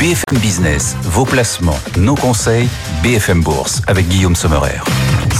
BFM 0.00 0.38
Business, 0.38 0.96
vos 1.02 1.26
placements, 1.26 1.78
nos 1.98 2.14
conseils, 2.14 2.70
BFM 3.02 3.42
Bourse 3.42 3.82
avec 3.86 4.08
Guillaume 4.08 4.34
Sommerer. 4.34 4.80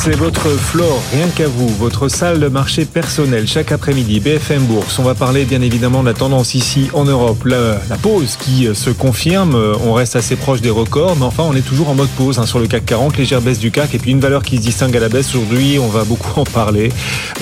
C'est 0.02 0.16
votre 0.16 0.48
floor, 0.48 0.98
rien 1.12 1.28
qu'à 1.28 1.46
vous, 1.46 1.68
votre 1.68 2.08
salle 2.08 2.40
de 2.40 2.48
marché 2.48 2.86
personnelle. 2.86 3.46
Chaque 3.46 3.70
après-midi, 3.70 4.18
BFM 4.18 4.62
Bourse. 4.62 4.98
On 4.98 5.02
va 5.02 5.14
parler 5.14 5.44
bien 5.44 5.60
évidemment 5.60 6.00
de 6.00 6.08
la 6.08 6.14
tendance 6.14 6.54
ici 6.54 6.88
en 6.94 7.04
Europe, 7.04 7.44
la, 7.44 7.76
pause 8.00 8.38
qui 8.40 8.66
euh, 8.66 8.72
se 8.72 8.88
confirme, 8.88 9.54
euh, 9.54 9.74
on 9.84 9.92
reste 9.92 10.16
assez 10.16 10.36
proche 10.36 10.62
des 10.62 10.70
records, 10.70 11.16
mais 11.16 11.26
enfin 11.26 11.42
on 11.46 11.54
est 11.54 11.60
toujours 11.60 11.90
en 11.90 11.94
mode 11.94 12.08
pause 12.16 12.38
hein, 12.38 12.46
sur 12.46 12.60
le 12.60 12.66
CAC 12.66 12.86
40, 12.86 13.18
légère 13.18 13.42
baisse 13.42 13.58
du 13.58 13.70
CAC 13.70 13.94
et 13.94 13.98
puis 13.98 14.12
une 14.12 14.20
valeur 14.20 14.42
qui 14.42 14.56
se 14.56 14.62
distingue 14.62 14.96
à 14.96 15.00
la 15.00 15.10
baisse. 15.10 15.34
Aujourd'hui, 15.34 15.78
on 15.78 15.88
va 15.88 16.04
beaucoup 16.04 16.40
en 16.40 16.44
parler. 16.44 16.90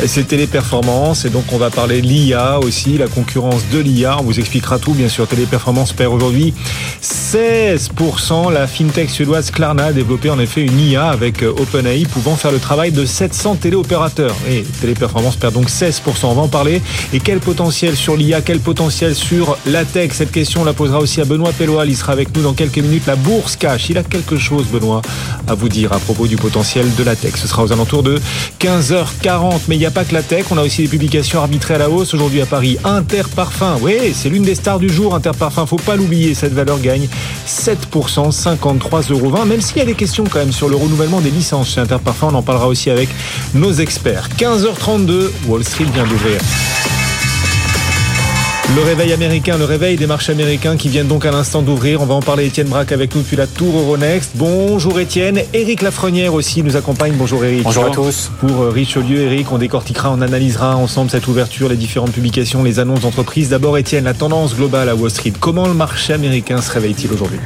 C'est 0.06 0.26
Téléperformance 0.26 1.26
et 1.26 1.30
donc 1.30 1.44
on 1.52 1.58
va 1.58 1.70
parler 1.70 2.00
l'IA 2.00 2.58
aussi, 2.58 2.98
la 2.98 3.06
concurrence 3.06 3.68
de 3.72 3.78
l'IA, 3.78 4.16
on 4.18 4.24
vous 4.24 4.40
expliquera 4.40 4.80
tout 4.80 4.94
bien 4.94 5.08
sûr. 5.08 5.28
Téléperformance 5.28 5.92
perd 5.92 6.12
aujourd'hui 6.12 6.54
16%, 7.02 8.52
la 8.52 8.66
fintech 8.66 9.10
suédoise 9.10 9.52
Klarna 9.52 9.84
a 9.86 9.92
développé 9.92 10.28
en 10.28 10.40
effet 10.40 10.62
une 10.62 10.80
IA 10.80 11.06
avec 11.06 11.44
euh, 11.44 11.54
OpenAI 11.56 12.02
pouvant 12.10 12.34
faire 12.34 12.47
le 12.50 12.58
travail 12.58 12.92
de 12.92 13.04
700 13.04 13.56
téléopérateurs. 13.56 14.34
Et 14.48 14.62
Téléperformance 14.80 15.36
perd 15.36 15.54
donc 15.54 15.68
16%. 15.68 16.00
On 16.24 16.34
va 16.34 16.42
en 16.42 16.48
parler. 16.48 16.82
Et 17.12 17.20
quel 17.20 17.40
potentiel 17.40 17.96
sur 17.96 18.16
l'IA, 18.16 18.40
quel 18.40 18.60
potentiel 18.60 19.14
sur 19.14 19.58
la 19.66 19.84
tech 19.84 20.12
Cette 20.12 20.30
question, 20.30 20.62
on 20.62 20.64
la 20.64 20.72
posera 20.72 20.98
aussi 20.98 21.20
à 21.20 21.24
Benoît 21.24 21.52
Pelloal. 21.52 21.88
Il 21.88 21.96
sera 21.96 22.12
avec 22.12 22.34
nous 22.36 22.42
dans 22.42 22.52
quelques 22.52 22.78
minutes. 22.78 23.06
La 23.06 23.16
bourse 23.16 23.56
cash. 23.56 23.90
Il 23.90 23.98
a 23.98 24.02
quelque 24.02 24.36
chose, 24.36 24.66
Benoît, 24.66 25.02
à 25.46 25.54
vous 25.54 25.68
dire 25.68 25.92
à 25.92 25.98
propos 25.98 26.26
du 26.26 26.36
potentiel 26.36 26.86
de 26.94 27.04
la 27.04 27.16
tech. 27.16 27.34
Ce 27.36 27.48
sera 27.48 27.64
aux 27.64 27.72
alentours 27.72 28.02
de 28.02 28.20
15h40. 28.60 29.60
Mais 29.68 29.76
il 29.76 29.78
n'y 29.78 29.86
a 29.86 29.90
pas 29.90 30.04
que 30.04 30.14
la 30.14 30.22
tech. 30.22 30.46
On 30.50 30.58
a 30.58 30.62
aussi 30.62 30.82
des 30.82 30.88
publications 30.88 31.40
arbitrées 31.40 31.74
à 31.74 31.78
la 31.78 31.90
hausse. 31.90 32.14
Aujourd'hui 32.14 32.40
à 32.40 32.46
Paris, 32.46 32.78
Interparfum. 32.84 33.78
Oui, 33.82 34.12
c'est 34.14 34.28
l'une 34.28 34.44
des 34.44 34.54
stars 34.54 34.78
du 34.78 34.88
jour, 34.88 35.14
Interparfum. 35.14 35.66
Faut 35.66 35.76
pas 35.76 35.96
l'oublier. 35.96 36.34
Cette 36.34 36.54
valeur 36.54 36.78
gagne 36.80 37.08
7%, 37.46 38.30
53,20 38.32 39.12
euros. 39.12 39.44
Même 39.44 39.60
s'il 39.60 39.78
y 39.78 39.80
a 39.80 39.84
des 39.84 39.94
questions 39.94 40.24
quand 40.30 40.38
même 40.38 40.52
sur 40.52 40.68
le 40.68 40.76
renouvellement 40.76 41.20
des 41.20 41.30
licences 41.30 41.74
chez 41.74 41.80
Interparfum, 41.80 42.34
on 42.38 42.40
en 42.40 42.42
parlera 42.42 42.68
aussi 42.68 42.88
avec 42.88 43.08
nos 43.52 43.72
experts. 43.72 44.28
15h32, 44.38 45.30
Wall 45.48 45.64
Street 45.64 45.86
vient 45.92 46.06
d'ouvrir. 46.06 46.38
Le 48.76 48.82
réveil 48.82 49.12
américain, 49.12 49.58
le 49.58 49.64
réveil 49.64 49.96
des 49.96 50.06
marchés 50.06 50.30
américains 50.30 50.76
qui 50.76 50.88
viennent 50.88 51.08
donc 51.08 51.26
à 51.26 51.32
l'instant 51.32 51.62
d'ouvrir. 51.62 52.00
On 52.00 52.06
va 52.06 52.14
en 52.14 52.22
parler 52.22 52.46
Étienne 52.46 52.68
Braque 52.68 52.92
avec 52.92 53.12
nous 53.14 53.22
depuis 53.22 53.36
la 53.36 53.48
Tour 53.48 53.76
Euronext. 53.76 54.32
Bonjour 54.36 55.00
Étienne. 55.00 55.40
Éric 55.52 55.82
Lafrenière 55.82 56.32
aussi 56.32 56.62
nous 56.62 56.76
accompagne. 56.76 57.14
Bonjour 57.16 57.44
Éric. 57.44 57.64
Bonjour 57.64 57.86
à 57.86 57.90
tous. 57.90 58.30
Pour 58.38 58.62
euh, 58.62 58.70
Richelieu, 58.70 59.22
Éric, 59.22 59.50
on 59.50 59.58
décortiquera, 59.58 60.12
on 60.12 60.20
analysera 60.20 60.76
ensemble 60.76 61.10
cette 61.10 61.26
ouverture, 61.26 61.68
les 61.68 61.76
différentes 61.76 62.12
publications, 62.12 62.62
les 62.62 62.78
annonces 62.78 63.00
d'entreprise. 63.00 63.48
D'abord 63.48 63.78
Étienne, 63.78 64.04
la 64.04 64.14
tendance 64.14 64.54
globale 64.54 64.88
à 64.90 64.94
Wall 64.94 65.10
Street. 65.10 65.32
Comment 65.40 65.66
le 65.66 65.74
marché 65.74 66.12
américain 66.12 66.60
se 66.60 66.70
réveille-t-il 66.70 67.10
aujourd'hui? 67.12 67.40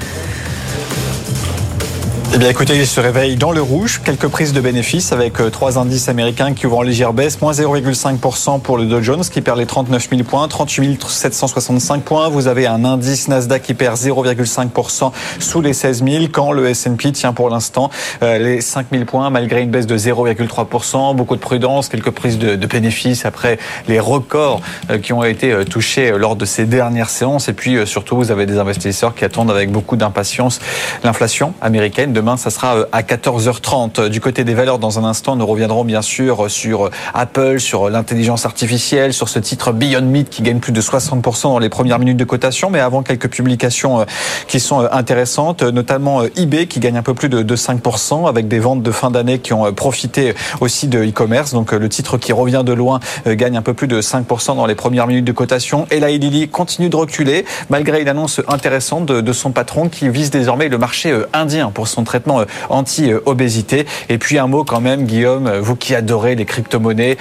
Eh 2.35 2.39
bien 2.39 2.49
écoutez, 2.49 2.79
il 2.79 2.87
se 2.87 2.99
réveille 2.99 3.37
dans 3.37 3.53
le 3.53 3.61
rouge, 3.61 4.01
quelques 4.03 4.27
prises 4.29 4.55
de 4.55 4.61
bénéfices 4.63 5.13
avec 5.13 5.39
euh, 5.39 5.51
trois 5.51 5.79
indices 5.79 6.09
américains 6.09 6.55
qui 6.55 6.67
ouvrent 6.67 6.79
en 6.79 6.83
légère 6.83 7.13
baisse, 7.13 7.43
moins 7.43 7.53
0,5% 7.53 8.59
pour 8.63 8.79
le 8.79 8.87
Dow 8.87 9.03
Jones 9.03 9.23
qui 9.23 9.43
perd 9.43 9.59
les 9.59 9.67
39 9.67 10.09
000 10.09 10.23
points, 10.23 10.49
38 10.49 11.05
765 11.07 12.03
points. 12.03 12.31
Vous 12.31 12.47
avez 12.47 12.67
un 12.67 12.87
indice 12.87 13.29
Nasdaq 13.29 13.61
qui 13.61 13.75
perd 13.75 13.99
0,5% 13.99 15.13
sous 15.41 15.61
les 15.61 15.75
16 15.75 16.05
000 16.05 16.25
quand 16.33 16.53
le 16.53 16.71
S&P 16.71 17.13
tient 17.13 17.35
pour 17.35 17.51
l'instant 17.51 17.91
euh, 18.23 18.39
les 18.39 18.63
5 18.63 18.87
000 18.91 19.05
points 19.05 19.29
malgré 19.29 19.61
une 19.61 19.71
baisse 19.71 19.87
de 19.87 19.99
0,3%. 19.99 21.15
Beaucoup 21.15 21.37
de 21.37 21.41
prudence, 21.41 21.91
quelques 21.91 22.13
prises 22.13 22.39
de, 22.39 22.57
bénéfices 22.67 23.27
après 23.27 23.59
les 23.89 24.01
records 24.01 24.63
euh, 24.89 24.97
qui 24.97 25.13
ont 25.13 25.23
été 25.23 25.67
touchés 25.67 26.13
lors 26.17 26.37
de 26.37 26.47
ces 26.47 26.65
dernières 26.65 27.11
séances. 27.11 27.51
Et 27.51 27.53
puis 27.53 27.87
surtout, 27.87 28.17
vous 28.17 28.31
avez 28.31 28.47
des 28.47 28.57
investisseurs 28.57 29.15
qui 29.15 29.27
attendent 29.27 29.51
avec 29.51 29.71
beaucoup 29.71 29.97
d'impatience 29.97 30.61
l'inflation 31.05 31.53
américaine. 31.61 32.15
Demain, 32.23 32.37
ça 32.37 32.51
sera 32.51 32.77
euh, 32.77 32.85
à 32.93 33.03
14h30. 33.03 34.07
Du 34.07 34.21
côté 34.21 34.45
des 34.45 34.55
valeurs, 34.55 34.79
dans 34.79 35.01
un 35.01 35.05
instant, 35.05 35.35
nous 35.35 35.45
reviendrons 35.45 35.85
bien 35.85 36.03
sûr 36.03 36.49
sur 36.49 36.87
euh, 36.87 36.91
Apple, 37.15 37.59
sur 37.59 37.91
l'intelligence 37.91 38.47
artificielle, 38.47 39.13
sur 39.13 39.29
ce 39.29 39.41
titre 39.41 39.73
Beyond 39.73 40.03
Meat 40.03 40.31
qui 40.31 40.43
gagne 40.43 40.61
plus 40.61 40.71
de 40.71 40.81
60% 40.81 41.43
dans 41.43 41.59
les 41.59 41.69
premières 41.69 41.99
minutes 41.99 42.19
de 42.19 42.25
cotation. 42.25 42.71
Mais 42.71 42.79
avant, 42.79 43.03
quelques 43.03 43.29
publications 43.29 44.03
euh, 44.03 44.05
qui 44.47 44.61
sont 44.61 44.87
intéressantes, 44.93 45.65
notamment 45.65 46.23
eBay 46.37 46.69
qui 46.69 46.79
gagne 46.79 46.97
un 46.97 47.03
peu 47.03 47.13
plus 47.13 47.29
de 47.29 47.57
5% 47.57 48.29
avec 48.29 48.47
des 48.47 48.61
ventes 48.61 48.85
de 48.85 48.93
fin 48.93 49.11
d'année 49.11 49.41
qui 49.41 49.53
ont 49.53 49.73
profité 49.73 50.37
aussi 50.61 50.87
de 50.87 51.03
e-commerce. 51.03 51.53
Donc 51.53 51.73
le 51.73 51.89
titre 51.89 52.19
qui 52.19 52.33
revient 52.33 52.63
de 52.65 52.73
loin 52.73 53.01
gagne 53.27 53.57
un 53.57 53.63
peu 53.63 53.75
plus 53.75 53.89
de 53.89 54.01
5% 54.01 54.55
dans 54.55 54.67
les 54.67 54.77
premières 54.77 55.09
minutes 55.09 55.25
de 55.25 55.33
cotation. 55.33 55.89
Et 55.91 55.99
la 55.99 56.11
Lilly 56.11 56.49
continue 56.49 56.89
de 56.89 56.97
reculer 56.97 57.45
malgré 57.69 58.01
une 58.01 58.09
annonce 58.09 58.41
intéressante 58.47 59.07
de 59.07 59.33
son 59.33 59.51
patron 59.51 59.89
qui 59.89 60.09
vise 60.09 60.31
désormais 60.31 60.69
le 60.69 60.79
marché 60.79 61.13
indien 61.33 61.73
pour 61.73 61.89
son 61.89 62.05
traitement 62.13 62.41
euh, 62.41 62.45
anti-obésité. 62.69 63.87
Et 64.11 64.19
puis 64.19 64.39
un 64.39 64.47
mot 64.47 64.65
quand 64.65 64.81
même, 64.81 65.05
Guillaume, 65.05 65.51
vous 65.61 65.77
qui 65.77 65.95
adorez 65.95 66.35
les 66.35 66.45
crypto-monnaies, 66.45 67.17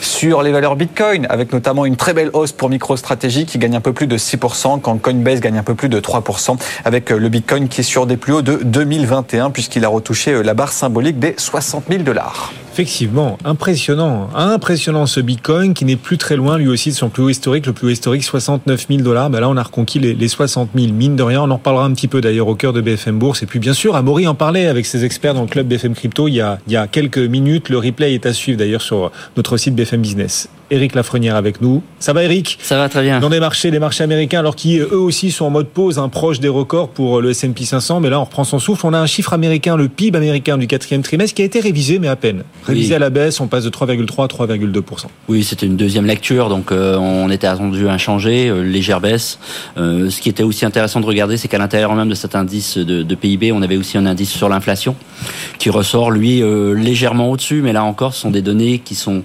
sur 0.00 0.42
les 0.42 0.50
valeurs 0.50 0.74
Bitcoin, 0.74 1.26
avec 1.30 1.52
notamment 1.52 1.86
une 1.86 1.96
très 1.96 2.12
belle 2.12 2.30
hausse 2.32 2.50
pour 2.50 2.68
MicroStrategy 2.68 3.46
qui 3.46 3.58
gagne 3.58 3.76
un 3.76 3.80
peu 3.80 3.92
plus 3.92 4.08
de 4.08 4.18
6%, 4.18 4.80
quand 4.80 4.98
Coinbase 4.98 5.40
gagne 5.40 5.58
un 5.58 5.62
peu 5.62 5.74
plus 5.74 5.88
de 5.88 6.00
3%, 6.00 6.58
avec 6.84 7.12
euh, 7.12 7.18
le 7.18 7.28
Bitcoin 7.28 7.68
qui 7.68 7.82
est 7.82 7.84
sur 7.84 8.06
des 8.06 8.16
plus 8.16 8.32
hauts 8.32 8.42
de 8.42 8.58
2021, 8.64 9.50
puisqu'il 9.50 9.84
a 9.84 9.88
retouché 9.88 10.32
euh, 10.32 10.42
la 10.42 10.54
barre 10.54 10.72
symbolique 10.72 11.20
des 11.20 11.34
60 11.36 11.84
000 11.88 12.02
dollars. 12.02 12.52
Effectivement, 12.72 13.36
impressionnant. 13.44 14.30
Impressionnant 14.34 15.04
ce 15.04 15.20
Bitcoin 15.20 15.74
qui 15.74 15.84
n'est 15.84 15.96
plus 15.96 16.16
très 16.16 16.36
loin 16.36 16.56
lui 16.56 16.68
aussi 16.68 16.88
de 16.88 16.94
son 16.94 17.10
plus 17.10 17.22
haut 17.22 17.28
historique, 17.28 17.66
le 17.66 17.74
plus 17.74 17.88
haut 17.88 17.90
historique 17.90 18.24
69 18.24 18.86
000 18.88 19.02
dollars. 19.02 19.28
Ben 19.28 19.40
là, 19.40 19.50
on 19.50 19.58
a 19.58 19.62
reconquis 19.62 19.98
les, 19.98 20.14
les 20.14 20.28
60 20.28 20.70
000. 20.74 20.90
Mine 20.90 21.14
de 21.14 21.22
rien, 21.22 21.42
on 21.42 21.50
en 21.50 21.56
reparlera 21.56 21.84
un 21.84 21.92
petit 21.92 22.08
peu 22.08 22.22
d'ailleurs 22.22 22.48
au 22.48 22.54
cœur 22.54 22.72
de 22.72 22.80
BFM 22.80 23.18
Bourse. 23.18 23.42
Et 23.42 23.46
puis 23.46 23.58
bien 23.58 23.74
sûr, 23.74 23.94
Amaury 23.94 24.26
en 24.26 24.31
parlait 24.34 24.66
avec 24.66 24.86
ses 24.86 25.04
experts 25.04 25.34
dans 25.34 25.42
le 25.42 25.48
club 25.48 25.66
BFM 25.68 25.94
Crypto 25.94 26.28
il 26.28 26.34
y 26.34 26.40
a, 26.40 26.58
il 26.66 26.72
y 26.72 26.76
a 26.76 26.86
quelques 26.86 27.18
minutes. 27.18 27.68
Le 27.68 27.78
replay 27.78 28.14
est 28.14 28.26
à 28.26 28.32
suivre 28.32 28.58
d'ailleurs 28.58 28.82
sur 28.82 29.10
notre 29.36 29.56
site 29.56 29.74
BFM 29.74 30.00
Business. 30.00 30.48
Éric 30.72 30.94
Lafrenière 30.94 31.36
avec 31.36 31.60
nous. 31.60 31.82
Ça 31.98 32.14
va 32.14 32.24
Éric? 32.24 32.58
Ça 32.62 32.78
va 32.78 32.88
très 32.88 33.02
bien. 33.02 33.20
Dans 33.20 33.28
les 33.28 33.40
marchés, 33.40 33.70
les 33.70 33.78
marchés 33.78 34.04
américains, 34.04 34.38
alors 34.38 34.56
qui 34.56 34.78
eux 34.78 34.96
aussi 34.96 35.30
sont 35.30 35.44
en 35.44 35.50
mode 35.50 35.68
pause, 35.68 35.98
un 35.98 36.08
proche 36.08 36.40
des 36.40 36.48
records 36.48 36.88
pour 36.88 37.20
le 37.20 37.30
S&P 37.30 37.66
500, 37.66 38.00
mais 38.00 38.08
là 38.08 38.18
on 38.18 38.24
reprend 38.24 38.44
son 38.44 38.58
souffle. 38.58 38.86
On 38.86 38.94
a 38.94 38.98
un 38.98 39.06
chiffre 39.06 39.34
américain, 39.34 39.76
le 39.76 39.88
PIB 39.88 40.16
américain 40.16 40.56
du 40.56 40.66
quatrième 40.66 41.02
trimestre, 41.02 41.34
qui 41.34 41.42
a 41.42 41.44
été 41.44 41.60
révisé, 41.60 41.98
mais 41.98 42.08
à 42.08 42.16
peine. 42.16 42.42
Révisé 42.64 42.94
à 42.94 42.98
la 42.98 43.10
baisse, 43.10 43.38
on 43.40 43.48
passe 43.48 43.64
de 43.64 43.70
3,3 43.70 44.24
à 44.24 44.26
3,2%. 44.28 44.82
Oui, 45.28 45.44
c'était 45.44 45.66
une 45.66 45.76
deuxième 45.76 46.06
lecture, 46.06 46.48
donc 46.48 46.72
euh, 46.72 46.96
on 46.96 47.30
était 47.30 47.46
attendu 47.46 47.86
à 47.86 47.98
changer, 47.98 48.48
euh, 48.48 48.62
légère 48.62 49.02
baisse. 49.02 49.38
Euh, 49.76 50.08
ce 50.08 50.22
qui 50.22 50.30
était 50.30 50.42
aussi 50.42 50.64
intéressant 50.64 51.00
de 51.00 51.06
regarder, 51.06 51.36
c'est 51.36 51.48
qu'à 51.48 51.58
l'intérieur 51.58 51.94
même 51.94 52.08
de 52.08 52.14
cet 52.14 52.34
indice 52.34 52.78
de, 52.78 53.02
de, 53.02 53.14
PIB, 53.14 53.52
on 53.52 53.60
avait 53.60 53.76
aussi 53.76 53.98
un 53.98 54.06
indice 54.06 54.30
sur 54.30 54.48
l'inflation 54.48 54.96
qui 55.58 55.68
ressort, 55.68 56.10
lui, 56.10 56.42
légèrement 56.74 57.30
au-dessus, 57.30 57.60
mais 57.62 57.72
là 57.72 57.84
encore, 57.84 58.14
ce 58.14 58.22
sont 58.22 58.30
des 58.30 58.42
données 58.42 58.78
qui 58.78 58.94
sont 58.94 59.22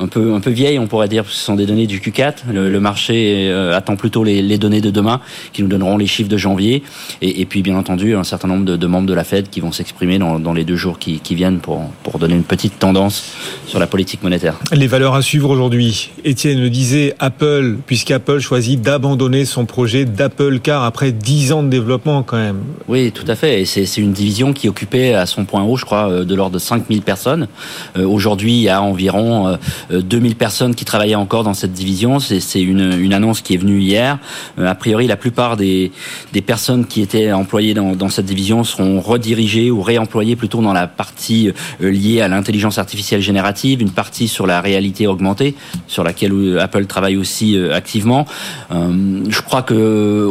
un 0.00 0.06
peu 0.06 0.34
un 0.34 0.40
peu 0.40 0.50
vieilles, 0.50 0.78
on 0.78 0.86
pourrait 0.86 1.08
dire, 1.08 1.24
ce 1.28 1.44
sont 1.44 1.54
des 1.54 1.66
données 1.66 1.86
du 1.86 2.00
Q4. 2.00 2.50
Le, 2.52 2.80
marché 2.80 3.48
euh, 3.50 3.76
attend 3.76 3.96
plutôt 3.96 4.24
les, 4.24 4.40
les, 4.40 4.56
données 4.56 4.80
de 4.80 4.90
demain, 4.90 5.20
qui 5.52 5.62
nous 5.62 5.68
donneront 5.68 5.98
les 5.98 6.06
chiffres 6.06 6.28
de 6.28 6.36
janvier, 6.36 6.82
et, 7.20 7.42
et 7.42 7.44
puis 7.44 7.62
bien 7.62 7.76
entendu 7.76 8.14
un 8.14 8.24
certain 8.24 8.48
nombre 8.48 8.64
de, 8.64 8.76
de, 8.76 8.86
membres 8.86 9.06
de 9.06 9.14
la 9.14 9.24
Fed 9.24 9.50
qui 9.50 9.60
vont 9.60 9.72
s'exprimer 9.72 10.18
dans, 10.18 10.38
dans, 10.38 10.54
les 10.54 10.64
deux 10.64 10.76
jours 10.76 10.98
qui, 10.98 11.20
qui, 11.20 11.34
viennent 11.34 11.58
pour 11.58 11.84
pour 12.02 12.18
donner 12.18 12.34
une 12.34 12.44
petite 12.44 12.78
tendance 12.78 13.32
sur 13.66 13.78
la 13.78 13.86
politique 13.86 14.22
monétaire. 14.22 14.58
Les 14.72 14.86
valeurs 14.86 15.14
à 15.14 15.22
suivre 15.22 15.50
aujourd'hui. 15.50 16.10
Étienne 16.24 16.60
le 16.60 16.70
disait, 16.70 17.14
Apple, 17.18 17.76
puisqu'Apple 17.86 18.40
choisit 18.40 18.80
d'abandonner 18.80 19.44
son 19.44 19.66
projet 19.66 20.04
d'Apple 20.04 20.60
Car 20.60 20.84
après 20.84 21.12
10 21.12 21.52
ans 21.52 21.62
de 21.62 21.68
développement 21.68 22.22
quand 22.22 22.38
même. 22.38 22.60
Oui, 22.88 23.12
tout 23.12 23.24
à 23.28 23.34
fait. 23.34 23.60
Et 23.60 23.64
c'est 23.64 24.00
une 24.00 24.12
division 24.12 24.52
qui 24.52 24.68
occupait 24.68 25.14
à 25.14 25.26
son 25.26 25.44
point 25.44 25.62
haut, 25.62 25.76
je 25.76 25.84
crois, 25.84 26.10
euh, 26.10 26.24
de 26.24 26.34
l'ordre 26.34 26.54
de 26.54 26.58
5000 26.58 27.02
personnes. 27.02 27.48
Euh, 27.96 28.06
aujourd'hui, 28.06 28.52
il 28.52 28.62
y 28.62 28.68
a 28.68 28.82
environ 28.82 29.58
2000 29.90 30.32
euh, 30.32 30.34
personnes 30.34 30.74
qui 30.74 30.84
travaillaient 30.84 31.14
encore 31.14 31.44
dans 31.44 31.54
cette 31.54 31.72
division. 31.72 32.20
C'est 32.20 32.62
une, 32.62 32.98
une, 33.00 33.12
annonce 33.12 33.40
qui 33.40 33.54
est 33.54 33.56
venue 33.56 33.80
hier. 33.80 34.18
Euh, 34.58 34.66
a 34.66 34.74
priori, 34.74 35.06
la 35.06 35.16
plupart 35.16 35.56
des, 35.56 35.90
des 36.32 36.42
personnes 36.42 36.86
qui 36.86 37.02
étaient 37.02 37.32
employées 37.32 37.74
dans, 37.74 37.94
dans, 37.94 38.08
cette 38.08 38.26
division 38.26 38.64
seront 38.64 39.00
redirigées 39.00 39.70
ou 39.70 39.82
réemployées 39.82 40.36
plutôt 40.36 40.62
dans 40.62 40.72
la 40.72 40.86
partie 40.86 41.52
euh, 41.82 41.90
liée 41.90 42.20
à 42.20 42.28
l'intelligence 42.28 42.78
artificielle 42.78 43.20
générative, 43.20 43.82
une 43.82 43.90
partie 43.90 44.28
sur 44.28 44.46
la 44.46 44.60
réalité 44.60 45.06
augmentée, 45.06 45.54
sur 45.86 46.04
laquelle 46.04 46.58
Apple 46.60 46.86
travaille 46.86 47.16
aussi 47.16 47.58
activement. 47.72 48.26
je 48.70 49.40
crois 49.42 49.62
que 49.62 50.28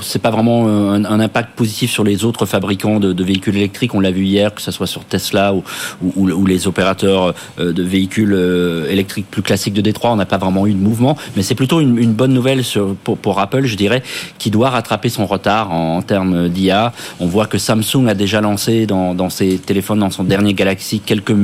c'est 0.00 0.20
pas 0.20 0.30
vraiment 0.30 0.68
un, 0.68 1.04
un, 1.04 1.20
impact 1.20 1.50
positif 1.56 1.90
sur 1.90 2.04
les 2.04 2.24
autres 2.24 2.46
fabricants 2.46 3.00
de, 3.00 3.12
de 3.12 3.24
véhicules 3.24 3.56
électriques. 3.56 3.94
On 3.94 4.00
l'a 4.00 4.10
vu 4.10 4.24
hier, 4.24 4.54
que 4.54 4.62
ce 4.62 4.70
soit 4.70 4.86
sur 4.86 5.04
Tesla 5.04 5.54
ou, 5.54 5.62
ou, 6.02 6.30
ou 6.30 6.46
les 6.46 6.66
opérateurs 6.66 7.34
de 7.58 7.82
véhicules 7.82 8.32
électriques 8.88 9.01
plus 9.04 9.42
classique 9.42 9.74
de 9.74 9.80
Détroit, 9.80 10.10
on 10.12 10.16
n'a 10.16 10.26
pas 10.26 10.38
vraiment 10.38 10.66
eu 10.66 10.72
de 10.72 10.78
mouvement, 10.78 11.16
mais 11.36 11.42
c'est 11.42 11.54
plutôt 11.54 11.80
une, 11.80 11.98
une, 11.98 12.12
bonne 12.12 12.32
nouvelle 12.32 12.64
sur, 12.64 12.94
pour, 12.96 13.16
pour, 13.18 13.40
Apple, 13.40 13.64
je 13.64 13.76
dirais, 13.76 14.02
qui 14.38 14.50
doit 14.50 14.70
rattraper 14.70 15.08
son 15.08 15.26
retard 15.26 15.72
en, 15.72 15.96
en 15.96 16.02
termes 16.02 16.48
d'IA. 16.48 16.92
On 17.20 17.26
voit 17.26 17.46
que 17.46 17.58
Samsung 17.58 18.06
a 18.08 18.14
déjà 18.14 18.40
lancé 18.40 18.86
dans, 18.86 19.14
dans 19.14 19.30
ses 19.30 19.58
téléphones, 19.58 20.00
dans 20.00 20.10
son 20.10 20.24
dernier 20.24 20.54
Galaxy, 20.54 21.00
quelques, 21.00 21.34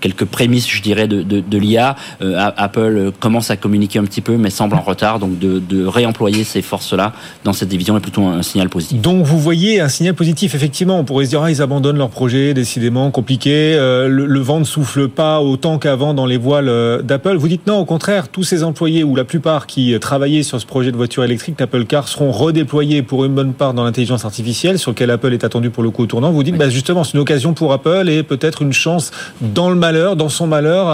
quelques 0.00 0.24
prémices, 0.24 0.68
je 0.68 0.82
dirais, 0.82 1.08
de, 1.08 1.22
de, 1.22 1.40
de 1.40 1.58
l'IA. 1.58 1.96
Euh, 2.22 2.50
Apple 2.56 3.12
commence 3.20 3.50
à 3.50 3.56
communiquer 3.56 3.98
un 3.98 4.04
petit 4.04 4.20
peu, 4.20 4.36
mais 4.36 4.50
semble 4.50 4.76
en 4.76 4.80
retard, 4.80 5.18
donc 5.18 5.38
de, 5.38 5.58
de 5.58 5.86
réemployer 5.86 6.44
ces 6.44 6.62
forces-là 6.62 7.12
dans 7.44 7.52
cette 7.52 7.68
division 7.68 7.96
est 7.96 8.00
plutôt 8.00 8.26
un, 8.26 8.42
signal 8.42 8.68
positif. 8.68 9.00
Donc 9.00 9.24
vous 9.24 9.38
voyez 9.38 9.80
un 9.80 9.88
signal 9.88 10.14
positif, 10.14 10.54
effectivement. 10.54 10.98
On 10.98 11.04
pourrait 11.04 11.24
se 11.24 11.30
dire, 11.30 11.42
ah, 11.42 11.50
ils 11.50 11.62
abandonnent 11.62 11.98
leur 11.98 12.10
projet, 12.10 12.54
décidément 12.54 13.10
compliqué, 13.10 13.74
euh, 13.74 14.08
le, 14.08 14.26
le, 14.26 14.40
vent 14.40 14.60
ne 14.60 14.64
souffle 14.64 15.08
pas 15.08 15.40
autant 15.40 15.78
qu'avant 15.78 16.14
dans 16.14 16.26
les 16.26 16.36
voiles 16.36 16.68
d'Apple. 17.02 17.36
Vous 17.36 17.48
dites 17.48 17.66
non, 17.66 17.78
au 17.78 17.84
contraire, 17.84 18.28
tous 18.28 18.44
ces 18.44 18.64
employés, 18.64 19.04
ou 19.04 19.16
la 19.16 19.24
plupart 19.24 19.66
qui 19.66 19.94
euh, 19.94 19.98
travaillaient 19.98 20.42
sur 20.42 20.60
ce 20.60 20.66
projet 20.66 20.92
de 20.92 20.96
voiture 20.96 21.24
électrique 21.24 21.58
d'Apple 21.58 21.84
Car, 21.84 22.08
seront 22.08 22.30
redéployés 22.30 23.02
pour 23.02 23.24
une 23.24 23.34
bonne 23.34 23.52
part 23.52 23.74
dans 23.74 23.84
l'intelligence 23.84 24.24
artificielle, 24.24 24.78
sur 24.78 24.92
lequel 24.92 25.10
Apple 25.10 25.32
est 25.32 25.44
attendu 25.44 25.70
pour 25.70 25.82
le 25.82 25.90
coup 25.90 26.02
au 26.02 26.06
tournant. 26.06 26.30
Vous 26.30 26.42
dites, 26.42 26.54
oui. 26.54 26.58
bah, 26.58 26.68
justement, 26.68 27.04
c'est 27.04 27.14
une 27.14 27.20
occasion 27.20 27.54
pour 27.54 27.72
Apple 27.72 28.08
et 28.08 28.22
peut-être 28.22 28.62
une 28.62 28.72
chance 28.72 29.10
dans 29.40 29.70
le 29.70 29.76
malheur, 29.76 30.16
dans 30.16 30.28
son 30.28 30.46
malheur, 30.46 30.88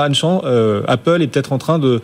euh, 0.45 0.83
Apple 0.87 1.23
est 1.23 1.27
peut-être 1.27 1.53
en 1.53 1.59
train 1.59 1.79
de 1.79 2.01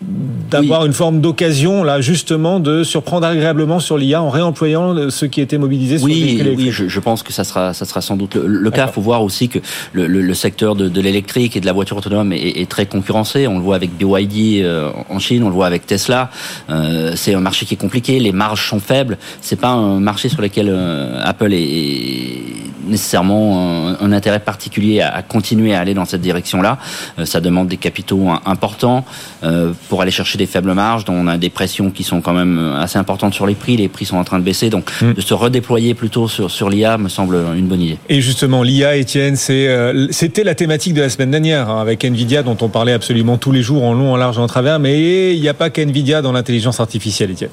d'avoir 0.00 0.82
oui. 0.82 0.86
une 0.86 0.92
forme 0.92 1.20
d'occasion 1.20 1.82
là 1.82 2.00
justement 2.00 2.60
de 2.60 2.84
surprendre 2.84 3.26
agréablement 3.26 3.80
sur 3.80 3.98
l'IA 3.98 4.22
en 4.22 4.30
réemployant 4.30 5.10
ceux 5.10 5.26
qui 5.26 5.40
étaient 5.40 5.58
mobilisés 5.58 5.98
oui, 6.02 6.38
sur 6.38 6.46
oui, 6.54 6.70
je, 6.70 6.86
je, 6.86 7.00
pense 7.00 7.24
que 7.24 7.32
ça 7.32 7.42
sera 7.42 7.74
ça 7.74 7.84
sera 7.84 8.00
sans 8.00 8.16
doute 8.16 8.36
le, 8.36 8.46
le 8.46 8.70
cas. 8.70 8.86
Il 8.86 8.92
faut 8.92 9.00
voir 9.00 9.22
aussi 9.22 9.48
que 9.48 9.58
le, 9.92 10.06
le, 10.06 10.22
le 10.22 10.34
secteur 10.34 10.76
de, 10.76 10.88
de 10.88 11.00
l'électrique 11.00 11.56
et 11.56 11.60
de 11.60 11.66
la 11.66 11.72
voiture 11.72 11.96
autonome 11.96 12.32
est, 12.32 12.60
est, 12.60 12.68
très 12.68 12.86
concurrencé. 12.86 13.46
On 13.48 13.58
le 13.58 13.64
voit 13.64 13.76
avec 13.76 13.90
BYD 13.96 14.62
euh, 14.62 14.90
en 15.08 15.18
Chine, 15.18 15.42
on 15.42 15.48
le 15.48 15.54
voit 15.54 15.66
avec 15.66 15.86
Tesla. 15.86 16.30
Euh, 16.70 17.12
c'est 17.16 17.34
un 17.34 17.40
marché 17.40 17.66
qui 17.66 17.74
est 17.74 17.78
compliqué, 17.78 18.20
les 18.20 18.32
marges 18.32 18.68
sont 18.68 18.80
faibles. 18.80 19.18
C'est 19.40 19.60
pas 19.60 19.70
un 19.70 20.00
marché 20.00 20.28
sur 20.28 20.42
lequel 20.42 20.68
euh, 20.68 21.20
Apple 21.24 21.52
est, 21.52 21.58
est 21.58 22.42
nécessairement 22.88 23.88
un, 23.88 24.00
un, 24.00 24.12
intérêt 24.12 24.40
particulier 24.40 25.00
à, 25.00 25.14
à, 25.14 25.22
continuer 25.22 25.74
à 25.74 25.80
aller 25.80 25.94
dans 25.94 26.04
cette 26.04 26.20
direction-là. 26.20 26.78
Euh, 27.18 27.24
ça 27.24 27.40
demande 27.40 27.68
des 27.68 27.76
capitaux 27.76 28.28
importants 28.46 29.04
euh, 29.44 29.72
pour 29.88 30.02
aller 30.02 30.10
chercher 30.10 30.38
des 30.38 30.46
faibles 30.46 30.72
marges, 30.72 31.04
dont 31.04 31.14
on 31.14 31.26
a 31.26 31.36
des 31.38 31.50
pressions 31.50 31.90
qui 31.90 32.04
sont 32.04 32.20
quand 32.20 32.32
même 32.32 32.74
assez 32.78 32.98
importantes 32.98 33.34
sur 33.34 33.46
les 33.46 33.54
prix. 33.54 33.76
Les 33.76 33.88
prix 33.88 34.04
sont 34.04 34.16
en 34.16 34.24
train 34.24 34.38
de 34.38 34.44
baisser, 34.44 34.70
donc 34.70 34.90
mmh. 35.00 35.12
de 35.14 35.20
se 35.20 35.34
redéployer 35.34 35.94
plutôt 35.94 36.28
sur, 36.28 36.50
sur 36.50 36.70
l'IA 36.70 36.98
me 36.98 37.08
semble 37.08 37.36
une 37.56 37.66
bonne 37.66 37.80
idée. 37.80 37.98
Et 38.08 38.20
justement, 38.20 38.62
l'IA, 38.62 38.96
Étienne, 38.96 39.36
c'était 39.36 40.44
la 40.44 40.54
thématique 40.54 40.94
de 40.94 41.00
la 41.00 41.08
semaine 41.08 41.30
dernière 41.30 41.68
hein, 41.68 41.80
avec 41.80 42.04
Nvidia, 42.04 42.42
dont 42.42 42.56
on 42.60 42.68
parlait 42.68 42.92
absolument 42.92 43.38
tous 43.38 43.52
les 43.52 43.62
jours 43.62 43.84
en 43.84 43.94
long, 43.94 44.12
en 44.12 44.16
large, 44.16 44.38
en 44.38 44.46
travers. 44.46 44.78
Mais 44.78 45.34
il 45.34 45.40
n'y 45.40 45.48
a 45.48 45.54
pas 45.54 45.70
qu'Nvidia 45.70 46.22
dans 46.22 46.32
l'intelligence 46.32 46.80
artificielle, 46.80 47.30
Étienne. 47.30 47.50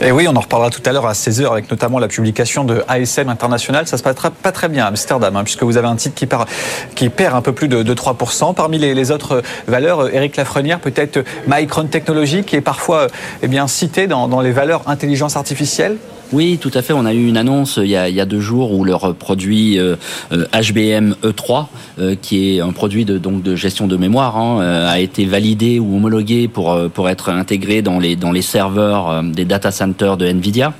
Et 0.00 0.12
oui, 0.12 0.28
on 0.28 0.36
en 0.36 0.40
reparlera 0.40 0.70
tout 0.70 0.82
à 0.86 0.92
l'heure 0.92 1.06
à 1.06 1.12
16h 1.12 1.50
avec 1.50 1.68
notamment 1.72 1.98
la 1.98 2.06
publication 2.06 2.62
de 2.62 2.84
ASM 2.86 3.28
International. 3.28 3.84
Ça 3.88 3.98
se 3.98 4.04
passe 4.04 4.14
pas 4.42 4.52
très 4.52 4.68
bien 4.68 4.84
à 4.84 4.88
Amsterdam, 4.88 5.34
hein, 5.34 5.42
puisque 5.42 5.64
vous 5.64 5.76
avez 5.76 5.88
un 5.88 5.96
titre 5.96 6.14
qui, 6.14 6.26
part, 6.26 6.46
qui 6.94 7.08
perd 7.08 7.34
un 7.34 7.42
peu 7.42 7.52
plus 7.52 7.66
de, 7.66 7.82
de 7.82 7.94
3%. 7.94 8.54
Parmi 8.54 8.78
les, 8.78 9.10
autres 9.10 9.42
valeurs, 9.66 10.14
Eric 10.14 10.36
Lafrenière, 10.36 10.78
peut-être 10.78 11.24
Micron 11.48 11.86
Technology, 11.86 12.44
qui 12.44 12.54
est 12.54 12.60
parfois 12.60 13.08
eh 13.42 13.48
cité 13.66 14.06
dans 14.06 14.40
les 14.40 14.52
valeurs 14.52 14.82
intelligence 14.86 15.36
artificielle 15.36 15.96
oui, 16.32 16.58
tout 16.60 16.70
à 16.74 16.82
fait. 16.82 16.92
On 16.92 17.06
a 17.06 17.14
eu 17.14 17.26
une 17.26 17.36
annonce 17.36 17.78
il 17.82 17.88
y 17.88 17.96
a, 17.96 18.08
il 18.08 18.14
y 18.14 18.20
a 18.20 18.26
deux 18.26 18.40
jours 18.40 18.72
où 18.72 18.84
leur 18.84 19.14
produit 19.14 19.78
euh, 19.78 19.96
HBM 20.30 21.14
E3, 21.22 21.66
euh, 21.98 22.16
qui 22.20 22.56
est 22.56 22.60
un 22.60 22.72
produit 22.72 23.04
de, 23.04 23.16
donc 23.16 23.42
de 23.42 23.56
gestion 23.56 23.86
de 23.86 23.96
mémoire, 23.96 24.36
hein, 24.36 24.60
euh, 24.60 24.90
a 24.90 24.98
été 25.00 25.24
validé 25.24 25.78
ou 25.78 25.96
homologué 25.96 26.48
pour, 26.48 26.78
pour 26.92 27.08
être 27.08 27.30
intégré 27.30 27.80
dans 27.80 27.98
les, 27.98 28.14
dans 28.14 28.32
les 28.32 28.42
serveurs 28.42 29.22
des 29.22 29.44
data 29.44 29.70
centers 29.70 30.16
de 30.16 30.26
NVIDIA. 30.26 30.74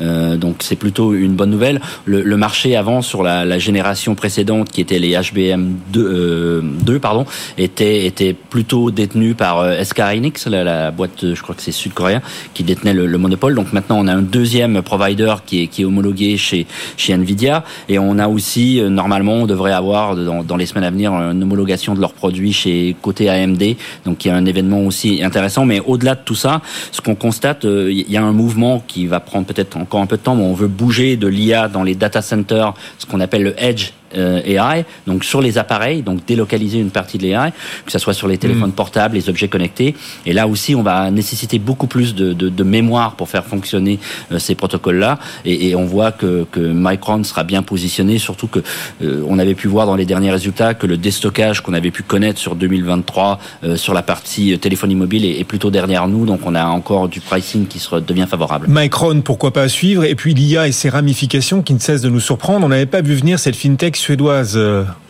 Euh, 0.00 0.36
donc 0.36 0.56
c'est 0.60 0.76
plutôt 0.76 1.14
une 1.14 1.34
bonne 1.34 1.50
nouvelle. 1.50 1.80
Le, 2.04 2.22
le 2.22 2.36
marché 2.36 2.76
avant 2.76 3.02
sur 3.02 3.22
la, 3.22 3.44
la, 3.44 3.58
génération 3.58 4.14
précédente 4.14 4.70
qui 4.70 4.80
était 4.80 4.98
les 4.98 5.16
HBM 5.16 5.74
2, 5.92 6.00
euh, 6.00 6.60
2 6.62 6.98
pardon, 6.98 7.24
était 7.58 8.06
était 8.06 8.34
plutôt 8.34 8.90
détenu 8.90 9.34
par 9.34 9.60
euh, 9.60 9.82
SK 9.82 10.00
Hynix, 10.00 10.46
la, 10.46 10.64
la, 10.64 10.90
boîte, 10.90 11.34
je 11.34 11.42
crois 11.42 11.54
que 11.54 11.62
c'est 11.62 11.72
sud-coréen, 11.72 12.20
qui 12.54 12.64
détenait 12.64 12.94
le, 12.94 13.06
le, 13.06 13.18
monopole. 13.18 13.54
Donc 13.54 13.72
maintenant 13.72 13.98
on 13.98 14.06
a 14.06 14.14
un 14.14 14.22
deuxième 14.22 14.82
provider 14.82 15.34
qui 15.44 15.62
est 15.62 15.66
qui 15.66 15.82
est 15.82 15.84
homologué 15.84 16.36
chez 16.36 16.66
chez 16.96 17.12
Nvidia 17.14 17.64
et 17.88 17.98
on 17.98 18.18
a 18.18 18.28
aussi 18.28 18.80
euh, 18.80 18.88
normalement 18.88 19.34
on 19.34 19.46
devrait 19.46 19.72
avoir 19.72 20.16
dans, 20.16 20.44
dans 20.44 20.56
les 20.56 20.66
semaines 20.66 20.84
à 20.84 20.90
venir 20.90 21.12
une 21.12 21.42
homologation 21.42 21.94
de 21.94 22.00
leurs 22.00 22.12
produits 22.12 22.52
chez 22.52 22.96
côté 23.02 23.28
AMD. 23.28 23.62
Donc 24.04 24.24
il 24.24 24.28
y 24.28 24.30
a 24.30 24.36
un 24.36 24.46
événement 24.46 24.80
aussi 24.80 25.22
intéressant. 25.22 25.64
Mais 25.64 25.80
au-delà 25.80 26.14
de 26.14 26.20
tout 26.24 26.34
ça, 26.34 26.60
ce 26.92 27.00
qu'on 27.00 27.14
constate, 27.14 27.64
euh, 27.64 27.90
il 27.90 28.10
y 28.10 28.16
a 28.16 28.22
un 28.22 28.32
mouvement 28.32 28.82
qui 28.86 29.06
va 29.06 29.20
prendre 29.20 29.46
peut-être 29.46 29.65
encore 29.74 30.00
un 30.00 30.06
peu 30.06 30.16
de 30.16 30.22
temps, 30.22 30.36
mais 30.36 30.44
on 30.44 30.54
veut 30.54 30.68
bouger 30.68 31.16
de 31.16 31.26
l'IA 31.26 31.68
dans 31.68 31.82
les 31.82 31.94
data 31.94 32.22
centers, 32.22 32.74
ce 32.98 33.06
qu'on 33.06 33.20
appelle 33.20 33.42
le 33.42 33.54
edge 33.62 33.92
AI, 34.14 34.84
donc 35.06 35.24
sur 35.24 35.40
les 35.40 35.58
appareils, 35.58 36.02
donc 36.02 36.24
délocaliser 36.26 36.78
une 36.78 36.90
partie 36.90 37.18
de 37.18 37.24
l'AI, 37.24 37.52
que 37.84 37.92
ce 37.92 37.98
soit 37.98 38.14
sur 38.14 38.28
les 38.28 38.38
téléphones 38.38 38.70
mmh. 38.70 38.72
portables, 38.72 39.14
les 39.14 39.28
objets 39.28 39.48
connectés. 39.48 39.94
Et 40.24 40.32
là 40.32 40.46
aussi, 40.46 40.74
on 40.74 40.82
va 40.82 41.10
nécessiter 41.10 41.58
beaucoup 41.58 41.86
plus 41.86 42.14
de, 42.14 42.32
de, 42.32 42.48
de 42.48 42.64
mémoire 42.64 43.16
pour 43.16 43.28
faire 43.28 43.44
fonctionner 43.44 43.98
euh, 44.32 44.38
ces 44.38 44.54
protocoles-là. 44.54 45.18
Et, 45.44 45.68
et, 45.68 45.76
on 45.76 45.84
voit 45.84 46.12
que, 46.12 46.46
que, 46.50 46.60
Micron 46.60 47.24
sera 47.24 47.44
bien 47.44 47.62
positionné, 47.62 48.18
surtout 48.18 48.46
que 48.46 48.60
euh, 49.02 49.22
on 49.28 49.38
avait 49.38 49.54
pu 49.54 49.68
voir 49.68 49.86
dans 49.86 49.96
les 49.96 50.04
derniers 50.04 50.30
résultats 50.30 50.74
que 50.74 50.86
le 50.86 50.96
déstockage 50.96 51.60
qu'on 51.60 51.74
avait 51.74 51.90
pu 51.90 52.02
connaître 52.02 52.38
sur 52.38 52.54
2023 52.54 53.38
euh, 53.64 53.76
sur 53.76 53.94
la 53.94 54.02
partie 54.02 54.58
téléphonie 54.58 54.94
mobile 54.94 55.24
est, 55.24 55.40
est, 55.40 55.44
plutôt 55.44 55.70
derrière 55.70 56.08
nous. 56.08 56.26
Donc 56.26 56.40
on 56.44 56.54
a 56.54 56.64
encore 56.66 57.08
du 57.08 57.20
pricing 57.20 57.66
qui 57.66 57.78
se 57.78 57.96
devient 57.96 58.26
favorable. 58.28 58.66
Micron, 58.68 59.20
pourquoi 59.20 59.52
pas 59.52 59.68
suivre? 59.68 60.04
Et 60.04 60.14
puis 60.14 60.34
l'IA 60.34 60.68
et 60.68 60.72
ses 60.72 60.88
ramifications 60.88 61.62
qui 61.62 61.74
ne 61.74 61.78
cessent 61.78 62.02
de 62.02 62.10
nous 62.10 62.20
surprendre. 62.20 62.66
On 62.66 62.68
n'avait 62.68 62.86
pas 62.86 63.02
vu 63.02 63.14
venir 63.14 63.38
cette 63.38 63.56
fintech 63.56 63.95
suédoise 63.96 64.58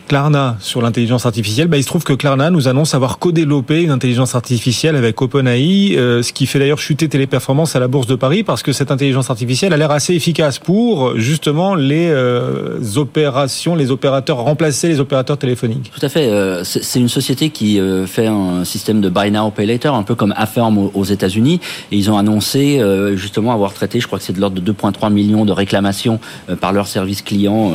Klarna 0.07 0.55
sur 0.59 0.81
l'intelligence 0.81 1.25
artificielle, 1.25 1.67
bah, 1.67 1.77
il 1.77 1.83
se 1.83 1.87
trouve 1.87 2.03
que 2.03 2.13
Klarna 2.13 2.49
nous 2.49 2.67
annonce 2.67 2.95
avoir 2.95 3.19
co-développé 3.19 3.83
une 3.83 3.91
intelligence 3.91 4.35
artificielle 4.35 4.95
avec 4.95 5.21
OpenAI, 5.21 5.95
euh, 5.97 6.23
ce 6.23 6.31
qui 6.31 6.45
fait 6.45 6.59
d'ailleurs 6.59 6.79
chuter 6.79 7.09
Téléperformance 7.09 7.75
à 7.75 7.79
la 7.79 7.87
Bourse 7.87 8.07
de 8.07 8.15
Paris 8.15 8.43
parce 8.43 8.63
que 8.63 8.71
cette 8.71 8.89
intelligence 8.89 9.29
artificielle 9.29 9.73
a 9.73 9.77
l'air 9.77 9.91
assez 9.91 10.13
efficace 10.13 10.59
pour 10.59 11.17
justement 11.17 11.75
les 11.75 12.07
euh, 12.09 12.79
opérations, 12.95 13.75
les 13.75 13.91
opérateurs, 13.91 14.37
remplacer 14.37 14.87
les 14.87 14.99
opérateurs 14.99 15.37
téléphoniques. 15.37 15.91
Tout 15.93 16.05
à 16.05 16.09
fait. 16.09 16.27
Euh, 16.27 16.63
c'est 16.63 16.99
une 16.99 17.09
société 17.09 17.49
qui 17.49 17.79
fait 18.07 18.27
un 18.27 18.63
système 18.63 19.01
de 19.01 19.09
buy 19.09 19.31
now, 19.31 19.51
pay 19.51 19.65
later, 19.65 19.93
un 19.93 20.03
peu 20.03 20.15
comme 20.15 20.33
Affirm 20.37 20.77
aux, 20.77 21.03
États-Unis. 21.03 21.59
Et 21.91 21.97
ils 21.97 22.09
ont 22.09 22.17
annoncé 22.17 22.81
justement 23.15 23.53
avoir 23.53 23.73
traité, 23.73 23.99
je 23.99 24.07
crois 24.07 24.19
que 24.19 24.25
c'est 24.25 24.33
de 24.33 24.39
l'ordre 24.39 24.59
de 24.59 24.71
2,3 24.71 25.11
millions 25.11 25.45
de 25.45 25.51
réclamations 25.51 26.19
par 26.59 26.73
leur 26.73 26.87
service 26.87 27.21
client 27.21 27.73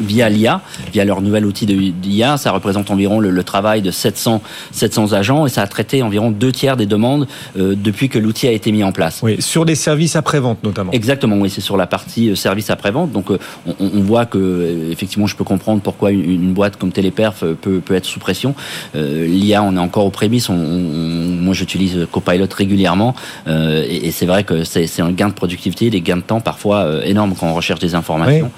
via 0.00 0.28
l'IA, 0.28 0.60
via 0.92 1.04
leur 1.04 1.19
nouvel 1.20 1.44
outil 1.44 1.66
d'IA. 1.66 2.36
Ça 2.36 2.52
représente 2.52 2.90
environ 2.90 3.20
le, 3.20 3.30
le, 3.30 3.44
travail 3.44 3.82
de 3.82 3.90
700, 3.90 4.42
700 4.72 5.12
agents 5.12 5.46
et 5.46 5.48
ça 5.48 5.62
a 5.62 5.66
traité 5.66 6.02
environ 6.02 6.30
deux 6.30 6.52
tiers 6.52 6.76
des 6.76 6.86
demandes 6.86 7.26
euh, 7.58 7.74
depuis 7.76 8.08
que 8.08 8.18
l'outil 8.18 8.48
a 8.48 8.52
été 8.52 8.72
mis 8.72 8.84
en 8.84 8.92
place. 8.92 9.20
Oui, 9.22 9.40
sur 9.40 9.64
des 9.64 9.74
services 9.74 10.16
après-vente 10.16 10.62
notamment. 10.62 10.92
Exactement, 10.92 11.36
oui, 11.36 11.50
c'est 11.50 11.60
sur 11.60 11.76
la 11.76 11.86
partie 11.86 12.30
euh, 12.30 12.34
service 12.34 12.70
après-vente. 12.70 13.12
Donc 13.12 13.30
euh, 13.30 13.38
on, 13.66 13.74
on, 13.80 14.00
voit 14.00 14.26
que 14.26 14.88
effectivement, 14.90 15.26
je 15.26 15.36
peux 15.36 15.44
comprendre 15.44 15.80
pourquoi 15.82 16.10
une, 16.10 16.28
une, 16.28 16.52
boîte 16.52 16.76
comme 16.76 16.92
Téléperf 16.92 17.44
peut, 17.60 17.80
peut 17.80 17.94
être 17.94 18.04
sous 18.04 18.20
pression. 18.20 18.54
Euh, 18.94 19.26
L'IA, 19.26 19.62
on 19.62 19.76
est 19.76 19.80
encore 19.80 20.06
aux 20.06 20.10
prémices. 20.10 20.48
On, 20.48 20.56
moi, 20.56 21.54
j'utilise 21.54 22.06
Copilot 22.10 22.46
régulièrement 22.54 23.14
et, 23.46 24.08
et 24.08 24.10
c'est 24.10 24.26
vrai 24.26 24.44
que 24.44 24.64
c'est 24.64 25.00
un 25.00 25.10
gain 25.10 25.28
de 25.28 25.34
productivité, 25.34 25.90
des 25.90 26.00
gains 26.00 26.18
de 26.18 26.22
temps 26.22 26.40
parfois 26.40 27.04
énormes 27.04 27.34
quand 27.38 27.48
on 27.48 27.54
recherche 27.54 27.80
des 27.80 27.94
informations. 27.94 28.50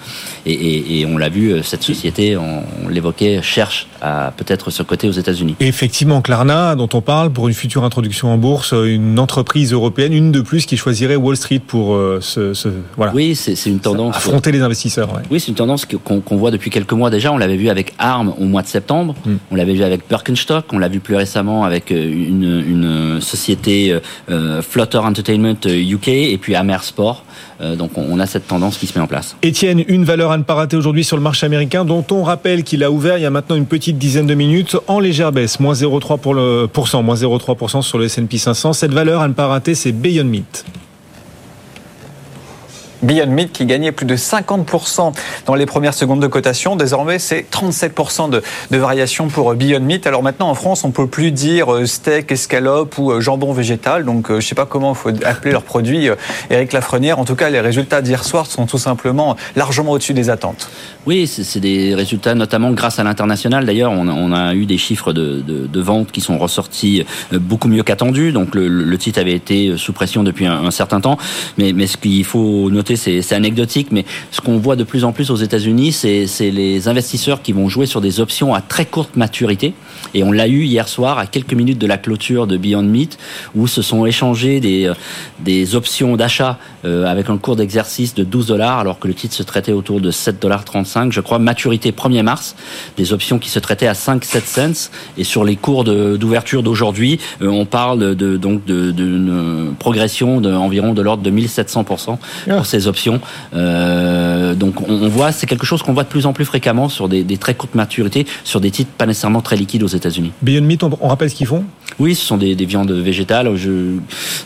Oui. 0.47 0.53
Et, 0.53 0.55
et, 0.55 1.01
et, 1.01 1.07
on 1.07 1.19
l'a 1.19 1.29
vu, 1.29 1.63
cette 1.63 1.83
société, 1.83 2.37
on, 2.37 2.52
on 2.85 2.89
l'évoquait, 2.89 3.41
cherche 3.43 3.87
à 4.01 4.33
peut-être 4.37 4.71
ce 4.71 4.83
côté 4.83 5.09
aux 5.09 5.13
États-Unis. 5.13 5.57
Effectivement, 5.61 6.23
Klarna, 6.23 6.75
dont 6.75 6.89
on 6.93 7.01
parle 7.01 7.31
pour 7.31 7.49
une 7.49 7.55
future 7.55 7.85
introduction 7.85 8.33
en 8.33 8.39
bourse, 8.39 8.73
une 8.73 9.19
entreprise 9.19 9.73
européenne, 9.73 10.13
une 10.13 10.33
de 10.33 10.41
plus 10.41 10.67
qui 10.67 10.77
choisirait 10.77 11.17
Wall 11.17 11.37
Street 11.37 11.61
pour 11.65 11.95
euh, 11.95 12.19
ce, 12.21 12.55
ce, 12.55 12.69
voilà. 12.97 13.13
Oui, 13.15 13.35
c'est 13.35 13.55
une 13.67 13.81
tendance. 13.81 14.17
Affronter 14.17 14.53
les 14.53 14.63
investisseurs. 14.63 15.13
Ouais. 15.15 15.23
Oui, 15.31 15.41
c'est 15.41 15.49
une 15.49 15.55
tendance 15.55 15.87
qu'on 15.87 16.21
qu 16.21 16.35
voit 16.35 16.51
depuis 16.51 16.71
quelques 16.71 16.93
mois 16.93 17.11
déjà. 17.11 17.33
On 17.33 17.39
l'avait 17.39 17.57
vu 17.57 17.69
avec 17.69 17.95
ARM 17.99 18.33
au 18.39 18.45
mois 18.45 18.63
de 18.63 18.69
septembre. 18.69 19.15
Mm. 19.25 19.35
On 19.51 19.55
l'avait 19.55 19.75
vu 19.75 19.83
avec 19.85 20.09
Birkenstock. 20.09 20.67
On 20.73 20.79
l'a 20.79 20.89
vu 20.89 21.01
plus 21.01 21.17
récemment 21.17 21.65
avec 21.65 21.91
euh, 21.91 22.05
une, 22.05 22.65
une 22.67 23.21
société 23.21 23.99
euh, 24.31 24.63
Flutter 24.63 24.99
Entertainment 24.99 25.57
UK 25.65 26.09
et 26.09 26.39
puis 26.39 26.55
Amer 26.55 26.83
Sport. 26.83 27.25
Euh, 27.63 27.77
donc 27.77 27.97
on 27.97 28.19
a 28.19 28.27
cette 28.27 28.47
tendance 28.47 28.77
qui 28.77 28.87
se 28.87 28.99
met 28.99 29.05
en 29.05 29.07
place. 29.07 29.37
Étienne, 29.43 29.85
une 29.87 30.05
valeur 30.05 30.33
à 30.33 30.39
ne 30.39 30.43
pas 30.43 30.55
rater 30.55 30.77
aujourd'hui 30.77 31.05
sur 31.05 31.17
le 31.17 31.23
marché 31.23 31.47
américain 31.47 31.85
dont 31.85 32.05
on 32.11 32.23
rappelle 32.23 32.65
qu'il 32.65 32.83
a 32.83 32.91
ouvert 32.91 33.19
il 33.19 33.23
y 33.23 33.27
a 33.27 33.31
maintenant 33.31 33.57
une 33.57 33.67
petite 33.67 33.99
dizaine 33.99 34.27
de 34.27 34.35
minutes 34.35 34.77
en 34.89 34.99
légère 34.99 35.33
baisse, 35.33 35.61
moins 35.61 35.75
0,3 35.75 36.19
pour 36.19 36.35
le 36.35 36.69
moins 37.03 37.15
0,3% 37.15 37.83
sur 37.83 37.99
le 37.99 38.07
S&P 38.07 38.39
500. 38.39 38.73
Cette 38.73 38.93
valeur 38.93 39.21
à 39.21 39.29
ne 39.29 39.33
pas 39.33 39.47
rater, 39.47 39.75
c'est 39.75 39.93
Beyond 39.93 40.25
Meat. 40.25 40.65
Beyond 43.03 43.27
Meat 43.27 43.53
qui 43.53 43.67
gagnait 43.67 43.93
plus 43.93 44.07
de 44.07 44.17
50% 44.17 45.13
dans 45.47 45.55
les 45.55 45.67
premières 45.67 45.95
secondes 45.95 46.21
de 46.21 46.27
cotation. 46.27 46.77
Désormais, 46.77 47.19
c'est 47.19 47.45
37% 47.51 48.31
de, 48.31 48.43
variation 48.71 49.29
pour 49.29 49.55
Beyond 49.55 49.81
Meat. 49.81 50.07
Alors 50.07 50.23
maintenant, 50.23 50.49
en 50.49 50.55
France, 50.55 50.85
on 50.85 50.91
peut 50.91 51.07
plus 51.07 51.33
dire 51.33 51.73
euh, 51.73 51.87
steak, 51.87 52.31
escalope 52.33 52.99
ou 52.99 53.11
euh, 53.11 53.21
jambon 53.21 53.53
végétal. 53.53 54.05
Donc, 54.05 54.31
euh, 54.31 54.41
je 54.41 54.47
sais 54.47 54.55
pas 54.55 54.67
comment 54.67 54.95
faut 54.95 55.11
appeler 55.25 55.53
leurs 55.53 55.63
produits. 55.63 56.09
Eric 56.51 56.73
Lafrenière, 56.73 57.19
en 57.19 57.25
tout 57.25 57.35
cas, 57.35 57.51
les 57.51 57.61
résultats 57.61 58.03
d'hier 58.03 58.25
soir 58.25 58.47
sont 58.47 58.67
tout 58.67 58.79
simplement 58.79 59.37
largement 59.57 59.93
au-dessus 59.93 60.15
des 60.15 60.31
attentes. 60.31 60.71
Oui, 61.05 61.27
c'est 61.27 61.59
des 61.59 61.97
résultats 61.97 62.37
notamment 62.37 62.71
grâce 62.71 63.01
à 63.01 63.05
l'international. 63.05 63.67
D'ailleurs, 63.67 63.91
on, 63.91 64.33
a 64.33 64.55
eu 64.55 64.67
des 64.67 64.79
chiffres 64.79 65.13
de, 65.13 65.43
de, 65.45 65.67
de 65.67 65.81
vente 65.81 66.13
qui 66.13 66.21
sont 66.21 66.39
ressortis 66.39 67.05
beaucoup 67.33 67.67
mieux 67.67 67.83
qu'attendu. 67.83 68.31
Donc, 68.31 68.55
le, 68.55 68.69
le, 68.69 68.99
titre 68.99 69.19
avait 69.19 69.33
été 69.33 69.77
sous 69.77 69.93
pression 69.93 70.23
depuis 70.23 70.47
un, 70.47 70.65
un 70.65 70.71
certain 70.71 71.01
temps. 71.01 71.19
Mais, 71.59 71.73
mais 71.73 71.89
ce 71.89 71.97
qu'il 71.97 72.25
faut 72.25 72.71
noter, 72.71 72.95
c'est 72.95 73.33
anecdotique, 73.33 73.89
mais 73.91 74.05
ce 74.31 74.41
qu'on 74.41 74.59
voit 74.59 74.77
de 74.77 74.85
plus 74.85 75.03
en 75.03 75.11
plus 75.11 75.31
aux 75.31 75.37
États-Unis, 75.37 75.91
c'est 75.91 76.51
les 76.51 76.87
investisseurs 76.87 77.43
qui 77.43 77.51
vont 77.53 77.69
jouer 77.69 77.87
sur 77.87 78.01
des 78.01 78.21
options 78.21 78.55
à 78.55 78.61
très 78.61 78.87
courte 78.87 79.17
maturité. 79.17 79.75
Et 80.15 80.23
on 80.23 80.33
l'a 80.33 80.49
eu 80.49 80.65
hier 80.65 80.89
soir 80.89 81.19
à 81.19 81.27
quelques 81.27 81.55
minutes 81.55 81.79
de 81.79 81.87
la 81.87 81.99
clôture 81.99 82.47
de 82.47 82.57
Beyond 82.57 82.83
Meat, 82.83 83.19
où 83.55 83.67
se 83.67 83.83
sont 83.83 84.07
échangés 84.07 84.61
des, 84.61 84.87
euh, 84.87 84.95
des 85.41 85.75
options 85.75 86.17
d'achat 86.17 86.59
euh, 86.85 87.07
avec 87.07 87.31
un 87.31 87.39
cours 87.39 87.57
d'exercice 87.57 88.15
de 88.15 88.25
12 88.25 88.47
dollars, 88.47 88.79
alors 88.79 88.99
que 88.99 89.09
le 89.09 89.15
titre 89.15 89.35
se 89.35 89.43
traitait 89.43 89.73
autour 89.73 90.01
de 90.01 90.11
7 90.11 90.41
dollars 90.41 90.65
35. 90.65 91.13
Je 91.13 91.21
crois 91.21 91.39
maturité 91.39 91.93
1er 91.93 92.23
mars, 92.23 92.57
des 92.97 93.13
options 93.13 93.39
qui 93.39 93.51
se 93.51 93.59
traitaient 93.59 93.87
à 93.87 93.93
5-7 93.93 94.41
cents. 94.45 94.91
Et 95.17 95.25
sur 95.25 95.45
les 95.45 95.57
cours 95.57 95.85
d'ouverture 95.85 96.63
d'aujourd'hui, 96.63 97.19
euh, 97.41 97.49
on 97.49 97.65
parle 97.67 98.17
de 98.17 98.37
donc 98.37 98.65
d'une 98.65 98.95
de, 98.95 99.73
progression 99.79 100.41
d'environ 100.41 100.95
de, 100.95 101.03
l'ordre 101.03 101.23
de 101.23 101.31
1700% 101.31 101.85
pour 101.85 102.19
ah. 102.51 102.65
ces 102.65 102.87
options. 102.87 103.21
Euh, 103.55 104.55
donc 104.55 104.89
on, 104.89 105.09
voit, 105.09 105.33
c'est 105.33 105.47
quelque 105.47 105.67
chose 105.67 105.83
qu'on 105.83 105.93
voit 105.93 106.05
de 106.05 106.09
plus 106.09 106.27
en 106.27 106.33
plus 106.33 106.45
fréquemment 106.45 106.89
sur 106.89 107.09
des, 107.09 107.25
des, 107.25 107.37
très 107.37 107.55
courtes 107.55 107.75
maturités, 107.75 108.27
sur 108.45 108.61
des 108.61 108.71
titres 108.71 108.91
pas 108.97 109.07
nécessairement 109.07 109.41
très 109.41 109.57
liquides 109.57 109.83
aux 109.83 109.89
États-Unis. 109.89 110.02
Beyond 110.43 110.63
Meat, 110.63 110.83
on, 110.83 111.09
rappelle 111.09 111.31
ce 111.31 111.35
qu'ils 111.35 111.47
font? 111.47 111.65
Oui, 111.99 112.15
ce 112.15 112.25
sont 112.25 112.37
des, 112.37 112.55
des 112.55 112.65
viandes 112.65 112.91
végétales. 112.91 113.55
Je, 113.57 113.97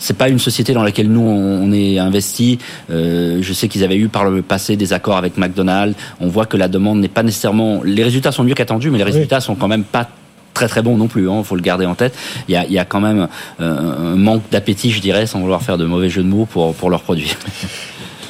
c'est 0.00 0.16
pas 0.16 0.28
une 0.28 0.38
société 0.38 0.72
dans 0.72 0.82
laquelle 0.82 1.08
nous 1.08 1.20
on, 1.20 1.72
est 1.72 1.98
investi. 1.98 2.58
Euh, 2.90 3.38
je 3.40 3.52
sais 3.52 3.68
qu'ils 3.68 3.84
avaient 3.84 3.96
eu 3.96 4.08
par 4.08 4.28
le 4.28 4.42
passé 4.42 4.76
des 4.76 4.92
accords 4.92 5.16
avec 5.16 5.36
McDonald's. 5.36 5.96
On 6.20 6.28
voit 6.28 6.46
que 6.46 6.56
la 6.56 6.68
demande 6.68 7.00
n'est 7.00 7.08
pas 7.08 7.22
nécessairement. 7.22 7.82
Les 7.84 8.02
résultats 8.02 8.32
sont 8.32 8.44
mieux 8.44 8.54
qu'attendus, 8.54 8.90
mais 8.90 8.98
les 8.98 9.04
résultats 9.04 9.40
sont 9.40 9.54
quand 9.54 9.68
même 9.68 9.84
pas 9.84 10.08
très 10.54 10.68
très 10.68 10.80
bons 10.80 10.96
non 10.96 11.06
plus, 11.06 11.24
il 11.24 11.28
hein, 11.28 11.42
faut 11.44 11.54
le 11.54 11.60
garder 11.60 11.84
en 11.84 11.94
tête. 11.94 12.14
Il 12.48 12.52
y 12.52 12.56
a, 12.56 12.64
il 12.64 12.72
y 12.72 12.78
a 12.78 12.86
quand 12.86 13.00
même 13.00 13.28
euh, 13.60 14.12
un 14.12 14.16
manque 14.16 14.42
d'appétit, 14.50 14.90
je 14.90 15.02
dirais, 15.02 15.26
sans 15.26 15.40
vouloir 15.40 15.62
faire 15.62 15.76
de 15.76 15.84
mauvais 15.84 16.08
jeux 16.08 16.22
de 16.22 16.28
mots 16.28 16.46
pour, 16.46 16.74
pour 16.74 16.88
leurs 16.88 17.02
produits. 17.02 17.36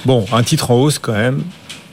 Bon, 0.04 0.24
un 0.32 0.42
titre 0.42 0.70
en 0.70 0.80
hausse 0.80 0.98
quand 0.98 1.12
même 1.12 1.42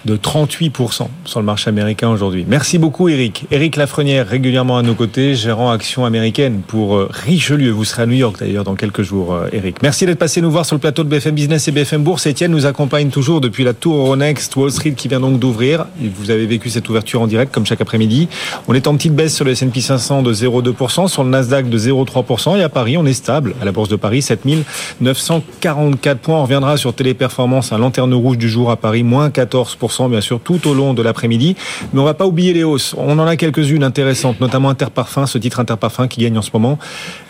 de 0.06 0.18
38% 0.18 1.08
sur 1.26 1.40
le 1.40 1.46
marché 1.46 1.70
américain 1.70 2.10
aujourd'hui. 2.10 2.46
Merci 2.48 2.78
beaucoup 2.78 3.10
Eric. 3.10 3.46
Eric 3.52 3.76
Lafrenière, 3.76 4.28
régulièrement 4.28 4.78
à 4.78 4.82
nos 4.82 4.96
côtés, 4.96 5.36
gérant 5.36 5.72
action 5.72 6.06
américaine 6.06 6.62
pour 6.66 6.96
euh, 6.96 7.10
Richelieu. 7.12 7.72
Vous 7.72 7.86
serez 7.86 8.04
à 8.04 8.06
New 8.06 8.14
York 8.14 8.38
d'ailleurs 8.40 8.64
dans 8.64 8.76
quelques 8.76 9.02
jours, 9.02 9.38
Eric. 9.52 9.82
Merci 9.82 10.06
d'être 10.06 10.20
passé 10.20 10.42
nous 10.42 10.52
voir 10.52 10.66
sur 10.66 10.76
le 10.76 10.80
plateau 10.80 11.04
de 11.04 11.10
BFM 11.10 11.36
Business 11.36 11.68
et 11.68 11.72
BFM 11.72 12.04
Bourse. 12.04 12.28
Etienne 12.28 12.52
nous 12.52 12.66
accompagne 12.66 13.10
toujours 13.10 13.42
depuis 13.42 13.64
la 13.64 13.74
tour 13.74 13.96
Euronext 13.96 14.56
Wall 14.56 14.72
Street 14.72 14.94
qui 14.94 15.08
vient 15.08 15.20
donc 15.20 15.40
d'ouvrir. 15.40 15.86
Vous 16.00 16.32
avez 16.32 16.46
vécu 16.46 16.70
cette 16.70 16.90
ouverture 16.90 17.22
en 17.22 17.28
direct 17.28 17.54
comme 17.54 17.66
chaque 17.66 17.82
après-midi. 17.82 18.28
On 18.68 18.74
est 18.74 18.88
en 18.88 18.96
petite 18.96 19.16
baisse 19.16 19.36
sur 19.36 19.46
le 19.46 19.52
S&P 19.52 19.82
500 19.82 20.22
de 20.22 20.34
0,2%, 20.34 21.08
sur 21.08 21.24
le 21.24 21.30
Nasdaq 21.30 21.70
de 21.70 21.78
0,3% 21.78 22.58
et 22.58 22.64
à 22.64 22.70
Paris 22.70 22.98
on 22.98 23.06
est 23.06 23.14
stable. 23.14 23.56
À 23.62 23.66
la 23.66 23.72
Bourse 23.72 23.90
de 23.90 23.96
Paris, 23.96 24.22
7944 24.22 26.20
points. 26.20 26.40
On 26.40 26.44
reviendra 26.44 26.78
sur 26.78 26.94
Téléperformance, 26.94 27.72
un 27.72 27.78
lanterne 27.78 28.14
rouge 28.14 28.38
du 28.38 28.50
jour 28.50 28.72
à 28.72 28.76
Paris, 28.76 29.04
moins 29.04 29.30
14% 29.30 29.93
bien 30.10 30.22
sûr 30.22 30.40
tout 30.40 30.68
au 30.68 30.74
long 30.74 30.94
de 30.94 31.02
l'après-midi. 31.02 31.56
Mais 31.94 32.00
on 32.00 32.04
va 32.04 32.14
pas 32.14 32.26
oublier 32.26 32.54
les 32.54 32.64
hausses. 32.64 32.96
On 32.98 33.18
en 33.20 33.28
a 33.28 33.36
quelques-unes 33.36 33.84
intéressantes, 33.84 34.40
notamment 34.42 34.70
Interparfum, 34.70 35.26
ce 35.26 35.38
titre 35.38 35.60
Interparfum 35.60 36.08
qui 36.08 36.22
gagne 36.22 36.38
en 36.38 36.42
ce 36.42 36.50
moment 36.54 36.80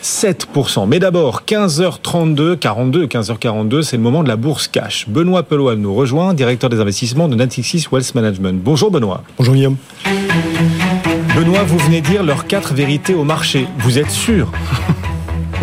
7%. 0.01 0.87
Mais 0.87 0.99
d'abord, 0.99 1.43
15h32, 1.47 2.57
42, 2.57 3.07
15h42, 3.07 3.81
c'est 3.81 3.97
le 3.97 4.03
moment 4.03 4.23
de 4.23 4.27
la 4.27 4.35
bourse 4.35 4.67
cash. 4.67 5.07
Benoît 5.07 5.43
Peloal 5.43 5.77
nous 5.77 5.93
rejoint, 5.93 6.33
directeur 6.33 6.69
des 6.69 6.79
investissements 6.79 7.27
de 7.27 7.35
Natixis 7.35 7.87
Wealth 7.91 8.15
Management. 8.15 8.61
Bonjour 8.63 8.91
Benoît. 8.91 9.23
Bonjour 9.37 9.53
Guillaume. 9.53 9.77
Benoît, 11.35 11.63
vous 11.63 11.77
venez 11.79 12.01
dire 12.01 12.23
leurs 12.23 12.47
quatre 12.47 12.73
vérités 12.73 13.15
au 13.15 13.23
marché. 13.23 13.67
Vous 13.79 13.97
êtes 13.97 14.11
sûr? 14.11 14.51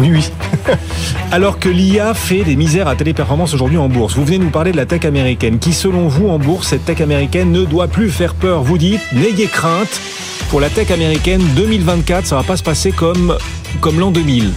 Oui, 0.01 0.11
oui. 0.13 0.31
Alors 1.31 1.59
que 1.59 1.69
l'IA 1.69 2.15
fait 2.15 2.43
des 2.43 2.57
misères 2.57 2.89
à 2.89 2.97
téléperformance 2.97 3.53
aujourd'hui 3.53 3.77
en 3.77 3.91
bourse, 3.91 4.15
vous 4.15 4.25
venez 4.25 4.39
nous 4.39 4.49
parler 4.49 4.73
de 4.73 4.79
la 4.79 4.87
tech 4.87 5.05
américaine, 5.05 5.59
qui 5.59 5.75
selon 5.75 6.09
vous 6.09 6.29
en 6.29 6.39
bourse, 6.39 6.69
cette 6.69 6.87
tech 6.87 7.03
américaine 7.03 7.53
ne 7.53 7.67
doit 7.67 7.87
plus 7.87 8.09
faire 8.09 8.35
peur. 8.35 8.63
Vous 8.63 8.79
dites, 8.79 9.03
n'ayez 9.13 9.47
crainte, 9.47 10.01
pour 10.49 10.59
la 10.59 10.71
tech 10.71 10.91
américaine 10.91 11.43
2024, 11.55 12.25
ça 12.25 12.37
va 12.37 12.43
pas 12.45 12.57
se 12.57 12.63
passer 12.63 12.93
comme, 12.93 13.37
comme 13.83 14.01
l'an 14.01 14.11
2000. 14.11 14.51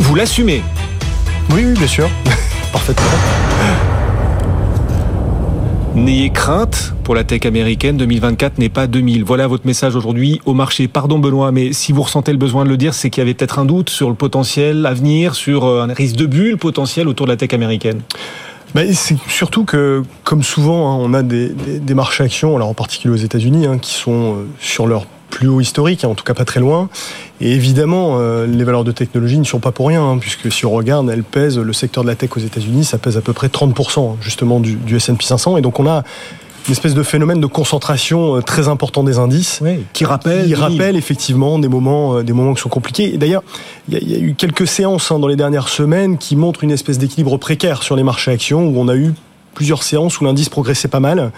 Vous 0.00 0.14
l'assumez 0.14 0.62
Oui, 1.50 1.62
oui, 1.64 1.72
bien 1.72 1.88
sûr. 1.88 2.10
Parfaitement. 2.72 3.06
N'ayez 5.96 6.28
crainte 6.28 6.92
pour 7.04 7.14
la 7.14 7.24
tech 7.24 7.46
américaine, 7.46 7.96
2024 7.96 8.58
n'est 8.58 8.68
pas 8.68 8.86
2000. 8.86 9.24
Voilà 9.24 9.46
votre 9.46 9.66
message 9.66 9.96
aujourd'hui 9.96 10.42
au 10.44 10.52
marché. 10.52 10.88
Pardon 10.88 11.18
Benoît, 11.18 11.52
mais 11.52 11.72
si 11.72 11.90
vous 11.92 12.02
ressentez 12.02 12.32
le 12.32 12.38
besoin 12.38 12.64
de 12.64 12.68
le 12.68 12.76
dire, 12.76 12.92
c'est 12.92 13.08
qu'il 13.08 13.22
y 13.22 13.24
avait 13.24 13.32
peut-être 13.32 13.58
un 13.58 13.64
doute 13.64 13.88
sur 13.88 14.10
le 14.10 14.14
potentiel 14.14 14.84
à 14.84 14.92
venir, 14.92 15.34
sur 15.34 15.64
euh, 15.64 15.86
un 15.88 15.92
risque 15.94 16.16
de 16.16 16.26
bulle 16.26 16.58
potentiel 16.58 17.08
autour 17.08 17.24
de 17.24 17.32
la 17.32 17.38
tech 17.38 17.54
américaine. 17.54 18.02
Ben, 18.74 18.92
c'est 18.92 19.16
surtout 19.26 19.64
que, 19.64 20.02
comme 20.22 20.42
souvent, 20.42 20.92
hein, 20.92 20.98
on 21.00 21.14
a 21.14 21.22
des, 21.22 21.54
marchés 21.94 22.24
actions, 22.24 22.54
alors 22.56 22.68
en 22.68 22.74
particulier 22.74 23.14
aux 23.14 23.16
États-Unis, 23.16 23.64
hein, 23.66 23.78
qui 23.78 23.94
sont 23.94 24.34
euh, 24.34 24.46
sur 24.60 24.86
leur 24.86 25.06
plus 25.36 25.48
haut 25.48 25.60
historique, 25.60 26.02
hein, 26.02 26.08
en 26.08 26.14
tout 26.14 26.24
cas 26.24 26.32
pas 26.32 26.46
très 26.46 26.60
loin. 26.60 26.88
Et 27.42 27.52
évidemment, 27.52 28.16
euh, 28.18 28.46
les 28.46 28.64
valeurs 28.64 28.84
de 28.84 28.92
technologie 28.92 29.38
ne 29.38 29.44
sont 29.44 29.58
pas 29.58 29.70
pour 29.70 29.88
rien, 29.88 30.02
hein, 30.02 30.16
puisque 30.18 30.50
si 30.50 30.64
on 30.64 30.70
regarde, 30.70 31.10
elles 31.10 31.24
pèsent, 31.24 31.58
le 31.58 31.72
secteur 31.74 32.04
de 32.04 32.08
la 32.08 32.14
tech 32.14 32.30
aux 32.36 32.40
États-Unis, 32.40 32.86
ça 32.86 32.96
pèse 32.96 33.18
à 33.18 33.20
peu 33.20 33.34
près 33.34 33.48
30% 33.48 34.16
justement 34.22 34.60
du, 34.60 34.76
du 34.76 34.96
S&P 34.96 35.22
500. 35.22 35.58
Et 35.58 35.60
donc 35.60 35.78
on 35.78 35.86
a 35.86 36.04
une 36.66 36.72
espèce 36.72 36.94
de 36.94 37.02
phénomène 37.02 37.38
de 37.38 37.46
concentration 37.46 38.36
euh, 38.36 38.40
très 38.40 38.68
important 38.68 39.04
des 39.04 39.18
indices, 39.18 39.62
qui 39.92 40.06
rappelle, 40.06 40.46
qui 40.46 40.54
rappelle 40.54 40.96
effectivement 40.96 41.58
des 41.58 41.68
moments, 41.68 42.16
euh, 42.16 42.22
des 42.22 42.32
moments 42.32 42.54
qui 42.54 42.62
sont 42.62 42.70
compliqués. 42.70 43.12
Et 43.12 43.18
d'ailleurs, 43.18 43.42
il 43.90 44.10
y, 44.10 44.14
a 44.14 44.18
eu 44.18 44.34
quelques 44.34 44.66
séances 44.66 45.12
hein, 45.12 45.18
dans 45.18 45.28
les 45.28 45.36
dernières 45.36 45.68
semaines 45.68 46.16
qui 46.16 46.34
montrent 46.34 46.64
une 46.64 46.70
espèce 46.70 46.96
d'équilibre 46.96 47.36
précaire 47.36 47.82
sur 47.82 47.94
les 47.94 48.02
marchés 48.02 48.30
actions, 48.30 48.66
où 48.66 48.80
on 48.80 48.88
a 48.88 48.96
eu 48.96 49.12
plusieurs 49.54 49.82
séances 49.82 50.18
où 50.18 50.24
l'indice 50.24 50.48
progressait 50.48 50.88
pas 50.88 51.00
mal, 51.00 51.30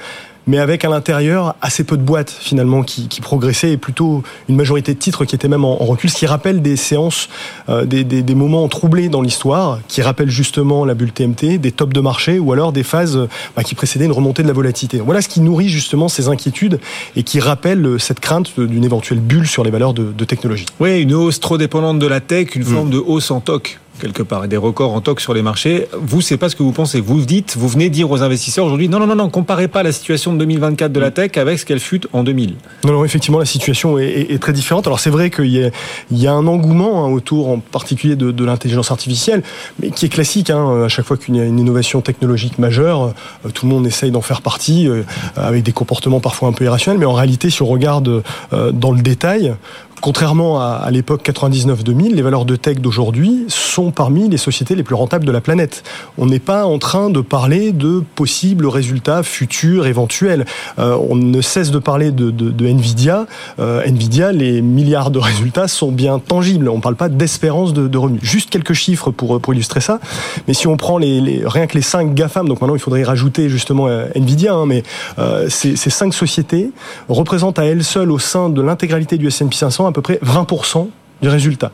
mais 0.48 0.58
avec 0.58 0.84
à 0.84 0.88
l'intérieur 0.88 1.54
assez 1.60 1.84
peu 1.84 1.96
de 1.96 2.02
boîtes 2.02 2.30
finalement 2.30 2.82
qui, 2.82 3.06
qui, 3.06 3.20
progressaient 3.20 3.72
et 3.72 3.76
plutôt 3.76 4.22
une 4.48 4.56
majorité 4.56 4.94
de 4.94 4.98
titres 4.98 5.26
qui 5.26 5.34
étaient 5.34 5.46
même 5.46 5.64
en, 5.64 5.76
recul, 5.76 6.10
ce 6.10 6.16
qui 6.16 6.26
rappelle 6.26 6.62
des 6.62 6.76
séances, 6.76 7.28
euh, 7.68 7.84
des, 7.84 8.02
des, 8.02 8.22
des, 8.22 8.34
moments 8.34 8.66
troublés 8.68 9.10
dans 9.10 9.20
l'histoire, 9.20 9.80
qui 9.88 10.00
rappellent 10.00 10.30
justement 10.30 10.86
la 10.86 10.94
bulle 10.94 11.12
TMT, 11.12 11.58
des 11.58 11.70
tops 11.70 11.92
de 11.92 12.00
marché 12.00 12.38
ou 12.38 12.52
alors 12.52 12.72
des 12.72 12.82
phases 12.82 13.28
bah, 13.54 13.62
qui 13.62 13.74
précédaient 13.74 14.06
une 14.06 14.12
remontée 14.12 14.42
de 14.42 14.48
la 14.48 14.54
volatilité. 14.54 15.00
Voilà 15.00 15.20
ce 15.20 15.28
qui 15.28 15.40
nourrit 15.40 15.68
justement 15.68 16.08
ces 16.08 16.28
inquiétudes 16.28 16.80
et 17.14 17.22
qui 17.22 17.40
rappelle 17.40 18.00
cette 18.00 18.20
crainte 18.20 18.58
d'une 18.58 18.84
éventuelle 18.84 19.20
bulle 19.20 19.46
sur 19.46 19.64
les 19.64 19.70
valeurs 19.70 19.92
de, 19.92 20.12
de, 20.12 20.24
technologie. 20.24 20.66
Oui, 20.80 21.02
une 21.02 21.12
hausse 21.12 21.40
trop 21.40 21.58
dépendante 21.58 21.98
de 21.98 22.06
la 22.06 22.20
tech, 22.20 22.54
une 22.54 22.64
forme 22.64 22.88
mm. 22.88 22.92
de 22.92 22.98
hausse 22.98 23.30
en 23.30 23.40
toc 23.40 23.78
quelque 23.98 24.22
part 24.22 24.44
et 24.44 24.48
des 24.48 24.56
records 24.56 24.92
en 24.92 25.00
toc 25.00 25.20
sur 25.20 25.34
les 25.34 25.42
marchés. 25.42 25.88
Vous, 26.00 26.20
c'est 26.20 26.36
pas 26.36 26.48
ce 26.48 26.56
que 26.56 26.62
vous 26.62 26.72
pensez. 26.72 27.00
Vous 27.00 27.20
dites, 27.20 27.56
vous 27.56 27.68
venez 27.68 27.90
dire 27.90 28.10
aux 28.10 28.22
investisseurs 28.22 28.64
aujourd'hui, 28.64 28.88
non, 28.88 28.98
non, 28.98 29.06
non, 29.06 29.16
non, 29.16 29.28
comparez 29.28 29.68
pas 29.68 29.82
la 29.82 29.92
situation 29.92 30.32
de 30.32 30.38
2024 30.38 30.92
de 30.92 31.00
la 31.00 31.10
tech 31.10 31.36
avec 31.36 31.58
ce 31.58 31.66
qu'elle 31.66 31.80
fut 31.80 32.06
en 32.12 32.22
2000. 32.22 32.54
Non, 32.84 32.92
non, 32.92 33.04
effectivement, 33.04 33.38
la 33.38 33.44
situation 33.44 33.98
est, 33.98 34.40
très 34.40 34.52
différente. 34.52 34.86
Alors 34.86 35.00
c'est 35.00 35.10
vrai 35.10 35.30
qu'il 35.30 35.72
y, 36.10 36.26
a, 36.26 36.32
un 36.32 36.46
engouement 36.46 37.04
hein, 37.04 37.10
autour, 37.10 37.48
en 37.48 37.58
particulier 37.58 38.16
de, 38.16 38.30
de 38.30 38.44
l'intelligence 38.44 38.90
artificielle, 38.90 39.42
mais 39.80 39.90
qui 39.90 40.06
est 40.06 40.08
classique. 40.08 40.50
Hein, 40.50 40.84
à 40.84 40.88
chaque 40.88 41.04
fois 41.04 41.16
qu'il 41.16 41.36
y 41.36 41.40
a 41.40 41.44
une 41.44 41.58
innovation 41.58 42.00
technologique 42.00 42.58
majeure, 42.58 43.14
euh, 43.44 43.50
tout 43.50 43.66
le 43.66 43.72
monde 43.72 43.86
essaye 43.86 44.10
d'en 44.10 44.20
faire 44.20 44.42
partie, 44.42 44.88
euh, 44.88 45.02
avec 45.36 45.62
des 45.62 45.72
comportements 45.72 46.20
parfois 46.20 46.48
un 46.48 46.52
peu 46.52 46.64
irrationnels. 46.64 46.98
Mais 46.98 47.06
en 47.06 47.12
réalité, 47.12 47.50
si 47.50 47.62
on 47.62 47.66
regarde 47.66 48.22
euh, 48.52 48.72
dans 48.72 48.92
le 48.92 49.00
détail, 49.00 49.54
Contrairement 50.00 50.60
à, 50.60 50.80
à 50.84 50.90
l'époque 50.90 51.22
99-2000, 51.28 52.14
les 52.14 52.22
valeurs 52.22 52.44
de 52.44 52.56
tech 52.56 52.78
d'aujourd'hui 52.78 53.44
sont 53.48 53.90
parmi 53.90 54.28
les 54.28 54.36
sociétés 54.36 54.74
les 54.74 54.82
plus 54.82 54.94
rentables 54.94 55.24
de 55.24 55.32
la 55.32 55.40
planète. 55.40 55.82
On 56.16 56.26
n'est 56.26 56.38
pas 56.38 56.64
en 56.66 56.78
train 56.78 57.10
de 57.10 57.20
parler 57.20 57.72
de 57.72 58.02
possibles 58.14 58.66
résultats 58.66 59.22
futurs, 59.22 59.86
éventuels. 59.86 60.46
Euh, 60.78 60.96
on 61.08 61.16
ne 61.16 61.40
cesse 61.40 61.70
de 61.70 61.78
parler 61.78 62.10
de, 62.10 62.30
de, 62.30 62.50
de 62.50 62.66
Nvidia. 62.66 63.26
Euh, 63.58 63.82
Nvidia, 63.84 64.32
les 64.32 64.62
milliards 64.62 65.10
de 65.10 65.18
résultats 65.18 65.68
sont 65.68 65.90
bien 65.90 66.18
tangibles. 66.18 66.68
On 66.68 66.76
ne 66.76 66.82
parle 66.82 66.96
pas 66.96 67.08
d'espérance 67.08 67.72
de, 67.72 67.88
de, 67.88 67.98
revenus. 67.98 68.22
Juste 68.22 68.50
quelques 68.50 68.74
chiffres 68.74 69.10
pour, 69.10 69.40
pour 69.40 69.54
illustrer 69.54 69.80
ça. 69.80 69.98
Mais 70.46 70.54
si 70.54 70.66
on 70.66 70.76
prend 70.76 70.98
les, 70.98 71.20
les, 71.20 71.42
rien 71.44 71.66
que 71.66 71.74
les 71.74 71.82
cinq 71.82 72.14
GAFAM, 72.14 72.48
donc 72.48 72.60
maintenant 72.60 72.76
il 72.76 72.80
faudrait 72.80 73.02
rajouter 73.02 73.48
justement 73.48 73.88
euh, 73.88 74.06
Nvidia, 74.14 74.54
hein, 74.54 74.66
mais 74.66 74.82
euh, 75.18 75.48
ces, 75.48 75.76
ces 75.76 75.90
cinq 75.90 76.14
sociétés 76.14 76.70
représentent 77.08 77.58
à 77.58 77.64
elles 77.64 77.84
seules 77.84 78.12
au 78.12 78.18
sein 78.18 78.48
de 78.48 78.62
l'intégralité 78.62 79.18
du 79.18 79.26
S&P 79.26 79.54
500 79.54 79.87
à 79.88 79.92
peu 79.92 80.02
près 80.02 80.18
20% 80.24 80.88
du 81.20 81.28
résultat. 81.28 81.72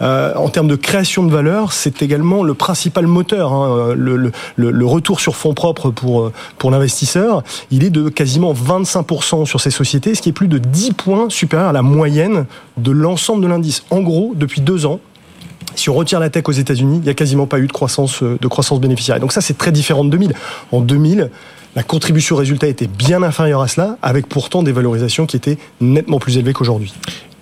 en 0.00 0.48
termes 0.50 0.68
de 0.68 0.76
création 0.76 1.24
de 1.24 1.32
valeur, 1.32 1.72
c'est 1.72 2.00
également 2.00 2.44
le 2.44 2.54
principal 2.54 3.08
moteur. 3.08 3.52
Hein. 3.52 3.92
Le, 3.96 4.86
retour 4.86 5.18
sur 5.18 5.34
fonds 5.34 5.52
propres 5.52 5.90
pour, 5.90 6.30
pour 6.58 6.70
l'investisseur, 6.70 7.42
il 7.72 7.82
est 7.82 7.90
de 7.90 8.08
quasiment 8.08 8.52
25% 8.52 9.46
sur 9.46 9.60
ces 9.60 9.72
sociétés, 9.72 10.14
ce 10.14 10.22
qui 10.22 10.28
est 10.28 10.32
plus 10.32 10.46
de 10.46 10.58
10 10.58 10.92
points 10.92 11.28
supérieur 11.28 11.70
à 11.70 11.72
la 11.72 11.82
moyenne 11.82 12.46
de 12.76 12.92
l'ensemble 12.92 13.42
de 13.42 13.48
l'indice. 13.48 13.82
En 13.90 14.00
gros, 14.00 14.32
depuis 14.36 14.60
deux 14.60 14.86
ans, 14.86 15.00
si 15.76 15.90
on 15.90 15.94
retire 15.94 16.20
la 16.20 16.30
tech 16.30 16.44
aux 16.46 16.52
États-Unis, 16.52 16.98
il 16.98 17.04
n'y 17.04 17.08
a 17.08 17.14
quasiment 17.14 17.46
pas 17.46 17.58
eu 17.58 17.66
de 17.66 17.72
croissance, 17.72 18.22
de 18.22 18.48
croissance 18.48 18.80
bénéficiaire. 18.80 19.18
donc 19.20 19.32
ça, 19.32 19.40
c'est 19.40 19.58
très 19.58 19.72
différent 19.72 20.04
de 20.04 20.10
2000. 20.10 20.34
En 20.72 20.80
2000, 20.80 21.30
la 21.74 21.82
contribution 21.82 22.36
résultat 22.36 22.68
était 22.68 22.86
bien 22.86 23.22
inférieure 23.22 23.60
à 23.60 23.68
cela, 23.68 23.96
avec 24.02 24.28
pourtant 24.28 24.62
des 24.62 24.72
valorisations 24.72 25.26
qui 25.26 25.36
étaient 25.36 25.58
nettement 25.80 26.18
plus 26.18 26.38
élevées 26.38 26.52
qu'aujourd'hui. 26.52 26.94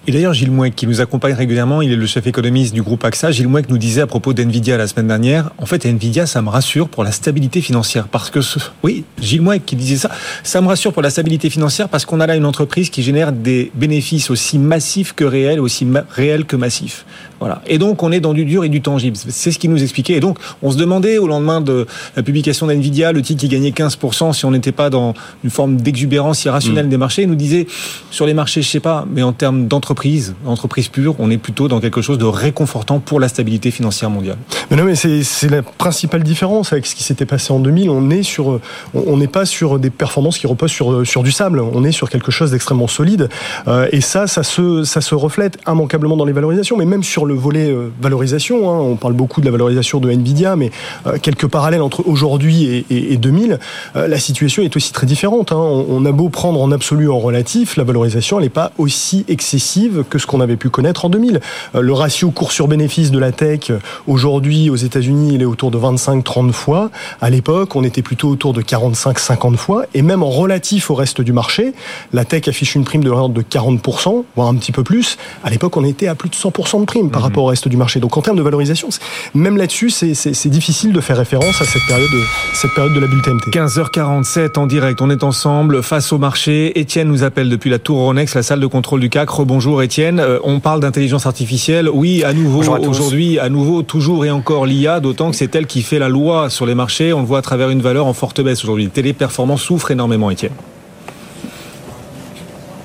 Et 0.09 0.11
d'ailleurs, 0.11 0.35
Gilles 0.35 0.51
Mouek, 0.51 0.75
qui 0.75 0.89
nous 0.89 1.01
accompagne 1.01 1.35
régulièrement, 1.35 1.81
il 1.81 1.93
est 1.93 1.97
le 1.97 2.07
chef 2.07 2.27
économiste 2.27 2.75
du 2.75 2.83
groupe 2.83 3.05
AXA. 3.05 3.31
Gilles 3.31 3.47
Mouek 3.47 3.69
nous 3.69 3.79
disait 3.79 4.01
à 4.01 4.09
propos 4.09 4.33
d'NVIDIA 4.33 4.77
la 4.77 4.89
semaine 4.89 5.07
dernière, 5.07 5.53
en 5.59 5.67
fait, 5.67 5.87
NVIDIA, 5.87 6.27
ça 6.27 6.43
me 6.43 6.49
rassure 6.49 6.89
pour 6.89 7.05
la 7.05 7.13
stabilité 7.13 7.61
financière. 7.61 8.09
Parce 8.09 8.29
que, 8.29 8.41
oui, 8.83 9.05
Gilles 9.21 9.43
Mouek 9.43 9.65
qui 9.65 9.77
disait 9.77 9.97
ça, 9.97 10.11
ça 10.43 10.61
me 10.61 10.67
rassure 10.67 10.93
pour 10.93 11.03
la 11.03 11.11
stabilité 11.11 11.51
financière 11.51 11.89
parce 11.89 12.05
qu'on 12.05 12.19
a 12.19 12.27
là 12.27 12.35
une 12.35 12.47
entreprise 12.47 12.91
qui 12.91 13.05
génère 13.05 13.31
des 13.31 13.71
bénéfices 13.77 14.29
aussi 14.31 14.59
massifs 14.59 15.13
que 15.13 15.23
réels, 15.23 15.61
aussi 15.61 15.87
réels 16.11 16.47
que 16.47 16.57
massifs. 16.57 17.05
Voilà. 17.43 17.61
Et 17.67 17.79
donc, 17.79 18.05
on 18.05 18.13
est 18.13 18.21
dans 18.21 18.35
du 18.35 18.45
dur 18.45 18.63
et 18.63 18.69
du 18.69 18.83
tangible. 18.83 19.17
C'est 19.17 19.51
ce 19.51 19.59
qu'il 19.59 19.69
nous 19.69 19.83
expliquait. 19.83 20.13
Et 20.13 20.21
donc, 20.21 20.39
on 20.63 20.71
se 20.71 20.77
demandait 20.77 21.19
au 21.19 21.27
lendemain 21.27 21.61
de 21.61 21.89
la 22.15 22.23
publication 22.23 22.69
d'NVIDIA, 22.69 23.11
le 23.11 23.21
titre 23.21 23.41
qui 23.41 23.49
gagnait 23.49 23.71
15%, 23.71 24.33
si 24.33 24.45
on 24.45 24.53
n'était 24.53 24.71
pas 24.71 24.91
dans 24.91 25.15
une 25.43 25.51
forme 25.51 25.77
d'exubérance 25.77 26.45
irrationnelle 26.45 26.87
mm. 26.87 26.91
des 26.91 26.97
marchés. 26.99 27.23
Il 27.23 27.29
nous 27.29 27.35
disait, 27.35 27.67
sur 28.13 28.27
les 28.27 28.33
marchés, 28.33 28.63
je 28.63 28.69
sais 28.69 28.79
pas, 28.79 29.05
mais 29.13 29.25
en 29.25 29.33
termes 29.33 29.67
d'entreprise, 29.67 30.37
entreprise 30.47 30.87
pure, 30.87 31.17
on 31.19 31.33
est 31.33 31.37
plutôt 31.37 31.67
dans 31.67 31.81
quelque 31.81 32.01
chose 32.01 32.17
de 32.17 32.25
réconfortant 32.27 33.01
pour 33.01 33.19
la 33.19 33.27
stabilité 33.27 33.73
financière 33.73 34.09
mondiale. 34.09 34.37
Mais 34.71 34.77
non, 34.77 34.85
mais 34.85 34.95
c'est 34.95 35.51
la 35.51 35.63
principale 35.63 36.23
différence 36.23 36.73
avec 36.73 36.87
ce 36.87 36.95
qui 36.95 37.03
s'était 37.03 37.27
passé 37.27 37.53
en 37.53 37.59
2000. 37.59 37.91
On 37.91 38.09
est 38.11 38.23
sur, 38.23 38.61
on 38.95 39.17
n'est 39.17 39.27
pas 39.27 39.47
sur 39.47 39.81
des 39.81 39.91
performances 39.91 40.39
qui 40.39 40.47
reposent 40.47 40.71
sur, 40.71 41.05
sur 41.05 41.25
du 41.25 41.33
sable. 41.33 41.59
On 41.59 41.83
est 41.83 41.91
sur 41.91 42.09
quelque 42.09 42.31
chose 42.31 42.53
d'extrêmement 42.53 42.87
solide. 42.87 43.29
Euh, 43.67 43.89
et 43.91 44.01
ça, 44.01 44.29
ça 44.29 44.45
se, 44.45 44.85
ça 44.85 45.01
se 45.01 45.17
reflète 45.17 45.59
immanquablement 45.67 46.17
dans 46.17 46.25
les 46.25 46.33
valorisations, 46.33 46.77
mais 46.77 46.87
même 46.87 47.03
sur 47.03 47.27
le 47.27 47.32
le 47.33 47.39
volet 47.39 47.71
euh, 47.71 47.91
valorisation. 48.01 48.71
Hein. 48.71 48.79
On 48.79 48.97
parle 48.97 49.15
beaucoup 49.15 49.41
de 49.41 49.47
la 49.47 49.53
valorisation 49.53 49.99
de 50.01 50.11
Nvidia, 50.11 50.57
mais 50.57 50.71
euh, 51.07 51.19
quelques 51.21 51.47
parallèles 51.47 51.83
entre 51.83 52.07
aujourd'hui 52.07 52.85
et, 52.91 53.17
2000. 53.17 53.59
Euh, 53.97 54.09
la 54.09 54.19
situation 54.19 54.63
est 54.63 54.77
aussi 54.77 54.93
très 54.93 55.07
différente. 55.07 55.53
Hein. 55.53 55.57
On, 55.57 56.05
a 56.05 56.13
beau 56.13 56.29
prendre 56.29 56.61
en 56.61 56.71
absolu, 56.73 57.11
en 57.11 57.19
relatif, 57.19 57.77
la 57.77 57.85
valorisation, 57.85 58.41
n'est 58.41 58.49
pas 58.49 58.73
aussi 58.79 59.25
excessive 59.29 60.05
que 60.09 60.19
ce 60.19 60.27
qu'on 60.27 60.41
avait 60.41 60.57
pu 60.57 60.69
connaître 60.69 61.05
en 61.05 61.09
2000. 61.09 61.41
le 61.75 61.93
ratio 61.93 62.31
cours 62.31 62.53
sur 62.53 62.69
bénéfice 62.69 63.11
de 63.11 63.19
la 63.19 63.33
tech 63.33 63.71
aujourd'hui 64.07 64.69
aux 64.69 64.77
États-Unis, 64.77 65.35
il 65.35 65.43
est 65.43 65.47
autour 65.47 65.71
de 65.71 65.79
25-30 65.79 66.53
fois. 66.53 66.91
À 67.21 67.31
l'époque, 67.31 67.77
on 67.77 67.85
était 67.85 68.03
plutôt 68.03 68.29
autour 68.29 68.53
de 68.53 68.63
45-50 68.63 69.57
fois. 69.57 69.85
Et 69.95 70.03
même 70.03 70.23
en 70.23 70.31
relatif 70.31 70.91
au 70.91 70.95
reste 70.95 71.21
du 71.21 71.33
marché, 71.33 71.73
la 72.13 72.25
tech 72.25 72.49
affiche 72.49 72.75
une 72.75 72.85
prime 72.85 73.05
de 73.05 73.11
l'ordre 73.11 73.35
de 73.35 73.43
40%, 73.43 74.25
voire 74.37 74.49
un 74.49 74.55
petit 74.57 74.73
peu 74.73 74.83
plus. 74.83 75.17
À 75.45 75.51
l'époque, 75.51 75.77
on 75.77 75.85
était 75.85 76.09
à 76.09 76.15
plus 76.15 76.29
de 76.29 76.35
100% 76.35 76.81
de 76.81 76.85
prime 76.85 77.11
rapport 77.23 77.45
au 77.45 77.49
reste 77.49 77.69
du 77.69 77.77
marché. 77.77 78.01
Donc 78.01 78.17
en 78.17 78.23
termes 78.23 78.37
de 78.37 78.43
valorisation, 78.43 78.89
même 79.35 79.57
là-dessus, 79.57 79.91
c'est 79.91 80.49
difficile 80.49 80.93
de 80.93 81.01
faire 81.01 81.17
référence 81.17 81.61
à 81.61 81.65
cette 81.65 81.83
période, 81.87 82.11
cette 82.55 82.75
période 82.75 82.95
de 82.95 83.01
la 83.01 83.07
bulle 83.07 83.23
TMT. 83.23 83.51
15h47 83.51 84.59
en 84.59 84.67
direct, 84.67 85.01
on 85.01 85.11
est 85.11 85.23
ensemble 85.23 85.83
face 85.83 86.13
au 86.13 86.19
marché. 86.19 86.79
Étienne 86.79 87.09
nous 87.09 87.23
appelle 87.25 87.49
depuis 87.49 87.71
la 87.71 87.79
Tour 87.79 87.99
Ronex, 87.99 88.35
la 88.35 88.43
salle 88.43 88.61
de 88.61 88.67
contrôle 88.67 89.01
du 89.01 89.09
CAC. 89.09 89.31
Rebonjour 89.31 89.83
Étienne, 89.83 90.21
euh, 90.21 90.39
on 90.45 90.61
parle 90.61 90.81
d'intelligence 90.81 91.27
artificielle. 91.27 91.89
Oui, 91.89 92.25
à 92.25 92.33
nouveau 92.33 92.63
aujourd'hui, 92.87 93.39
à 93.39 93.49
nouveau 93.49 93.83
toujours 93.83 94.25
et 94.25 94.31
encore 94.31 94.67
l'IA, 94.67 95.01
d'autant 95.01 95.31
que 95.31 95.37
c'est 95.37 95.55
elle 95.55 95.67
qui 95.67 95.83
fait 95.83 95.99
la 95.99 96.09
loi 96.09 96.51
sur 96.51 96.67
les 96.67 96.75
marchés. 96.75 97.13
On 97.13 97.21
le 97.21 97.27
voit 97.27 97.39
à 97.39 97.43
travers 97.43 97.71
une 97.71 97.83
valeur 97.83 98.07
en 98.07 98.13
forte 98.13 98.41
baisse 98.41 98.65
aujourd'hui. 98.65 98.89
Téléperformance 98.89 99.63
souffre 99.63 99.91
énormément 99.91 100.31
Étienne. 100.31 100.53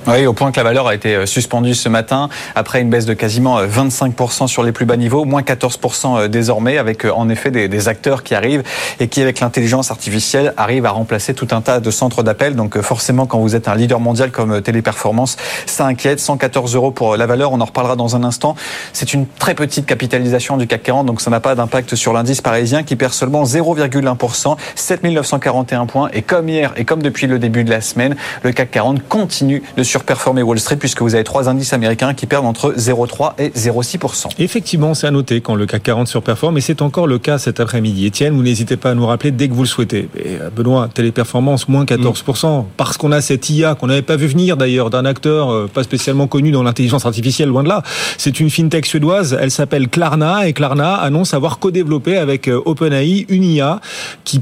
Oui, 0.08 0.26
au 0.26 0.32
point 0.32 0.54
que 0.54 0.58
la 0.58 0.64
valeur 0.64 0.88
a 0.88 0.96
été 0.96 1.16
euh, 1.16 1.26
suspendue 1.26 1.76
ce 1.76 1.90
matin 1.90 2.30
après 2.56 2.80
une 2.80 2.90
baisse 2.90 3.06
de 3.06 3.14
quasiment 3.14 3.62
25% 3.62 4.44
euh, 4.44 4.48
sur 4.48 4.64
les 4.64 4.72
plus 4.72 4.86
bas 4.86 4.96
niveaux, 4.96 5.26
moins 5.26 5.42
14% 5.42 6.18
euh, 6.18 6.28
désormais, 6.30 6.78
avec 6.78 7.04
en 7.04 7.28
effet 7.28 7.52
des, 7.52 7.88
acteurs 7.90 8.24
qui 8.24 8.34
arrivent 8.34 8.64
et 9.02 9.10
qui, 9.10 9.22
avec 9.22 9.42
l'intelligence 9.42 9.92
artificielle, 9.92 10.54
arrivent 10.56 10.86
à 10.86 10.92
remplacer 10.92 11.34
tout 11.34 11.50
un 11.52 11.60
tas 11.60 11.82
de 11.82 11.92
centres 11.92 12.24
d'appel. 12.24 12.56
Donc 12.56 12.80
forcément, 12.80 13.26
quand 13.26 13.40
vous 13.40 13.54
êtes 13.54 13.68
un 13.68 13.76
leader 13.76 14.00
mondial 14.00 14.32
comme 14.32 14.62
Téléperformance, 14.62 15.36
ça 15.66 15.86
inquiète. 15.86 16.22
114 16.22 16.74
euros 16.76 16.92
pour 16.92 17.18
la 17.18 17.26
valeur, 17.26 17.52
on 17.52 17.60
en 17.60 17.66
reparlera 17.66 17.98
dans 17.98 18.16
un 18.16 18.24
instant. 18.24 18.56
C'est 18.94 19.14
une 19.14 19.28
très 19.28 19.56
petite 19.56 19.86
capitalisation 19.86 20.56
du 20.56 20.68
CAC 20.68 20.84
40, 20.84 21.06
donc 21.06 21.20
ça 21.20 21.30
n'a 21.30 21.42
pas 21.42 21.54
d'impact 21.54 21.96
sur 21.96 22.14
l'indice 22.14 22.40
parisien 22.40 22.84
qui 22.84 22.96
perd 22.96 23.12
seulement 23.12 23.44
0,1%, 23.44 24.56
7941 24.76 25.86
points. 25.86 26.10
Et 26.14 26.22
comme 26.22 26.48
hier 26.48 26.72
et 26.78 26.86
comme 26.86 27.04
depuis 27.04 27.28
le 27.28 27.40
début 27.40 27.66
de 27.66 27.72
la 27.72 27.82
semaine, 27.82 28.16
le 28.44 28.54
CAC 28.54 28.72
40 28.72 29.08
continue 29.10 29.62
de 29.76 29.84
sur 29.84 29.97
performer 30.04 30.44
Wall 30.44 30.60
Street 30.60 30.78
puisque 30.78 31.02
vous 31.02 31.16
avez 31.16 31.24
trois 31.24 31.50
indices 31.50 31.74
américains 31.74 32.14
qui 32.14 32.26
perdent 32.26 32.46
entre 32.46 32.74
0,3 32.74 33.34
et 33.38 33.50
0,6%. 33.50 34.30
Effectivement, 34.40 34.94
c'est 34.94 35.08
à 35.08 35.12
noter 35.12 35.42
quand 35.42 35.56
le 35.56 35.66
CAC 35.66 35.84
40 35.84 36.08
surperforme 36.08 36.58
et 36.58 36.62
c'est 36.62 36.82
encore 36.82 37.08
le 37.08 37.20
cas 37.20 37.38
cet 37.38 37.60
après-midi. 37.60 38.06
Étienne, 38.06 38.36
vous 38.36 38.44
n'hésitez 38.44 38.78
pas 38.78 38.92
à 38.92 38.94
nous 38.94 39.06
rappeler 39.06 39.32
dès 39.32 39.48
que 39.48 39.54
vous 39.54 39.64
le 39.64 39.68
souhaitez. 39.68 40.10
Euh, 40.26 40.50
Benoît, 40.50 40.90
téléperformance 40.94 41.68
moins 41.68 41.86
14%, 41.86 42.66
parce 42.78 42.98
qu'on 42.98 43.12
a 43.12 43.22
cette 43.22 43.50
IA 43.50 43.76
qu'on 43.76 43.88
n'avait 43.88 44.02
pas 44.02 44.16
vu 44.16 44.28
venir 44.28 44.58
d'ailleurs 44.58 44.90
d'un 44.90 45.06
acteur 45.06 45.52
euh, 45.52 45.70
pas 45.74 45.84
spécialement 45.84 46.28
connu 46.28 46.52
dans 46.52 46.64
l'intelligence 46.64 47.06
artificielle, 47.06 47.50
loin 47.50 47.64
de 47.64 47.70
là. 47.70 47.84
C'est 48.18 48.40
une 48.40 48.50
fintech 48.50 48.86
suédoise, 48.86 49.38
elle 49.40 49.52
s'appelle 49.52 49.90
Klarna 49.90 50.48
et 50.48 50.54
Klarna 50.54 50.96
annonce 50.96 51.34
avoir 51.34 51.60
co-développé 51.60 52.18
avec 52.18 52.48
euh, 52.48 52.62
OpenAI 52.66 53.26
une 53.30 53.44
IA 53.44 53.80
qui, 54.24 54.42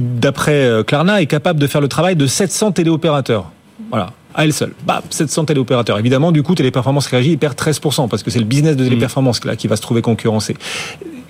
d'après 0.00 0.82
Klarna, 0.86 1.22
est 1.22 1.26
capable 1.26 1.58
de 1.58 1.66
faire 1.66 1.80
le 1.80 1.88
travail 1.88 2.14
de 2.14 2.26
700 2.26 2.72
téléopérateurs. 2.72 3.50
Voilà 3.90 4.10
à 4.34 4.44
elle 4.44 4.52
seule. 4.52 4.72
Bah, 4.86 5.02
700 5.10 5.46
téléopérateurs. 5.46 5.98
Évidemment, 5.98 6.32
du 6.32 6.42
coup, 6.42 6.54
Téléperformance 6.54 7.06
réagit, 7.06 7.32
il 7.32 7.38
perd 7.38 7.54
13%, 7.54 8.08
parce 8.08 8.22
que 8.22 8.30
c'est 8.30 8.38
le 8.38 8.44
business 8.44 8.76
de 8.76 8.84
Téléperformance 8.84 9.44
là, 9.44 9.56
qui 9.56 9.68
va 9.68 9.76
se 9.76 9.82
trouver 9.82 10.02
concurrencé. 10.02 10.56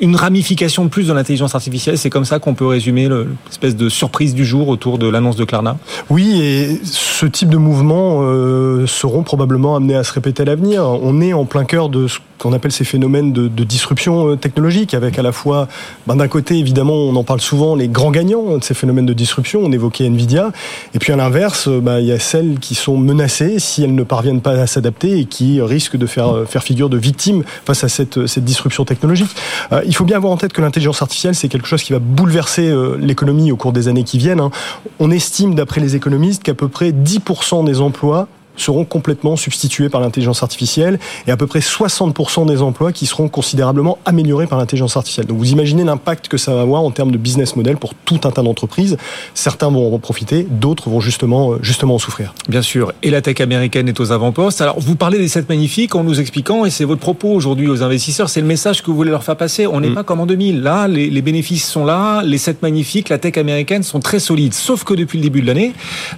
Une 0.01 0.17
ramification 0.17 0.85
de 0.85 0.89
plus 0.89 1.09
de 1.09 1.13
l'intelligence 1.13 1.55
artificielle, 1.55 1.99
c'est 1.99 2.09
comme 2.09 2.25
ça 2.25 2.39
qu'on 2.39 2.55
peut 2.55 2.67
résumer 2.67 3.09
l'espèce 3.09 3.77
de 3.77 3.89
surprise 3.91 4.35
du 4.35 4.47
jour 4.47 4.69
autour 4.69 4.97
de 4.97 5.07
l'annonce 5.07 5.37
de 5.37 5.45
Klarna 5.45 5.77
Oui, 6.09 6.41
et 6.41 6.81
ce 6.85 7.27
type 7.27 7.51
de 7.51 7.59
mouvements 7.59 8.21
euh, 8.23 8.87
seront 8.87 9.23
probablement 9.23 9.77
amenés 9.77 9.97
à 9.97 10.05
se 10.05 10.13
répéter 10.13 10.43
à 10.43 10.47
l'avenir. 10.47 10.85
On 10.85 11.21
est 11.21 11.35
en 11.35 11.45
plein 11.45 11.65
cœur 11.65 11.91
de 11.91 12.09
ce 12.09 12.19
qu'on 12.41 12.53
appelle 12.55 12.73
ces 12.73 12.85
phénomènes 12.85 13.33
de, 13.33 13.49
de, 13.49 13.65
disruption 13.65 14.31
euh, 14.31 14.37
technologique, 14.37 14.95
avec 14.95 15.19
à 15.19 15.23
la 15.23 15.33
fois, 15.33 15.69
ben, 16.07 16.17
d'un 16.17 16.29
côté, 16.29 16.57
évidemment, 16.57 16.95
on 16.95 17.15
en 17.17 17.25
parle 17.25 17.41
souvent, 17.41 17.75
les 17.75 17.89
grands 17.89 18.11
gagnants 18.11 18.57
de 18.57 18.65
ces 18.65 18.73
phénomènes 18.73 19.07
de 19.07 19.13
disruption, 19.13 19.61
on 19.63 19.71
évoquait 19.71 20.07
Nvidia, 20.07 20.51
et 20.95 20.99
puis 20.99 21.13
à 21.13 21.17
l'inverse, 21.17 21.69
ben, 21.69 22.01
il 22.01 22.07
y 22.07 22.13
a 22.13 22.19
celles 22.19 22.59
qui 22.59 22.75
sont 22.75 22.97
menacées 22.97 23.59
si 23.59 23.85
elles 23.85 23.95
ne 23.95 24.03
parviennent 24.03 24.41
pas 24.41 24.53
à 24.53 24.67
s'adapter 24.67 25.19
et 25.19 25.25
qui 25.27 25.61
risquent 25.61 25.99
de 25.99 26.07
faire, 26.07 26.35
euh, 26.35 26.47
faire 26.47 26.63
figure 26.63 26.89
de 26.89 26.97
victimes 26.97 27.45
face 27.67 27.85
à 27.85 27.89
cette, 27.89 28.27
cette 28.27 28.45
disruption 28.45 28.87
technologique. 28.87 29.31
Euh, 29.73 29.83
il 29.91 29.97
faut 29.97 30.05
bien 30.05 30.17
avoir 30.17 30.33
en 30.33 30.37
tête 30.37 30.53
que 30.53 30.63
l'intelligence 30.63 31.03
artificielle, 31.03 31.35
c'est 31.35 31.49
quelque 31.49 31.67
chose 31.67 31.83
qui 31.83 31.93
va 31.93 31.99
bouleverser 31.99 32.73
l'économie 33.01 33.51
au 33.51 33.57
cours 33.57 33.73
des 33.73 33.89
années 33.89 34.05
qui 34.05 34.19
viennent. 34.19 34.39
Hein. 34.39 34.53
On 35.01 35.11
estime, 35.11 35.57
d'après 35.57 35.81
les 35.81 35.97
économistes, 35.97 36.45
qu'à 36.45 36.55
peu 36.55 36.69
près 36.69 36.93
10% 36.93 37.65
des 37.65 37.81
emplois 37.81 38.29
seront 38.61 38.85
complètement 38.85 39.37
substitués 39.37 39.89
par 39.89 40.01
l'intelligence 40.01 40.43
artificielle 40.43 40.99
et 41.27 41.31
à 41.31 41.37
peu 41.37 41.47
près 41.47 41.61
60% 41.61 42.47
des 42.47 42.63
emplois 42.63 42.93
qui 42.93 43.07
seront 43.07 43.29
considérablement 43.29 43.99
améliorés 44.05 44.47
par 44.47 44.59
l'intelligence 44.59 44.97
artificielle. 44.97 45.27
Donc 45.27 45.39
vous 45.39 45.51
imaginez 45.51 45.85
l'impact 45.85 46.29
que 46.29 46.37
ça 46.37 46.55
va 46.55 46.63
avoir 46.63 46.83
en 46.83 46.91
termes 46.91 47.11
de 47.11 47.19
business 47.19 47.57
model 47.57 47.77
pour 47.77 47.95
tout 47.95 48.21
un 48.25 48.31
tas 48.31 48.43
d'entreprises. 48.43 48.97
Certains 49.35 49.71
vont 49.71 49.95
en 49.95 49.99
profiter, 49.99 50.47
d'autres 50.49 50.89
vont 50.89 51.01
justement, 51.01 51.55
justement 51.63 51.95
en 51.95 51.99
souffrir. 51.99 52.35
Bien 52.49 52.63
sûr. 52.63 52.93
Et 53.03 53.11
la 53.11 53.23
tech 53.23 53.41
américaine 53.41 53.89
est 53.89 54.01
aux 54.01 54.13
avant-postes. 54.13 54.61
Alors 54.61 54.81
vous 54.81 54.97
parlez 54.97 55.19
des 55.19 55.29
7 55.29 55.49
magnifiques 55.49 55.95
en 55.95 56.05
nous 56.05 56.21
expliquant, 56.21 56.65
et 56.65 56.71
c'est 56.71 56.85
votre 56.85 57.01
propos 57.01 57.29
aujourd'hui 57.29 57.69
aux 57.69 57.83
investisseurs, 57.83 58.29
c'est 58.29 58.41
le 58.41 58.47
message 58.47 58.83
que 58.83 58.87
vous 58.87 58.97
voulez 58.97 59.11
leur 59.11 59.25
faire 59.25 59.37
passer. 59.37 59.67
On 59.67 59.81
n'est 59.81 59.91
mm. 59.91 59.95
pas 59.95 60.05
comme 60.05 60.21
en 60.21 60.27
2000. 60.27 60.63
Là, 60.63 60.89
les, 60.89 61.23
bénéfices 61.23 61.69
sont 61.69 61.85
là, 61.85 62.23
les 62.23 62.39
7 62.39 62.63
magnifiques, 62.63 63.09
la 63.09 63.19
tech 63.19 63.37
américaine 63.37 63.83
sont 63.83 64.01
très 64.01 64.19
solides. 64.19 64.55
Sauf 64.55 64.85
que 64.85 64.95
depuis 64.95 65.19
le 65.19 65.25
début 65.25 65.41
de 65.43 65.47
l'année, 65.47 65.73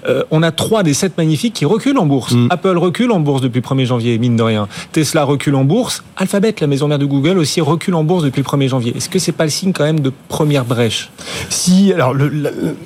euh, 0.09 0.23
on 0.31 0.43
a 0.43 0.51
trois 0.51 0.83
des 0.83 0.95
7 0.95 1.17
magnifiques 1.19 1.55
qui 1.55 1.65
reculent 1.65 1.99
en 1.99 2.07
bourse. 2.07 2.32
Mm. 2.33 2.49
Apple 2.51 2.77
recule 2.79 3.13
en 3.13 3.21
bourse 3.21 3.41
depuis 3.41 3.61
le 3.61 3.67
1er 3.67 3.87
janvier, 3.87 4.19
mine 4.19 4.37
de 4.37 4.43
rien. 4.43 4.69
Tesla 4.93 5.25
recule 5.25 5.55
en 5.55 5.65
bourse. 5.65 6.03
Alphabet, 6.17 6.55
la 6.61 6.67
maison 6.67 6.89
mère 6.89 6.99
de 6.99 7.07
Google, 7.07 7.39
aussi 7.39 7.61
recule 7.61 7.95
en 7.95 8.05
bourse 8.05 8.25
depuis 8.25 8.41
le 8.41 8.47
1er 8.47 8.69
janvier. 8.69 8.97
Est-ce 8.97 9.09
que 9.09 9.19
c'est 9.19 9.33
pas 9.33 9.45
le 9.45 9.51
signe 9.51 9.73
quand 9.73 9.85
même 9.85 10.01
de 10.01 10.13
première 10.29 10.65
brèche? 10.65 11.11
Si, 11.49 11.93
alors 11.93 12.15
le, 12.15 12.29
Le 12.29 12.77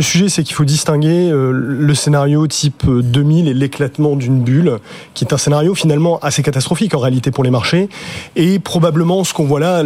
sujet, 0.00 0.28
c'est 0.28 0.42
qu'il 0.42 0.54
faut 0.54 0.64
distinguer 0.64 1.30
euh, 1.30 1.52
le 1.52 1.94
scénario 1.94 2.46
type 2.46 2.84
2000 2.86 3.48
et 3.48 3.54
l'éclatement 3.54 4.14
d'une 4.14 4.40
bulle, 4.40 4.78
qui 5.14 5.24
est 5.24 5.32
un 5.32 5.38
scénario 5.38 5.74
finalement 5.74 6.18
assez 6.20 6.42
catastrophique 6.42 6.94
en 6.94 6.98
réalité 6.98 7.30
pour 7.30 7.44
les 7.44 7.50
marchés, 7.50 7.88
et 8.36 8.58
probablement 8.58 9.24
ce 9.24 9.32
qu'on 9.32 9.44
voit 9.44 9.60
là, 9.60 9.82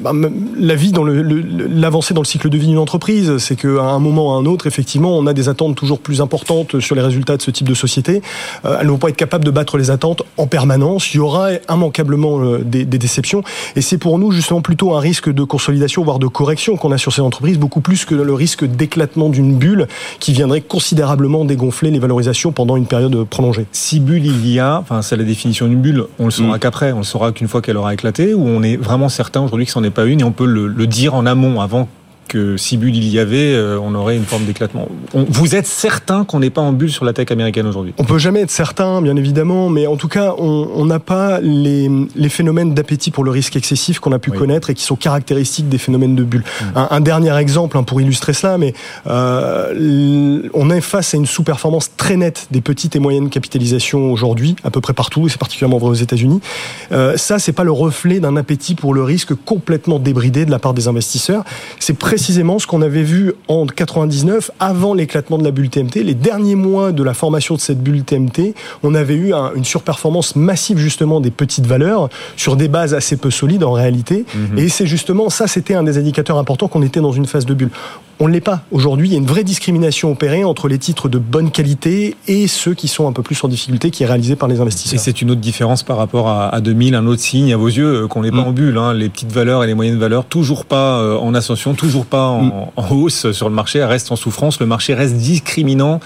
bah, 0.00 0.12
la 0.58 0.74
vie 0.74 0.92
dans 0.92 1.04
l'avancée 1.04 2.14
dans 2.14 2.20
le 2.20 2.26
cycle 2.26 2.48
de 2.48 2.58
vie 2.58 2.66
d'une 2.66 2.78
entreprise, 2.78 3.38
c'est 3.38 3.56
qu'à 3.56 3.68
un 3.68 3.98
moment 3.98 4.28
ou 4.28 4.30
à 4.30 4.38
un 4.38 4.46
autre, 4.46 4.66
effectivement, 4.66 5.16
on 5.16 5.26
a 5.26 5.32
des 5.32 5.48
attentes 5.48 5.76
toujours 5.76 6.00
plus 6.00 6.20
importantes 6.20 6.80
sur 6.80 6.96
les 6.96 7.02
résultats 7.02 7.36
de 7.36 7.42
ce 7.42 7.50
type 7.50 7.68
de 7.68 7.74
société. 7.74 8.22
Euh, 8.64 8.78
elles 8.80 8.86
ne 8.86 8.92
vont 8.92 8.98
pas 8.98 9.08
être 9.08 9.16
capables 9.16 9.44
de 9.44 9.50
battre 9.50 9.78
les 9.78 9.90
attentes 9.90 10.22
en 10.36 10.46
permanence. 10.46 11.14
Il 11.14 11.18
y 11.18 11.20
aura 11.20 11.50
immanquablement 11.68 12.40
euh, 12.40 12.58
des 12.64 12.84
déceptions, 12.84 13.42
et 13.76 13.82
c'est 13.82 13.98
pour 13.98 14.18
nous 14.18 14.32
justement 14.32 14.62
plutôt 14.62 14.94
un 14.94 15.00
risque 15.00 15.32
de 15.32 15.44
consolidation, 15.44 16.02
voire 16.02 16.18
de 16.18 16.26
correction 16.26 16.76
qu'on 16.76 16.90
a 16.90 16.98
sur 16.98 17.12
ces 17.12 17.22
entreprises, 17.22 17.58
beaucoup 17.58 17.80
plus 17.80 18.04
que 18.04 18.14
le 18.14 18.34
risque 18.34 18.64
d'éclatement 18.64 19.27
d'une 19.28 19.56
bulle 19.56 19.86
qui 20.20 20.32
viendrait 20.32 20.60
considérablement 20.60 21.44
dégonfler 21.44 21.90
les 21.90 21.98
valorisations 21.98 22.52
pendant 22.52 22.76
une 22.76 22.86
période 22.86 23.24
prolongée. 23.24 23.66
Si 23.72 24.00
bulle 24.00 24.26
il 24.26 24.48
y 24.48 24.58
a, 24.58 24.78
enfin 24.78 25.02
c'est 25.02 25.16
la 25.16 25.24
définition 25.24 25.66
d'une 25.66 25.80
bulle, 25.80 26.04
on 26.18 26.26
le 26.26 26.30
saura 26.30 26.56
mm. 26.56 26.60
qu'après, 26.60 26.92
on 26.92 26.98
le 26.98 27.04
saura 27.04 27.32
qu'une 27.32 27.48
fois 27.48 27.62
qu'elle 27.62 27.76
aura 27.76 27.94
éclaté, 27.94 28.34
ou 28.34 28.46
on 28.46 28.62
est 28.62 28.76
vraiment 28.76 29.08
certain 29.08 29.40
aujourd'hui 29.40 29.66
que 29.66 29.72
ce 29.72 29.78
n'en 29.78 29.84
est 29.84 29.90
pas 29.90 30.04
une 30.04 30.20
et 30.20 30.24
on 30.24 30.32
peut 30.32 30.46
le, 30.46 30.66
le 30.66 30.86
dire 30.86 31.14
en 31.14 31.26
amont 31.26 31.60
avant 31.60 31.88
que 32.28 32.56
si 32.56 32.76
bulle 32.76 32.94
il 32.94 33.08
y 33.08 33.18
avait, 33.18 33.54
euh, 33.54 33.78
on 33.82 33.94
aurait 33.94 34.16
une 34.16 34.24
forme 34.24 34.44
d'éclatement. 34.44 34.88
Vous 35.14 35.54
êtes 35.54 35.66
certain 35.66 36.24
qu'on 36.24 36.40
n'est 36.40 36.50
pas 36.50 36.60
en 36.60 36.72
bulle 36.72 36.92
sur 36.92 37.04
la 37.04 37.12
tech 37.12 37.30
américaine 37.30 37.66
aujourd'hui? 37.66 37.94
On 37.98 38.04
peut 38.04 38.18
jamais 38.18 38.42
être 38.42 38.50
certain, 38.50 39.02
bien 39.02 39.16
évidemment, 39.16 39.68
mais 39.70 39.86
en 39.86 39.96
tout 39.96 40.08
cas, 40.08 40.34
on 40.38 40.84
n'a 40.84 40.98
pas 40.98 41.40
les, 41.40 41.90
les 42.14 42.28
phénomènes 42.28 42.74
d'appétit 42.74 43.10
pour 43.10 43.24
le 43.24 43.30
risque 43.30 43.56
excessif 43.56 43.98
qu'on 43.98 44.12
a 44.12 44.18
pu 44.18 44.30
connaître 44.30 44.70
et 44.70 44.74
qui 44.74 44.84
sont 44.84 44.96
caractéristiques 44.96 45.68
des 45.68 45.78
phénomènes 45.78 46.14
de 46.14 46.24
bulle. 46.24 46.44
Hmm. 46.74 46.86
Un, 46.90 47.00
dernier 47.00 47.36
exemple 47.36 47.78
hein, 47.78 47.82
pour 47.82 48.00
illustrer 48.00 48.32
cela, 48.32 48.58
mais 48.58 48.74
euh, 49.06 50.48
on 50.54 50.70
est 50.70 50.80
face 50.80 51.14
à 51.14 51.16
une 51.16 51.26
sous-performance 51.26 51.90
très 51.96 52.16
nette 52.16 52.48
des 52.50 52.60
petites 52.60 52.96
et 52.96 52.98
moyennes 52.98 53.30
capitalisations 53.30 54.12
aujourd'hui, 54.12 54.56
à 54.64 54.70
peu 54.70 54.80
près 54.80 54.92
partout, 54.92 55.26
et 55.26 55.30
c'est 55.30 55.38
particulièrement 55.38 55.78
vrai 55.78 55.90
aux 55.90 55.94
États-Unis. 55.94 56.40
Euh, 56.92 57.16
ça, 57.16 57.38
c'est 57.38 57.52
pas 57.52 57.64
le 57.64 57.72
reflet 57.72 58.20
d'un 58.20 58.36
appétit 58.36 58.74
pour 58.74 58.94
le 58.94 59.02
risque 59.02 59.34
complètement 59.44 59.98
débridé 59.98 60.44
de 60.44 60.50
la 60.50 60.58
part 60.58 60.74
des 60.74 60.88
investisseurs. 60.88 61.44
C'est 61.78 61.94
précisément 62.18 62.58
ce 62.58 62.66
qu'on 62.66 62.82
avait 62.82 63.04
vu 63.04 63.32
en 63.46 63.64
99, 63.64 64.50
avant 64.58 64.92
l'éclatement 64.92 65.38
de 65.38 65.44
la 65.44 65.52
bulle 65.52 65.70
TMT. 65.70 66.02
Les 66.02 66.14
derniers 66.14 66.56
mois 66.56 66.90
de 66.90 67.04
la 67.04 67.14
formation 67.14 67.54
de 67.54 67.60
cette 67.60 67.80
bulle 67.80 68.02
TMT, 68.02 68.54
on 68.82 68.96
avait 68.96 69.14
eu 69.14 69.32
une 69.54 69.64
surperformance 69.64 70.34
massive 70.34 70.78
justement 70.78 71.20
des 71.20 71.30
petites 71.30 71.66
valeurs 71.66 72.08
sur 72.36 72.56
des 72.56 72.66
bases 72.66 72.92
assez 72.92 73.16
peu 73.16 73.30
solides 73.30 73.62
en 73.62 73.70
réalité. 73.70 74.24
Mhm. 74.34 74.58
Et 74.58 74.68
c'est 74.68 74.88
justement 74.88 75.30
ça, 75.30 75.46
c'était 75.46 75.74
un 75.74 75.84
des 75.84 75.96
indicateurs 75.96 76.38
importants 76.38 76.66
qu'on 76.66 76.82
était 76.82 76.98
dans 76.98 77.12
une 77.12 77.26
phase 77.26 77.46
de 77.46 77.54
bulle. 77.54 77.70
On 78.20 78.26
ne 78.26 78.32
l'est 78.32 78.40
pas. 78.40 78.62
Aujourd'hui, 78.72 79.08
il 79.08 79.12
y 79.12 79.14
a 79.14 79.18
une 79.18 79.26
vraie 79.26 79.44
discrimination 79.44 80.10
opérée 80.10 80.42
entre 80.42 80.66
les 80.66 80.78
titres 80.78 81.08
de 81.08 81.18
bonne 81.18 81.52
qualité 81.52 82.16
et 82.26 82.48
ceux 82.48 82.74
qui 82.74 82.88
sont 82.88 83.06
un 83.06 83.12
peu 83.12 83.22
plus 83.22 83.42
en 83.44 83.48
difficulté, 83.48 83.92
qui 83.92 84.02
est 84.02 84.06
réalisé 84.06 84.34
par 84.34 84.48
les 84.48 84.60
investisseurs. 84.60 84.94
Et 84.94 84.98
c'est 84.98 85.22
une 85.22 85.30
autre 85.30 85.40
différence 85.40 85.84
par 85.84 85.98
rapport 85.98 86.28
à, 86.28 86.60
2000, 86.60 86.96
un 86.96 87.06
autre 87.06 87.22
signe 87.22 87.52
à 87.52 87.56
vos 87.56 87.68
yeux 87.68 88.02
euh, 88.02 88.08
qu'on 88.08 88.22
n'est 88.22 88.32
pas 88.32 88.38
mm. 88.38 88.48
en 88.48 88.52
bulle. 88.52 88.78
Hein. 88.78 88.92
Les 88.92 89.08
petites 89.08 89.30
valeurs 89.30 89.62
et 89.62 89.68
les 89.68 89.74
moyennes 89.74 89.98
valeurs, 89.98 90.24
toujours 90.24 90.64
pas 90.64 90.98
euh, 90.98 91.16
en 91.16 91.32
ascension, 91.34 91.74
toujours 91.74 92.06
pas 92.06 92.26
en, 92.26 92.42
mm. 92.42 92.52
en 92.74 92.90
hausse 92.90 93.30
sur 93.30 93.48
le 93.48 93.54
marché, 93.54 93.84
restent 93.84 94.10
en 94.10 94.16
souffrance. 94.16 94.58
Le 94.58 94.66
marché 94.66 94.94
reste 94.94 95.14
discriminant 95.14 96.00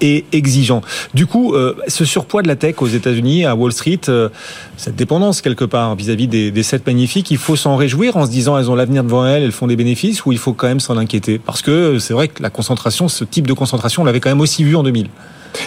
et 0.00 0.24
exigeant. 0.32 0.82
Du 1.14 1.26
coup, 1.26 1.54
euh, 1.54 1.74
ce 1.88 2.04
surpoids 2.04 2.42
de 2.42 2.48
la 2.48 2.56
tech 2.56 2.76
aux 2.78 2.86
États-Unis, 2.86 3.44
à 3.44 3.54
Wall 3.54 3.72
Street, 3.72 4.00
euh, 4.08 4.28
cette 4.76 4.96
dépendance 4.96 5.40
quelque 5.40 5.64
part 5.64 5.94
vis-à-vis 5.96 6.28
des, 6.28 6.50
des 6.50 6.62
sept 6.62 6.86
magnifiques, 6.86 7.30
il 7.30 7.38
faut 7.38 7.56
s'en 7.56 7.76
réjouir 7.76 8.16
en 8.16 8.26
se 8.26 8.30
disant 8.30 8.58
elles 8.58 8.70
ont 8.70 8.74
l'avenir 8.74 9.04
devant 9.04 9.26
elles, 9.26 9.42
elles 9.42 9.52
font 9.52 9.66
des 9.66 9.76
bénéfices, 9.76 10.24
ou 10.26 10.32
il 10.32 10.38
faut 10.38 10.52
quand 10.52 10.68
même 10.68 10.80
s'en 10.80 10.96
inquiéter? 10.96 11.38
Parce 11.38 11.62
que 11.62 11.98
c'est 11.98 12.14
vrai 12.14 12.28
que 12.28 12.42
la 12.42 12.50
concentration, 12.50 13.08
ce 13.08 13.24
type 13.24 13.46
de 13.46 13.52
concentration, 13.52 14.02
on 14.02 14.04
l'avait 14.04 14.20
quand 14.20 14.30
même 14.30 14.40
aussi 14.40 14.64
vu 14.64 14.76
en 14.76 14.82
2000. 14.82 15.08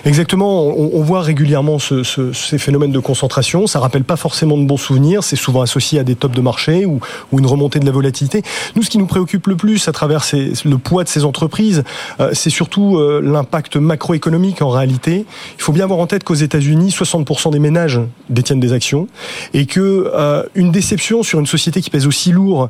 Exactement, 0.05 0.65
on, 0.67 1.01
voit 1.01 1.21
régulièrement 1.21 1.77
ces 1.79 2.57
phénomènes 2.57 2.91
de 2.91 2.99
concentration. 2.99 3.67
Ça 3.67 3.79
rappelle 3.79 4.03
pas 4.03 4.15
forcément 4.15 4.57
de 4.57 4.65
bons 4.65 4.77
souvenirs. 4.77 5.23
C'est 5.23 5.35
souvent 5.35 5.61
associé 5.61 5.99
à 5.99 6.03
des 6.03 6.15
tops 6.15 6.35
de 6.35 6.41
marché 6.41 6.85
ou, 6.85 6.99
une 7.37 7.45
remontée 7.45 7.79
de 7.79 7.85
la 7.85 7.91
volatilité. 7.91 8.43
Nous, 8.75 8.83
ce 8.83 8.89
qui 8.89 8.97
nous 8.97 9.05
préoccupe 9.07 9.47
le 9.47 9.55
plus 9.55 9.87
à 9.87 9.91
travers 9.91 10.23
le 10.33 10.77
poids 10.77 11.03
de 11.03 11.09
ces 11.09 11.25
entreprises, 11.25 11.83
euh, 12.19 12.31
c'est 12.33 12.49
surtout 12.49 12.97
euh, 12.97 13.21
l'impact 13.23 13.77
macroéconomique 13.77 14.61
en 14.61 14.69
réalité. 14.69 15.25
Il 15.57 15.61
faut 15.61 15.71
bien 15.71 15.85
avoir 15.85 15.99
en 15.99 16.07
tête 16.07 16.23
qu'aux 16.23 16.35
États-Unis, 16.35 16.89
60% 16.89 17.51
des 17.51 17.59
ménages 17.59 17.99
détiennent 18.29 18.59
des 18.59 18.73
actions 18.73 19.07
et 19.53 19.65
que 19.65 20.11
euh, 20.13 20.43
une 20.55 20.71
déception 20.71 21.23
sur 21.23 21.39
une 21.39 21.47
société 21.47 21.81
qui 21.81 21.89
pèse 21.89 22.07
aussi 22.07 22.31
lourd 22.31 22.69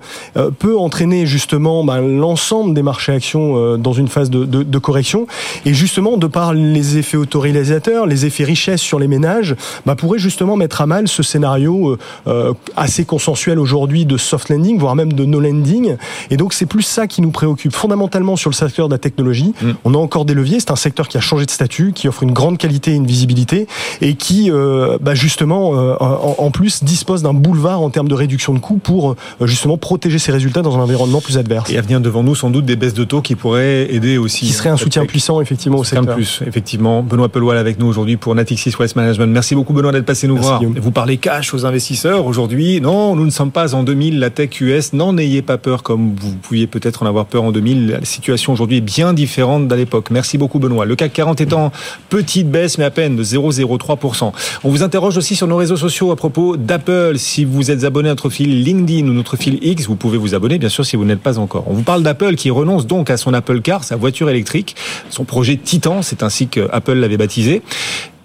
peut 0.60 0.78
entraîner 0.78 1.26
justement 1.26 1.84
ben, 1.84 2.02
l'ensemble 2.02 2.74
des 2.74 2.82
marchés 2.82 3.12
actions 3.12 3.78
dans 3.78 3.94
une 3.94 4.08
phase 4.08 4.30
de, 4.30 4.46
de 4.46 4.78
correction. 4.80 5.28
Et 5.66 5.74
justement, 5.74 6.18
de 6.18 6.28
par 6.28 6.54
les 6.54 6.98
effets 7.02 7.18
autoréalisateurs, 7.18 8.06
les 8.06 8.26
effets 8.26 8.46
richesse 8.46 8.82
sur 8.82 9.00
les 9.00 9.08
ménages, 9.08 9.56
bah, 9.86 9.96
pourraient 9.96 10.20
justement 10.20 10.56
mettre 10.56 10.82
à 10.82 10.86
mal 10.86 11.08
ce 11.08 11.24
scénario 11.24 11.90
euh, 11.90 11.98
euh, 12.28 12.54
assez 12.78 13.04
consensuel 13.04 13.60
aujourd'hui 13.60 14.06
de 14.06 14.18
soft 14.18 14.50
landing, 14.50 14.80
voire 14.80 14.96
même 14.96 15.14
de 15.14 15.26
no 15.26 15.40
landing. 15.40 15.98
Et 16.30 16.38
donc 16.38 16.54
c'est 16.54 16.66
plus 16.66 16.84
ça 16.84 17.08
qui 17.08 17.22
nous 17.22 17.32
préoccupe 17.32 17.74
fondamentalement 17.74 18.36
sur 18.36 18.50
le 18.50 18.56
secteur 18.56 18.88
de 18.88 18.94
la 18.94 19.00
technologie. 19.00 19.54
Mm. 19.62 19.72
On 19.84 19.94
a 19.94 19.98
encore 19.98 20.26
des 20.26 20.34
leviers. 20.34 20.60
C'est 20.60 20.72
un 20.72 20.76
secteur 20.78 21.08
qui 21.08 21.18
a 21.18 21.22
changé 21.22 21.46
de 21.46 21.52
statut, 21.52 21.92
qui 21.94 22.08
offre 22.08 22.24
une 22.24 22.32
grande 22.32 22.58
qualité 22.58 22.92
et 22.92 22.96
une 22.96 23.08
visibilité, 23.08 23.68
et 24.02 24.16
qui 24.16 24.50
euh, 24.52 24.98
bah, 25.02 25.16
justement 25.16 25.72
en, 25.72 26.52
plus 26.52 26.84
dispose 26.84 27.24
d'un 27.24 27.34
boulevard 27.34 27.82
en 27.82 27.90
termes 27.90 28.08
de 28.08 28.16
réduction 28.16 28.54
de 28.54 28.60
coûts 28.60 28.78
pour 28.78 29.16
justement 29.42 29.78
protéger 29.78 30.20
ses 30.20 30.32
résultats 30.32 30.62
dans 30.62 30.78
un 30.78 30.82
environnement 30.82 31.22
plus 31.22 31.38
adverse. 31.38 31.70
Et 31.72 31.78
à 31.78 31.82
venir 31.82 32.00
devant 32.00 32.24
nous 32.24 32.36
sans 32.36 32.50
doute 32.50 32.66
des 32.66 32.76
baisses 32.76 32.94
de 32.94 33.04
taux 33.04 33.22
qui 33.22 33.36
pourraient 33.36 33.94
aider 33.94 34.18
aussi. 34.18 34.46
Qui 34.46 34.54
serait 34.54 34.70
un 34.70 34.78
soutien 34.78 35.06
puissant 35.06 35.42
effectivement 35.42 35.80
au 35.80 35.84
secteur. 35.84 36.16
plus 36.16 36.42
effectivement. 36.46 36.91
Benoît 37.02 37.30
Peloil 37.30 37.58
avec 37.58 37.80
nous 37.80 37.88
aujourd'hui 37.88 38.18
pour 38.18 38.36
Natixis 38.36 38.74
Wealth 38.78 38.96
Management. 38.96 39.32
Merci 39.32 39.56
beaucoup 39.56 39.72
Benoît 39.72 39.94
d'être 39.94 40.06
passé 40.06 40.28
nous 40.28 40.36
voir. 40.36 40.62
Vous 40.62 40.92
parlez 40.92 41.18
cash 41.18 41.54
aux 41.54 41.66
investisseurs 41.66 42.26
aujourd'hui. 42.26 42.82
Non, 42.82 43.16
nous 43.16 43.26
ne 43.26 43.30
sommes 43.30 43.52
pas 43.52 43.74
en 43.74 43.84
2000, 43.84 44.20
la 44.20 44.30
tech 44.30 44.60
US. 44.60 44.92
N'en 44.92 45.18
ayez 45.18 45.42
pas 45.42 45.58
peur 45.58 45.84
comme 45.84 46.14
vous 46.20 46.34
pouviez 46.36 46.68
peut-être 46.68 47.04
en 47.04 47.06
avoir 47.06 47.26
peur 47.26 47.44
en 47.44 47.52
2000. 47.52 47.88
La 47.88 48.06
situation 48.06 48.52
aujourd'hui 48.52 48.78
est 48.78 48.82
bien 48.82 49.14
différente 49.14 49.68
d'à 49.68 49.78
l'époque. 49.78 50.10
Merci 50.12 50.38
beaucoup 50.38 50.60
Benoît. 50.60 50.86
Le 50.86 50.96
CAC 50.96 51.14
40 51.14 51.42
est 51.42 51.54
en 51.54 51.72
petite 52.10 52.52
baisse 52.52 52.78
mais 52.78 52.84
à 52.84 52.92
peine 52.92 53.16
de 53.16 53.24
0,03%. 53.24 54.34
On 54.64 54.70
vous 54.70 54.84
interroge 54.84 55.18
aussi 55.18 55.36
sur 55.36 55.48
nos 55.48 55.58
réseaux 55.58 55.78
sociaux 55.78 56.12
à 56.12 56.16
propos 56.16 56.58
d'Apple. 56.58 57.18
Si 57.18 57.46
vous 57.46 57.72
êtes 57.72 57.86
abonné 57.86 58.10
à 58.10 58.12
notre 58.12 58.30
fil 58.30 58.64
LinkedIn 58.64 59.08
ou 59.08 59.14
notre 59.14 59.38
fil 59.38 59.60
X, 59.62 59.88
vous 59.88 59.96
pouvez 59.96 60.18
vous 60.18 60.36
abonner 60.36 60.58
bien 60.58 60.70
sûr 60.70 60.86
si 60.86 60.96
vous 60.96 61.06
n'êtes 61.06 61.22
pas 61.22 61.40
encore. 61.40 61.64
On 61.68 61.74
vous 61.74 61.84
parle 61.84 62.04
d'Apple 62.04 62.36
qui 62.36 62.50
renonce 62.50 62.88
donc 62.88 63.10
à 63.10 63.18
son 63.18 63.34
Apple 63.34 63.62
Car, 63.62 63.84
sa 63.84 63.96
voiture 63.96 64.30
électrique, 64.30 64.76
son 65.10 65.24
projet 65.24 65.58
Titan. 65.58 66.02
C'est 66.02 66.24
ainsi 66.24 66.48
que 66.48 66.68
Apple 66.72 66.81
l'avait 66.90 67.18
baptisé. 67.18 67.62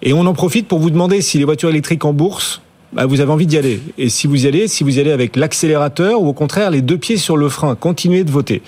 Et 0.01 0.13
on 0.13 0.25
en 0.25 0.33
profite 0.33 0.67
pour 0.67 0.79
vous 0.79 0.89
demander 0.89 1.21
si 1.21 1.37
les 1.37 1.43
voitures 1.43 1.69
électriques 1.69 2.05
en 2.05 2.13
bourse, 2.13 2.61
bah, 2.93 3.05
vous 3.05 3.19
avez 3.19 3.31
envie 3.31 3.47
d'y 3.47 3.57
aller. 3.57 3.81
Et 3.97 4.09
si 4.09 4.27
vous 4.27 4.45
y 4.45 4.47
allez, 4.47 4.67
si 4.67 4.83
vous 4.83 4.97
y 4.97 4.99
allez 4.99 5.11
avec 5.11 5.35
l'accélérateur 5.35 6.21
ou 6.21 6.27
au 6.27 6.33
contraire 6.33 6.71
les 6.71 6.81
deux 6.81 6.97
pieds 6.97 7.17
sur 7.17 7.35
le 7.35 7.49
frein, 7.49 7.75
continuez 7.75 8.23
de 8.23 8.31
voter. 8.31 8.61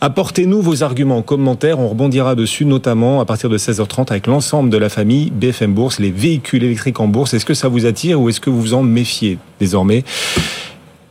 Apportez-nous 0.00 0.60
vos 0.60 0.82
arguments 0.82 1.16
en 1.18 1.22
commentaire, 1.22 1.78
on 1.78 1.88
rebondira 1.88 2.34
dessus 2.34 2.66
notamment 2.66 3.20
à 3.20 3.24
partir 3.24 3.48
de 3.48 3.56
16h30 3.56 4.10
avec 4.10 4.26
l'ensemble 4.26 4.68
de 4.68 4.76
la 4.76 4.90
famille 4.90 5.30
BFM 5.30 5.72
Bourse, 5.72 5.98
les 5.98 6.10
véhicules 6.10 6.62
électriques 6.62 7.00
en 7.00 7.08
bourse. 7.08 7.32
Est-ce 7.32 7.46
que 7.46 7.54
ça 7.54 7.68
vous 7.68 7.86
attire 7.86 8.20
ou 8.20 8.28
est-ce 8.28 8.40
que 8.40 8.50
vous 8.50 8.60
vous 8.60 8.74
en 8.74 8.82
méfiez 8.82 9.38
désormais? 9.58 10.04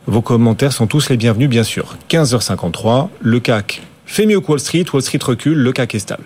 Vos 0.05 0.21
commentaires 0.21 0.71
sont 0.71 0.85
tous 0.85 1.09
les 1.09 1.17
bienvenus 1.17 1.49
bien 1.49 1.63
sûr. 1.63 1.97
15h53, 2.09 3.07
le 3.21 3.39
CAC 3.39 3.81
fait 4.05 4.27
mieux 4.27 4.39
que 4.39 4.51
Wall 4.51 4.59
Street, 4.59 4.85
Wall 4.93 5.01
Street 5.01 5.19
recule, 5.21 5.57
le 5.57 5.71
CAC 5.71 5.95
est 5.95 5.99
stable. 5.99 6.23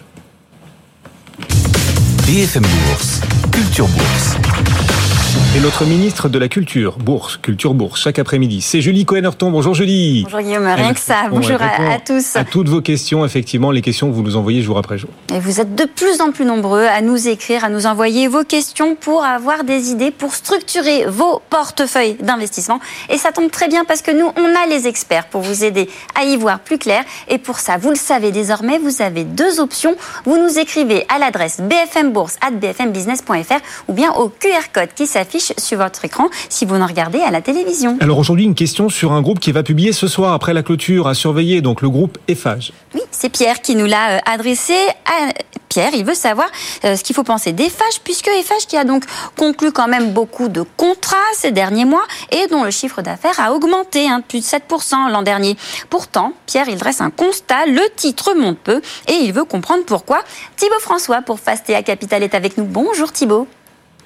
BFM 2.30 2.62
Bourse, 2.62 3.22
Culture 3.52 3.88
Bourse. 3.88 5.09
Et 5.56 5.60
notre 5.60 5.86
ministre 5.86 6.28
de 6.28 6.40
la 6.40 6.48
Culture, 6.48 6.98
Bourse, 6.98 7.38
Culture 7.38 7.76
Bourse, 7.76 8.02
chaque 8.02 8.18
après-midi, 8.18 8.62
c'est 8.62 8.82
Julie 8.82 9.06
Cohen-Horton. 9.06 9.52
Bonjour 9.52 9.76
Julie. 9.76 10.24
Bonjour 10.24 10.42
Guillaume, 10.42 10.66
rien 10.66 10.92
que 10.94 11.00
ça. 11.00 11.28
Bonjour 11.30 11.62
à, 11.62 12.00
tous. 12.00 12.36
À 12.36 12.44
toutes 12.44 12.68
vos 12.68 12.82
questions, 12.82 13.24
effectivement, 13.26 13.70
les 13.70 13.84
questions 13.84 14.10
que 14.10 14.16
vous 14.16 14.24
nous 14.24 14.38
envoyez 14.38 14.64
jour 14.64 14.80
après 14.80 14.98
jour. 14.98 15.12
Et 15.32 15.40
vous 15.40 15.60
êtes 15.60 15.76
de 15.76 15.86
plus 15.86 16.20
en 16.22 16.32
plus 16.32 16.46
nombreux 16.46 16.86
à 16.86 17.02
nous 17.02 17.28
écrire, 17.28 17.64
à 17.64 17.70
nous 17.70 17.86
envoyer 17.86 18.28
vos 18.28 18.44
questions 18.44 18.96
pour 18.96 19.24
avoir 19.24 19.64
des 19.64 19.92
idées, 19.92 20.10
pour 20.10 20.34
structurer 20.34 21.06
vos 21.08 21.44
portefeuilles 21.52 22.16
d'investissement. 22.22 22.80
Et 23.10 23.20
ça 23.20 23.32
tombe 23.32 23.52
très 23.52 23.68
bien 23.68 23.86
parce 23.86 24.02
que 24.02 24.10
nous, 24.10 24.32
on 24.36 24.56
a 24.56 24.66
les 24.68 24.88
experts 24.88 25.28
pour 25.28 25.42
vous 25.42 25.64
aider 25.64 25.92
à 26.20 26.26
y 26.26 26.38
voir 26.38 26.60
plus 26.60 26.80
clair. 26.80 27.04
Et 27.28 27.38
pour 27.38 27.60
ça, 27.60 27.78
vous 27.78 27.90
le 27.90 27.96
savez 27.96 28.32
désormais, 28.32 28.80
vous 28.80 29.04
avez 29.04 29.26
deux 29.26 29.60
options. 29.60 29.96
Vous 30.26 30.38
nous 30.38 30.58
écrivez 30.58 31.06
à 31.14 31.20
l'adresse 31.20 31.60
bfmbourse.bfmbusiness.fr 31.60 33.60
ou 33.88 33.94
bien 33.94 34.12
au 34.14 34.30
QR 34.30 34.72
code 34.74 34.90
qui 34.96 35.06
s'affiche 35.06 35.19
sur 35.58 35.78
votre 35.78 36.06
écran 36.06 36.30
si 36.50 36.66
vous 36.66 36.76
en 36.76 36.86
regardez 36.86 37.20
à 37.20 37.32
la 37.32 37.42
télévision. 37.42 37.98
Alors 38.00 38.20
aujourd'hui, 38.20 38.46
une 38.46 38.56
question 38.56 38.90
sur 38.90 39.12
un 39.12 39.22
groupe 39.22 39.40
qui 39.40 39.52
va 39.52 39.64
publier 39.64 39.92
ce 39.92 40.08
soir 40.08 40.34
après 40.34 40.54
la 40.54 40.64
clôture 40.64 41.08
à 41.08 41.14
surveiller, 41.14 41.62
donc 41.62 41.82
le 41.82 41.90
groupe 41.90 42.18
EFAGE. 42.28 42.74
Oui, 42.96 43.02
c'est 43.12 43.30
Pierre 43.30 43.62
qui 43.62 43.76
nous 43.76 43.86
l'a 43.86 44.18
euh, 44.18 44.20
adressé. 44.26 44.74
À... 45.06 45.32
Pierre. 45.70 45.92
Il 45.94 46.04
veut 46.04 46.16
savoir 46.16 46.48
ce 46.84 47.02
qu'il 47.04 47.16
faut 47.16 47.24
penser 47.24 47.54
d'Eiffage, 47.54 48.02
puisque 48.04 48.28
Eiffage 48.28 48.66
qui 48.68 48.76
a 48.76 48.84
donc 48.84 49.04
conclu 49.38 49.72
quand 49.72 49.88
même 49.88 50.12
beaucoup 50.12 50.50
de 50.50 50.64
contrats 50.76 51.16
ces 51.34 51.52
derniers 51.52 51.86
mois 51.86 52.06
et 52.32 52.48
dont 52.48 52.64
le 52.64 52.72
chiffre 52.72 53.02
d'affaires 53.02 53.40
a 53.40 53.54
augmenté, 53.54 54.10
hein, 54.10 54.22
plus 54.28 54.40
de 54.40 54.46
7% 54.46 55.12
l'an 55.12 55.22
dernier. 55.22 55.56
Pourtant, 55.90 56.34
Pierre, 56.48 56.68
il 56.68 56.78
dresse 56.78 57.02
un 57.02 57.12
constat, 57.12 57.68
le 57.68 57.82
titre 57.96 58.34
monte 58.34 58.58
peu 58.58 58.82
et 59.08 59.14
il 59.14 59.32
veut 59.32 59.46
comprendre 59.46 59.84
pourquoi. 59.86 60.22
Thibaut 60.58 60.80
François 60.80 61.22
pour 61.22 61.40
Fastea 61.40 61.84
Capital 61.84 62.24
est 62.24 62.34
avec 62.34 62.58
nous. 62.58 62.66
Bonjour 62.66 63.12
Thibaut. 63.12 63.48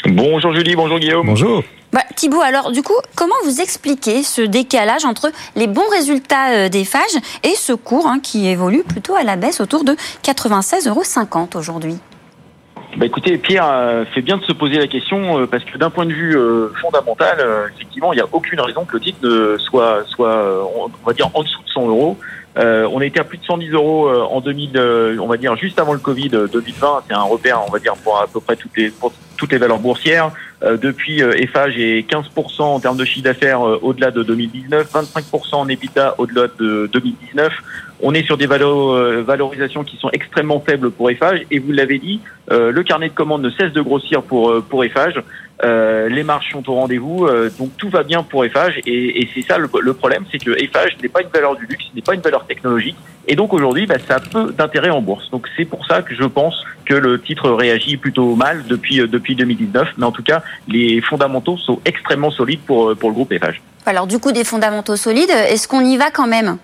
Bonjour 0.05 0.53
Julie, 0.53 0.75
bonjour 0.75 0.99
Guillaume. 0.99 1.25
Bonjour. 1.25 1.63
Bah, 1.93 2.01
Thibaut, 2.15 2.41
alors 2.41 2.71
du 2.71 2.81
coup, 2.81 2.93
comment 3.15 3.35
vous 3.45 3.61
expliquez 3.61 4.21
ce 4.21 4.41
décalage 4.41 5.05
entre 5.05 5.31
les 5.55 5.67
bons 5.67 5.87
résultats 5.91 6.51
euh, 6.51 6.69
des 6.69 6.83
phages 6.83 7.15
et 7.43 7.55
ce 7.55 7.71
cours 7.71 8.07
hein, 8.07 8.19
qui 8.21 8.47
évolue 8.47 8.83
plutôt 8.83 9.15
à 9.15 9.23
la 9.23 9.37
baisse 9.37 9.61
autour 9.61 9.85
de 9.85 9.93
96,50 10.23 10.89
euros 10.89 11.03
aujourd'hui? 11.55 11.95
Bah 12.97 13.05
écoutez, 13.05 13.37
Pierre 13.37 13.65
euh, 13.65 14.05
fait 14.13 14.21
bien 14.21 14.37
de 14.37 14.43
se 14.43 14.51
poser 14.51 14.77
la 14.77 14.87
question 14.87 15.39
euh, 15.39 15.47
parce 15.47 15.63
que 15.63 15.77
d'un 15.77 15.89
point 15.89 16.05
de 16.05 16.13
vue 16.13 16.37
fondamental, 16.81 17.37
effectivement, 17.73 18.11
il 18.11 18.17
n'y 18.17 18.21
a 18.21 18.27
aucune 18.29 18.59
raison 18.59 18.83
que 18.83 18.93
le 18.93 18.99
titre 18.99 19.19
ne 19.23 19.57
soit, 19.57 20.03
soit, 20.07 20.69
on 20.75 20.89
va 21.05 21.13
dire, 21.13 21.29
en 21.33 21.43
dessous 21.43 21.63
de 21.63 21.69
100 21.69 21.87
euros. 21.87 22.17
Euh, 22.57 22.87
on 22.91 23.01
était 23.01 23.19
à 23.19 23.23
plus 23.23 23.37
de 23.37 23.45
110 23.45 23.69
euros 23.71 24.07
euh, 24.07 24.21
en 24.21 24.39
2000, 24.39 24.71
euh, 24.75 25.17
on 25.19 25.27
va 25.27 25.37
dire 25.37 25.55
juste 25.55 25.79
avant 25.79 25.93
le 25.93 25.99
Covid 25.99 26.29
2020. 26.29 27.03
C'est 27.07 27.13
un 27.13 27.21
repère, 27.21 27.61
on 27.67 27.71
va 27.71 27.79
dire, 27.79 27.95
pour 28.03 28.19
à 28.19 28.27
peu 28.27 28.39
près 28.39 28.55
toutes 28.55 28.77
les 28.77 28.91
toutes 29.37 29.51
les 29.51 29.57
valeurs 29.57 29.79
boursières. 29.79 30.31
depuis, 30.61 31.19
Eiffage 31.19 31.77
est 31.77 32.07
15% 32.09 32.61
en 32.61 32.79
termes 32.79 32.95
de 32.95 33.03
chiffre 33.03 33.25
d'affaires 33.25 33.61
au-delà 33.61 34.11
de 34.11 34.23
2019, 34.23 34.89
25% 34.93 35.55
en 35.55 35.67
EBITDA 35.67 36.15
au-delà 36.19 36.47
de 36.59 36.89
2019. 36.93 37.51
On 38.01 38.13
est 38.13 38.23
sur 38.23 38.37
des 38.37 38.45
valorisations 38.45 39.83
qui 39.83 39.97
sont 39.97 40.09
extrêmement 40.13 40.61
faibles 40.61 40.91
pour 40.91 41.09
Eiffage. 41.09 41.41
Et 41.51 41.59
vous 41.59 41.71
l'avez 41.71 41.97
dit, 41.97 42.21
le 42.49 42.81
carnet 42.83 43.09
de 43.09 43.13
commandes 43.13 43.41
ne 43.41 43.49
cesse 43.49 43.73
de 43.73 43.81
grossir 43.81 44.21
pour 44.21 44.61
pour 44.69 44.85
Eiffage. 44.85 45.21
Euh, 45.63 46.09
les 46.09 46.23
marges 46.23 46.51
sont 46.51 46.69
au 46.69 46.75
rendez-vous, 46.75 47.25
euh, 47.25 47.49
donc 47.57 47.71
tout 47.77 47.89
va 47.89 48.03
bien 48.03 48.23
pour 48.23 48.43
Eiffage. 48.43 48.79
Et, 48.85 49.27
c'est 49.33 49.41
ça 49.43 49.57
le, 49.57 49.93
problème, 49.93 50.25
c'est 50.31 50.37
que 50.37 50.51
Eiffage 50.51 50.97
n'est 51.01 51.09
pas 51.09 51.21
une 51.21 51.29
valeur 51.29 51.55
du 51.55 51.65
luxe, 51.65 51.85
n'est 51.95 52.01
pas 52.01 52.15
une 52.15 52.21
valeur 52.21 52.45
technologique. 52.45 52.97
Et 53.27 53.35
donc 53.35 53.53
aujourd'hui, 53.53 53.85
bah, 53.85 53.95
ça 54.05 54.15
a 54.15 54.19
peu 54.19 54.51
d'intérêt 54.51 54.89
en 54.89 55.01
bourse. 55.01 55.29
Donc 55.31 55.47
c'est 55.55 55.65
pour 55.65 55.85
ça 55.85 56.01
que 56.01 56.13
je 56.13 56.25
pense 56.25 56.55
que 56.85 56.93
le 56.93 57.21
titre 57.21 57.49
réagit 57.51 57.95
plutôt 57.95 58.35
mal 58.35 58.65
depuis 58.67 58.99
euh, 58.99 59.07
depuis 59.07 59.35
2019. 59.35 59.89
Mais 59.97 60.05
en 60.05 60.11
tout 60.11 60.23
cas, 60.23 60.43
les 60.67 60.99
fondamentaux 61.01 61.57
sont 61.57 61.79
extrêmement 61.85 62.31
solides 62.31 62.61
pour 62.61 62.95
pour 62.97 63.09
le 63.09 63.15
groupe 63.15 63.31
Eiffage. 63.31 63.61
Alors 63.85 64.07
du 64.07 64.19
coup, 64.19 64.31
des 64.31 64.43
fondamentaux 64.43 64.97
solides, 64.97 65.29
est-ce 65.29 65.67
qu'on 65.67 65.85
y 65.85 65.95
va 65.97 66.11
quand 66.11 66.27
même? 66.27 66.57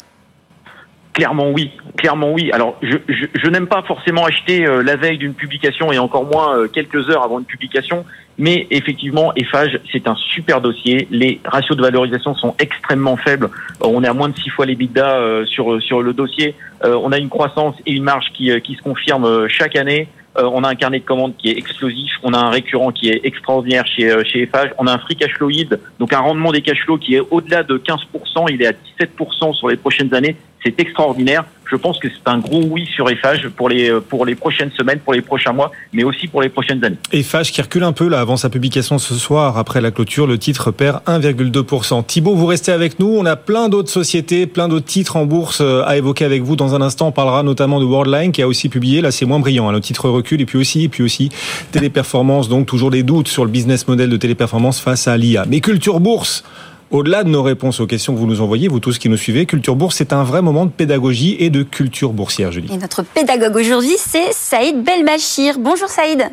Clairement 1.19 1.49
oui, 1.51 1.71
clairement 1.97 2.31
oui. 2.31 2.51
Alors 2.51 2.77
je, 2.81 2.97
je, 3.07 3.25
je 3.33 3.49
n'aime 3.49 3.67
pas 3.67 3.83
forcément 3.83 4.25
acheter 4.25 4.65
la 4.65 4.95
veille 4.95 5.17
d'une 5.17 5.33
publication 5.33 5.91
et 5.91 5.99
encore 5.99 6.25
moins 6.25 6.67
quelques 6.67 7.09
heures 7.09 7.23
avant 7.23 7.39
une 7.39 7.45
publication. 7.45 8.05
Mais 8.39 8.67
effectivement, 8.71 9.33
Eiffage, 9.35 9.81
c'est 9.91 10.07
un 10.07 10.15
super 10.15 10.61
dossier. 10.61 11.09
Les 11.11 11.41
ratios 11.43 11.75
de 11.75 11.81
valorisation 11.81 12.33
sont 12.35 12.55
extrêmement 12.57 13.17
faibles. 13.17 13.49
Euh, 13.83 13.87
on 13.87 14.01
est 14.01 14.07
à 14.07 14.13
moins 14.13 14.29
de 14.29 14.37
six 14.39 14.49
fois 14.49 14.65
les 14.65 14.75
bidas 14.75 15.17
euh, 15.17 15.45
sur 15.45 15.81
sur 15.81 16.01
le 16.01 16.13
dossier. 16.13 16.55
Euh, 16.85 16.97
on 17.03 17.11
a 17.11 17.17
une 17.17 17.27
croissance 17.27 17.75
et 17.85 17.91
une 17.91 18.03
marge 18.03 18.27
qui, 18.33 18.49
qui 18.61 18.75
se 18.75 18.81
confirment 18.81 19.49
chaque 19.49 19.75
année. 19.75 20.07
on 20.37 20.63
a 20.63 20.69
un 20.69 20.75
carnet 20.75 20.99
de 20.99 21.05
commandes 21.05 21.35
qui 21.37 21.49
est 21.49 21.57
explosif. 21.57 22.13
On 22.23 22.33
a 22.33 22.37
un 22.37 22.49
récurrent 22.49 22.93
qui 22.93 23.09
est 23.09 23.19
extraordinaire 23.25 23.85
chez 23.85 24.07
chez 24.23 24.43
Eiffage. 24.43 24.69
On 24.77 24.87
a 24.87 24.93
un 24.93 24.99
free 24.99 25.17
cash 25.17 25.33
flow 25.33 25.49
yield, 25.49 25.77
donc 25.99 26.13
un 26.13 26.19
rendement 26.19 26.53
des 26.53 26.61
cash 26.61 26.81
flows 26.85 26.97
qui 26.97 27.15
est 27.15 27.23
au-delà 27.31 27.63
de 27.63 27.77
15%. 27.77 28.47
Il 28.53 28.61
est 28.61 28.67
à 28.67 28.71
17% 28.71 29.53
sur 29.53 29.67
les 29.67 29.75
prochaines 29.75 30.13
années. 30.13 30.37
C'est 30.63 30.79
extraordinaire 30.79 31.45
je 31.69 31.75
pense 31.75 31.99
que 31.99 32.07
c'est 32.09 32.29
un 32.29 32.39
gros 32.39 32.63
oui 32.63 32.87
sur 32.93 33.09
Eiffage 33.09 33.47
pour 33.49 33.69
les, 33.69 33.91
pour 34.09 34.25
les 34.25 34.35
prochaines 34.35 34.71
semaines, 34.71 34.99
pour 34.99 35.13
les 35.13 35.21
prochains 35.21 35.53
mois, 35.53 35.71
mais 35.93 36.03
aussi 36.03 36.27
pour 36.27 36.41
les 36.41 36.49
prochaines 36.49 36.83
années. 36.83 36.97
Eiffage 37.11 37.51
qui 37.51 37.61
recule 37.61 37.83
un 37.83 37.91
peu 37.91 38.07
là 38.07 38.19
avant 38.19 38.37
sa 38.37 38.49
publication 38.49 38.97
ce 38.97 39.13
soir, 39.15 39.57
après 39.57 39.81
la 39.81 39.91
clôture, 39.91 40.25
le 40.25 40.37
titre 40.37 40.71
perd 40.71 41.01
1,2%. 41.05 42.05
Thibault, 42.05 42.35
vous 42.35 42.45
restez 42.45 42.71
avec 42.71 42.99
nous. 42.99 43.07
On 43.07 43.25
a 43.25 43.35
plein 43.35 43.69
d'autres 43.69 43.91
sociétés, 43.91 44.47
plein 44.47 44.67
d'autres 44.67 44.85
titres 44.85 45.15
en 45.15 45.25
bourse 45.25 45.61
euh, 45.61 45.83
à 45.85 45.97
évoquer 45.97 46.25
avec 46.25 46.41
vous. 46.41 46.55
Dans 46.55 46.75
un 46.75 46.81
instant, 46.81 47.07
on 47.07 47.11
parlera 47.11 47.43
notamment 47.43 47.79
de 47.79 47.85
Worldline 47.85 48.31
qui 48.31 48.41
a 48.41 48.47
aussi 48.47 48.69
publié. 48.69 49.01
Là, 49.01 49.11
c'est 49.11 49.25
moins 49.25 49.39
brillant. 49.39 49.69
Hein. 49.69 49.73
Le 49.73 49.81
titre 49.81 50.09
recule 50.09 50.41
et 50.41 50.45
puis 50.45 50.57
aussi, 50.57 50.85
et 50.85 50.89
puis 50.89 51.03
aussi 51.03 51.29
Téléperformance. 51.71 52.49
Donc 52.49 52.65
toujours 52.65 52.89
des 52.89 53.03
doutes 53.03 53.27
sur 53.27 53.45
le 53.45 53.51
business 53.51 53.87
model 53.87 54.09
de 54.09 54.17
Téléperformance 54.17 54.79
face 54.79 55.07
à 55.07 55.17
l'IA. 55.17 55.45
Mais 55.47 55.59
Culture 55.61 55.99
Bourse. 55.99 56.43
Au-delà 56.91 57.23
de 57.23 57.29
nos 57.29 57.43
réponses 57.43 57.79
aux 57.81 57.85
questions 57.85 58.15
que 58.15 58.19
vous 58.19 58.25
nous 58.25 58.41
envoyez, 58.41 58.67
vous 58.67 58.79
tous 58.79 58.97
qui 58.97 59.09
nous 59.09 59.17
suivez, 59.17 59.45
Culture 59.45 59.75
Bourse, 59.75 59.97
c'est 59.97 60.11
un 60.11 60.23
vrai 60.23 60.41
moment 60.41 60.65
de 60.65 60.71
pédagogie 60.71 61.35
et 61.39 61.51
de 61.51 61.61
culture 61.61 62.13
boursière, 62.13 62.51
Julie. 62.51 62.73
Et 62.73 62.77
notre 62.77 63.03
pédagogue 63.03 63.55
aujourd'hui, 63.55 63.95
c'est 63.97 64.33
Saïd 64.33 64.83
Belmachir. 64.83 65.59
Bonjour 65.59 65.87
Saïd. 65.87 66.31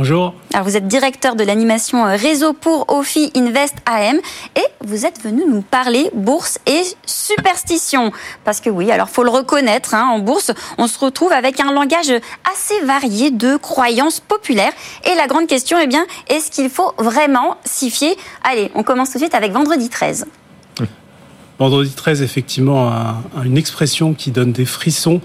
Bonjour. 0.00 0.32
Alors 0.54 0.66
vous 0.66 0.78
êtes 0.78 0.88
directeur 0.88 1.36
de 1.36 1.44
l'animation 1.44 2.06
euh, 2.06 2.16
réseau 2.16 2.54
pour 2.54 2.86
OFI 2.88 3.30
Invest 3.36 3.74
AM 3.84 4.16
et 4.56 4.64
vous 4.80 5.04
êtes 5.04 5.20
venu 5.20 5.42
nous 5.46 5.60
parler 5.60 6.10
bourse 6.14 6.58
et 6.64 6.80
superstition. 7.04 8.10
Parce 8.42 8.62
que 8.62 8.70
oui, 8.70 8.90
alors 8.90 9.10
faut 9.10 9.24
le 9.24 9.28
reconnaître, 9.28 9.92
hein, 9.92 10.08
en 10.10 10.18
bourse, 10.18 10.52
on 10.78 10.86
se 10.86 10.98
retrouve 10.98 11.32
avec 11.32 11.60
un 11.60 11.70
langage 11.70 12.14
assez 12.50 12.80
varié 12.86 13.30
de 13.30 13.58
croyances 13.58 14.20
populaires. 14.20 14.72
Et 15.04 15.14
la 15.16 15.26
grande 15.26 15.46
question 15.46 15.78
est 15.78 15.86
bien, 15.86 16.06
est-ce 16.30 16.50
qu'il 16.50 16.70
faut 16.70 16.94
vraiment 16.96 17.58
s'y 17.66 17.90
fier? 17.90 18.16
Allez, 18.42 18.70
on 18.74 18.82
commence 18.82 19.10
tout 19.10 19.18
de 19.18 19.24
suite 19.24 19.34
avec 19.34 19.52
vendredi 19.52 19.90
13. 19.90 20.24
Vendredi 21.60 21.90
13, 21.90 22.22
effectivement, 22.22 22.90
une 23.44 23.58
expression 23.58 24.14
qui 24.14 24.30
donne 24.30 24.50
des 24.50 24.64
frissons. 24.64 25.20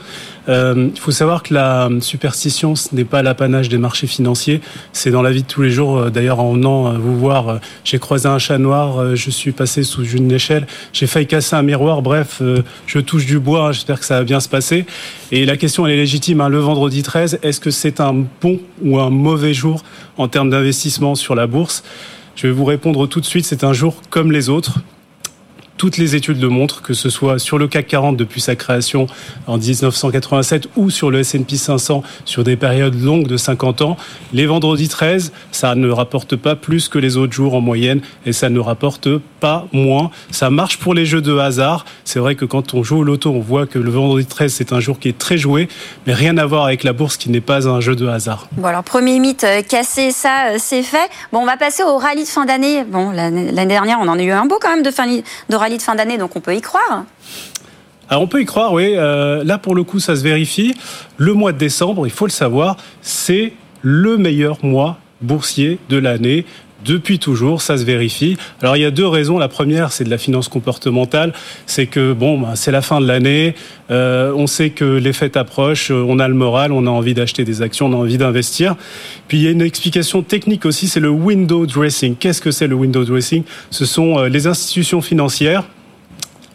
Euh, 0.50 0.90
il 0.94 1.00
faut 1.00 1.12
savoir 1.12 1.44
que 1.44 1.54
la 1.54 1.88
superstition, 2.02 2.76
ce 2.76 2.94
n'est 2.94 3.06
pas 3.06 3.24
l'apanage 3.24 3.70
des 3.70 3.78
marchés 3.78 4.06
financiers. 4.06 4.60
C'est 4.92 5.12
dans 5.12 5.22
la 5.22 5.32
vie 5.32 5.44
de 5.44 5.48
tous 5.48 5.62
les 5.62 5.72
jours. 5.72 5.98
Euh, 5.98 6.10
d'ailleurs, 6.10 6.42
en 6.42 6.52
venant 6.52 6.88
euh, 6.88 6.98
vous 6.98 7.18
voir, 7.18 7.62
j'ai 7.86 8.00
croisé 8.00 8.28
un 8.28 8.38
chat 8.38 8.58
noir, 8.58 9.16
je 9.16 9.30
suis 9.30 9.54
passé 9.54 9.84
sous 9.84 10.04
une 10.04 10.30
échelle, 10.30 10.68
j'ai 10.92 11.08
failli 11.08 11.26
casser 11.26 11.56
un 11.56 11.62
miroir. 11.62 12.02
Bref, 12.02 12.42
je 12.86 13.00
touche 13.00 13.26
du 13.26 13.40
bois. 13.40 13.72
J'espère 13.72 14.02
que 14.02 14.06
ça 14.06 14.18
va 14.18 14.26
bien 14.26 14.42
se 14.42 14.50
passer. 14.50 14.86
Et 15.32 15.46
la 15.46 15.56
question, 15.56 15.88
elle 15.88 15.94
est 15.94 15.96
légitime. 15.96 16.42
Hein. 16.42 16.50
Le 16.50 16.60
vendredi 16.60 17.02
13, 17.02 17.40
est-ce 17.44 17.62
que 17.62 17.72
c'est 17.72 18.02
un 18.02 18.26
bon 18.42 18.60
ou 18.84 19.00
un 19.00 19.10
mauvais 19.10 19.54
jour 19.54 19.84
en 20.18 20.28
termes 20.28 20.50
d'investissement 20.50 21.16
sur 21.16 21.34
la 21.34 21.48
bourse? 21.48 21.82
Je 22.36 22.48
vais 22.48 22.54
vous 22.54 22.66
répondre 22.66 23.08
tout 23.08 23.22
de 23.22 23.26
suite, 23.26 23.46
c'est 23.46 23.64
un 23.64 23.72
jour 23.72 23.96
comme 24.10 24.34
les 24.34 24.50
autres 24.50 24.82
toutes 25.78 25.98
les 25.98 26.16
études 26.16 26.42
le 26.42 26.50
montrent, 26.50 26.82
que 26.82 26.94
ce 26.94 27.10
soit 27.10 27.40
sur 27.40 27.58
le 27.58 27.68
CAC 27.68 27.88
40 27.88 28.18
depuis 28.18 28.42
sa 28.42 28.56
création 28.56 29.08
en 29.48 29.58
1987 29.58 30.70
ou 30.76 30.90
sur 30.90 31.12
le 31.12 31.20
S&P 31.20 31.58
500 31.58 32.04
sur 32.24 32.44
des 32.44 32.56
périodes 32.56 33.02
longues 33.02 33.28
de 33.28 33.38
50 33.38 33.82
ans, 33.82 33.98
les 34.34 34.46
vendredis 34.46 34.90
13, 34.90 35.32
ça 35.52 35.76
ne 35.76 35.90
rapporte 35.90 36.36
pas 36.36 36.56
plus 36.56 36.90
que 36.90 36.98
les 36.98 37.18
autres 37.18 37.34
jours 37.34 37.56
en 37.56 37.62
moyenne 37.62 38.02
et 38.26 38.34
ça 38.34 38.50
ne 38.50 38.60
rapporte 38.60 39.10
pas 39.40 39.68
moins. 39.74 40.12
Ça 40.32 40.50
marche 40.50 40.78
pour 40.78 40.94
les 40.94 41.06
jeux 41.06 41.22
de 41.22 41.38
hasard. 41.38 41.86
C'est 42.04 42.20
vrai 42.20 42.36
que 42.36 42.46
quand 42.46 42.74
on 42.74 42.84
joue 42.84 43.00
au 43.00 43.04
loto, 43.04 43.32
on 43.32 43.40
voit 43.40 43.66
que 43.68 43.80
le 43.80 43.92
vendredi 43.92 44.26
13, 44.26 44.54
c'est 44.54 44.74
un 44.74 44.80
jour 44.80 45.00
qui 45.00 45.10
est 45.10 45.18
très 45.18 45.38
joué, 45.38 45.68
mais 46.08 46.14
rien 46.14 46.38
à 46.38 46.46
voir 46.46 46.66
avec 46.66 46.84
la 46.84 46.94
bourse 46.94 47.18
qui 47.18 47.30
n'est 47.30 47.42
pas 47.42 47.68
un 47.68 47.82
jeu 47.82 47.96
de 47.96 48.08
hasard. 48.08 48.48
Bon 48.54 48.68
alors 48.68 48.84
premier 48.84 49.20
mythe 49.20 49.44
euh, 49.44 49.62
cassé, 49.62 50.12
ça 50.12 50.48
euh, 50.48 50.56
c'est 50.58 50.84
fait. 50.84 51.10
Bon, 51.32 51.40
on 51.40 51.46
va 51.46 51.58
passer 51.58 51.84
au 51.84 51.98
rallye 51.98 52.24
de 52.24 52.30
fin 52.30 52.46
d'année. 52.46 52.84
Bon, 52.84 53.12
l'année 53.12 53.66
dernière, 53.66 54.00
on 54.02 54.08
en 54.08 54.18
a 54.18 54.24
eu 54.24 54.32
un 54.32 54.46
beau 54.46 54.58
quand 54.62 54.70
même 54.70 54.84
de 54.84 54.92
fin 54.92 55.06
de 55.06 55.56
rallye 55.56 55.65
de 55.70 55.82
fin 55.82 55.96
d'année, 55.96 56.18
donc 56.18 56.36
on 56.36 56.42
peut 56.42 56.56
y 56.56 56.62
croire. 56.62 57.06
Alors 58.10 58.24
on 58.24 58.28
peut 58.28 58.42
y 58.42 58.46
croire, 58.46 58.74
oui. 58.74 58.94
Euh, 58.96 59.44
là 59.44 59.58
pour 59.58 59.76
le 59.76 59.84
coup, 59.84 60.00
ça 60.00 60.16
se 60.16 60.24
vérifie. 60.24 60.76
Le 61.18 61.34
mois 61.34 61.52
de 61.52 61.58
décembre, 61.58 62.06
il 62.06 62.12
faut 62.12 62.26
le 62.26 62.32
savoir, 62.32 62.78
c'est 63.02 63.54
le 63.82 64.18
meilleur 64.18 64.64
mois 64.64 64.98
boursier 65.22 65.80
de 65.90 65.98
l'année 65.98 66.46
depuis 66.86 67.20
toujours, 67.20 67.62
ça 67.62 67.78
se 67.78 67.84
vérifie. 67.84 68.38
Alors 68.62 68.78
il 68.78 68.82
y 68.82 68.86
a 68.86 68.92
deux 68.92 69.08
raisons. 69.08 69.38
La 69.38 69.48
première, 69.48 69.92
c'est 69.92 70.04
de 70.04 70.10
la 70.10 70.18
finance 70.18 70.48
comportementale. 70.48 71.34
C'est 71.66 71.88
que 71.88 72.14
bon, 72.14 72.40
ben, 72.40 72.56
c'est 72.56 72.72
la 72.72 72.82
fin 72.82 73.02
de 73.02 73.08
l'année. 73.08 73.56
Euh, 73.92 74.32
on 74.36 74.48
sait 74.48 74.70
que 74.70 74.86
les 74.86 75.14
fêtes 75.14 75.36
approchent. 75.36 75.92
On 75.92 76.20
a 76.20 76.28
le 76.28 76.36
moral. 76.36 76.72
On 76.72 76.86
a 76.86 76.90
envie 76.90 77.14
d'acheter 77.14 77.44
des 77.44 77.62
actions. 77.62 77.88
On 77.88 77.94
a 77.94 77.98
envie 77.98 78.18
d'investir. 78.18 78.76
Puis 79.28 79.40
il 79.40 79.44
y 79.44 79.48
a 79.48 79.52
une 79.52 79.62
explication 79.62 80.22
technique 80.22 80.66
aussi. 80.66 80.88
C'est 80.88 81.00
le 81.00 81.10
window 81.10 81.66
dressing. 81.66 82.16
Qu'est-ce 82.16 82.42
que 82.42 82.52
c'est 82.52 82.68
le 82.68 82.76
window 82.76 83.04
dressing? 83.04 83.44
Ce 83.72 83.86
sont 83.86 84.20
euh, 84.20 84.30
les 84.30 84.48
institutions 84.48 85.02
financières 85.02 85.64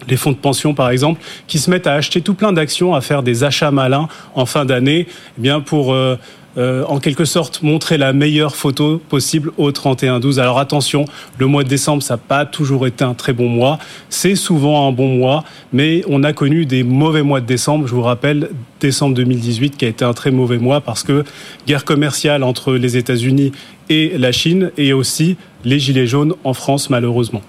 les 0.08 0.16
fonds 0.16 0.32
de 0.32 0.36
pension 0.36 0.74
par 0.74 0.90
exemple, 0.90 1.20
qui 1.46 1.58
se 1.58 1.70
mettent 1.70 1.86
à 1.86 1.94
acheter 1.94 2.20
tout 2.20 2.34
plein 2.34 2.52
d'actions, 2.52 2.94
à 2.94 3.00
faire 3.00 3.22
des 3.22 3.44
achats 3.44 3.70
malins 3.70 4.08
en 4.34 4.46
fin 4.46 4.64
d'année, 4.64 5.06
eh 5.38 5.40
bien 5.40 5.60
pour 5.60 5.92
euh, 5.92 6.16
euh, 6.58 6.84
en 6.86 6.98
quelque 6.98 7.24
sorte 7.24 7.62
montrer 7.62 7.96
la 7.96 8.12
meilleure 8.12 8.56
photo 8.56 9.00
possible 9.08 9.52
au 9.56 9.70
31-12. 9.70 10.40
Alors 10.40 10.58
attention, 10.58 11.04
le 11.38 11.46
mois 11.46 11.62
de 11.62 11.68
décembre, 11.68 12.02
ça 12.02 12.14
n'a 12.14 12.18
pas 12.18 12.44
toujours 12.44 12.86
été 12.86 13.04
un 13.04 13.14
très 13.14 13.32
bon 13.32 13.48
mois. 13.48 13.78
C'est 14.08 14.34
souvent 14.34 14.88
un 14.88 14.92
bon 14.92 15.08
mois, 15.16 15.44
mais 15.72 16.02
on 16.08 16.24
a 16.24 16.32
connu 16.32 16.66
des 16.66 16.82
mauvais 16.82 17.22
mois 17.22 17.40
de 17.40 17.46
décembre. 17.46 17.86
Je 17.86 17.94
vous 17.94 18.02
rappelle, 18.02 18.50
décembre 18.80 19.14
2018 19.14 19.76
qui 19.76 19.84
a 19.84 19.88
été 19.88 20.04
un 20.04 20.12
très 20.12 20.30
mauvais 20.30 20.58
mois 20.58 20.80
parce 20.80 21.02
que 21.02 21.24
guerre 21.66 21.84
commerciale 21.84 22.42
entre 22.42 22.72
les 22.72 22.96
États-Unis 22.96 23.52
et 23.88 24.16
la 24.18 24.32
Chine 24.32 24.72
et 24.76 24.92
aussi 24.92 25.36
les 25.64 25.78
gilets 25.78 26.06
jaunes 26.06 26.34
en 26.44 26.54
France 26.54 26.90
malheureusement. 26.90 27.42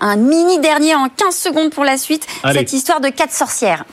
un 0.00 0.16
mini 0.16 0.60
dernier 0.60 0.94
en 0.94 1.08
15 1.08 1.34
secondes 1.34 1.70
pour 1.70 1.84
la 1.84 1.96
suite, 1.96 2.26
cette 2.52 2.72
histoire 2.72 3.00
de 3.00 3.08
quatre 3.08 3.32
sorcières. 3.32 3.84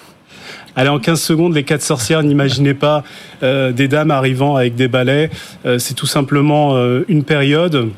Allez, 0.76 0.90
en 0.90 1.00
15 1.00 1.22
secondes, 1.22 1.54
les 1.54 1.64
quatre 1.64 1.84
sorcières, 1.84 2.24
n'imaginez 2.24 2.74
pas 2.74 3.04
des 3.42 3.88
dames 3.88 4.12
arrivant 4.12 4.56
avec 4.56 4.76
des 4.76 4.88
balais. 4.88 5.30
c'est 5.78 5.94
tout 5.94 6.08
simplement 6.08 6.76
une 7.08 7.24
période 7.24 7.90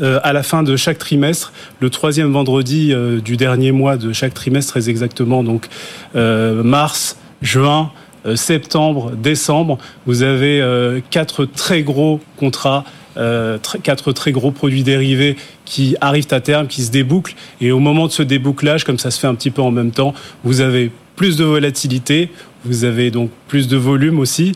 à 0.00 0.32
la 0.32 0.42
fin 0.42 0.62
de 0.62 0.74
chaque 0.76 0.98
trimestre, 0.98 1.52
le 1.80 1.90
troisième 1.90 2.32
vendredi 2.32 2.94
du 3.22 3.36
dernier 3.36 3.72
mois 3.72 3.98
de 3.98 4.12
chaque 4.14 4.32
trimestre, 4.32 4.72
très 4.72 4.88
exactement, 4.88 5.44
donc 5.44 5.68
mars, 6.14 7.18
juin, 7.42 7.92
euh, 8.24 8.36
septembre, 8.36 9.12
décembre, 9.16 9.78
vous 10.06 10.22
avez 10.22 10.60
euh, 10.60 11.00
quatre 11.10 11.44
très 11.44 11.82
gros 11.82 12.20
contrats 12.36 12.84
euh, 13.18 13.58
quatre 13.82 14.12
très 14.12 14.32
gros 14.32 14.52
produits 14.52 14.84
dérivés 14.84 15.36
qui 15.66 15.96
arrivent 16.00 16.28
à 16.30 16.40
terme, 16.40 16.66
qui 16.66 16.82
se 16.82 16.90
débouclent. 16.90 17.34
Et 17.60 17.70
au 17.70 17.78
moment 17.78 18.06
de 18.06 18.12
ce 18.12 18.22
débouclage, 18.22 18.84
comme 18.84 18.98
ça 18.98 19.10
se 19.10 19.20
fait 19.20 19.26
un 19.26 19.34
petit 19.34 19.50
peu 19.50 19.60
en 19.60 19.70
même 19.70 19.90
temps, 19.90 20.14
vous 20.44 20.62
avez 20.62 20.90
plus 21.16 21.36
de 21.36 21.44
volatilité, 21.44 22.30
vous 22.64 22.84
avez 22.84 23.10
donc 23.10 23.30
plus 23.48 23.68
de 23.68 23.76
volume 23.76 24.18
aussi. 24.18 24.52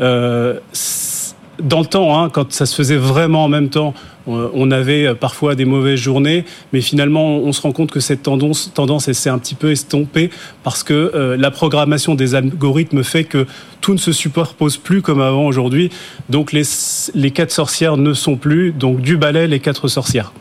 Euh, 0.00 0.58
dans 1.62 1.80
le 1.80 1.86
temps, 1.86 2.18
hein, 2.18 2.30
quand 2.30 2.52
ça 2.52 2.66
se 2.66 2.74
faisait 2.74 2.96
vraiment 2.96 3.44
en 3.44 3.48
même 3.48 3.68
temps, 3.68 3.94
on 4.26 4.70
avait 4.70 5.14
parfois 5.14 5.54
des 5.54 5.64
mauvaises 5.64 5.98
journées, 5.98 6.44
mais 6.72 6.80
finalement, 6.80 7.38
on 7.38 7.52
se 7.52 7.62
rend 7.62 7.72
compte 7.72 7.90
que 7.90 8.00
cette 8.00 8.22
tendance, 8.22 8.70
tendance 8.74 9.10
s'est 9.10 9.30
un 9.30 9.38
petit 9.38 9.54
peu 9.54 9.70
estompée 9.70 10.30
parce 10.62 10.82
que 10.82 10.94
euh, 11.14 11.36
la 11.36 11.50
programmation 11.50 12.14
des 12.14 12.34
algorithmes 12.34 13.02
fait 13.02 13.24
que 13.24 13.46
tout 13.80 13.92
ne 13.92 13.98
se 13.98 14.12
superpose 14.12 14.76
plus 14.76 15.02
comme 15.02 15.20
avant 15.20 15.46
aujourd'hui. 15.46 15.90
Donc 16.28 16.52
les, 16.52 16.62
les 17.14 17.30
quatre 17.30 17.50
sorcières 17.50 17.96
ne 17.96 18.12
sont 18.14 18.36
plus, 18.36 18.72
donc 18.72 19.00
du 19.00 19.16
balai, 19.16 19.46
les 19.46 19.60
quatre 19.60 19.88
sorcières. 19.88 20.32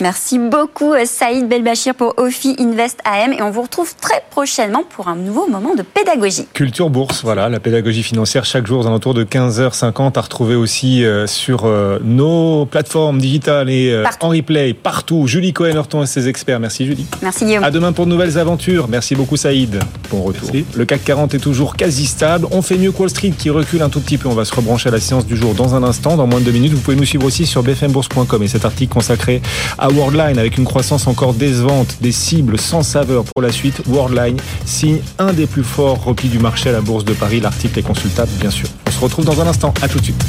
Merci 0.00 0.38
beaucoup 0.38 0.92
euh, 0.92 1.04
Saïd 1.04 1.48
Belbachir 1.48 1.94
pour 1.94 2.14
Ophi 2.16 2.56
Invest 2.58 2.98
AM 3.04 3.32
et 3.32 3.42
on 3.42 3.50
vous 3.50 3.62
retrouve 3.62 3.94
très 4.00 4.22
prochainement 4.28 4.82
pour 4.88 5.06
un 5.08 5.14
nouveau 5.14 5.48
moment 5.48 5.74
de 5.74 5.82
pédagogie. 5.82 6.46
Culture 6.52 6.90
Bourse, 6.90 7.22
voilà, 7.22 7.48
la 7.48 7.60
pédagogie 7.60 8.02
financière 8.02 8.44
chaque 8.44 8.66
jour 8.66 8.80
aux 8.80 8.86
alentours 8.86 9.14
de 9.14 9.22
15h50 9.22 10.18
à 10.18 10.20
retrouver 10.20 10.56
aussi 10.56 11.04
euh, 11.04 11.26
sur 11.26 11.70
nos 12.02 12.66
plateformes 12.66 13.18
digitales 13.18 13.70
et 13.70 14.04
en 14.20 14.28
replay 14.28 14.74
partout. 14.74 15.26
Julie 15.26 15.52
Cohen-Horton 15.52 16.02
et 16.02 16.06
ses 16.06 16.28
experts. 16.28 16.60
Merci 16.60 16.86
Julie. 16.86 17.06
Merci 17.22 17.44
Guillaume. 17.44 17.64
À 17.64 17.70
demain 17.70 17.92
pour 17.92 18.06
de 18.06 18.10
nouvelles 18.10 18.38
aventures. 18.38 18.88
Merci 18.88 19.14
beaucoup 19.14 19.36
Saïd. 19.36 19.78
Bon 20.10 20.22
retour. 20.22 20.50
Le 20.74 20.84
CAC 20.84 21.04
40 21.04 21.34
est 21.34 21.38
toujours 21.38 21.76
quasi 21.76 22.06
stable. 22.06 22.46
On 22.50 22.62
fait 22.62 22.78
mieux 22.84 22.92
Wall 22.98 23.08
Street 23.08 23.32
qui 23.36 23.50
recule 23.50 23.82
un 23.82 23.88
tout 23.88 24.00
petit 24.00 24.18
peu. 24.18 24.28
On 24.28 24.34
va 24.34 24.44
se 24.44 24.54
rebrancher 24.54 24.88
à 24.88 24.92
la 24.92 25.00
séance 25.00 25.26
du 25.26 25.36
jour 25.36 25.54
dans 25.54 25.74
un 25.74 25.82
instant, 25.82 26.16
dans 26.16 26.26
moins 26.26 26.40
de 26.40 26.44
deux 26.44 26.52
minutes. 26.52 26.72
Vous 26.72 26.80
pouvez 26.80 26.96
nous 26.96 27.04
suivre 27.04 27.24
aussi 27.24 27.46
sur 27.46 27.62
bfmbourse.com 27.62 28.42
et 28.42 28.48
cet 28.48 28.64
article 28.64 28.92
consacré 28.92 29.40
à 29.78 29.88
Worldline 29.88 30.38
avec 30.38 30.58
une 30.58 30.64
croissance 30.64 31.06
encore 31.06 31.32
décevante, 31.34 31.96
des 32.00 32.12
cibles 32.12 32.58
sans 32.58 32.82
saveur 32.82 33.24
pour 33.24 33.42
la 33.42 33.52
suite. 33.52 33.80
Worldline 33.86 34.36
signe 34.66 34.98
un 35.18 35.32
des 35.32 35.46
plus 35.46 35.64
forts 35.64 36.04
replis 36.04 36.28
du 36.28 36.38
marché 36.38 36.68
à 36.68 36.72
la 36.72 36.80
Bourse 36.80 37.04
de 37.04 37.14
Paris. 37.14 37.40
L'article 37.40 37.78
est 37.78 37.82
consultable, 37.82 38.30
bien 38.38 38.50
sûr. 38.50 38.68
On 38.86 38.90
se 38.90 39.00
retrouve 39.00 39.24
dans 39.24 39.40
un 39.40 39.46
instant. 39.46 39.72
À 39.80 39.88
tout 39.88 39.98
de 39.98 40.04
suite. 40.04 40.24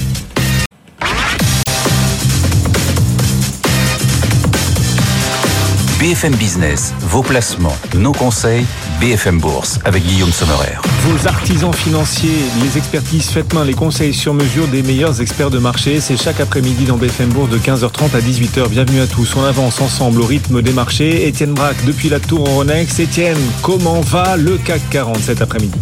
BFM 5.99 6.35
Business, 6.35 6.93
vos 6.99 7.23
placements, 7.23 7.75
nos 7.95 8.11
conseils, 8.11 8.65
BFM 8.99 9.39
Bourse 9.39 9.79
avec 9.84 10.03
Guillaume 10.05 10.31
Sommerer. 10.31 10.77
Vos 11.01 11.27
artisans 11.27 11.73
financiers, 11.73 12.38
les 12.63 12.77
expertises 12.77 13.29
faites 13.29 13.53
main, 13.53 13.65
les 13.65 13.73
conseils 13.73 14.13
sur 14.13 14.34
mesure 14.34 14.67
des 14.67 14.84
meilleurs 14.84 15.21
experts 15.21 15.49
de 15.49 15.60
marché, 15.60 15.99
c'est 15.99 16.17
chaque 16.17 16.39
après-midi 16.39 16.86
dans 16.86 16.95
BFM 16.95 17.29
Bourse 17.29 17.49
de 17.49 17.58
15h30 17.58 18.15
à 18.15 18.21
18h. 18.21 18.69
Bienvenue 18.69 19.01
à 19.01 19.08
tous. 19.08 19.36
On 19.36 19.43
avance 19.43 19.81
ensemble 19.81 20.21
au 20.21 20.25
rythme 20.25 20.62
des 20.62 20.71
marchés. 20.71 21.27
Étienne 21.27 21.53
Braque 21.53 21.84
depuis 21.86 22.10
la 22.10 22.19
Tour 22.19 22.47
Euronext. 22.47 22.99
Étienne, 22.99 23.38
comment 23.62 24.01
va 24.01 24.38
le 24.38 24.58
CAC 24.58 24.81
40 24.89 25.19
cet 25.19 25.41
après-midi? 25.41 25.79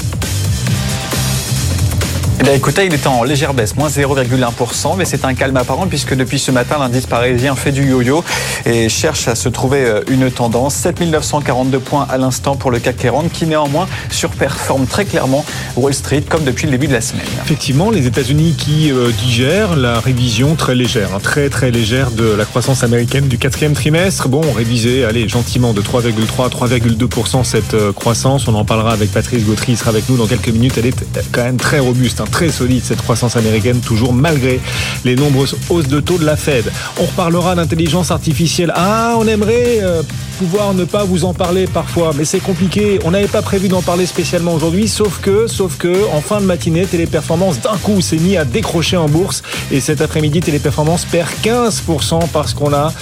Eh 2.39 2.56
écoutez, 2.56 2.86
il 2.86 2.93
est 2.93 3.08
en 3.08 3.24
légère 3.24 3.54
baisse, 3.54 3.76
moins 3.76 3.89
0,1%, 3.89 4.96
mais 4.98 5.06
c'est 5.06 5.24
un 5.24 5.34
calme 5.34 5.56
apparent 5.58 5.88
puisque 5.88 6.15
depuis 6.15 6.39
ce 6.39 6.52
matin, 6.52 6.78
l'indice 6.80 7.06
parisien 7.06 7.56
fait 7.56 7.72
du 7.72 7.88
yo-yo 7.88 8.24
et 8.65 8.89
cherche 8.89 9.28
à 9.28 9.36
se 9.36 9.50
trouver 9.50 9.86
euh, 9.86 10.02
une 10.10 10.30
tendance. 10.32 10.76
7942 10.76 11.80
points 11.80 12.08
à 12.10 12.17
l'instant 12.17 12.56
pour 12.56 12.72
le 12.72 12.80
CAC 12.80 12.98
40 12.98 13.32
qui 13.32 13.46
néanmoins 13.46 13.88
surperforme 14.10 14.86
très 14.88 15.06
clairement 15.06 15.46
Wall 15.78 15.93
Street 15.93 16.24
comme 16.28 16.43
depuis 16.43 16.65
le 16.65 16.72
début 16.72 16.88
de 16.88 16.93
la 16.93 17.02
semaine. 17.02 17.26
Effectivement, 17.43 17.91
les 17.91 18.08
États-Unis 18.08 18.56
qui 18.58 18.91
euh, 18.91 19.12
digèrent 19.12 19.76
la 19.76 20.00
révision 20.00 20.56
très 20.56 20.76
légère, 20.76 21.10
hein, 21.15 21.19
très 21.22 21.50
très 21.50 21.72
légère 21.72 22.12
de 22.12 22.26
la 22.26 22.46
croissance 22.46 22.84
américaine 22.84 23.28
du 23.28 23.38
quatrième 23.38 23.74
trimestre. 23.74 24.28
Bon, 24.28 24.41
révisé, 24.52 25.06
allez, 25.06 25.30
gentiment 25.30 25.74
de 25.74 25.82
3,3 25.82 26.46
à 26.46 26.50
3,2% 26.50 27.43
cette 27.43 27.74
euh, 27.74 27.93
croissance. 27.93 28.48
On 28.48 28.56
en 28.56 28.65
parlera 28.65 28.91
avec 28.91 29.12
Patrice 29.12 29.46
Gautry, 29.46 29.74
il 29.74 29.78
sera 29.78 29.91
avec 29.91 30.10
nous 30.10 30.17
dans 30.17 30.28
quelques 30.28 30.50
minutes. 30.50 30.74
Elle 30.78 30.88
est 30.88 31.06
quand 31.32 31.43
même 31.43 31.58
très 31.58 31.80
robuste. 31.80 32.22
Hein 32.22 32.22
très 32.25 32.49
solide 32.49 32.83
cette 32.83 33.01
croissance 33.01 33.36
américaine, 33.36 33.79
toujours 33.79 34.13
malgré 34.13 34.59
les 35.05 35.15
nombreuses 35.15 35.55
hausses 35.69 35.88
de 35.88 35.99
taux 35.99 36.17
de 36.17 36.25
la 36.25 36.36
Fed. 36.36 36.71
On 36.99 37.05
reparlera 37.05 37.55
d'intelligence 37.55 38.12
artificielle. 38.12 38.71
Ah, 38.75 39.15
on 39.17 39.27
aimerait 39.27 39.79
euh, 39.81 40.03
pouvoir 40.38 40.73
ne 40.73 40.86
pas 40.86 41.03
vous 41.03 41.25
en 41.25 41.33
parler 41.33 41.67
parfois, 41.67 42.12
mais 42.17 42.25
c'est 42.25 42.39
compliqué. 42.39 42.99
On 43.05 43.12
n'avait 43.12 43.27
pas 43.27 43.41
prévu 43.41 43.67
d'en 43.67 43.81
parler 43.81 44.05
spécialement 44.05 44.53
aujourd'hui, 44.53 44.88
sauf 44.88 45.19
que, 45.19 45.47
sauf 45.47 45.77
que, 45.77 46.07
en 46.12 46.21
fin 46.21 46.41
de 46.41 46.45
matinée, 46.45 46.86
Téléperformance 46.86 47.62
d'un 47.62 47.77
coup 47.77 48.01
s'est 48.01 48.17
mis 48.17 48.38
à 48.38 48.45
décrocher 48.45 48.97
en 48.97 49.07
bourse 49.07 49.41
et 49.71 49.79
cet 49.79 50.01
après-midi, 50.01 50.39
Téléperformance 50.39 51.05
perd 51.05 51.29
15% 51.43 52.29
parce 52.31 52.53
qu'on 52.53 52.73
a 52.73 52.93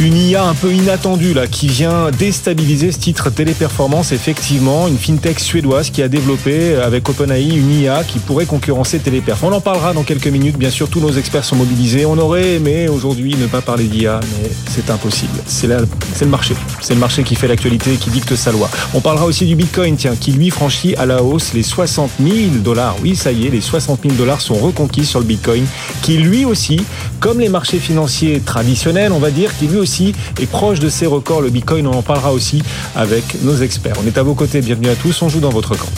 une 0.00 0.16
IA 0.16 0.44
un 0.44 0.54
peu 0.54 0.72
inattendue 0.72 1.34
là, 1.34 1.46
qui 1.46 1.68
vient 1.68 2.10
déstabiliser 2.10 2.92
ce 2.92 2.98
titre 2.98 3.30
Téléperformance. 3.30 4.12
Effectivement, 4.12 4.88
une 4.88 4.98
fintech 4.98 5.38
suédoise 5.38 5.90
qui 5.90 6.02
a 6.02 6.08
développé 6.08 6.76
avec 6.76 7.08
OpenAI 7.08 7.54
une 7.54 7.70
IA 7.70 8.02
qui 8.04 8.18
pourrait 8.18 8.46
concurrencer 8.46 8.98
Téléperf. 8.98 9.42
On 9.42 9.52
en 9.52 9.60
parlera 9.60 9.92
dans 9.92 10.02
quelques 10.02 10.28
minutes. 10.28 10.56
Bien 10.56 10.70
sûr, 10.70 10.88
tous 10.88 11.00
nos 11.00 11.12
experts 11.12 11.44
sont 11.44 11.56
mobilisés. 11.56 12.06
On 12.06 12.18
aurait 12.18 12.54
aimé 12.54 12.88
aujourd'hui 12.88 13.34
ne 13.36 13.46
pas 13.46 13.60
parler 13.60 13.84
d'IA, 13.84 14.20
mais 14.22 14.50
c'est 14.70 14.90
impossible. 14.90 15.38
C'est 15.46 15.66
le 15.66 15.86
marché. 16.26 16.54
C'est 16.80 16.94
le 16.94 17.00
marché 17.00 17.22
qui 17.22 17.34
fait 17.34 17.48
l'actualité, 17.48 17.92
qui 17.96 18.10
dicte 18.10 18.34
sa 18.34 18.52
loi. 18.52 18.70
On 18.94 19.00
parlera 19.00 19.26
aussi 19.26 19.46
du 19.46 19.56
Bitcoin, 19.56 19.96
tiens, 19.96 20.16
qui 20.18 20.32
lui 20.32 20.50
franchit 20.50 20.94
à 20.96 21.06
la 21.06 21.22
hausse 21.22 21.52
les 21.54 21.62
60 21.62 22.10
000 22.22 22.34
dollars. 22.64 22.96
Oui, 23.02 23.16
ça 23.16 23.32
y 23.32 23.46
est, 23.46 23.50
les 23.50 23.60
60 23.60 24.00
000 24.02 24.14
dollars 24.14 24.40
sont 24.40 24.54
reconquis 24.54 25.04
sur 25.04 25.20
le 25.20 25.26
Bitcoin, 25.26 25.64
qui 26.02 26.18
lui 26.18 26.44
aussi, 26.44 26.80
comme 27.20 27.40
les 27.40 27.48
marchés 27.48 27.78
financiers 27.78 28.40
traditionnels, 28.40 29.12
on 29.12 29.18
va 29.18 29.30
dire, 29.30 29.56
qui 29.58 29.66
lui 29.66 29.78
aussi 29.82 30.14
est 30.40 30.46
proche 30.46 30.78
de 30.78 30.88
ses 30.88 31.06
records. 31.06 31.42
Le 31.42 31.50
Bitcoin, 31.50 31.86
on 31.86 31.92
en 31.92 32.02
parlera 32.02 32.32
aussi 32.32 32.62
avec 32.96 33.42
nos 33.42 33.56
experts. 33.56 33.96
On 34.02 34.06
est 34.06 34.16
à 34.16 34.22
vos 34.22 34.34
côtés, 34.34 34.62
bienvenue 34.62 34.88
à 34.88 34.94
tous, 34.94 35.20
on 35.20 35.28
joue 35.28 35.40
dans 35.40 35.50
votre 35.50 35.76
camp. 35.76 35.90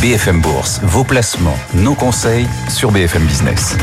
BFM 0.00 0.40
Bourse, 0.40 0.80
vos 0.82 1.04
placements, 1.04 1.58
nos 1.74 1.94
conseils 1.94 2.46
sur 2.68 2.90
BFM 2.90 3.24
Business. 3.24 3.76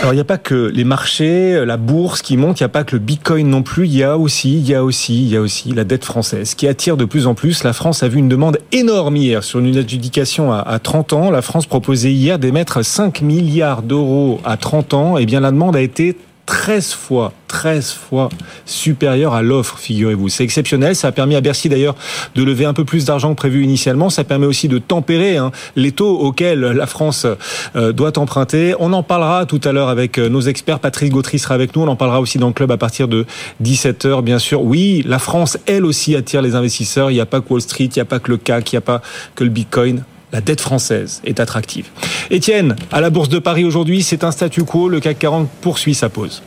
Alors 0.00 0.14
il 0.14 0.16
n'y 0.16 0.22
a 0.22 0.24
pas 0.24 0.38
que 0.38 0.70
les 0.74 0.84
marchés, 0.84 1.62
la 1.66 1.76
bourse 1.76 2.22
qui 2.22 2.38
monte, 2.38 2.58
il 2.58 2.62
n'y 2.62 2.66
a 2.66 2.70
pas 2.70 2.84
que 2.84 2.96
le 2.96 3.00
Bitcoin 3.00 3.46
non 3.50 3.62
plus, 3.62 3.84
il 3.84 3.94
y 3.94 4.02
a 4.02 4.16
aussi, 4.16 4.56
il 4.56 4.66
y 4.66 4.74
a 4.74 4.82
aussi, 4.82 5.24
il 5.24 5.28
y 5.28 5.36
a 5.36 5.42
aussi 5.42 5.74
la 5.74 5.84
dette 5.84 6.06
française 6.06 6.54
qui 6.54 6.66
attire 6.66 6.96
de 6.96 7.04
plus 7.04 7.26
en 7.26 7.34
plus. 7.34 7.64
La 7.64 7.74
France 7.74 8.02
a 8.02 8.08
vu 8.08 8.18
une 8.18 8.28
demande 8.30 8.56
énorme 8.72 9.16
hier 9.16 9.44
sur 9.44 9.58
une 9.58 9.76
adjudication 9.76 10.52
à, 10.54 10.78
30 10.78 11.12
ans. 11.12 11.30
La 11.30 11.42
France 11.42 11.66
proposait 11.66 12.12
hier 12.12 12.38
d'émettre 12.38 12.82
5 12.82 13.20
milliards 13.20 13.82
d'euros 13.82 14.40
à 14.42 14.56
30 14.56 14.94
ans. 14.94 15.18
Et 15.18 15.22
eh 15.22 15.26
bien 15.26 15.40
la 15.40 15.50
demande 15.50 15.76
a 15.76 15.82
été 15.82 16.16
13 16.46 16.92
fois, 16.92 17.32
13 17.48 17.92
fois 17.92 18.28
supérieur 18.66 19.34
à 19.34 19.42
l'offre, 19.42 19.78
figurez-vous. 19.78 20.28
C'est 20.28 20.42
exceptionnel. 20.44 20.96
Ça 20.96 21.08
a 21.08 21.12
permis 21.12 21.36
à 21.36 21.40
Bercy 21.40 21.68
d'ailleurs 21.68 21.94
de 22.34 22.42
lever 22.42 22.64
un 22.64 22.72
peu 22.72 22.84
plus 22.84 23.04
d'argent 23.04 23.30
que 23.30 23.36
prévu 23.36 23.62
initialement. 23.62 24.10
Ça 24.10 24.24
permet 24.24 24.46
aussi 24.46 24.66
de 24.66 24.78
tempérer 24.78 25.36
hein, 25.36 25.52
les 25.76 25.92
taux 25.92 26.18
auxquels 26.18 26.60
la 26.60 26.86
France 26.86 27.26
euh, 27.76 27.92
doit 27.92 28.18
emprunter. 28.18 28.74
On 28.80 28.92
en 28.92 29.02
parlera 29.02 29.46
tout 29.46 29.60
à 29.64 29.72
l'heure 29.72 29.88
avec 29.88 30.18
euh, 30.18 30.28
nos 30.28 30.40
experts. 30.40 30.80
Patrice 30.80 31.10
Gautry 31.10 31.38
sera 31.38 31.54
avec 31.54 31.76
nous. 31.76 31.82
On 31.82 31.88
en 31.88 31.96
parlera 31.96 32.20
aussi 32.20 32.38
dans 32.38 32.48
le 32.48 32.52
club 32.52 32.72
à 32.72 32.76
partir 32.76 33.06
de 33.06 33.26
17h, 33.62 34.22
bien 34.22 34.38
sûr. 34.38 34.62
Oui, 34.62 35.04
la 35.06 35.18
France, 35.18 35.56
elle 35.66 35.84
aussi, 35.84 36.16
attire 36.16 36.42
les 36.42 36.54
investisseurs. 36.56 37.10
Il 37.10 37.14
n'y 37.14 37.20
a 37.20 37.26
pas 37.26 37.40
que 37.40 37.52
Wall 37.52 37.60
Street, 37.60 37.84
il 37.84 37.96
n'y 37.96 38.02
a 38.02 38.06
pas 38.06 38.18
que 38.18 38.30
le 38.30 38.36
CAC, 38.36 38.72
il 38.72 38.74
n'y 38.74 38.78
a 38.78 38.82
pas 38.82 39.02
que 39.34 39.44
le 39.44 39.50
Bitcoin 39.50 40.02
la 40.32 40.40
dette 40.40 40.60
française 40.60 41.20
est 41.24 41.40
attractive. 41.40 41.86
Étienne, 42.30 42.76
à 42.92 43.00
la 43.00 43.10
Bourse 43.10 43.28
de 43.28 43.38
Paris 43.38 43.64
aujourd'hui, 43.64 44.02
c'est 44.02 44.24
un 44.24 44.30
statu 44.30 44.64
quo. 44.64 44.88
Le 44.88 45.00
CAC 45.00 45.18
40 45.18 45.48
poursuit 45.60 45.94
sa 45.94 46.08
pause. 46.08 46.42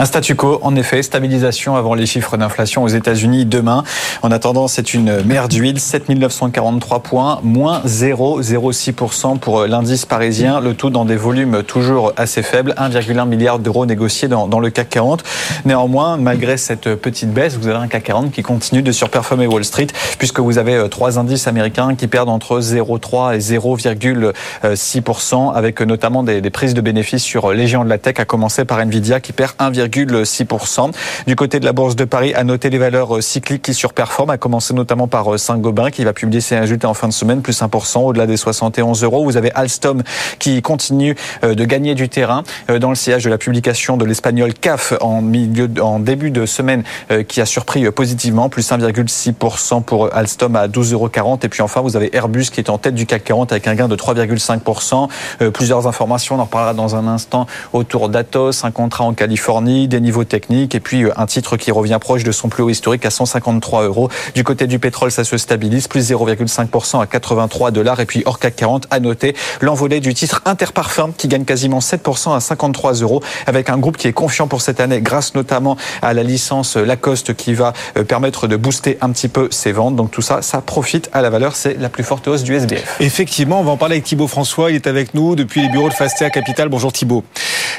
Un 0.00 0.04
statu 0.04 0.36
quo, 0.36 0.60
en 0.62 0.76
effet, 0.76 1.02
stabilisation 1.02 1.74
avant 1.74 1.94
les 1.94 2.06
chiffres 2.06 2.36
d'inflation 2.36 2.84
aux 2.84 2.88
États-Unis 2.88 3.46
demain. 3.46 3.82
En 4.22 4.30
attendant, 4.30 4.68
c'est 4.68 4.94
une 4.94 5.24
mer 5.24 5.48
d'huile, 5.48 5.80
7943 5.80 7.00
points, 7.00 7.40
moins 7.42 7.80
0,06% 7.84 9.40
pour 9.40 9.66
l'indice 9.66 10.06
parisien, 10.06 10.60
le 10.60 10.74
tout 10.74 10.90
dans 10.90 11.04
des 11.04 11.16
volumes 11.16 11.64
toujours 11.64 12.12
assez 12.16 12.44
faibles, 12.44 12.74
1,1 12.78 13.26
milliard 13.26 13.58
d'euros 13.58 13.86
négociés 13.86 14.28
dans, 14.28 14.60
le 14.60 14.70
CAC 14.70 14.88
40. 14.88 15.24
Néanmoins, 15.64 16.16
malgré 16.16 16.58
cette 16.58 16.94
petite 16.94 17.32
baisse, 17.32 17.56
vous 17.56 17.66
avez 17.66 17.78
un 17.78 17.88
CAC 17.88 18.04
40 18.04 18.30
qui 18.30 18.42
continue 18.42 18.82
de 18.82 18.92
surperformer 18.92 19.48
Wall 19.48 19.64
Street, 19.64 19.88
puisque 20.16 20.38
vous 20.38 20.58
avez 20.58 20.76
euh, 20.76 20.86
trois 20.86 21.18
indices 21.18 21.48
américains 21.48 21.96
qui 21.96 22.06
perdent 22.06 22.28
entre 22.28 22.60
0,3 22.60 23.34
et 23.34 23.38
0,6%, 23.38 25.52
avec 25.52 25.80
notamment 25.80 26.22
des, 26.22 26.40
des 26.40 26.50
prises 26.50 26.74
de 26.74 26.80
bénéfices 26.80 27.24
sur 27.24 27.52
les 27.52 27.66
géants 27.66 27.84
de 27.84 27.90
la 27.90 27.98
tech, 27.98 28.20
à 28.20 28.24
commencer 28.24 28.64
par 28.64 28.78
Nvidia 28.78 29.18
qui 29.18 29.32
perd 29.32 29.54
1, 29.58 29.87
1,6%. 29.88 30.92
Du 31.26 31.36
côté 31.36 31.60
de 31.60 31.64
la 31.64 31.72
Bourse 31.72 31.96
de 31.96 32.04
Paris, 32.04 32.34
à 32.34 32.44
noter 32.44 32.70
les 32.70 32.78
valeurs 32.78 33.22
cycliques 33.22 33.62
qui 33.62 33.74
surperforment, 33.74 34.30
à 34.30 34.38
commencer 34.38 34.74
notamment 34.74 35.08
par 35.08 35.38
Saint-Gobain 35.38 35.90
qui 35.90 36.04
va 36.04 36.12
publier 36.12 36.40
ses 36.40 36.58
résultats 36.58 36.88
en 36.88 36.94
fin 36.94 37.08
de 37.08 37.12
semaine, 37.12 37.42
plus 37.42 37.60
1% 37.60 37.98
au-delà 38.00 38.26
des 38.26 38.36
71 38.36 39.02
euros. 39.04 39.24
Vous 39.24 39.36
avez 39.36 39.52
Alstom 39.52 40.02
qui 40.38 40.62
continue 40.62 41.16
de 41.42 41.64
gagner 41.64 41.94
du 41.94 42.08
terrain 42.08 42.42
dans 42.80 42.90
le 42.90 42.94
sillage 42.94 43.24
de 43.24 43.30
la 43.30 43.38
publication 43.38 43.96
de 43.96 44.04
l'espagnol 44.04 44.54
CAF 44.54 44.94
en, 45.00 45.22
milieu, 45.22 45.68
en 45.80 45.98
début 45.98 46.30
de 46.30 46.46
semaine 46.46 46.82
qui 47.26 47.40
a 47.40 47.46
surpris 47.46 47.90
positivement, 47.90 48.48
plus 48.48 48.70
1,6% 48.70 49.82
pour 49.82 50.14
Alstom 50.14 50.56
à 50.56 50.68
12,40 50.68 50.92
euros. 50.92 51.38
Et 51.42 51.48
puis 51.48 51.62
enfin, 51.62 51.80
vous 51.80 51.96
avez 51.96 52.14
Airbus 52.14 52.46
qui 52.52 52.60
est 52.60 52.70
en 52.70 52.78
tête 52.78 52.94
du 52.94 53.06
CAC 53.06 53.24
40 53.24 53.52
avec 53.52 53.66
un 53.66 53.74
gain 53.74 53.88
de 53.88 53.96
3,5%. 53.96 55.08
Euh, 55.42 55.50
plusieurs 55.50 55.86
informations, 55.86 56.36
on 56.36 56.40
en 56.40 56.44
reparlera 56.44 56.74
dans 56.74 56.96
un 56.96 57.06
instant 57.06 57.46
autour 57.72 58.08
d'Atos, 58.08 58.64
un 58.64 58.70
contrat 58.70 59.04
en 59.04 59.12
Californie, 59.12 59.77
des 59.86 60.00
niveaux 60.00 60.24
techniques 60.24 60.74
et 60.74 60.80
puis 60.80 61.04
euh, 61.04 61.12
un 61.16 61.26
titre 61.26 61.56
qui 61.56 61.70
revient 61.70 61.98
proche 62.00 62.24
de 62.24 62.32
son 62.32 62.48
plus 62.48 62.62
haut 62.62 62.70
historique 62.70 63.04
à 63.04 63.10
153 63.10 63.84
euros. 63.84 64.08
Du 64.34 64.42
côté 64.42 64.66
du 64.66 64.78
pétrole, 64.78 65.12
ça 65.12 65.24
se 65.24 65.36
stabilise, 65.36 65.86
plus 65.86 66.10
0,5% 66.10 67.00
à 67.00 67.06
83 67.06 67.70
dollars. 67.70 68.00
Et 68.00 68.06
puis 68.06 68.22
hors 68.26 68.38
CAC 68.38 68.56
40, 68.56 68.86
à 68.90 68.98
noter 68.98 69.36
l'envolée 69.60 70.00
du 70.00 70.14
titre 70.14 70.42
Interparfum 70.46 71.12
qui 71.16 71.28
gagne 71.28 71.44
quasiment 71.44 71.78
7% 71.78 72.34
à 72.34 72.40
53 72.40 72.94
euros 72.94 73.22
avec 73.46 73.70
un 73.70 73.78
groupe 73.78 73.96
qui 73.96 74.08
est 74.08 74.12
confiant 74.12 74.48
pour 74.48 74.62
cette 74.62 74.80
année 74.80 75.00
grâce 75.00 75.34
notamment 75.34 75.76
à 76.02 76.14
la 76.14 76.22
licence 76.22 76.76
Lacoste 76.76 77.34
qui 77.34 77.54
va 77.54 77.72
euh, 77.96 78.04
permettre 78.04 78.46
de 78.46 78.56
booster 78.56 78.98
un 79.00 79.10
petit 79.10 79.28
peu 79.28 79.48
ses 79.50 79.72
ventes. 79.72 79.96
Donc 79.96 80.10
tout 80.10 80.22
ça, 80.22 80.42
ça 80.42 80.60
profite 80.60 81.10
à 81.12 81.22
la 81.22 81.30
valeur. 81.30 81.54
C'est 81.54 81.78
la 81.78 81.88
plus 81.88 82.04
forte 82.04 82.26
hausse 82.26 82.42
du 82.42 82.54
SBF. 82.54 82.96
Effectivement, 83.00 83.60
on 83.60 83.64
va 83.64 83.72
en 83.72 83.76
parler 83.76 83.96
avec 83.96 84.04
Thibaut 84.04 84.26
François. 84.26 84.70
Il 84.70 84.76
est 84.76 84.86
avec 84.86 85.14
nous 85.14 85.36
depuis 85.36 85.60
les 85.60 85.68
bureaux 85.68 85.88
de 85.88 85.94
Fastea 85.94 86.30
Capital. 86.30 86.68
Bonjour 86.68 86.92
Thibaut. 86.92 87.24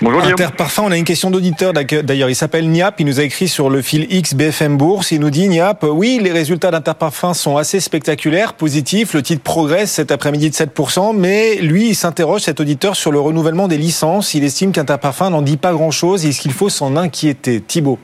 Bonjour 0.01 0.23
Interparfum, 0.23 0.85
on 0.85 0.91
a 0.91 0.97
une 0.97 1.03
question 1.03 1.29
d'auditeur 1.29 1.73
d'ailleurs. 1.95 2.29
Il 2.29 2.35
s'appelle 2.35 2.69
Niap. 2.69 2.99
Il 2.99 3.05
nous 3.05 3.19
a 3.19 3.23
écrit 3.23 3.47
sur 3.47 3.69
le 3.69 3.81
fil 3.81 4.07
X 4.09 4.33
BFM 4.33 4.77
Bourse. 4.77 5.11
Il 5.11 5.19
nous 5.21 5.29
dit 5.29 5.47
Niap, 5.47 5.83
oui, 5.83 6.19
les 6.21 6.31
résultats 6.31 6.71
d'Interparfum 6.71 7.33
sont 7.33 7.57
assez 7.57 7.79
spectaculaires, 7.79 8.53
positifs. 8.53 9.13
Le 9.13 9.21
titre 9.21 9.43
progresse 9.43 9.91
cet 9.91 10.11
après-midi 10.11 10.49
de 10.49 10.55
7%. 10.55 11.15
Mais 11.15 11.55
lui, 11.57 11.89
il 11.89 11.95
s'interroge, 11.95 12.41
cet 12.41 12.59
auditeur, 12.59 12.95
sur 12.95 13.11
le 13.11 13.19
renouvellement 13.19 13.67
des 13.67 13.77
licences. 13.77 14.33
Il 14.33 14.43
estime 14.43 14.71
qu'Interparfum 14.71 15.31
n'en 15.31 15.41
dit 15.41 15.57
pas 15.57 15.73
grand-chose. 15.73 16.25
Est-ce 16.25 16.41
qu'il 16.41 16.53
faut 16.53 16.69
s'en 16.69 16.95
inquiéter? 16.95 17.61
Thibaut 17.61 17.99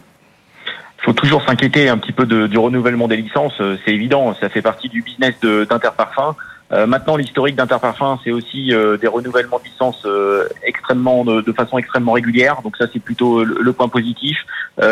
faut 1.06 1.14
toujours 1.14 1.44
s'inquiéter 1.46 1.88
un 1.88 2.00
petit 2.00 2.12
peu 2.12 2.26
du 2.26 2.58
renouvellement 2.58 3.08
des 3.08 3.18
licences, 3.18 3.54
euh, 3.62 3.78
c'est 3.86 3.92
évident, 3.92 4.34
ça 4.42 4.50
fait 4.50 4.64
partie 4.64 4.90
du 4.90 5.04
business 5.04 5.36
d'Interparfum. 5.42 6.34
Euh, 6.72 6.88
maintenant, 6.88 7.16
l'historique 7.16 7.56
d'Interparfum, 7.56 8.18
c'est 8.24 8.32
aussi 8.32 8.74
euh, 8.74 8.98
des 8.98 9.08
renouvellements 9.08 9.60
de 9.60 9.66
licences 9.66 10.04
euh, 10.06 10.48
extrêmement 10.64 11.24
de, 11.24 11.42
de, 11.42 11.52
façon 11.52 11.78
extrêmement 11.78 12.14
régulière. 12.14 12.62
Donc 12.64 12.78
ça, 12.78 12.86
c'est 12.92 13.00
plutôt 13.00 13.44
le, 13.44 13.74
point 13.74 13.88
positif. 13.88 14.38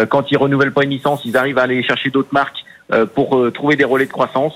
quand 0.10 0.32
ils 0.32 0.38
renouvellent 0.38 0.74
pas 0.74 0.84
une 0.84 0.92
licence, 0.92 1.22
ils 1.26 1.38
arrivent 1.38 1.58
à 1.58 1.64
aller 1.64 1.82
chercher 1.84 2.10
d'autres 2.10 2.34
marques 2.34 2.64
pour 3.16 3.52
trouver 3.54 3.76
des 3.76 3.86
relais 3.86 4.06
de 4.06 4.12
croissance. 4.12 4.54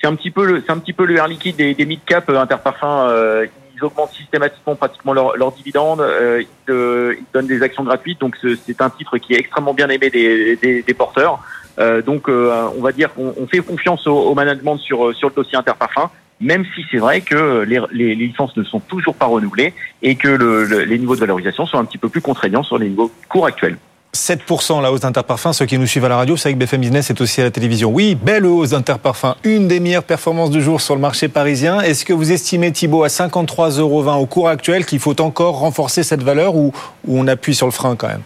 C'est 0.00 0.06
un 0.06 0.14
petit 0.14 0.30
peu 0.30 0.44
le, 0.44 0.62
c'est 0.64 0.72
un 0.72 0.78
petit 0.78 0.92
peu 0.92 1.04
le 1.04 1.16
air 1.16 1.28
liquide 1.28 1.56
des, 1.56 1.74
des 1.74 1.84
mid 1.84 2.00
cap 2.04 2.28
Interparfum 2.28 3.46
ils 3.80 3.84
augmentent 3.84 4.12
systématiquement 4.12 4.76
pratiquement 4.76 5.12
leurs 5.12 5.36
leur 5.36 5.52
dividendes, 5.52 6.00
euh, 6.00 6.42
ils, 6.42 6.72
euh, 6.72 7.14
ils, 7.18 7.24
donnent 7.32 7.46
des 7.46 7.62
actions 7.62 7.84
gratuites, 7.84 8.20
donc 8.20 8.36
c'est 8.64 8.80
un 8.80 8.90
titre 8.90 9.18
qui 9.18 9.34
est 9.34 9.38
extrêmement 9.38 9.74
bien 9.74 9.88
aimé 9.88 10.10
des, 10.10 10.56
des, 10.56 10.82
des 10.82 10.94
porteurs. 10.94 11.40
Euh, 11.78 12.02
donc 12.02 12.28
euh, 12.28 12.68
on 12.76 12.82
va 12.82 12.92
dire 12.92 13.12
qu'on 13.14 13.46
fait 13.46 13.60
confiance 13.60 14.06
au, 14.06 14.16
au, 14.16 14.34
management 14.34 14.76
sur, 14.78 15.14
sur 15.14 15.28
le 15.28 15.34
dossier 15.34 15.56
Interparfum, 15.56 16.08
même 16.40 16.64
si 16.74 16.84
c'est 16.90 16.98
vrai 16.98 17.20
que 17.20 17.64
les, 17.92 18.14
licences 18.14 18.56
ne 18.56 18.64
sont 18.64 18.80
toujours 18.80 19.14
pas 19.14 19.26
renouvelées 19.26 19.74
et 20.02 20.14
que 20.16 20.28
le, 20.28 20.64
le, 20.64 20.84
les 20.84 20.98
niveaux 20.98 21.14
de 21.14 21.20
valorisation 21.20 21.66
sont 21.66 21.78
un 21.78 21.84
petit 21.84 21.98
peu 21.98 22.08
plus 22.08 22.20
contraignants 22.20 22.62
sur 22.62 22.78
les 22.78 22.88
niveaux 22.88 23.10
courts 23.28 23.46
actuels. 23.46 23.76
7% 24.14 24.82
la 24.82 24.90
hausse 24.90 25.00
d'Interparfum. 25.00 25.52
Ceux 25.52 25.66
qui 25.66 25.78
nous 25.78 25.86
suivent 25.86 26.04
à 26.04 26.08
la 26.08 26.16
radio, 26.16 26.36
c'est 26.36 26.48
avec 26.48 26.58
BFM 26.58 26.80
Business, 26.80 27.06
c'est 27.06 27.20
aussi 27.20 27.40
à 27.40 27.44
la 27.44 27.50
télévision. 27.50 27.90
Oui, 27.90 28.16
belle 28.16 28.44
hausse 28.44 28.70
d'Interparfum. 28.70 29.34
Une 29.44 29.68
des 29.68 29.78
meilleures 29.78 30.02
performances 30.02 30.50
du 30.50 30.60
jour 30.60 30.80
sur 30.80 30.94
le 30.94 31.00
marché 31.00 31.28
parisien. 31.28 31.80
Est-ce 31.80 32.04
que 32.04 32.12
vous 32.12 32.32
estimez, 32.32 32.72
Thibault, 32.72 33.04
à 33.04 33.08
53,20 33.08 33.78
euros 33.78 34.08
au 34.08 34.26
cours 34.26 34.48
actuel, 34.48 34.84
qu'il 34.84 34.98
faut 34.98 35.20
encore 35.20 35.58
renforcer 35.58 36.02
cette 36.02 36.22
valeur 36.22 36.56
ou 36.56 36.72
on 37.06 37.28
appuie 37.28 37.54
sur 37.54 37.66
le 37.66 37.72
frein 37.72 37.94
quand 37.94 38.08
même? 38.08 38.22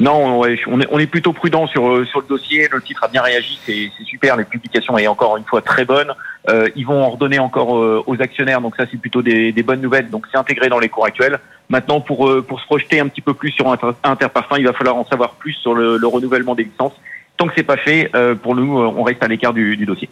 Non, 0.00 0.40
on, 0.40 0.98
est, 0.98 1.06
plutôt 1.06 1.34
prudent 1.34 1.66
sur, 1.66 1.86
euh, 1.86 2.04
sur 2.06 2.20
le 2.20 2.26
dossier. 2.26 2.68
Le 2.72 2.80
titre 2.80 3.04
a 3.04 3.08
bien 3.08 3.20
réagi, 3.20 3.60
c'est 3.66 3.90
super. 4.04 4.36
Les 4.36 4.44
publications 4.44 4.96
est 4.96 5.06
encore 5.06 5.36
une 5.36 5.44
fois 5.44 5.60
très 5.60 5.84
bonne. 5.84 6.12
Euh, 6.48 6.68
ils 6.74 6.86
vont 6.86 7.02
en 7.02 7.10
redonner 7.10 7.38
encore 7.38 7.76
euh, 7.76 8.02
aux 8.06 8.20
actionnaires, 8.22 8.62
donc 8.62 8.76
ça 8.76 8.86
c'est 8.90 8.96
plutôt 8.96 9.20
des, 9.20 9.52
bonnes 9.62 9.82
nouvelles. 9.82 10.08
Donc 10.08 10.26
c'est 10.32 10.38
intégré 10.38 10.70
dans 10.70 10.78
les 10.78 10.88
cours 10.88 11.04
actuels. 11.04 11.38
Maintenant, 11.68 12.00
pour, 12.00 12.28
euh, 12.28 12.42
pour 12.42 12.60
se 12.60 12.66
projeter 12.66 12.98
un 12.98 13.08
petit 13.08 13.20
peu 13.20 13.34
plus 13.34 13.50
sur 13.50 13.70
Interparfum, 14.02 14.58
il 14.58 14.66
va 14.66 14.72
falloir 14.72 14.96
en 14.96 15.04
savoir 15.04 15.34
plus 15.34 15.52
sur 15.52 15.74
le 15.74 16.06
renouvellement 16.06 16.54
des 16.54 16.64
licences 16.64 16.98
Tant 17.40 17.46
que 17.46 17.54
c'est 17.56 17.62
pas 17.62 17.78
fait, 17.78 18.10
euh, 18.14 18.34
pour 18.34 18.54
nous, 18.54 18.78
euh, 18.78 18.92
on 18.94 19.02
reste 19.02 19.22
à 19.22 19.26
l'écart 19.26 19.54
du, 19.54 19.74
du, 19.74 19.86
dossier. 19.86 20.10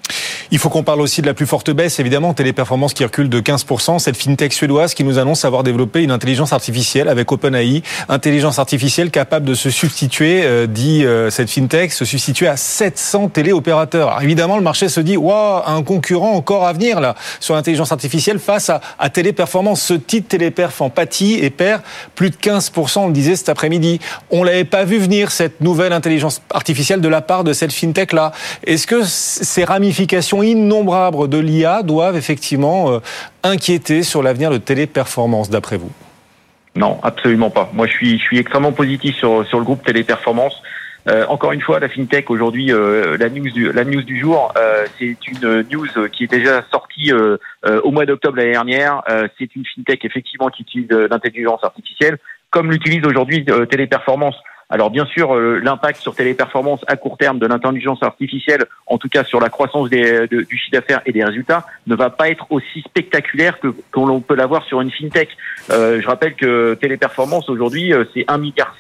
Il 0.51 0.59
faut 0.59 0.71
qu'on 0.71 0.83
parle 0.83 1.03
aussi 1.03 1.21
de 1.21 1.27
la 1.27 1.35
plus 1.35 1.45
forte 1.45 1.71
baisse, 1.71 2.01
évidemment, 2.01 2.33
téléperformance 2.33 2.95
qui 2.95 3.05
recule 3.05 3.29
de 3.29 3.39
15%. 3.39 3.99
Cette 3.99 4.17
fintech 4.17 4.55
suédoise 4.55 4.95
qui 4.95 5.05
nous 5.05 5.19
annonce 5.19 5.45
avoir 5.45 5.63
développé 5.63 6.03
une 6.03 6.11
intelligence 6.11 6.55
artificielle 6.55 7.09
avec 7.09 7.31
OpenAI, 7.31 7.83
intelligence 8.09 8.59
artificielle 8.59 9.11
capable 9.11 9.45
de 9.45 9.53
se 9.53 9.69
substituer, 9.69 10.45
euh, 10.45 10.67
dit 10.67 11.05
euh, 11.05 11.29
cette 11.29 11.51
fintech, 11.51 11.93
se 11.93 12.07
substituer 12.07 12.47
à 12.47 12.57
700 12.57 13.29
téléopérateurs. 13.29 14.09
Alors 14.09 14.23
évidemment, 14.23 14.57
le 14.57 14.63
marché 14.63 14.89
se 14.89 15.01
dit, 15.01 15.19
waouh, 15.19 15.63
un 15.67 15.83
concurrent 15.83 16.33
encore 16.33 16.67
à 16.67 16.73
venir 16.73 16.99
là 16.99 17.15
sur 17.41 17.55
l'intelligence 17.55 17.93
artificielle 17.93 18.39
face 18.39 18.71
à, 18.71 18.81
à 18.99 19.11
téléperformance. 19.11 19.83
Ce 19.83 19.93
titre 19.93 20.29
téléperf 20.29 20.81
en 20.81 20.89
pâtit 20.89 21.41
et 21.43 21.51
perd 21.51 21.83
plus 22.15 22.31
de 22.31 22.37
15%, 22.37 23.01
on 23.01 23.07
le 23.09 23.13
disait 23.13 23.37
cet 23.37 23.51
après-midi. 23.51 24.01
On 24.31 24.45
l'avait 24.45 24.65
pas 24.65 24.85
vu 24.85 24.97
venir 24.97 25.31
cette 25.31 25.61
nouvelle 25.61 25.93
intelligence 25.93 26.41
artificielle 26.55 27.03
de 27.03 27.09
la 27.09 27.18
part 27.21 27.45
de 27.45 27.53
cette 27.53 27.73
fintech-là. 27.73 28.33
Est-ce 28.65 28.87
que 28.87 29.03
ces 29.03 29.65
ramifications 29.65 30.43
innombrables 30.43 31.29
de 31.29 31.39
l'IA 31.39 31.83
doivent 31.83 32.17
effectivement 32.17 32.91
euh, 32.91 32.99
inquiéter 33.43 34.03
sur 34.03 34.23
l'avenir 34.23 34.51
de 34.51 34.59
Téléperformance, 34.59 35.51
d'après 35.51 35.77
vous? 35.77 35.91
Non, 36.77 36.99
absolument 37.03 37.51
pas. 37.51 37.71
Moi, 37.73 37.87
je 37.87 37.93
suis, 37.93 38.39
extrêmement 38.39 38.73
positif 38.73 39.17
sur, 39.17 39.43
le 39.43 39.65
groupe 39.65 39.85
Téléperformance. 39.85 40.63
Euh, 41.09 41.25
encore 41.29 41.53
une 41.53 41.63
fois, 41.63 41.81
la 41.81 41.89
fintech 41.89 42.31
aujourd'hui, 42.31 42.71
euh, 42.71 43.17
la 43.19 43.31
news 43.31 43.51
du 43.51 43.73
la 43.73 43.85
jour, 44.21 44.53
c'est 44.99 45.17
une 45.27 45.63
news 45.71 46.09
qui 46.13 46.25
est 46.25 46.31
déjà 46.31 46.63
sortie 46.71 47.13
au 47.13 47.91
mois 47.91 48.05
d'octobre 48.05 48.37
l'année 48.37 48.53
dernière. 48.53 49.03
c'est 49.39 49.57
une 49.57 49.65
fintech 49.65 50.05
effectivement 50.05 50.49
qui 50.49 50.63
utilise 50.63 50.91
l'intelligence 50.91 51.65
artificielle, 51.65 52.19
comme 52.51 52.71
l'utilise 52.71 53.05
aujourd'hui 53.05 53.45
Téléperformance. 53.71 54.37
Alors 54.71 54.91
bien 54.91 55.07
sûr, 55.07 55.35
euh, 55.35 55.61
l'impact 55.63 56.01
sur 56.01 56.15
téléperformance 56.15 56.85
à 56.89 56.97
court 56.97 57.17
terme 57.17 57.39
de 57.39 57.47
l'intelligence 57.47 58.03
artificielle, 58.03 58.65
en 58.87 58.99
tout 58.99 59.09
cas 59.09 59.25
sur 59.25 59.41
la 59.41 59.49
croissance 59.49 59.89
du 59.89 60.47
chiffre 60.51 60.73
d'affaires 60.73 61.01
et 61.07 61.13
des 61.13 61.25
résultats, 61.25 61.67
ne 61.87 61.95
va 61.95 62.11
pas 62.11 62.29
être 62.29 62.47
aussi 62.51 62.83
spectaculaire 62.83 63.59
que 63.61 63.69
qu'on 63.93 64.21
peut 64.21 64.35
l'avoir 64.35 64.65
sur 64.65 64.81
une 64.81 64.91
fintech. 64.91 65.31
Euh, 65.71 66.01
je 66.03 66.07
rappelle 66.07 66.35
que 66.35 66.75
téléperformance 66.75 67.49
aujourd'hui, 67.49 67.93
euh, 67.93 68.05
c'est 68.13 68.27
1,7 68.27 68.39
milliard 68.39 68.75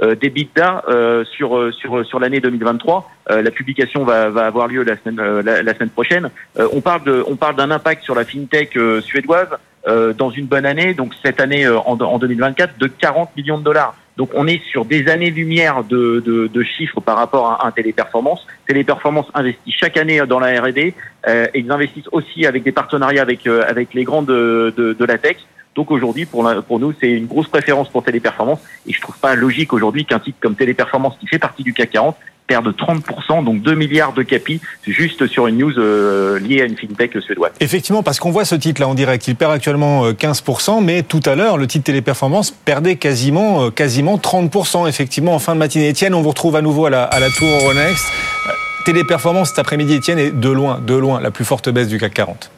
euh, 0.00 0.14
d'EBITDA 0.14 0.84
euh, 0.88 1.24
sur 1.24 1.74
sur 1.74 2.06
sur 2.06 2.20
l'année 2.20 2.38
2023. 2.38 3.10
Euh, 3.30 3.42
la 3.42 3.50
publication 3.50 4.04
va, 4.04 4.30
va 4.30 4.46
avoir 4.46 4.68
lieu 4.68 4.84
la 4.84 4.96
semaine 4.96 5.40
la, 5.40 5.74
semaine 5.74 5.90
prochaine. 5.90 6.30
on 6.72 6.80
parle 6.80 7.02
de 7.02 7.24
on 7.26 7.34
parle 7.34 7.56
d'un 7.56 7.72
impact 7.72 8.04
sur 8.04 8.14
la 8.14 8.24
fintech 8.24 8.78
suédoise 9.00 9.48
dans 9.86 10.30
une 10.30 10.46
bonne 10.46 10.66
année, 10.66 10.92
donc 10.92 11.14
cette 11.24 11.40
année 11.40 11.66
en 11.66 11.96
2024 11.96 12.78
de 12.78 12.86
40 12.86 13.36
millions 13.36 13.58
de 13.58 13.64
dollars. 13.64 13.96
Donc 14.18 14.30
on 14.34 14.48
est 14.48 14.60
sur 14.64 14.84
des 14.84 15.08
années-lumière 15.08 15.84
de, 15.84 16.20
de, 16.26 16.48
de, 16.48 16.62
chiffres 16.64 17.00
par 17.00 17.16
rapport 17.16 17.52
à 17.52 17.68
un 17.68 17.70
Téléperformance. 17.70 18.44
Téléperformance 18.66 19.26
investit 19.32 19.70
chaque 19.70 19.96
année 19.96 20.20
dans 20.28 20.40
la 20.40 20.60
R&D 20.60 20.92
euh, 21.28 21.46
et 21.54 21.60
ils 21.60 21.70
investissent 21.70 22.08
aussi 22.10 22.44
avec 22.44 22.64
des 22.64 22.72
partenariats 22.72 23.22
avec, 23.22 23.46
euh, 23.46 23.62
avec 23.68 23.94
les 23.94 24.02
grands 24.02 24.22
de, 24.22 24.74
de, 24.76 24.92
de 24.92 25.04
la 25.04 25.18
tech. 25.18 25.36
Donc 25.76 25.92
aujourd'hui, 25.92 26.26
pour, 26.26 26.52
pour 26.66 26.80
nous, 26.80 26.92
c'est 27.00 27.12
une 27.12 27.26
grosse 27.26 27.46
préférence 27.46 27.88
pour 27.90 28.02
Téléperformance 28.02 28.58
et 28.88 28.92
je 28.92 29.00
trouve 29.00 29.16
pas 29.20 29.36
logique 29.36 29.72
aujourd'hui 29.72 30.04
qu'un 30.04 30.18
titre 30.18 30.38
comme 30.40 30.56
Téléperformance, 30.56 31.16
qui 31.20 31.28
fait 31.28 31.38
partie 31.38 31.62
du 31.62 31.72
CAC 31.72 31.90
40, 31.90 32.16
perd 32.48 32.64
de 32.64 32.72
30%, 32.72 33.44
donc 33.44 33.62
2 33.62 33.74
milliards 33.74 34.12
de 34.12 34.22
capi, 34.22 34.60
juste 34.86 35.26
sur 35.28 35.46
une 35.46 35.58
news 35.58 35.78
euh, 35.78 36.40
liée 36.40 36.62
à 36.62 36.64
une 36.64 36.76
fintech 36.76 37.12
suédoise. 37.20 37.52
Effectivement, 37.60 38.02
parce 38.02 38.18
qu'on 38.18 38.30
voit 38.30 38.44
ce 38.44 38.54
titre 38.54 38.80
là 38.80 38.88
en 38.88 38.94
direct, 38.94 39.28
il 39.28 39.36
perd 39.36 39.52
actuellement 39.52 40.10
15%, 40.10 40.78
euh, 40.78 40.80
mais 40.80 41.02
tout 41.02 41.20
à 41.26 41.34
l'heure, 41.34 41.58
le 41.58 41.66
titre 41.66 41.84
Téléperformance 41.84 42.50
perdait 42.50 42.96
quasiment, 42.96 43.66
euh, 43.66 43.70
quasiment 43.70 44.16
30%, 44.16 44.88
effectivement, 44.88 45.34
en 45.34 45.38
fin 45.38 45.54
de 45.54 45.58
matinée. 45.60 45.90
Etienne, 45.90 46.14
on 46.14 46.22
vous 46.22 46.30
retrouve 46.30 46.56
à 46.56 46.62
nouveau 46.62 46.86
à 46.86 46.90
la, 46.90 47.04
à 47.04 47.20
la 47.20 47.30
tour 47.30 47.48
Euronext. 47.48 48.04
Téléperformance 48.84 49.50
cet 49.50 49.58
après-midi, 49.58 49.96
Etienne, 49.96 50.18
est 50.18 50.30
de 50.30 50.48
loin, 50.48 50.80
de 50.80 50.94
loin, 50.94 51.20
la 51.20 51.30
plus 51.30 51.44
forte 51.44 51.68
baisse 51.68 51.88
du 51.88 51.98
CAC 51.98 52.14
40. 52.14 52.50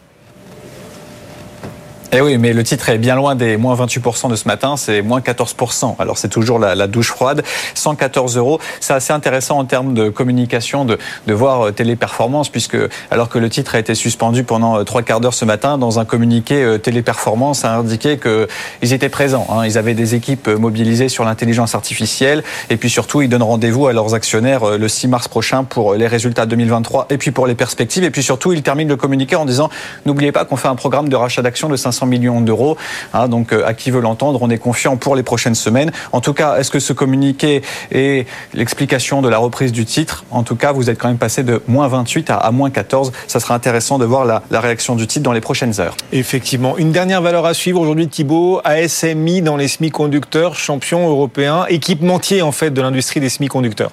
Eh 2.13 2.21
oui, 2.21 2.39
mais 2.39 2.53
le 2.53 2.65
titre 2.65 2.89
est 2.89 2.99
bien 2.99 3.15
loin 3.15 3.37
des 3.37 3.57
moins 3.57 3.77
28% 3.77 4.29
de 4.31 4.35
ce 4.35 4.49
matin, 4.49 4.77
c'est 4.77 5.01
moins 5.01 5.21
14%. 5.21 5.95
Alors 6.01 6.19
c'est 6.19 6.29
toujours 6.29 6.59
la, 6.59 6.89
douche 6.89 7.13
froide, 7.13 7.45
114 7.75 8.37
euros. 8.37 8.59
C'est 8.81 8.95
assez 8.95 9.13
intéressant 9.13 9.59
en 9.59 9.65
termes 9.65 9.95
de 9.95 10.09
communication 10.09 10.85
de, 10.85 10.99
de 11.29 11.35
voir 11.35 11.69
euh, 11.69 11.71
Téléperformance, 11.71 12.49
puisque 12.49 12.77
alors 13.13 13.29
que 13.29 13.39
le 13.39 13.49
titre 13.49 13.77
a 13.77 13.79
été 13.79 13.95
suspendu 13.95 14.43
pendant 14.43 14.81
euh, 14.81 14.83
trois 14.83 15.03
quarts 15.03 15.21
d'heure 15.21 15.35
ce 15.35 15.45
matin, 15.45 15.79
dans 15.79 16.01
un 16.01 16.05
communiqué, 16.05 16.65
euh, 16.65 16.79
Téléperformance 16.79 17.65
a 17.65 17.77
indiqué 17.77 18.19
qu'ils 18.19 18.93
étaient 18.93 19.09
présents. 19.09 19.47
Hein. 19.49 19.65
Ils 19.65 19.79
avaient 19.79 19.95
des 19.95 20.17
équipes 20.17 20.49
mobilisées 20.49 21.09
sur 21.09 21.25
l'intelligence 21.25 21.77
artificielle, 21.77 22.43
et 22.71 22.77
puis 22.77 22.91
surtout, 22.91 23.23
ils 23.23 23.29
donnent 23.29 23.45
rendez-vous 23.45 23.87
à 23.87 23.93
leurs 23.93 24.15
actionnaires 24.15 24.79
le 24.79 24.89
6 24.89 25.07
mars 25.07 25.29
prochain 25.29 25.63
pour 25.63 25.95
les 25.95 26.09
résultats 26.09 26.47
2023, 26.47 27.07
et 27.11 27.19
puis 27.19 27.31
pour 27.31 27.47
les 27.47 27.55
perspectives, 27.55 28.03
et 28.03 28.11
puis 28.11 28.25
surtout, 28.25 28.53
ils 28.53 28.65
terminent 28.65 28.91
le 28.91 28.97
communiqué 28.97 29.37
en 29.37 29.45
disant, 29.45 29.71
n'oubliez 30.07 30.33
pas 30.33 30.45
qu'on 30.45 30.57
fait 30.57 30.67
un 30.67 30.75
programme 30.75 31.09
de 31.09 31.15
rachat 31.15 31.43
d'actions 31.43 31.69
de 31.69 31.77
500 31.77 32.00
millions 32.07 32.41
d'euros. 32.41 32.77
Hein, 33.15 33.29
donc, 33.29 33.53
euh, 33.53 33.67
à 33.67 33.75
qui 33.75 33.91
veut 33.91 34.01
l'entendre, 34.01 34.41
on 34.43 34.51
est 34.51 34.59
confiant 34.59 34.97
pour 34.97 35.17
les 35.17 35.23
prochaines 35.23 35.55
semaines. 35.55 35.93
En 36.13 36.21
tout 36.21 36.33
cas, 36.33 36.59
est-ce 36.59 36.71
que 36.71 36.81
ce 36.81 36.93
communiqué 36.93 37.63
est 37.93 38.27
l'explication 38.55 39.23
de 39.23 39.29
la 39.29 39.39
reprise 39.39 39.73
du 39.73 39.85
titre? 39.85 40.25
En 40.31 40.43
tout 40.43 40.57
cas, 40.57 40.73
vous 40.73 40.91
êtes 40.91 40.99
quand 40.99 41.09
même 41.09 41.19
passé 41.19 41.43
de 41.43 41.63
moins 41.67 41.89
28 41.89 42.31
à, 42.31 42.51
moins 42.51 42.71
14. 42.71 43.13
Ça 43.27 43.41
sera 43.41 43.55
intéressant 43.55 43.99
de 43.99 44.05
voir 44.05 44.25
la, 44.25 44.43
la 44.51 44.61
réaction 44.61 44.97
du 44.97 45.07
titre 45.07 45.25
dans 45.25 45.33
les 45.33 45.41
prochaines 45.41 45.81
heures. 45.81 45.97
Effectivement. 46.13 46.77
Une 46.79 46.93
dernière 46.93 47.23
valeur 47.23 47.47
à 47.47 47.55
suivre 47.55 47.81
aujourd'hui, 47.81 48.09
Thibault. 48.09 48.61
ASMI 48.65 49.43
dans 49.43 49.57
les 49.57 49.69
semi-conducteurs, 49.69 50.55
champion 50.55 51.09
européen, 51.09 51.67
équipementier 51.69 52.43
en 52.43 52.53
fait 52.53 52.71
de 52.71 52.81
l'industrie 52.81 53.21
des 53.21 53.29
semi-conducteurs 53.29 53.93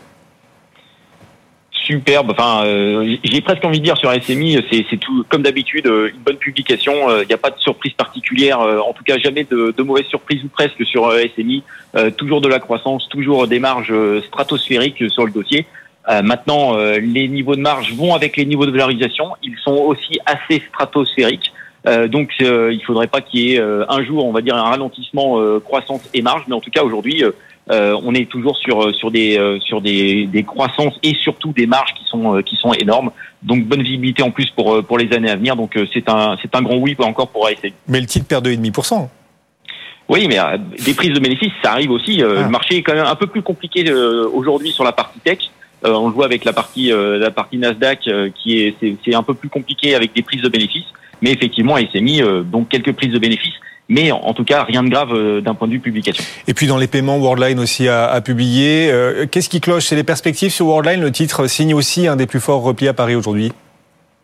superbe. 1.87 2.31
Enfin, 2.31 2.65
euh, 2.65 3.15
j'ai 3.23 3.41
presque 3.41 3.63
envie 3.63 3.79
de 3.79 3.83
dire 3.83 3.97
sur 3.97 4.11
SMI, 4.11 4.59
c'est 4.69 4.97
tout 4.97 5.25
comme 5.29 5.41
d'habitude, 5.41 5.87
euh, 5.87 6.11
une 6.13 6.21
bonne 6.21 6.37
publication. 6.37 6.93
Il 7.09 7.11
euh, 7.11 7.25
n'y 7.25 7.33
a 7.33 7.37
pas 7.37 7.49
de 7.49 7.59
surprise 7.59 7.93
particulière, 7.93 8.59
en 8.59 8.93
tout 8.93 9.03
cas 9.03 9.17
jamais 9.17 9.45
de, 9.45 9.73
de 9.75 9.83
mauvaise 9.83 10.05
surprise 10.05 10.43
ou 10.43 10.49
presque 10.49 10.85
sur 10.85 11.11
SMI. 11.35 11.63
toujours 12.17 12.41
de 12.41 12.47
la 12.47 12.59
croissance, 12.59 13.07
toujours 13.09 13.47
des 13.47 13.59
marges 13.59 13.93
stratosphériques 14.27 15.09
sur 15.09 15.25
le 15.25 15.31
dossier. 15.31 15.65
maintenant, 16.23 16.75
les 16.75 17.27
niveaux 17.27 17.55
de 17.55 17.61
marge 17.61 17.93
vont 17.93 18.13
avec 18.13 18.37
les 18.37 18.45
niveaux 18.45 18.65
de 18.65 18.71
valorisation. 18.71 19.35
Ils 19.43 19.57
sont 19.63 19.75
aussi 19.75 20.19
assez 20.25 20.61
stratosphériques. 20.69 21.51
Donc, 22.07 22.33
il 22.39 22.81
faudrait 22.85 23.07
pas 23.07 23.21
qu'il 23.21 23.39
y 23.41 23.55
ait 23.55 23.59
un 23.61 24.03
jour, 24.03 24.25
on 24.25 24.31
va 24.31 24.41
dire, 24.41 24.55
un 24.55 24.63
ralentissement 24.63 25.39
croissance 25.59 26.01
et 26.13 26.21
marge. 26.21 26.43
Mais 26.47 26.55
en 26.55 26.59
tout 26.59 26.71
cas, 26.71 26.83
aujourd'hui, 26.83 27.23
euh, 27.69 27.99
on 28.03 28.13
est 28.13 28.29
toujours 28.29 28.57
sur 28.57 28.81
euh, 28.81 28.93
sur 28.93 29.11
des 29.11 29.37
euh, 29.37 29.59
sur 29.59 29.81
des, 29.81 30.25
des, 30.25 30.43
croissances 30.43 30.93
et 31.03 31.13
surtout 31.15 31.51
des 31.51 31.67
marges 31.67 31.93
qui 31.95 32.05
sont 32.05 32.41
qui 32.41 32.55
sont 32.55 32.71
énormes. 32.73 33.11
Donc 33.43 33.65
bonne 33.65 33.81
visibilité 33.81 34.23
en 34.23 34.31
plus 34.31 34.49
pour 34.51 34.81
pour 34.85 34.97
les 34.97 35.13
années 35.13 35.29
à 35.29 35.35
venir. 35.35 35.57
Donc 35.57 35.77
c'est 35.93 36.07
un 36.07 36.37
c'est 36.41 36.55
un 36.55 36.61
grand 36.61 36.77
oui 36.77 36.95
encore 36.99 37.27
pour 37.27 37.45
ASC. 37.47 37.73
Mais 37.87 37.99
le 37.99 38.05
titre 38.05 38.25
perd 38.25 38.47
2,5%. 38.47 39.09
Oui, 40.09 40.25
mais 40.29 40.37
des 40.85 40.93
prises 40.93 41.11
de 41.11 41.19
bénéfices, 41.19 41.51
ça 41.61 41.73
arrive 41.73 41.91
aussi. 41.91 42.17
Le 42.17 42.37
ah. 42.37 42.47
marché 42.47 42.77
est 42.77 42.81
quand 42.81 42.93
même 42.93 43.05
un 43.05 43.15
peu 43.15 43.27
plus 43.27 43.41
compliqué 43.41 43.91
aujourd'hui 43.91 44.71
sur 44.71 44.85
la 44.85 44.93
partie 44.93 45.19
tech. 45.19 45.39
on 45.83 46.07
le 46.07 46.13
voit 46.13 46.25
avec 46.25 46.45
la 46.45 46.53
partie 46.53 46.93
la 46.93 47.31
partie 47.31 47.57
Nasdaq 47.57 48.09
qui 48.35 48.59
est 48.59 48.75
c'est 49.03 49.13
un 49.13 49.23
peu 49.23 49.33
plus 49.33 49.49
compliqué 49.49 49.93
avec 49.95 50.13
des 50.15 50.21
prises 50.21 50.41
de 50.41 50.47
bénéfices. 50.47 50.87
Mais 51.21 51.31
effectivement, 51.31 51.77
SMI, 51.77 52.21
donc 52.45 52.69
quelques 52.69 52.93
prises 52.93 53.11
de 53.11 53.19
bénéfices 53.19 53.53
mais 53.89 54.11
en 54.11 54.33
tout 54.33 54.43
cas 54.43 54.63
rien 54.63 54.83
de 54.83 54.89
grave 54.89 55.13
euh, 55.13 55.41
d'un 55.41 55.53
point 55.53 55.67
de 55.67 55.73
vue 55.73 55.79
publication. 55.79 56.23
Et 56.47 56.53
puis 56.53 56.67
dans 56.67 56.77
les 56.77 56.87
paiements, 56.87 57.17
Worldline 57.17 57.59
aussi 57.59 57.87
a, 57.87 58.07
a 58.07 58.21
publié. 58.21 58.89
Euh, 58.91 59.25
qu'est-ce 59.29 59.49
qui 59.49 59.61
cloche? 59.61 59.85
C'est 59.85 59.95
les 59.95 60.03
perspectives 60.03 60.51
sur 60.51 60.67
Worldline? 60.67 61.01
Le 61.01 61.11
titre 61.11 61.47
signe 61.47 61.73
aussi 61.73 62.07
un 62.07 62.15
des 62.15 62.27
plus 62.27 62.39
forts 62.39 62.61
replis 62.61 62.87
à 62.87 62.93
Paris 62.93 63.15
aujourd'hui. 63.15 63.51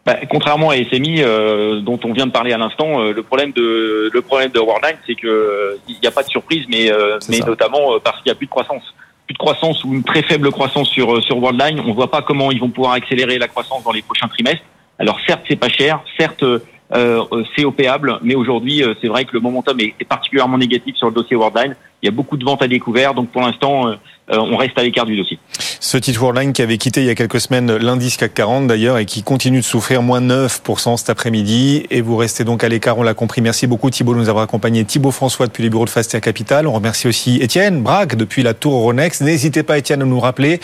Bah, 0.06 0.18
contrairement 0.30 0.72
à 0.72 0.76
SMI, 0.76 1.22
euh, 1.22 1.80
dont 1.80 1.98
on 2.04 2.12
vient 2.12 2.26
de 2.26 2.32
parler 2.32 2.52
à 2.52 2.58
l'instant, 2.58 3.02
le 3.02 3.24
problème 3.24 3.54
de 3.54 4.10
le 4.12 4.22
problème 4.22 4.52
de 4.52 4.60
Worldline, 4.60 4.98
c'est 5.08 5.16
que 5.16 5.78
il 5.88 5.96
n'y 6.02 6.08
a 6.08 6.12
pas 6.12 6.24
de 6.24 6.28
surprise, 6.28 6.66
mais 6.68 6.92
mais 7.30 7.40
notamment 7.40 8.00
parce 8.04 8.18
qu'il 8.18 8.26
n'y 8.26 8.32
a 8.32 8.36
plus 8.36 8.48
de 8.48 8.52
croissance, 8.52 8.84
plus 9.28 9.34
de 9.34 9.38
croissance 9.38 9.82
ou 9.86 9.94
une 9.94 10.04
très 10.04 10.22
faible 10.24 10.52
croissance 10.52 10.90
sur 10.90 11.24
sur 11.24 11.38
Worldline. 11.38 11.80
On 11.80 11.94
voit 11.94 12.12
pas 12.12 12.22
comment 12.22 12.52
ils 12.52 12.60
vont 12.60 12.70
pouvoir 12.70 12.94
accélérer 12.94 13.38
la 13.40 13.48
croissance 13.48 13.82
dans 13.86 13.94
les 13.94 14.02
prochains 14.02 14.28
trimestres. 14.28 14.66
Alors 15.00 15.20
certes, 15.26 15.44
c'est 15.48 15.56
pas 15.56 15.70
cher, 15.70 16.02
certes 16.20 16.44
euh, 16.92 17.24
c'est 17.56 17.66
opéable, 17.66 18.20
mais 18.22 18.36
aujourd'hui, 18.36 18.84
euh, 18.84 18.94
c'est 19.02 19.08
vrai 19.08 19.26
que 19.26 19.34
le 19.34 19.40
momentum 19.40 19.80
est, 19.80 20.04
particulièrement 20.08 20.58
négatif 20.58 20.96
sur 20.96 21.08
le 21.08 21.14
dossier 21.14 21.36
Worldline. 21.36 21.76
Il 22.02 22.06
y 22.06 22.10
a 22.10 22.12
beaucoup 22.12 22.38
de 22.38 22.44
ventes 22.44 22.62
à 22.62 22.68
découvert, 22.68 23.14
donc 23.14 23.30
pour 23.30 23.42
l'instant, 23.42 23.88
euh, 23.88 23.96
euh, 24.23 24.23
on 24.30 24.58
reste 24.58 24.78
à 24.78 24.84
l'écart 24.84 25.06
du 25.06 25.18
dossier. 25.18 25.40
Ce 25.80 25.98
titre 25.98 26.22
Worldline 26.22 26.54
qui 26.54 26.62
avait 26.62 26.78
quitté 26.78 27.02
il 27.02 27.08
y 27.08 27.10
a 27.10 27.16
quelques 27.16 27.42
semaines 27.42 27.76
l'indice 27.76 28.16
CAC 28.16 28.34
40 28.34 28.68
d'ailleurs 28.68 28.98
et 28.98 29.06
qui 29.06 29.22
continue 29.22 29.60
de 29.60 29.66
souffrir 29.66 30.02
moins 30.02 30.22
9% 30.22 30.98
cet 30.98 31.10
après-midi 31.10 31.86
et 31.92 32.02
vous 32.02 32.16
restez 32.16 32.46
donc 32.46 32.64
à 32.64 32.70
l'écart, 32.70 32.98
on 32.98 33.04
l'a 33.04 33.14
compris. 33.14 33.42
Merci 33.42 33.68
beaucoup 33.68 33.90
Thibault 33.90 34.14
de 34.14 34.20
nous 34.20 34.30
avoir 34.30 34.46
accompagné. 34.46 34.86
Thibault 34.86 35.12
François 35.12 35.46
depuis 35.46 35.62
les 35.62 35.70
bureaux 35.70 35.86
de 35.86 35.90
Faster 35.90 36.22
Capital. 36.22 36.68
On 36.68 36.72
remercie 36.72 37.08
aussi 37.08 37.38
Étienne 37.42 37.84
Braque 37.84 38.16
depuis 38.16 38.44
la 38.44 38.54
tour 38.54 38.82
Ronex. 38.82 39.22
N'hésitez 39.22 39.64
pas 39.64 39.78
Étienne 39.78 40.02
à 40.02 40.06
nous 40.06 40.20
rappeler 40.20 40.62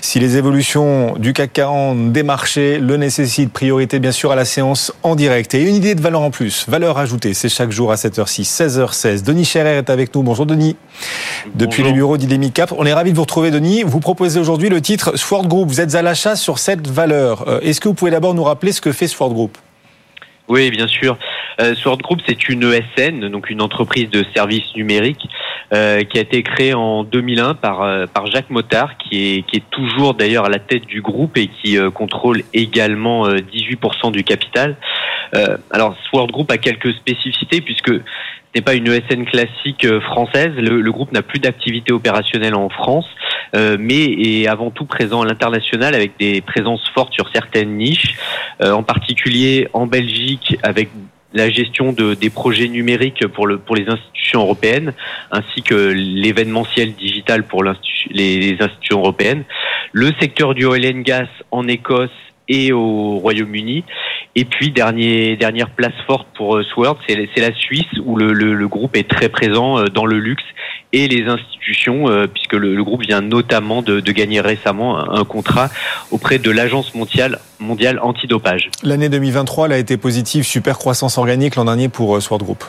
si 0.00 0.18
les 0.18 0.36
évolutions 0.36 1.14
du 1.18 1.32
CAC 1.32 1.52
40 1.52 2.12
des 2.12 2.22
marchés 2.22 2.78
le 2.78 2.96
nécessitent. 2.96 3.52
Priorité 3.52 3.98
bien 3.98 4.12
sûr 4.12 4.32
à 4.32 4.36
la 4.36 4.44
séance 4.44 4.92
en 5.02 5.14
direct. 5.14 5.54
Et 5.54 5.62
une 5.62 5.74
idée 5.74 5.94
de 5.94 6.00
valeur 6.00 6.22
en 6.22 6.30
plus, 6.30 6.66
valeur 6.68 6.98
ajoutée, 6.98 7.34
c'est 7.34 7.48
chaque 7.48 7.70
jour 7.70 7.92
à 7.92 7.96
7h06, 7.96 8.44
16h16. 8.44 9.22
Denis 9.22 9.44
Scherer 9.44 9.76
est 9.76 9.90
avec 9.90 10.14
nous. 10.14 10.22
Bonjour 10.22 10.46
Denis. 10.46 10.76
Depuis 11.54 11.82
les 11.82 11.92
bureaux 11.92 12.16
d'Idemi 12.16 12.52
Cap. 12.52 12.72
On 12.76 12.86
est 12.86 12.92
ravi 13.02 13.10
de 13.10 13.16
vous 13.16 13.22
retrouver, 13.22 13.50
Denis. 13.50 13.82
Vous 13.82 13.98
proposez 13.98 14.38
aujourd'hui 14.38 14.68
le 14.68 14.80
titre 14.80 15.18
Sword 15.18 15.48
Group. 15.48 15.66
Vous 15.66 15.80
êtes 15.80 15.96
à 15.96 16.02
l'achat 16.02 16.36
sur 16.36 16.58
cette 16.58 16.86
valeur. 16.86 17.48
Euh, 17.48 17.58
est-ce 17.58 17.80
que 17.80 17.88
vous 17.88 17.94
pouvez 17.94 18.12
d'abord 18.12 18.32
nous 18.32 18.44
rappeler 18.44 18.70
ce 18.70 18.80
que 18.80 18.92
fait 18.92 19.08
Sword 19.08 19.34
Group? 19.34 19.58
Oui, 20.46 20.70
bien 20.70 20.86
sûr. 20.86 21.18
Euh, 21.60 21.74
Sword 21.74 21.98
Group, 21.98 22.20
c'est 22.24 22.48
une 22.48 22.62
ESN, 22.62 23.28
donc 23.28 23.50
une 23.50 23.60
entreprise 23.60 24.08
de 24.08 24.24
services 24.36 24.72
numériques, 24.76 25.28
euh, 25.74 26.04
qui 26.04 26.18
a 26.18 26.20
été 26.20 26.44
créée 26.44 26.74
en 26.74 27.02
2001 27.02 27.54
par 27.54 27.82
euh, 27.82 28.06
par 28.06 28.28
Jacques 28.28 28.50
Motard, 28.50 28.96
qui 28.98 29.38
est 29.38 29.42
qui 29.42 29.56
est 29.56 29.70
toujours 29.72 30.14
d'ailleurs 30.14 30.44
à 30.44 30.48
la 30.48 30.60
tête 30.60 30.86
du 30.86 31.02
groupe 31.02 31.36
et 31.36 31.48
qui 31.48 31.76
contrôle 31.92 32.44
également 32.54 33.28
18% 33.28 34.12
du 34.12 34.22
capital. 34.22 34.76
alors, 35.72 35.96
Sword 36.08 36.28
Group 36.28 36.52
a 36.52 36.58
quelques 36.58 36.92
spécificités 36.92 37.60
puisque 37.60 37.90
n'est 38.54 38.60
pas 38.60 38.74
une 38.74 38.86
ESN 38.86 39.24
classique 39.24 39.84
euh, 39.84 40.00
française. 40.00 40.52
Le, 40.56 40.92
groupe 40.92 41.12
n'a 41.12 41.22
plus 41.22 41.38
d'activité 41.38 41.92
opérationnelle 41.92 42.54
en 42.54 42.68
France, 42.68 43.06
euh, 43.54 43.76
mais 43.78 44.04
est 44.04 44.46
avant 44.46 44.70
tout 44.70 44.84
présent 44.84 45.22
à 45.22 45.26
l'international 45.26 45.94
avec 45.94 46.12
des 46.18 46.40
présences 46.40 46.86
fortes 46.94 47.12
sur 47.14 47.30
certaines 47.32 47.76
niches, 47.76 48.16
euh, 48.60 48.72
en 48.72 48.82
particulier 48.82 49.68
en 49.72 49.86
Belgique 49.86 50.56
avec 50.62 50.90
la 51.34 51.48
gestion 51.48 51.94
de, 51.94 52.12
des 52.12 52.28
projets 52.28 52.68
numériques 52.68 53.26
pour 53.26 53.46
les 53.46 53.88
institutions 53.88 54.42
européennes, 54.42 54.92
ainsi 55.30 55.62
que 55.62 55.74
l'événementiel 55.74 56.92
digital 56.92 57.44
pour 57.44 57.64
les, 57.64 57.72
les 58.10 58.56
institutions 58.60 58.98
européennes. 58.98 59.44
Le 59.92 60.10
secteur 60.20 60.52
du 60.52 60.66
oil 60.66 60.86
and 60.86 61.00
gas 61.00 61.28
en 61.50 61.66
Écosse 61.68 62.10
et 62.48 62.72
au 62.72 63.18
Royaume-Uni. 63.18 63.84
Et 64.34 64.44
puis 64.44 64.70
dernière 64.70 65.70
place 65.70 65.92
forte 66.06 66.26
pour 66.36 66.56
euh, 66.56 66.62
Sword, 66.62 66.98
c'est 67.06 67.40
la 67.40 67.54
Suisse 67.54 67.86
où 68.04 68.16
le, 68.16 68.32
le, 68.32 68.68
groupe 68.68 68.96
est 68.96 69.08
très 69.08 69.28
présent 69.28 69.78
euh, 69.78 69.84
dans 69.86 70.06
le 70.06 70.18
luxe 70.18 70.42
et 70.94 71.06
les 71.06 71.26
institutions, 71.28 72.08
euh, 72.08 72.26
puisque 72.26 72.54
le, 72.54 72.82
groupe 72.82 73.02
vient 73.02 73.20
notamment 73.20 73.82
de, 73.82 74.00
de, 74.00 74.12
gagner 74.12 74.40
récemment 74.40 74.98
un, 74.98 75.24
contrat 75.24 75.68
auprès 76.10 76.38
de 76.38 76.50
l'Agence 76.50 76.94
mondiale, 76.94 77.40
mondiale 77.60 77.98
antidopage. 78.00 78.70
L'année 78.82 79.08
2023 79.08 79.66
elle 79.66 79.72
a 79.72 79.78
été 79.78 79.96
positive, 79.96 80.44
super 80.44 80.78
croissance 80.78 81.18
organique 81.18 81.56
l'an 81.56 81.66
dernier 81.66 81.88
pour 81.88 82.20
Sword 82.22 82.42
Group. 82.42 82.64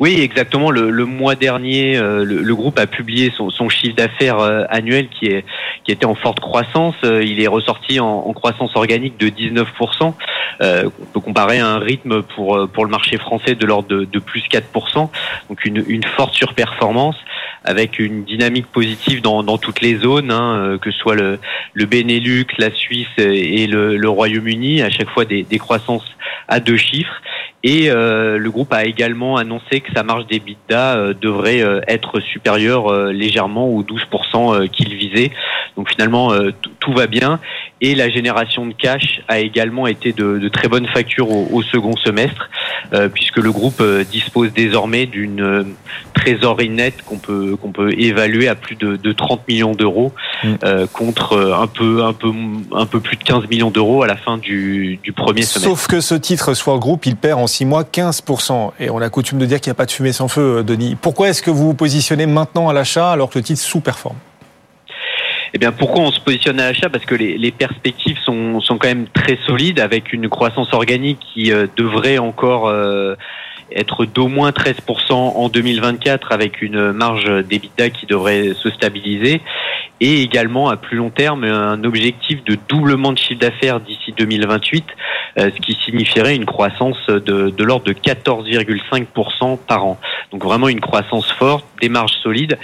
Oui, 0.00 0.18
exactement. 0.22 0.70
Le, 0.70 0.88
le 0.88 1.04
mois 1.04 1.34
dernier, 1.34 1.98
euh, 1.98 2.24
le, 2.24 2.54
groupe 2.54 2.78
a 2.78 2.86
publié 2.86 3.30
son, 3.36 3.50
son 3.50 3.68
chiffre 3.68 3.94
d'affaires 3.94 4.38
euh, 4.38 4.64
annuel 4.70 5.08
qui 5.08 5.26
est 5.26 5.44
qui 5.84 5.92
était 5.92 6.06
en 6.06 6.14
forte 6.14 6.40
croissance. 6.40 6.94
Euh, 7.04 7.22
il 7.22 7.38
est 7.38 7.46
ressorti 7.46 8.00
en, 8.00 8.06
en 8.06 8.32
croissance 8.32 8.74
organique 8.76 9.18
de 9.18 9.28
19%. 9.28 9.66
on 10.02 10.90
peut 11.12 11.20
comparer 11.20 11.58
à 11.58 11.66
un 11.66 11.78
rythme 11.78 12.22
pour 12.22 12.66
pour 12.72 12.86
le 12.86 12.90
marché 12.90 13.18
français 13.18 13.54
de 13.54 13.66
l'ordre 13.66 13.88
de, 13.88 14.04
de, 14.06 14.18
plus 14.18 14.42
4%. 14.50 15.10
Donc 15.50 15.64
une, 15.66 15.84
une 15.86 16.04
forte 16.04 16.34
surperformance 16.34 17.16
avec 17.64 17.98
une 17.98 18.24
dynamique 18.24 18.68
positive 18.68 19.20
dans, 19.20 19.42
dans 19.42 19.58
toutes 19.58 19.82
les 19.82 19.96
zones, 19.96 20.30
hein, 20.30 20.78
que 20.80 20.90
ce 20.90 20.98
soit 20.98 21.14
le, 21.14 21.38
le 21.74 21.84
Benelux, 21.84 22.46
la 22.56 22.70
Suisse 22.70 23.18
et 23.18 23.66
le, 23.66 23.98
le 23.98 24.08
Royaume-Uni. 24.08 24.80
À 24.80 24.88
chaque 24.88 25.10
fois 25.10 25.26
des, 25.26 25.42
des 25.42 25.58
croissances 25.58 26.16
à 26.48 26.60
deux 26.60 26.76
chiffres. 26.76 27.20
Et 27.62 27.90
euh, 27.90 28.38
le 28.38 28.50
groupe 28.50 28.72
a 28.72 28.84
également 28.84 29.36
annoncé 29.36 29.80
que 29.80 29.89
sa 29.94 30.02
marge 30.02 30.26
d'EBITDA 30.26 30.96
euh, 30.96 31.14
devrait 31.20 31.62
euh, 31.62 31.80
être 31.88 32.20
supérieure 32.20 32.92
légèrement 33.12 33.68
aux 33.68 33.82
12% 33.82 34.68
qu'il 34.68 34.94
visait. 34.94 35.30
Donc 35.76 35.90
finalement, 35.90 36.32
tout 36.80 36.92
va 36.92 37.06
bien. 37.06 37.40
Et 37.82 37.94
la 37.94 38.10
génération 38.10 38.66
de 38.66 38.72
cash 38.74 39.22
a 39.28 39.38
également 39.38 39.86
été 39.86 40.12
de, 40.12 40.38
de 40.38 40.48
très 40.48 40.68
bonne 40.68 40.86
facture 40.86 41.30
au, 41.30 41.48
au 41.50 41.62
second 41.62 41.96
semestre, 41.96 42.50
euh, 42.92 43.08
puisque 43.08 43.38
le 43.38 43.50
groupe 43.50 43.80
euh, 43.80 44.04
dispose 44.04 44.52
désormais 44.52 45.06
d'une 45.06 45.40
euh, 45.40 45.64
trésorerie 46.12 46.68
nette 46.68 47.02
qu'on 47.02 47.16
peut 47.16 47.56
qu'on 47.56 47.72
peut 47.72 47.92
évaluer 47.98 48.48
à 48.48 48.54
plus 48.54 48.76
de, 48.76 48.96
de 48.96 49.12
30 49.12 49.48
millions 49.48 49.72
d'euros, 49.72 50.12
Mm. 50.42 50.54
euh, 50.64 50.86
contre 50.86 51.38
un 51.38 51.66
peu 51.66 52.02
un 52.02 52.14
peu 52.14 52.32
un 52.72 52.86
peu 52.86 53.00
plus 53.00 53.16
de 53.18 53.24
15 53.24 53.46
millions 53.48 53.70
d'euros 53.70 54.02
à 54.02 54.06
la 54.06 54.16
fin 54.16 54.38
du, 54.38 54.98
du 55.02 55.12
premier 55.12 55.42
semestre. 55.42 55.68
Sauf 55.68 55.86
que 55.86 56.00
ce 56.00 56.14
titre 56.14 56.54
Sword 56.54 56.78
Group, 56.80 57.04
il 57.04 57.16
perd 57.16 57.38
en 57.38 57.46
6 57.46 57.66
mois 57.66 57.82
15%. 57.82 58.72
Et 58.80 58.88
on 58.88 58.98
a 59.02 59.10
coutume 59.10 59.38
de 59.38 59.44
dire 59.44 59.60
qu'il 59.60 59.69
n'y 59.70 59.72
a 59.72 59.76
pas 59.76 59.86
de 59.86 59.90
fumée 59.90 60.12
sans 60.12 60.28
feu, 60.28 60.62
Denis. 60.64 60.96
Pourquoi 61.00 61.28
est-ce 61.28 61.42
que 61.42 61.50
vous 61.50 61.66
vous 61.66 61.74
positionnez 61.74 62.26
maintenant 62.26 62.68
à 62.68 62.72
l'achat 62.72 63.12
alors 63.12 63.30
que 63.30 63.38
le 63.38 63.44
titre 63.44 63.60
sous-performe? 63.60 64.16
Eh 65.52 65.58
bien, 65.58 65.72
pourquoi 65.72 66.02
on 66.04 66.12
se 66.12 66.20
positionne 66.20 66.60
à 66.60 66.68
l'achat? 66.68 66.88
Parce 66.88 67.04
que 67.04 67.14
les, 67.14 67.36
les 67.36 67.50
perspectives 67.50 68.18
sont, 68.24 68.60
sont 68.60 68.78
quand 68.78 68.88
même 68.88 69.06
très 69.08 69.38
solides, 69.46 69.80
avec 69.80 70.12
une 70.12 70.28
croissance 70.28 70.72
organique 70.72 71.18
qui 71.34 71.52
euh, 71.52 71.66
devrait 71.76 72.18
encore 72.18 72.68
euh, 72.68 73.16
être 73.74 74.04
d'au 74.04 74.28
moins 74.28 74.50
13% 74.50 75.12
en 75.12 75.48
2024, 75.48 76.32
avec 76.32 76.62
une 76.62 76.92
marge 76.92 77.26
d'EBITDA 77.44 77.90
qui 77.90 78.06
devrait 78.06 78.54
se 78.54 78.70
stabiliser, 78.70 79.40
et 80.00 80.22
également 80.22 80.68
à 80.68 80.76
plus 80.76 80.96
long 80.96 81.10
terme 81.10 81.44
un 81.44 81.84
objectif 81.84 82.42
de 82.44 82.56
doublement 82.68 83.12
de 83.12 83.18
chiffre 83.18 83.40
d'affaires 83.40 83.80
d'ici 83.80 84.14
2028, 84.16 84.84
euh, 85.38 85.50
ce 85.54 85.60
qui 85.60 85.78
signifierait 85.84 86.34
une 86.34 86.46
croissance 86.46 86.98
de, 87.06 87.50
de 87.50 87.64
l'ordre 87.64 87.84
de 87.84 87.92
14,5% 87.92 89.58
par 89.58 89.84
an. 89.84 89.98
Donc 90.32 90.42
vraiment 90.42 90.68
une 90.68 90.80
croissance 90.80 91.30
forte, 91.32 91.64
des 91.80 91.88
marges 91.88 92.16
solides. 92.22 92.58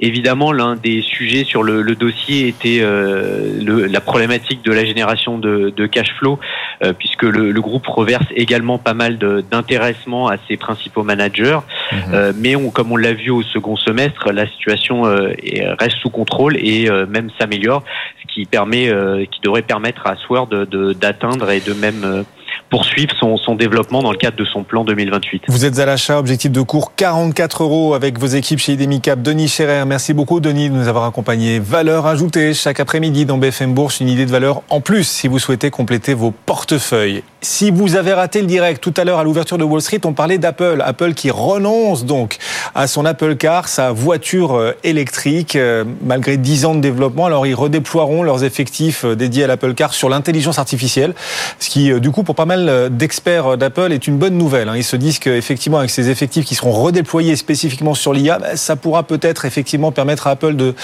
Évidemment, 0.00 0.52
l'un 0.52 0.76
des 0.76 1.02
sujets 1.02 1.44
sur 1.44 1.62
le, 1.62 1.82
le 1.82 1.94
dossier 1.94 2.48
était 2.48 2.78
euh, 2.80 3.62
le, 3.62 3.86
la 3.86 4.00
problématique 4.00 4.62
de 4.64 4.72
la 4.72 4.84
génération 4.84 5.38
de, 5.38 5.72
de 5.74 5.86
cash 5.86 6.12
flow, 6.18 6.38
euh, 6.82 6.92
puisque 6.92 7.22
le, 7.22 7.50
le, 7.50 7.60
groupe 7.60 7.86
reverse 7.86 8.26
également 8.34 8.78
pas 8.78 8.94
mal 8.94 9.18
d'intéressement 9.18 10.28
à 10.28 10.36
ses 10.50 10.56
principaux 10.56 11.02
managers. 11.02 11.60
Mmh. 11.92 11.96
Euh, 12.12 12.32
mais 12.36 12.56
on, 12.56 12.70
comme 12.70 12.92
on 12.92 12.96
l'a 12.96 13.14
vu 13.14 13.30
au 13.30 13.42
second 13.42 13.76
semestre, 13.76 14.32
la 14.32 14.46
situation 14.48 15.06
euh, 15.06 15.32
est, 15.42 15.64
reste 15.78 15.96
sous 15.98 16.10
contrôle 16.10 16.56
et 16.56 16.90
euh, 16.90 17.06
même 17.06 17.30
s'améliore, 17.38 17.84
ce 18.20 18.34
qui 18.34 18.44
permet, 18.44 18.92
qui 19.30 19.40
devrait 19.40 19.62
permettre 19.62 20.06
à 20.06 20.16
Sword 20.16 20.48
d'atteindre 20.48 21.46
de, 21.46 21.52
et 21.52 21.60
de 21.60 21.72
même 21.72 22.24
poursuivre 22.70 23.12
son, 23.18 23.36
son, 23.36 23.56
développement 23.56 24.00
dans 24.00 24.12
le 24.12 24.16
cadre 24.16 24.36
de 24.36 24.44
son 24.44 24.62
plan 24.62 24.84
2028. 24.84 25.42
Vous 25.48 25.64
êtes 25.64 25.80
à 25.80 25.86
l'achat, 25.86 26.18
objectif 26.18 26.52
de 26.52 26.60
cours 26.60 26.94
44 26.94 27.64
euros 27.64 27.94
avec 27.94 28.18
vos 28.18 28.28
équipes 28.28 28.60
chez 28.60 28.72
Idemicap. 28.72 29.20
Denis 29.20 29.48
Scherer, 29.48 29.84
merci 29.84 30.14
beaucoup 30.14 30.38
Denis 30.38 30.70
de 30.70 30.74
nous 30.74 30.86
avoir 30.86 31.04
accompagnés. 31.04 31.58
Valeur 31.58 32.06
ajoutée 32.06 32.54
chaque 32.54 32.78
après-midi 32.78 33.26
dans 33.26 33.38
BFM 33.38 33.74
Bourse, 33.74 33.98
une 33.98 34.08
idée 34.08 34.24
de 34.24 34.30
valeur 34.30 34.62
en 34.70 34.80
plus 34.80 35.04
si 35.04 35.26
vous 35.26 35.40
souhaitez 35.40 35.70
compléter 35.70 36.14
vos 36.14 36.30
portefeuilles. 36.30 37.24
Si 37.42 37.70
vous 37.70 37.96
avez 37.96 38.12
raté 38.12 38.40
le 38.40 38.46
direct 38.46 38.80
tout 38.82 38.94
à 38.96 39.04
l'heure 39.04 39.18
à 39.18 39.24
l'ouverture 39.24 39.58
de 39.58 39.64
Wall 39.64 39.80
Street, 39.80 40.00
on 40.04 40.12
parlait 40.12 40.38
d'Apple. 40.38 40.82
Apple 40.84 41.14
qui 41.14 41.30
renonce 41.30 42.04
donc 42.04 42.36
à 42.74 42.86
son 42.86 43.04
Apple 43.04 43.34
Car, 43.36 43.66
sa 43.66 43.90
voiture 43.90 44.74
électrique, 44.84 45.58
malgré 46.04 46.36
10 46.36 46.66
ans 46.66 46.74
de 46.74 46.80
développement. 46.80 47.26
Alors 47.26 47.46
ils 47.46 47.54
redéploieront 47.54 48.22
leurs 48.22 48.44
effectifs 48.44 49.04
dédiés 49.04 49.44
à 49.44 49.46
l'Apple 49.48 49.74
Car 49.74 49.92
sur 49.94 50.08
l'intelligence 50.08 50.58
artificielle, 50.58 51.14
ce 51.58 51.68
qui 51.68 51.98
du 51.98 52.10
coup 52.10 52.22
pour 52.22 52.34
pas 52.34 52.44
mal 52.44 52.59
d'experts 52.90 53.56
d'Apple 53.56 53.92
est 53.92 54.06
une 54.06 54.18
bonne 54.18 54.36
nouvelle. 54.36 54.70
Ils 54.74 54.84
se 54.84 54.96
disent 54.96 55.18
qu'effectivement, 55.18 55.78
avec 55.78 55.90
ces 55.90 56.10
effectifs 56.10 56.44
qui 56.44 56.54
seront 56.54 56.72
redéployés 56.72 57.36
spécifiquement 57.36 57.94
sur 57.94 58.12
l'IA, 58.12 58.38
ça 58.56 58.76
pourra 58.76 59.02
peut-être 59.02 59.44
effectivement 59.44 59.92
permettre 59.92 60.26
à 60.26 60.30
Apple 60.30 60.56
de, 60.56 60.74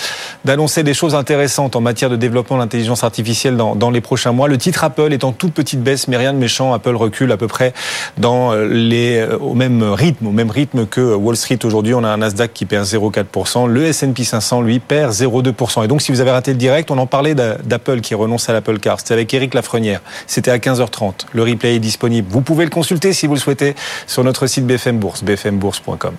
d'annoncer 0.45 0.83
des 0.83 0.95
choses 0.95 1.15
intéressantes 1.15 1.77
en 1.77 1.81
matière 1.81 2.11
de 2.11 2.17
développement 2.17 2.57
de 2.57 2.63
l'intelligence 2.63 3.05
artificielle 3.05 3.57
dans, 3.57 3.91
les 3.91 4.01
prochains 4.01 4.33
mois. 4.33 4.49
Le 4.49 4.59
titre 4.59 4.85
Apple 4.85 5.13
est 5.13 5.25
en 5.25 5.33
toute 5.33 5.53
petite 5.53 5.83
baisse, 5.83 6.09
mais 6.09 6.17
rien 6.17 6.33
de 6.33 6.39
méchant. 6.39 6.73
Apple 6.73 6.97
recule 6.97 7.33
à 7.33 7.37
peu 7.37 7.49
près 7.49 7.73
dans 8.19 8.55
les, 8.55 9.25
au 9.41 9.55
même 9.55 9.83
rythme, 9.83 10.27
au 10.27 10.33
même 10.33 10.51
rythme 10.51 10.87
que 10.87 11.15
Wall 11.15 11.37
Street 11.37 11.59
aujourd'hui. 11.65 11.95
On 11.95 12.05
a 12.05 12.09
un 12.09 12.19
Nasdaq 12.19 12.53
qui 12.53 12.67
perd 12.67 12.85
0,4%. 12.85 13.67
Le 13.69 13.85
S&P 13.87 14.25
500, 14.25 14.63
lui, 14.63 14.79
perd 14.79 15.13
0,2%. 15.13 15.85
Et 15.85 15.89
donc, 15.89 16.03
si 16.03 16.13
vous 16.13 16.21
avez 16.21 16.31
raté 16.31 16.53
le 16.53 16.59
direct, 16.59 16.91
on 16.91 16.99
en 16.99 17.07
parlait 17.07 17.35
d'Apple 17.35 18.01
qui 18.01 18.15
renonce 18.15 18.49
à 18.49 18.53
l'Apple 18.53 18.79
Car. 18.79 19.01
C'était 19.01 19.15
avec 19.15 19.33
Eric 19.33 19.55
Lafrenière. 19.55 20.01
C'était 20.27 20.51
à 20.51 20.59
15h30. 20.59 21.27
Le 21.33 21.43
replay 21.43 21.66
est 21.75 21.79
disponible. 21.81 22.29
Vous 22.31 22.41
pouvez 22.41 22.65
le 22.65 22.71
consulter 22.71 23.13
si 23.13 23.27
vous 23.27 23.35
le 23.35 23.41
souhaitez 23.41 23.75
sur 24.07 24.25
notre 24.25 24.47
site 24.47 24.67
BFM 24.67 24.99
Bourse, 24.99 25.23
bfmbourse.com. 25.25 26.15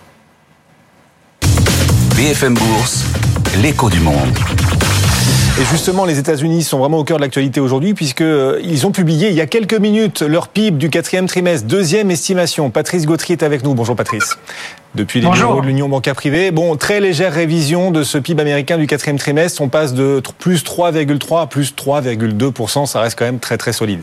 BFM 2.15 2.55
Bourse, 2.55 3.05
l'écho 3.61 3.89
du 3.89 3.99
monde. 3.99 4.37
Et 5.59 5.65
justement, 5.71 6.05
les 6.05 6.19
États-Unis 6.19 6.61
sont 6.61 6.77
vraiment 6.77 6.99
au 6.99 7.03
cœur 7.03 7.17
de 7.17 7.23
l'actualité 7.23 7.59
aujourd'hui 7.59 7.95
puisqu'ils 7.95 8.85
ont 8.85 8.91
publié 8.91 9.29
il 9.29 9.33
y 9.33 9.41
a 9.41 9.47
quelques 9.47 9.73
minutes 9.73 10.21
leur 10.21 10.49
PIB 10.49 10.77
du 10.77 10.91
quatrième 10.91 11.25
trimestre, 11.25 11.65
deuxième 11.65 12.11
estimation. 12.11 12.69
Patrice 12.69 13.07
Gautry 13.07 13.33
est 13.33 13.41
avec 13.41 13.63
nous. 13.63 13.73
Bonjour 13.73 13.95
Patrice. 13.95 14.37
Depuis 14.93 15.19
les 15.19 15.29
bureaux 15.29 15.61
de 15.61 15.65
l'Union 15.65 15.89
bancaire 15.89 16.15
privée. 16.15 16.51
Bon, 16.51 16.75
très 16.75 16.99
légère 16.99 17.33
révision 17.33 17.89
de 17.89 18.03
ce 18.03 18.19
PIB 18.19 18.39
américain 18.39 18.77
du 18.77 18.85
quatrième 18.85 19.17
trimestre. 19.17 19.59
On 19.61 19.69
passe 19.69 19.95
de 19.95 20.21
plus 20.37 20.63
3,3 20.63 21.41
à 21.41 21.47
plus 21.47 21.73
3,2%. 21.73 22.85
Ça 22.85 23.01
reste 23.01 23.17
quand 23.17 23.25
même 23.25 23.39
très 23.39 23.57
très 23.57 23.73
solide. 23.73 24.01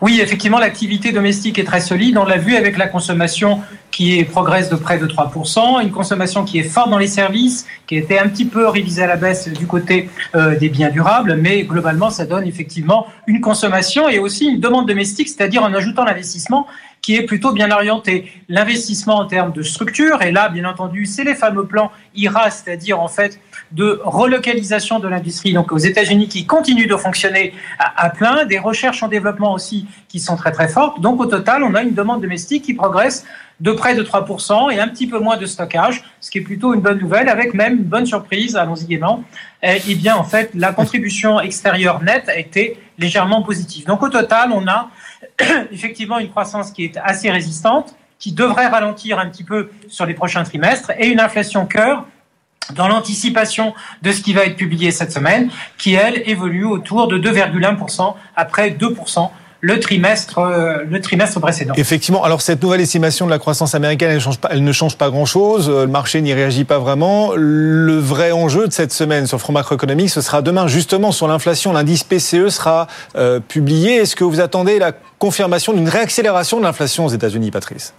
Oui, 0.00 0.20
effectivement, 0.20 0.58
l'activité 0.58 1.12
domestique 1.12 1.58
est 1.58 1.64
très 1.64 1.80
solide. 1.80 2.18
On 2.18 2.24
l'a 2.24 2.36
vu 2.36 2.56
avec 2.56 2.76
la 2.76 2.88
consommation 2.88 3.60
qui 3.90 4.24
progresse 4.24 4.68
de 4.68 4.76
près 4.76 4.98
de 4.98 5.06
3%, 5.06 5.80
une 5.82 5.92
consommation 5.92 6.44
qui 6.44 6.58
est 6.58 6.64
forte 6.64 6.90
dans 6.90 6.98
les 6.98 7.06
services, 7.06 7.64
qui 7.86 7.96
a 7.96 8.00
été 8.00 8.18
un 8.18 8.28
petit 8.28 8.44
peu 8.44 8.66
révisée 8.66 9.04
à 9.04 9.06
la 9.06 9.16
baisse 9.16 9.48
du 9.48 9.66
côté 9.66 10.10
euh, 10.34 10.58
des 10.58 10.68
biens 10.68 10.90
durables, 10.90 11.36
mais 11.36 11.62
globalement, 11.62 12.10
ça 12.10 12.26
donne 12.26 12.44
effectivement 12.44 13.06
une 13.28 13.40
consommation 13.40 14.08
et 14.08 14.18
aussi 14.18 14.46
une 14.46 14.60
demande 14.60 14.88
domestique, 14.88 15.28
c'est-à-dire 15.28 15.62
en 15.62 15.72
ajoutant 15.72 16.04
l'investissement 16.04 16.66
qui 17.04 17.16
est 17.16 17.22
plutôt 17.22 17.52
bien 17.52 17.70
orienté. 17.70 18.32
L'investissement 18.48 19.16
en 19.16 19.26
termes 19.26 19.52
de 19.52 19.62
structure, 19.62 20.22
et 20.22 20.32
là, 20.32 20.48
bien 20.48 20.64
entendu, 20.64 21.04
c'est 21.04 21.22
les 21.22 21.34
fameux 21.34 21.66
plans 21.66 21.92
IRA, 22.16 22.50
c'est-à-dire 22.50 22.98
en 22.98 23.08
fait 23.08 23.38
de 23.74 24.00
relocalisation 24.04 25.00
de 25.00 25.08
l'industrie, 25.08 25.52
donc 25.52 25.72
aux 25.72 25.78
États-Unis, 25.78 26.28
qui 26.28 26.46
continuent 26.46 26.86
de 26.86 26.96
fonctionner 26.96 27.52
à, 27.78 28.08
plein, 28.10 28.44
des 28.44 28.58
recherches 28.58 29.02
en 29.02 29.08
développement 29.08 29.52
aussi 29.52 29.86
qui 30.08 30.20
sont 30.20 30.36
très 30.36 30.52
très 30.52 30.68
fortes. 30.68 31.00
Donc 31.00 31.20
au 31.20 31.26
total, 31.26 31.64
on 31.64 31.74
a 31.74 31.82
une 31.82 31.92
demande 31.92 32.22
domestique 32.22 32.64
qui 32.64 32.74
progresse 32.74 33.24
de 33.60 33.72
près 33.72 33.96
de 33.96 34.02
3% 34.02 34.72
et 34.72 34.78
un 34.78 34.88
petit 34.88 35.08
peu 35.08 35.18
moins 35.18 35.36
de 35.36 35.46
stockage, 35.46 36.04
ce 36.20 36.30
qui 36.30 36.38
est 36.38 36.42
plutôt 36.42 36.72
une 36.72 36.80
bonne 36.80 36.98
nouvelle, 36.98 37.28
avec 37.28 37.52
même 37.52 37.78
une 37.78 37.84
bonne 37.84 38.06
surprise, 38.06 38.56
allons-y 38.56 38.84
gaiement. 38.84 39.24
Et, 39.62 39.80
et 39.88 39.94
bien 39.96 40.16
en 40.16 40.24
fait, 40.24 40.50
la 40.54 40.72
contribution 40.72 41.40
extérieure 41.40 42.00
nette 42.02 42.28
a 42.28 42.38
été 42.38 42.78
légèrement 42.98 43.42
positive. 43.42 43.86
Donc 43.86 44.02
au 44.04 44.08
total, 44.08 44.52
on 44.52 44.68
a 44.68 44.88
effectivement 45.72 46.20
une 46.20 46.30
croissance 46.30 46.70
qui 46.70 46.84
est 46.84 46.96
assez 47.02 47.28
résistante, 47.28 47.96
qui 48.20 48.32
devrait 48.32 48.68
ralentir 48.68 49.18
un 49.18 49.28
petit 49.28 49.44
peu 49.44 49.70
sur 49.88 50.06
les 50.06 50.14
prochains 50.14 50.44
trimestres, 50.44 50.92
et 50.96 51.08
une 51.08 51.20
inflation 51.20 51.66
cœur 51.66 52.06
dans 52.72 52.88
l'anticipation 52.88 53.74
de 54.02 54.12
ce 54.12 54.22
qui 54.22 54.32
va 54.32 54.44
être 54.44 54.56
publié 54.56 54.90
cette 54.90 55.12
semaine, 55.12 55.50
qui, 55.78 55.94
elle, 55.94 56.22
évolue 56.26 56.64
autour 56.64 57.08
de 57.08 57.18
2,1% 57.18 58.14
après 58.36 58.70
2% 58.70 59.30
le 59.64 59.80
trimestre, 59.80 60.40
euh, 60.40 60.84
le 60.86 61.00
trimestre 61.00 61.40
précédent. 61.40 61.72
Effectivement. 61.78 62.22
Alors 62.22 62.42
cette 62.42 62.62
nouvelle 62.62 62.82
estimation 62.82 63.24
de 63.24 63.30
la 63.30 63.38
croissance 63.38 63.74
américaine, 63.74 64.10
elle, 64.10 64.20
change 64.20 64.38
pas, 64.38 64.54
ne 64.54 64.72
change 64.72 64.98
pas 64.98 65.08
grand-chose. 65.08 65.70
Le 65.70 65.86
marché 65.86 66.20
n'y 66.20 66.34
réagit 66.34 66.64
pas 66.64 66.78
vraiment. 66.78 67.32
Le 67.34 67.98
vrai 67.98 68.30
enjeu 68.30 68.68
de 68.68 68.72
cette 68.74 68.92
semaine 68.92 69.26
sur 69.26 69.38
le 69.38 69.40
front 69.40 69.54
macroéconomique, 69.54 70.10
ce 70.10 70.20
sera 70.20 70.42
demain 70.42 70.66
justement 70.66 71.12
sur 71.12 71.28
l'inflation. 71.28 71.72
L'indice 71.72 72.04
PCE 72.04 72.50
sera 72.50 72.88
euh, 73.16 73.40
publié. 73.40 73.96
Est-ce 73.96 74.16
que 74.16 74.24
vous 74.24 74.40
attendez 74.40 74.78
la 74.78 74.92
confirmation 75.18 75.72
d'une 75.72 75.88
réaccélération 75.88 76.58
de 76.58 76.64
l'inflation 76.64 77.06
aux 77.06 77.10
États-Unis, 77.10 77.50
Patrice? 77.50 77.94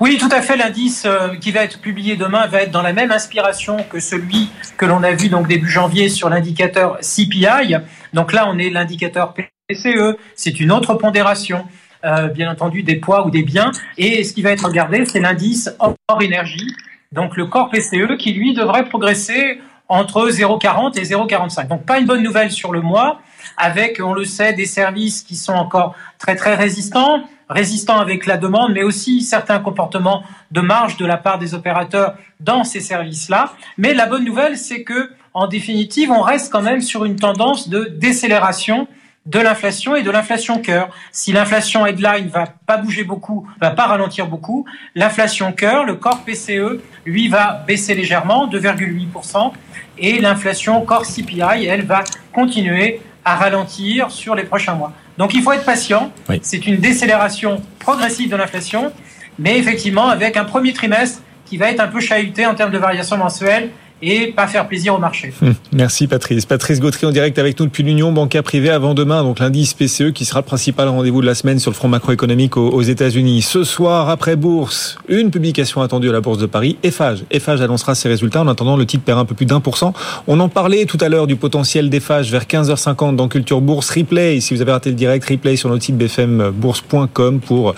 Oui, 0.00 0.18
tout 0.18 0.28
à 0.30 0.42
fait. 0.42 0.56
L'indice 0.56 1.06
qui 1.40 1.52
va 1.52 1.64
être 1.64 1.80
publié 1.80 2.16
demain 2.16 2.46
va 2.46 2.62
être 2.62 2.70
dans 2.70 2.82
la 2.82 2.92
même 2.92 3.10
inspiration 3.10 3.78
que 3.90 4.00
celui 4.00 4.50
que 4.76 4.86
l'on 4.86 5.02
a 5.02 5.12
vu 5.12 5.28
donc 5.28 5.48
début 5.48 5.68
janvier 5.68 6.08
sur 6.08 6.28
l'indicateur 6.28 6.98
CPI. 7.00 7.76
Donc 8.12 8.32
là, 8.32 8.46
on 8.48 8.58
est 8.58 8.70
l'indicateur 8.70 9.34
PCE. 9.34 10.16
C'est 10.34 10.60
une 10.60 10.72
autre 10.72 10.94
pondération. 10.94 11.66
Euh, 12.02 12.28
bien 12.28 12.50
entendu 12.50 12.82
des 12.82 12.96
poids 12.96 13.26
ou 13.26 13.30
des 13.30 13.42
biens. 13.42 13.72
Et 13.98 14.24
ce 14.24 14.32
qui 14.32 14.40
va 14.40 14.52
être 14.52 14.64
regardé, 14.64 15.04
c'est 15.04 15.20
l'indice 15.20 15.70
hors 15.78 16.22
énergie, 16.22 16.74
donc 17.12 17.36
le 17.36 17.44
corps 17.44 17.68
PCE, 17.68 18.16
qui 18.18 18.32
lui 18.32 18.54
devrait 18.54 18.86
progresser 18.86 19.60
entre 19.86 20.30
0,40 20.30 20.98
et 20.98 21.02
0,45. 21.02 21.68
Donc 21.68 21.84
pas 21.84 21.98
une 21.98 22.06
bonne 22.06 22.22
nouvelle 22.22 22.50
sur 22.50 22.72
le 22.72 22.80
mois, 22.80 23.20
avec, 23.58 24.00
on 24.02 24.14
le 24.14 24.24
sait, 24.24 24.54
des 24.54 24.64
services 24.64 25.22
qui 25.22 25.36
sont 25.36 25.52
encore 25.52 25.94
très 26.18 26.36
très 26.36 26.54
résistants, 26.54 27.24
résistants 27.50 27.98
avec 27.98 28.24
la 28.26 28.38
demande, 28.38 28.72
mais 28.72 28.82
aussi 28.82 29.20
certains 29.20 29.58
comportements 29.58 30.22
de 30.52 30.60
marge 30.60 30.96
de 30.96 31.04
la 31.04 31.16
part 31.16 31.38
des 31.38 31.54
opérateurs 31.54 32.14
dans 32.38 32.64
ces 32.64 32.80
services-là. 32.80 33.52
Mais 33.76 33.92
la 33.92 34.06
bonne 34.06 34.24
nouvelle, 34.24 34.56
c'est 34.56 34.84
que, 34.84 35.10
en 35.34 35.48
définitive, 35.48 36.10
on 36.10 36.22
reste 36.22 36.50
quand 36.50 36.62
même 36.62 36.80
sur 36.80 37.04
une 37.04 37.16
tendance 37.16 37.68
de 37.68 37.84
décélération 37.84 38.88
de 39.26 39.38
l'inflation 39.38 39.96
et 39.96 40.02
de 40.02 40.10
l'inflation 40.10 40.60
cœur. 40.60 40.88
Si 41.12 41.32
l'inflation 41.32 41.84
headline 41.84 42.28
va 42.28 42.46
pas 42.66 42.78
bouger 42.78 43.04
beaucoup, 43.04 43.46
va 43.60 43.70
pas 43.70 43.86
ralentir 43.86 44.26
beaucoup, 44.26 44.64
l'inflation 44.94 45.52
cœur, 45.52 45.84
le 45.84 45.94
corps 45.94 46.24
PCE, 46.24 46.80
lui 47.04 47.28
va 47.28 47.62
baisser 47.66 47.94
légèrement, 47.94 48.48
2,8%, 48.48 49.52
et 49.98 50.20
l'inflation 50.20 50.80
corps 50.82 51.04
CPI, 51.04 51.66
elle 51.66 51.84
va 51.84 52.02
continuer 52.32 53.02
à 53.24 53.36
ralentir 53.36 54.10
sur 54.10 54.34
les 54.34 54.44
prochains 54.44 54.74
mois. 54.74 54.92
Donc 55.18 55.34
il 55.34 55.42
faut 55.42 55.52
être 55.52 55.64
patient. 55.64 56.12
C'est 56.42 56.66
une 56.66 56.76
décélération 56.78 57.62
progressive 57.78 58.30
de 58.30 58.36
l'inflation, 58.36 58.92
mais 59.38 59.58
effectivement 59.58 60.08
avec 60.08 60.36
un 60.36 60.44
premier 60.44 60.72
trimestre 60.72 61.22
qui 61.44 61.56
va 61.56 61.70
être 61.70 61.80
un 61.80 61.88
peu 61.88 62.00
chahuté 62.00 62.46
en 62.46 62.54
termes 62.54 62.70
de 62.70 62.78
variation 62.78 63.16
mensuelle 63.16 63.70
et 64.02 64.28
pas 64.28 64.46
faire 64.46 64.66
plaisir 64.66 64.94
au 64.94 64.98
marché. 64.98 65.32
Hum, 65.42 65.54
merci 65.72 66.06
Patrice. 66.06 66.46
Patrice 66.46 66.80
Gautry 66.80 67.06
en 67.06 67.10
direct 67.10 67.38
avec 67.38 67.58
nous 67.58 67.66
depuis 67.66 67.82
l'Union 67.82 68.12
bancaire 68.12 68.42
privée 68.42 68.70
avant 68.70 68.94
demain, 68.94 69.22
donc 69.22 69.38
l'indice 69.38 69.74
PCE 69.74 70.12
qui 70.12 70.24
sera 70.24 70.40
le 70.40 70.46
principal 70.46 70.88
rendez-vous 70.88 71.20
de 71.20 71.26
la 71.26 71.34
semaine 71.34 71.58
sur 71.58 71.70
le 71.70 71.76
front 71.76 71.88
macroéconomique 71.88 72.56
aux 72.56 72.82
États-Unis. 72.82 73.42
Ce 73.42 73.64
soir, 73.64 74.08
après 74.08 74.36
bourse, 74.36 74.96
une 75.08 75.30
publication 75.30 75.82
attendue 75.82 76.08
à 76.08 76.12
la 76.12 76.20
Bourse 76.20 76.38
de 76.38 76.46
Paris, 76.46 76.78
Eiffage. 76.82 77.24
Eiffage 77.30 77.60
annoncera 77.60 77.94
ses 77.94 78.08
résultats. 78.08 78.40
En 78.42 78.48
attendant, 78.48 78.76
le 78.76 78.86
titre 78.86 79.04
perd 79.04 79.18
un 79.18 79.24
peu 79.24 79.34
plus 79.34 79.46
d'un 79.46 79.60
pour 79.60 79.76
cent. 79.76 79.92
On 80.26 80.40
en 80.40 80.48
parlait 80.48 80.86
tout 80.86 80.98
à 81.00 81.08
l'heure 81.08 81.26
du 81.26 81.36
potentiel 81.36 81.90
d'Eiffage 81.90 82.30
vers 82.30 82.44
15h50 82.44 83.16
dans 83.16 83.28
Culture 83.28 83.60
Bourse. 83.60 83.90
Replay, 83.90 84.40
si 84.40 84.54
vous 84.54 84.62
avez 84.62 84.72
raté 84.72 84.90
le 84.90 84.96
direct, 84.96 85.24
replay 85.28 85.56
sur 85.56 85.68
notre 85.68 85.84
site 85.84 85.96
bfmbourse.com 85.96 87.40
pour 87.40 87.74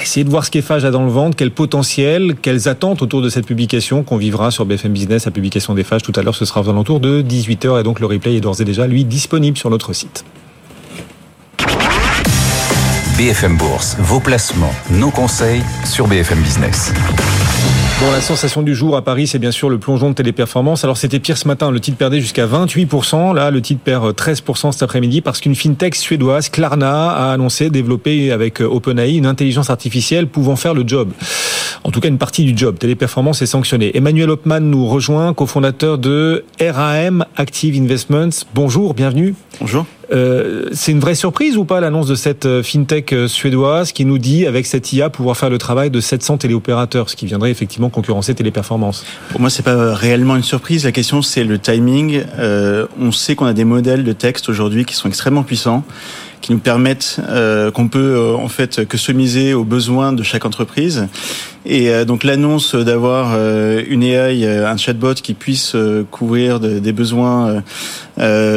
essayer 0.00 0.24
de 0.24 0.30
voir 0.30 0.44
ce 0.44 0.50
qu'Eiffage 0.50 0.84
a 0.84 0.90
dans 0.90 1.04
le 1.04 1.10
ventre, 1.10 1.36
quel 1.36 1.50
potentiel, 1.50 2.34
quelles 2.40 2.68
attentes 2.68 3.02
autour 3.02 3.22
de 3.22 3.28
cette 3.28 3.46
publication 3.46 4.02
qu'on 4.02 4.16
vivra 4.16 4.50
sur 4.50 4.64
BFM 4.64 4.92
Business, 4.92 5.26
la 5.26 5.30
publication 5.30 5.57
des 5.74 5.84
phages 5.84 6.02
tout 6.02 6.12
à 6.16 6.22
l'heure. 6.22 6.34
Ce 6.34 6.44
sera 6.44 6.62
aux 6.62 6.68
alentours 6.68 7.00
de 7.00 7.22
18h 7.22 7.80
et 7.80 7.82
donc 7.82 8.00
le 8.00 8.06
replay 8.06 8.36
est 8.36 8.40
d'ores 8.40 8.60
et 8.60 8.64
déjà, 8.64 8.86
lui, 8.86 9.04
disponible 9.04 9.56
sur 9.56 9.70
notre 9.70 9.92
site. 9.92 10.24
BFM 13.16 13.56
Bourse, 13.56 13.96
vos 13.98 14.20
placements, 14.20 14.74
nos 14.92 15.10
conseils 15.10 15.62
sur 15.84 16.06
BFM 16.06 16.40
Business. 16.40 16.92
Bon, 18.00 18.12
la 18.12 18.20
sensation 18.20 18.62
du 18.62 18.76
jour 18.76 18.96
à 18.96 19.02
Paris, 19.02 19.26
c'est 19.26 19.40
bien 19.40 19.50
sûr 19.50 19.68
le 19.68 19.78
plongeon 19.78 20.10
de 20.10 20.14
téléperformance. 20.14 20.84
Alors, 20.84 20.96
c'était 20.96 21.18
pire 21.18 21.36
ce 21.36 21.48
matin. 21.48 21.72
Le 21.72 21.80
titre 21.80 21.98
perdait 21.98 22.20
jusqu'à 22.20 22.46
28%. 22.46 23.34
Là, 23.34 23.50
le 23.50 23.60
titre 23.60 23.80
perd 23.82 24.14
13% 24.14 24.70
cet 24.70 24.84
après-midi 24.84 25.20
parce 25.20 25.40
qu'une 25.40 25.56
fintech 25.56 25.96
suédoise, 25.96 26.48
Klarna, 26.48 27.10
a 27.10 27.32
annoncé 27.32 27.70
développer 27.70 28.30
avec 28.30 28.60
OpenAI 28.60 29.16
une 29.16 29.26
intelligence 29.26 29.68
artificielle 29.68 30.28
pouvant 30.28 30.54
faire 30.54 30.74
le 30.74 30.86
job. 30.86 31.10
En 31.82 31.90
tout 31.90 31.98
cas, 31.98 32.08
une 32.08 32.18
partie 32.18 32.44
du 32.44 32.56
job. 32.56 32.78
Téléperformance 32.78 33.42
est 33.42 33.46
sanctionnée. 33.46 33.96
Emmanuel 33.96 34.30
Hopman 34.30 34.60
nous 34.60 34.86
rejoint, 34.86 35.34
cofondateur 35.34 35.98
de 35.98 36.44
RAM 36.60 37.24
Active 37.36 37.76
Investments. 37.82 38.44
Bonjour, 38.54 38.94
bienvenue. 38.94 39.34
Bonjour. 39.60 39.86
Euh, 40.10 40.68
c'est 40.72 40.92
une 40.92 41.00
vraie 41.00 41.14
surprise 41.14 41.56
ou 41.56 41.64
pas 41.64 41.80
l'annonce 41.80 42.06
de 42.06 42.14
cette 42.14 42.46
euh, 42.46 42.62
fintech 42.62 43.12
euh, 43.12 43.28
suédoise 43.28 43.92
qui 43.92 44.06
nous 44.06 44.18
dit 44.18 44.46
avec 44.46 44.64
cette 44.64 44.92
IA 44.92 45.10
pouvoir 45.10 45.36
faire 45.36 45.50
le 45.50 45.58
travail 45.58 45.90
de 45.90 46.00
700 46.00 46.38
téléopérateurs, 46.38 47.10
ce 47.10 47.16
qui 47.16 47.26
viendrait 47.26 47.50
effectivement 47.50 47.90
concurrencer 47.90 48.34
Téléperformance 48.34 49.04
Pour 49.30 49.40
moi, 49.40 49.50
c'est 49.50 49.62
pas 49.62 49.94
réellement 49.94 50.36
une 50.36 50.42
surprise. 50.42 50.84
La 50.84 50.92
question, 50.92 51.20
c'est 51.20 51.44
le 51.44 51.58
timing. 51.58 52.22
Euh, 52.38 52.86
on 52.98 53.12
sait 53.12 53.34
qu'on 53.34 53.46
a 53.46 53.52
des 53.52 53.64
modèles 53.64 54.04
de 54.04 54.12
texte 54.12 54.48
aujourd'hui 54.48 54.84
qui 54.84 54.94
sont 54.94 55.08
extrêmement 55.08 55.42
puissants 55.42 55.84
qui 56.40 56.52
nous 56.52 56.58
permettent 56.58 57.20
euh, 57.28 57.70
qu'on 57.70 57.88
peut 57.88 58.14
euh, 58.16 58.34
en 58.34 58.48
fait 58.48 58.86
customiser 58.86 59.54
aux 59.54 59.64
besoins 59.64 60.12
de 60.12 60.22
chaque 60.22 60.44
entreprise. 60.44 61.08
Et 61.66 61.90
euh, 61.90 62.04
donc 62.04 62.24
l'annonce 62.24 62.74
d'avoir 62.74 63.36
une 63.88 64.02
AI, 64.02 64.46
un 64.46 64.76
chatbot 64.76 65.14
qui 65.14 65.34
puisse 65.34 65.76
couvrir 66.10 66.60
des 66.60 66.92
besoins 66.92 67.62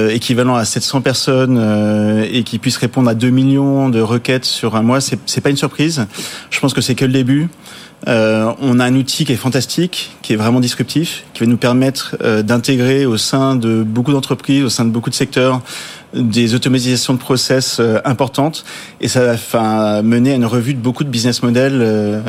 équivalents 0.09 0.55
à 0.55 0.65
700 0.65 1.01
personnes 1.01 2.25
et 2.31 2.43
qui 2.43 2.59
puisse 2.59 2.77
répondre 2.77 3.09
à 3.09 3.13
2 3.13 3.29
millions 3.29 3.89
de 3.89 3.99
requêtes 3.99 4.45
sur 4.45 4.75
un 4.75 4.81
mois, 4.81 4.99
c'est 5.01 5.41
pas 5.41 5.49
une 5.49 5.57
surprise. 5.57 6.05
Je 6.49 6.59
pense 6.59 6.73
que 6.73 6.81
c'est 6.81 6.95
que 6.95 7.05
le 7.05 7.13
début. 7.13 7.49
Euh, 8.07 8.51
on 8.59 8.79
a 8.79 8.85
un 8.85 8.95
outil 8.95 9.25
qui 9.25 9.33
est 9.33 9.37
fantastique, 9.37 10.17
qui 10.23 10.33
est 10.33 10.35
vraiment 10.35 10.59
disruptif, 10.59 11.23
qui 11.33 11.41
va 11.41 11.45
nous 11.45 11.57
permettre 11.57 12.17
d'intégrer 12.41 13.05
au 13.05 13.17
sein 13.17 13.55
de 13.55 13.83
beaucoup 13.83 14.11
d'entreprises, 14.11 14.63
au 14.63 14.69
sein 14.69 14.85
de 14.85 14.89
beaucoup 14.89 15.11
de 15.11 15.15
secteurs, 15.15 15.61
des 16.13 16.55
automatisations 16.55 17.13
de 17.13 17.19
process 17.19 17.77
euh, 17.79 17.99
importantes 18.03 18.65
et 18.99 19.07
ça 19.07 19.23
va 19.23 19.33
enfin, 19.33 20.01
mener 20.01 20.31
à 20.33 20.35
une 20.35 20.45
revue 20.45 20.73
de 20.73 20.79
beaucoup 20.79 21.03
de 21.03 21.09
business 21.09 21.41
models 21.41 21.79
euh, 21.81 22.19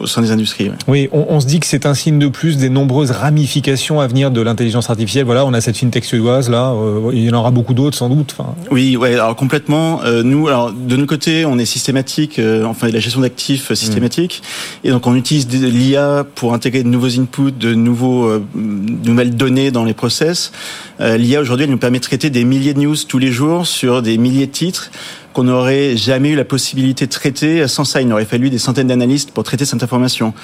au 0.00 0.06
sein 0.06 0.22
des 0.22 0.30
industries. 0.30 0.70
Oui, 0.86 1.08
on, 1.12 1.40
se 1.40 1.46
dit 1.46 1.58
que 1.58 1.66
c'est 1.66 1.86
un 1.86 1.94
signe 1.94 2.18
de 2.18 2.28
plus 2.28 2.56
des 2.56 2.68
nombreuses 2.68 3.10
ramifications 3.10 4.00
à 4.00 4.06
venir 4.06 4.30
de 4.30 4.40
l'intelligence 4.40 4.90
artificielle. 4.90 5.24
Voilà, 5.24 5.44
on 5.44 5.52
a 5.54 5.60
cette 5.60 5.76
fintech 5.76 6.04
suédoise 6.04 6.48
là, 6.48 6.72
euh, 6.72 7.10
il 7.12 7.24
y 7.24 7.30
en 7.30 7.34
aura 7.34 7.50
beaucoup 7.50 7.74
d'autres 7.74 7.96
sans 7.96 8.08
doute. 8.08 8.34
Enfin... 8.38 8.54
Oui, 8.70 8.96
ouais, 8.96 9.14
alors 9.14 9.34
complètement. 9.34 10.00
nous, 10.24 10.48
alors 10.48 10.72
de 10.72 10.96
notre 10.96 11.08
côté, 11.08 11.44
on 11.44 11.58
est 11.58 11.64
systématique, 11.64 12.40
enfin 12.64 12.88
la 12.88 13.00
gestion 13.00 13.20
d'actifs 13.20 13.72
systématique, 13.74 14.42
et 14.84 14.90
donc 14.90 15.06
on 15.06 15.16
utilise 15.16 15.48
l'IA 15.48 16.24
pour 16.34 16.54
intégrer 16.54 16.82
de 16.82 16.88
nouveaux 16.88 17.18
inputs, 17.18 17.52
de 17.52 17.74
nouveaux, 17.74 18.30
nouvelles 18.54 19.34
données 19.34 19.70
dans 19.70 19.84
les 19.84 19.94
process. 19.94 20.52
L'IA 21.00 21.40
aujourd'hui, 21.40 21.64
elle 21.64 21.70
nous 21.70 21.78
permet 21.78 21.98
de 21.98 22.04
traiter 22.04 22.30
des 22.30 22.44
milliers 22.44 22.74
de 22.74 22.80
news 22.80 22.96
tous 23.08 23.18
les 23.18 23.31
sur 23.64 24.02
des 24.02 24.18
milliers 24.18 24.46
de 24.46 24.52
titres 24.52 24.90
qu'on 25.32 25.44
n'aurait 25.44 25.96
jamais 25.96 26.30
eu 26.30 26.36
la 26.36 26.44
possibilité 26.44 27.06
de 27.06 27.10
traiter 27.10 27.66
sans 27.68 27.84
ça. 27.84 28.00
Il 28.00 28.08
n'aurait 28.08 28.24
fallu 28.24 28.50
des 28.50 28.58
centaines 28.58 28.88
d'analystes 28.88 29.30
pour 29.30 29.44
traiter 29.44 29.64
cette 29.64 29.82
information. 29.82 30.34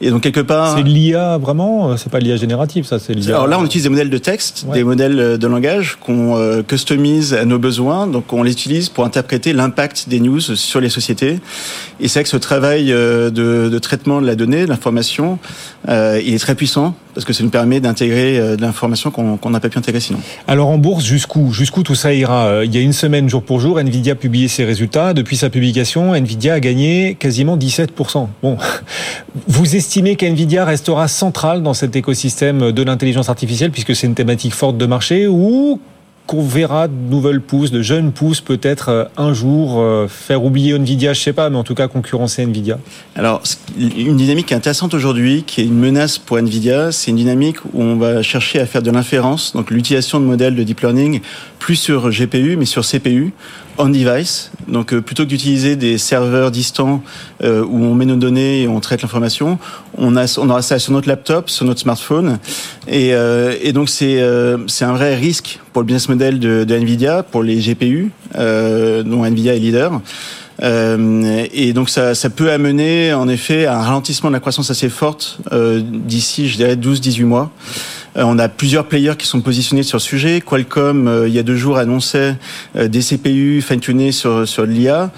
Et 0.00 0.10
donc 0.10 0.22
quelque 0.22 0.40
part, 0.40 0.76
c'est 0.76 0.82
l'IA 0.82 1.38
vraiment. 1.38 1.96
C'est 1.96 2.10
pas 2.10 2.20
l'IA 2.20 2.36
générative, 2.36 2.84
ça. 2.84 2.98
C'est 2.98 3.14
l'IA. 3.14 3.34
Alors 3.34 3.46
là, 3.46 3.58
on 3.58 3.64
utilise 3.64 3.84
des 3.84 3.90
modèles 3.90 4.10
de 4.10 4.18
texte, 4.18 4.66
des 4.72 4.84
modèles 4.84 5.38
de 5.38 5.46
langage 5.46 5.98
qu'on 6.00 6.36
euh, 6.36 6.62
customise 6.62 7.34
à 7.34 7.44
nos 7.44 7.58
besoins. 7.58 8.06
Donc 8.06 8.32
on 8.32 8.42
les 8.42 8.52
utilise 8.52 8.88
pour 8.88 9.04
interpréter 9.04 9.52
l'impact 9.52 10.08
des 10.08 10.20
news 10.20 10.40
sur 10.40 10.80
les 10.80 10.88
sociétés. 10.88 11.40
Et 12.00 12.08
c'est 12.08 12.20
vrai 12.20 12.24
que 12.24 12.28
ce 12.28 12.36
travail 12.36 12.92
euh, 12.92 13.30
de, 13.30 13.68
de, 13.68 13.78
traitement 13.78 14.20
de 14.20 14.26
la 14.26 14.34
donnée, 14.34 14.64
de 14.64 14.68
l'information, 14.68 15.38
euh, 15.88 16.20
il 16.24 16.34
est 16.34 16.38
très 16.38 16.54
puissant 16.54 16.94
parce 17.14 17.24
que 17.24 17.32
ça 17.32 17.42
nous 17.42 17.50
permet 17.50 17.80
d'intégrer 17.80 18.56
de 18.56 18.62
l'information 18.62 19.10
qu'on 19.10 19.50
n'a 19.50 19.58
pas 19.58 19.68
pu 19.68 19.76
intégrer 19.76 19.98
sinon. 19.98 20.20
Alors 20.46 20.68
en 20.68 20.78
bourse, 20.78 21.04
jusqu'où? 21.04 21.52
Jusqu'où 21.52 21.82
tout 21.82 21.96
ça 21.96 22.14
ira? 22.14 22.64
Il 22.64 22.72
y 22.72 22.78
a 22.78 22.80
une 22.80 22.92
semaine, 22.92 23.28
jour 23.28 23.42
pour 23.42 23.58
jour, 23.58 23.80
Nvidia 23.80 24.14
publie 24.14 24.37
ses 24.46 24.64
résultats. 24.64 25.14
Depuis 25.14 25.36
sa 25.36 25.50
publication, 25.50 26.14
Nvidia 26.14 26.54
a 26.54 26.60
gagné 26.60 27.16
quasiment 27.18 27.56
17%. 27.56 28.28
Bon, 28.42 28.56
vous 29.48 29.74
estimez 29.74 30.14
qu'Nvidia 30.14 30.64
restera 30.64 31.08
centrale 31.08 31.64
dans 31.64 31.74
cet 31.74 31.96
écosystème 31.96 32.70
de 32.70 32.82
l'intelligence 32.82 33.28
artificielle 33.28 33.72
puisque 33.72 33.96
c'est 33.96 34.06
une 34.06 34.14
thématique 34.14 34.54
forte 34.54 34.78
de 34.78 34.86
marché 34.86 35.26
ou 35.26 35.80
qu'on 36.28 36.42
verra 36.42 36.88
de 36.88 36.92
nouvelles 36.92 37.40
pousses, 37.40 37.70
de 37.70 37.80
jeunes 37.80 38.12
pousses 38.12 38.42
peut-être 38.42 38.90
euh, 38.90 39.04
un 39.16 39.32
jour 39.32 39.80
euh, 39.80 40.06
faire 40.08 40.44
oublier 40.44 40.74
Nvidia, 40.74 41.14
je 41.14 41.20
sais 41.22 41.32
pas, 41.32 41.48
mais 41.48 41.56
en 41.56 41.64
tout 41.64 41.74
cas 41.74 41.88
concurrencer 41.88 42.42
Nvidia 42.42 42.78
Alors, 43.16 43.42
une 43.78 44.18
dynamique 44.18 44.52
intéressante 44.52 44.92
aujourd'hui, 44.92 45.42
qui 45.44 45.62
est 45.62 45.64
une 45.64 45.78
menace 45.78 46.18
pour 46.18 46.38
Nvidia, 46.38 46.92
c'est 46.92 47.12
une 47.12 47.16
dynamique 47.16 47.64
où 47.72 47.82
on 47.82 47.96
va 47.96 48.22
chercher 48.22 48.60
à 48.60 48.66
faire 48.66 48.82
de 48.82 48.90
l'inférence, 48.90 49.54
donc 49.54 49.70
l'utilisation 49.70 50.20
de 50.20 50.26
modèles 50.26 50.54
de 50.54 50.62
deep 50.62 50.80
learning, 50.82 51.22
plus 51.58 51.76
sur 51.76 52.10
GPU, 52.10 52.56
mais 52.56 52.64
sur 52.64 52.84
CPU, 52.84 53.32
on-device. 53.78 54.50
Donc 54.66 54.92
euh, 54.92 55.00
plutôt 55.00 55.24
que 55.24 55.28
d'utiliser 55.28 55.76
des 55.76 55.98
serveurs 55.98 56.50
distants 56.50 57.02
euh, 57.42 57.64
où 57.64 57.84
on 57.84 57.94
met 57.94 58.06
nos 58.06 58.16
données 58.16 58.62
et 58.62 58.68
on 58.68 58.80
traite 58.80 59.02
l'information, 59.02 59.58
on, 59.96 60.16
a, 60.16 60.38
on 60.38 60.50
aura 60.50 60.62
ça 60.62 60.78
sur 60.78 60.92
notre 60.92 61.08
laptop, 61.08 61.50
sur 61.50 61.64
notre 61.64 61.80
smartphone. 61.80 62.38
Et, 62.86 63.14
euh, 63.14 63.54
et 63.62 63.72
donc 63.72 63.88
c'est 63.88 64.22
c'est 64.66 64.84
un 64.84 64.92
vrai 64.92 65.14
risque 65.14 65.60
pour 65.72 65.82
le 65.82 65.86
business 65.86 66.08
model 66.08 66.38
de, 66.38 66.64
de 66.64 66.74
Nvidia, 66.74 67.22
pour 67.22 67.42
les 67.42 67.56
GPU, 67.56 68.10
dont 68.34 69.24
Nvidia 69.24 69.54
est 69.54 69.58
leader. 69.58 70.00
Euh, 70.62 71.46
et 71.52 71.72
donc 71.72 71.88
ça, 71.88 72.14
ça, 72.14 72.30
peut 72.30 72.50
amener 72.50 73.12
en 73.12 73.28
effet 73.28 73.66
à 73.66 73.78
un 73.78 73.82
ralentissement 73.82 74.30
de 74.30 74.34
la 74.34 74.40
croissance 74.40 74.70
assez 74.70 74.88
forte 74.88 75.38
euh, 75.52 75.80
d'ici, 75.82 76.48
je 76.48 76.56
dirais, 76.56 76.76
12-18 76.76 77.24
mois. 77.24 77.50
Euh, 78.18 78.24
on 78.24 78.38
a 78.38 78.48
plusieurs 78.48 78.86
players 78.86 79.14
qui 79.16 79.26
sont 79.26 79.40
positionnés 79.40 79.82
sur 79.82 79.96
le 79.96 80.02
sujet. 80.02 80.40
Qualcomm, 80.40 81.24
il 81.26 81.32
y 81.32 81.38
a 81.38 81.42
deux 81.42 81.56
jours, 81.56 81.78
annonçait 81.78 82.36
des 82.74 83.00
CPU 83.00 83.62
fine-tunés 83.62 84.12
sur, 84.12 84.46
sur 84.46 84.66
l'IA. 84.66 85.10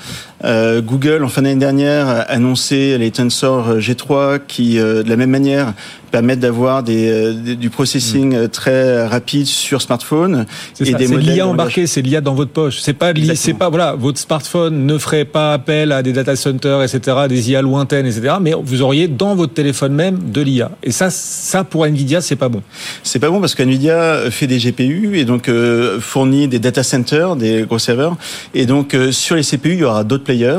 Google, 0.42 1.24
en 1.24 1.28
fin 1.28 1.42
d'année 1.42 1.60
dernière, 1.60 2.08
a 2.08 2.20
annoncé 2.20 2.96
les 2.98 3.10
Tensor 3.10 3.78
G3 3.78 4.40
qui, 4.46 4.76
de 4.76 5.04
la 5.06 5.16
même 5.16 5.30
manière, 5.30 5.74
permettent 6.10 6.40
d'avoir 6.40 6.82
des, 6.82 7.34
du 7.34 7.70
processing 7.70 8.48
très 8.48 9.06
rapide 9.06 9.46
sur 9.46 9.80
smartphone 9.80 10.46
et 10.80 10.94
des 10.94 11.08
modèles 11.08 11.34
l'IA 11.34 11.46
embarqué, 11.46 11.86
c'est 11.86 12.02
l'IA 12.02 12.20
dans 12.20 12.34
votre 12.34 12.50
poche. 12.50 12.80
C'est 12.80 12.92
pas 12.92 13.12
c'est 13.34 13.54
pas 13.54 13.68
voilà, 13.68 13.94
votre 13.94 14.18
smartphone 14.18 14.86
ne 14.86 14.98
ferait 14.98 15.24
pas 15.24 15.52
appel 15.52 15.92
à 15.92 16.02
des 16.02 16.12
data 16.12 16.36
centers, 16.36 16.82
etc., 16.82 17.16
des 17.28 17.50
IA 17.50 17.62
lointaines, 17.62 18.06
etc. 18.06 18.34
Mais 18.40 18.52
vous 18.60 18.82
auriez 18.82 19.08
dans 19.08 19.34
votre 19.34 19.54
téléphone 19.54 19.94
même 19.94 20.30
de 20.32 20.40
l'IA. 20.40 20.70
Et 20.82 20.90
ça, 20.90 21.10
ça 21.10 21.64
pour 21.64 21.86
Nvidia, 21.86 22.20
c'est 22.20 22.36
pas 22.36 22.48
bon. 22.48 22.62
C'est 23.02 23.18
pas 23.18 23.30
bon 23.30 23.40
parce 23.40 23.54
qu'Nvidia 23.54 24.30
fait 24.30 24.46
des 24.46 24.58
GPU 24.58 25.18
et 25.18 25.24
donc 25.24 25.48
euh, 25.48 26.00
fournit 26.00 26.48
des 26.48 26.58
data 26.58 26.82
centers, 26.82 27.36
des 27.36 27.62
gros 27.62 27.78
serveurs. 27.78 28.16
Et 28.54 28.66
donc 28.66 28.94
euh, 28.94 29.12
sur 29.12 29.36
les 29.36 29.42
CPU, 29.42 29.72
il 29.72 29.78
y 29.80 29.84
aura 29.84 30.04
d'autres 30.04 30.24
players. 30.30 30.58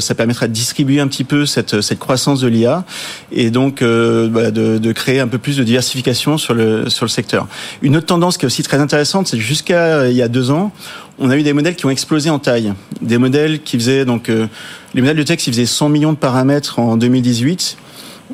ça 0.00 0.14
permettra 0.14 0.48
de 0.48 0.52
distribuer 0.52 1.00
un 1.00 1.08
petit 1.08 1.24
peu 1.24 1.44
cette, 1.46 1.98
croissance 1.98 2.40
de 2.40 2.48
l'IA 2.48 2.84
et 3.32 3.50
donc 3.50 3.82
bah, 3.82 4.50
de, 4.50 4.92
créer 4.92 5.20
un 5.20 5.28
peu 5.28 5.38
plus 5.38 5.56
de 5.56 5.64
diversification 5.64 6.38
sur 6.38 6.54
le, 6.54 6.88
secteur. 6.88 7.46
Une 7.82 7.96
autre 7.96 8.06
tendance 8.06 8.38
qui 8.38 8.44
est 8.44 8.46
aussi 8.46 8.62
très 8.62 8.78
intéressante, 8.78 9.26
c'est 9.26 9.38
jusqu'à 9.38 10.08
il 10.08 10.16
y 10.16 10.22
a 10.22 10.28
deux 10.28 10.50
ans, 10.50 10.72
on 11.18 11.28
a 11.30 11.36
eu 11.36 11.42
des 11.42 11.52
modèles 11.52 11.76
qui 11.76 11.86
ont 11.86 11.90
explosé 11.90 12.30
en 12.30 12.38
taille. 12.38 12.72
Des 13.02 13.18
modèles 13.18 13.62
qui 13.62 13.76
faisaient 13.76 14.04
donc 14.04 14.28
les 14.28 15.00
modèles 15.00 15.16
de 15.16 15.22
texte 15.22 15.44
qui 15.44 15.50
faisaient 15.50 15.66
100 15.66 15.88
millions 15.90 16.12
de 16.12 16.18
paramètres 16.18 16.78
en 16.78 16.96
2018 16.96 17.76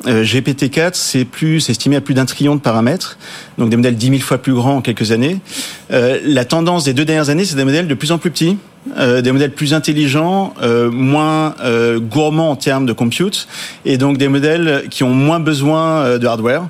euh, 0.05 0.23
GPT-4, 0.23 0.91
c'est 0.93 1.25
plus, 1.25 1.59
c'est 1.59 1.71
estimé 1.71 1.95
à 1.95 2.01
plus 2.01 2.13
d'un 2.13 2.25
trillion 2.25 2.55
de 2.55 2.61
paramètres, 2.61 3.17
donc 3.57 3.69
des 3.69 3.77
modèles 3.77 3.95
dix 3.95 4.11
mille 4.11 4.21
fois 4.21 4.37
plus 4.37 4.53
grands 4.53 4.77
en 4.77 4.81
quelques 4.81 5.11
années. 5.11 5.39
Euh, 5.91 6.19
la 6.23 6.45
tendance 6.45 6.83
des 6.83 6.93
deux 6.93 7.05
dernières 7.05 7.29
années, 7.29 7.45
c'est 7.45 7.55
des 7.55 7.63
modèles 7.63 7.87
de 7.87 7.95
plus 7.95 8.11
en 8.11 8.19
plus 8.19 8.29
petits, 8.29 8.57
euh, 8.97 9.21
des 9.21 9.31
modèles 9.31 9.51
plus 9.51 9.73
intelligents, 9.73 10.53
euh, 10.61 10.89
moins 10.91 11.55
euh, 11.63 11.99
gourmands 11.99 12.51
en 12.51 12.55
termes 12.55 12.85
de 12.85 12.93
compute, 12.93 13.47
et 13.85 13.97
donc 13.97 14.17
des 14.17 14.27
modèles 14.27 14.83
qui 14.89 15.03
ont 15.03 15.13
moins 15.13 15.39
besoin 15.39 16.17
de 16.17 16.27
hardware. 16.27 16.67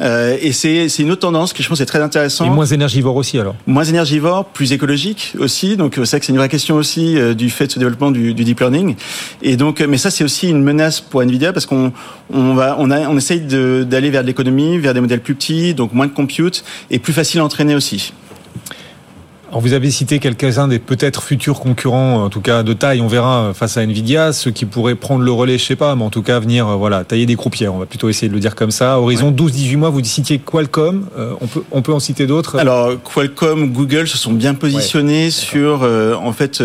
et 0.00 0.52
c'est 0.52 0.86
une 0.98 1.10
autre 1.10 1.20
tendance 1.20 1.52
que 1.52 1.62
je 1.62 1.68
pense 1.68 1.80
est 1.80 1.86
très 1.86 2.02
intéressante. 2.02 2.46
Et 2.46 2.50
moins 2.50 2.66
énergivore 2.66 3.16
aussi 3.16 3.38
alors. 3.38 3.54
Moins 3.66 3.84
énergivore, 3.84 4.46
plus 4.46 4.72
écologique 4.72 5.34
aussi. 5.38 5.76
Donc 5.76 5.94
c'est 5.94 6.10
vrai 6.10 6.20
que 6.20 6.26
c'est 6.26 6.32
une 6.32 6.38
vraie 6.38 6.48
question 6.48 6.76
aussi 6.76 7.16
du 7.34 7.50
fait 7.50 7.66
de 7.66 7.72
ce 7.72 7.78
développement 7.78 8.10
du, 8.10 8.34
du 8.34 8.44
deep 8.44 8.60
learning. 8.60 8.96
Et 9.42 9.56
donc, 9.56 9.80
mais 9.80 9.98
ça 9.98 10.10
c'est 10.10 10.24
aussi 10.24 10.48
une 10.48 10.62
menace 10.62 11.00
pour 11.00 11.22
Nvidia 11.22 11.52
parce 11.52 11.66
qu'on 11.66 11.92
on 12.32 12.54
va 12.54 12.76
on 12.78 12.90
a 12.90 13.08
on 13.08 13.16
essaye 13.16 13.40
d'aller 13.40 14.10
vers 14.10 14.22
l'économie, 14.22 14.78
vers 14.78 14.94
des 14.94 15.00
modèles 15.00 15.20
plus 15.20 15.34
petits, 15.34 15.74
donc 15.74 15.92
moins 15.92 16.06
de 16.06 16.12
compute 16.12 16.64
et 16.90 16.98
plus 16.98 17.12
facile 17.12 17.40
à 17.40 17.44
entraîner 17.44 17.74
aussi. 17.74 18.12
Alors 19.50 19.62
vous 19.62 19.72
avez 19.72 19.90
cité 19.90 20.20
quelques-uns 20.20 20.68
des 20.68 20.78
peut-être 20.78 21.24
futurs 21.24 21.58
concurrents, 21.58 22.22
en 22.22 22.30
tout 22.30 22.40
cas 22.40 22.62
de 22.62 22.72
taille, 22.72 23.00
on 23.00 23.08
verra 23.08 23.50
face 23.52 23.76
à 23.76 23.82
Nvidia, 23.82 24.32
ceux 24.32 24.52
qui 24.52 24.64
pourraient 24.64 24.94
prendre 24.94 25.24
le 25.24 25.32
relais, 25.32 25.58
je 25.58 25.64
sais 25.64 25.74
pas, 25.74 25.96
mais 25.96 26.04
en 26.04 26.10
tout 26.10 26.22
cas 26.22 26.38
venir 26.38 26.68
euh, 26.68 26.76
voilà 26.76 27.02
tailler 27.02 27.26
des 27.26 27.34
croupières. 27.34 27.74
On 27.74 27.78
va 27.78 27.86
plutôt 27.86 28.08
essayer 28.08 28.28
de 28.28 28.32
le 28.32 28.38
dire 28.38 28.54
comme 28.54 28.70
ça. 28.70 29.00
Horizon 29.00 29.32
12-18 29.32 29.76
mois, 29.76 29.90
vous 29.90 30.04
citiez 30.04 30.38
Qualcomm. 30.38 31.08
Euh, 31.18 31.32
on 31.40 31.48
peut 31.48 31.64
on 31.72 31.82
peut 31.82 31.92
en 31.92 31.98
citer 31.98 32.28
d'autres? 32.28 32.60
Alors 32.60 32.92
Qualcomm, 33.02 33.72
Google 33.72 34.06
se 34.06 34.16
sont 34.16 34.32
bien 34.32 34.54
positionnés 34.54 35.32
sur 35.32 35.80
euh, 35.82 36.14
en 36.14 36.32
fait 36.32 36.62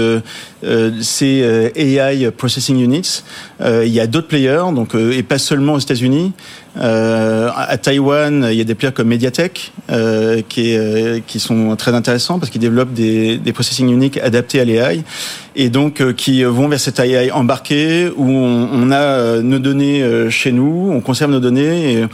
ces 1.02 1.72
AI 1.76 2.32
processing 2.32 2.78
units. 2.84 3.24
il 3.62 3.88
y 3.88 4.00
a 4.00 4.08
d'autres 4.08 4.28
players, 4.28 4.74
donc 4.74 4.96
et 4.96 5.24
pas 5.24 5.38
seulement 5.38 5.74
aux 5.74 5.80
États-Unis. 5.80 6.34
Euh, 6.78 7.50
à 7.56 7.78
Taïwan, 7.78 8.48
il 8.52 8.58
y 8.58 8.62
a 8.62 8.66
des 8.66 8.76
players 8.76 8.94
comme 8.94 9.08
Mediatek 9.08 9.72
euh, 9.90 10.42
qui, 10.48 10.76
euh, 10.76 11.20
qui 11.26 11.40
sont 11.40 11.76
très 11.78 11.94
intéressants 11.94 12.38
parce 12.38 12.52
qu'ils 12.52 12.60
développent 12.62 12.94
des, 12.94 13.38
des 13.38 13.54
processing 13.54 13.90
uniques 13.90 14.18
adaptés 14.18 14.60
à 14.60 14.66
l'AI 14.66 15.04
et 15.56 15.70
donc 15.70 16.02
euh, 16.02 16.12
qui 16.12 16.44
vont 16.44 16.68
vers 16.68 16.80
cette 16.80 17.00
AI 17.00 17.32
embarquée 17.32 18.10
où 18.18 18.30
on, 18.30 18.70
on 18.74 18.92
a 18.92 19.42
nos 19.42 19.60
données 19.60 20.30
chez 20.30 20.52
nous, 20.52 20.92
on 20.92 21.00
conserve 21.00 21.32
nos 21.32 21.40
données 21.40 21.94
et 21.94 22.06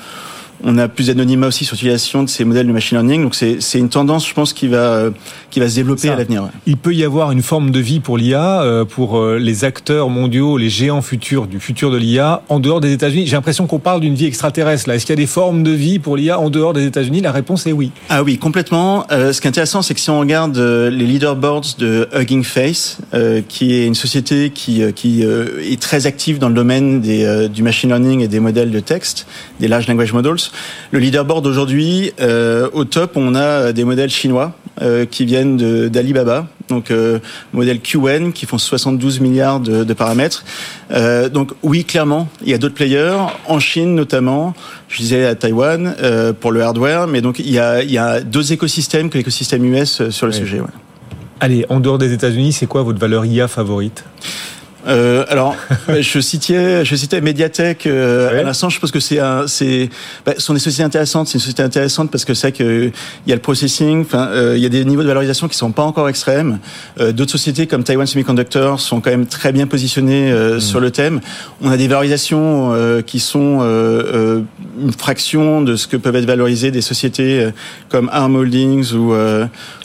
on 0.63 0.77
a 0.77 0.87
plus 0.87 1.07
d'anonymat 1.07 1.47
aussi 1.47 1.65
sur 1.65 1.75
l'utilisation 1.75 2.23
de 2.23 2.29
ces 2.29 2.45
modèles 2.45 2.67
de 2.67 2.71
machine 2.71 2.97
learning. 2.97 3.23
Donc 3.23 3.35
c'est 3.35 3.79
une 3.79 3.89
tendance, 3.89 4.27
je 4.27 4.33
pense, 4.33 4.53
qui 4.53 4.67
va 4.67 5.09
qui 5.49 5.59
va 5.59 5.69
se 5.69 5.75
développer 5.75 6.09
à 6.09 6.15
l'avenir. 6.15 6.49
Il 6.65 6.77
peut 6.77 6.95
y 6.95 7.03
avoir 7.03 7.31
une 7.31 7.41
forme 7.41 7.71
de 7.71 7.79
vie 7.79 7.99
pour 7.99 8.17
l'IA, 8.17 8.61
euh, 8.61 8.85
pour 8.85 9.19
euh, 9.19 9.37
les 9.37 9.65
acteurs 9.65 10.09
mondiaux, 10.09 10.57
les 10.57 10.69
géants 10.69 11.01
futurs 11.01 11.45
du 11.45 11.59
futur 11.59 11.91
de 11.91 11.97
l'IA 11.97 12.41
en 12.47 12.59
dehors 12.59 12.79
des 12.79 12.93
États-Unis. 12.93 13.27
J'ai 13.27 13.35
l'impression 13.35 13.67
qu'on 13.67 13.79
parle 13.79 13.99
d'une 13.99 14.15
vie 14.15 14.25
extraterrestre 14.25 14.87
là. 14.87 14.95
Est-ce 14.95 15.05
qu'il 15.05 15.13
y 15.13 15.19
a 15.19 15.21
des 15.21 15.27
formes 15.27 15.63
de 15.63 15.71
vie 15.71 15.99
pour 15.99 16.15
l'IA 16.15 16.39
en 16.39 16.49
dehors 16.49 16.73
des 16.73 16.85
États-Unis? 16.85 17.21
La 17.21 17.31
réponse 17.31 17.67
est 17.67 17.73
oui. 17.73 17.91
Ah 18.09 18.23
oui, 18.23 18.37
complètement. 18.37 19.05
Euh, 19.11 19.33
ce 19.33 19.41
qui 19.41 19.47
est 19.47 19.49
intéressant, 19.49 19.81
c'est 19.81 19.93
que 19.93 19.99
si 19.99 20.09
on 20.09 20.19
regarde 20.19 20.57
les 20.57 21.05
leaderboards 21.05 21.75
de 21.77 22.07
Hugging 22.13 22.43
Face, 22.43 22.99
qui 23.49 23.73
est 23.73 23.85
une 23.85 23.95
société 23.95 24.51
qui 24.51 24.81
qui 24.93 25.23
est 25.23 25.81
très 25.81 26.05
active 26.07 26.39
dans 26.39 26.49
le 26.49 26.55
domaine 26.55 27.01
des, 27.01 27.49
du 27.49 27.63
machine 27.63 27.89
learning 27.89 28.21
et 28.21 28.27
des 28.27 28.39
modèles 28.39 28.71
de 28.71 28.79
texte, 28.79 29.27
des 29.59 29.67
large 29.67 29.87
language 29.87 30.13
models. 30.13 30.50
Le 30.91 30.99
leaderboard 30.99 31.45
aujourd'hui, 31.45 32.11
au 32.73 32.85
top, 32.85 33.13
on 33.15 33.35
a 33.35 33.71
des 33.71 33.83
modèles 33.83 34.09
chinois 34.09 34.53
qui 35.09 35.25
viennent 35.25 35.57
d'Alibaba, 35.89 36.47
donc 36.71 36.89
euh, 36.89 37.19
modèle 37.53 37.79
QN 37.81 38.31
qui 38.31 38.45
font 38.45 38.57
72 38.57 39.19
milliards 39.19 39.59
de, 39.59 39.93
paramètres. 39.93 40.43
Euh, 40.91 41.29
donc 41.29 41.51
oui, 41.61 41.83
clairement, 41.85 42.27
il 42.41 42.49
y 42.49 42.53
a 42.53 42.57
d'autres 42.57 42.73
players 42.73 43.17
en 43.47 43.59
Chine 43.59 43.93
notamment. 43.93 44.55
Je 44.87 44.97
disais 44.97 45.25
à 45.25 45.35
Taïwan 45.35 45.95
euh, 46.01 46.33
pour 46.33 46.51
le 46.51 46.61
hardware, 46.63 47.07
mais 47.07 47.21
donc 47.21 47.39
il 47.39 47.51
y 47.51 47.59
a, 47.59 47.83
il 47.83 47.91
y 47.91 47.97
a 47.97 48.21
deux 48.21 48.53
écosystèmes 48.53 49.09
que 49.09 49.17
l'écosystème 49.17 49.63
US 49.65 50.09
sur 50.09 50.25
le 50.25 50.31
sujet. 50.31 50.61
Allez, 51.39 51.65
en 51.69 51.79
dehors 51.79 51.97
des 51.97 52.13
États-Unis, 52.13 52.53
c'est 52.53 52.67
quoi 52.67 52.83
votre 52.83 52.99
valeur 52.99 53.25
IA 53.25 53.47
favorite? 53.47 54.03
Euh, 54.87 55.25
alors, 55.29 55.55
je 55.99 56.19
citais, 56.19 56.83
je 56.85 56.95
citais 56.95 57.21
Mediatek 57.21 57.85
euh, 57.85 58.39
à 58.39 58.43
l'instant. 58.43 58.69
Je 58.69 58.79
pense 58.79 58.91
que 58.91 58.99
c'est 58.99 59.19
un, 59.19 59.47
c'est, 59.47 59.89
bah, 60.25 60.33
sont 60.37 60.53
des 60.53 60.59
sociétés 60.59 60.83
intéressantes. 60.83 61.27
C'est 61.27 61.35
une 61.35 61.41
société 61.41 61.63
intéressante 61.63 62.11
parce 62.11 62.25
que 62.25 62.33
c'est 62.33 62.51
que 62.51 62.91
il 63.25 63.29
y 63.29 63.31
a 63.31 63.35
le 63.35 63.41
processing. 63.41 64.01
Enfin, 64.01 64.27
euh, 64.27 64.53
il 64.57 64.63
y 64.63 64.65
a 64.65 64.69
des 64.69 64.83
niveaux 64.85 65.03
de 65.03 65.07
valorisation 65.07 65.47
qui 65.47 65.57
sont 65.57 65.71
pas 65.71 65.83
encore 65.83 66.09
extrêmes. 66.09 66.59
Euh, 66.99 67.11
d'autres 67.11 67.31
sociétés 67.31 67.67
comme 67.67 67.83
Taiwan 67.83 68.07
Semiconductor 68.07 68.79
sont 68.79 69.01
quand 69.01 69.11
même 69.11 69.27
très 69.27 69.51
bien 69.51 69.67
positionnées 69.67 70.31
euh, 70.31 70.57
mm. 70.57 70.61
sur 70.61 70.79
le 70.79 70.91
thème. 70.91 71.21
On 71.61 71.69
a 71.69 71.77
des 71.77 71.87
valorisations 71.87 72.71
qui 73.05 73.19
sont 73.19 73.61
une 73.61 74.93
fraction 74.97 75.61
de 75.61 75.75
ce 75.75 75.87
que 75.87 75.97
peuvent 75.97 76.15
être 76.15 76.25
valorisées 76.25 76.71
des 76.71 76.81
sociétés 76.81 77.49
comme 77.89 78.09
Arm 78.11 78.35
Holdings 78.35 78.93
ou 78.93 79.13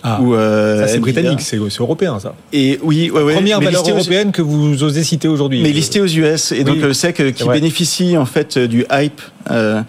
ah, 0.03 0.21
ou 0.21 0.35
ça 0.35 0.89
c'est 0.89 0.99
britannique, 0.99 1.41
c'est 1.41 1.57
européen 1.57 2.19
ça. 2.21 2.35
Et 2.53 2.79
oui, 2.83 3.11
ouais, 3.11 3.23
ouais, 3.23 3.35
première 3.35 3.61
valeur 3.61 3.89
européenne 3.89 4.33
que 4.33 4.43
vous 4.43 4.83
osez 4.87 5.05
citer 5.05 5.29
aujourd'hui. 5.29 5.63
Mais 5.63 5.73
listé 5.73 6.01
aux 6.01 6.07
US 6.07 6.53
et 6.53 6.65
donc 6.65 6.79
le 6.79 6.93
SEC 6.93 7.35
qui 7.35 7.49
bénéficie 7.49 8.17
en 8.17 8.27
fait 8.27 8.59
du 8.59 8.85
hype. 8.91 9.21
Euh, 9.51 9.83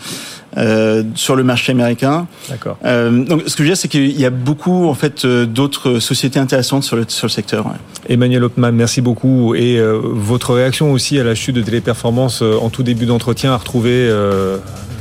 euh, 0.57 1.03
sur 1.13 1.35
le 1.35 1.43
marché 1.43 1.71
américain. 1.71 2.25
D'accord. 2.49 2.77
Euh, 2.83 3.23
donc, 3.23 3.43
ce 3.45 3.55
que 3.55 3.57
je 3.59 3.63
veux 3.63 3.69
dire, 3.69 3.77
c'est 3.77 3.87
qu'il 3.87 4.19
y 4.19 4.25
a 4.25 4.31
beaucoup 4.31 4.87
en 4.87 4.95
fait 4.95 5.23
euh, 5.23 5.45
d'autres 5.45 5.99
sociétés 5.99 6.39
intéressantes 6.39 6.83
sur 6.83 6.95
le 6.95 7.05
sur 7.07 7.27
le 7.27 7.31
secteur. 7.31 7.67
Ouais. 7.67 7.73
Emmanuel 8.09 8.43
Hopman, 8.43 8.71
merci 8.71 9.01
beaucoup 9.01 9.53
et 9.53 9.77
euh, 9.77 9.99
votre 10.01 10.55
réaction 10.55 10.91
aussi 10.91 11.19
à 11.19 11.23
la 11.23 11.35
chute 11.35 11.55
de 11.55 11.61
Téléperformance 11.61 12.41
en 12.41 12.69
tout 12.69 12.81
début 12.81 13.05
d'entretien 13.05 13.51
à 13.51 13.57
retrouver 13.57 14.11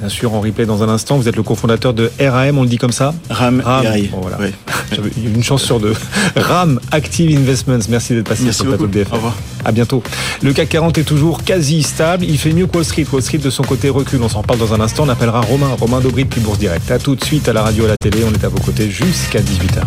bien 0.01 0.09
sûr 0.11 0.35
en 0.35 0.41
replay 0.43 0.67
dans 0.67 0.83
un 0.83 0.91
instant. 0.91 1.17
Vous 1.17 1.29
êtes 1.29 1.37
le 1.37 1.43
cofondateur 1.43 1.95
de 1.95 2.11
RAM, 2.21 2.59
on 2.59 2.63
le 2.63 2.69
dit 2.69 2.79
comme 2.79 2.93
ça 2.93 3.15
RAM. 3.31 3.63
RAM. 3.65 3.87
Bon, 4.11 4.21
voilà. 4.21 4.39
Oui. 4.41 5.11
une 5.25 5.43
chance 5.43 5.63
sur 5.63 5.81
deux. 5.81 5.95
RAM 6.37 6.81
Active 6.91 7.35
Investments. 7.39 7.79
Merci 7.89 8.15
d'être 8.15 8.29
passé 8.29 8.43
Merci 8.45 8.59
sur 8.59 8.67
le 8.67 8.77
plateau 8.77 8.89
de. 8.89 9.05
Au 9.11 9.15
revoir. 9.15 9.35
À 9.67 9.73
bientôt. 9.73 10.01
Le 10.43 10.53
CAC 10.53 10.69
40 10.69 10.99
est 10.99 11.03
toujours 11.03 11.43
quasi 11.43 11.83
stable. 11.83 12.25
Il 12.25 12.39
fait 12.39 12.53
mieux 12.53 12.69
que 12.69 12.77
Wall 12.77 12.85
Street. 12.85 13.05
Wall 13.13 13.21
Street 13.21 13.39
de 13.39 13.51
son 13.51 13.65
côté 13.65 13.89
recule. 13.89 14.23
On 14.23 14.29
s'en 14.29 14.45
parle 14.45 14.61
dans 14.61 14.73
un 14.73 14.81
instant. 14.81 15.03
On 15.07 15.09
appellera 15.09 15.41
Romain, 15.41 15.75
Romain 15.81 16.01
Dobry 16.01 16.25
puis 16.25 16.41
Bourse 16.41 16.59
Direct. 16.59 16.89
À 16.93 17.01
tout 17.01 17.17
de 17.17 17.25
suite 17.25 17.49
à 17.49 17.53
la 17.53 17.63
radio, 17.63 17.85
à 17.85 17.89
la 17.89 17.97
télé. 17.97 18.21
On 18.25 18.33
est 18.33 18.45
à 18.45 18.49
vos 18.49 18.61
côtés 18.61 18.89
jusqu'à 18.89 19.41
18h. 19.41 19.83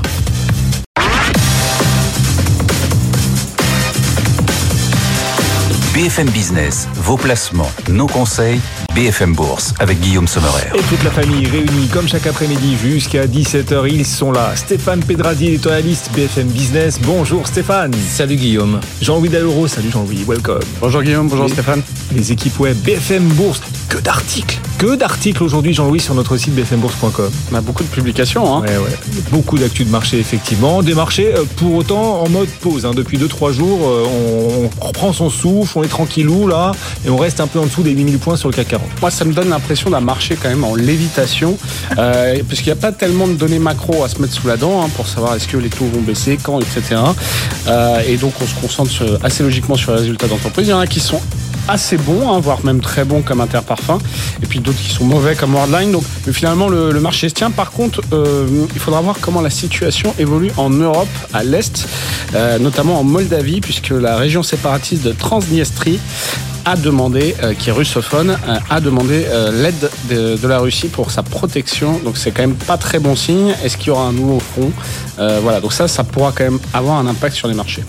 BFM 6.00 6.30
Business, 6.30 6.88
vos 6.96 7.18
placements, 7.18 7.70
nos 7.90 8.08
conseils, 8.08 8.62
BFM 8.96 9.36
Bourse 9.36 9.74
avec 9.80 10.00
Guillaume 10.00 10.30
Sommerer. 10.30 10.70
Et 10.74 10.82
toute 10.84 11.04
la 11.04 11.12
famille 11.12 11.46
réunie 11.46 11.90
comme 11.90 12.08
chaque 12.08 12.26
après-midi 12.26 12.78
jusqu'à 12.78 13.28
17h, 13.28 13.86
ils 13.86 14.06
sont 14.06 14.32
là. 14.32 14.56
Stéphane 14.56 15.04
Pedradi, 15.04 15.48
éditorialiste 15.48 16.10
BFM 16.14 16.48
Business. 16.48 17.02
Bonjour 17.02 17.46
Stéphane. 17.46 17.92
Salut 17.94 18.38
Guillaume. 18.38 18.80
Jean-Louis 19.02 19.28
Dalleuro, 19.28 19.68
salut 19.68 19.92
Jean-Louis, 19.92 20.24
welcome. 20.26 20.64
Bonjour 20.80 21.04
Guillaume, 21.04 21.28
bonjour 21.28 21.50
Stéphane. 21.50 21.84
Les 22.14 22.32
équipes 22.32 22.58
web 22.62 22.78
BFM 22.78 23.28
Bourse, 23.34 23.62
que 23.90 23.98
d'articles 23.98 24.58
que 24.80 24.96
d'articles 24.96 25.44
aujourd'hui, 25.44 25.74
Jean-Louis, 25.74 26.00
sur 26.00 26.16
notre 26.16 26.38
site 26.38 26.56
bfmbourse.com. 26.56 27.30
On 27.52 27.56
a 27.56 27.60
beaucoup 27.60 27.84
de 27.84 27.90
publications. 27.90 28.56
Hein. 28.56 28.62
Ouais, 28.62 28.78
ouais. 28.78 28.98
Beaucoup 29.30 29.58
d'actu 29.58 29.84
de 29.84 29.90
marché, 29.90 30.18
effectivement. 30.20 30.82
Des 30.82 30.94
marchés, 30.94 31.34
euh, 31.36 31.44
pour 31.58 31.76
autant, 31.76 32.22
en 32.22 32.30
mode 32.30 32.48
pause. 32.62 32.86
Hein. 32.86 32.92
Depuis 32.96 33.18
2-3 33.18 33.52
jours, 33.52 33.80
euh, 33.84 34.06
on, 34.82 34.86
reprend 34.88 35.12
son 35.12 35.30
souffle, 35.30 35.80
on 35.80 35.84
est 35.84 35.90
tranquillou, 35.90 36.48
là, 36.48 36.72
et 37.06 37.10
on 37.10 37.18
reste 37.18 37.42
un 37.42 37.48
peu 37.48 37.60
en 37.60 37.66
dessous 37.66 37.84
des 37.84 37.92
8000 37.92 38.20
points 38.20 38.38
sur 38.38 38.48
le 38.48 38.54
CAC 38.54 38.70
40. 38.70 38.88
Moi, 39.02 39.12
ça 39.12 39.26
me 39.26 39.34
donne 39.34 39.50
l'impression 39.50 39.90
d'un 39.90 40.00
marché 40.00 40.38
quand 40.42 40.48
même 40.48 40.64
en 40.64 40.76
lévitation, 40.76 41.58
euh, 41.98 42.38
puisqu'il 42.48 42.70
n'y 42.70 42.80
a 42.80 42.82
pas 42.82 42.94
tellement 42.94 43.28
de 43.28 43.34
données 43.34 43.60
macro 43.60 44.06
à 44.06 44.08
se 44.08 44.22
mettre 44.22 44.34
sous 44.34 44.48
la 44.48 44.56
dent 44.56 44.82
hein, 44.82 44.90
pour 44.96 45.08
savoir 45.08 45.36
est-ce 45.36 45.50
que 45.50 45.58
les 45.58 45.70
taux 45.70 45.90
vont 45.94 46.02
baisser, 46.02 46.40
quand, 46.42 46.58
etc. 46.62 47.02
Euh, 47.68 48.00
et 48.08 48.16
donc, 48.16 48.32
on 48.42 48.48
se 48.48 48.56
concentre 48.56 49.20
assez 49.24 49.44
logiquement 49.44 49.76
sur 49.76 49.92
les 49.92 50.00
résultats 50.00 50.28
d'entreprise. 50.28 50.68
Il 50.68 50.72
y 50.72 50.74
en 50.74 50.80
a 50.80 50.88
qui 50.88 51.02
sont 51.02 51.20
assez 51.70 51.98
bons, 51.98 52.32
hein, 52.32 52.40
voire 52.40 52.66
même 52.66 52.82
très 52.82 53.06
bons 53.06 53.22
comme 53.22 53.42
Interparfum, 53.42 54.00
et 54.42 54.46
puis 54.46 54.60
d'autres 54.60 54.80
qui 54.80 54.90
sont 54.90 55.06
mauvais 55.06 55.36
comme 55.36 55.54
Worldline. 55.54 55.92
Donc 55.92 56.04
finalement 56.32 56.68
le, 56.68 57.00
marché 57.00 57.30
se 57.30 57.34
tient. 57.34 57.52
Par 57.52 57.72
contre, 57.72 58.02
euh, 58.12 58.66
il 58.74 58.80
faudra 58.80 59.02
voir 59.02 59.18
comment 59.22 59.42
la 59.42 59.50
situation 59.50 60.14
évolue 60.20 60.52
en 60.58 60.70
Europe, 60.70 61.08
à 61.34 61.44
l'est, 61.44 61.88
euh, 62.34 62.60
notamment 62.60 63.00
en 63.00 63.04
Moldavie, 63.04 63.62
puisque 63.62 63.92
la 63.92 64.18
région 64.18 64.44
séparatiste 64.44 65.04
de 65.04 65.12
Transnistrie 65.12 66.00
a 66.66 66.76
demandé, 66.76 67.36
euh, 67.42 67.54
qui 67.54 67.70
est 67.70 67.72
russophone, 67.72 68.38
a 68.70 68.82
demandé 68.82 69.26
l'aide 69.54 69.90
de, 70.10 70.48
la 70.48 70.60
Russie 70.60 70.88
pour 70.88 71.12
sa 71.12 71.24
protection. 71.24 72.00
Donc 72.04 72.18
c'est 72.18 72.32
quand 72.32 72.42
même 72.42 72.56
pas 72.56 72.78
très 72.78 73.00
bon 73.00 73.16
signe. 73.16 73.54
Est-ce 73.64 73.78
qu'il 73.78 73.88
y 73.88 73.92
aura 73.92 74.08
un 74.08 74.14
nouveau 74.14 74.40
front? 74.40 74.72
Voilà, 75.18 75.62
donc 75.62 75.74
ça, 75.74 75.88
ça 75.88 76.04
pourra 76.04 76.32
quand 76.36 76.44
même 76.44 76.60
avoir 76.74 76.98
un 76.98 77.08
impact 77.08 77.36
sur 77.36 77.48
les 77.48 77.54
marchés. 77.54 77.84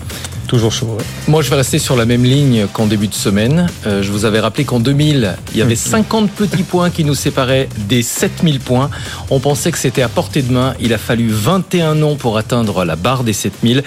Toujours 0.47 0.71
chaud. 0.71 0.95
ouais. 0.97 1.03
Moi, 1.27 1.41
je 1.41 1.49
vais 1.49 1.55
rester 1.55 1.79
sur 1.79 1.95
la 1.95 2.05
même 2.05 2.23
ligne 2.23 2.65
qu'en 2.73 2.85
début 2.85 3.07
de 3.07 3.13
semaine. 3.13 3.67
Euh, 3.87 4.03
je 4.03 4.11
vous 4.11 4.25
avais 4.25 4.39
rappelé 4.41 4.65
qu'en 4.65 4.79
2000, 4.81 5.35
il 5.53 5.57
y 5.57 5.61
avait 5.61 5.75
50 5.77 6.29
petits 6.31 6.63
points 6.63 6.89
qui 6.89 7.05
nous 7.05 7.15
séparaient 7.15 7.69
des 7.87 8.01
7000 8.01 8.59
points. 8.59 8.89
On 9.29 9.39
pensait 9.39 9.71
que 9.71 9.77
c'était 9.77 10.01
à 10.01 10.09
portée 10.09 10.41
de 10.41 10.51
main. 10.51 10.73
Il 10.81 10.93
a 10.93 10.97
fallu 10.97 11.29
21 11.29 12.01
ans 12.03 12.15
pour 12.15 12.37
atteindre 12.37 12.83
la 12.83 12.95
barre 12.97 13.23
des 13.23 13.31
7000. 13.33 13.83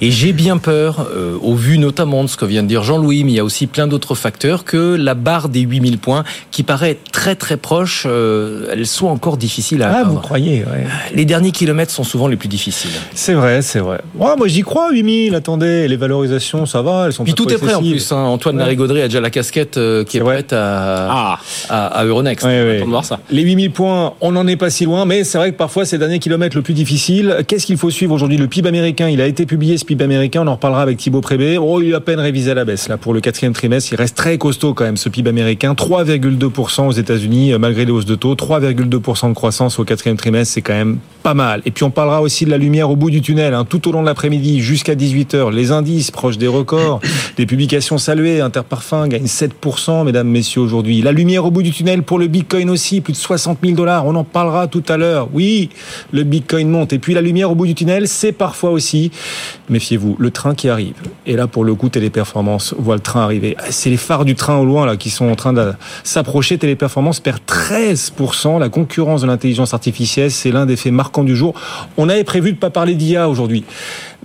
Et 0.00 0.10
j'ai 0.10 0.32
bien 0.32 0.56
peur, 0.56 1.06
euh, 1.14 1.36
au 1.42 1.54
vu 1.54 1.76
notamment 1.78 2.24
de 2.24 2.28
ce 2.28 2.36
que 2.36 2.46
vient 2.46 2.62
de 2.62 2.68
dire 2.68 2.82
Jean-Louis, 2.82 3.24
mais 3.24 3.32
il 3.32 3.36
y 3.36 3.40
a 3.40 3.44
aussi 3.44 3.66
plein 3.66 3.86
d'autres 3.86 4.14
facteurs, 4.14 4.64
que 4.64 4.94
la 4.96 5.14
barre 5.14 5.48
des 5.50 5.60
8000 5.60 5.98
points, 5.98 6.24
qui 6.50 6.62
paraît 6.62 6.96
très 7.12 7.34
très 7.34 7.56
proche, 7.58 8.04
euh, 8.06 8.68
elle 8.72 8.86
soit 8.86 9.10
encore 9.10 9.36
difficile 9.36 9.82
à 9.82 9.88
Ah, 9.88 9.96
atteindre. 9.98 10.14
vous 10.14 10.20
croyez, 10.20 10.60
ouais. 10.64 10.86
Les 11.14 11.24
derniers 11.26 11.52
kilomètres 11.52 11.92
sont 11.92 12.04
souvent 12.04 12.26
les 12.28 12.36
plus 12.36 12.48
difficiles. 12.48 12.90
C'est 13.14 13.34
vrai, 13.34 13.60
c'est 13.60 13.80
vrai. 13.80 14.00
Ouais, 14.14 14.34
moi 14.38 14.48
j'y 14.48 14.62
crois, 14.62 14.90
8000, 14.92 15.34
attendez, 15.34 15.88
les 15.88 15.95
valorisations, 15.96 16.66
ça 16.66 16.82
va, 16.82 17.04
elles 17.06 17.12
sont 17.12 17.24
Puis 17.24 17.32
pas 17.32 17.36
tout 17.36 17.44
trop 17.46 17.54
est 17.54 17.58
prêt 17.58 17.74
en 17.74 17.80
plus. 17.80 18.12
hein. 18.12 18.16
Antoine 18.16 18.56
Ouais. 18.56 18.62
Larigauderie 18.62 19.02
a 19.02 19.08
déjà 19.08 19.20
la 19.20 19.30
casquette 19.30 19.76
euh, 19.76 20.04
qui 20.04 20.16
est, 20.16 20.20
prête 20.20 20.52
à, 20.52 21.38
à, 21.68 21.86
à 21.86 22.04
Euronext. 22.04 22.44
Ouais, 22.46 22.62
ouais. 22.62 22.78
On 22.82 22.84
va 22.86 22.90
voir 22.90 23.04
ça. 23.04 23.20
Les 23.30 23.42
8000 23.42 23.70
points, 23.72 24.14
on 24.20 24.32
n'en 24.32 24.46
est 24.46 24.56
pas 24.56 24.70
si 24.70 24.84
loin, 24.84 25.04
mais 25.04 25.24
c'est 25.24 25.38
vrai 25.38 25.52
que 25.52 25.56
parfois 25.56 25.84
c'est 25.84 25.96
le 25.96 26.00
dernier 26.00 26.18
kilomètre 26.18 26.56
le 26.56 26.62
plus 26.62 26.74
difficile. 26.74 27.44
Qu'est-ce 27.46 27.66
qu'il 27.66 27.76
faut 27.76 27.90
suivre 27.90 28.14
aujourd'hui? 28.14 28.36
Le 28.38 28.46
PIB 28.46 28.68
américain, 28.68 29.08
il 29.08 29.20
a 29.20 29.26
été 29.26 29.46
publié 29.46 29.76
ce 29.78 29.84
PIB 29.84 30.04
américain, 30.04 30.42
on 30.44 30.46
en 30.48 30.54
reparlera 30.54 30.82
avec 30.82 30.96
Thibaut 30.98 31.20
Prébé. 31.20 31.58
Oh, 31.58 31.80
il 31.80 31.90
est 31.90 31.94
à 31.94 32.00
peine 32.00 32.20
révisé 32.20 32.50
à 32.50 32.54
la 32.54 32.64
baisse 32.64 32.88
là 32.88 32.96
pour 32.96 33.14
le 33.14 33.20
quatrième 33.20 33.52
trimestre. 33.52 33.92
Il 33.92 33.96
reste 33.96 34.16
très 34.16 34.38
costaud 34.38 34.74
quand 34.74 34.84
même 34.84 34.96
ce 34.96 35.08
PIB 35.08 35.28
américain, 35.30 35.74
3,2% 35.74 36.86
aux 36.88 36.92
États-Unis 36.92 37.52
euh, 37.52 37.58
malgré 37.58 37.84
les 37.84 37.92
hausses 37.92 38.04
de 38.06 38.14
taux, 38.14 38.34
3,2% 38.34 39.28
de 39.28 39.34
croissance 39.34 39.78
au 39.78 39.84
quatrième 39.84 40.16
trimestre, 40.16 40.54
c'est 40.54 40.62
quand 40.62 40.74
même 40.74 40.98
pas 41.22 41.34
mal. 41.34 41.62
Et 41.66 41.70
puis 41.70 41.84
on 41.84 41.90
parlera 41.90 42.22
aussi 42.22 42.44
de 42.44 42.50
la 42.50 42.58
lumière 42.58 42.90
au 42.90 42.96
bout 42.96 43.10
du 43.10 43.20
tunnel, 43.20 43.54
hein, 43.54 43.64
tout 43.68 43.88
au 43.88 43.92
long 43.92 44.00
de 44.02 44.06
l'après-midi 44.06 44.60
jusqu'à 44.60 44.94
18h. 44.94 45.52
Les 45.52 45.72
indices 45.72 45.85
proches 46.12 46.38
des 46.38 46.48
records, 46.48 47.00
des 47.36 47.46
publications 47.46 47.98
saluées. 47.98 48.40
Interparfum 48.40 49.08
gagne 49.08 49.24
7%, 49.24 50.04
mesdames, 50.04 50.28
messieurs, 50.28 50.60
aujourd'hui. 50.60 51.02
La 51.02 51.12
lumière 51.12 51.44
au 51.44 51.50
bout 51.50 51.62
du 51.62 51.70
tunnel 51.70 52.02
pour 52.02 52.18
le 52.18 52.26
Bitcoin 52.26 52.70
aussi, 52.70 53.00
plus 53.00 53.12
de 53.12 53.18
60 53.18 53.58
000 53.62 53.74
dollars. 53.74 54.06
On 54.06 54.14
en 54.14 54.24
parlera 54.24 54.66
tout 54.66 54.82
à 54.88 54.96
l'heure. 54.96 55.28
Oui, 55.32 55.70
le 56.12 56.24
Bitcoin 56.24 56.68
monte. 56.68 56.92
Et 56.92 56.98
puis 56.98 57.14
la 57.14 57.20
lumière 57.20 57.50
au 57.50 57.54
bout 57.54 57.66
du 57.66 57.74
tunnel, 57.74 58.08
c'est 58.08 58.32
parfois 58.32 58.70
aussi, 58.70 59.10
méfiez-vous, 59.68 60.16
le 60.18 60.30
train 60.30 60.54
qui 60.54 60.68
arrive. 60.68 60.94
Et 61.26 61.36
là, 61.36 61.46
pour 61.46 61.64
le 61.64 61.74
coup, 61.74 61.88
Téléperformance 61.88 62.74
voit 62.78 62.94
le 62.94 63.00
train 63.00 63.22
arriver. 63.22 63.56
C'est 63.70 63.90
les 63.90 63.96
phares 63.96 64.24
du 64.24 64.34
train 64.34 64.56
au 64.56 64.64
loin 64.64 64.86
là 64.86 64.96
qui 64.96 65.10
sont 65.10 65.28
en 65.28 65.36
train 65.36 65.52
de 65.52 65.72
s'approcher. 66.04 66.58
Téléperformance 66.58 67.20
perd 67.20 67.40
13%. 67.46 68.58
La 68.58 68.68
concurrence 68.68 69.22
de 69.22 69.26
l'intelligence 69.26 69.74
artificielle, 69.74 70.30
c'est 70.30 70.50
l'un 70.50 70.66
des 70.66 70.76
faits 70.76 70.92
marquants 70.92 71.24
du 71.24 71.36
jour. 71.36 71.54
On 71.96 72.08
avait 72.08 72.24
prévu 72.24 72.52
de 72.52 72.58
pas 72.58 72.70
parler 72.70 72.94
d'IA 72.94 73.28
aujourd'hui. 73.28 73.64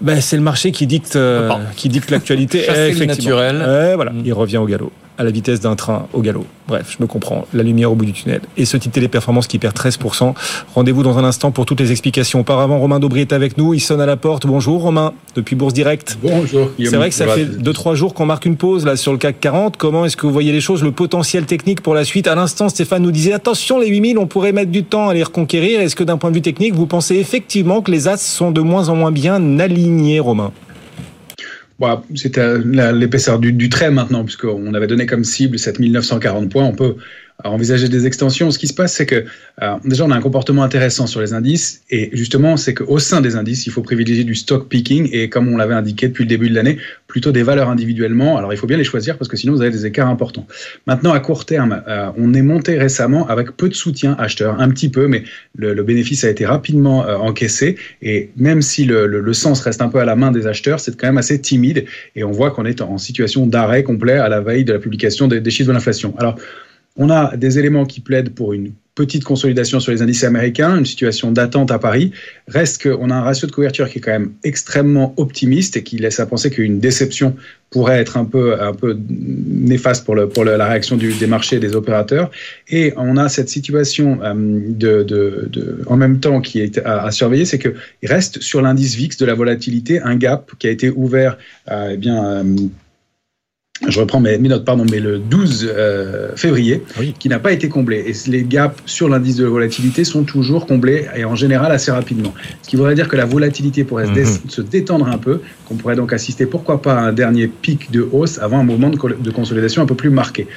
Ben, 0.01 0.19
c'est 0.19 0.35
le 0.35 0.41
marché 0.41 0.71
qui 0.71 0.87
dicte, 0.87 1.15
euh, 1.15 1.49
qui 1.75 1.89
dicte 1.89 2.09
l'actualité. 2.11 2.59
Effectivement. 2.69 3.05
naturel. 3.07 3.57
Ouais, 3.57 3.95
voilà, 3.95 4.11
il 4.25 4.33
revient 4.33 4.57
au 4.57 4.65
galop, 4.65 4.91
à 5.21 5.23
la 5.23 5.31
vitesse 5.31 5.59
d'un 5.59 5.75
train 5.75 6.07
au 6.13 6.21
galop. 6.21 6.45
Bref, 6.67 6.95
je 6.97 7.03
me 7.03 7.07
comprends. 7.07 7.45
La 7.53 7.61
lumière 7.63 7.91
au 7.91 7.95
bout 7.95 8.05
du 8.05 8.13
tunnel. 8.13 8.41
Et 8.57 8.65
ce 8.65 8.75
titre 8.75 8.95
téléperformance 8.95 9.45
qui 9.45 9.59
perd 9.59 9.75
13%. 9.75 10.33
Rendez-vous 10.73 11.03
dans 11.03 11.17
un 11.19 11.23
instant 11.23 11.51
pour 11.51 11.65
toutes 11.65 11.79
les 11.79 11.91
explications. 11.91 12.39
Auparavant, 12.39 12.79
Romain 12.79 12.99
Daubry 12.99 13.21
est 13.21 13.31
avec 13.31 13.57
nous. 13.57 13.73
Il 13.75 13.81
sonne 13.81 14.01
à 14.01 14.07
la 14.07 14.17
porte. 14.17 14.47
Bonjour 14.47 14.81
Romain, 14.81 15.13
depuis 15.35 15.55
Bourse 15.55 15.73
Direct. 15.73 16.17
Bonjour. 16.23 16.71
C'est 16.79 16.95
vrai 16.95 17.09
que 17.09 17.15
ça 17.15 17.27
fait 17.27 17.45
2-3 17.45 17.93
jours 17.93 18.13
qu'on 18.15 18.25
marque 18.25 18.45
une 18.45 18.57
pause 18.57 18.85
là 18.85 18.95
sur 18.95 19.11
le 19.11 19.19
CAC 19.19 19.39
40. 19.39 19.77
Comment 19.77 20.05
est-ce 20.05 20.17
que 20.17 20.25
vous 20.25 20.33
voyez 20.33 20.51
les 20.51 20.61
choses, 20.61 20.83
le 20.83 20.91
potentiel 20.91 21.45
technique 21.45 21.81
pour 21.81 21.93
la 21.93 22.03
suite? 22.03 22.27
À 22.27 22.33
l'instant, 22.33 22.67
Stéphane 22.67 23.03
nous 23.03 23.11
disait 23.11 23.33
attention, 23.33 23.79
les 23.79 23.87
8000, 23.87 24.17
on 24.17 24.25
pourrait 24.25 24.53
mettre 24.53 24.71
du 24.71 24.83
temps 24.83 25.09
à 25.09 25.13
les 25.13 25.23
reconquérir. 25.23 25.81
Est-ce 25.81 25.95
que 25.95 26.03
d'un 26.03 26.17
point 26.17 26.31
de 26.31 26.35
vue 26.35 26.41
technique, 26.41 26.73
vous 26.73 26.87
pensez 26.87 27.17
effectivement 27.17 27.81
que 27.81 27.91
les 27.91 28.07
as 28.07 28.17
sont 28.17 28.49
de 28.49 28.61
moins 28.61 28.89
en 28.89 28.95
moins 28.95 29.11
bien 29.11 29.59
alignés, 29.59 30.19
Romain? 30.19 30.51
Bon, 31.81 31.99
C'était 32.13 32.59
la- 32.59 32.91
l'épaisseur 32.91 33.39
du, 33.39 33.53
du 33.53 33.67
trait 33.67 33.89
maintenant, 33.89 34.23
puisqu'on 34.23 34.71
avait 34.75 34.85
donné 34.85 35.07
comme 35.07 35.23
cible 35.23 35.57
7940 35.57 36.47
points. 36.51 36.63
On 36.63 36.75
peut 36.75 36.95
envisager 37.43 37.89
des 37.89 38.05
extensions. 38.05 38.51
Ce 38.51 38.59
qui 38.59 38.67
se 38.67 38.73
passe, 38.75 38.93
c'est 38.93 39.07
que 39.07 39.25
euh, 39.63 39.75
déjà, 39.83 40.05
on 40.05 40.11
a 40.11 40.15
un 40.15 40.21
comportement 40.21 40.61
intéressant 40.61 41.07
sur 41.07 41.21
les 41.21 41.33
indices. 41.33 41.81
Et 41.89 42.11
justement, 42.13 42.55
c'est 42.55 42.75
qu'au 42.75 42.99
sein 42.99 43.19
des 43.19 43.35
indices, 43.35 43.65
il 43.65 43.71
faut 43.71 43.81
privilégier 43.81 44.23
du 44.23 44.35
stock 44.35 44.69
picking. 44.69 45.09
Et 45.11 45.27
comme 45.27 45.47
on 45.47 45.57
l'avait 45.57 45.73
indiqué 45.73 46.07
depuis 46.07 46.25
le 46.25 46.29
début 46.29 46.49
de 46.51 46.53
l'année, 46.55 46.77
plutôt 47.11 47.33
des 47.33 47.43
valeurs 47.43 47.69
individuellement. 47.69 48.37
Alors, 48.37 48.53
il 48.53 48.57
faut 48.57 48.67
bien 48.67 48.77
les 48.77 48.85
choisir 48.85 49.17
parce 49.17 49.27
que 49.27 49.35
sinon, 49.35 49.51
vous 49.53 49.61
avez 49.61 49.69
des 49.69 49.85
écarts 49.85 50.07
importants. 50.07 50.47
Maintenant, 50.87 51.11
à 51.11 51.19
court 51.19 51.43
terme, 51.45 51.83
euh, 51.89 52.09
on 52.15 52.33
est 52.33 52.41
monté 52.41 52.77
récemment 52.77 53.27
avec 53.27 53.51
peu 53.57 53.67
de 53.67 53.73
soutien 53.73 54.15
acheteur, 54.17 54.61
un 54.61 54.69
petit 54.69 54.87
peu, 54.87 55.07
mais 55.07 55.23
le, 55.55 55.83
bénéfice 55.83 56.23
a 56.23 56.29
été 56.29 56.45
rapidement 56.45 57.05
euh, 57.05 57.17
encaissé. 57.17 57.75
Et 58.01 58.29
même 58.37 58.61
si 58.61 58.85
le, 58.85 59.07
le- 59.07 59.19
le 59.19 59.33
sens 59.33 59.59
reste 59.59 59.81
un 59.81 59.89
peu 59.89 59.99
à 59.99 60.05
la 60.05 60.15
main 60.15 60.31
des 60.31 60.47
acheteurs, 60.47 60.79
c'est 60.79 60.95
quand 60.95 61.07
même 61.07 61.17
assez 61.17 61.41
timide. 61.41 61.83
Et 62.15 62.23
on 62.23 62.31
voit 62.31 62.51
qu'on 62.51 62.63
est 62.65 62.79
en 62.79 62.97
situation 62.97 63.45
d'arrêt 63.45 63.83
complet 63.83 64.13
à 64.13 64.29
la 64.29 64.39
veille 64.39 64.63
de 64.63 64.71
la 64.71 64.79
publication 64.79 65.27
des, 65.27 65.41
des 65.41 65.51
chiffres 65.51 65.67
de 65.67 65.73
l'inflation. 65.73 66.15
Alors, 66.17 66.37
on 66.95 67.09
a 67.09 67.35
des 67.35 67.59
éléments 67.59 67.85
qui 67.85 67.99
plaident 67.99 68.33
pour 68.33 68.53
une 68.53 68.71
petite 68.95 69.23
consolidation 69.23 69.79
sur 69.79 69.91
les 69.91 70.01
indices 70.01 70.23
américains, 70.23 70.77
une 70.77 70.85
situation 70.85 71.31
d'attente 71.31 71.71
à 71.71 71.79
Paris. 71.79 72.11
Reste 72.47 72.83
qu'on 72.83 73.09
a 73.09 73.15
un 73.15 73.21
ratio 73.21 73.47
de 73.47 73.51
couverture 73.51 73.89
qui 73.89 73.99
est 73.99 74.01
quand 74.01 74.11
même 74.11 74.33
extrêmement 74.43 75.13
optimiste 75.17 75.77
et 75.77 75.83
qui 75.83 75.97
laisse 75.97 76.19
à 76.19 76.25
penser 76.25 76.49
qu'une 76.49 76.79
déception 76.79 77.35
pourrait 77.69 77.99
être 77.99 78.17
un 78.17 78.25
peu, 78.25 78.57
néfaste 79.09 80.03
pour, 80.03 80.15
la 80.15 80.65
réaction 80.67 80.97
des 80.97 81.27
marchés 81.27 81.55
et 81.55 81.59
des 81.59 81.73
opérateurs. 81.73 82.29
Et 82.69 82.93
on 82.97 83.15
a 83.15 83.29
cette 83.29 83.47
situation 83.47 84.19
euh, 84.21 85.83
en 85.87 85.95
même 85.95 86.19
temps 86.19 86.41
qui 86.41 86.59
est 86.59 86.79
à, 86.79 87.09
surveiller, 87.11 87.45
c'est 87.45 87.59
qu'il 87.59 87.73
reste 88.03 88.41
sur 88.41 88.61
l'indice 88.61 88.95
VIX 88.95 89.15
de 89.15 89.25
la 89.25 89.33
volatilité 89.35 90.01
un 90.01 90.17
gap 90.17 90.51
qui 90.59 90.67
a 90.67 90.69
été 90.69 90.89
ouvert 90.89 91.37
euh, 91.69 91.95
eh 91.97 92.09
euh, 92.09 92.43
je 93.87 93.99
reprends 93.99 94.19
mes, 94.19 94.37
mes 94.37 94.47
notes, 94.49 94.63
pardon, 94.65 94.85
mais 94.89 94.99
le 94.99 95.17
12 95.17 95.67
euh, 95.75 96.29
février, 96.35 96.83
qui 97.17 97.29
n'a 97.29 97.39
pas 97.39 97.51
été 97.51 97.67
comblé. 97.67 98.03
Et 98.07 98.29
les 98.29 98.43
gaps 98.43 98.75
sur 98.85 99.09
l'indice 99.09 99.35
de 99.37 99.45
volatilité 99.45 100.03
sont 100.03 100.23
toujours 100.23 100.67
comblés 100.67 101.07
et 101.15 101.25
en 101.25 101.35
général 101.35 101.71
assez 101.71 101.91
rapidement. 101.91 102.33
Ce 102.61 102.69
qui 102.69 102.75
voudrait 102.75 102.95
dire 102.95 103.07
que 103.07 103.15
la 103.15 103.25
volatilité 103.25 103.83
pourrait 103.83 104.05
se 104.07 104.11
se 104.47 104.61
détendre 104.61 105.07
un 105.07 105.17
peu, 105.17 105.41
qu'on 105.65 105.75
pourrait 105.75 105.95
donc 105.95 106.13
assister, 106.13 106.45
pourquoi 106.45 106.81
pas, 106.81 106.93
à 106.93 107.01
un 107.01 107.13
dernier 107.13 107.47
pic 107.47 107.91
de 107.91 108.07
hausse 108.11 108.37
avant 108.39 108.59
un 108.59 108.63
de, 108.89 108.97
col- 108.97 109.17
de 109.19 109.31
consolidation 109.31 109.81
un 109.81 109.85
peu 109.87 109.95
plus 109.95 110.09
marqué. 110.11 110.47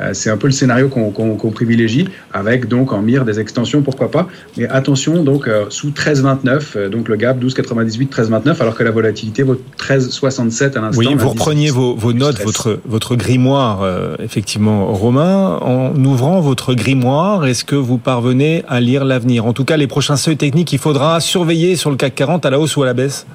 Euh, 0.00 0.10
C'est 0.14 0.30
un 0.30 0.36
peu 0.36 0.46
le 0.46 0.52
scénario 0.52 0.88
qu'on 0.88 1.50
privilégie, 1.50 2.08
avec 2.32 2.68
donc 2.68 2.92
en 2.92 3.02
mire 3.02 3.24
des 3.24 3.40
extensions, 3.40 3.82
pourquoi 3.82 4.10
pas. 4.10 4.28
Mais 4.56 4.68
attention, 4.68 5.22
donc 5.22 5.48
euh, 5.48 5.66
sous 5.68 5.90
13,29, 5.90 6.62
euh, 6.76 6.88
donc 6.88 7.08
le 7.08 7.16
gap 7.16 7.40
12,98, 7.40 8.08
13,29, 8.08 8.60
alors 8.60 8.74
que 8.74 8.82
la 8.82 8.90
volatilité 8.90 9.42
vaut 9.42 9.60
13,67 9.78 10.76
à 10.76 10.80
l'instant. 10.80 10.98
Oui, 10.98 11.14
vous 11.14 11.28
repreniez 11.28 11.70
vos, 11.70 11.94
vos 11.94 12.12
notes, 12.12 12.42
votre, 12.42 12.80
votre 12.86 13.16
grimoire, 13.16 13.82
euh, 13.82 14.16
effectivement, 14.18 14.86
Romain. 14.92 15.58
En 15.60 16.04
ouvrant 16.04 16.40
votre 16.40 16.74
grimoire, 16.74 17.46
est-ce 17.46 17.64
que 17.64 17.76
vous 17.76 17.98
parvenez 17.98 18.64
à 18.68 18.80
lire 18.80 19.04
l'avenir? 19.04 19.46
En 19.46 19.52
tout 19.52 19.64
cas, 19.64 19.76
les 19.76 19.86
prochains 19.86 20.16
seuils 20.16 20.36
techniques, 20.36 20.72
il 20.72 20.78
faudra 20.78 21.20
surveiller 21.20 21.76
sur 21.76 21.90
le 21.90 21.96
CAC 21.96 22.14
40 22.14 22.46
à 22.46 22.50
la 22.50 22.58
hausse 22.58 22.76
ou 22.76 22.82
à 22.82 22.86
la 22.86 22.94
baisse? 22.94 23.26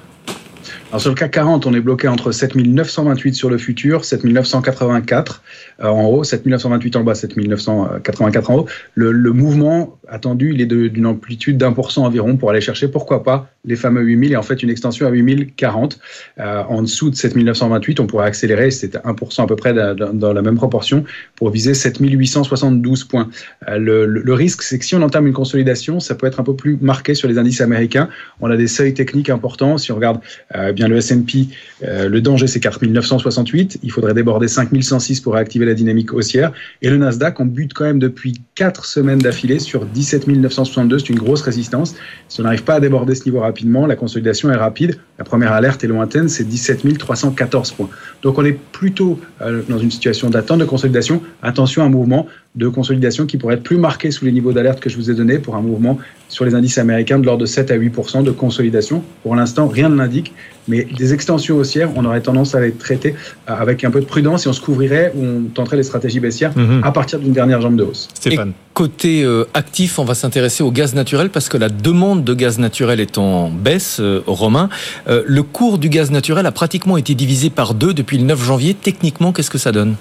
Alors 0.90 1.02
sur 1.02 1.10
le 1.10 1.16
CAC 1.16 1.32
40, 1.32 1.66
on 1.66 1.74
est 1.74 1.82
bloqué 1.82 2.08
entre 2.08 2.32
7928 2.32 3.34
sur 3.34 3.50
le 3.50 3.58
futur, 3.58 4.06
7984 4.06 5.42
euh, 5.80 5.86
en 5.86 6.06
haut, 6.06 6.24
7928 6.24 6.96
en 6.96 7.04
bas, 7.04 7.14
7984 7.14 8.50
en 8.50 8.54
haut. 8.54 8.66
Le, 8.94 9.12
mouvement 9.32 9.98
attendu, 10.08 10.54
il 10.54 10.62
est 10.62 10.66
d'une 10.66 11.04
amplitude 11.04 11.58
d'un 11.58 11.72
pour 11.72 11.92
cent 11.92 12.06
environ 12.06 12.38
pour 12.38 12.48
aller 12.48 12.62
chercher, 12.62 12.88
pourquoi 12.88 13.22
pas, 13.22 13.50
les 13.66 13.76
fameux 13.76 14.00
8000 14.00 14.32
et 14.32 14.36
en 14.36 14.42
fait 14.42 14.62
une 14.62 14.70
extension 14.70 15.06
à 15.06 15.10
8040. 15.10 15.98
Euh, 16.38 16.62
en 16.66 16.80
dessous 16.80 17.10
de 17.10 17.16
7928, 17.16 18.00
on 18.00 18.06
pourrait 18.06 18.26
accélérer, 18.26 18.70
c'est 18.70 18.96
1% 18.96 19.42
à 19.42 19.46
peu 19.46 19.56
près 19.56 19.74
dans, 19.74 20.32
la 20.32 20.40
même 20.40 20.56
proportion, 20.56 21.04
pour 21.36 21.50
viser 21.50 21.74
7872 21.74 23.04
points. 23.04 23.28
Euh, 23.68 23.78
le 23.78 24.32
risque, 24.32 24.62
c'est 24.62 24.78
que 24.78 24.86
si 24.86 24.94
on 24.94 25.02
entame 25.02 25.26
une 25.26 25.34
consolidation, 25.34 26.00
ça 26.00 26.14
peut 26.14 26.26
être 26.26 26.40
un 26.40 26.44
peu 26.44 26.56
plus 26.56 26.78
marqué 26.80 27.14
sur 27.14 27.28
les 27.28 27.36
indices 27.36 27.60
américains. 27.60 28.08
On 28.40 28.50
a 28.50 28.56
des 28.56 28.68
seuils 28.68 28.94
techniques 28.94 29.28
importants. 29.28 29.76
Si 29.76 29.92
on 29.92 29.96
regarde 29.96 30.20
euh, 30.54 30.72
le 30.86 30.96
S&P, 30.96 31.48
euh, 31.82 32.08
le 32.08 32.20
danger 32.20 32.46
c'est 32.46 32.60
4968. 32.60 33.80
Il 33.82 33.90
faudrait 33.90 34.14
déborder 34.14 34.46
5106 34.46 35.20
pour 35.20 35.34
réactiver 35.34 35.66
la 35.66 35.74
dynamique 35.74 36.12
haussière. 36.12 36.52
Et 36.82 36.90
le 36.90 36.98
Nasdaq, 36.98 37.40
on 37.40 37.46
bute 37.46 37.74
quand 37.74 37.84
même 37.84 37.98
depuis 37.98 38.40
4 38.54 38.84
semaines 38.84 39.18
d'affilée 39.18 39.58
sur 39.58 39.84
17 39.84 40.28
962. 40.28 40.98
C'est 40.98 41.08
une 41.08 41.18
grosse 41.18 41.42
résistance. 41.42 41.96
Si 42.28 42.40
on 42.40 42.44
n'arrive 42.44 42.64
pas 42.64 42.74
à 42.74 42.80
déborder 42.80 43.14
ce 43.14 43.24
niveau 43.24 43.40
rapidement, 43.40 43.86
la 43.86 43.96
consolidation 43.96 44.50
est 44.52 44.56
rapide. 44.56 44.98
La 45.18 45.24
première 45.24 45.52
alerte 45.52 45.82
est 45.82 45.88
lointaine, 45.88 46.28
c'est 46.28 46.44
17 46.44 46.98
314 46.98 47.72
points. 47.72 47.90
Donc 48.22 48.38
on 48.38 48.44
est 48.44 48.52
plutôt 48.52 49.18
euh, 49.40 49.62
dans 49.68 49.78
une 49.78 49.90
situation 49.90 50.30
d'attente 50.30 50.60
de 50.60 50.64
consolidation. 50.64 51.22
Attention 51.42 51.82
à 51.82 51.86
un 51.86 51.88
mouvement 51.88 52.26
de 52.58 52.68
consolidation 52.68 53.24
qui 53.24 53.36
pourrait 53.38 53.54
être 53.54 53.62
plus 53.62 53.78
marqué 53.78 54.10
sous 54.10 54.24
les 54.24 54.32
niveaux 54.32 54.52
d'alerte 54.52 54.80
que 54.80 54.90
je 54.90 54.96
vous 54.96 55.10
ai 55.10 55.14
donnés 55.14 55.38
pour 55.38 55.56
un 55.56 55.62
mouvement 55.62 55.98
sur 56.28 56.44
les 56.44 56.54
indices 56.54 56.76
américains 56.76 57.18
de 57.18 57.24
l'ordre 57.24 57.40
de 57.40 57.46
7 57.46 57.70
à 57.70 57.78
8% 57.78 58.22
de 58.22 58.30
consolidation. 58.30 59.02
Pour 59.22 59.34
l'instant, 59.34 59.66
rien 59.68 59.88
ne 59.88 59.96
l'indique, 59.96 60.34
mais 60.66 60.84
des 60.84 61.14
extensions 61.14 61.56
haussières, 61.56 61.90
on 61.96 62.04
aurait 62.04 62.20
tendance 62.20 62.54
à 62.54 62.60
les 62.60 62.72
traiter 62.72 63.14
euh, 63.48 63.54
avec 63.54 63.84
un 63.84 63.90
peu 63.90 64.00
de 64.00 64.04
prudence 64.04 64.44
et 64.44 64.48
on 64.50 64.52
se 64.52 64.60
couvrirait 64.60 65.12
ou 65.16 65.24
on 65.24 65.42
tenterait 65.54 65.78
les 65.78 65.82
stratégies 65.82 66.20
baissières 66.20 66.52
Mhm. 66.58 66.80
à 66.82 66.92
partir 66.92 67.18
d'une 67.18 67.32
dernière 67.32 67.60
jambe 67.60 67.76
de 67.76 67.84
hausse. 67.84 68.08
Et 68.26 68.38
côté 68.74 69.22
euh, 69.24 69.44
actif, 69.54 69.98
on 69.98 70.04
va 70.04 70.14
s'intéresser 70.14 70.62
au 70.62 70.70
gaz 70.70 70.94
naturel 70.94 71.30
parce 71.30 71.48
que 71.48 71.56
la 71.56 71.68
demande 71.68 72.24
de 72.24 72.34
gaz 72.34 72.58
naturel 72.58 73.00
est 73.00 73.18
en 73.18 73.50
baisse, 73.50 73.98
euh, 74.00 74.22
Romain. 74.26 74.68
Euh, 75.08 75.22
le 75.26 75.42
cours 75.42 75.78
du 75.78 75.88
gaz 75.88 76.10
naturel 76.10 76.46
a 76.46 76.52
pratiquement 76.52 76.96
été 76.96 77.14
divisé 77.14 77.50
par 77.50 77.74
deux 77.74 77.94
depuis 77.94 78.18
le 78.18 78.24
9 78.24 78.42
janvier. 78.44 78.74
Techniquement, 78.74 79.32
qu'est-ce 79.32 79.50
que 79.50 79.58
ça 79.58 79.72
donne? 79.72 79.94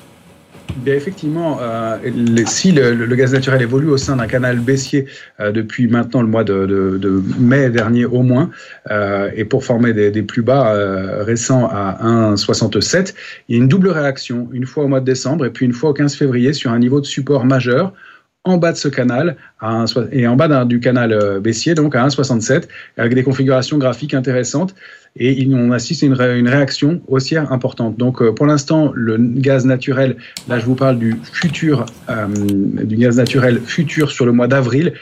Effectivement, 0.86 1.60
euh, 1.62 1.98
si 2.46 2.72
le, 2.72 3.06
gaz 3.16 3.34
naturel 3.34 3.62
évolue 3.62 3.90
au 3.90 3.98
sein 3.98 4.16
d'un 4.16 4.28
canal 4.28 4.60
baissier 4.60 5.06
euh, 5.40 5.52
depuis 5.52 5.88
maintenant 5.88 6.22
le 6.22 6.28
mois 6.28 6.44
de, 6.44 7.24
mai 7.40 7.70
dernier 7.70 8.06
au 8.06 8.22
moins, 8.22 8.50
euh, 8.92 9.30
et 9.36 9.44
pour 9.44 9.66
former 9.66 9.94
des, 9.94 10.12
des 10.12 10.24
plus 10.24 10.42
bas 10.42 10.74
récents 11.24 11.68
à 11.68 12.00
1,67, 12.34 13.14
il 13.48 13.56
y 13.56 13.60
a 13.60 13.62
une 13.62 13.68
double 13.68 13.90
réaction, 13.90 14.48
une 14.52 14.66
fois 14.66 14.86
au 14.86 14.88
mois 14.88 15.00
de 15.00 15.06
décembre 15.06 15.46
et 15.46 15.50
puis 15.50 15.66
une 15.66 15.74
fois 15.74 15.90
au 15.90 15.94
15 15.94 16.16
février 16.16 16.54
sur 16.54 16.72
un 16.72 16.80
niveau 16.80 17.02
de 17.02 17.06
support 17.06 17.46
majeur 17.46 17.94
en 18.48 18.58
bas 18.58 18.72
de 18.72 18.78
ce 18.78 18.88
canal 18.88 19.36
à 19.60 19.72
1, 19.72 19.86
et 20.12 20.28
en 20.28 20.36
bas 20.36 20.66
du 20.66 20.80
canal 20.80 21.12
euh, 21.14 21.40
baissier, 21.40 21.74
donc 21.76 21.96
à 21.96 22.06
1,67, 22.08 22.64
avec 22.98 23.14
des 23.14 23.24
configurations 23.24 23.78
graphiques 23.78 24.14
intéressantes. 24.14 24.76
Et 25.20 25.48
on 25.52 25.72
assiste 25.72 26.04
à 26.04 26.06
une, 26.06 26.14
ré- 26.14 26.38
une 26.38 26.48
réaction 26.48 27.02
haussière 27.08 27.52
importante. 27.52 27.98
Donc 27.98 28.22
euh, 28.22 28.32
pour 28.32 28.46
l'instant, 28.46 28.92
le 28.94 29.18
gaz 29.18 29.66
naturel, 29.66 30.16
là 30.48 30.60
je 30.60 30.66
vous 30.66 30.76
parle 30.76 31.00
du 31.00 31.16
futur, 31.34 31.86
euh, 32.10 32.28
du 32.84 32.98
gaz 32.98 33.18
naturel 33.18 33.60
futur 33.66 34.12
sur 34.12 34.26
le 34.28 34.32
mois 34.32 34.48
d'avril, 34.48 34.94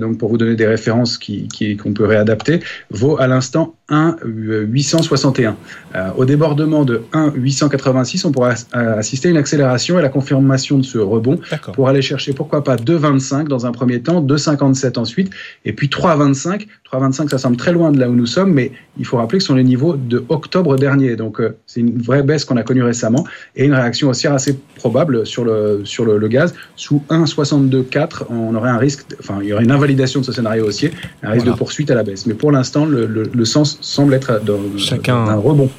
donc 0.00 0.18
pour 0.18 0.28
vous 0.28 0.38
donner 0.38 0.56
des 0.56 0.66
références 0.66 1.18
qui- 1.18 1.46
qui- 1.48 1.76
qu'on 1.76 1.92
peut 1.92 2.04
réadapter, 2.04 2.60
vaut 2.90 3.18
à 3.20 3.26
l'instant 3.26 3.74
1,861. 3.90 5.56
Euh, 5.94 6.08
au 6.16 6.24
débordement 6.24 6.84
de 6.84 7.02
1,886, 7.12 8.24
on 8.24 8.32
pourra 8.32 8.54
euh, 8.74 8.98
assister 8.98 9.28
à 9.28 9.30
une 9.30 9.36
accélération 9.36 9.98
et 9.98 10.02
la 10.02 10.08
confirmation 10.08 10.78
de 10.78 10.82
ce 10.84 10.98
rebond 10.98 11.38
pour 11.72 11.88
aller 11.88 12.02
chercher 12.02 12.32
pourquoi 12.32 12.64
pas 12.64 12.76
2,25 12.76 13.48
dans 13.48 13.66
un 13.66 13.72
premier 13.72 14.00
temps, 14.02 14.20
2,57 14.20 14.98
ensuite, 14.98 15.30
et 15.64 15.72
puis 15.72 15.88
3,25. 15.88 16.66
3,25 16.92 17.28
ça 17.28 17.38
semble 17.38 17.56
très 17.56 17.72
loin 17.72 17.92
de 17.92 17.98
là 18.00 18.08
où 18.08 18.14
nous 18.14 18.26
sommes, 18.26 18.52
mais 18.52 18.72
il 18.98 19.04
faut 19.04 19.16
rappeler 19.18 19.38
que 19.38 19.42
ce 19.42 19.48
sont 19.48 19.54
les 19.54 19.64
niveaux 19.64 19.94
de 19.96 20.24
octobre 20.28 20.76
dernier. 20.76 21.16
Donc 21.16 21.40
euh, 21.40 21.56
c'est 21.66 21.80
une 21.80 22.00
vraie 22.00 22.22
baisse 22.22 22.44
qu'on 22.44 22.56
a 22.56 22.62
connue 22.62 22.82
récemment 22.82 23.26
et 23.56 23.64
une 23.66 23.74
réaction 23.74 24.08
haussière 24.08 24.32
assez 24.32 24.58
probable 24.76 25.26
sur 25.26 25.44
le, 25.44 25.82
sur 25.84 26.04
le, 26.04 26.16
le 26.18 26.28
gaz. 26.28 26.54
Sous 26.76 27.02
1,62,4, 27.10 28.22
on 28.30 28.54
aurait 28.54 28.70
un 28.70 28.78
risque, 28.78 29.04
enfin 29.20 29.38
il 29.42 29.48
y 29.48 29.52
aurait 29.52 29.64
une 29.64 29.70
invalidation 29.70 30.20
de 30.20 30.24
ce 30.24 30.32
scénario 30.32 30.66
haussier, 30.66 30.92
un 31.22 31.30
risque 31.30 31.42
Voilà. 31.44 31.52
de 31.52 31.58
poursuite 31.58 31.90
à 31.90 31.94
la 31.94 32.02
baisse. 32.02 32.26
Mais 32.26 32.34
pour 32.34 32.52
l'instant, 32.52 32.86
le, 32.86 33.06
le- 33.06 33.30
le 33.32 33.44
sens 33.44 33.78
semble 33.80 34.14
être 34.14 34.40
d'un 34.44 35.34
rebond. 35.36 35.70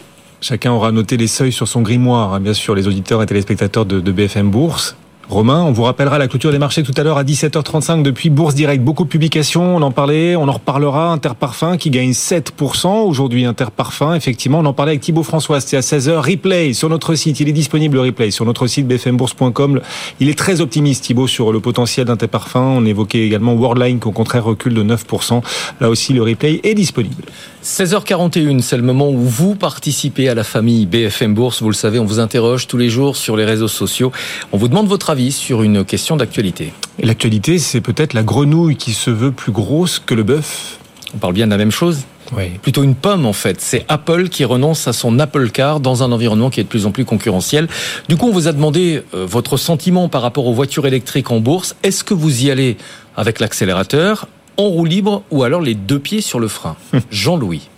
Chacun 0.42 0.72
aura 0.72 0.92
noté 0.92 1.18
les 1.18 1.28
seuils 1.28 1.52
sur 1.52 1.68
son 1.68 1.82
grimoire, 1.82 2.34
hein, 2.34 2.40
bien 2.40 2.54
sûr, 2.54 2.74
les 2.76 2.88
auditeurs 2.88 3.22
et 3.22 3.26
téléspectateurs 3.26 3.86
de, 3.86 4.00
de 4.00 4.12
BFM 4.12 4.50
Bourse. 4.50 4.96
Romain, 5.30 5.62
on 5.62 5.72
vous 5.72 5.84
rappellera 5.84 6.18
la 6.18 6.28
clôture 6.28 6.52
des 6.52 6.58
marchés 6.58 6.82
tout 6.82 6.94
à 6.98 7.04
l'heure 7.04 7.20
à 7.20 7.24
17h35 7.24 8.02
depuis 8.02 8.32
Bourse 8.32 8.56
Direct. 8.56 8.84
Beaucoup 8.84 9.04
de 9.04 9.10
publications, 9.10 9.76
on 9.76 9.82
en 9.84 9.92
parlait, 9.92 10.36
on 10.36 10.48
en 10.48 10.54
reparlera. 10.54 11.12
Interparfum 11.12 11.78
qui 11.78 11.92
gagne 11.92 12.14
7% 12.14 13.04
aujourd'hui. 13.06 13.46
Interparfum, 13.46 14.16
effectivement, 14.16 14.58
on 14.58 14.66
en 14.66 14.74
parlait 14.74 14.94
avec 14.94 15.02
Thibaut 15.02 15.22
François. 15.22 15.62
C'était 15.62 15.78
à 15.78 15.82
16h. 15.82 16.18
Replay 16.18 16.74
sur 16.74 16.90
notre 16.90 17.14
site. 17.14 17.40
Il 17.42 17.48
est 17.48 17.52
disponible 17.52 17.98
le 17.98 18.02
replay 18.02 18.32
sur 18.32 18.44
notre 18.44 18.66
site 18.66 18.88
bfmbourse.com. 18.88 19.82
Il 20.20 20.30
est 20.30 20.38
très 20.38 20.62
optimiste, 20.62 21.04
Thibaut, 21.04 21.28
sur 21.28 21.54
le 21.54 21.60
potentiel 21.60 22.08
d'Interparfum. 22.08 22.64
On 22.64 22.86
évoquait 22.86 23.22
également 23.22 23.54
Worldline 23.54 24.00
qui 24.00 24.08
au 24.08 24.12
contraire 24.12 24.46
recule 24.46 24.74
de 24.74 24.84
9%. 24.84 25.44
Là 25.80 25.90
aussi, 25.92 26.14
le 26.14 26.24
replay 26.24 26.60
est 26.64 26.74
disponible. 26.74 27.24
16h41, 27.70 28.62
c'est 28.62 28.78
le 28.78 28.84
moment 28.84 29.12
où 29.12 29.20
vous 29.20 29.54
participez 29.54 30.28
à 30.28 30.34
la 30.34 30.44
famille 30.44 30.88
BFM 30.88 31.36
Bourse. 31.36 31.62
Vous 31.62 31.70
le 31.70 31.76
savez, 31.76 32.00
on 32.00 32.04
vous 32.04 32.20
interroge 32.20 32.66
tous 32.66 32.78
les 32.78 32.90
jours 32.90 33.16
sur 33.16 33.38
les 33.38 33.46
réseaux 33.46 33.68
sociaux. 33.68 34.12
On 34.52 34.58
vous 34.58 34.68
demande 34.68 34.88
votre 34.88 35.12
avis 35.12 35.32
sur 35.32 35.62
une 35.62 35.86
question 35.86 36.18
d'actualité. 36.18 36.74
L'actualité, 37.00 37.60
c'est 37.60 37.80
peut-être 37.80 38.14
la 38.16 38.24
grenouille 38.24 38.76
qui 38.76 38.94
se 38.94 39.12
veut 39.12 39.32
plus 39.32 39.52
grosse 39.52 40.00
que 40.00 40.16
le 40.16 40.24
bœuf. 40.24 40.80
On 41.14 41.20
parle 41.20 41.34
bien 41.34 41.46
de 41.46 41.52
la 41.52 41.58
même 41.58 41.70
chose 41.70 42.00
Oui. 42.36 42.50
Plutôt 42.60 42.82
une 42.82 42.96
pomme 42.96 43.28
en 43.28 43.34
fait. 43.34 43.62
C'est 43.62 43.86
Apple 43.88 44.30
qui 44.30 44.46
renonce 44.46 44.88
à 44.88 44.94
son 44.94 45.20
Apple 45.20 45.52
Car 45.52 45.80
dans 45.80 46.02
un 46.02 46.12
environnement 46.12 46.50
qui 46.50 46.60
est 46.60 46.64
de 46.64 46.70
plus 46.70 46.88
en 46.88 46.92
plus 46.92 47.06
concurrentiel. 47.06 47.68
Du 48.10 48.18
coup, 48.18 48.30
on 48.30 48.34
vous 48.34 48.48
a 48.48 48.52
demandé 48.52 49.04
euh, 49.14 49.28
votre 49.28 49.58
sentiment 49.58 50.10
par 50.10 50.24
rapport 50.24 50.48
aux 50.48 50.54
voitures 50.54 50.88
électriques 50.88 51.30
en 51.30 51.40
bourse. 51.40 51.76
Est-ce 51.84 52.04
que 52.04 52.16
vous 52.16 52.46
y 52.46 52.50
allez 52.50 52.78
avec 53.16 53.40
l'accélérateur, 53.40 54.28
en 54.60 54.68
roue 54.68 54.84
libre 54.84 55.24
ou 55.32 55.44
alors 55.44 55.62
les 55.62 55.74
deux 55.74 56.00
pieds 56.00 56.20
sur 56.20 56.40
le 56.40 56.50
frein 56.50 56.76
Jean-Louis. 57.12 57.70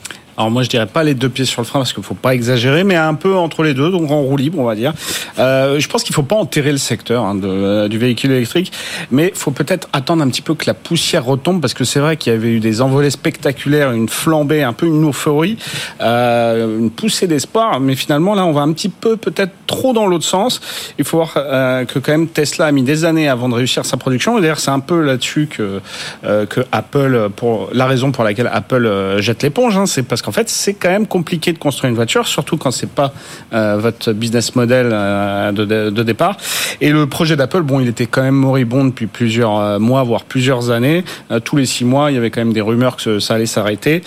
Alors 0.42 0.50
moi 0.50 0.64
je 0.64 0.70
dirais 0.70 0.88
pas 0.88 1.04
les 1.04 1.14
deux 1.14 1.30
pieds 1.30 1.46
sur 1.46 1.62
le 1.62 1.68
frein 1.68 1.82
parce 1.82 1.94
qu'il 1.94 2.02
faut 2.02 2.16
pas 2.16 2.34
exagérer, 2.34 2.84
mais 2.84 2.96
un 2.96 3.14
peu 3.14 3.36
entre 3.36 3.62
les 3.62 3.76
deux, 3.76 3.92
donc 3.92 4.10
en 4.10 4.24
roue 4.24 4.38
libre 4.38 4.58
on 4.58 4.64
va 4.64 4.74
dire. 4.74 4.92
Euh, 5.38 5.80
je 5.80 5.88
pense 5.88 6.04
qu'il 6.04 6.16
faut 6.16 6.24
pas 6.24 6.36
enterrer 6.36 6.72
le 6.72 6.80
secteur 6.80 7.24
hein, 7.26 7.40
euh, 7.44 7.88
du 7.88 8.00
véhicule 8.00 8.32
électrique, 8.32 8.72
mais 9.12 9.32
faut 9.36 9.52
peut-être 9.52 9.88
attendre 9.94 10.24
un 10.24 10.30
petit 10.30 10.42
peu 10.42 10.56
que 10.56 10.66
la 10.66 10.74
poussière 10.74 11.26
retombe 11.26 11.62
parce 11.62 11.76
que 11.76 11.84
c'est 11.84 12.00
vrai 12.00 12.18
qu'il 12.18 12.34
y 12.34 12.36
avait 12.36 12.50
eu 12.50 12.60
des 12.60 12.82
envolées 12.82 13.12
spectaculaires, 13.12 13.92
une 13.92 14.10
flambée, 14.10 14.64
un 14.64 14.74
peu 14.74 14.88
une 14.88 15.08
euphorie, 15.08 15.60
euh, 16.02 16.80
une 16.80 16.90
poussée 16.90 17.28
d'espoir, 17.28 17.80
mais 17.80 17.94
finalement 17.96 18.34
là 18.34 18.44
on 18.44 18.52
va 18.52 18.62
un 18.62 18.74
petit 18.74 18.90
peu 18.90 19.18
peut-être 19.18 19.54
trop 19.68 19.94
dans 19.94 20.08
l'autre 20.08 20.26
sens. 20.26 20.60
Il 20.98 21.06
faut 21.06 21.18
voir 21.18 21.34
que 21.36 22.00
quand 22.00 22.14
même 22.14 22.28
Tesla 22.28 22.66
a 22.66 22.72
mis 22.72 22.82
des 22.82 23.06
années 23.06 23.30
avant 23.30 23.48
de 23.48 23.54
réussir 23.54 23.86
sa 23.86 23.98
production. 23.98 24.40
D'ailleurs 24.40 24.60
c'est 24.60 24.72
un 24.72 24.80
peu 24.80 25.04
là-dessus 25.04 25.48
que 25.48 25.82
que 26.24 26.62
Apple, 26.72 27.30
la 27.74 27.86
raison 27.86 28.12
pour 28.12 28.24
laquelle 28.24 28.50
Apple 28.52 29.18
jette 29.20 29.44
l'éponge, 29.44 29.78
hein, 29.78 29.86
c'est 29.86 30.02
parce 30.02 30.24
qu'en 30.24 30.31
fait 30.32 30.50
c'est 30.50 30.74
quand 30.74 30.90
même 30.90 31.08
compliqué 31.08 31.54
de 31.54 31.58
construire 31.58 31.90
une 31.90 31.96
voiture, 31.96 32.28
surtout 32.28 32.58
quand 32.58 32.72
c'est 32.72 32.90
pas 32.90 33.14
euh, 33.54 33.78
votre 33.78 34.14
business 34.14 34.56
model 34.56 34.90
euh, 34.92 35.52
de, 35.52 36.04
départ. 36.04 36.38
Et 36.80 36.90
le 36.90 37.08
projet 37.08 37.36
d'Apple, 37.36 37.62
bon, 37.62 37.80
il 37.80 37.88
était 37.88 38.06
quand 38.06 38.22
même 38.22 38.36
moribond 38.36 38.86
depuis 38.86 39.08
plusieurs 39.08 39.58
euh, 39.60 39.80
mois, 39.80 40.04
voire 40.04 40.24
plusieurs 40.24 40.72
années. 40.72 41.04
Tous 41.44 41.56
les 41.56 41.66
six 41.66 41.86
mois, 41.86 42.12
il 42.12 42.16
y 42.16 42.18
avait 42.18 42.30
quand 42.30 42.42
même 42.42 42.54
des 42.54 42.62
rumeurs 42.62 42.98
que 42.98 43.20
ça 43.20 43.36
allait 43.36 43.46
s'arrêter. 43.46 44.02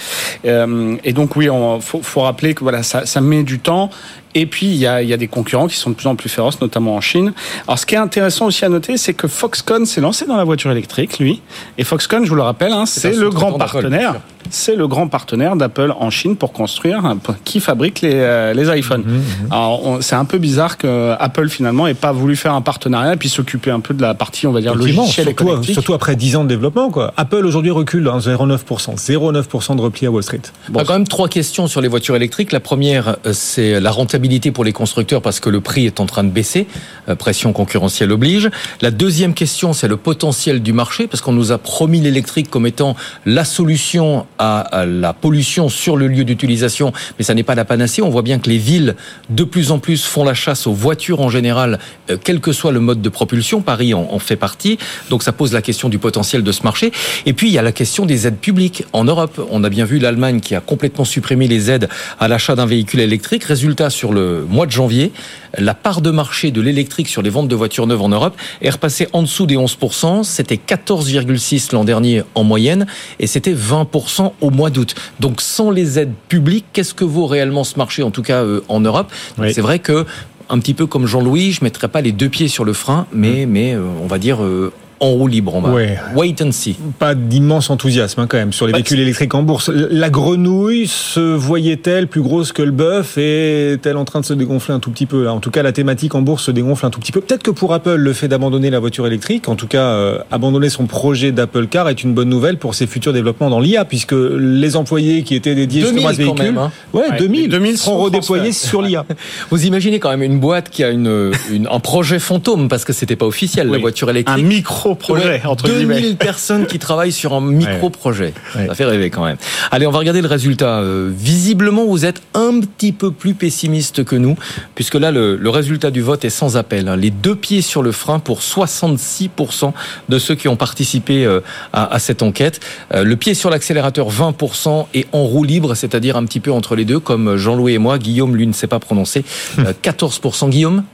Et 0.45 1.13
donc 1.13 1.37
oui, 1.37 1.47
il 1.47 1.81
faut, 1.81 2.21
rappeler 2.21 2.55
que 2.55 2.61
voilà, 2.61 2.83
ça 2.83 3.21
met 3.21 3.43
du 3.43 3.59
temps. 3.59 3.91
Et 4.35 4.47
puis, 4.47 4.67
il 4.67 4.77
y, 4.77 4.87
a, 4.87 5.01
il 5.03 5.09
y 5.09 5.13
a 5.13 5.17
des 5.17 5.29
concurrents 5.29 5.69
qui 5.69 5.77
sont 5.77 5.91
de 5.91 5.95
plus 5.95 6.07
en 6.09 6.17
plus 6.17 6.29
féroces, 6.29 6.61
notamment 6.61 6.95
en 6.97 7.01
Chine. 7.01 7.33
Alors, 7.69 7.79
ce 7.79 7.87
qui 7.87 7.95
est 7.95 7.99
intéressant 7.99 8.47
aussi 8.47 8.65
à 8.65 8.69
noter, 8.69 8.97
c'est 8.97 9.15
que 9.15 9.29
Foxconn 9.29 9.87
s'est 9.87 10.01
lancé 10.01 10.27
dans 10.27 10.37
la 10.37 10.45
voiture 10.45 10.71
électrique, 10.73 11.19
lui. 11.19 11.41
Et 11.79 11.85
Foxconn, 11.85 12.25
je 12.25 12.31
vous 12.31 12.35
le 12.37 12.43
rappelle, 12.43 12.73
hein, 12.73 12.85
C'est 12.87 13.15
le 13.15 13.31
grand 13.31 13.53
partenaire. 13.59 14.17
C'est 14.51 14.77
le 14.77 14.87
grand 14.87 15.09
partenaire 15.09 15.57
d'Apple 15.57 15.95
en 15.99 16.11
Chine 16.11 16.37
pour 16.37 16.53
construire, 16.53 17.03
qui 17.45 17.61
fabrique 17.61 18.03
les, 18.03 18.13
euh, 18.15 18.53
les 18.53 18.79
iPhones. 18.79 19.03
Alors, 19.51 19.87
on- 19.87 20.01
c'est 20.03 20.17
un 20.17 20.27
peu 20.27 20.37
bizarre 20.37 20.77
que 20.77 21.15
Apple, 21.19 21.49
finalement, 21.49 21.87
ait 21.87 21.95
pas 21.95 22.13
voulu 22.13 22.37
faire 22.37 22.53
un 22.53 22.61
partenariat 22.61 23.15
et 23.15 23.17
puis 23.17 23.31
s'occuper 23.31 23.71
un 23.71 23.81
peu 23.81 23.95
de 23.95 24.03
la 24.03 24.13
partie, 24.13 24.47
on 24.47 24.53
va 24.53 24.61
dire, 24.61 24.75
logicielle 24.75 25.29
et 25.29 25.31
surtout, 25.31 25.45
connectique. 25.47 25.73
surtout 25.75 25.95
après 25.95 26.15
10 26.15 26.37
ans 26.37 26.45
de 26.45 26.49
développement. 26.51 26.91
Quoi. 26.91 27.15
Apple 27.17 27.47
aujourd'hui 27.47 27.71
recule 27.71 28.07
hein, 28.09 28.19
0,9%. 28.19 28.97
0,9% 28.97 29.77
de 29.77 29.81
repli 29.81 30.07
à 30.07 30.11
Wall 30.11 30.23
Street. 30.23 30.41
Il 30.69 30.77
y 30.77 30.79
a 30.79 30.85
quand 30.85 30.93
même 30.93 31.09
trois 31.09 31.29
questions 31.29 31.67
sur 31.67 31.81
les 31.81 31.89
voitures 31.89 32.15
électriques. 32.17 32.53
La 32.53 32.61
première, 32.61 33.17
euh, 33.27 33.33
c'est 33.33 33.81
la 33.81 33.91
rentabilité 33.91 34.24
pour 34.53 34.65
les 34.65 34.73
constructeurs 34.73 35.23
parce 35.23 35.39
que 35.39 35.51
le 35.51 35.61
prix 35.61 35.87
est 35.87 36.01
en 36.01 36.07
train 36.07 36.25
de 36.25 36.31
baisser. 36.31 36.67
Euh, 37.09 37.15
Pression 37.15 37.53
concurrentielle 37.53 38.11
oblige. 38.11 38.51
La 38.81 38.91
deuxième 38.91 39.35
question, 39.35 39.73
c'est 39.73 39.87
le 39.87 39.97
potentiel 39.97 40.63
du 40.63 40.73
marché 40.73 41.07
parce 41.07 41.21
qu'on 41.21 41.33
nous 41.33 41.53
a 41.53 41.59
promis 41.59 42.01
l'électrique 42.01 42.49
comme 42.51 42.67
étant 42.67 42.97
la 43.27 43.45
solution 43.45 44.27
à 44.39 44.85
la 44.87 45.13
pollution 45.13 45.69
sur 45.69 45.97
le 45.97 46.09
lieu 46.09 46.25
d'utilisation, 46.25 46.93
mais 47.19 47.25
ça 47.25 47.35
n'est 47.35 47.43
pas 47.43 47.55
la 47.55 47.65
panacée. 47.65 48.03
On 48.03 48.09
voit 48.09 48.23
bien 48.23 48.39
que 48.39 48.49
les 48.49 48.59
villes, 48.59 48.97
de 49.29 49.45
plus 49.45 49.71
en 49.71 49.79
plus, 49.79 50.05
font 50.05 50.25
la 50.25 50.35
chasse 50.35 50.67
aux 50.67 50.73
voitures 50.73 51.21
en 51.21 51.29
général, 51.29 51.79
euh, 52.11 52.17
quel 52.23 52.41
que 52.41 52.53
soit 52.53 52.73
le 52.73 52.81
mode 52.81 53.03
de 53.03 53.09
propulsion. 53.09 53.61
Paris 53.61 53.95
en 53.95 54.19
fait 54.19 54.37
partie. 54.37 54.79
Donc 55.11 55.23
ça 55.23 55.33
pose 55.33 55.53
la 55.53 55.63
question 55.63 55.89
du 55.89 55.99
potentiel 55.99 56.43
de 56.43 56.53
ce 56.53 56.63
marché. 56.63 56.93
Et 57.27 57.33
puis 57.33 57.49
il 57.49 57.53
y 57.53 57.59
a 57.59 57.63
la 57.63 57.73
question 57.73 58.07
des 58.07 58.27
aides 58.27 58.39
publiques 58.39 58.85
en 58.93 59.05
Europe. 59.05 59.47
On 59.51 59.65
a 59.65 59.69
bien 59.69 59.85
vu 59.85 59.99
l'Allemagne 59.99 60.41
qui 60.41 60.55
a 60.55 60.61
complètement 60.61 61.05
supprimé 61.05 61.47
les 61.47 61.71
aides 61.71 61.89
à 62.19 62.29
l'achat 62.29 62.55
d'un 62.55 62.67
véhicule 62.67 63.01
électrique. 63.01 63.45
Résultat, 63.45 63.91
sur 63.91 64.14
le 64.15 64.47
mois 64.49 64.67
de 64.67 64.71
janvier, 64.71 65.13
la 65.59 65.75
part 65.75 66.01
de 66.01 66.11
marché 66.11 66.51
de 66.51 66.61
l'électrique 66.61 67.09
sur 67.09 67.23
les 67.23 67.31
ventes 67.31 67.49
de 67.49 67.55
voitures 67.55 67.87
neuves 67.87 68.03
en 68.03 68.09
Europe 68.09 68.37
est 68.63 68.71
repassée 68.71 69.09
en 69.13 69.23
dessous 69.23 69.47
des 69.47 69.57
11%. 69.57 70.25
C'était 70.25 70.57
14,6 70.57 71.75
l'an 71.75 71.85
dernier 71.85 72.23
en 72.35 72.45
moyenne 72.45 72.87
et 73.19 73.27
c'était 73.27 73.55
20% 73.55 74.33
au 74.41 74.51
mois 74.51 74.71
d'août. 74.71 74.95
Donc 75.21 75.41
sans 75.41 75.71
les 75.71 75.99
aides 75.99 76.15
publiques, 76.29 76.67
qu'est-ce 76.73 76.95
que 76.95 77.05
vaut 77.05 77.27
réellement 77.27 77.65
ce 77.65 77.77
marché, 77.77 78.03
en 78.03 78.11
tout 78.11 78.23
cas 78.23 78.43
euh, 78.43 78.63
en 78.69 78.81
Europe? 78.81 79.13
C'est 79.53 79.61
vrai 79.61 79.79
que 79.79 80.07
un 80.51 80.59
petit 80.59 80.75
peu 80.75 80.87
comme 80.87 81.07
Jean-Louis, 81.07 81.53
je 81.53 81.65
mettrais 81.65 81.89
pas 81.89 82.01
les 82.01 82.13
deux 82.13 82.29
pieds 82.29 82.49
sur 82.49 82.65
le 82.65 82.73
frein, 82.73 83.07
mais, 83.13 83.47
mais 83.47 83.75
euh, 83.75 83.83
on 84.03 84.07
va 84.07 84.19
dire 84.19 84.43
euh, 84.43 84.73
roue 85.13 85.27
libre 85.29 85.55
On 85.55 85.61
va 85.61 85.71
Ouais. 85.73 85.99
wait 86.15 86.35
and 86.43 86.53
see. 86.53 86.77
Pas 86.99 87.15
d'immense 87.15 87.71
enthousiasme 87.71 88.21
hein, 88.21 88.27
quand 88.29 88.37
même 88.37 88.53
sur 88.53 88.67
les 88.67 88.73
Pas 88.73 88.79
véhicules 88.79 89.01
électriques 89.01 89.35
en 89.35 89.43
bourse. 89.43 89.69
La 89.75 90.11
grenouille 90.11 90.87
se 90.87 91.21
voyait-elle 91.21 92.07
plus 92.09 92.23
grosse 92.23 92.53
que 92.53 92.63
le 92.63 92.71
bœuf 92.71 93.19
et 93.19 93.73
est-elle 93.73 93.97
en 93.97 94.05
train 94.05 94.21
de 94.21 94.25
se 94.25 94.35
dégonfler 94.35 94.75
un 94.75 94.79
tout 94.81 94.91
petit 94.91 95.07
peu 95.07 95.25
là 95.25 95.33
En 95.33 95.41
tout 95.41 95.51
cas, 95.51 95.63
la 95.63 95.73
thématique 95.73 96.15
en 96.15 96.23
bourse 96.23 96.45
se 96.45 96.51
dégonfle 96.51 96.87
un 96.87 96.91
tout 96.91 97.01
petit 97.01 97.13
peu. 97.13 97.21
Peut-être 97.21 97.43
que 97.43 97.51
pour 97.51 97.73
Apple, 97.75 97.95
le 97.97 98.13
fait 98.13 98.29
d'abandonner 98.29 98.71
la 98.71 98.79
voiture 98.81 99.07
électrique, 99.07 99.49
en 99.49 99.57
tout 99.57 99.67
cas 99.67 99.83
euh, 99.85 100.19
abandonner 100.31 100.69
son 100.69 100.87
projet 100.87 101.33
d'Apple 101.33 101.67
Car, 101.67 101.89
est 101.89 102.03
une 102.03 102.15
bonne 102.15 102.29
nouvelle 102.29 102.59
pour 102.59 102.75
ses 102.75 102.87
futurs 102.87 103.13
développements 103.13 103.51
dans 103.51 103.61
l'IA, 103.61 103.85
puisque 103.85 104.15
les 104.15 104.77
employés 104.77 105.23
qui 105.23 105.35
étaient 105.35 105.55
dédiés 105.55 105.83
2000 105.83 105.95
justement 105.95 106.09
à 106.09 106.13
ce 106.13 106.19
véhicule, 106.19 106.45
même, 106.45 106.59
hein. 106.59 106.71
ouais, 106.93 107.03
Ouais, 107.11 107.19
2000, 107.19 107.49
2000 107.51 107.79
seront 107.79 107.93
sont 107.99 108.03
redéployés 108.05 108.53
sur 108.53 108.83
l'IA. 108.83 109.05
Vous 109.51 109.67
imaginez 109.67 109.99
quand 110.01 110.11
même 110.11 110.23
une 110.23 110.39
boîte 110.41 110.71
qui 110.71 110.83
a 110.85 110.91
une, 110.91 111.33
une- 111.53 111.69
un 111.71 111.81
projet 111.81 112.19
fantôme 112.19 112.69
parce 112.69 112.85
que 112.85 112.93
c'était 112.93 113.17
pas 113.17 113.27
officiel 113.27 113.69
la 113.69 113.79
voiture 113.79 114.09
électrique. 114.11 114.45
Un 114.45 114.49
micro-projet, 114.95 115.25
Ouais, 115.29 115.43
entre 115.45 115.67
2000 115.67 115.87
guillemets. 115.97 116.15
personnes 116.19 116.67
qui 116.67 116.79
travaillent 116.79 117.13
sur 117.13 117.33
un 117.35 117.41
micro-projet. 117.41 118.33
Ouais. 118.57 118.67
Ça 118.67 118.75
fait 118.75 118.85
rêver 118.85 119.11
quand 119.11 119.25
même. 119.25 119.37
Allez, 119.71 119.87
on 119.87 119.91
va 119.91 119.99
regarder 119.99 120.21
le 120.23 120.29
résultat. 120.29 120.79
Euh, 120.81 121.11
visiblement, 121.15 121.85
vous 121.85 122.05
êtes 122.05 122.23
un 122.35 122.61
petit 122.61 122.93
peu 122.93 123.11
plus 123.11 123.35
pessimiste 123.35 124.05
que 124.05 124.17
nous, 124.17 124.37
puisque 124.75 124.95
là, 124.95 125.11
le, 125.11 125.37
le 125.37 125.51
résultat 125.51 125.91
du 125.91 126.01
vote 126.01 126.25
est 126.25 126.31
sans 126.31 126.57
appel. 126.57 126.89
hein. 126.89 126.97
Les 126.97 127.11
deux 127.11 127.35
pieds 127.37 127.63
sur 127.63 127.83
le 127.83 127.93
frein 127.93 128.19
pour 128.19 128.41
66% 128.41 129.73
de 130.09 130.19
ceux 130.19 130.35
qui 130.35 130.49
ont 130.49 130.57
participé 130.57 131.25
euh, 131.25 131.41
à, 131.73 131.95
à 131.95 131.99
cette 131.99 132.23
enquête. 132.23 132.61
Euh, 132.95 133.05
le 133.05 133.17
pied 133.17 133.35
sur 133.35 133.51
l'accélérateur 133.51 134.11
20% 134.11 134.87
et 134.95 135.07
en 135.13 135.25
roue 135.25 135.45
libre, 135.45 135.75
c'est-à-dire 135.75 136.17
un 136.17 136.25
petit 136.25 136.41
peu 136.41 136.53
entre 136.53 136.77
les 136.77 136.85
deux, 136.85 137.01
comme 137.01 137.37
Jean-Louis 137.37 137.75
et 137.75 137.79
moi. 137.79 137.99
Guillaume, 137.99 138.37
lui, 138.37 138.47
ne 138.47 138.53
sait 138.53 138.67
pas 138.67 138.79
prononcer. 138.79 139.25
Euh, 139.59 139.73
14% 139.83 140.49
Guillaume? 140.51 140.85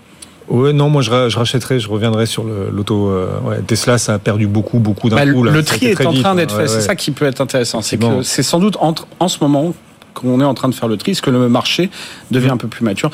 Ouais, 0.50 0.72
non, 0.72 0.88
moi 0.90 1.00
je, 1.02 1.10
je 1.28 1.38
rachèterai, 1.38 1.78
je 1.80 1.88
reviendrai 1.88 2.26
sur 2.26 2.44
l'auto. 2.44 3.08
euh, 3.08 3.38
ouais, 3.44 3.60
Tesla, 3.66 3.98
ça 3.98 4.14
a 4.14 4.18
perdu 4.18 4.46
beaucoup, 4.46 4.78
beaucoup 4.80 5.08
d'un 5.08 5.16
Bah, 5.16 5.32
coup. 5.32 5.44
là. 5.44 5.52
le 5.52 5.62
tri 5.62 5.86
est 5.86 6.04
en 6.06 6.12
train 6.12 6.30
hein. 6.32 6.34
d'être 6.34 6.54
fait. 6.54 6.62
Ouais, 6.62 6.68
C'est 6.68 6.80
ça 6.80 6.96
qui 6.96 7.12
peut 7.12 7.24
être 7.26 7.40
intéressant. 7.40 7.82
C'est 7.82 7.96
que 7.98 8.22
c'est 8.22 8.42
sans 8.42 8.58
doute 8.58 8.76
entre, 8.80 9.06
en 9.20 9.28
ce 9.28 9.38
moment 9.40 9.72
qu'on 10.12 10.40
est 10.40 10.44
en 10.44 10.54
train 10.54 10.68
de 10.68 10.74
faire 10.74 10.88
le 10.88 10.96
tri, 10.96 11.12
est-ce 11.12 11.22
que 11.22 11.30
le 11.30 11.48
marché 11.48 11.88
devient 12.32 12.48
Mm. 12.48 12.52
un 12.52 12.56
peu 12.56 12.68
plus 12.68 12.84
mature. 12.84 13.10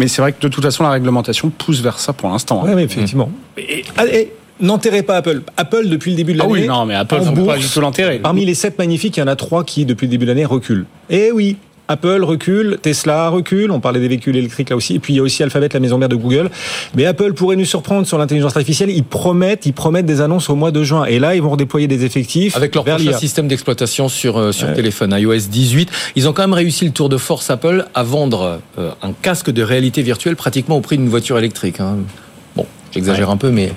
Mais 0.00 0.08
c'est 0.08 0.20
vrai 0.22 0.32
que 0.32 0.40
de 0.40 0.48
toute 0.48 0.64
façon, 0.64 0.82
la 0.82 0.90
réglementation 0.90 1.50
pousse 1.50 1.80
vers 1.80 1.98
ça 2.00 2.12
pour 2.12 2.28
l'instant. 2.30 2.62
hein. 2.64 2.68
Ouais, 2.68 2.74
ouais, 2.74 2.82
effectivement. 2.84 3.30
Et, 3.56 3.84
et 4.12 4.32
n'enterrez 4.60 5.02
pas 5.04 5.16
Apple. 5.18 5.42
Apple, 5.56 5.88
depuis 5.88 6.10
le 6.10 6.16
début 6.16 6.32
de 6.32 6.40
Ah 6.40 6.44
l'année. 6.48 6.62
oui, 6.62 6.66
non, 6.66 6.84
mais 6.84 6.94
Apple, 6.96 7.14
en 7.20 7.34
faut 7.36 7.44
pas 7.46 7.58
du 7.58 7.68
tout 7.68 7.80
l'enterrer. 7.80 8.18
Parmi 8.18 8.44
les 8.44 8.54
sept 8.54 8.76
magnifiques, 8.78 9.18
il 9.18 9.20
y 9.20 9.22
en 9.22 9.26
a 9.28 9.36
trois 9.36 9.62
qui, 9.62 9.84
depuis 9.84 10.06
le 10.06 10.10
début 10.10 10.24
de 10.24 10.30
l'année, 10.30 10.44
reculent. 10.46 10.86
Et 11.10 11.30
oui. 11.30 11.56
Apple 11.92 12.24
recule, 12.24 12.78
Tesla 12.82 13.28
recule, 13.28 13.70
on 13.70 13.80
parlait 13.80 14.00
des 14.00 14.08
véhicules 14.08 14.36
électriques 14.36 14.70
là 14.70 14.76
aussi, 14.76 14.96
et 14.96 14.98
puis 14.98 15.12
il 15.14 15.16
y 15.16 15.20
a 15.20 15.22
aussi 15.22 15.42
Alphabet, 15.42 15.68
la 15.72 15.80
maison 15.80 15.98
mère 15.98 16.08
de 16.08 16.16
Google. 16.16 16.50
Mais 16.96 17.04
Apple 17.06 17.34
pourrait 17.34 17.56
nous 17.56 17.64
surprendre 17.64 18.06
sur 18.06 18.18
l'intelligence 18.18 18.56
artificielle. 18.56 18.90
Ils 18.90 19.04
promettent, 19.04 19.66
ils 19.66 19.72
promettent 19.72 20.06
des 20.06 20.20
annonces 20.20 20.50
au 20.50 20.54
mois 20.54 20.70
de 20.70 20.82
juin. 20.82 21.04
Et 21.04 21.18
là, 21.18 21.34
ils 21.34 21.42
vont 21.42 21.50
redéployer 21.50 21.86
des 21.86 22.04
effectifs 22.04 22.56
Avec 22.56 22.74
leur 22.74 22.84
prochain 22.84 23.12
système 23.12 23.46
d'exploitation 23.48 24.08
sur, 24.08 24.38
euh, 24.38 24.52
sur 24.52 24.68
Ouais. 24.68 24.74
téléphone, 24.74 25.14
iOS 25.18 25.48
18. 25.50 25.90
Ils 26.16 26.28
ont 26.28 26.32
quand 26.32 26.42
même 26.42 26.52
réussi 26.54 26.84
le 26.84 26.92
tour 26.92 27.08
de 27.08 27.16
force 27.18 27.50
Apple 27.50 27.86
à 27.94 28.02
vendre 28.02 28.60
euh, 28.78 28.90
un 29.02 29.12
casque 29.12 29.50
de 29.50 29.62
réalité 29.62 30.02
virtuelle 30.02 30.36
pratiquement 30.36 30.76
au 30.76 30.80
prix 30.80 30.96
d'une 30.96 31.08
voiture 31.08 31.38
électrique. 31.38 31.80
hein. 31.80 31.98
Bon, 32.56 32.66
j'exagère 32.92 33.30
un 33.30 33.36
peu, 33.36 33.50
mais 33.50 33.72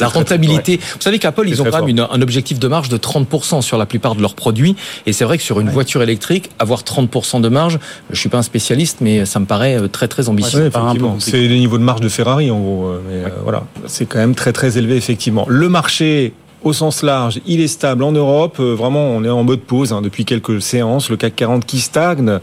la 0.00 0.08
très, 0.08 0.18
rentabilité. 0.18 0.76
Vous 0.78 1.00
savez 1.00 1.18
qu'Apple, 1.18 1.42
C'est 1.44 1.50
ils 1.50 1.62
ont 1.62 1.64
quand 1.64 1.80
même 1.80 1.88
une- 1.88 2.06
un 2.10 2.22
objectif 2.22 2.58
de 2.58 2.68
marge 2.68 2.88
de 2.88 2.96
30% 2.96 3.60
sur 3.62 3.78
la 3.78 3.86
plupart 3.86 4.14
de 4.14 4.20
leurs 4.22 4.34
produits. 4.34 4.74
Et 5.06 5.12
c'est 5.12 5.24
vrai 5.24 5.36
que 5.38 5.42
sur 5.44 5.60
une 5.60 5.70
voiture 5.70 6.02
électrique, 6.02 6.50
avoir 6.58 6.82
30% 6.84 7.40
de 7.40 7.48
marge, 7.48 7.78
je 8.10 8.18
suis 8.18 8.28
pas 8.28 8.38
un 8.38 8.42
spécialiste, 8.42 8.98
mais 9.00 9.24
ça 9.26 9.38
me 9.40 9.46
paraît 9.46 9.76
euh, 9.78 9.88
très 9.88 10.08
très 10.08 10.28
ambitieux. 10.28 10.70
Ouais. 11.14 11.20
C'est 11.20 11.46
le 11.48 11.54
niveau 11.56 11.78
de 11.78 11.82
marge 11.84 12.00
de 12.00 12.08
Ferrari 12.08 12.50
en 12.50 12.60
gros. 12.60 12.86
euh, 12.86 13.00
Mais 13.08 13.24
euh, 13.24 13.28
voilà, 13.42 13.64
c'est 13.86 14.06
quand 14.06 14.18
même 14.18 14.34
très 14.34 14.52
très 14.52 14.78
élevé 14.78 14.96
effectivement. 14.96 15.44
Le 15.48 15.68
marché 15.68 16.32
au 16.64 16.72
sens 16.72 17.02
large, 17.02 17.40
il 17.46 17.60
est 17.60 17.68
stable 17.68 18.02
en 18.02 18.12
Europe. 18.12 18.56
Euh, 18.60 18.74
Vraiment, 18.74 19.10
on 19.10 19.24
est 19.24 19.28
en 19.28 19.44
mode 19.44 19.60
pause 19.60 19.92
hein, 19.92 20.02
depuis 20.02 20.24
quelques 20.24 20.60
séances. 20.62 21.10
Le 21.10 21.16
CAC 21.16 21.36
40 21.36 21.66
qui 21.66 21.80
stagne, 21.80 22.40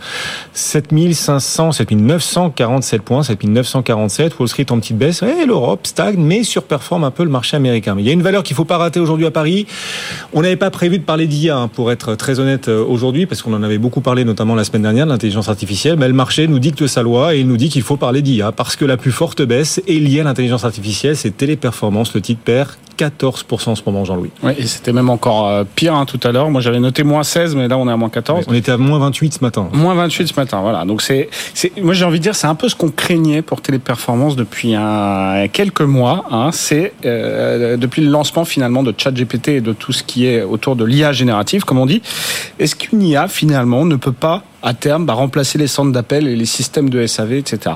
7500, 0.53 1.71
7947 1.71 3.01
points, 3.01 3.23
7947. 3.23 4.39
Wall 4.39 4.47
Street 4.47 4.65
en 4.69 4.79
petite 4.79 4.97
baisse. 4.97 5.23
Et 5.23 5.45
l'Europe 5.45 5.87
stagne, 5.87 6.17
mais 6.17 6.43
surperforme 6.43 7.03
un 7.03 7.11
peu 7.11 7.23
le 7.23 7.29
marché 7.29 7.57
américain. 7.57 7.95
Mais 7.95 8.03
il 8.03 8.07
y 8.07 8.09
a 8.09 8.13
une 8.13 8.21
valeur 8.21 8.43
qu'il 8.43 8.55
faut 8.55 8.65
pas 8.65 8.77
rater 8.77 8.99
aujourd'hui 8.99 9.25
à 9.25 9.31
Paris. 9.31 9.65
On 10.33 10.41
n'avait 10.41 10.55
pas 10.55 10.71
prévu 10.71 10.99
de 10.99 11.03
parler 11.03 11.27
d'IA, 11.27 11.57
hein, 11.57 11.67
pour 11.67 11.91
être 11.91 12.15
très 12.15 12.39
honnête 12.39 12.67
euh, 12.67 12.83
aujourd'hui, 12.83 13.25
parce 13.25 13.41
qu'on 13.41 13.53
en 13.53 13.63
avait 13.63 13.77
beaucoup 13.77 14.01
parlé, 14.01 14.25
notamment 14.25 14.55
la 14.55 14.63
semaine 14.63 14.83
dernière, 14.83 15.05
de 15.05 15.11
l'intelligence 15.11 15.49
artificielle. 15.49 15.97
Mais 15.97 16.07
le 16.07 16.13
marché 16.13 16.47
nous 16.47 16.59
dicte 16.59 16.87
sa 16.87 17.03
loi 17.03 17.35
et 17.35 17.39
il 17.39 17.47
nous 17.47 17.57
dit 17.57 17.69
qu'il 17.69 17.83
faut 17.83 17.97
parler 17.97 18.21
d'IA, 18.21 18.51
parce 18.51 18.75
que 18.75 18.85
la 18.85 18.97
plus 18.97 19.11
forte 19.11 19.41
baisse 19.41 19.81
est 19.87 19.99
liée 19.99 20.21
à 20.21 20.23
l'intelligence 20.23 20.65
artificielle. 20.65 21.15
C'est 21.15 21.35
Téléperformance, 21.37 22.13
le 22.13 22.21
titre 22.21 22.41
perd 22.43 22.69
14% 22.97 23.69
en 23.69 23.75
ce 23.75 23.81
moment, 23.85 24.03
Jean-Louis. 24.09 24.31
Ouais, 24.43 24.55
et 24.57 24.65
c'était 24.65 24.91
même 24.91 25.09
encore 25.09 25.47
euh, 25.47 25.63
pire 25.75 25.93
hein, 25.93 26.05
tout 26.05 26.19
à 26.23 26.31
l'heure. 26.31 26.49
Moi, 26.49 26.61
j'avais 26.61 26.79
noté 26.79 27.03
moins 27.03 27.23
16, 27.23 27.55
mais 27.55 27.67
là, 27.67 27.77
on 27.77 27.87
est 27.87 27.91
à 27.91 27.97
moins 27.97 28.09
14. 28.09 28.45
On 28.47 28.53
était 28.53 28.71
à 28.71 28.77
moins 28.77 28.99
28 28.99 29.35
ce 29.35 29.43
matin. 29.43 29.69
Moins 29.71 29.93
28 29.93 30.27
ce 30.27 30.33
matin, 30.39 30.61
voilà. 30.61 30.83
Donc 30.85 31.01
c'est, 31.01 31.29
c'est, 31.53 31.79
moi 31.79 31.93
j'ai 31.93 32.05
envie 32.05 32.17
de 32.17 32.23
dire, 32.23 32.35
c'est 32.35 32.47
un 32.47 32.55
peu 32.55 32.69
ce 32.69 32.75
qu'on 32.75 32.89
craignait 32.89 33.41
pour 33.41 33.61
Téléperformance 33.61 34.35
depuis 34.35 34.75
un, 34.75 35.47
quelques 35.51 35.81
mois. 35.81 36.25
Hein. 36.31 36.49
C'est 36.51 36.93
euh, 37.05 37.77
depuis 37.77 38.01
le 38.01 38.09
lancement 38.09 38.45
finalement 38.45 38.83
de 38.83 38.93
ChatGPT 38.97 39.49
et 39.49 39.61
de 39.61 39.73
tout 39.73 39.93
ce 39.93 40.03
qui 40.03 40.25
est 40.25 40.41
autour 40.41 40.75
de 40.75 40.85
l'IA 40.85 41.11
générative, 41.11 41.63
comme 41.63 41.77
on 41.77 41.85
dit. 41.85 42.01
Est-ce 42.59 42.75
qu'une 42.75 43.03
IA 43.03 43.27
finalement 43.27 43.85
ne 43.85 43.95
peut 43.95 44.11
pas 44.11 44.43
à 44.63 44.73
terme 44.73 45.05
bah, 45.05 45.13
remplacer 45.13 45.57
les 45.57 45.67
centres 45.67 45.91
d'appel 45.91 46.27
et 46.27 46.35
les 46.35 46.45
systèmes 46.45 46.89
de 46.89 47.05
SAV, 47.05 47.33
etc. 47.33 47.75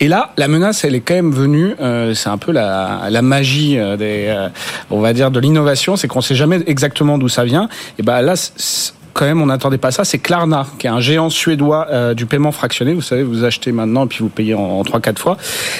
Et 0.00 0.08
là, 0.08 0.32
la 0.36 0.48
menace, 0.48 0.84
elle 0.84 0.94
est 0.94 1.00
quand 1.00 1.14
même 1.14 1.32
venue. 1.32 1.74
euh, 1.80 2.14
c'est 2.14 2.28
un 2.28 2.38
peu 2.38 2.52
la, 2.52 3.02
la 3.10 3.22
magie 3.22 3.78
euh, 3.78 3.96
des, 3.96 4.26
euh, 4.28 4.48
on 4.90 5.00
va 5.00 5.12
dire, 5.12 5.30
de 5.30 5.40
l'innovation, 5.40 5.96
c'est 5.96 6.08
qu'on 6.08 6.20
sait 6.20 6.34
jamais 6.34 6.60
exactement 6.66 7.18
d'où 7.18 7.28
ça 7.28 7.44
vient. 7.44 7.68
Et 7.98 8.02
ben 8.02 8.20
là. 8.22 8.34
quand 9.14 9.26
même, 9.26 9.42
on 9.42 9.46
n'attendait 9.46 9.78
pas 9.78 9.90
ça. 9.90 10.04
C'est 10.04 10.18
Klarna, 10.18 10.66
qui 10.78 10.86
est 10.86 10.90
un 10.90 11.00
géant 11.00 11.30
suédois 11.30 11.86
euh, 11.90 12.14
du 12.14 12.26
paiement 12.26 12.52
fractionné. 12.52 12.94
Vous 12.94 13.02
savez, 13.02 13.22
vous 13.22 13.44
achetez 13.44 13.70
maintenant 13.72 14.04
et 14.04 14.08
puis 14.08 14.20
vous 14.20 14.28
payez 14.28 14.54
en, 14.54 14.60
en 14.60 14.82
3-4 14.82 15.18
fois. 15.18 15.36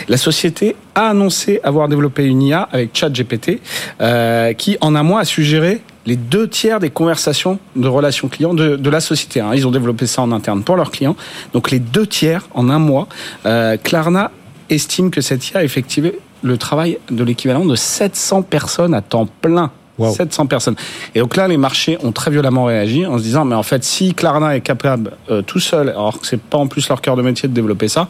La 0.08 0.16
société 0.16 0.76
a 0.94 1.08
annoncé 1.10 1.60
avoir 1.64 1.88
développé 1.88 2.24
une 2.24 2.42
IA 2.42 2.68
avec 2.72 2.90
ChatGPT 2.94 3.60
euh, 4.00 4.52
qui, 4.52 4.76
en 4.80 4.94
un 4.94 5.02
mois, 5.02 5.20
a 5.20 5.24
suggéré 5.24 5.80
les 6.06 6.16
deux 6.16 6.48
tiers 6.48 6.80
des 6.80 6.90
conversations 6.90 7.58
de 7.76 7.88
relations 7.88 8.28
clients 8.28 8.54
de, 8.54 8.76
de 8.76 8.90
la 8.90 9.00
société. 9.00 9.40
hein. 9.40 9.52
Ils 9.54 9.66
ont 9.66 9.70
développé 9.70 10.06
ça 10.06 10.22
en 10.22 10.32
interne 10.32 10.62
pour 10.62 10.76
leurs 10.76 10.90
clients. 10.90 11.16
Donc 11.52 11.70
les 11.70 11.78
deux 11.78 12.06
tiers 12.06 12.48
en 12.54 12.68
un 12.68 12.78
mois. 12.78 13.08
Euh, 13.46 13.76
Klarna 13.82 14.30
estime 14.70 15.10
que 15.10 15.20
cette 15.20 15.48
IA 15.50 15.60
a 15.60 15.64
effectué 15.64 16.18
le 16.42 16.58
travail 16.58 16.98
de 17.10 17.22
l'équivalent 17.22 17.64
de 17.64 17.76
700 17.76 18.42
personnes 18.42 18.94
à 18.94 19.00
temps 19.00 19.28
plein. 19.40 19.70
700 19.98 20.46
personnes. 20.46 20.76
Et 21.14 21.20
donc 21.20 21.36
là, 21.36 21.48
les 21.48 21.56
marchés 21.56 21.98
ont 22.02 22.12
très 22.12 22.30
violemment 22.30 22.64
réagi 22.64 23.06
en 23.06 23.18
se 23.18 23.22
disant, 23.22 23.44
mais 23.44 23.54
en 23.54 23.62
fait, 23.62 23.84
si 23.84 24.14
Klarna 24.14 24.56
est 24.56 24.60
capable 24.60 25.12
euh, 25.30 25.42
tout 25.42 25.60
seul, 25.60 25.90
alors 25.90 26.20
que 26.20 26.26
c'est 26.26 26.40
pas 26.40 26.58
en 26.58 26.66
plus 26.66 26.88
leur 26.88 27.00
cœur 27.00 27.16
de 27.16 27.22
métier 27.22 27.48
de 27.48 27.54
développer 27.54 27.88
ça, 27.88 28.08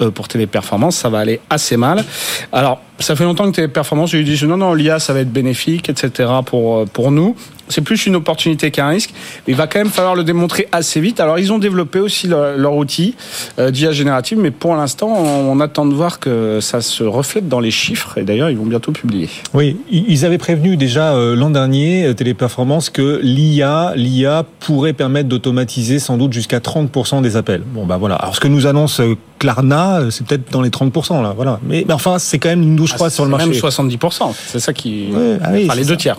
euh, 0.00 0.10
pour 0.10 0.28
Téléperformance, 0.28 0.96
ça 0.96 1.08
va 1.08 1.18
aller 1.18 1.40
assez 1.50 1.76
mal. 1.76 2.04
Alors, 2.52 2.80
ça 2.98 3.16
fait 3.16 3.24
longtemps 3.24 3.50
que 3.50 3.56
Téléperformance, 3.56 4.12
ils 4.12 4.24
disent, 4.24 4.44
non, 4.44 4.56
non, 4.56 4.74
l'IA, 4.74 5.00
ça 5.00 5.12
va 5.12 5.20
être 5.20 5.32
bénéfique, 5.32 5.88
etc. 5.88 6.30
pour, 6.46 6.78
euh, 6.78 6.84
pour 6.86 7.10
nous. 7.10 7.36
C'est 7.68 7.80
plus 7.80 8.06
une 8.06 8.16
opportunité 8.16 8.70
qu'un 8.70 8.88
risque. 8.88 9.10
Mais 9.46 9.52
il 9.52 9.56
va 9.56 9.66
quand 9.66 9.78
même 9.78 9.90
falloir 9.90 10.14
le 10.14 10.24
démontrer 10.24 10.68
assez 10.72 11.00
vite. 11.00 11.20
Alors, 11.20 11.38
ils 11.38 11.52
ont 11.52 11.58
développé 11.58 11.98
aussi 12.00 12.26
leur, 12.28 12.56
leur 12.56 12.74
outil 12.76 13.14
euh, 13.58 13.70
d'IA 13.70 13.92
générative, 13.92 14.38
mais 14.38 14.50
pour 14.50 14.74
l'instant, 14.76 15.08
on, 15.08 15.50
on 15.52 15.60
attend 15.60 15.86
de 15.86 15.94
voir 15.94 16.20
que 16.20 16.58
ça 16.60 16.80
se 16.80 17.04
reflète 17.04 17.48
dans 17.48 17.60
les 17.60 17.70
chiffres. 17.70 18.18
Et 18.18 18.22
d'ailleurs, 18.22 18.50
ils 18.50 18.56
vont 18.56 18.66
bientôt 18.66 18.92
publier. 18.92 19.28
Oui, 19.54 19.76
ils 19.90 20.24
avaient 20.24 20.38
prévenu 20.38 20.76
déjà 20.76 21.14
euh, 21.14 21.34
l'an 21.36 21.50
dernier, 21.50 22.06
euh, 22.06 22.14
Téléperformance, 22.14 22.90
que 22.90 23.20
l'IA, 23.22 23.92
l'IA 23.96 24.44
pourrait 24.60 24.92
permettre 24.92 25.28
d'automatiser 25.28 25.98
sans 25.98 26.16
doute 26.16 26.32
jusqu'à 26.32 26.58
30% 26.58 27.22
des 27.22 27.36
appels. 27.36 27.62
Bon, 27.66 27.86
bah 27.86 27.96
voilà. 27.96 28.16
Alors, 28.16 28.34
ce 28.34 28.40
que 28.40 28.48
nous 28.48 28.66
annonce 28.66 29.00
Klarna, 29.38 30.00
c'est 30.10 30.26
peut-être 30.26 30.50
dans 30.52 30.62
les 30.62 30.70
30%, 30.70 31.22
là, 31.22 31.32
voilà. 31.34 31.60
Mais, 31.62 31.84
mais 31.86 31.94
enfin, 31.94 32.18
c'est 32.18 32.38
quand 32.38 32.48
même 32.48 32.62
une 32.62 32.76
douche 32.76 32.90
Ah, 32.94 32.96
froide 32.96 33.10
sur 33.12 33.24
le 33.24 33.30
c'est 33.30 33.46
marché. 33.46 33.60
Même 33.62 33.98
70%. 33.98 34.34
C'est 34.46 34.60
ça 34.60 34.72
qui. 34.72 35.08
Ouais, 35.12 35.38
ah 35.42 35.48
oui, 35.52 35.66
enfin, 35.66 35.74
les 35.78 35.84
deux 35.84 35.94
ça. 35.94 35.96
tiers. 35.96 36.16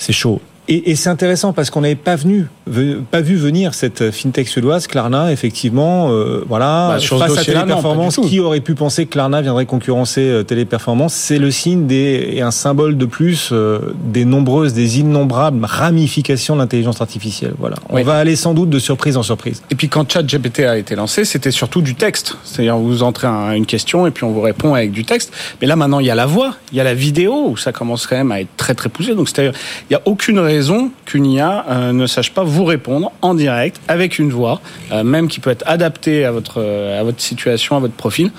C'est 0.00 0.14
chaud. 0.14 0.40
Et, 0.72 0.92
et 0.92 0.94
c'est 0.94 1.10
intéressant 1.10 1.52
parce 1.52 1.68
qu'on 1.68 1.80
n'avait 1.80 1.96
pas 1.96 2.14
venu, 2.14 2.46
ve- 2.70 3.00
pas 3.10 3.20
vu 3.20 3.34
venir 3.34 3.74
cette 3.74 4.12
fintech 4.12 4.46
suédoise, 4.48 4.86
Klarna, 4.86 5.32
effectivement, 5.32 6.10
euh, 6.12 6.44
voilà, 6.48 6.90
Bah, 6.94 7.00
face 7.00 7.20
à 7.22 7.26
non, 7.28 7.34
Téléperformance, 7.42 8.20
qui 8.28 8.38
aurait 8.38 8.60
pu 8.60 8.74
penser 8.76 9.04
que 9.06 9.10
Klarna 9.10 9.42
viendrait 9.42 9.66
concurrencer 9.66 10.20
euh, 10.20 10.42
Téléperformance? 10.44 11.12
C'est 11.12 11.38
le 11.40 11.50
signe 11.50 11.88
des, 11.88 12.30
et 12.34 12.40
un 12.42 12.52
symbole 12.52 12.96
de 12.96 13.04
plus 13.04 13.48
euh, 13.50 13.80
des 14.04 14.24
nombreuses, 14.24 14.72
des 14.72 15.00
innombrables 15.00 15.64
ramifications 15.64 16.54
de 16.54 16.60
l'intelligence 16.60 17.00
artificielle. 17.00 17.54
Voilà. 17.58 17.74
On 17.88 17.96
Oui. 17.96 18.04
va 18.04 18.14
aller 18.14 18.36
sans 18.36 18.54
doute 18.54 18.70
de 18.70 18.78
surprise 18.78 19.16
en 19.16 19.24
surprise. 19.24 19.62
Et 19.70 19.74
puis 19.74 19.88
quand 19.88 20.08
ChatGPT 20.10 20.60
a 20.60 20.78
été 20.78 20.94
lancé, 20.94 21.24
c'était 21.24 21.50
surtout 21.50 21.82
du 21.82 21.96
texte. 21.96 22.36
C'est-à-dire 22.44 22.76
vous 22.76 23.02
entrez 23.02 23.26
un- 23.26 23.52
une 23.54 23.66
question 23.66 24.06
et 24.06 24.12
puis 24.12 24.22
on 24.22 24.30
vous 24.30 24.40
répond 24.40 24.74
avec 24.74 24.92
du 24.92 25.04
texte. 25.04 25.32
Mais 25.60 25.66
là 25.66 25.74
maintenant 25.74 25.98
il 25.98 26.06
y 26.06 26.10
a 26.10 26.14
la 26.14 26.26
voix, 26.26 26.54
il 26.70 26.78
y 26.78 26.80
a 26.80 26.84
la 26.84 26.94
vidéo 26.94 27.48
où 27.48 27.56
ça 27.56 27.72
commence 27.72 28.06
quand 28.06 28.16
même 28.16 28.30
à 28.30 28.40
être 28.40 28.56
très 28.56 28.74
très 28.74 28.88
poussé. 28.88 29.16
Donc 29.16 29.28
c'est-à-dire 29.28 29.52
il 29.90 29.94
y 29.94 29.96
a 29.96 30.02
aucune 30.04 30.38
raison 30.38 30.59
qu'une 31.04 31.26
IA 31.26 31.64
euh, 31.68 31.92
ne 31.92 32.06
sache 32.06 32.32
pas 32.32 32.44
vous 32.44 32.64
répondre 32.64 33.12
en 33.22 33.34
direct 33.34 33.80
avec 33.88 34.18
une 34.18 34.30
voix, 34.30 34.60
euh, 34.92 35.04
même 35.04 35.28
qui 35.28 35.40
peut 35.40 35.50
être 35.50 35.64
adaptée 35.66 36.24
à 36.24 36.32
votre 36.32 36.60
euh, 36.60 37.00
à 37.00 37.04
votre 37.04 37.20
situation, 37.20 37.76
à 37.76 37.80
votre 37.80 37.94
profil. 37.94 38.30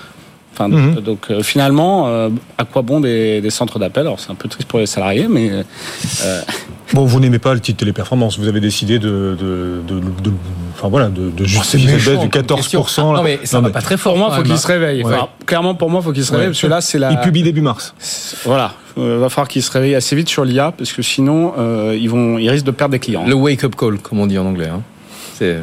Enfin, 0.66 0.76
Mhm. 0.76 0.94
donc, 0.94 1.04
donc, 1.04 1.26
euh, 1.30 1.42
finalement, 1.42 2.08
euh, 2.08 2.28
à 2.58 2.64
quoi 2.64 2.82
bon 2.82 3.00
des, 3.00 3.40
des 3.40 3.50
centres 3.50 3.78
d'appel? 3.78 4.02
Alors 4.06 4.20
c'est 4.20 4.30
un 4.30 4.34
peu 4.34 4.48
triste 4.48 4.68
pour 4.68 4.78
les 4.78 4.86
salariés, 4.86 5.26
mais 5.28 5.50
euh, 5.50 5.62
Bon, 6.94 7.06
vous 7.06 7.20
n'aimez 7.20 7.38
pas 7.38 7.54
le 7.54 7.60
titre 7.60 7.78
téléperformance. 7.78 8.38
Vous 8.38 8.48
avez 8.48 8.60
décidé 8.60 8.98
de, 8.98 9.34
de, 9.40 9.80
de, 9.88 10.00
de- 10.00 10.32
enfin 10.74 10.88
voilà, 10.88 11.08
de, 11.08 11.30
de 11.30 11.44
justifier 11.46 11.88
cette 11.88 11.96
méchant 11.96 12.10
baisse 12.20 12.28
de 12.30 12.38
comme 12.38 12.56
question. 12.58 12.82
14%. 12.82 13.14
Non, 13.16 13.22
mais 13.22 13.40
ça 13.44 13.60
va 13.62 13.70
pas 13.70 13.80
très 13.80 13.96
fort. 13.96 14.12
pour 14.12 14.18
moi, 14.18 14.28
quand 14.28 14.36
faut 14.36 14.42
qu'il 14.42 14.52
hein. 14.52 14.56
se 14.58 14.66
réveille. 14.66 15.02
Ouais. 15.02 15.14
Enfin, 15.14 15.28
clairement, 15.46 15.74
pour 15.74 15.88
moi, 15.88 16.02
faut 16.02 16.12
qu'il 16.12 16.22
se 16.22 16.30
Ouais. 16.32 16.36
réveille 16.38 16.50
parce 16.52 16.60
que 16.60 16.66
là, 16.66 16.82
c'est 16.82 16.98
la. 16.98 17.12
Il 17.12 17.20
publie 17.20 17.42
début 17.42 17.62
mars. 17.62 17.94
Voilà, 18.44 18.74
euh, 18.98 19.16
va 19.20 19.30
falloir 19.30 19.48
qu'ils 19.48 19.62
se 19.62 19.70
réveillent 19.70 19.94
assez 19.94 20.14
vite 20.14 20.28
sur 20.28 20.44
l'IA 20.44 20.72
parce 20.76 20.92
que 20.92 21.00
sinon, 21.00 21.54
euh, 21.58 21.96
ils 21.98 22.10
vont, 22.10 22.36
ils 22.36 22.50
risquent 22.50 22.66
de 22.66 22.70
perdre 22.72 22.92
des 22.92 22.98
clients. 22.98 23.24
Le 23.26 23.34
wake 23.34 23.64
up 23.64 23.74
call, 23.74 23.96
comme 23.98 24.18
on 24.20 24.26
dit 24.26 24.36
en 24.38 24.44
anglais. 24.44 24.68
hein. 24.68 24.82
C'est. 25.38 25.60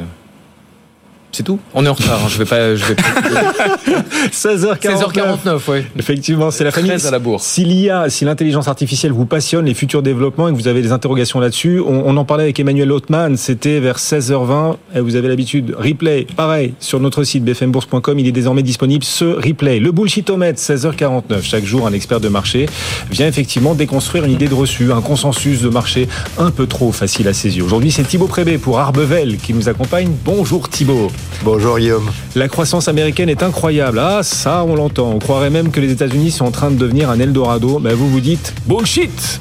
C'est 1.32 1.44
tout. 1.44 1.60
On 1.76 1.86
est 1.86 1.90
en 1.90 1.94
retard. 1.94 2.20
hein. 2.24 2.28
Je 2.28 2.38
vais 2.40 2.46
pas. 2.46 2.76
Je 2.76 2.84
vais 2.86 2.96
pas... 2.96 3.04
16h49. 4.32 4.80
16h49, 4.82 5.70
ouais. 5.70 5.86
Effectivement, 5.98 6.50
c'est 6.52 6.64
la 6.64 6.72
famille. 6.72 6.92
À 6.92 7.12
la 7.12 7.20
bourse. 7.20 7.46
Si 7.46 7.66
l'IA, 7.66 8.10
si 8.10 8.26
l'intelligence 8.26 8.68
artificielle 8.68 9.12
vous 9.12 9.26
passionne, 9.26 9.66
les 9.66 9.74
futurs 9.74 10.02
développements 10.02 10.48
et 10.48 10.52
que 10.52 10.58
vous 10.58 10.68
avez 10.68 10.82
des 10.82 10.92
interrogations 10.92 11.40
là-dessus, 11.40 11.80
on, 11.86 12.04
on 12.08 12.18
en 12.18 12.26
parlait 12.26 12.44
avec 12.46 12.60
Emmanuel 12.60 12.92
Hautemann, 12.92 13.38
c'était 13.38 13.80
vers 13.80 13.98
16h20. 13.98 14.76
Et 14.96 15.00
vous 15.02 15.16
avez 15.16 15.28
l'habitude, 15.28 15.76
replay, 15.78 16.26
pareil, 16.36 16.74
sur 16.80 17.00
notre 17.00 17.24
site 17.24 17.44
bfmbourse.com, 17.44 18.18
il 18.20 18.28
est 18.28 18.32
désormais 18.32 18.64
disponible 18.64 19.04
ce 19.04 19.26
replay. 19.26 19.80
Le 19.80 19.92
bullshitomètre, 19.92 20.60
16h49. 20.60 21.42
Chaque 21.44 21.66
jour, 21.66 21.86
un 21.88 21.94
expert 21.94 22.20
de 22.20 22.28
marché 22.30 22.66
vient 23.12 23.28
effectivement 23.28 23.76
déconstruire 23.76 24.26
une 24.26 24.32
idée 24.32 24.48
de 24.48 24.56
reçu, 24.56 24.92
un 24.92 25.02
consensus 25.02 25.62
de 25.62 25.70
marché 25.70 26.08
un 26.38 26.50
peu 26.52 26.66
trop 26.68 26.92
facile 26.92 27.28
à 27.28 27.32
yeux. 27.32 27.64
Aujourd'hui, 27.64 27.92
c'est 27.92 28.04
Thibaut 28.04 28.28
Prébé 28.28 28.58
pour 28.58 28.80
Arbevel 28.80 29.38
qui 29.38 29.54
nous 29.54 29.70
accompagne. 29.70 30.10
Bonjour 30.26 30.68
Thibaut. 30.70 31.12
Bonjour 31.44 31.80
Guillaume. 31.80 32.10
La 32.36 32.48
croissance 32.48 32.88
américaine 32.88 33.30
est 33.30 33.44
incroyable. 33.44 34.00
Ah, 34.00 34.22
ça, 34.24 34.64
on 34.68 34.76
l'entend. 34.76 35.12
On 35.12 35.20
croirait 35.20 35.50
même 35.50 35.72
que 35.72 35.80
les 35.80 35.92
États-Unis 35.92 36.32
sont 36.32 36.46
en 36.46 36.52
train 36.52 36.70
de 36.70 36.76
devenir 36.76 37.10
un 37.10 37.20
Eldorado. 37.20 37.80
Mais 37.80 37.94
vous 37.94 38.10
vous 38.10 38.20
dites 38.20 38.54
bullshit. 38.68 39.40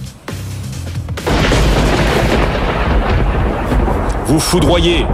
Vous 4.26 4.38
foudroyez 4.38 5.06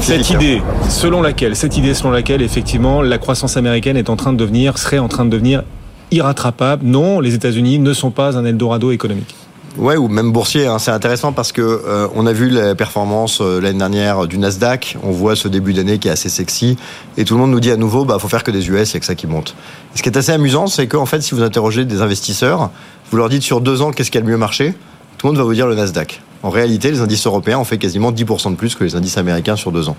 cette 0.00 0.30
idée 0.30 0.62
selon 0.88 1.22
laquelle, 1.22 1.54
cette 1.54 1.76
idée 1.76 1.92
selon 1.92 2.10
laquelle, 2.10 2.40
effectivement, 2.40 3.02
la 3.02 3.18
croissance 3.18 3.56
américaine 3.56 3.96
est 3.96 4.10
en 4.10 4.16
train 4.16 4.32
de 4.32 4.38
devenir, 4.38 4.78
serait 4.78 4.98
en 4.98 5.08
train 5.08 5.24
de 5.24 5.30
devenir 5.30 5.64
irrattrapable. 6.10 6.84
Non, 6.86 7.20
les 7.20 7.34
États-Unis 7.34 7.78
ne 7.78 7.92
sont 7.92 8.10
pas 8.10 8.38
un 8.38 8.44
Eldorado 8.44 8.90
économique. 8.90 9.34
Ouais, 9.76 9.96
ou 9.96 10.08
même 10.08 10.32
boursier. 10.32 10.66
hein. 10.66 10.78
C'est 10.78 10.90
intéressant 10.90 11.32
parce 11.32 11.52
que 11.52 11.60
euh, 11.62 12.08
on 12.14 12.26
a 12.26 12.32
vu 12.32 12.48
la 12.48 12.74
performance 12.74 13.40
euh, 13.40 13.60
l'année 13.60 13.78
dernière 13.78 14.26
du 14.26 14.38
Nasdaq. 14.38 14.96
On 15.04 15.12
voit 15.12 15.36
ce 15.36 15.46
début 15.46 15.72
d'année 15.72 15.98
qui 15.98 16.08
est 16.08 16.10
assez 16.10 16.28
sexy, 16.28 16.76
et 17.16 17.24
tout 17.24 17.34
le 17.34 17.40
monde 17.40 17.52
nous 17.52 17.60
dit 17.60 17.70
à 17.70 17.76
nouveau, 17.76 18.04
bah 18.04 18.18
faut 18.18 18.28
faire 18.28 18.42
que 18.42 18.50
des 18.50 18.68
US, 18.70 18.90
il 18.90 18.94
y 18.94 18.96
a 18.96 19.00
que 19.00 19.06
ça 19.06 19.14
qui 19.14 19.26
monte. 19.28 19.54
Et 19.94 19.98
ce 19.98 20.02
qui 20.02 20.08
est 20.08 20.16
assez 20.16 20.32
amusant, 20.32 20.66
c'est 20.66 20.88
qu'en 20.88 21.06
fait, 21.06 21.20
si 21.20 21.34
vous 21.34 21.42
interrogez 21.42 21.84
des 21.84 22.00
investisseurs, 22.02 22.70
vous 23.10 23.16
leur 23.18 23.28
dites 23.28 23.42
sur 23.42 23.60
deux 23.60 23.80
ans 23.82 23.92
qu'est-ce 23.92 24.10
qui 24.10 24.18
a 24.18 24.20
le 24.20 24.26
mieux 24.26 24.36
marché, 24.36 24.74
tout 25.16 25.26
le 25.26 25.32
monde 25.32 25.38
va 25.38 25.44
vous 25.44 25.54
dire 25.54 25.68
le 25.68 25.76
Nasdaq. 25.76 26.22
En 26.42 26.50
réalité, 26.50 26.90
les 26.90 27.00
indices 27.00 27.26
européens 27.26 27.58
ont 27.58 27.64
fait 27.64 27.78
quasiment 27.78 28.10
10% 28.10 28.50
de 28.50 28.56
plus 28.56 28.74
que 28.74 28.84
les 28.84 28.96
indices 28.96 29.18
américains 29.18 29.56
sur 29.56 29.70
deux 29.70 29.88
ans. 29.88 29.96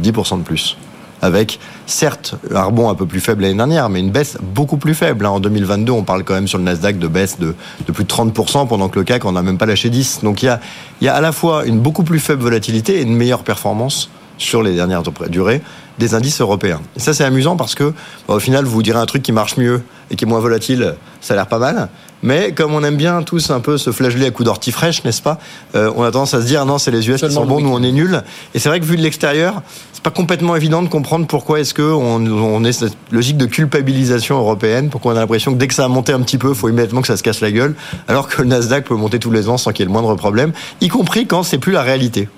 10% 0.00 0.38
de 0.38 0.42
plus. 0.42 0.76
Avec, 1.26 1.58
certes, 1.86 2.36
un 2.54 2.62
rebond 2.62 2.88
un 2.88 2.94
peu 2.94 3.04
plus 3.04 3.18
faible 3.18 3.42
l'année 3.42 3.56
dernière, 3.56 3.88
mais 3.88 3.98
une 3.98 4.12
baisse 4.12 4.38
beaucoup 4.40 4.76
plus 4.76 4.94
faible. 4.94 5.26
hein. 5.26 5.30
En 5.30 5.40
2022, 5.40 5.90
on 5.90 6.04
parle 6.04 6.22
quand 6.22 6.34
même 6.34 6.46
sur 6.46 6.58
le 6.58 6.62
Nasdaq 6.62 7.00
de 7.00 7.08
baisse 7.08 7.40
de, 7.40 7.56
plus 7.92 8.04
de 8.04 8.08
30%, 8.08 8.68
pendant 8.68 8.88
que 8.88 9.00
le 9.00 9.04
CAC, 9.04 9.24
on 9.24 9.32
n'a 9.32 9.42
même 9.42 9.58
pas 9.58 9.66
lâché 9.66 9.90
10. 9.90 10.20
Donc 10.22 10.44
il 10.44 10.56
y 11.02 11.08
a, 11.08 11.14
à 11.14 11.20
la 11.20 11.32
fois 11.32 11.66
une 11.66 11.80
beaucoup 11.80 12.04
plus 12.04 12.20
faible 12.20 12.42
volatilité 12.42 13.00
et 13.00 13.02
une 13.02 13.16
meilleure 13.16 13.42
performance 13.42 14.08
sur 14.38 14.62
les 14.62 14.74
dernières 14.74 15.02
durées 15.28 15.62
des 15.98 16.14
indices 16.14 16.40
européens. 16.40 16.80
Et 16.94 17.00
ça, 17.00 17.12
c'est 17.12 17.24
amusant 17.24 17.56
parce 17.56 17.74
que, 17.74 17.92
au 18.28 18.38
final, 18.38 18.64
vous 18.64 18.82
direz 18.82 18.98
un 18.98 19.06
truc 19.06 19.22
qui 19.22 19.32
marche 19.32 19.56
mieux 19.56 19.82
et 20.10 20.14
qui 20.14 20.24
est 20.26 20.28
moins 20.28 20.40
volatile, 20.40 20.94
ça 21.20 21.34
a 21.34 21.36
l'air 21.38 21.46
pas 21.48 21.58
mal. 21.58 21.88
Mais 22.22 22.52
comme 22.52 22.72
on 22.74 22.82
aime 22.82 22.96
bien 22.96 23.22
tous 23.22 23.50
un 23.50 23.60
peu 23.60 23.78
se 23.78 23.92
flageller 23.92 24.26
à 24.26 24.30
coups 24.30 24.46
d'ortie 24.46 24.72
fraîche, 24.72 25.04
n'est-ce 25.04 25.22
pas 25.22 25.38
Euh, 25.74 25.92
On 25.96 26.02
a 26.02 26.10
tendance 26.10 26.34
à 26.34 26.40
se 26.40 26.46
dire 26.46 26.64
non, 26.66 26.78
c'est 26.78 26.90
les 26.90 27.08
US 27.08 27.20
qui 27.20 27.30
sont 27.30 27.44
bons, 27.46 27.60
nous 27.60 27.70
on 27.70 27.82
est 27.82 27.92
nuls. 27.92 28.22
Et 28.54 28.58
c'est 28.58 28.68
vrai 28.68 28.80
que 28.80 28.84
vu 28.84 28.96
de 28.96 29.02
l'extérieur, 29.02 29.62
c'est 29.92 30.02
pas 30.02 30.10
complètement 30.10 30.56
évident 30.56 30.82
de 30.82 30.88
comprendre 30.88 31.26
pourquoi 31.26 31.60
est-ce 31.60 31.74
que 31.74 31.82
on, 31.82 32.24
on 32.26 32.64
est 32.64 32.72
cette 32.72 32.96
logique 33.10 33.36
de 33.36 33.46
culpabilisation 33.46 34.38
européenne, 34.38 34.88
pourquoi 34.88 35.12
on 35.12 35.16
a 35.16 35.20
l'impression 35.20 35.52
que 35.52 35.58
dès 35.58 35.68
que 35.68 35.74
ça 35.74 35.84
a 35.84 35.88
monté 35.88 36.12
un 36.12 36.20
petit 36.20 36.38
peu, 36.38 36.54
faut 36.54 36.68
immédiatement 36.68 37.00
que 37.02 37.08
ça 37.08 37.16
se 37.16 37.22
casse 37.22 37.40
la 37.40 37.50
gueule, 37.52 37.74
alors 38.08 38.28
que 38.28 38.42
le 38.42 38.48
Nasdaq 38.48 38.86
peut 38.86 38.94
monter 38.94 39.18
tous 39.18 39.30
les 39.30 39.48
ans 39.48 39.58
sans 39.58 39.72
qu'il 39.72 39.80
y 39.80 39.82
ait 39.84 39.86
le 39.86 39.92
moindre 39.92 40.14
problème, 40.14 40.52
y 40.80 40.88
compris 40.88 41.26
quand 41.26 41.42
c'est 41.42 41.58
plus 41.58 41.72
la 41.72 41.82
réalité. 41.82 42.28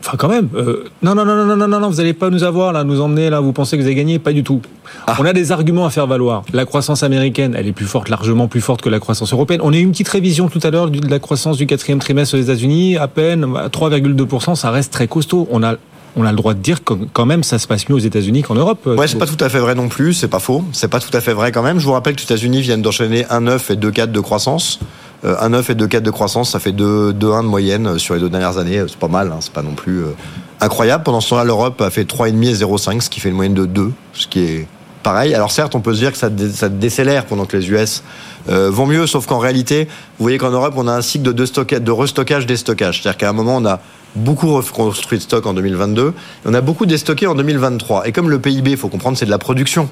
Enfin, 0.00 0.16
quand 0.16 0.28
même. 0.28 0.48
Euh, 0.54 0.84
non, 1.02 1.14
non, 1.14 1.24
non, 1.24 1.44
non, 1.44 1.56
non, 1.56 1.68
non, 1.68 1.80
non, 1.80 1.90
vous 1.90 1.96
n'allez 1.96 2.12
pas 2.12 2.30
nous 2.30 2.44
avoir 2.44 2.72
là, 2.72 2.84
nous 2.84 3.00
emmener 3.00 3.30
là. 3.30 3.40
Vous 3.40 3.52
pensez 3.52 3.76
que 3.76 3.82
vous 3.82 3.86
avez 3.86 3.96
gagné? 3.96 4.18
Pas 4.18 4.32
du 4.32 4.44
tout. 4.44 4.60
Ah. 5.06 5.16
On 5.18 5.24
a 5.24 5.32
des 5.32 5.52
arguments 5.52 5.86
à 5.86 5.90
faire 5.90 6.06
valoir. 6.06 6.44
La 6.52 6.64
croissance 6.64 7.02
américaine, 7.02 7.54
elle 7.58 7.66
est 7.66 7.72
plus 7.72 7.86
forte, 7.86 8.08
largement 8.08 8.48
plus 8.48 8.60
forte 8.60 8.80
que 8.80 8.88
la 8.88 9.00
croissance 9.00 9.32
européenne. 9.32 9.60
On 9.62 9.72
a 9.72 9.76
eu 9.76 9.80
une 9.80 9.90
petite 9.90 10.08
révision 10.08 10.48
tout 10.48 10.60
à 10.62 10.70
l'heure 10.70 10.90
de 10.90 11.08
la 11.08 11.18
croissance 11.18 11.56
du 11.56 11.66
quatrième 11.66 11.98
trimestre 11.98 12.36
aux 12.36 12.40
États-Unis, 12.40 12.96
à 12.96 13.08
peine 13.08 13.46
bah, 13.46 13.68
3,2 13.68 14.26
%. 14.40 14.54
Ça 14.54 14.70
reste 14.70 14.92
très 14.92 15.08
costaud. 15.08 15.48
On 15.50 15.62
a 15.62 15.74
on 16.16 16.24
a 16.24 16.30
le 16.30 16.36
droit 16.36 16.54
de 16.54 16.58
dire 16.58 16.82
que 16.82 16.94
quand 17.12 17.26
même 17.26 17.44
ça 17.44 17.58
se 17.58 17.66
passe 17.66 17.88
mieux 17.88 17.94
aux 17.94 18.00
États-Unis 18.00 18.42
qu'en 18.42 18.54
Europe. 18.54 18.80
Euh, 18.86 18.96
ouais, 18.96 19.06
c'est 19.06 19.18
pas 19.18 19.26
tout 19.26 19.42
à 19.42 19.48
fait 19.48 19.58
vrai 19.58 19.74
non 19.74 19.88
plus, 19.88 20.14
c'est 20.14 20.28
pas 20.28 20.40
faux, 20.40 20.64
c'est 20.72 20.88
pas 20.88 21.00
tout 21.00 21.16
à 21.16 21.20
fait 21.20 21.32
vrai 21.32 21.52
quand 21.52 21.62
même. 21.62 21.78
Je 21.78 21.84
vous 21.84 21.92
rappelle 21.92 22.14
que 22.14 22.20
les 22.20 22.24
États-Unis 22.24 22.60
viennent 22.60 22.82
d'enchaîner 22.82 23.22
1,9 23.24 23.72
et 23.72 23.76
2,4 23.76 24.10
de 24.10 24.20
croissance. 24.20 24.80
Euh, 25.24 25.34
1,9 25.48 25.72
et 25.72 25.74
2,4 25.74 26.00
de 26.02 26.10
croissance, 26.10 26.50
ça 26.50 26.60
fait 26.60 26.72
2, 26.72 27.12
2,1 27.12 27.42
de 27.42 27.48
moyenne 27.48 27.86
euh, 27.88 27.98
sur 27.98 28.14
les 28.14 28.20
deux 28.20 28.28
dernières 28.28 28.58
années. 28.58 28.82
C'est 28.86 28.96
pas 28.98 29.08
mal, 29.08 29.32
hein, 29.32 29.38
c'est 29.40 29.52
pas 29.52 29.62
non 29.62 29.74
plus 29.74 30.00
euh, 30.04 30.14
incroyable. 30.60 31.02
Pendant 31.04 31.20
ce 31.20 31.30
temps-là, 31.30 31.44
l'Europe 31.44 31.80
a 31.80 31.90
fait 31.90 32.04
3,5 32.04 32.44
et 32.46 32.54
0,5, 32.54 33.00
ce 33.00 33.10
qui 33.10 33.18
fait 33.20 33.28
une 33.30 33.34
moyenne 33.34 33.54
de 33.54 33.66
2, 33.66 33.90
ce 34.12 34.26
qui 34.28 34.40
est 34.44 34.66
pareil. 35.02 35.34
Alors 35.34 35.50
certes, 35.50 35.74
on 35.74 35.80
peut 35.80 35.92
se 35.94 35.98
dire 36.00 36.12
que 36.12 36.18
ça, 36.18 36.28
dé- 36.30 36.50
ça 36.50 36.68
décélère 36.68 37.24
pendant 37.26 37.46
que 37.46 37.56
les 37.56 37.68
US 37.70 38.02
euh, 38.48 38.70
vont 38.70 38.86
mieux, 38.86 39.06
sauf 39.08 39.26
qu'en 39.26 39.38
réalité, 39.38 39.86
vous 40.18 40.24
voyez 40.24 40.38
qu'en 40.38 40.50
Europe, 40.50 40.74
on 40.76 40.86
a 40.86 40.92
un 40.92 41.02
cycle 41.02 41.24
de, 41.32 41.78
de 41.78 41.90
restockage 41.90 42.46
des 42.46 42.56
stockages. 42.56 43.02
C'est-à-dire 43.02 43.18
qu'à 43.18 43.28
un 43.30 43.32
moment, 43.32 43.56
on 43.56 43.64
a 43.66 43.80
beaucoup 44.14 44.52
reconstruit 44.54 45.18
de 45.18 45.22
stock 45.24 45.46
en 45.46 45.52
2022, 45.54 46.08
et 46.08 46.12
on 46.46 46.54
a 46.54 46.60
beaucoup 46.60 46.86
déstocké 46.86 47.26
en 47.26 47.34
2023. 47.34 48.06
Et 48.06 48.12
comme 48.12 48.30
le 48.30 48.38
PIB, 48.38 48.70
il 48.72 48.76
faut 48.76 48.88
comprendre, 48.88 49.18
c'est 49.18 49.26
de 49.26 49.30
la 49.30 49.38
production. 49.38 49.88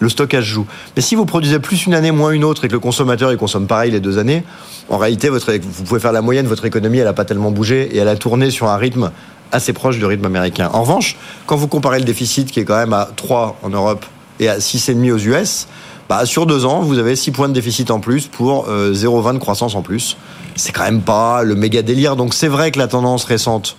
Le 0.00 0.08
stockage 0.08 0.44
joue. 0.44 0.66
Mais 0.96 1.02
si 1.02 1.14
vous 1.14 1.26
produisez 1.26 1.58
plus 1.58 1.86
une 1.86 1.94
année, 1.94 2.12
moins 2.12 2.30
une 2.30 2.44
autre, 2.44 2.64
et 2.64 2.68
que 2.68 2.72
le 2.72 2.78
consommateur 2.78 3.32
il 3.32 3.38
consomme 3.38 3.66
pareil 3.66 3.90
les 3.90 4.00
deux 4.00 4.18
années, 4.18 4.44
en 4.88 4.96
réalité, 4.96 5.28
votre, 5.28 5.52
vous 5.52 5.84
pouvez 5.84 6.00
faire 6.00 6.12
la 6.12 6.22
moyenne, 6.22 6.46
votre 6.46 6.64
économie, 6.64 6.98
elle 6.98 7.04
n'a 7.04 7.12
pas 7.12 7.24
tellement 7.24 7.50
bougé, 7.50 7.94
et 7.94 7.98
elle 7.98 8.08
a 8.08 8.16
tourné 8.16 8.50
sur 8.50 8.68
un 8.68 8.76
rythme 8.76 9.10
assez 9.52 9.72
proche 9.72 9.98
du 9.98 10.04
rythme 10.04 10.26
américain. 10.26 10.70
En 10.72 10.82
revanche, 10.82 11.16
quand 11.46 11.56
vous 11.56 11.68
comparez 11.68 11.98
le 11.98 12.04
déficit 12.04 12.50
qui 12.50 12.60
est 12.60 12.64
quand 12.64 12.76
même 12.76 12.92
à 12.92 13.08
3 13.16 13.58
en 13.62 13.70
Europe 13.70 14.04
et 14.40 14.48
à 14.48 14.58
6,5 14.58 15.12
aux 15.12 15.18
US, 15.18 15.66
bah, 16.08 16.24
sur 16.24 16.46
deux 16.46 16.64
ans, 16.64 16.80
vous 16.80 16.98
avez 16.98 17.16
6 17.16 17.32
points 17.32 17.48
de 17.48 17.54
déficit 17.54 17.90
en 17.90 18.00
plus 18.00 18.26
pour 18.26 18.66
euh, 18.68 18.92
0,20 18.92 19.34
de 19.34 19.38
croissance 19.38 19.74
en 19.74 19.82
plus. 19.82 20.16
C'est 20.56 20.72
quand 20.72 20.84
même 20.84 21.02
pas 21.02 21.42
le 21.42 21.54
méga 21.54 21.82
délire. 21.82 22.16
Donc 22.16 22.34
c'est 22.34 22.48
vrai 22.48 22.70
que 22.70 22.78
la 22.78 22.88
tendance 22.88 23.24
récente 23.24 23.76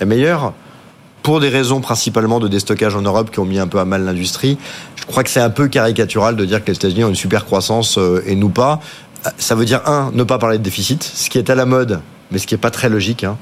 est 0.00 0.06
meilleure 0.06 0.52
pour 1.26 1.40
des 1.40 1.48
raisons 1.48 1.80
principalement 1.80 2.38
de 2.38 2.46
déstockage 2.46 2.94
en 2.94 3.02
Europe 3.02 3.32
qui 3.32 3.40
ont 3.40 3.44
mis 3.44 3.58
un 3.58 3.66
peu 3.66 3.80
à 3.80 3.84
mal 3.84 4.04
l'industrie. 4.04 4.58
Je 4.94 5.04
crois 5.06 5.24
que 5.24 5.28
c'est 5.30 5.40
un 5.40 5.50
peu 5.50 5.66
caricatural 5.66 6.36
de 6.36 6.44
dire 6.44 6.62
que 6.64 6.70
les 6.70 6.76
États-Unis 6.76 7.02
ont 7.02 7.08
une 7.08 7.16
super 7.16 7.44
croissance 7.44 7.98
euh, 7.98 8.22
et 8.28 8.36
nous 8.36 8.48
pas. 8.48 8.78
Euh, 9.26 9.30
Ça 9.36 9.56
veut 9.56 9.64
dire 9.64 9.80
un, 9.86 10.12
ne 10.14 10.22
pas 10.22 10.38
parler 10.38 10.58
de 10.58 10.62
déficit, 10.62 11.02
ce 11.02 11.28
qui 11.28 11.38
est 11.38 11.50
à 11.50 11.56
la 11.56 11.66
mode, 11.66 11.98
mais 12.30 12.38
ce 12.38 12.46
qui 12.46 12.54
est 12.54 12.58
pas 12.58 12.70
très 12.70 12.88
logique. 12.88 13.24
hein. 13.24 13.36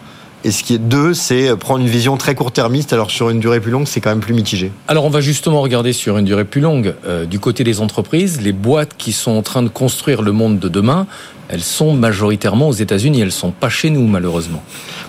Et 0.45 0.51
ce 0.51 0.63
qui 0.65 0.73
est 0.75 0.79
deux, 0.79 1.13
c'est 1.13 1.55
prendre 1.57 1.81
une 1.81 1.89
vision 1.91 2.17
très 2.17 2.35
court-termiste, 2.35 2.95
alors 2.95 3.11
sur 3.11 3.29
une 3.29 3.39
durée 3.39 3.61
plus 3.61 3.71
longue, 3.71 3.87
c'est 3.87 4.01
quand 4.01 4.11
même 4.11 4.21
plus 4.21 4.33
mitigé. 4.33 4.73
Alors 4.89 5.05
on 5.05 5.11
va 5.11 5.21
justement 5.21 5.61
regarder 5.61 5.93
sur 5.93 6.17
une 6.17 6.25
durée 6.25 6.47
plus 6.47 6.63
longue. 6.63 6.95
Euh, 7.07 7.27
du 7.27 7.39
côté 7.39 7.65
des 7.65 7.83
entreprises, 7.83 8.41
les 8.41 8.53
boîtes 8.53 8.93
qui 8.97 9.13
sont 9.13 9.33
en 9.33 9.43
train 9.43 9.63
de 9.63 9.69
construire 9.69 10.23
le 10.23 10.33
monde 10.33 10.59
de 10.59 10.69
demain, 10.71 11.07
elles 11.49 11.63
sont 11.63 11.93
majoritairement 11.93 12.69
aux 12.69 12.73
États-Unis. 12.73 13.21
Elles 13.21 13.33
sont 13.33 13.51
pas 13.51 13.69
chez 13.69 13.91
nous 13.91 14.07
malheureusement. 14.07 14.63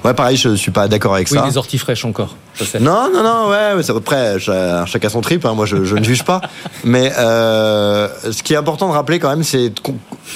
Ouais, 0.03 0.13
pareil, 0.13 0.37
je 0.37 0.55
suis 0.55 0.71
pas 0.71 0.87
d'accord 0.87 1.15
avec 1.15 1.27
Oui, 1.31 1.37
ça. 1.37 1.45
les 1.45 1.57
orties 1.57 1.77
fraîches 1.79 2.05
encore. 2.05 2.35
je 2.53 2.63
sais. 2.63 2.79
Non, 2.79 3.09
non, 3.11 3.23
non, 3.23 3.49
ouais, 3.49 3.81
c'est 3.81 3.95
après, 3.95 4.39
cha- 4.39 4.85
chacun 4.85 5.09
son 5.09 5.21
trip, 5.21 5.43
hein, 5.45 5.53
moi 5.55 5.65
je, 5.65 5.83
je 5.83 5.95
ne 5.95 6.03
juge 6.03 6.23
pas. 6.23 6.41
Mais 6.83 7.11
euh, 7.17 8.07
ce 8.31 8.43
qui 8.43 8.53
est 8.53 8.57
important 8.57 8.87
de 8.87 8.93
rappeler 8.93 9.17
quand 9.19 9.29
même, 9.29 9.43
c'est 9.43 9.71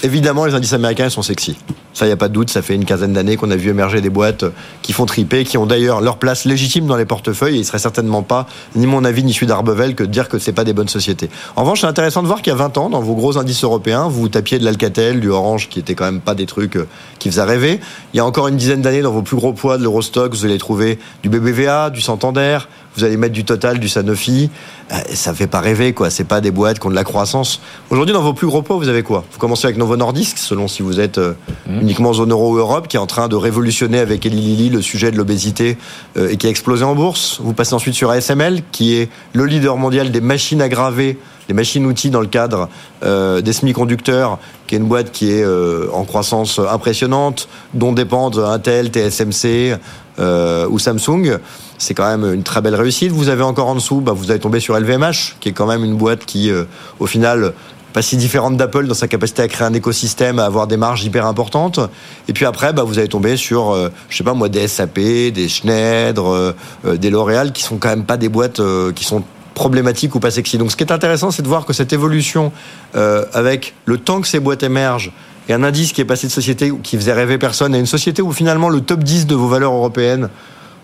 évidemment 0.03 0.45
les 0.45 0.55
indices 0.55 0.73
américains 0.73 1.09
sont 1.09 1.21
sexy. 1.21 1.55
Ça, 1.93 2.05
il 2.05 2.09
n'y 2.09 2.13
a 2.13 2.17
pas 2.17 2.29
de 2.29 2.33
doute, 2.33 2.49
ça 2.49 2.61
fait 2.61 2.75
une 2.75 2.85
quinzaine 2.85 3.13
d'années 3.13 3.35
qu'on 3.35 3.51
a 3.51 3.55
vu 3.55 3.69
émerger 3.71 3.99
des 3.99 4.09
boîtes 4.11 4.45
qui 4.83 4.93
font 4.93 5.05
triper, 5.05 5.43
qui 5.43 5.57
ont 5.57 5.65
d'ailleurs 5.65 6.01
leur 6.01 6.17
place 6.17 6.45
légitime 6.45 6.85
dans 6.87 6.95
les 6.95 7.03
portefeuilles, 7.05 7.55
et 7.57 7.59
il 7.59 7.65
serait 7.65 7.79
certainement 7.79 8.21
pas, 8.23 8.45
ni 8.75 8.85
mon 8.87 9.03
avis, 9.03 9.23
ni 9.23 9.33
celui 9.33 9.47
d'Arbevel, 9.47 9.95
que 9.95 10.03
de 10.03 10.09
dire 10.09 10.29
que 10.29 10.39
c'est 10.39 10.53
pas 10.53 10.63
des 10.63 10.71
bonnes 10.73 10.87
sociétés. 10.87 11.29
En 11.55 11.63
revanche, 11.63 11.81
c'est 11.81 11.87
intéressant 11.87 12.21
de 12.21 12.27
voir 12.27 12.41
qu'il 12.41 12.51
y 12.51 12.55
a 12.55 12.57
20 12.57 12.77
ans, 12.77 12.89
dans 12.89 13.01
vos 13.01 13.15
gros 13.15 13.37
indices 13.37 13.63
européens, 13.63 14.07
vous 14.07 14.29
tapiez 14.29 14.59
de 14.59 14.65
l'Alcatel, 14.65 15.19
du 15.19 15.29
Orange, 15.29 15.67
qui 15.67 15.79
était 15.79 15.88
c'était 15.89 15.97
quand 15.97 16.05
même 16.05 16.21
pas 16.21 16.35
des 16.35 16.45
trucs 16.45 16.75
euh, 16.75 16.87
qui 17.17 17.29
faisaient 17.29 17.43
rêver. 17.43 17.79
Il 18.13 18.17
y 18.17 18.19
a 18.19 18.25
encore 18.25 18.47
une 18.47 18.57
dizaine 18.57 18.81
d'années, 18.81 19.01
dans 19.01 19.11
vos 19.11 19.23
plus 19.23 19.35
gros 19.35 19.53
poids 19.53 19.79
de 19.79 19.83
l'Eurostock, 19.83 20.31
vous 20.31 20.45
allez 20.45 20.59
trouver 20.59 20.99
du 21.23 21.29
BBVA, 21.29 21.89
du 21.89 21.99
Santander, 21.99 22.59
vous 22.95 23.03
allez 23.03 23.17
mettre 23.17 23.33
du 23.33 23.43
Total, 23.43 23.79
du 23.79 23.89
Sanofi. 23.89 24.51
Euh, 24.91 24.97
ça 25.15 25.33
fait 25.33 25.47
pas 25.47 25.61
rêver, 25.61 25.93
quoi. 25.93 26.11
C'est 26.11 26.25
pas 26.25 26.41
des 26.41 26.51
boîtes 26.51 26.77
qui 26.77 26.85
ont 26.85 26.91
de 26.91 26.95
la 26.95 27.03
croissance. 27.03 27.59
Aujourd'hui, 27.89 28.13
dans 28.13 28.21
vos 28.21 28.33
plus 28.33 28.45
gros 28.45 28.61
poids, 28.61 28.77
vous 28.77 28.87
avez 28.87 29.01
quoi? 29.01 29.23
Vous 29.31 29.39
commencez 29.39 29.65
avec 29.65 29.77
Novo 29.79 29.97
Nordisk, 29.97 30.37
selon 30.37 30.67
si 30.67 30.83
vous 30.83 30.99
êtes 30.99 31.17
euh, 31.17 31.33
Mmh. 31.67 31.81
uniquement 31.81 32.13
zone 32.13 32.31
euro 32.31 32.53
ou 32.53 32.57
Europe, 32.57 32.87
qui 32.87 32.97
est 32.97 32.99
en 32.99 33.07
train 33.07 33.27
de 33.27 33.35
révolutionner 33.35 33.99
avec 33.99 34.25
Eli 34.25 34.37
Lilly 34.37 34.69
le 34.69 34.81
sujet 34.81 35.11
de 35.11 35.17
l'obésité 35.17 35.77
et 36.17 36.37
qui 36.37 36.47
a 36.47 36.49
explosé 36.49 36.83
en 36.83 36.95
bourse. 36.95 37.39
Vous 37.41 37.53
passez 37.53 37.73
ensuite 37.73 37.93
sur 37.93 38.09
ASML, 38.09 38.61
qui 38.71 38.95
est 38.95 39.09
le 39.33 39.45
leader 39.45 39.77
mondial 39.77 40.11
des 40.11 40.21
machines 40.21 40.61
à 40.61 40.69
graver, 40.69 41.17
des 41.49 41.55
machines-outils 41.55 42.11
dans 42.11 42.21
le 42.21 42.27
cadre 42.27 42.69
euh, 43.03 43.41
des 43.41 43.53
semi-conducteurs, 43.53 44.37
qui 44.69 44.75
est 44.75 44.77
une 44.77 44.85
boîte 44.85 45.11
qui 45.11 45.31
est 45.31 45.43
euh, 45.43 45.87
en 45.91 46.03
croissance 46.03 46.59
impressionnante, 46.59 47.49
dont 47.73 47.91
dépendent 47.91 48.37
Intel, 48.37 48.91
TSMC 48.91 49.75
euh, 50.19 50.67
ou 50.69 50.77
Samsung. 50.77 51.39
C'est 51.79 51.95
quand 51.95 52.07
même 52.07 52.31
une 52.35 52.43
très 52.43 52.61
belle 52.61 52.75
réussite. 52.75 53.11
Vous 53.11 53.29
avez 53.29 53.41
encore 53.41 53.67
en 53.67 53.73
dessous, 53.73 53.99
bah, 53.99 54.11
vous 54.13 54.29
allez 54.29 54.39
tomber 54.39 54.59
sur 54.59 54.79
LVMH, 54.79 55.37
qui 55.39 55.49
est 55.49 55.53
quand 55.53 55.65
même 55.65 55.83
une 55.83 55.95
boîte 55.95 56.23
qui, 56.23 56.51
euh, 56.51 56.65
au 56.99 57.07
final, 57.07 57.53
pas 57.93 58.03
si 58.03 58.15
différente 58.15 58.57
d'Apple 58.57 58.85
dans 58.85 58.93
sa 58.93 59.07
capacité 59.07 59.41
à 59.41 59.47
créer 59.47 59.65
un 59.65 59.73
écosystème, 59.73 60.37
à 60.37 60.45
avoir 60.45 60.67
des 60.67 60.77
marges 60.77 61.03
hyper 61.03 61.25
importantes. 61.25 61.79
Et 62.27 62.33
puis 62.33 62.45
après, 62.45 62.71
bah, 62.71 62.83
vous 62.83 62.99
allez 62.99 63.07
tomber 63.07 63.37
sur, 63.37 63.71
euh, 63.71 63.89
je 64.07 64.17
sais 64.17 64.23
pas 64.23 64.35
moi, 64.35 64.49
des 64.49 64.67
SAP, 64.67 64.99
des 65.31 65.47
Schneider, 65.49 66.53
des 66.83 67.09
L'Oréal, 67.09 67.51
qui 67.51 67.63
sont 67.63 67.77
quand 67.77 67.89
même 67.89 68.05
pas 68.05 68.17
des 68.17 68.29
boîtes 68.29 68.61
qui 68.93 69.03
sont 69.03 69.23
problématiques 69.59 70.15
ou 70.15 70.21
pas 70.21 70.31
sexy. 70.31 70.57
Donc 70.57 70.71
ce 70.71 70.77
qui 70.77 70.85
est 70.85 70.91
intéressant, 70.93 71.31
c'est 71.31 71.41
de 71.41 71.47
voir 71.49 71.65
que 71.65 71.73
cette 71.73 71.91
évolution, 71.91 72.53
euh, 72.95 73.25
avec 73.33 73.73
le 73.83 73.97
temps 73.97 74.21
que 74.21 74.27
ces 74.27 74.39
boîtes 74.39 74.63
émergent, 74.63 75.11
et 75.49 75.53
un 75.53 75.63
indice 75.63 75.91
qui 75.91 75.99
est 75.99 76.05
passé 76.05 76.27
de 76.27 76.31
société 76.31 76.71
qui 76.81 76.95
faisait 76.95 77.11
rêver 77.11 77.37
personne 77.37 77.75
à 77.75 77.77
une 77.77 77.85
société 77.85 78.21
où 78.21 78.31
finalement 78.31 78.69
le 78.69 78.79
top 78.79 79.03
10 79.03 79.27
de 79.27 79.35
vos 79.35 79.49
valeurs 79.49 79.73
européennes, 79.73 80.29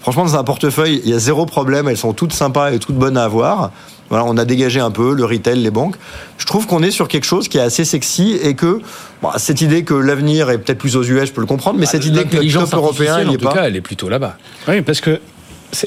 franchement 0.02 0.26
dans 0.26 0.35
un 0.35 0.43
portefeuille, 0.43 1.02
il 1.06 1.10
y 1.10 1.14
a 1.14 1.19
zéro 1.19 1.45
problème, 1.45 1.88
elles 1.88 1.95
sont 1.95 2.11
toutes 2.11 2.34
sympas 2.34 2.73
et 2.73 2.80
toutes 2.80 2.97
bonnes 2.97 3.15
à 3.15 3.23
avoir. 3.23 3.72
Voilà, 4.10 4.26
on 4.27 4.35
a 4.38 4.43
dégagé 4.43 4.81
un 4.81 4.91
peu 4.91 5.14
le 5.14 5.23
retail, 5.23 5.60
les 5.60 5.72
banques. 5.72 5.95
Je 6.38 6.45
trouve 6.45 6.68
qu'on 6.68 6.84
est 6.84 6.91
sur 6.91 7.07
quelque 7.07 7.23
chose 7.23 7.47
qui 7.47 7.57
est 7.57 7.61
assez 7.61 7.85
sexy 7.85 8.38
et 8.43 8.56
que 8.56 8.81
bon, 9.22 9.30
cette 9.38 9.61
idée 9.61 9.84
que 9.84 9.93
l'avenir 9.93 10.49
est 10.49 10.57
peut-être 10.57 10.80
plus 10.80 10.97
aux 10.97 11.03
US, 11.03 11.27
je 11.30 11.31
peux 11.31 11.41
le 11.41 11.47
comprendre, 11.47 11.80
mais 11.80 11.85
cette 11.85 12.06
idée 12.06 12.26
que 12.26 12.38
le 12.38 12.52
top 12.52 12.73
européen, 12.73 13.22
il 13.22 13.30
en 13.30 13.31
est 13.31 13.38
tout 13.38 13.45
pas. 13.45 13.53
cas, 13.53 13.64
elle 13.64 13.76
est 13.77 13.81
plutôt 13.81 14.10
là-bas. 14.10 14.38
Oui, 14.68 14.81
parce 14.81 14.99
que 14.99 15.22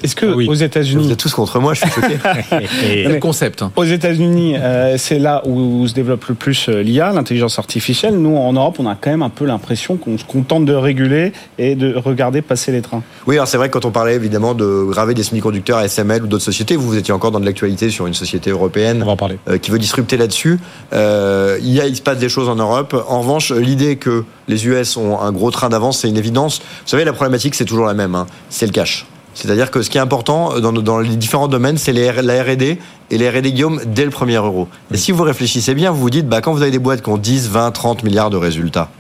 est-ce 0.03 0.15
que 0.17 0.27
aux 0.27 0.45
Vous 0.47 0.63
États-Unis, 0.63 1.11
êtes 1.13 1.19
tous 1.19 1.33
contre 1.33 1.59
moi, 1.61 1.75
je 1.75 1.81
suis 1.81 1.91
choqué. 1.91 2.17
Le 3.09 3.19
concept. 3.19 3.63
hein. 3.63 3.73
aux 3.77 3.85
États-Unis, 3.85 4.57
euh, 4.57 4.97
c'est 4.99 5.19
là 5.19 5.43
où 5.47 5.87
se 5.87 5.95
développe 5.95 6.25
le 6.27 6.35
plus 6.35 6.69
euh, 6.69 6.83
l'IA, 6.83 7.13
l'intelligence 7.13 7.59
artificielle. 7.59 8.15
Nous, 8.19 8.37
en 8.37 8.53
Europe, 8.53 8.77
on 8.79 8.87
a 8.87 8.95
quand 8.95 9.11
même 9.11 9.23
un 9.23 9.31
peu 9.31 9.45
l'impression 9.47 9.97
qu'on 9.97 10.19
se 10.19 10.25
contente 10.25 10.65
de 10.65 10.75
réguler 10.75 11.33
et 11.59 11.75
de 11.75 11.95
regarder 11.95 12.43
passer 12.43 12.73
les 12.73 12.83
trains. 12.83 13.03
Oui, 13.27 13.37
alors 13.37 13.49
c'est 13.49 13.57
vrai 13.57 13.69
que 13.69 13.75
quand 13.75 13.85
on 13.87 13.91
parlait 13.91 14.15
évidemment 14.15 14.55
de 14.55 14.85
graver 14.89 15.15
des 15.15 15.23
semi-conducteurs 15.23 15.81
SML 15.81 16.23
ou 16.23 16.27
d'autres 16.27 16.45
sociétés, 16.45 16.77
vous, 16.77 16.87
vous 16.89 16.97
étiez 16.97 17.15
encore 17.15 17.31
dans 17.31 17.41
de 17.41 17.47
l'actualité 17.47 17.91
sur 17.91 18.07
une 18.07 18.15
société 18.15 18.51
européenne 18.51 19.05
euh, 19.49 19.59
qui 19.59 19.71
veut 19.71 19.79
disrupter 19.79 20.17
là-dessus. 20.17 20.59
Euh, 20.93 21.59
il, 21.63 21.73
y 21.73 21.81
a, 21.81 21.87
il 21.87 21.97
se 21.97 22.03
passe 22.03 22.19
des 22.19 22.29
choses 22.29 22.49
en 22.49 22.57
Europe. 22.57 22.95
En 23.09 23.21
revanche, 23.21 23.53
l'idée 23.53 23.97
que 23.97 24.25
les 24.49 24.67
US 24.67 24.97
ont 24.97 25.21
un 25.21 25.33
gros 25.33 25.51
train 25.51 25.69
d'avance, 25.69 26.01
c'est 26.01 26.09
une 26.09 26.17
évidence. 26.17 26.59
Vous 26.61 26.89
savez, 26.89 27.05
la 27.05 27.13
problématique, 27.13 27.55
c'est 27.55 27.65
toujours 27.65 27.87
la 27.87 27.95
même. 27.95 28.15
hein. 28.15 28.27
c'est 28.51 28.67
le 28.67 28.73
cash. 28.73 29.07
C'est-à-dire 29.35 29.71
que 29.71 29.83
ce 29.83 29.91
qui 29.91 29.99
est 29.99 30.01
important 30.01 30.59
dans, 30.61 30.73
dans 30.73 30.99
les 30.99 31.17
différents 31.17 31.49
domaines, 31.49 31.79
c'est 31.79 31.93
la 31.93 32.13
R&D 32.13 32.79
et 33.11 33.19
les 33.19 33.31
R&D 33.31 33.53
Guillaume 33.53 33.81
dès 33.87 34.05
le 34.05 34.11
premier 34.11 34.35
euro. 34.35 34.69
Et 34.93 34.97
si 34.97 35.13
vous 35.13 35.23
réfléchissez 35.23 35.75
bien, 35.75 35.91
vous 35.91 36.01
vous 36.01 36.11
dites, 36.11 36.29
bah, 36.29 36.41
quand 36.41 36.53
vous 36.53 36.63
avez 36.63 36.71
des 36.71 36.79
boîtes 36.79 37.03
qui 37.03 37.09
ont 37.11 37.19
10, 37.19 37.49
20, 37.49 37.71
30 37.71 38.03
milliards 38.03 38.31
de 38.31 38.37
résultats, 38.37 38.91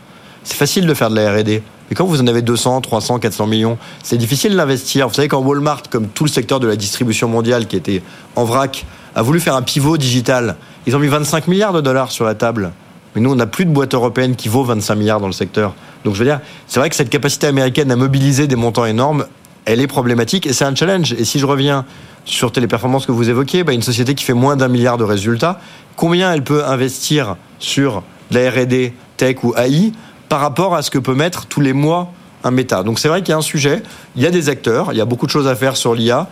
c'est 0.44 0.56
facile 0.56 0.86
de 0.86 0.94
faire 0.94 1.10
de 1.10 1.16
la 1.16 1.32
R&D. 1.32 1.62
Mais 1.90 1.96
quand 1.96 2.04
vous 2.04 2.20
en 2.20 2.26
avez 2.26 2.42
200, 2.42 2.80
300, 2.82 3.18
400 3.18 3.46
millions, 3.46 3.78
c'est 4.02 4.18
difficile 4.18 4.54
d'investir. 4.54 5.08
Vous 5.08 5.14
savez, 5.14 5.28
quand 5.28 5.40
Walmart, 5.40 5.84
comme 5.90 6.08
tout 6.08 6.24
le 6.24 6.30
secteur 6.30 6.60
de 6.60 6.66
la 6.66 6.76
distribution 6.76 7.28
mondiale 7.28 7.66
qui 7.66 7.76
était 7.76 8.02
en 8.36 8.44
vrac, 8.44 8.86
a 9.14 9.22
voulu 9.22 9.40
faire 9.40 9.56
un 9.56 9.62
pivot 9.62 9.96
digital, 9.96 10.56
ils 10.86 10.94
ont 10.94 10.98
mis 10.98 11.08
25 11.08 11.48
milliards 11.48 11.72
de 11.72 11.80
dollars 11.80 12.10
sur 12.12 12.24
la 12.24 12.34
table. 12.34 12.72
Mais 13.14 13.22
nous, 13.22 13.32
on 13.32 13.36
n'a 13.36 13.46
plus 13.46 13.64
de 13.64 13.70
boîte 13.70 13.94
européenne 13.94 14.36
qui 14.36 14.48
vaut 14.48 14.64
25 14.64 14.94
milliards 14.94 15.20
dans 15.20 15.26
le 15.26 15.32
secteur. 15.32 15.74
Donc 16.04 16.14
je 16.14 16.20
veux 16.20 16.24
dire, 16.24 16.40
c'est 16.66 16.78
vrai 16.78 16.88
que 16.88 16.96
cette 16.96 17.10
capacité 17.10 17.46
américaine 17.46 17.90
à 17.90 17.96
mobiliser 17.96 18.46
des 18.46 18.56
montants 18.56 18.84
énormes, 18.84 19.26
elle 19.68 19.82
est 19.82 19.86
problématique 19.86 20.46
et 20.46 20.54
c'est 20.54 20.64
un 20.64 20.74
challenge. 20.74 21.12
Et 21.12 21.26
si 21.26 21.38
je 21.38 21.44
reviens 21.44 21.84
sur 22.24 22.52
téléperformance 22.52 23.04
que 23.04 23.12
vous 23.12 23.28
évoquiez, 23.28 23.64
bah, 23.64 23.74
une 23.74 23.82
société 23.82 24.14
qui 24.14 24.24
fait 24.24 24.32
moins 24.32 24.56
d'un 24.56 24.68
milliard 24.68 24.96
de 24.96 25.04
résultats, 25.04 25.60
combien 25.94 26.32
elle 26.32 26.42
peut 26.42 26.64
investir 26.64 27.36
sur 27.58 28.02
de 28.30 28.38
la 28.38 28.50
R&D, 28.50 28.94
tech 29.18 29.36
ou 29.44 29.54
AI 29.56 29.92
par 30.30 30.40
rapport 30.40 30.74
à 30.74 30.80
ce 30.80 30.90
que 30.90 30.98
peut 30.98 31.14
mettre 31.14 31.46
tous 31.46 31.60
les 31.60 31.74
mois 31.74 32.10
un 32.44 32.50
méta? 32.50 32.82
Donc 32.82 32.98
c'est 32.98 33.08
vrai 33.08 33.20
qu'il 33.20 33.30
y 33.30 33.34
a 33.34 33.36
un 33.36 33.42
sujet, 33.42 33.82
il 34.16 34.22
y 34.22 34.26
a 34.26 34.30
des 34.30 34.48
acteurs, 34.48 34.92
il 34.92 34.96
y 34.96 35.02
a 35.02 35.04
beaucoup 35.04 35.26
de 35.26 35.30
choses 35.30 35.46
à 35.46 35.54
faire 35.54 35.76
sur 35.76 35.94
l'IA. 35.94 36.28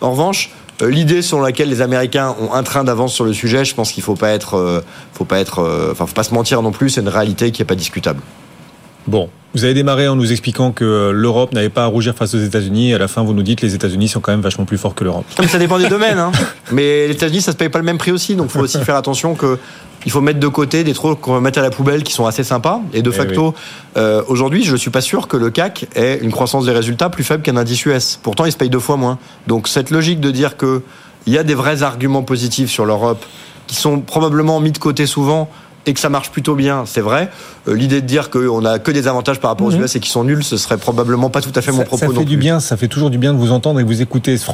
En 0.00 0.10
revanche, 0.10 0.50
euh, 0.82 0.90
l'idée 0.90 1.22
sur 1.22 1.40
laquelle 1.40 1.68
les 1.68 1.82
Américains 1.82 2.34
ont 2.40 2.52
un 2.52 2.64
train 2.64 2.82
d'avance 2.82 3.14
sur 3.14 3.24
le 3.24 3.32
sujet, 3.32 3.64
je 3.64 3.76
pense 3.76 3.92
qu'il 3.92 4.02
faut 4.02 4.16
pas 4.16 4.30
être, 4.30 4.54
euh, 4.54 4.80
faut 5.12 5.24
pas 5.24 5.38
euh, 5.58 5.94
faut 5.94 6.06
pas 6.06 6.24
se 6.24 6.34
mentir 6.34 6.60
non 6.60 6.72
plus, 6.72 6.90
c'est 6.90 7.02
une 7.02 7.08
réalité 7.08 7.52
qui 7.52 7.62
est 7.62 7.66
pas 7.66 7.76
discutable. 7.76 8.20
Bon, 9.06 9.28
vous 9.54 9.64
avez 9.64 9.74
démarré 9.74 10.06
en 10.06 10.14
nous 10.14 10.30
expliquant 10.30 10.70
que 10.70 11.10
l'Europe 11.10 11.52
n'avait 11.52 11.70
pas 11.70 11.82
à 11.82 11.86
rougir 11.86 12.14
face 12.14 12.34
aux 12.34 12.38
États-Unis. 12.38 12.94
À 12.94 12.98
la 12.98 13.08
fin, 13.08 13.22
vous 13.22 13.34
nous 13.34 13.42
dites 13.42 13.60
que 13.60 13.66
les 13.66 13.74
États-Unis 13.74 14.08
sont 14.08 14.20
quand 14.20 14.30
même 14.30 14.40
vachement 14.40 14.64
plus 14.64 14.78
forts 14.78 14.94
que 14.94 15.02
l'Europe. 15.02 15.24
Mais 15.40 15.48
ça 15.48 15.58
dépend 15.58 15.78
des 15.78 15.88
domaines. 15.88 16.18
Hein. 16.18 16.30
Mais 16.72 17.08
les 17.08 17.14
États-Unis, 17.14 17.40
ça 17.40 17.52
se 17.52 17.56
paye 17.56 17.68
pas 17.68 17.78
le 17.78 17.84
même 17.84 17.98
prix 17.98 18.12
aussi. 18.12 18.36
Donc, 18.36 18.46
il 18.46 18.52
faut 18.52 18.60
aussi 18.60 18.78
faire 18.78 18.96
attention 18.96 19.34
que 19.34 19.58
il 20.06 20.12
faut 20.12 20.20
mettre 20.20 20.40
de 20.40 20.48
côté 20.48 20.82
des 20.84 20.94
trucs 20.94 21.20
qu'on 21.20 21.34
va 21.34 21.40
mettre 21.40 21.58
à 21.58 21.62
la 21.62 21.70
poubelle 21.70 22.04
qui 22.04 22.12
sont 22.12 22.26
assez 22.26 22.44
sympas. 22.44 22.80
Et 22.94 23.02
de 23.02 23.10
Eh 23.10 23.16
facto, 23.16 23.54
euh, 23.96 24.22
aujourd'hui, 24.28 24.64
je 24.64 24.72
ne 24.72 24.76
suis 24.76 24.90
pas 24.90 25.00
sûr 25.00 25.28
que 25.28 25.36
le 25.36 25.50
CAC 25.50 25.88
ait 25.94 26.18
une 26.22 26.30
croissance 26.30 26.64
des 26.64 26.72
résultats 26.72 27.10
plus 27.10 27.24
faible 27.24 27.42
qu'un 27.42 27.56
indice 27.56 27.84
US. 27.84 28.18
Pourtant, 28.22 28.44
il 28.44 28.52
se 28.52 28.56
paye 28.56 28.70
deux 28.70 28.78
fois 28.78 28.96
moins. 28.96 29.18
Donc, 29.46 29.68
cette 29.68 29.90
logique 29.90 30.20
de 30.20 30.30
dire 30.30 30.56
que 30.56 30.82
il 31.26 31.34
y 31.34 31.38
a 31.38 31.42
des 31.42 31.54
vrais 31.54 31.82
arguments 31.82 32.22
positifs 32.22 32.70
sur 32.70 32.86
l'Europe 32.86 33.22
qui 33.66 33.76
sont 33.76 34.00
probablement 34.00 34.58
mis 34.60 34.72
de 34.72 34.78
côté 34.78 35.06
souvent 35.06 35.50
et 35.90 35.94
que 35.94 36.00
ça 36.00 36.08
marche 36.08 36.30
plutôt 36.30 36.54
bien, 36.54 36.84
c'est 36.86 37.00
vrai. 37.00 37.28
Euh, 37.68 37.74
L'idée 37.74 38.00
de 38.00 38.06
dire 38.06 38.30
qu'on 38.30 38.64
a 38.64 38.78
que 38.78 38.90
des 38.92 39.08
avantages 39.08 39.40
par 39.40 39.50
rapport 39.50 39.66
aux 39.66 39.72
Mhm. 39.72 39.82
US 39.82 39.96
et 39.96 40.00
qu'ils 40.00 40.10
sont 40.12 40.24
nuls, 40.24 40.44
ce 40.44 40.56
serait 40.56 40.78
probablement 40.78 41.28
pas 41.30 41.40
tout 41.40 41.50
à 41.54 41.60
fait 41.60 41.72
mon 41.72 41.78
Ça, 41.78 41.84
propos 41.84 42.00
ça 42.00 42.06
non 42.06 42.20
fait 42.20 42.24
du 42.24 42.36
plus. 42.36 42.42
bien, 42.44 42.60
ça 42.60 42.76
fait 42.76 42.88
toujours 42.88 43.10
du 43.10 43.18
bien 43.18 43.34
de 43.34 43.38
vous 43.38 43.50
entendre 43.52 43.80
et 43.80 43.82
de 43.82 43.88
vous 43.88 44.00
écouter 44.00 44.38
ce. 44.38 44.44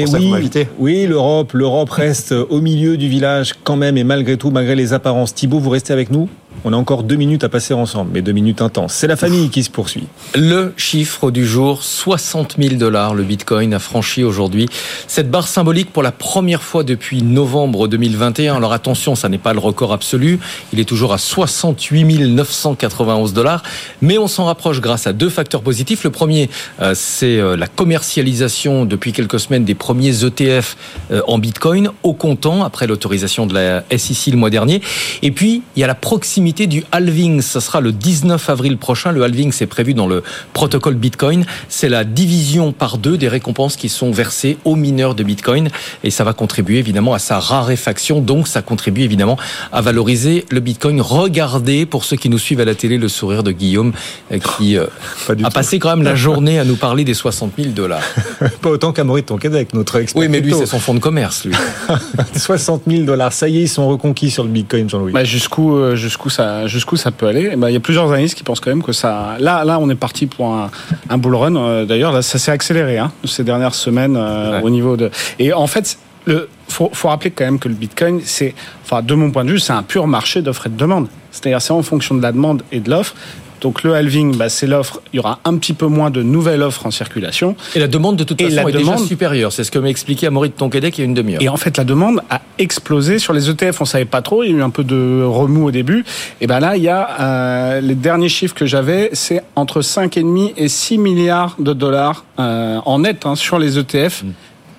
Et 0.00 0.04
Pour 0.04 0.12
que 0.14 0.18
vous 0.18 0.26
oui, 0.26 0.30
oui, 0.78 1.06
l'Europe, 1.06 1.52
l'Europe 1.54 1.90
reste 1.90 2.32
au 2.32 2.60
milieu 2.60 2.96
du 2.96 3.08
village 3.08 3.54
quand 3.64 3.76
même 3.76 3.96
et 3.96 4.04
malgré 4.04 4.36
tout, 4.36 4.50
malgré 4.50 4.74
les 4.76 4.92
apparences. 4.92 5.34
Thibaut, 5.34 5.58
vous 5.58 5.70
restez 5.70 5.92
avec 5.92 6.10
nous 6.10 6.28
On 6.62 6.74
a 6.74 6.76
encore 6.76 7.04
deux 7.04 7.16
minutes 7.16 7.42
à 7.42 7.48
passer 7.48 7.72
ensemble, 7.72 8.10
mais 8.12 8.20
deux 8.20 8.32
minutes 8.32 8.60
intenses. 8.60 8.92
C'est 8.92 9.06
la 9.06 9.16
famille 9.16 9.48
qui 9.48 9.62
se 9.62 9.70
poursuit. 9.70 10.04
Le 10.34 10.74
chiffre 10.76 11.30
du 11.30 11.46
jour, 11.46 11.82
60 11.82 12.56
000 12.58 12.74
dollars. 12.74 13.14
Le 13.14 13.22
Bitcoin 13.22 13.72
a 13.72 13.78
franchi 13.78 14.22
aujourd'hui 14.24 14.68
cette 15.06 15.30
barre 15.30 15.48
symbolique 15.48 15.90
pour 15.90 16.02
la 16.02 16.12
première 16.12 16.62
fois 16.62 16.84
depuis 16.84 17.22
novembre 17.22 17.88
2021. 17.88 18.56
Alors 18.56 18.74
attention, 18.74 19.14
ça 19.14 19.30
n'est 19.30 19.38
pas 19.38 19.54
le 19.54 19.58
record 19.58 19.94
absolu. 19.94 20.38
Il 20.74 20.80
est 20.80 20.84
toujours 20.84 21.14
à 21.14 21.18
68 21.18 22.04
991 22.04 23.32
dollars. 23.32 23.62
Mais 24.02 24.18
on 24.18 24.28
s'en 24.28 24.44
rapproche 24.44 24.82
grâce 24.82 25.06
à 25.06 25.14
deux 25.14 25.30
facteurs 25.30 25.62
positifs. 25.62 26.04
Le 26.04 26.10
premier, 26.10 26.50
euh, 26.82 26.92
c'est 26.94 27.38
euh, 27.38 27.56
la 27.56 27.68
commercialisation 27.68 28.84
depuis 28.84 29.12
quelques 29.12 29.40
semaines 29.40 29.64
des 29.64 29.74
premiers 29.74 30.24
ETF 30.24 30.76
euh, 31.10 31.22
en 31.26 31.38
Bitcoin 31.38 31.90
au 32.02 32.12
comptant 32.12 32.64
après 32.64 32.86
l'autorisation 32.86 33.46
de 33.46 33.54
la 33.54 33.84
SEC 33.96 34.32
le 34.32 34.36
mois 34.36 34.50
dernier. 34.50 34.82
Et 35.22 35.30
puis, 35.30 35.62
il 35.74 35.80
y 35.80 35.84
a 35.84 35.86
la 35.86 35.94
proximité 35.94 36.49
du 36.52 36.84
halving. 36.92 37.40
Ce 37.42 37.60
sera 37.60 37.80
le 37.80 37.92
19 37.92 38.50
avril 38.50 38.76
prochain. 38.76 39.12
Le 39.12 39.22
halving, 39.22 39.52
c'est 39.52 39.66
prévu 39.66 39.94
dans 39.94 40.06
le 40.06 40.22
protocole 40.52 40.94
Bitcoin. 40.94 41.44
C'est 41.68 41.88
la 41.88 42.04
division 42.04 42.72
par 42.72 42.98
deux 42.98 43.16
des 43.16 43.28
récompenses 43.28 43.76
qui 43.76 43.88
sont 43.88 44.10
versées 44.10 44.58
aux 44.64 44.76
mineurs 44.76 45.14
de 45.14 45.22
Bitcoin. 45.22 45.68
Et 46.04 46.10
ça 46.10 46.24
va 46.24 46.32
contribuer 46.32 46.78
évidemment 46.78 47.14
à 47.14 47.18
sa 47.18 47.38
raréfaction. 47.38 48.20
Donc, 48.20 48.48
ça 48.48 48.62
contribue 48.62 49.02
évidemment 49.02 49.38
à 49.72 49.80
valoriser 49.80 50.44
le 50.50 50.60
Bitcoin. 50.60 51.00
Regardez, 51.00 51.86
pour 51.86 52.04
ceux 52.04 52.16
qui 52.16 52.28
nous 52.28 52.38
suivent 52.38 52.60
à 52.60 52.64
la 52.64 52.74
télé, 52.74 52.98
le 52.98 53.08
sourire 53.08 53.42
de 53.42 53.52
Guillaume 53.52 53.92
euh, 54.32 54.38
qui 54.38 54.76
euh, 54.76 54.86
a 55.44 55.50
passé 55.50 55.78
quand 55.78 55.90
même 55.90 56.02
la 56.02 56.14
journée 56.14 56.58
à 56.58 56.64
nous 56.64 56.76
parler 56.76 57.04
des 57.04 57.14
60 57.14 57.52
000 57.58 57.70
dollars. 57.70 58.02
Pas 58.60 58.70
autant 58.70 58.92
qu'Amaury 58.92 59.22
de 59.22 59.26
Tonquédec, 59.26 59.72
notre 59.74 59.96
expert. 59.96 60.20
Oui, 60.20 60.28
mais 60.28 60.40
lui, 60.40 60.54
c'est 60.54 60.66
son 60.66 60.80
fonds 60.80 60.94
de 60.94 61.00
commerce, 61.00 61.44
lui. 61.44 61.54
60 62.36 62.82
000 62.86 63.04
dollars. 63.04 63.32
Ça 63.32 63.48
y 63.48 63.58
est, 63.58 63.62
ils 63.62 63.68
sont 63.68 63.88
reconquis 63.88 64.30
sur 64.30 64.44
le 64.44 64.50
Bitcoin, 64.50 64.88
Jean-Louis. 64.88 65.12
Bah, 65.12 65.24
jusqu'où 65.24 65.76
euh, 65.76 65.96
jusqu'où 66.30 66.42
ça 66.42 66.66
jusqu'où 66.66 66.96
ça 66.96 67.10
peut 67.10 67.26
aller 67.26 67.50
Eh 67.52 67.56
ben, 67.56 67.68
Il 67.68 67.72
y 67.74 67.76
a 67.76 67.80
plusieurs 67.80 68.10
analystes 68.10 68.36
qui 68.36 68.42
pensent 68.44 68.60
quand 68.60 68.70
même 68.70 68.82
que 68.82 68.92
ça. 68.92 69.36
Là, 69.38 69.64
là, 69.64 69.78
on 69.80 69.88
est 69.90 69.94
parti 69.94 70.26
pour 70.26 70.52
un, 70.54 70.70
un 71.08 71.18
bull 71.18 71.34
run. 71.34 71.56
Euh, 71.56 71.84
D'ailleurs, 71.84 72.12
là, 72.12 72.22
ça 72.22 72.38
s'est 72.38 72.50
accéléré 72.52 72.98
hein, 72.98 73.12
ces 73.24 73.44
dernières 73.44 73.74
semaines 73.74 74.16
euh, 74.16 74.58
Ouais. 74.58 74.62
au 74.62 74.70
niveau 74.70 74.96
de. 74.96 75.10
Et 75.38 75.52
en 75.52 75.66
fait, 75.66 75.98
le 76.26 76.48
faut, 76.68 76.90
faut 76.92 77.08
rappeler 77.08 77.30
quand 77.30 77.44
même 77.44 77.58
que 77.58 77.68
le 77.68 77.74
Bitcoin, 77.74 78.20
c'est, 78.24 78.54
enfin, 78.84 79.02
de 79.02 79.14
mon 79.14 79.30
point 79.30 79.44
de 79.44 79.50
vue, 79.50 79.58
c'est 79.58 79.72
un 79.72 79.82
pur 79.82 80.06
marché 80.06 80.40
d'offre 80.42 80.66
et 80.66 80.70
de 80.70 80.76
demande. 80.76 81.08
C'est-à-dire, 81.32 81.60
c'est 81.62 81.72
en 81.72 81.82
fonction 81.82 82.14
de 82.14 82.22
la 82.22 82.32
demande 82.32 82.62
et 82.72 82.80
de 82.80 82.90
l'offre. 82.90 83.14
Donc 83.60 83.82
le 83.82 83.94
halving, 83.94 84.36
bah, 84.36 84.48
c'est 84.48 84.66
l'offre. 84.66 85.00
Il 85.12 85.16
y 85.16 85.18
aura 85.20 85.38
un 85.44 85.56
petit 85.56 85.72
peu 85.72 85.86
moins 85.86 86.10
de 86.10 86.22
nouvelles 86.22 86.62
offres 86.62 86.86
en 86.86 86.90
circulation. 86.90 87.56
Et 87.74 87.78
la 87.78 87.88
demande 87.88 88.16
de 88.16 88.24
toute 88.24 88.40
Et 88.40 88.44
façon 88.44 88.56
la 88.56 88.62
est 88.62 88.72
demande- 88.72 88.94
déjà 88.96 89.06
supérieure. 89.06 89.52
C'est 89.52 89.64
ce 89.64 89.70
que 89.70 89.78
m'a 89.78 89.88
expliqué 89.90 90.26
Amaury 90.26 90.48
de 90.48 90.54
Tonquédec 90.54 90.96
il 90.98 91.00
y 91.00 91.02
a 91.02 91.04
une 91.04 91.14
demi-heure. 91.14 91.42
Et 91.42 91.48
en 91.48 91.56
fait, 91.56 91.76
la 91.76 91.84
demande 91.84 92.22
a 92.30 92.40
explosé 92.58 93.18
sur 93.18 93.32
les 93.32 93.50
ETF. 93.50 93.80
On 93.80 93.84
savait 93.84 94.04
pas 94.04 94.22
trop. 94.22 94.42
Il 94.42 94.50
y 94.50 94.54
a 94.54 94.56
eu 94.56 94.62
un 94.62 94.70
peu 94.70 94.84
de 94.84 95.22
remous 95.24 95.66
au 95.66 95.70
début. 95.70 96.04
Et 96.40 96.46
ben 96.46 96.60
là, 96.60 96.76
il 96.76 96.82
y 96.82 96.88
a 96.88 97.08
euh, 97.20 97.80
les 97.80 97.94
derniers 97.94 98.28
chiffres 98.28 98.54
que 98.54 98.66
j'avais, 98.66 99.10
c'est 99.12 99.42
entre 99.56 99.82
5,5 99.82 100.52
et 100.56 100.68
6 100.68 100.98
milliards 100.98 101.56
de 101.58 101.72
dollars 101.72 102.24
euh, 102.38 102.78
en 102.84 103.00
net 103.00 103.26
hein, 103.26 103.34
sur 103.34 103.58
les 103.58 103.78
ETF, 103.78 104.24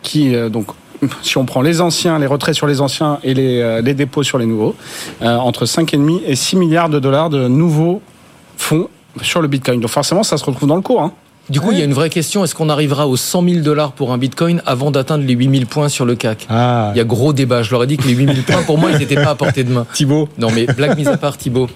qui 0.01 0.35
euh, 0.35 0.49
donc. 0.49 0.67
Si 1.23 1.37
on 1.39 1.45
prend 1.45 1.63
les 1.63 1.81
anciens, 1.81 2.19
les 2.19 2.27
retraits 2.27 2.53
sur 2.53 2.67
les 2.67 2.79
anciens 2.79 3.17
et 3.23 3.33
les, 3.33 3.59
euh, 3.59 3.81
les 3.81 3.95
dépôts 3.95 4.21
sur 4.21 4.37
les 4.37 4.45
nouveaux, 4.45 4.75
euh, 5.23 5.35
entre 5.37 5.65
5,5 5.65 6.21
et 6.27 6.35
6 6.35 6.57
milliards 6.57 6.89
de 6.89 6.99
dollars 6.99 7.31
de 7.31 7.47
nouveaux 7.47 8.03
fonds 8.61 8.87
sur 9.21 9.41
le 9.41 9.47
Bitcoin. 9.47 9.79
Donc 9.79 9.89
forcément, 9.89 10.23
ça 10.23 10.37
se 10.37 10.45
retrouve 10.45 10.69
dans 10.69 10.75
le 10.75 10.81
cours. 10.81 11.01
Hein. 11.01 11.11
Du 11.49 11.59
coup, 11.59 11.71
il 11.71 11.79
y 11.79 11.81
a 11.81 11.85
une 11.85 11.93
vraie 11.93 12.09
question. 12.09 12.43
Est-ce 12.45 12.55
qu'on 12.55 12.69
arrivera 12.69 13.07
aux 13.07 13.17
100 13.17 13.43
000 13.43 13.61
dollars 13.61 13.91
pour 13.91 14.13
un 14.13 14.17
bitcoin 14.17 14.61
avant 14.65 14.89
d'atteindre 14.91 15.25
les 15.25 15.33
8 15.33 15.49
000 15.51 15.65
points 15.65 15.89
sur 15.89 16.05
le 16.05 16.15
CAC 16.15 16.47
Ah. 16.49 16.91
Il 16.95 16.97
y 16.97 17.01
a 17.01 17.03
gros 17.03 17.33
débat. 17.33 17.61
Je 17.61 17.71
leur 17.71 17.83
ai 17.83 17.87
dit 17.87 17.97
que 17.97 18.07
les 18.07 18.13
8 18.13 18.25
000 18.25 18.37
points, 18.47 18.61
pour 18.63 18.77
moi, 18.77 18.91
ils 18.91 18.99
n'étaient 18.99 19.15
pas 19.15 19.31
à 19.31 19.35
portée 19.35 19.63
de 19.65 19.73
main. 19.73 19.85
Thibaut 19.93 20.29
Non, 20.37 20.49
mais 20.51 20.65
blague 20.65 20.95
mise 20.95 21.09
à 21.09 21.17
part, 21.17 21.37
Thibaut. 21.37 21.67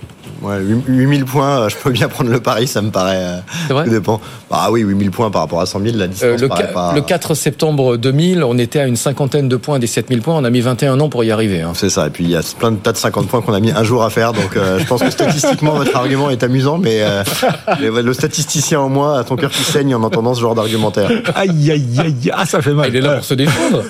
Ouais, 0.45 0.59
8000 0.87 1.25
points, 1.25 1.61
euh, 1.61 1.69
je 1.69 1.75
peux 1.75 1.89
bien 1.89 2.07
prendre 2.07 2.29
le 2.29 2.39
pari, 2.39 2.67
ça 2.67 2.81
me 2.81 2.91
paraît. 2.91 3.17
euh, 3.17 3.37
C'est 3.67 3.73
vrai 3.73 3.85
tout 3.85 3.89
dépend. 3.89 4.21
Bah 4.51 4.67
oui, 4.69 4.81
8000 4.81 5.09
points 5.09 5.31
par 5.31 5.41
rapport 5.41 5.59
à 5.61 5.65
100 5.65 5.79
000, 5.81 5.97
la 5.97 6.07
distance 6.07 6.29
Euh, 6.29 6.37
le, 6.37 6.47
pas. 6.47 6.93
le 6.93 7.01
4 7.01 7.33
septembre 7.33 7.97
2000, 7.97 8.43
on 8.43 8.57
était 8.59 8.79
à 8.79 8.85
une 8.85 8.95
cinquantaine 8.95 9.49
de 9.49 9.55
points 9.55 9.79
des 9.79 9.87
7000 9.87 10.21
points. 10.21 10.35
On 10.35 10.43
a 10.43 10.49
mis 10.51 10.61
21 10.61 10.99
ans 10.99 11.09
pour 11.09 11.23
y 11.23 11.31
arriver. 11.31 11.61
hein. 11.61 11.71
C'est 11.73 11.89
ça, 11.89 12.07
et 12.07 12.09
puis 12.11 12.25
il 12.25 12.29
y 12.29 12.35
a 12.35 12.41
plein 12.59 12.71
de 12.71 12.77
tas 12.77 12.91
de 12.91 12.97
50 12.97 13.27
points 13.27 13.41
qu'on 13.41 13.53
a 13.53 13.59
mis 13.59 13.71
un 13.71 13.83
jour 13.83 14.03
à 14.03 14.09
faire, 14.09 14.33
donc 14.33 14.55
euh, 14.55 14.77
je 14.79 14.85
pense 14.85 15.01
que 15.01 15.09
statistiquement 15.09 15.71
votre 15.73 15.95
argument 15.95 16.29
est 16.29 16.43
amusant, 16.43 16.77
mais, 16.77 16.99
euh, 17.01 17.23
le 17.79 18.13
statisticien 18.13 18.79
en 18.79 18.89
moi 18.89 19.17
a 19.19 19.23
ton 19.23 19.35
cœur 19.37 19.49
qui 19.49 19.63
saigne 19.63 19.95
en 19.95 20.03
entendant 20.03 20.33
ce 20.35 20.41
genre 20.41 20.53
d'argumentaire. 20.55 21.09
Aïe, 21.35 21.71
aïe, 21.71 21.99
aïe, 21.99 22.31
ah, 22.33 22.45
ça 22.45 22.61
fait 22.61 22.73
mal. 22.73 22.89
Il 22.89 22.95
est 22.97 23.01
là 23.01 23.15
pour 23.15 23.25
se 23.25 23.33
défendre. 23.33 23.81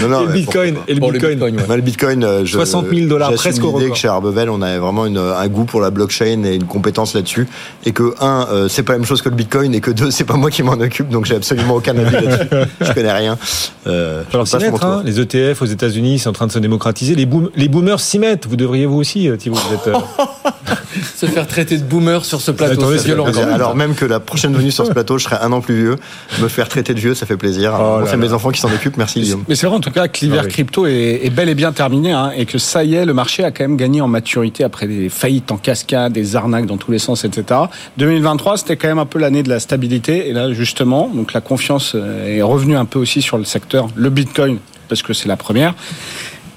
Non, 0.00 0.08
non, 0.08 0.22
Et 0.22 0.26
le 0.26 0.32
Bitcoin, 0.32 0.76
et 0.88 0.94
le 0.94 1.00
Bitcoin. 1.00 1.42
Ouais. 1.42 1.52
Bah, 1.68 1.76
le 1.76 1.82
Bitcoin, 1.82 2.24
euh, 2.24 2.44
je, 2.44 2.52
60 2.52 2.86
000 2.92 3.06
dollars, 3.08 3.30
j'assume 3.30 3.50
presque 3.50 3.64
au 3.64 3.68
l'idée 3.68 3.80
record. 3.84 3.92
que 3.94 3.98
chez 4.00 4.08
Arbevel, 4.08 4.50
on 4.50 4.62
avait 4.62 4.78
vraiment 4.78 5.06
une, 5.06 5.18
un 5.18 5.48
goût 5.48 5.64
pour 5.64 5.80
la 5.80 5.90
blockchain 5.90 6.42
et 6.44 6.54
une 6.54 6.64
compétence 6.64 7.14
là-dessus, 7.14 7.46
et 7.84 7.92
que 7.92 8.14
un, 8.20 8.46
euh, 8.52 8.68
c'est 8.68 8.82
pas 8.82 8.92
la 8.94 8.98
même 8.98 9.06
chose 9.06 9.22
que 9.22 9.28
le 9.28 9.34
Bitcoin, 9.34 9.74
et 9.74 9.80
que 9.80 9.90
deux, 9.90 10.10
c'est 10.10 10.24
pas 10.24 10.34
moi 10.36 10.50
qui 10.50 10.62
m'en 10.62 10.72
occupe, 10.72 11.08
donc 11.08 11.26
j'ai 11.26 11.36
absolument 11.36 11.74
aucun 11.76 11.96
avis 11.96 12.12
là-dessus. 12.26 12.48
Je 12.80 12.92
connais 12.92 13.12
rien. 13.12 13.38
Euh, 13.86 14.22
Alors 14.32 14.46
s'y 14.48 14.56
mettre, 14.58 14.84
hein. 14.84 15.02
les 15.04 15.20
ETF 15.20 15.62
aux 15.62 15.66
États-Unis, 15.66 16.18
c'est 16.18 16.28
en 16.28 16.32
train 16.32 16.46
de 16.46 16.52
se 16.52 16.58
démocratiser. 16.58 17.14
Les, 17.14 17.26
boom- 17.26 17.50
les 17.56 17.68
boomers 17.68 18.00
s'y 18.00 18.18
mettent. 18.18 18.46
Vous 18.46 18.56
devriez 18.56 18.86
vous 18.86 18.96
aussi, 18.98 19.28
euh, 19.28 19.36
Thibaut. 19.36 19.56
Vous 19.56 19.74
êtes, 19.74 19.88
euh, 19.88 19.98
Se 21.16 21.26
faire 21.26 21.46
traiter 21.46 21.78
de 21.78 21.84
boomer 21.84 22.24
sur 22.24 22.40
ce 22.40 22.50
plateau, 22.50 22.72
Attendez, 22.80 22.98
c'est 22.98 23.04
violent. 23.06 23.24
pas 23.24 23.32
quand 23.32 23.40
même. 23.46 23.54
Alors 23.54 23.76
même 23.76 23.94
que 23.94 24.04
la 24.04 24.20
prochaine 24.20 24.54
venue 24.54 24.70
sur 24.70 24.86
ce 24.86 24.90
plateau, 24.92 25.18
je 25.18 25.24
serai 25.24 25.36
un 25.40 25.52
an 25.52 25.60
plus 25.60 25.74
vieux. 25.76 25.96
Me 26.40 26.48
faire 26.48 26.68
traiter 26.68 26.94
de 26.94 26.98
vieux, 26.98 27.14
ça 27.14 27.26
fait 27.26 27.36
plaisir. 27.36 27.74
Oh 27.80 28.00
c'est 28.04 28.12
là. 28.12 28.16
mes 28.16 28.32
enfants 28.32 28.50
qui 28.50 28.60
s'en 28.60 28.68
occupent. 28.72 28.96
Merci 28.96 29.20
Guillaume. 29.20 29.44
Mais 29.48 29.54
c'est 29.54 29.66
vrai 29.66 29.76
en 29.76 29.80
tout 29.80 29.89
cas 29.90 30.08
que 30.08 30.20
l'hiver 30.20 30.40
Ah 30.42 30.46
oui. 30.46 30.52
crypto 30.52 30.86
est, 30.86 31.20
est 31.24 31.30
bel 31.30 31.48
et 31.48 31.54
bien 31.54 31.72
terminé 31.72 32.12
hein, 32.12 32.30
et 32.36 32.46
que 32.46 32.58
ça 32.58 32.82
y 32.84 32.94
est, 32.94 33.04
le 33.04 33.12
marché 33.14 33.44
a 33.44 33.50
quand 33.50 33.64
même 33.64 33.76
gagné 33.76 34.00
en 34.00 34.08
maturité 34.08 34.64
après 34.64 34.86
des 34.86 35.08
faillites 35.08 35.50
en 35.52 35.56
cascade, 35.56 36.12
des 36.12 36.36
arnaques 36.36 36.66
dans 36.66 36.76
tous 36.78 36.90
les 36.92 36.98
sens, 36.98 37.24
etc. 37.24 37.60
2023, 37.98 38.56
c'était 38.58 38.76
quand 38.76 38.88
même 38.88 38.98
un 38.98 39.06
peu 39.06 39.18
l'année 39.18 39.42
de 39.42 39.48
la 39.48 39.60
stabilité 39.60 40.28
et 40.28 40.32
là 40.32 40.52
justement, 40.52 41.08
donc 41.08 41.32
la 41.32 41.40
confiance 41.40 41.92
euh, 41.94 42.36
est 42.38 42.42
revenue 42.42 42.76
un 42.76 42.84
peu 42.86 42.98
aussi 42.98 43.22
sur 43.22 43.38
le 43.38 43.44
secteur, 43.44 43.88
le 43.96 44.10
Bitcoin 44.10 44.58
parce 44.88 45.02
que 45.02 45.12
c'est 45.12 45.28
la 45.28 45.36
première. 45.36 45.74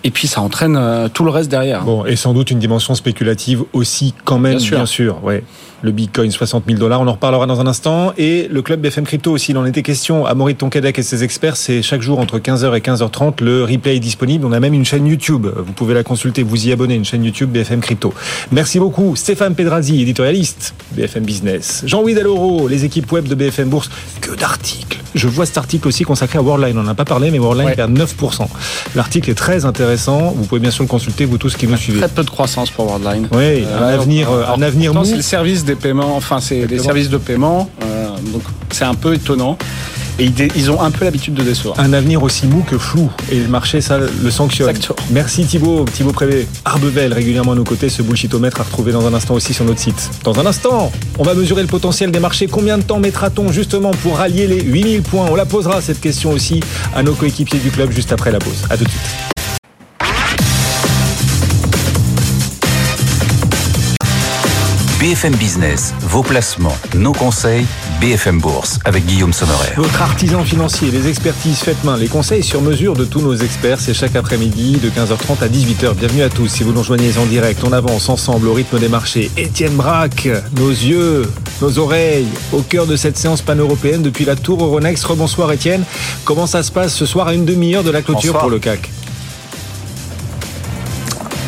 Et 0.05 0.11
puis 0.11 0.27
ça 0.27 0.41
entraîne 0.41 0.75
euh, 0.77 1.07
tout 1.07 1.23
le 1.23 1.29
reste 1.29 1.49
derrière. 1.49 1.83
Bon, 1.83 2.05
et 2.05 2.15
sans 2.17 2.33
doute 2.33 2.51
une 2.51 2.59
dimension 2.59 2.93
spéculative 2.93 3.63
aussi, 3.71 4.13
quand 4.25 4.37
même, 4.37 4.57
Bien 4.57 4.69
bien 4.69 4.85
sûr. 4.85 5.15
sûr. 5.15 5.23
ouais. 5.23 5.43
Le 5.83 5.91
Bitcoin, 5.91 6.31
60 6.31 6.63
000 6.65 6.79
dollars, 6.79 7.01
on 7.01 7.07
en 7.07 7.11
reparlera 7.11 7.45
dans 7.45 7.59
un 7.59 7.67
instant. 7.67 8.13
Et 8.17 8.47
le 8.49 8.61
club 8.61 8.79
BFM 8.79 9.03
Crypto 9.03 9.31
aussi, 9.31 9.51
il 9.51 9.57
en 9.57 9.65
était 9.65 9.81
question. 9.83 10.25
à 10.25 10.33
Maurice 10.33 10.57
Tonquédec 10.57 10.97
et 10.97 11.03
ses 11.03 11.25
experts, 11.25 11.57
c'est 11.57 11.81
chaque 11.81 12.01
jour 12.01 12.19
entre 12.19 12.39
15h 12.39 12.73
et 12.77 12.79
15h30. 12.79 13.43
Le 13.43 13.65
replay 13.65 13.97
est 13.97 13.99
disponible. 13.99 14.45
On 14.45 14.53
a 14.53 14.61
même 14.61 14.73
une 14.73 14.85
chaîne 14.85 15.05
YouTube. 15.05 15.45
Vous 15.53 15.73
pouvez 15.73 15.93
la 15.93 16.03
consulter, 16.03 16.41
vous 16.41 16.67
y 16.67 16.71
abonner, 16.71 16.95
une 16.95 17.03
chaîne 17.03 17.25
YouTube 17.25 17.49
BFM 17.51 17.81
Crypto. 17.81 18.13
Merci 18.53 18.79
beaucoup. 18.79 19.17
Stéphane 19.17 19.55
Pedrazzi, 19.55 20.01
éditorialiste 20.01 20.73
BFM 20.93 21.23
Business. 21.25 21.83
Jean-Louis 21.85 22.13
Dalloro, 22.13 22.69
les 22.69 22.85
équipes 22.85 23.11
web 23.11 23.27
de 23.27 23.35
BFM 23.35 23.67
Bourse. 23.67 23.89
Que 24.21 24.33
d'articles. 24.35 24.99
Je 25.15 25.27
vois 25.27 25.45
cet 25.45 25.57
article 25.57 25.87
aussi 25.87 26.05
consacré 26.05 26.39
à 26.39 26.41
Worldline. 26.41 26.77
On 26.77 26.83
n'en 26.83 26.91
a 26.91 26.95
pas 26.95 27.05
parlé, 27.05 27.29
mais 27.29 27.37
Worldline 27.39 27.67
Ouais. 27.67 27.75
perd 27.75 27.91
9%. 27.91 28.47
L'article 28.95 29.29
est 29.29 29.35
très 29.35 29.65
intéressant. 29.65 30.31
Vous 30.35 30.45
pouvez 30.45 30.61
bien 30.61 30.71
sûr 30.71 30.83
le 30.83 30.87
consulter, 30.89 31.25
vous 31.25 31.37
tous 31.37 31.55
qui 31.55 31.67
nous 31.67 31.77
suivez. 31.77 31.99
Très 31.99 32.07
peu 32.07 32.23
de 32.23 32.29
croissance 32.29 32.71
pour 32.71 32.85
Worldline. 32.87 33.27
Oui, 33.31 33.63
un 33.65 33.81
Euh, 33.83 33.99
avenir, 33.99 34.31
euh, 34.31 34.43
un 34.55 34.61
avenir 34.61 34.93
mou. 34.93 35.03
C'est 35.05 35.15
le 35.17 35.21
service 35.21 35.65
des 35.65 35.72
paiements, 35.75 36.15
enfin 36.15 36.39
c'est 36.39 36.65
des 36.65 36.79
services 36.79 37.09
de 37.09 37.17
paiement, 37.17 37.69
euh, 37.83 38.09
donc 38.31 38.43
c'est 38.71 38.85
un 38.85 38.95
peu 38.95 39.13
étonnant. 39.13 39.57
Et 40.19 40.31
ils, 40.55 40.69
ont 40.69 40.79
un 40.79 40.91
peu 40.91 41.05
l'habitude 41.05 41.33
de 41.33 41.41
décevoir. 41.41 41.79
Un 41.79 41.91
avenir 41.91 42.21
aussi 42.21 42.45
mou 42.45 42.63
que 42.69 42.77
flou. 42.77 43.09
Et 43.31 43.39
le 43.39 43.47
marché, 43.47 43.81
ça, 43.81 43.97
le 43.97 44.31
sanctionne. 44.31 44.69
Exactement. 44.69 45.07
Merci 45.09 45.43
Thibaut, 45.43 45.85
Thibaut 45.91 46.11
Prévé. 46.11 46.47
Arbevel, 46.65 47.13
régulièrement 47.13 47.53
à 47.53 47.55
nos 47.55 47.63
côtés, 47.63 47.89
ce 47.89 48.03
bullshitomètre 48.03 48.61
à 48.61 48.63
retrouver 48.63 48.91
dans 48.91 49.07
un 49.07 49.13
instant 49.15 49.33
aussi 49.33 49.55
sur 49.55 49.65
notre 49.65 49.79
site. 49.79 50.11
Dans 50.23 50.39
un 50.39 50.45
instant, 50.45 50.91
on 51.17 51.23
va 51.23 51.33
mesurer 51.33 51.63
le 51.63 51.67
potentiel 51.67 52.11
des 52.11 52.19
marchés. 52.19 52.45
Combien 52.45 52.77
de 52.77 52.83
temps 52.83 52.99
mettra-t-on 52.99 53.51
justement 53.51 53.89
pour 53.89 54.17
rallier 54.17 54.45
les 54.45 54.61
8000 54.61 55.01
points? 55.01 55.25
On 55.31 55.35
la 55.35 55.45
posera 55.45 55.81
cette 55.81 55.99
question 55.99 56.31
aussi 56.31 56.59
à 56.95 57.01
nos 57.01 57.13
coéquipiers 57.13 57.59
du 57.59 57.71
club 57.71 57.91
juste 57.91 58.11
après 58.11 58.31
la 58.31 58.39
pause. 58.39 58.65
À 58.69 58.77
tout 58.77 58.83
de 58.83 58.89
suite. 58.89 59.32
BFM 65.03 65.35
Business, 65.35 65.93
vos 65.99 66.23
placements, 66.23 66.77
nos 66.95 67.11
conseils, 67.11 67.65
BFM 67.99 68.39
Bourse 68.39 68.79
avec 68.85 69.05
Guillaume 69.05 69.33
Sommerer. 69.33 69.73
Votre 69.75 70.01
artisan 70.01 70.45
financier, 70.45 70.91
les 70.91 71.09
expertises 71.09 71.59
faites 71.59 71.83
main, 71.83 71.97
les 71.97 72.07
conseils 72.07 72.41
sur 72.41 72.61
mesure 72.61 72.93
de 72.95 73.03
tous 73.03 73.19
nos 73.19 73.35
experts, 73.35 73.81
c'est 73.81 73.93
chaque 73.93 74.15
après-midi 74.15 74.77
de 74.77 74.89
15h30 74.89 75.43
à 75.43 75.49
18h. 75.49 75.95
Bienvenue 75.95 76.21
à 76.21 76.29
tous. 76.29 76.47
Si 76.47 76.63
vous 76.63 76.71
nous 76.71 76.79
rejoignez 76.79 77.17
en 77.17 77.25
direct, 77.25 77.65
on 77.65 77.73
avance 77.73 78.07
ensemble 78.07 78.47
au 78.47 78.53
rythme 78.53 78.79
des 78.79 78.87
marchés. 78.87 79.29
Étienne 79.35 79.75
Braque, 79.75 80.29
nos 80.55 80.69
yeux, 80.69 81.29
nos 81.61 81.79
oreilles, 81.79 82.29
au 82.53 82.61
cœur 82.61 82.87
de 82.87 82.95
cette 82.95 83.17
séance 83.17 83.41
pan-européenne 83.41 84.03
depuis 84.03 84.23
la 84.23 84.37
tour 84.37 84.63
Euronext. 84.63 85.03
Rebonsoir 85.03 85.51
Étienne. 85.51 85.83
Comment 86.23 86.47
ça 86.47 86.63
se 86.63 86.71
passe 86.71 86.95
ce 86.95 87.05
soir 87.05 87.27
à 87.27 87.33
une 87.33 87.43
demi-heure 87.43 87.83
de 87.83 87.91
la 87.91 88.03
clôture 88.03 88.31
Bonsoir. 88.31 88.43
pour 88.43 88.51
le 88.51 88.59
CAC 88.59 88.89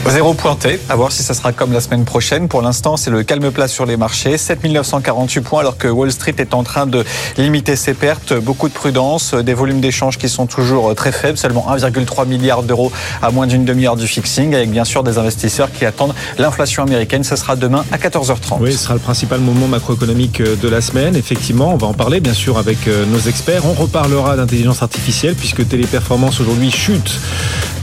Zéro 0.08 0.34
pointé, 0.34 0.80
à 0.88 0.96
voir 0.96 1.12
si 1.12 1.24
ça 1.24 1.34
sera 1.34 1.52
comme 1.52 1.74
la 1.74 1.82
semaine 1.82 2.06
prochaine. 2.06 2.48
Pour 2.48 2.62
l'instant, 2.62 2.96
c'est 2.96 3.10
le 3.10 3.24
calme 3.24 3.52
plat 3.52 3.68
sur 3.68 3.86
les 3.86 3.98
marchés. 3.98 4.38
7948 4.38 5.42
points 5.42 5.60
alors 5.60 5.78
que 5.78 5.88
Wall 5.88 6.12
Street 6.12 6.36
est 6.38 6.54
en 6.54 6.64
train 6.64 6.86
de 6.86 7.04
limiter 7.38 7.76
ses 7.76 7.94
pertes. 7.94 8.34
Beaucoup 8.34 8.70
de 8.70 8.74
prudence, 8.74 9.34
des 9.34 9.54
volumes 9.54 9.82
d'échanges 9.82 10.18
qui 10.18 10.30
sont 10.30 10.46
toujours 10.46 10.94
très 10.96 11.12
faibles, 11.12 11.38
seulement 11.38 11.66
1,3 11.70 12.28
milliard 12.28 12.64
d'euros 12.64 12.92
à 13.22 13.32
moins 13.32 13.48
d'une 13.48 13.66
demi-heure 13.66 13.98
du 13.98 14.08
fixing, 14.08 14.54
avec 14.56 14.70
bien 14.70 14.86
sûr 14.86 15.04
des 15.04 15.18
investisseurs 15.18 15.72
qui 15.72 15.86
attendent 15.86 16.14
l'inflation 16.38 16.84
américaine. 16.84 17.24
Ce 17.24 17.36
sera 17.36 17.56
demain 17.56 17.84
à 17.92 17.98
14h30. 17.98 18.58
Oui, 18.62 18.72
ce 18.72 18.78
sera 18.78 18.94
le 18.94 19.00
principal 19.00 19.42
moment 19.42 19.68
macroéconomique 19.68 20.40
euh, 20.40 20.56
de 20.56 20.70
la 20.70 20.82
semaine. 20.82 21.16
Effectivement, 21.16 21.74
on 21.74 21.78
va 21.78 21.88
en 21.88 21.94
parler 21.94 22.20
bien 22.20 22.34
sûr 22.34 22.58
avec 22.58 22.88
euh, 22.88 23.06
nos 23.08 23.20
experts. 23.20 23.66
On 23.66 23.74
reparlera 23.74 24.38
d'intelligence 24.38 24.82
artificielle 24.82 25.36
puisque 25.36 25.68
Téléperformance 25.68 26.40
aujourd'hui 26.40 26.72
chute. 26.72 27.20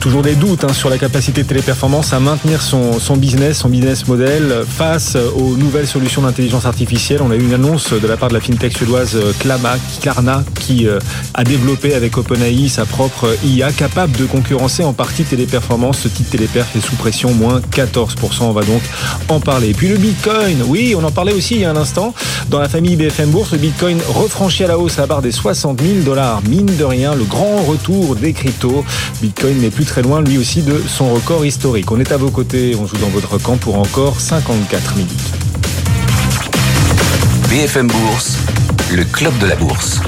Toujours 0.01 0.23
des 0.23 0.35
doutes 0.35 0.65
hein, 0.65 0.73
sur 0.73 0.91
la 0.91 0.99
capacité 0.99 1.45
de 1.45 1.49
Téléperformance 1.49 2.12
à 2.13 2.21
maintenir 2.21 2.61
son, 2.61 3.17
business, 3.17 3.59
son 3.59 3.69
business 3.69 4.07
model 4.07 4.65
face 4.69 5.17
aux 5.17 5.57
nouvelles 5.57 5.87
solutions 5.87 6.23
d'intelligence 6.23 6.67
artificielle. 6.67 7.21
On 7.23 7.31
a 7.31 7.37
eu 7.37 7.43
une 7.43 7.55
annonce 7.55 7.93
de 7.93 8.07
la 8.07 8.17
part 8.17 8.29
de 8.29 8.35
la 8.35 8.41
fintech 8.41 8.77
suédoise 8.77 9.15
euh, 9.15 9.33
Klama, 9.39 9.77
Klarna, 10.01 10.45
qui 10.61 10.87
euh, 10.87 10.99
a 11.35 11.45
développé 11.45 11.95
avec 11.95 12.19
OpenAI 12.19 12.69
sa 12.69 12.85
propre 12.85 13.35
IA 13.45 13.73
capable 13.73 14.17
de 14.19 14.27
concurrencer 14.27 14.85
en 14.85 14.93
partie 14.93 15.25
Téléperformance. 15.25 16.01
Ce 16.01 16.09
titre 16.09 16.31
Téléperf 16.31 16.77
est 16.77 16.81
sous 16.81 16.97
pression, 16.97 17.33
moins 17.33 17.61
14%. 17.61 18.43
On 18.43 18.53
va 18.53 18.63
donc 18.63 18.83
en 19.29 19.41
parler. 19.41 19.73
Puis 19.73 19.89
le 19.89 19.97
Bitcoin, 19.97 20.63
oui, 20.67 20.95
on 20.97 21.05
en 21.05 21.11
parlait 21.13 21.33
aussi 21.33 21.55
il 21.55 21.61
y 21.63 21.65
a 21.65 21.71
un 21.71 21.77
instant. 21.77 22.15
Dans 22.51 22.59
la 22.59 22.69
famille 22.69 22.97
BFM 22.97 23.31
Bourse, 23.31 23.53
le 23.53 23.59
Bitcoin 23.59 23.99
refranchit 24.09 24.65
à 24.65 24.69
la 24.69 24.79
hausse 24.79 24.99
la 24.99 25.07
barre 25.07 25.23
des 25.23 25.33
60 25.33 25.81
000 25.81 26.01
dollars. 26.05 26.43
Mine 26.49 26.77
de 26.77 26.85
rien, 26.85 27.15
le 27.15 27.25
grand 27.25 27.63
retour 27.63 28.17
des 28.17 28.33
cryptos. 28.33 28.85
Bitcoin 29.23 29.59
n'est 29.61 29.71
plus 29.71 29.87
très 29.87 30.03
loin, 30.03 30.21
lui 30.21 30.37
aussi, 30.37 30.63
de 30.63 30.83
son 30.87 31.15
record 31.15 31.47
historique. 31.47 31.91
Est 32.03 32.13
à 32.13 32.17
vos 32.17 32.31
côtés, 32.31 32.75
on 32.75 32.87
joue 32.87 32.97
dans 32.97 33.09
votre 33.09 33.39
camp 33.39 33.57
pour 33.57 33.79
encore 33.79 34.21
54 34.21 34.97
minutes. 34.97 35.33
BFM 37.49 37.87
Bourse, 37.87 38.39
le 38.91 39.05
club 39.05 39.37
de 39.39 39.47
la 39.47 39.55
bourse. 39.55 40.01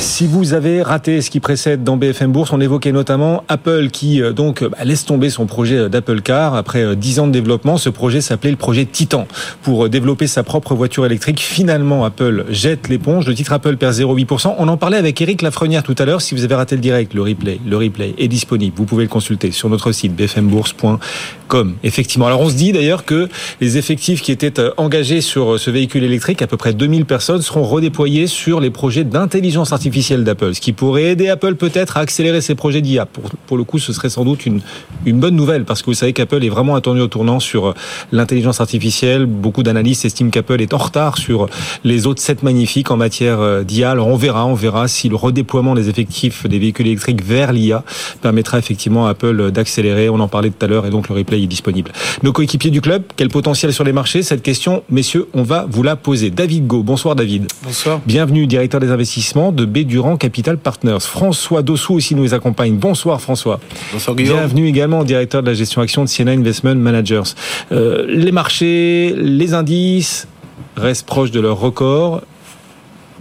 Si 0.00 0.26
vous 0.26 0.54
avez 0.54 0.80
raté 0.80 1.20
ce 1.20 1.28
qui 1.28 1.40
précède 1.40 1.84
dans 1.84 1.98
BFM 1.98 2.32
Bourse, 2.32 2.54
on 2.54 2.60
évoquait 2.62 2.90
notamment 2.90 3.44
Apple 3.48 3.90
qui 3.92 4.22
euh, 4.22 4.32
donc 4.32 4.64
bah, 4.64 4.78
laisse 4.82 5.04
tomber 5.04 5.28
son 5.28 5.44
projet 5.44 5.90
d'Apple 5.90 6.22
Car 6.22 6.54
après 6.54 6.96
10 6.96 7.20
ans 7.20 7.26
de 7.26 7.32
développement. 7.32 7.76
Ce 7.76 7.90
projet 7.90 8.22
s'appelait 8.22 8.50
le 8.50 8.56
projet 8.56 8.86
Titan 8.86 9.28
pour 9.62 9.90
développer 9.90 10.26
sa 10.26 10.42
propre 10.42 10.74
voiture 10.74 11.04
électrique. 11.04 11.40
Finalement, 11.40 12.06
Apple 12.06 12.46
jette 12.48 12.88
l'éponge. 12.88 13.26
Le 13.26 13.34
titre 13.34 13.52
Apple 13.52 13.76
perd 13.76 13.92
0,8%. 13.92 14.54
On 14.56 14.68
en 14.68 14.78
parlait 14.78 14.96
avec 14.96 15.20
Eric 15.20 15.42
Lafrenière 15.42 15.82
tout 15.82 15.96
à 15.98 16.06
l'heure. 16.06 16.22
Si 16.22 16.34
vous 16.34 16.44
avez 16.44 16.54
raté 16.54 16.76
le 16.76 16.80
direct, 16.80 17.12
le 17.12 17.20
replay, 17.20 17.60
le 17.66 17.76
replay 17.76 18.14
est 18.16 18.28
disponible. 18.28 18.74
Vous 18.78 18.86
pouvez 18.86 19.04
le 19.04 19.10
consulter 19.10 19.50
sur 19.50 19.68
notre 19.68 19.92
site 19.92 20.16
bfmbourse.com. 20.16 21.74
Effectivement. 21.84 22.26
Alors 22.26 22.40
on 22.40 22.48
se 22.48 22.54
dit 22.54 22.72
d'ailleurs 22.72 23.04
que 23.04 23.28
les 23.60 23.76
effectifs 23.76 24.22
qui 24.22 24.32
étaient 24.32 24.54
engagés 24.78 25.20
sur 25.20 25.60
ce 25.60 25.70
véhicule 25.70 26.04
électrique, 26.04 26.40
à 26.40 26.46
peu 26.46 26.56
près 26.56 26.72
2000 26.72 27.04
personnes, 27.04 27.42
seront 27.42 27.64
redéployés 27.64 28.26
sur 28.26 28.60
les 28.60 28.70
projets 28.70 29.04
d'intelligence 29.04 29.72
artificielle 29.72 29.89
d'Apple, 29.90 30.54
ce 30.54 30.60
qui 30.60 30.72
pourrait 30.72 31.04
aider 31.04 31.28
Apple 31.28 31.54
peut-être 31.54 31.96
à 31.96 32.00
accélérer 32.00 32.40
ses 32.40 32.54
projets 32.54 32.80
d'IA. 32.80 33.06
Pour, 33.06 33.24
pour 33.46 33.56
le 33.56 33.64
coup, 33.64 33.78
ce 33.78 33.92
serait 33.92 34.08
sans 34.08 34.24
doute 34.24 34.46
une, 34.46 34.60
une 35.04 35.20
bonne 35.20 35.36
nouvelle, 35.36 35.64
parce 35.64 35.82
que 35.82 35.86
vous 35.86 35.94
savez 35.94 36.12
qu'Apple 36.12 36.44
est 36.44 36.48
vraiment 36.48 36.74
attendu 36.74 37.00
au 37.00 37.06
tournant 37.08 37.40
sur 37.40 37.74
l'intelligence 38.12 38.60
artificielle. 38.60 39.26
Beaucoup 39.26 39.62
d'analystes 39.62 40.04
estiment 40.04 40.30
qu'Apple 40.30 40.60
est 40.60 40.74
en 40.74 40.78
retard 40.78 41.18
sur 41.18 41.48
les 41.84 42.06
autres 42.06 42.22
sept 42.22 42.42
magnifiques 42.42 42.90
en 42.90 42.96
matière 42.96 43.64
d'IA. 43.64 43.90
Alors 43.90 44.06
on 44.08 44.16
verra, 44.16 44.46
on 44.46 44.54
verra 44.54 44.88
si 44.88 45.08
le 45.08 45.16
redéploiement 45.16 45.74
des 45.74 45.88
effectifs 45.88 46.46
des 46.46 46.58
véhicules 46.58 46.86
électriques 46.86 47.24
vers 47.24 47.52
l'IA 47.52 47.84
permettra 48.22 48.58
effectivement 48.58 49.06
à 49.06 49.10
Apple 49.10 49.50
d'accélérer. 49.50 50.08
On 50.08 50.20
en 50.20 50.28
parlait 50.28 50.50
tout 50.50 50.64
à 50.64 50.68
l'heure 50.68 50.86
et 50.86 50.90
donc 50.90 51.08
le 51.08 51.14
replay 51.14 51.42
est 51.42 51.46
disponible. 51.46 51.92
Nos 52.22 52.32
coéquipiers 52.32 52.70
du 52.70 52.80
club, 52.80 53.02
quel 53.16 53.28
potentiel 53.28 53.72
sur 53.72 53.84
les 53.84 53.92
marchés? 53.92 54.22
Cette 54.22 54.42
question, 54.42 54.82
messieurs, 54.90 55.28
on 55.34 55.42
va 55.42 55.66
vous 55.68 55.82
la 55.82 55.96
poser. 55.96 56.30
David 56.30 56.66
Go, 56.66 56.82
bonsoir 56.82 57.16
David. 57.16 57.46
Bonsoir. 57.64 58.00
Bienvenue, 58.06 58.46
directeur 58.46 58.80
des 58.80 58.90
investissements 58.90 59.52
de 59.52 59.64
B 59.64 59.79
Durand 59.84 60.16
Capital 60.16 60.58
Partners. 60.58 61.00
François 61.00 61.62
Dossou 61.62 61.94
aussi 61.94 62.14
nous 62.14 62.34
accompagne. 62.34 62.76
Bonsoir 62.76 63.20
François. 63.20 63.60
Bonsoir 63.92 64.16
Guillaume. 64.16 64.38
Bienvenue 64.38 64.68
également, 64.68 65.04
directeur 65.04 65.42
de 65.42 65.48
la 65.48 65.54
gestion 65.54 65.80
action 65.82 66.04
de 66.04 66.08
Siena 66.08 66.32
Investment 66.32 66.76
Managers. 66.76 67.34
Euh, 67.72 68.04
les 68.08 68.32
marchés, 68.32 69.14
les 69.16 69.54
indices 69.54 70.28
restent 70.76 71.06
proches 71.06 71.30
de 71.30 71.40
leur 71.40 71.58
record, 71.58 72.22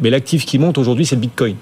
mais 0.02 0.10
l'actif 0.10 0.46
qui 0.46 0.60
monte 0.60 0.78
aujourd'hui, 0.78 1.06
c'est 1.06 1.16
le 1.16 1.22
Bitcoin 1.22 1.56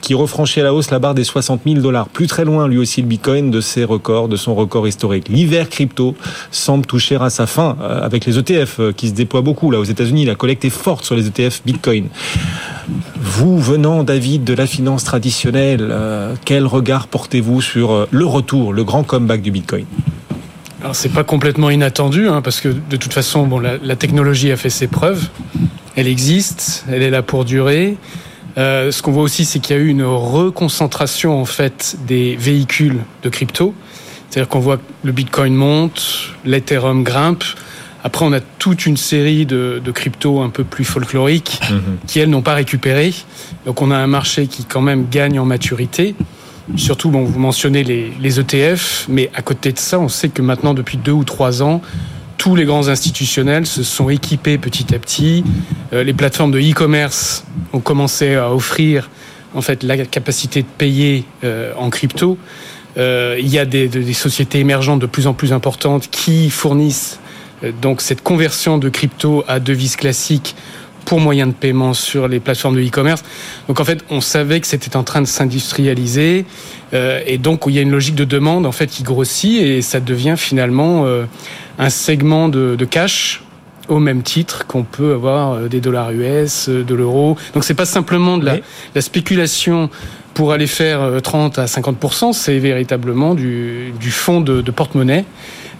qui 0.00 0.14
refranchit 0.14 0.60
à 0.60 0.64
la 0.64 0.72
hausse 0.72 0.90
la 0.90 0.98
barre 0.98 1.14
des 1.14 1.24
60 1.24 1.62
000 1.66 1.80
dollars. 1.80 2.08
Plus 2.08 2.26
très 2.26 2.44
loin, 2.44 2.66
lui 2.66 2.78
aussi, 2.78 3.02
le 3.02 3.06
Bitcoin 3.06 3.50
de 3.50 3.60
ses 3.60 3.84
records, 3.84 4.28
de 4.28 4.36
son 4.36 4.54
record 4.54 4.88
historique. 4.88 5.28
L'hiver 5.28 5.68
crypto 5.68 6.14
semble 6.50 6.86
toucher 6.86 7.16
à 7.16 7.30
sa 7.30 7.46
fin 7.46 7.76
avec 7.80 8.24
les 8.24 8.38
ETF 8.38 8.80
qui 8.96 9.08
se 9.08 9.12
déploient 9.12 9.42
beaucoup 9.42 9.70
là 9.70 9.78
aux 9.78 9.84
États-Unis. 9.84 10.24
La 10.24 10.34
collecte 10.34 10.64
est 10.64 10.70
forte 10.70 11.04
sur 11.04 11.14
les 11.14 11.26
ETF 11.26 11.62
Bitcoin. 11.66 12.08
Vous, 13.20 13.58
venant, 13.58 14.04
David, 14.04 14.44
de 14.44 14.54
la 14.54 14.66
finance 14.66 15.04
traditionnelle, 15.04 15.92
quel 16.44 16.66
regard 16.66 17.08
portez-vous 17.08 17.60
sur 17.60 18.06
le 18.10 18.26
retour, 18.26 18.72
le 18.72 18.84
grand 18.84 19.02
comeback 19.02 19.42
du 19.42 19.50
Bitcoin? 19.50 19.86
Alors 20.80 20.94
c'est 20.94 21.08
pas 21.08 21.24
complètement 21.24 21.70
inattendu 21.70 22.28
hein, 22.28 22.40
parce 22.40 22.60
que 22.60 22.68
de 22.68 22.96
toute 22.96 23.12
façon 23.12 23.58
la, 23.58 23.96
technologie 23.96 24.52
a 24.52 24.56
fait 24.56 24.70
ses 24.70 24.86
preuves, 24.86 25.28
elle 25.96 26.06
existe, 26.06 26.84
elle 26.88 27.02
est 27.02 27.10
là 27.10 27.22
pour 27.22 27.44
durer. 27.44 27.96
Euh, 28.56 28.92
ce 28.92 29.02
qu'on 29.02 29.10
voit 29.10 29.24
aussi, 29.24 29.44
c'est 29.44 29.58
qu'il 29.58 29.76
y 29.76 29.78
a 29.78 29.82
eu 29.82 29.88
une 29.88 30.04
reconcentration 30.04 31.40
en 31.40 31.44
fait 31.44 31.96
des 32.06 32.36
véhicules 32.36 32.98
de 33.22 33.28
crypto. 33.28 33.74
C'est-à-dire 34.30 34.48
qu'on 34.48 34.60
voit 34.60 34.76
que 34.76 34.82
le 35.02 35.12
Bitcoin 35.12 35.54
monte, 35.54 36.34
l'Ethereum 36.44 37.02
grimpe. 37.02 37.44
Après, 38.04 38.24
on 38.24 38.32
a 38.32 38.40
toute 38.40 38.86
une 38.86 38.96
série 38.96 39.44
de, 39.44 39.80
de 39.84 39.90
cryptos 39.90 40.40
un 40.40 40.50
peu 40.50 40.64
plus 40.64 40.84
folkloriques 40.84 41.60
mmh. 41.70 41.76
qui, 42.06 42.20
elles, 42.20 42.30
n'ont 42.30 42.42
pas 42.42 42.54
récupéré. 42.54 43.12
Donc, 43.66 43.82
on 43.82 43.90
a 43.90 43.96
un 43.96 44.06
marché 44.06 44.46
qui, 44.46 44.64
quand 44.64 44.80
même, 44.80 45.06
gagne 45.10 45.38
en 45.38 45.44
maturité. 45.44 46.14
Surtout, 46.76 47.10
bon, 47.10 47.24
vous 47.24 47.38
mentionnez 47.38 47.82
les, 47.82 48.12
les 48.20 48.40
ETF, 48.40 49.06
mais 49.08 49.30
à 49.34 49.42
côté 49.42 49.72
de 49.72 49.78
ça, 49.78 49.98
on 49.98 50.08
sait 50.08 50.28
que 50.28 50.42
maintenant, 50.42 50.74
depuis 50.74 50.98
deux 50.98 51.12
ou 51.12 51.24
trois 51.24 51.62
ans, 51.62 51.80
tous 52.36 52.54
les 52.54 52.64
grands 52.64 52.88
institutionnels 52.88 53.66
se 53.66 53.82
sont 53.82 54.08
équipés 54.10 54.58
petit 54.58 54.94
à 54.94 54.98
petit. 54.98 55.44
Euh, 55.92 56.04
les 56.04 56.12
plateformes 56.12 56.52
de 56.52 56.60
e-commerce 56.60 57.44
ont 57.72 57.80
commencé 57.80 58.36
à 58.36 58.52
offrir 58.52 59.10
en 59.54 59.60
fait 59.60 59.82
la 59.82 59.96
capacité 60.06 60.62
de 60.62 60.68
payer 60.78 61.24
euh, 61.42 61.72
en 61.76 61.90
crypto. 61.90 62.38
Euh, 62.96 63.36
il 63.38 63.48
y 63.48 63.58
a 63.58 63.64
des, 63.64 63.88
des, 63.88 64.12
sociétés 64.12 64.60
émergentes 64.60 65.00
de 65.00 65.06
plus 65.06 65.26
en 65.26 65.34
plus 65.34 65.52
importantes 65.52 66.08
qui 66.10 66.48
fournissent 66.50 67.18
donc 67.82 68.00
cette 68.00 68.22
conversion 68.22 68.78
de 68.78 68.88
crypto 68.88 69.44
à 69.48 69.60
devises 69.60 69.96
classiques 69.96 70.54
pour 71.08 71.20
moyen 71.20 71.46
de 71.46 71.52
paiement 71.52 71.94
sur 71.94 72.28
les 72.28 72.38
plateformes 72.38 72.76
de 72.76 72.86
e-commerce. 72.86 73.24
Donc 73.66 73.80
en 73.80 73.84
fait, 73.84 74.04
on 74.10 74.20
savait 74.20 74.60
que 74.60 74.66
c'était 74.66 74.94
en 74.94 75.04
train 75.04 75.22
de 75.22 75.26
s'industrialiser 75.26 76.44
euh, 76.92 77.22
et 77.26 77.38
donc 77.38 77.62
il 77.66 77.74
y 77.74 77.78
a 77.78 77.80
une 77.80 77.90
logique 77.90 78.14
de 78.14 78.26
demande 78.26 78.66
en 78.66 78.72
fait 78.72 78.88
qui 78.88 79.04
grossit 79.04 79.62
et 79.62 79.80
ça 79.80 80.00
devient 80.00 80.34
finalement 80.36 81.06
euh, 81.06 81.24
un 81.78 81.88
segment 81.88 82.50
de, 82.50 82.76
de 82.76 82.84
cash 82.84 83.42
au 83.88 84.00
même 84.00 84.22
titre 84.22 84.66
qu'on 84.66 84.82
peut 84.82 85.14
avoir 85.14 85.52
euh, 85.52 85.68
des 85.68 85.80
dollars 85.80 86.10
US, 86.10 86.68
de 86.68 86.94
l'euro. 86.94 87.38
Donc 87.54 87.64
c'est 87.64 87.72
pas 87.72 87.86
simplement 87.86 88.36
de 88.36 88.44
la, 88.44 88.54
oui. 88.56 88.62
la, 88.94 89.00
spéculation 89.00 89.88
pour 90.34 90.52
aller 90.52 90.66
faire 90.66 91.22
30 91.22 91.58
à 91.58 91.66
50 91.66 92.34
c'est 92.34 92.58
véritablement 92.58 93.34
du, 93.34 93.94
du 93.98 94.10
fonds 94.10 94.42
de, 94.42 94.60
de 94.60 94.70
porte-monnaie 94.70 95.24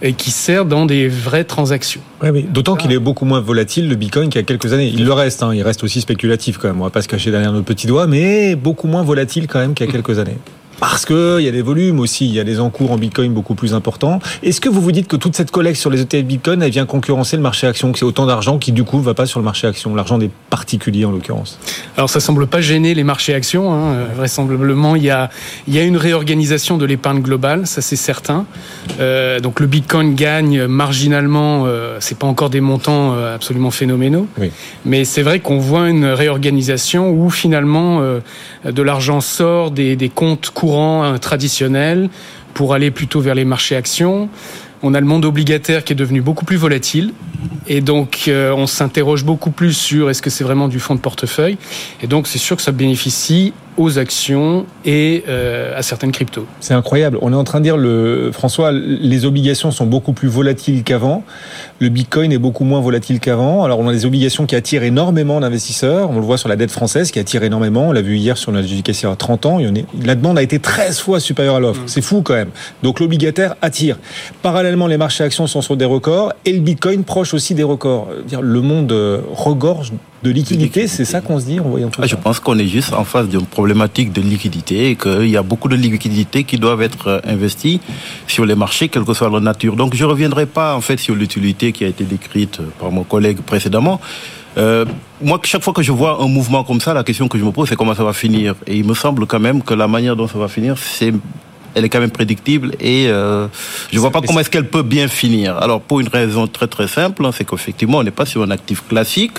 et 0.01 0.13
qui 0.13 0.31
sert 0.31 0.65
dans 0.65 0.85
des 0.85 1.07
vraies 1.07 1.43
transactions. 1.43 2.01
Oui. 2.23 2.43
D'autant 2.43 2.75
qu'il 2.75 2.91
est 2.91 2.99
beaucoup 2.99 3.25
moins 3.25 3.41
volatile, 3.41 3.89
le 3.89 3.95
Bitcoin, 3.95 4.29
qu'il 4.29 4.39
y 4.39 4.43
a 4.43 4.45
quelques 4.45 4.73
années. 4.73 4.87
Il 4.87 5.05
le 5.05 5.13
reste, 5.13 5.43
hein. 5.43 5.53
il 5.53 5.61
reste 5.61 5.83
aussi 5.83 6.01
spéculatif 6.01 6.57
quand 6.57 6.67
même. 6.67 6.79
On 6.79 6.85
va 6.85 6.89
pas 6.89 7.01
se 7.01 7.07
cacher 7.07 7.31
derrière 7.31 7.51
nos 7.51 7.63
petits 7.63 7.87
doigts, 7.87 8.07
mais 8.07 8.55
beaucoup 8.55 8.87
moins 8.87 9.03
volatile 9.03 9.47
quand 9.47 9.59
même 9.59 9.73
qu'il 9.73 9.85
y 9.85 9.89
a 9.89 9.91
quelques 9.91 10.19
années. 10.19 10.37
Parce 10.79 11.05
qu'il 11.05 11.41
y 11.41 11.47
a 11.47 11.51
des 11.51 11.61
volumes 11.61 11.99
aussi, 11.99 12.25
il 12.25 12.33
y 12.33 12.39
a 12.39 12.43
des 12.43 12.59
encours 12.59 12.91
en 12.91 12.97
Bitcoin 12.97 13.33
beaucoup 13.33 13.55
plus 13.55 13.73
importants. 13.73 14.19
Est-ce 14.43 14.61
que 14.61 14.69
vous 14.69 14.81
vous 14.81 14.91
dites 14.91 15.07
que 15.07 15.15
toute 15.15 15.35
cette 15.35 15.51
collecte 15.51 15.79
sur 15.79 15.89
les 15.89 16.01
ETF 16.01 16.23
Bitcoin, 16.23 16.61
elle 16.63 16.71
vient 16.71 16.85
concurrencer 16.85 17.35
le 17.35 17.41
marché 17.41 17.67
action, 17.67 17.91
que 17.91 17.99
c'est 17.99 18.05
autant 18.05 18.25
d'argent 18.25 18.57
qui 18.57 18.71
du 18.71 18.83
coup 18.83 18.97
ne 18.97 19.03
va 19.03 19.13
pas 19.13 19.25
sur 19.25 19.39
le 19.39 19.45
marché 19.45 19.67
action, 19.67 19.93
l'argent 19.95 20.17
des 20.17 20.29
particuliers 20.49 21.05
en 21.05 21.11
l'occurrence? 21.11 21.59
Alors 21.97 22.09
ça 22.09 22.19
semble 22.19 22.47
pas 22.47 22.61
gêner 22.61 22.93
les 22.93 23.03
marchés 23.03 23.33
actions. 23.33 23.73
Hein. 23.73 23.95
Vraisemblablement, 24.15 24.95
il 24.95 25.03
y, 25.03 25.09
a, 25.09 25.29
il 25.67 25.75
y 25.75 25.79
a 25.79 25.83
une 25.83 25.97
réorganisation 25.97 26.77
de 26.77 26.85
l'épargne 26.85 27.21
globale, 27.21 27.67
ça 27.67 27.81
c'est 27.81 27.95
certain. 27.95 28.45
Euh, 28.99 29.39
donc 29.39 29.59
le 29.59 29.67
Bitcoin 29.67 30.15
gagne 30.15 30.65
marginalement, 30.65 31.65
euh, 31.65 31.97
c'est 31.99 32.17
pas 32.17 32.27
encore 32.27 32.49
des 32.49 32.61
montants 32.61 33.13
euh, 33.13 33.35
absolument 33.35 33.71
phénoménaux, 33.71 34.27
oui. 34.39 34.51
mais 34.85 35.03
c'est 35.03 35.23
vrai 35.23 35.39
qu'on 35.39 35.59
voit 35.59 35.89
une 35.89 36.05
réorganisation 36.05 37.09
où 37.11 37.29
finalement 37.29 37.99
euh, 38.01 38.19
de 38.65 38.81
l'argent 38.81 39.21
sort 39.21 39.71
des, 39.71 39.95
des 39.95 40.09
comptes 40.09 40.51
courants 40.51 40.68
traditionnel 41.19 42.09
pour 42.53 42.73
aller 42.73 42.91
plutôt 42.91 43.21
vers 43.21 43.35
les 43.35 43.45
marchés 43.45 43.75
actions. 43.75 44.29
On 44.81 44.93
a 44.93 44.99
le 44.99 45.05
monde 45.05 45.25
obligataire 45.25 45.83
qui 45.83 45.93
est 45.93 45.95
devenu 45.95 46.21
beaucoup 46.21 46.45
plus 46.45 46.55
volatile. 46.55 47.13
Et 47.67 47.81
donc, 47.81 48.25
euh, 48.27 48.51
on 48.51 48.65
s'interroge 48.65 49.25
beaucoup 49.25 49.51
plus 49.51 49.73
sur 49.73 50.09
est-ce 50.09 50.21
que 50.21 50.29
c'est 50.29 50.43
vraiment 50.43 50.67
du 50.67 50.79
fonds 50.79 50.95
de 50.95 51.01
portefeuille. 51.01 51.57
Et 52.01 52.07
donc, 52.07 52.27
c'est 52.27 52.37
sûr 52.37 52.55
que 52.55 52.61
ça 52.61 52.71
bénéficie 52.71 53.53
aux 53.79 53.97
actions 53.97 54.65
et 54.83 55.23
euh, 55.29 55.71
à 55.75 55.81
certaines 55.81 56.11
cryptos. 56.11 56.45
C'est 56.59 56.73
incroyable. 56.73 57.17
On 57.21 57.31
est 57.31 57.35
en 57.35 57.45
train 57.45 57.59
de 57.59 57.63
dire, 57.63 57.77
le, 57.77 58.29
François, 58.33 58.73
les 58.73 59.25
obligations 59.25 59.71
sont 59.71 59.85
beaucoup 59.85 60.11
plus 60.11 60.27
volatiles 60.27 60.83
qu'avant. 60.83 61.23
Le 61.79 61.87
Bitcoin 61.87 62.33
est 62.33 62.37
beaucoup 62.37 62.65
moins 62.65 62.81
volatile 62.81 63.21
qu'avant. 63.21 63.63
Alors, 63.63 63.79
on 63.79 63.87
a 63.87 63.93
des 63.93 64.05
obligations 64.05 64.45
qui 64.45 64.57
attirent 64.57 64.83
énormément 64.83 65.39
d'investisseurs. 65.39 66.09
On 66.09 66.15
le 66.15 66.25
voit 66.25 66.37
sur 66.37 66.49
la 66.49 66.57
dette 66.57 66.71
française 66.71 67.09
qui 67.11 67.19
attire 67.19 67.41
énormément. 67.43 67.87
On 67.87 67.91
l'a 67.93 68.01
vu 68.01 68.17
hier 68.17 68.37
sur 68.37 68.51
l'éducation 68.51 69.13
à 69.13 69.15
30 69.15 69.45
ans. 69.45 69.59
La 70.03 70.15
demande 70.15 70.37
a 70.37 70.43
été 70.43 70.59
13 70.59 70.99
fois 70.99 71.21
supérieure 71.21 71.55
à 71.55 71.59
l'offre. 71.61 71.83
Mmh. 71.83 71.87
C'est 71.87 72.01
fou 72.01 72.21
quand 72.21 72.35
même. 72.35 72.49
Donc, 72.83 72.99
l'obligataire 72.99 73.55
attire. 73.61 73.97
Parallèlement, 74.41 74.87
les 74.87 74.97
marchés 74.97 75.23
actions 75.23 75.47
sont 75.47 75.61
sur 75.61 75.77
des 75.77 75.85
records 75.85 76.33
et 76.43 76.51
le 76.51 76.59
Bitcoin 76.59 77.05
proche 77.05 77.33
aussi 77.33 77.55
des 77.55 77.63
records. 77.63 78.09
Le 78.41 78.59
monde 78.59 78.91
regorge 79.33 79.93
de 80.21 80.31
liquidité, 80.31 80.87
c'est 80.87 81.05
ça 81.05 81.21
qu'on 81.21 81.39
se 81.39 81.45
dit 81.45 81.59
en 81.59 81.63
voyant 81.63 81.89
tout 81.89 82.01
ah, 82.01 82.07
ça? 82.07 82.07
Je 82.07 82.15
pense 82.15 82.39
qu'on 82.39 82.57
est 82.57 82.67
juste 82.67 82.93
en 82.93 83.05
face 83.05 83.27
d'une 83.27 83.45
problématique 83.45 84.11
de 84.11 84.21
liquidité 84.21 84.89
et 84.89 84.95
qu'il 84.95 85.29
y 85.29 85.37
a 85.37 85.43
beaucoup 85.43 85.69
de 85.69 85.75
liquidités 85.75 86.43
qui 86.43 86.57
doivent 86.57 86.81
être 86.81 87.21
investies 87.25 87.79
sur 88.27 88.45
les 88.45 88.55
marchés, 88.55 88.89
quelle 88.89 89.05
que 89.05 89.13
soit 89.13 89.29
leur 89.29 89.41
nature. 89.41 89.75
Donc 89.75 89.95
je 89.95 90.03
ne 90.03 90.09
reviendrai 90.09 90.45
pas 90.45 90.75
en 90.75 90.81
fait 90.81 90.97
sur 90.97 91.15
l'utilité 91.15 91.71
qui 91.71 91.85
a 91.85 91.87
été 91.87 92.03
décrite 92.03 92.59
par 92.79 92.91
mon 92.91 93.03
collègue 93.03 93.39
précédemment. 93.41 94.01
Euh, 94.57 94.83
moi, 95.21 95.39
chaque 95.43 95.63
fois 95.63 95.73
que 95.73 95.81
je 95.81 95.91
vois 95.91 96.21
un 96.21 96.27
mouvement 96.27 96.63
comme 96.63 96.81
ça, 96.81 96.93
la 96.93 97.03
question 97.03 97.27
que 97.27 97.37
je 97.37 97.43
me 97.43 97.51
pose, 97.51 97.69
c'est 97.69 97.75
comment 97.75 97.95
ça 97.95 98.03
va 98.03 98.13
finir. 98.13 98.55
Et 98.67 98.77
il 98.77 98.85
me 98.85 98.95
semble 98.95 99.25
quand 99.25 99.39
même 99.39 99.61
que 99.61 99.73
la 99.73 99.87
manière 99.87 100.15
dont 100.15 100.27
ça 100.27 100.37
va 100.37 100.47
finir, 100.47 100.77
c'est 100.77 101.13
elle 101.75 101.85
est 101.85 101.89
quand 101.89 101.99
même 101.99 102.11
prédictible 102.11 102.73
et 102.79 103.07
euh, 103.09 103.47
je 103.91 103.99
vois 103.99 104.09
pas 104.09 104.21
comment 104.21 104.39
est-ce 104.39 104.49
qu'elle 104.49 104.67
peut 104.67 104.81
bien 104.81 105.07
finir. 105.07 105.57
Alors 105.57 105.81
pour 105.81 105.99
une 105.99 106.07
raison 106.07 106.47
très 106.47 106.67
très 106.67 106.87
simple, 106.87 107.27
c'est 107.31 107.47
qu'effectivement 107.47 107.99
on 107.99 108.03
n'est 108.03 108.11
pas 108.11 108.25
sur 108.25 108.41
un 108.41 108.49
actif 108.49 108.87
classique 108.87 109.37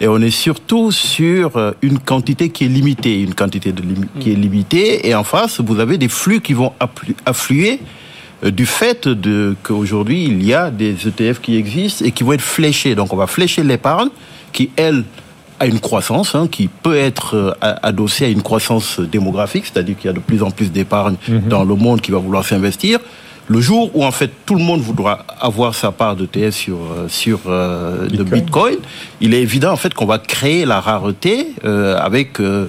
et 0.00 0.08
on 0.08 0.18
est 0.18 0.30
surtout 0.30 0.92
sur 0.92 1.74
une 1.82 1.98
quantité 1.98 2.50
qui 2.50 2.64
est 2.64 2.68
limitée, 2.68 3.22
une 3.22 3.34
quantité 3.34 3.72
de 3.72 3.82
lim 3.82 4.06
qui 4.20 4.32
est 4.32 4.34
limitée 4.34 5.08
et 5.08 5.14
en 5.14 5.24
face 5.24 5.60
vous 5.60 5.80
avez 5.80 5.98
des 5.98 6.08
flux 6.08 6.40
qui 6.40 6.52
vont 6.52 6.72
affluer 7.24 7.80
du 8.42 8.66
fait 8.66 9.08
de 9.08 9.56
qu'aujourd'hui 9.62 10.24
il 10.24 10.44
y 10.44 10.52
a 10.52 10.70
des 10.70 11.08
ETF 11.08 11.40
qui 11.40 11.56
existent 11.56 12.04
et 12.04 12.10
qui 12.10 12.24
vont 12.24 12.32
être 12.32 12.42
fléchés. 12.42 12.94
Donc 12.94 13.12
on 13.12 13.16
va 13.16 13.26
flécher 13.26 13.62
l'épargne 13.62 14.10
qui 14.52 14.70
elle 14.76 15.04
à 15.58 15.66
une 15.66 15.80
croissance 15.80 16.34
hein, 16.34 16.48
qui 16.50 16.68
peut 16.68 16.96
être 16.96 17.34
euh, 17.34 17.52
adossée 17.82 18.26
à 18.26 18.28
une 18.28 18.42
croissance 18.42 19.00
démographique, 19.00 19.64
c'est-à-dire 19.64 19.96
qu'il 19.96 20.06
y 20.06 20.10
a 20.10 20.12
de 20.12 20.20
plus 20.20 20.42
en 20.42 20.50
plus 20.50 20.70
d'épargne 20.70 21.16
mhm. 21.28 21.48
dans 21.48 21.64
le 21.64 21.74
monde 21.74 22.00
qui 22.00 22.10
va 22.10 22.18
vouloir 22.18 22.44
s'investir. 22.44 22.98
Le 23.48 23.60
jour 23.60 23.90
où 23.94 24.04
en 24.04 24.10
fait 24.10 24.30
tout 24.44 24.56
le 24.56 24.62
monde 24.62 24.80
voudra 24.80 25.24
avoir 25.40 25.74
sa 25.74 25.92
part 25.92 26.16
de 26.16 26.26
TS 26.26 26.50
sur 26.50 26.76
euh, 26.76 27.08
sur 27.08 27.40
euh, 27.46 28.06
Bitcoin. 28.08 28.18
le 28.18 28.24
Bitcoin, 28.24 28.76
il 29.20 29.34
est 29.34 29.42
évident 29.42 29.72
en 29.72 29.76
fait 29.76 29.94
qu'on 29.94 30.06
va 30.06 30.18
créer 30.18 30.64
la 30.64 30.80
rareté 30.80 31.48
euh, 31.64 31.96
avec 31.98 32.40
euh, 32.40 32.66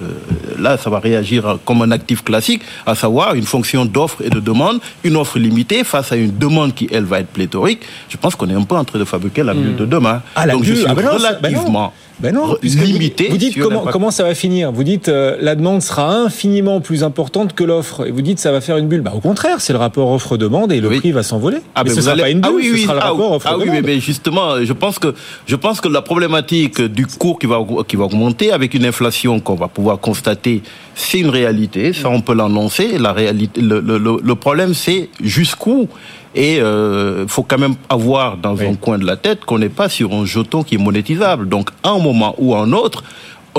là 0.56 0.76
ça 0.76 0.88
va 0.88 1.00
réagir 1.00 1.58
comme 1.64 1.82
un 1.82 1.90
actif 1.90 2.22
classique, 2.22 2.62
à 2.86 2.94
savoir 2.94 3.34
une 3.34 3.44
fonction 3.44 3.86
d'offre 3.86 4.22
et 4.22 4.30
de 4.30 4.38
demande, 4.38 4.80
une 5.02 5.16
offre 5.16 5.40
limitée 5.40 5.82
face 5.82 6.12
à 6.12 6.16
une 6.16 6.38
demande 6.38 6.74
qui 6.74 6.88
elle 6.92 7.04
va 7.04 7.20
être 7.20 7.28
pléthorique. 7.28 7.80
Je 8.08 8.16
pense 8.16 8.36
qu'on 8.36 8.48
est 8.48 8.54
un 8.54 8.62
peu 8.62 8.76
en 8.76 8.84
train 8.84 9.00
de 9.00 9.04
fabriquer 9.04 9.42
la 9.42 9.54
bulle 9.54 9.72
hmm. 9.72 9.76
de 9.76 9.84
demain. 9.84 10.22
Ah, 10.36 10.46
la 10.46 10.52
Donc 10.52 10.62
bulle, 10.62 10.74
je 10.76 10.80
suis 10.80 10.88
ah, 10.88 10.94
ben 10.94 11.04
non, 11.04 11.12
relativement 11.12 11.92
ben 11.92 12.07
non, 12.22 12.56
limité. 12.62 13.28
Vous, 13.30 13.36
dites 13.36 13.58
comment, 13.60 13.84
comment 13.86 14.10
ça 14.10 14.24
va 14.24 14.34
finir 14.34 14.72
Vous 14.72 14.84
dites 14.84 15.08
euh, 15.08 15.36
la 15.40 15.54
demande 15.54 15.82
sera 15.82 16.12
infiniment 16.12 16.80
plus 16.80 17.04
importante 17.04 17.54
que 17.54 17.64
l'offre, 17.64 18.06
et 18.06 18.10
vous 18.10 18.22
dites 18.22 18.38
ça 18.38 18.50
va 18.50 18.60
faire 18.60 18.76
une 18.76 18.88
bulle. 18.88 19.02
Bah, 19.02 19.12
au 19.14 19.20
contraire, 19.20 19.60
c'est 19.60 19.72
le 19.72 19.78
rapport 19.78 20.10
offre-demande 20.10 20.72
et 20.72 20.80
le 20.80 20.88
prix 20.90 21.12
va 21.12 21.22
s'envoler. 21.22 21.58
Ah, 21.74 21.84
mais, 21.84 21.90
mais 21.90 21.96
ce 21.96 22.02
sera 22.02 22.16
pas 22.16 22.30
une 22.30 22.40
bulle, 22.40 22.50
ah, 22.52 22.56
oui, 22.56 22.70
oui. 22.72 22.80
ce 22.80 22.84
sera 22.84 22.94
le 22.94 23.00
ah, 23.00 23.10
rapport 23.10 23.32
offre-demande. 23.32 23.68
Ah 23.68 23.72
oui, 23.72 23.82
mais, 23.84 24.00
justement, 24.00 24.62
je 24.62 24.72
pense 24.72 24.98
que 24.98 25.14
je 25.46 25.56
pense 25.56 25.80
que 25.80 25.88
la 25.88 26.02
problématique 26.02 26.80
du 26.80 27.06
cours 27.06 27.38
qui 27.38 27.46
va 27.46 27.64
qui 27.86 27.96
va 27.96 28.04
augmenter 28.04 28.52
avec 28.52 28.74
une 28.74 28.84
inflation 28.84 29.38
qu'on 29.40 29.54
va 29.54 29.68
pouvoir 29.68 30.00
constater, 30.00 30.62
c'est 30.94 31.20
une 31.20 31.30
réalité. 31.30 31.92
Ça, 31.92 32.08
on 32.08 32.20
peut 32.20 32.34
l'annoncer. 32.34 32.98
La 32.98 33.12
réalité, 33.12 33.60
le, 33.60 33.80
le, 33.80 33.98
le 33.98 34.34
problème, 34.34 34.74
c'est 34.74 35.08
jusqu'où 35.22 35.88
et 36.34 36.56
il 36.56 36.60
euh, 36.60 37.26
faut 37.26 37.42
quand 37.42 37.58
même 37.58 37.76
avoir 37.88 38.36
dans 38.36 38.60
un 38.60 38.74
coin 38.74 38.98
de 38.98 39.06
la 39.06 39.16
tête 39.16 39.44
qu'on 39.44 39.58
n'est 39.58 39.68
pas 39.68 39.88
sur 39.88 40.12
un 40.12 40.24
jeton 40.24 40.62
qui 40.62 40.76
est 40.76 40.78
monétisable. 40.78 41.48
Donc, 41.48 41.70
à 41.82 41.90
un 41.90 41.98
moment 41.98 42.34
ou 42.38 42.54
à 42.54 42.60
un 42.60 42.72
autre, 42.72 43.02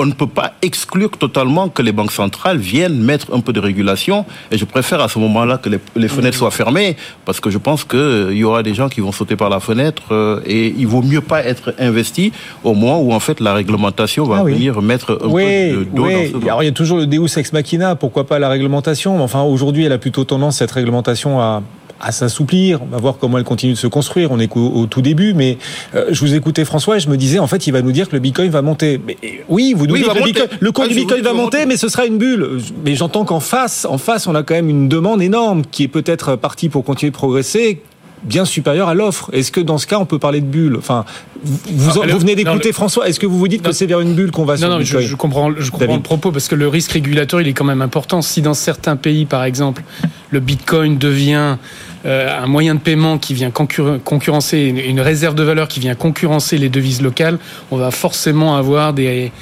on 0.00 0.06
ne 0.06 0.12
peut 0.12 0.26
pas 0.26 0.54
exclure 0.62 1.10
totalement 1.10 1.68
que 1.68 1.82
les 1.82 1.92
banques 1.92 2.12
centrales 2.12 2.56
viennent 2.56 2.98
mettre 3.02 3.34
un 3.34 3.40
peu 3.40 3.52
de 3.52 3.60
régulation. 3.60 4.24
Et 4.50 4.56
je 4.56 4.64
préfère 4.64 5.00
à 5.00 5.08
ce 5.08 5.18
moment-là 5.18 5.58
que 5.58 5.68
les, 5.68 6.08
fenêtres 6.08 6.38
soient 6.38 6.50
fermées, 6.50 6.96
parce 7.26 7.40
que 7.40 7.50
je 7.50 7.58
pense 7.58 7.84
qu'il 7.84 7.98
euh, 7.98 8.34
y 8.34 8.42
aura 8.42 8.62
des 8.62 8.72
gens 8.72 8.88
qui 8.88 9.00
vont 9.00 9.12
sauter 9.12 9.36
par 9.36 9.50
la 9.50 9.60
fenêtre 9.60 10.02
euh, 10.12 10.40
et 10.46 10.74
il 10.76 10.86
vaut 10.86 11.02
mieux 11.02 11.20
pas 11.20 11.44
être 11.44 11.74
investi 11.78 12.32
au 12.64 12.72
moment 12.72 13.00
où 13.02 13.12
en 13.12 13.20
fait 13.20 13.40
la 13.40 13.52
réglementation 13.52 14.24
va 14.24 14.38
ah 14.40 14.44
venir 14.44 14.80
mettre 14.80 15.12
un 15.12 15.28
peu 15.28 15.84
d'eau 15.92 16.06
oui. 16.06 16.30
dans 16.30 16.40
ce 16.40 16.46
Alors 16.46 16.62
il 16.62 16.66
y 16.66 16.70
a 16.70 16.72
toujours 16.72 16.96
le 16.96 17.06
Deus 17.06 17.36
ex 17.36 17.52
machina, 17.52 17.94
pourquoi 17.94 18.26
pas 18.26 18.38
la 18.38 18.48
réglementation? 18.48 19.22
Enfin 19.22 19.42
aujourd'hui 19.42 19.84
elle 19.84 19.92
a 19.92 19.98
plutôt 19.98 20.24
tendance 20.24 20.56
cette 20.56 20.70
réglementation 20.70 21.40
à 21.40 21.62
à 22.00 22.12
s'assouplir. 22.12 22.82
On 22.82 22.86
va 22.86 22.98
voir 22.98 23.16
comment 23.18 23.38
elle 23.38 23.44
continue 23.44 23.72
de 23.72 23.78
se 23.78 23.86
construire. 23.86 24.30
On 24.32 24.38
est 24.38 24.50
au, 24.56 24.86
tout 24.86 25.02
début, 25.02 25.34
mais 25.34 25.58
euh, 25.94 26.06
je 26.10 26.20
vous 26.20 26.34
écoutais 26.34 26.64
François 26.64 26.96
et 26.96 27.00
je 27.00 27.08
me 27.08 27.16
disais 27.16 27.38
en 27.38 27.46
fait 27.46 27.66
il 27.66 27.72
va 27.72 27.82
nous 27.82 27.92
dire 27.92 28.08
que 28.08 28.14
le 28.14 28.20
Bitcoin 28.20 28.50
va 28.50 28.62
monter. 28.62 29.00
Mais, 29.06 29.16
oui, 29.48 29.74
vous 29.76 29.86
nous 29.86 29.96
dites 29.96 30.06
que 30.06 30.56
le, 30.60 30.72
cours 30.72 30.84
ah, 30.84 30.88
du 30.88 30.94
Bitcoin 30.94 31.22
va 31.22 31.32
monter, 31.32 31.66
mais 31.66 31.76
ce 31.76 31.88
sera 31.88 32.06
une 32.06 32.18
bulle. 32.18 32.60
Mais 32.84 32.94
j'entends 32.94 33.24
qu'en 33.24 33.40
face, 33.40 33.84
en 33.84 33.98
face, 33.98 34.26
on 34.26 34.34
a 34.34 34.42
quand 34.42 34.54
même 34.54 34.68
une 34.68 34.88
demande 34.88 35.22
énorme 35.22 35.62
qui 35.70 35.84
est 35.84 35.88
peut-être 35.88 36.36
partie 36.36 36.68
pour 36.68 36.84
continuer 36.84 37.10
de 37.10 37.16
progresser 37.16 37.82
bien 38.22 38.44
supérieure 38.44 38.88
à 38.88 38.94
l'offre. 38.94 39.30
Est-ce 39.32 39.52
que 39.52 39.60
dans 39.60 39.78
ce 39.78 39.86
cas, 39.86 39.98
on 39.98 40.06
peut 40.06 40.18
parler 40.18 40.40
de 40.40 40.46
bulle? 40.46 40.76
Enfin, 40.76 41.04
vous, 41.42 41.90
vous 41.90 42.18
venez 42.18 42.34
d'écouter 42.34 42.72
François. 42.72 43.08
Est-ce 43.08 43.18
que 43.20 43.26
vous 43.26 43.38
vous 43.38 43.48
dites 43.48 43.62
que 43.62 43.72
c'est 43.72 43.86
vers 43.86 44.00
une 44.00 44.14
bulle 44.14 44.30
qu'on 44.30 44.44
va 44.44 44.56
Non, 44.56 44.68
non, 44.68 44.80
je, 44.80 45.00
je, 45.00 45.14
comprends, 45.14 45.50
je 45.56 45.70
comprends 45.70 45.96
le 45.96 46.02
propos 46.02 46.30
parce 46.30 46.48
que 46.48 46.54
le 46.54 46.68
risque 46.68 46.92
régulateur, 46.92 47.40
il 47.40 47.48
est 47.48 47.52
quand 47.52 47.64
même 47.64 47.82
important. 47.82 48.22
Si 48.22 48.42
dans 48.42 48.54
certains 48.54 48.96
pays, 48.96 49.24
par 49.24 49.44
exemple, 49.44 49.82
le 50.30 50.40
Bitcoin 50.40 50.98
devient 50.98 51.34
euh, 51.34 51.54
un 52.04 52.46
moyen 52.46 52.74
de 52.74 52.80
paiement 52.80 53.18
qui 53.18 53.34
vient 53.34 53.50
concurrencer 53.50 54.58
une 54.58 55.00
réserve 55.00 55.34
de 55.34 55.42
valeur 55.42 55.68
qui 55.68 55.80
vient 55.80 55.94
concurrencer 55.94 56.56
les 56.56 56.68
devises 56.68 57.02
locales, 57.02 57.38
on 57.70 57.76
va 57.76 57.90
forcément 57.90 58.56
avoir 58.56 58.92
des 58.92 59.32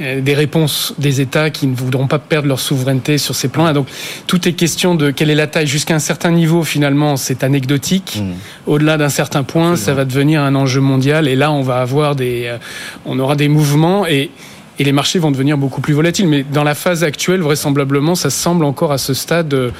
euh, 0.00 0.20
des 0.20 0.34
réponses 0.34 0.92
des 0.98 1.20
États 1.20 1.50
qui 1.50 1.68
ne 1.68 1.76
voudront 1.76 2.08
pas 2.08 2.18
perdre 2.18 2.48
leur 2.48 2.58
souveraineté 2.58 3.16
sur 3.16 3.36
ces 3.36 3.46
plans-là. 3.46 3.72
Donc 3.72 3.86
tout 4.26 4.48
est 4.48 4.52
question 4.52 4.96
de 4.96 5.12
quelle 5.12 5.30
est 5.30 5.36
la 5.36 5.46
taille. 5.46 5.68
Jusqu'à 5.68 5.94
un 5.94 6.00
certain 6.00 6.32
niveau, 6.32 6.64
finalement, 6.64 7.16
c'est 7.16 7.44
anecdotique. 7.44 8.18
Mmh. 8.20 8.32
Au-delà 8.66 8.96
d'un 8.96 9.08
certain 9.08 9.44
point, 9.44 9.76
ça 9.76 9.94
va 9.94 10.04
devenir 10.04 10.42
un 10.42 10.56
enjeu 10.56 10.80
mondial. 10.80 11.28
Et 11.28 11.36
là, 11.36 11.52
on 11.52 11.62
va 11.62 11.80
avoir 11.80 12.16
des, 12.16 12.46
euh, 12.46 12.58
on 13.06 13.20
aura 13.20 13.36
des 13.36 13.48
mouvements 13.48 14.04
et 14.06 14.30
et 14.80 14.82
les 14.82 14.90
marchés 14.90 15.20
vont 15.20 15.30
devenir 15.30 15.56
beaucoup 15.56 15.80
plus 15.80 15.94
volatiles. 15.94 16.26
Mais 16.26 16.42
dans 16.42 16.64
la 16.64 16.74
phase 16.74 17.04
actuelle, 17.04 17.40
vraisemblablement, 17.40 18.16
ça 18.16 18.28
semble 18.30 18.64
encore 18.64 18.90
à 18.90 18.98
ce 18.98 19.14
stade 19.14 19.54
euh, 19.54 19.70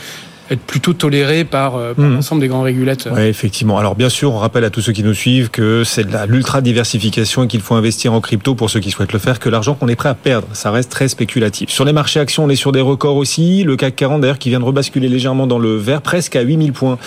être 0.51 0.61
plutôt 0.61 0.93
toléré 0.93 1.45
par, 1.45 1.77
euh, 1.77 1.95
par 1.95 2.05
mmh. 2.05 2.15
l'ensemble 2.15 2.41
des 2.41 2.49
grands 2.49 2.63
régulateurs. 2.63 3.15
Oui, 3.17 3.23
effectivement. 3.23 3.79
Alors 3.79 3.95
bien 3.95 4.09
sûr, 4.09 4.33
on 4.33 4.39
rappelle 4.39 4.65
à 4.65 4.71
tous 4.71 4.83
ceux 4.83 4.93
qui 4.93 5.03
nous 5.03 5.15
suivent 5.15 5.51
que 5.51 5.85
c'est 5.85 6.05
de 6.05 6.17
l'ultra 6.27 6.61
diversification 6.61 7.45
et 7.45 7.47
qu'il 7.47 7.61
faut 7.61 7.75
investir 7.75 8.13
en 8.13 8.21
crypto 8.21 8.55
pour 8.55 8.71
ceux 8.71 8.81
qui 8.81 8.91
souhaitent 8.91 9.13
le 9.13 9.19
faire, 9.19 9.39
que 9.39 9.49
l'argent 9.49 9.75
qu'on 9.75 9.89
est 9.89 9.97
prêt 9.97 10.09
à 10.09 10.15
perdre, 10.15 10.49
ça 10.53 10.71
reste 10.71 10.91
très 10.91 11.09
spéculatif. 11.09 11.71
Sur 11.71 11.85
les 11.85 11.93
marchés 11.93 12.21
actions, 12.21 12.45
on 12.45 12.49
est 12.49 12.57
sur 12.57 12.73
des 12.73 12.81
records 12.81 13.17
aussi. 13.17 13.65
Le 13.65 13.77
CAC 13.77 13.97
40 13.97 14.21
d'ailleurs 14.21 14.39
qui 14.39 14.51
vient 14.51 14.61
de 14.61 14.65
rebasculer 14.65 15.09
légèrement 15.09 15.47
dans 15.47 15.59
le 15.59 15.77
vert, 15.77 16.03
presque 16.03 16.37
à 16.37 16.43
8000 16.43 16.73
points. 16.73 16.99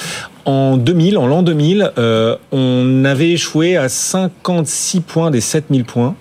En 0.45 0.77
2000, 0.77 1.18
en 1.18 1.27
l'an 1.27 1.43
2000, 1.43 1.91
euh, 1.97 2.38
on 2.51 3.03
avait 3.05 3.31
échoué 3.31 3.76
à 3.76 3.89
56 3.89 5.01
points 5.01 5.30
des 5.30 5.41
7000 5.41 5.84
points 5.84 6.15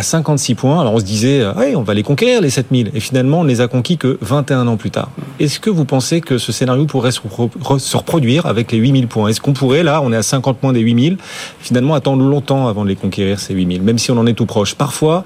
à 0.00 0.02
56 0.02 0.54
points. 0.54 0.80
Alors 0.80 0.94
on 0.94 0.98
se 0.98 1.04
disait, 1.04 1.40
euh, 1.42 1.76
on 1.76 1.82
va 1.82 1.92
les 1.92 2.02
conquérir 2.02 2.40
les 2.40 2.48
7000. 2.48 2.90
Et 2.94 3.00
finalement, 3.00 3.40
on 3.40 3.44
les 3.44 3.60
a 3.60 3.68
conquis 3.68 3.98
que 3.98 4.18
21 4.22 4.66
ans 4.66 4.76
plus 4.78 4.90
tard. 4.90 5.10
Est-ce 5.38 5.60
que 5.60 5.68
vous 5.68 5.84
pensez 5.84 6.22
que 6.22 6.38
ce 6.38 6.52
scénario 6.52 6.86
pourrait 6.86 7.12
se 7.12 7.96
reproduire 7.96 8.46
avec 8.46 8.72
les 8.72 8.78
8000 8.78 9.08
points? 9.08 9.28
Est-ce 9.28 9.40
qu'on 9.40 9.52
pourrait, 9.52 9.82
là, 9.82 10.00
on 10.02 10.10
est 10.12 10.16
à 10.16 10.22
50 10.22 10.56
points 10.56 10.72
des 10.72 10.80
8000, 10.80 11.18
finalement 11.60 11.94
attendre 11.94 12.24
longtemps 12.24 12.66
avant 12.66 12.84
de 12.84 12.88
les 12.88 12.96
conquérir, 12.96 13.38
ces 13.38 13.52
8000, 13.52 13.82
même 13.82 13.98
si 13.98 14.10
on 14.10 14.16
en 14.16 14.26
est 14.26 14.32
tout 14.32 14.46
proche? 14.46 14.74
Parfois, 14.74 15.24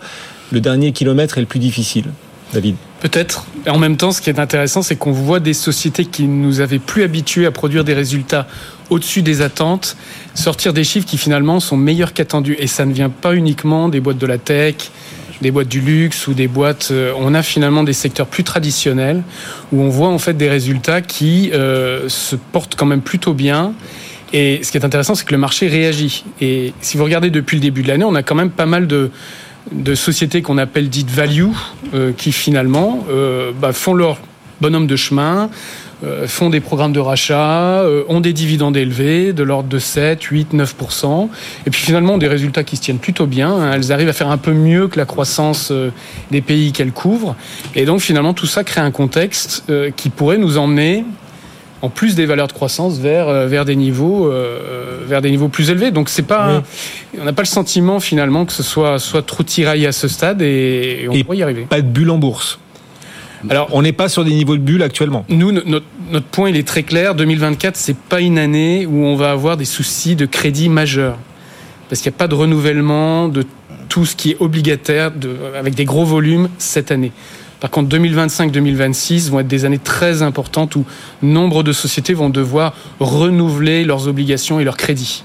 le 0.50 0.60
dernier 0.60 0.90
kilomètre 0.90 1.38
est 1.38 1.42
le 1.42 1.46
plus 1.46 1.60
difficile. 1.60 2.06
David 2.52 2.76
Peut-être. 3.00 3.46
Et 3.66 3.70
en 3.70 3.78
même 3.78 3.96
temps, 3.96 4.12
ce 4.12 4.22
qui 4.22 4.30
est 4.30 4.38
intéressant, 4.38 4.80
c'est 4.80 4.96
qu'on 4.96 5.12
voit 5.12 5.38
des 5.38 5.52
sociétés 5.52 6.06
qui 6.06 6.26
nous 6.26 6.60
avaient 6.60 6.78
plus 6.78 7.02
habitués 7.02 7.46
à 7.46 7.50
produire 7.50 7.84
des 7.84 7.94
résultats 7.94 8.46
au-dessus 8.90 9.22
des 9.22 9.42
attentes, 9.42 9.96
sortir 10.34 10.72
des 10.72 10.84
chiffres 10.84 11.06
qui 11.06 11.18
finalement 11.18 11.60
sont 11.60 11.76
meilleurs 11.76 12.12
qu'attendus. 12.12 12.56
Et 12.58 12.66
ça 12.66 12.84
ne 12.84 12.92
vient 12.92 13.10
pas 13.10 13.34
uniquement 13.34 13.88
des 13.88 14.00
boîtes 14.00 14.18
de 14.18 14.26
la 14.26 14.38
tech, 14.38 14.74
des 15.40 15.50
boîtes 15.50 15.68
du 15.68 15.80
luxe 15.80 16.26
ou 16.26 16.34
des 16.34 16.48
boîtes. 16.48 16.88
Euh, 16.90 17.12
on 17.18 17.34
a 17.34 17.42
finalement 17.42 17.84
des 17.84 17.92
secteurs 17.92 18.26
plus 18.26 18.44
traditionnels 18.44 19.22
où 19.72 19.80
on 19.80 19.88
voit 19.88 20.08
en 20.08 20.18
fait 20.18 20.34
des 20.34 20.48
résultats 20.48 21.00
qui 21.00 21.50
euh, 21.52 22.08
se 22.08 22.36
portent 22.36 22.74
quand 22.76 22.86
même 22.86 23.02
plutôt 23.02 23.34
bien. 23.34 23.72
Et 24.32 24.60
ce 24.64 24.72
qui 24.72 24.78
est 24.78 24.84
intéressant, 24.84 25.14
c'est 25.14 25.24
que 25.24 25.32
le 25.32 25.38
marché 25.38 25.68
réagit. 25.68 26.24
Et 26.40 26.72
si 26.80 26.96
vous 26.96 27.04
regardez 27.04 27.30
depuis 27.30 27.56
le 27.56 27.60
début 27.60 27.82
de 27.82 27.88
l'année, 27.88 28.04
on 28.04 28.16
a 28.16 28.22
quand 28.22 28.34
même 28.34 28.50
pas 28.50 28.66
mal 28.66 28.88
de 28.88 29.10
de 29.72 29.94
sociétés 29.94 30.42
qu'on 30.42 30.58
appelle 30.58 30.88
dites 30.88 31.10
value, 31.10 31.46
euh, 31.94 32.12
qui 32.16 32.32
finalement 32.32 33.04
euh, 33.10 33.52
bah, 33.58 33.72
font 33.72 33.94
leur 33.94 34.18
bonhomme 34.60 34.86
de 34.86 34.96
chemin, 34.96 35.50
font 36.26 36.50
des 36.50 36.60
programmes 36.60 36.92
de 36.92 37.00
rachat, 37.00 37.84
ont 38.08 38.20
des 38.20 38.32
dividendes 38.32 38.76
élevés 38.76 39.32
de 39.32 39.42
l'ordre 39.42 39.68
de 39.68 39.78
7, 39.78 40.22
8, 40.22 40.52
9 40.52 40.74
et 41.66 41.70
puis 41.70 41.80
finalement 41.80 42.14
ont 42.14 42.18
des 42.18 42.28
résultats 42.28 42.64
qui 42.64 42.76
se 42.76 42.82
tiennent 42.82 42.98
plutôt 42.98 43.26
bien. 43.26 43.50
Hein. 43.50 43.72
Elles 43.74 43.92
arrivent 43.92 44.08
à 44.08 44.12
faire 44.12 44.30
un 44.30 44.38
peu 44.38 44.52
mieux 44.52 44.88
que 44.88 44.98
la 44.98 45.06
croissance 45.06 45.72
des 46.30 46.40
pays 46.40 46.72
qu'elles 46.72 46.92
couvrent, 46.92 47.36
et 47.74 47.84
donc 47.84 48.00
finalement 48.00 48.34
tout 48.34 48.46
ça 48.46 48.64
crée 48.64 48.80
un 48.80 48.90
contexte 48.90 49.64
qui 49.96 50.10
pourrait 50.10 50.38
nous 50.38 50.58
emmener 50.58 51.04
en 51.84 51.90
plus 51.90 52.14
des 52.14 52.24
valeurs 52.24 52.46
de 52.46 52.52
croissance 52.54 52.98
vers 52.98 53.28
euh, 53.28 53.46
vers 53.46 53.66
des 53.66 53.76
niveaux 53.76 54.26
euh, 54.26 55.00
vers 55.06 55.20
des 55.20 55.30
niveaux 55.30 55.48
plus 55.48 55.68
élevés. 55.68 55.90
Donc 55.90 56.08
c'est 56.08 56.22
pas 56.22 56.62
on 57.20 57.24
n'a 57.24 57.34
pas 57.34 57.42
le 57.42 57.48
sentiment 57.48 58.00
finalement 58.00 58.46
que 58.46 58.52
ce 58.52 58.62
soit 58.62 58.98
soit 58.98 59.24
trop 59.24 59.42
tiraillé 59.42 59.86
à 59.86 59.92
ce 59.92 60.08
stade 60.08 60.40
et, 60.40 61.06
on 61.10 61.22
pourrait 61.22 61.36
y 61.36 61.42
arriver. 61.42 61.66
Pas 61.68 61.82
de 61.82 61.86
bulle 61.86 62.10
en 62.10 62.18
bourse. 62.18 62.58
Alors, 63.50 63.68
on 63.72 63.82
n'est 63.82 63.92
pas 63.92 64.08
sur 64.08 64.24
des 64.24 64.32
niveaux 64.32 64.56
de 64.56 64.62
bulle 64.62 64.82
actuellement. 64.82 65.24
Nous, 65.28 65.52
notre, 65.52 66.26
point, 66.30 66.50
il 66.50 66.56
est 66.56 66.66
très 66.66 66.82
clair. 66.82 67.14
2024, 67.14 67.76
c'est 67.76 67.96
pas 67.96 68.20
une 68.20 68.38
année 68.38 68.86
où 68.86 69.04
on 69.04 69.16
va 69.16 69.30
avoir 69.30 69.56
des 69.56 69.64
soucis 69.64 70.16
de 70.16 70.26
crédit 70.26 70.68
majeurs. 70.68 71.18
Parce 71.88 72.00
qu'il 72.00 72.10
n'y 72.10 72.16
a 72.16 72.18
pas 72.18 72.28
de 72.28 72.34
renouvellement 72.34 73.28
de 73.28 73.44
tout 73.88 74.06
ce 74.06 74.16
qui 74.16 74.32
est 74.32 74.36
obligataire 74.40 75.12
avec 75.58 75.74
des 75.74 75.84
gros 75.84 76.04
volumes 76.04 76.48
cette 76.58 76.90
année. 76.90 77.12
Par 77.60 77.70
contre, 77.70 77.96
2025-2026 77.96 79.30
vont 79.30 79.40
être 79.40 79.48
des 79.48 79.64
années 79.64 79.78
très 79.78 80.22
importantes 80.22 80.76
où 80.76 80.84
nombre 81.22 81.62
de 81.62 81.72
sociétés 81.72 82.14
vont 82.14 82.30
devoir 82.30 82.74
renouveler 83.00 83.84
leurs 83.84 84.08
obligations 84.08 84.60
et 84.60 84.64
leurs 84.64 84.76
crédits. 84.76 85.24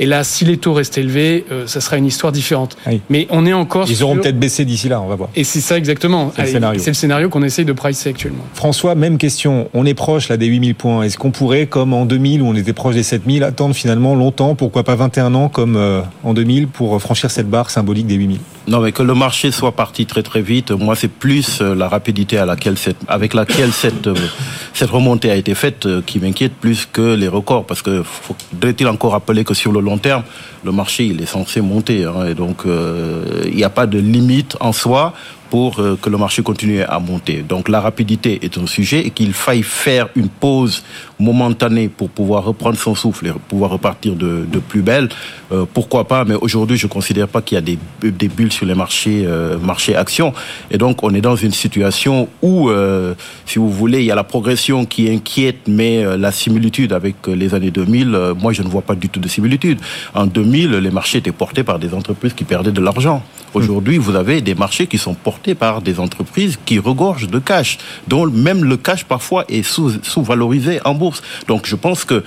Et 0.00 0.06
là, 0.06 0.24
si 0.24 0.44
les 0.44 0.56
taux 0.56 0.74
restent 0.74 0.98
élevés, 0.98 1.44
euh, 1.50 1.66
ça 1.66 1.80
sera 1.80 1.96
une 1.96 2.06
histoire 2.06 2.32
différente. 2.32 2.76
Mais 3.10 3.26
on 3.30 3.46
est 3.46 3.52
encore. 3.52 3.86
Ils 3.88 4.02
auront 4.02 4.16
peut-être 4.16 4.38
baissé 4.38 4.64
d'ici 4.64 4.88
là, 4.88 5.00
on 5.00 5.06
va 5.06 5.16
voir. 5.16 5.28
Et 5.34 5.44
c'est 5.44 5.60
ça 5.60 5.76
exactement. 5.76 6.32
C'est 6.36 6.42
le 6.42 6.48
scénario. 6.48 6.80
C'est 6.80 6.90
le 6.90 6.94
scénario 6.94 7.28
qu'on 7.28 7.42
essaye 7.42 7.64
de 7.64 7.72
pricer 7.72 8.10
actuellement. 8.10 8.44
François, 8.54 8.94
même 8.94 9.18
question. 9.18 9.68
On 9.74 9.86
est 9.86 9.94
proche 9.94 10.28
là 10.28 10.36
des 10.36 10.46
8000 10.46 10.74
points. 10.74 11.02
Est-ce 11.02 11.18
qu'on 11.18 11.30
pourrait, 11.30 11.66
comme 11.66 11.92
en 11.92 12.06
2000 12.06 12.42
où 12.42 12.46
on 12.46 12.54
était 12.54 12.72
proche 12.72 12.94
des 12.94 13.02
7000, 13.02 13.42
attendre 13.42 13.74
finalement 13.74 14.14
longtemps, 14.14 14.54
pourquoi 14.54 14.84
pas 14.84 14.94
21 14.94 15.34
ans 15.34 15.48
comme 15.48 15.76
euh, 15.76 16.00
en 16.24 16.34
2000 16.34 16.68
pour 16.68 17.00
franchir 17.00 17.30
cette 17.30 17.48
barre 17.48 17.70
symbolique 17.70 18.06
des 18.06 18.14
8000 18.14 18.38
Non, 18.68 18.80
mais 18.80 18.92
que 18.92 19.02
le 19.02 19.14
marché 19.14 19.50
soit 19.50 19.72
parti 19.72 20.04
très 20.04 20.22
très 20.22 20.42
vite. 20.42 20.72
Moi, 20.72 20.94
c'est 20.94 21.08
plus 21.08 21.62
euh, 21.62 21.74
la 21.74 21.88
rapidité 21.88 22.36
à 22.36 22.44
laquelle 22.44 22.76
cette, 22.76 22.98
avec 23.08 23.32
laquelle 23.32 23.72
cette 23.72 24.10
cette 24.78 24.90
remontée 24.90 25.30
a 25.32 25.34
été 25.34 25.56
faite 25.56 25.86
euh, 25.86 26.02
qui 26.06 26.20
m'inquiète 26.20 26.52
plus 26.54 26.86
que 26.86 27.16
les 27.16 27.26
records, 27.26 27.64
parce 27.64 27.82
que 27.82 28.04
faudrait-il 28.04 28.86
encore 28.86 29.10
rappeler 29.10 29.42
que 29.42 29.52
sur 29.52 29.72
le 29.72 29.80
long 29.80 29.98
terme, 29.98 30.22
le 30.64 30.70
marché 30.70 31.04
il 31.06 31.20
est 31.20 31.26
censé 31.26 31.60
monter, 31.60 32.04
hein, 32.04 32.26
et 32.28 32.34
donc 32.34 32.58
euh, 32.64 33.42
il 33.46 33.56
n'y 33.56 33.64
a 33.64 33.70
pas 33.70 33.86
de 33.86 33.98
limite 33.98 34.56
en 34.60 34.72
soi 34.72 35.14
pour 35.50 35.80
euh, 35.80 35.96
que 36.00 36.10
le 36.10 36.18
marché 36.18 36.42
continue 36.42 36.82
à 36.82 36.98
monter. 36.98 37.42
Donc 37.42 37.68
la 37.68 37.80
rapidité 37.80 38.40
est 38.42 38.58
un 38.58 38.66
sujet 38.66 39.00
et 39.06 39.10
qu'il 39.10 39.32
faille 39.32 39.62
faire 39.62 40.08
une 40.16 40.28
pause 40.28 40.82
momentanée 41.18 41.88
pour 41.88 42.10
pouvoir 42.10 42.44
reprendre 42.44 42.76
son 42.76 42.94
souffle 42.94 43.26
et 43.26 43.32
pouvoir 43.48 43.70
repartir 43.70 44.14
de, 44.14 44.46
de 44.50 44.58
plus 44.58 44.82
belle. 44.82 45.08
Euh, 45.52 45.64
pourquoi 45.72 46.06
pas 46.06 46.24
Mais 46.24 46.34
aujourd'hui, 46.34 46.76
je 46.76 46.86
ne 46.86 46.92
considère 46.92 47.28
pas 47.28 47.42
qu'il 47.42 47.56
y 47.56 47.58
a 47.58 47.62
des, 47.62 47.78
des, 48.02 48.28
bulles 48.28 48.52
sur 48.52 48.66
les 48.66 48.74
marchés, 48.74 49.24
euh, 49.26 49.58
marchés 49.58 49.96
actions. 49.96 50.32
Et 50.70 50.78
donc, 50.78 51.02
on 51.02 51.14
est 51.14 51.20
dans 51.20 51.36
une 51.36 51.52
situation 51.52 52.28
où, 52.42 52.70
si 53.46 53.58
vous 53.58 53.70
voulez, 53.70 54.00
il 54.00 54.04
y 54.04 54.10
a 54.10 54.14
la 54.14 54.24
progression 54.24 54.84
qui 54.84 55.10
inquiète, 55.10 55.66
mais 55.66 56.04
la 56.16 56.32
similitude 56.32 56.92
avec 56.92 57.26
les 57.26 57.54
années 57.54 57.70
2000, 57.70 58.14
euh, 58.14 58.34
moi, 58.34 58.52
je 58.52 58.62
ne 58.62 58.68
vois 58.68 58.82
pas 58.82 58.94
du 58.94 59.08
tout 59.08 59.20
de 59.20 59.28
similitude. 59.28 59.78
En 60.14 60.26
2000, 60.26 60.70
les 60.70 60.90
marchés 60.90 61.18
étaient 61.18 61.32
portés 61.32 61.64
par 61.64 61.78
des 61.78 61.94
entreprises 61.94 62.34
qui 62.34 62.44
perdaient 62.44 62.72
de 62.72 62.80
l'argent. 62.80 63.22
Aujourd'hui, 63.54 63.98
vous 63.98 64.14
avez 64.14 64.40
des 64.40 64.54
marchés 64.54 64.86
qui 64.86 64.98
sont 64.98 65.14
portés 65.14 65.37
par 65.54 65.82
des 65.82 66.00
entreprises 66.00 66.58
qui 66.64 66.78
regorgent 66.78 67.28
de 67.28 67.38
cash, 67.38 67.78
dont 68.06 68.26
même 68.26 68.64
le 68.64 68.76
cash 68.76 69.04
parfois 69.04 69.44
est 69.48 69.62
sous-valorisé 69.62 70.78
sous 70.78 70.88
en 70.88 70.94
bourse. 70.94 71.22
Donc 71.46 71.66
je 71.66 71.76
pense 71.76 72.04
que 72.04 72.24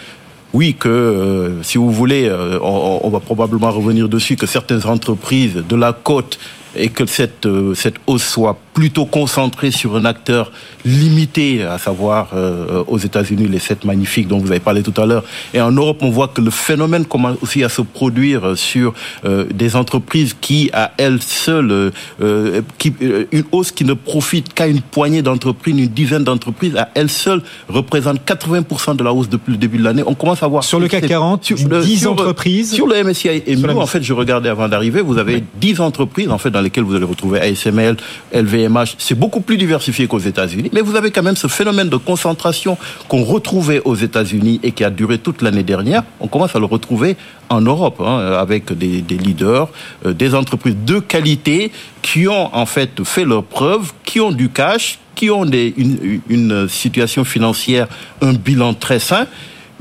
oui, 0.53 0.75
que 0.77 0.89
euh, 0.89 1.63
si 1.63 1.77
vous 1.77 1.91
voulez, 1.91 2.27
euh, 2.27 2.59
on, 2.61 2.99
on, 3.03 3.09
va 3.09 3.21
probablement 3.21 3.71
revenir 3.71 4.09
dessus, 4.09 4.35
que 4.35 4.45
certaines 4.45 4.85
entreprises 4.85 5.63
de 5.67 5.75
la 5.75 5.93
côte 5.93 6.39
et 6.75 6.89
que 6.89 7.05
cette, 7.05 7.45
euh, 7.45 7.73
cette 7.73 7.95
hausse 8.07 8.23
soit 8.23 8.57
plutôt 8.73 9.05
concentrée 9.05 9.71
sur 9.71 9.95
un 9.95 10.05
acteur 10.05 10.51
limité, 10.85 11.63
à 11.63 11.77
savoir 11.77 12.29
euh, 12.33 12.83
aux 12.87 12.97
États-Unis 12.97 13.47
les 13.47 13.59
sept 13.59 13.85
magnifiques 13.85 14.27
dont 14.27 14.39
vous 14.39 14.51
avez 14.51 14.59
parlé 14.59 14.81
tout 14.83 14.99
à 15.01 15.05
l'heure. 15.05 15.23
Et 15.53 15.61
en 15.61 15.71
Europe, 15.71 15.99
on 16.01 16.09
voit 16.09 16.27
que 16.27 16.41
le 16.41 16.51
phénomène 16.51 17.05
commence 17.05 17.37
aussi 17.41 17.63
à 17.63 17.69
se 17.69 17.81
produire 17.81 18.57
sur 18.57 18.93
euh, 19.25 19.45
des 19.53 19.75
entreprises 19.75 20.35
qui, 20.39 20.69
à 20.73 20.91
elles 20.97 21.21
seules, 21.21 21.91
euh, 22.21 22.61
qui, 22.77 22.93
euh, 23.01 23.25
une 23.31 23.43
hausse 23.51 23.71
qui 23.71 23.85
ne 23.85 23.93
profite 23.93 24.53
qu'à 24.53 24.67
une 24.67 24.81
poignée 24.81 25.21
d'entreprises, 25.21 25.77
une 25.77 25.87
dizaine 25.87 26.23
d'entreprises, 26.23 26.75
à 26.75 26.89
elles 26.95 27.09
seules 27.09 27.41
représente 27.69 28.19
80% 28.25 28.95
de 28.95 29.03
la 29.03 29.13
hausse 29.13 29.29
depuis 29.29 29.51
le 29.51 29.57
début 29.57 29.77
de 29.77 29.83
l'année. 29.83 30.03
On 30.05 30.15
commence 30.15 30.43
à 30.43 30.47
voir 30.47 30.63
sur 30.63 30.79
le 30.79 30.87
CAC 30.87 31.07
40, 31.07 31.43
sur, 31.43 31.57
10 31.57 31.99
sur, 31.99 32.11
entreprises 32.11 32.73
sur 32.73 32.87
le 32.87 33.03
MSCI. 33.03 33.43
Et 33.45 33.55
nous, 33.55 33.69
en 33.69 33.85
fait, 33.85 34.01
je 34.01 34.13
regardais 34.13 34.49
avant 34.49 34.67
d'arriver, 34.67 35.01
vous 35.01 35.17
avez 35.17 35.35
oui. 35.35 35.43
10 35.59 35.81
entreprises 35.81 36.29
en 36.29 36.37
fait 36.37 36.49
dans 36.49 36.61
lesquelles 36.61 36.83
vous 36.83 36.95
allez 36.95 37.05
retrouver 37.05 37.39
ASML, 37.41 37.97
C'est 38.97 39.17
beaucoup 39.17 39.41
plus 39.41 39.57
diversifié 39.57 40.07
qu'aux 40.07 40.19
États-Unis, 40.19 40.69
mais 40.73 40.81
vous 40.81 40.95
avez 40.95 41.11
quand 41.11 41.23
même 41.23 41.35
ce 41.35 41.47
phénomène 41.47 41.89
de 41.89 41.97
concentration 41.97 42.77
qu'on 43.07 43.23
retrouvait 43.23 43.81
aux 43.85 43.95
États-Unis 43.95 44.59
et 44.63 44.71
qui 44.71 44.83
a 44.83 44.89
duré 44.89 45.17
toute 45.17 45.41
l'année 45.41 45.63
dernière. 45.63 46.03
On 46.19 46.27
commence 46.27 46.55
à 46.55 46.59
le 46.59 46.65
retrouver 46.65 47.17
en 47.49 47.61
Europe, 47.61 47.99
hein, 47.99 48.35
avec 48.39 48.71
des, 48.71 49.01
leaders, 49.01 49.69
euh, 50.05 50.13
des 50.13 50.33
entreprises 50.35 50.77
de 50.85 50.99
qualité 50.99 51.71
qui 52.01 52.27
ont 52.27 52.55
en 52.55 52.65
fait 52.65 53.03
fait 53.03 53.25
leurs 53.25 53.43
preuves, 53.43 53.91
qui 54.03 54.19
ont 54.19 54.31
du 54.31 54.49
cash, 54.49 54.99
qui 55.15 55.29
ont 55.29 55.45
une, 55.45 56.67
situation 56.69 57.23
financière, 57.23 57.87
un 58.21 58.33
bilan 58.33 58.73
très 58.73 58.99
sain 58.99 59.27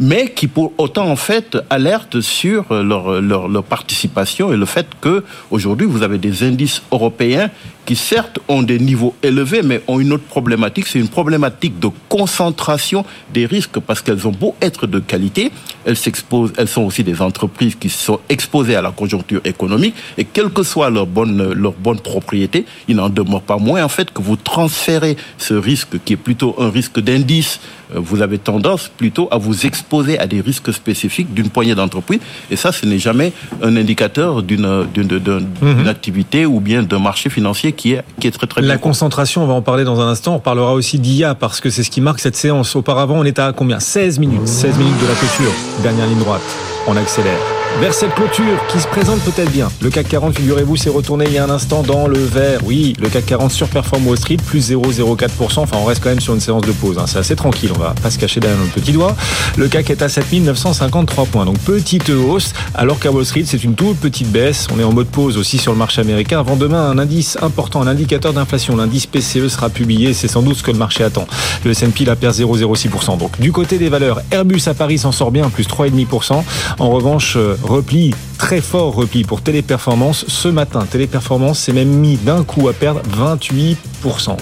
mais 0.03 0.31
qui 0.31 0.47
pour 0.47 0.73
autant 0.79 1.09
en 1.11 1.17
fait 1.17 1.59
alertent 1.69 2.23
sur 2.23 2.73
leur, 2.73 3.21
leur, 3.21 3.49
leur 3.49 3.63
participation 3.63 4.51
et 4.51 4.57
le 4.57 4.65
fait 4.65 4.87
que 4.99 5.23
aujourd'hui 5.51 5.87
vous 5.87 6.03
avez 6.03 6.17
des 6.17 6.43
indices 6.43 6.81
européens 6.91 7.51
qui 7.85 7.97
certes 7.97 8.39
ont 8.49 8.63
des 8.63 8.79
niveaux 8.79 9.15
élevés, 9.23 9.63
mais 9.63 9.83
ont 9.89 10.01
une 10.01 10.13
autre 10.13 10.25
problématique, 10.25 10.87
c'est 10.87 10.99
une 10.99 11.09
problématique 11.09 11.79
de 11.79 11.89
concentration 12.09 13.05
des 13.33 13.47
risques 13.47 13.79
parce 13.81 14.01
qu'elles 14.01 14.27
ont 14.27 14.33
beau 14.33 14.55
être 14.61 14.87
de 14.87 14.99
qualité, 14.99 15.51
elles 15.85 15.97
s'exposent, 15.97 16.53
elles 16.57 16.69
sont 16.69 16.83
aussi 16.83 17.05
des 17.05 17.21
entreprises 17.21 17.75
qui 17.75 17.89
sont 17.89 18.21
exposées 18.29 18.77
à 18.77 18.83
la 18.83 18.91
conjoncture 18.91 19.41
économique. 19.45 19.95
Et 20.19 20.25
quelle 20.25 20.51
que 20.51 20.63
soit 20.63 20.91
leur 20.91 21.07
bonne, 21.07 21.53
leur 21.53 21.73
bonne 21.73 22.01
propriété, 22.01 22.65
il 22.89 22.97
n'en 22.97 23.09
demeure 23.09 23.43
pas 23.43 23.57
moins 23.57 23.83
en 23.83 23.89
fait 23.89 24.13
que 24.13 24.23
vous 24.23 24.37
transférez 24.37 25.17
ce 25.39 25.55
risque 25.55 26.03
qui 26.05 26.15
est 26.15 26.17
plutôt 26.17 26.55
un 26.59 26.71
risque 26.71 27.01
d'indice, 27.01 27.61
vous 27.95 28.23
avez 28.23 28.39
tendance 28.39 28.89
plutôt 28.89 29.29
à 29.31 29.39
vous 29.39 29.67
exposer 29.67 30.19
à 30.19 30.27
des 30.27 30.41
risques 30.41 30.73
spécifiques 30.73 31.33
d'une 31.35 31.51
poignée 31.51 31.75
d'entreprises. 31.75 32.21
Et 32.51 32.57
ça, 32.57 32.73
ce 32.73 32.87
n'est 32.87 32.99
jamais 32.99 33.33
un 33.63 33.77
indicateur 33.77 34.43
d'une, 34.43 34.87
d'une, 34.95 35.19
d'une, 35.19 35.47
mmh. 35.61 35.89
activité 35.89 36.47
ou 36.47 36.61
bien 36.61 36.83
d'un 36.83 36.99
marché 36.99 37.31
financier 37.31 37.73
qui 37.73 37.80
est, 37.89 38.03
qui 38.21 38.27
est 38.27 38.31
très 38.31 38.47
très 38.47 38.63
La 38.63 38.79
concentration, 38.79 39.43
on 39.43 39.47
va 39.47 39.55
en 39.55 39.63
parler 39.63 39.85
dans 39.85 40.01
un 40.01 40.09
instant. 40.09 40.35
On 40.37 40.41
parlera 40.41 40.75
aussi 40.75 40.99
d'IA 40.99 41.35
parce 41.35 41.61
que 41.61 41.71
c'est 41.71 41.83
ce 41.83 41.91
qui 41.91 42.01
marque 42.01 42.21
cette 42.21 42.37
séance. 42.37 42.77
Auparavant, 42.77 43.19
on 43.19 43.25
était 43.25 43.43
à 43.43 43.53
combien? 43.53 43.81
16 43.81 44.19
minutes. 44.19 44.47
16 44.47 44.79
minutes 44.79 45.01
de 45.01 45.07
la 45.07 45.15
clôture. 45.15 45.53
Dernière 45.83 46.07
ligne 46.07 46.19
droite. 46.19 46.43
On 46.87 46.97
accélère. 46.97 47.60
Vers 47.79 47.95
cette 47.95 48.15
clôture 48.15 48.59
qui 48.69 48.79
se 48.79 48.87
présente 48.87 49.21
peut-être 49.21 49.51
bien. 49.51 49.71
Le 49.81 49.89
CAC 49.89 50.09
40, 50.09 50.37
figurez-vous, 50.37 50.77
s'est 50.77 50.91
retourné 50.91 51.25
il 51.29 51.33
y 51.33 51.39
a 51.39 51.45
un 51.45 51.51
instant 51.51 51.83
dans 51.83 52.07
le 52.09 52.19
vert. 52.19 52.61
Oui, 52.65 52.95
le 53.01 53.09
CAC 53.09 53.25
40 53.25 53.51
surperforme 53.53 54.07
Wall 54.07 54.19
Street, 54.19 54.37
plus 54.37 54.71
0,04%. 54.71 55.61
Enfin, 55.61 55.79
on 55.81 55.87
reste 55.87 56.03
quand 56.03 56.11
même 56.11 56.21
sur 56.21 56.35
une 56.35 56.41
séance 56.41 56.61
de 56.63 56.73
pause. 56.73 56.99
Hein. 56.99 57.05
C'est 57.07 57.19
assez 57.19 57.37
tranquille, 57.37 57.71
on 57.75 57.79
va 57.79 57.95
pas 58.03 58.11
se 58.11 58.19
cacher 58.19 58.39
derrière 58.39 58.59
notre 58.59 58.75
petit 58.75 58.93
doigt. 58.93 59.17
Le 59.57 59.67
CAC 59.69 59.89
est 59.91 60.03
à 60.03 60.11
7953 60.11 61.25
points. 61.27 61.47
Donc, 61.47 61.59
petite 61.61 62.11
hausse, 62.11 62.53
alors 62.75 62.99
qu'à 62.99 63.11
Wall 63.11 63.25
Street, 63.25 63.45
c'est 63.47 63.65
une 63.65 63.75
toute 63.75 63.97
petite 63.97 64.31
baisse. 64.31 64.67
On 64.75 64.79
est 64.79 64.85
en 64.85 64.93
mode 64.93 65.09
pause 65.09 65.39
aussi 65.39 65.57
sur 65.57 65.73
le 65.73 65.79
marché 65.79 66.03
américain. 66.03 66.41
Avant 66.41 66.57
demain, 66.57 66.91
un 66.91 66.99
indice 66.99 67.39
important, 67.41 67.81
un 67.81 67.87
indicateur 67.87 68.35
d'inflation, 68.35 68.77
l'indice 68.77 69.07
PCE 69.07 69.49
sera 69.49 69.71
publié. 69.71 70.13
C'est 70.13 70.29
sans 70.29 70.43
doute 70.43 70.57
ce 70.57 70.63
que 70.63 70.71
le 70.71 70.79
marché 70.79 71.03
attend. 71.03 71.27
Le 71.65 71.71
S&P, 71.71 72.05
la 72.05 72.17
perd 72.17 72.35
0,06%. 72.35 73.17
Donc, 73.17 73.41
du 73.41 73.53
côté 73.53 73.79
des 73.79 73.89
valeurs, 73.89 74.21
Airbus 74.33 74.63
à 74.67 74.75
Paris 74.75 74.99
s'en 74.99 75.13
sort 75.13 75.31
bien, 75.31 75.49
plus 75.49 75.67
3,5%. 75.67 76.43
En 76.79 76.91
revanche, 76.91 77.39
repli, 77.63 78.15
très 78.39 78.61
fort 78.61 78.95
repli 78.95 79.25
pour 79.25 79.43
Téléperformance 79.43 80.25
ce 80.29 80.49
matin. 80.49 80.87
Téléperformance 80.91 81.61
s'est 81.61 81.73
même 81.73 81.89
mis 81.89 82.17
d'un 82.17 82.45
coup 82.45 82.69
à 82.69 82.73
perdre 82.73 83.03
28%. 83.17 83.77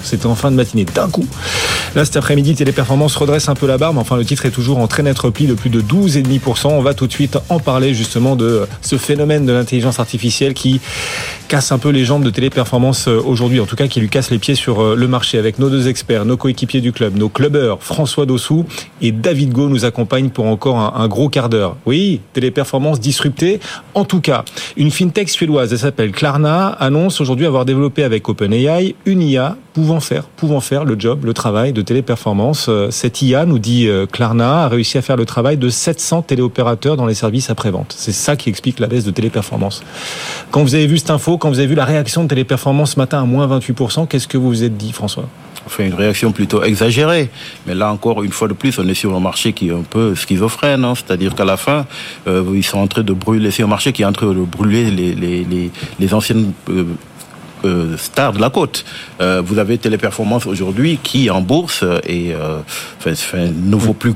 C'était 0.03 0.25
en 0.25 0.35
fin 0.35 0.51
de 0.51 0.55
matinée, 0.55 0.85
d'un 0.85 1.09
coup. 1.09 1.25
Là, 1.95 2.05
cet 2.05 2.17
après-midi, 2.17 2.55
Téléperformance 2.55 3.15
redresse 3.15 3.49
un 3.49 3.55
peu 3.55 3.67
la 3.67 3.77
barre, 3.77 3.93
mais 3.93 3.99
enfin, 3.99 4.17
le 4.17 4.25
titre 4.25 4.45
est 4.45 4.51
toujours 4.51 4.77
en 4.77 4.87
très 4.87 5.03
net 5.03 5.17
repli 5.17 5.47
de 5.47 5.53
plus 5.53 5.69
de 5.69 5.81
12,5%. 5.81 6.67
On 6.67 6.81
va 6.81 6.93
tout 6.93 7.07
de 7.07 7.11
suite 7.11 7.37
en 7.49 7.59
parler 7.59 7.93
justement 7.93 8.35
de 8.35 8.67
ce 8.81 8.97
phénomène 8.97 9.45
de 9.45 9.53
l'intelligence 9.53 9.99
artificielle 9.99 10.53
qui 10.53 10.79
casse 11.47 11.71
un 11.71 11.79
peu 11.79 11.89
les 11.89 12.05
jambes 12.05 12.23
de 12.23 12.29
Téléperformance 12.29 13.07
aujourd'hui, 13.07 13.59
en 13.59 13.65
tout 13.65 13.75
cas 13.75 13.87
qui 13.87 13.99
lui 13.99 14.09
casse 14.09 14.29
les 14.29 14.37
pieds 14.37 14.55
sur 14.55 14.95
le 14.95 15.07
marché 15.07 15.37
avec 15.39 15.57
nos 15.57 15.69
deux 15.69 15.87
experts, 15.87 16.25
nos 16.25 16.37
coéquipiers 16.37 16.81
du 16.81 16.91
club, 16.91 17.17
nos 17.17 17.29
clubbeurs, 17.29 17.81
François 17.81 18.25
Dossou 18.25 18.65
et 19.01 19.11
David 19.11 19.51
Go 19.51 19.67
nous 19.67 19.83
accompagnent 19.83 20.29
pour 20.29 20.45
encore 20.45 20.77
un, 20.77 20.93
un 20.95 21.07
gros 21.07 21.29
quart 21.29 21.49
d'heure. 21.49 21.75
Oui, 21.85 22.21
Téléperformance 22.33 22.99
disruptée. 22.99 23.59
En 23.95 24.05
tout 24.05 24.21
cas, 24.21 24.45
une 24.77 24.91
fintech 24.91 25.29
suédoise, 25.29 25.71
elle 25.73 25.79
s'appelle 25.79 26.11
Klarna, 26.11 26.67
annonce 26.67 27.19
aujourd'hui 27.19 27.45
avoir 27.45 27.65
développé 27.65 28.03
avec 28.03 28.29
OpenAI 28.29 28.95
une 29.05 29.21
IA 29.21 29.48
pouvant 29.73 29.99
faire, 29.99 30.23
pouvant 30.23 30.59
faire 30.59 30.85
le 30.85 30.99
job, 30.99 31.25
le 31.25 31.33
travail 31.33 31.73
de 31.73 31.81
téléperformance. 31.81 32.69
Cette 32.89 33.21
IA, 33.21 33.45
nous 33.45 33.59
dit 33.59 33.87
Klarna, 34.11 34.63
a 34.63 34.67
réussi 34.67 34.97
à 34.97 35.01
faire 35.01 35.17
le 35.17 35.25
travail 35.25 35.57
de 35.57 35.69
700 35.69 36.23
téléopérateurs 36.23 36.97
dans 36.97 37.05
les 37.05 37.13
services 37.13 37.49
après-vente. 37.49 37.93
C'est 37.97 38.11
ça 38.11 38.35
qui 38.35 38.49
explique 38.49 38.79
la 38.79 38.87
baisse 38.87 39.03
de 39.03 39.11
téléperformance. 39.11 39.83
Quand 40.51 40.63
vous 40.63 40.75
avez 40.75 40.87
vu 40.87 40.97
cette 40.97 41.09
info, 41.09 41.37
quand 41.37 41.49
vous 41.49 41.59
avez 41.59 41.67
vu 41.67 41.75
la 41.75 41.85
réaction 41.85 42.23
de 42.23 42.27
téléperformance 42.27 42.93
ce 42.93 42.99
matin 42.99 43.21
à 43.21 43.25
moins 43.25 43.47
28%, 43.47 44.07
qu'est-ce 44.07 44.27
que 44.27 44.37
vous 44.37 44.47
vous 44.47 44.63
êtes 44.63 44.77
dit, 44.77 44.91
François? 44.91 45.25
Fait 45.67 45.85
une 45.85 45.93
réaction 45.93 46.31
plutôt 46.31 46.63
exagérée. 46.63 47.29
Mais 47.67 47.75
là 47.75 47.91
encore, 47.91 48.23
une 48.23 48.31
fois 48.31 48.47
de 48.47 48.53
plus, 48.53 48.79
on 48.79 48.87
est 48.87 48.95
sur 48.95 49.15
un 49.15 49.19
marché 49.19 49.53
qui 49.53 49.69
est 49.69 49.71
un 49.71 49.83
peu 49.87 50.15
schizophrène. 50.15 50.83
Hein. 50.83 50.93
C'est-à-dire 50.95 51.35
qu'à 51.35 51.45
la 51.45 51.57
fin, 51.57 51.85
euh, 52.27 52.43
ils 52.55 52.63
sont 52.63 52.79
en 52.79 52.87
train 52.87 53.03
de 53.03 53.13
brûler, 53.13 53.51
c'est 53.51 53.61
un 53.61 53.67
marché 53.67 53.93
qui 53.93 54.01
est 54.01 54.05
en 54.05 54.11
train 54.11 54.27
de 54.27 54.41
brûler 54.41 54.89
les, 54.89 55.13
les, 55.13 55.71
les, 55.99 56.13
anciennes 56.13 56.53
euh, 56.69 56.85
euh, 57.65 57.97
stars 57.97 58.33
de 58.33 58.41
la 58.41 58.49
côte. 58.49 58.85
Euh, 59.21 59.41
vous 59.43 59.59
avez 59.59 59.77
Téléperformance 59.77 60.45
aujourd'hui 60.45 60.99
qui 61.01 61.29
en 61.29 61.41
bourse 61.41 61.83
et 62.05 62.33
euh, 62.33 62.59
ne 63.05 63.75
vaut 63.75 63.93
plus 63.93 64.13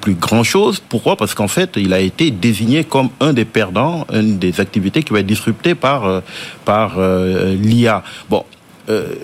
plus 0.00 0.14
grand 0.14 0.42
chose. 0.42 0.80
Pourquoi? 0.88 1.16
Parce 1.16 1.34
qu'en 1.34 1.48
fait, 1.48 1.72
il 1.76 1.92
a 1.92 2.00
été 2.00 2.30
désigné 2.30 2.84
comme 2.84 3.10
un 3.20 3.32
des 3.32 3.44
perdants, 3.44 4.06
une 4.12 4.38
des 4.38 4.60
activités 4.60 5.02
qui 5.02 5.12
va 5.12 5.20
être 5.20 5.26
disruptée 5.26 5.74
par 5.74 6.22
par 6.64 6.98
l'IA. 6.98 8.02
Bon. 8.28 8.44
Euh, 8.90 9.14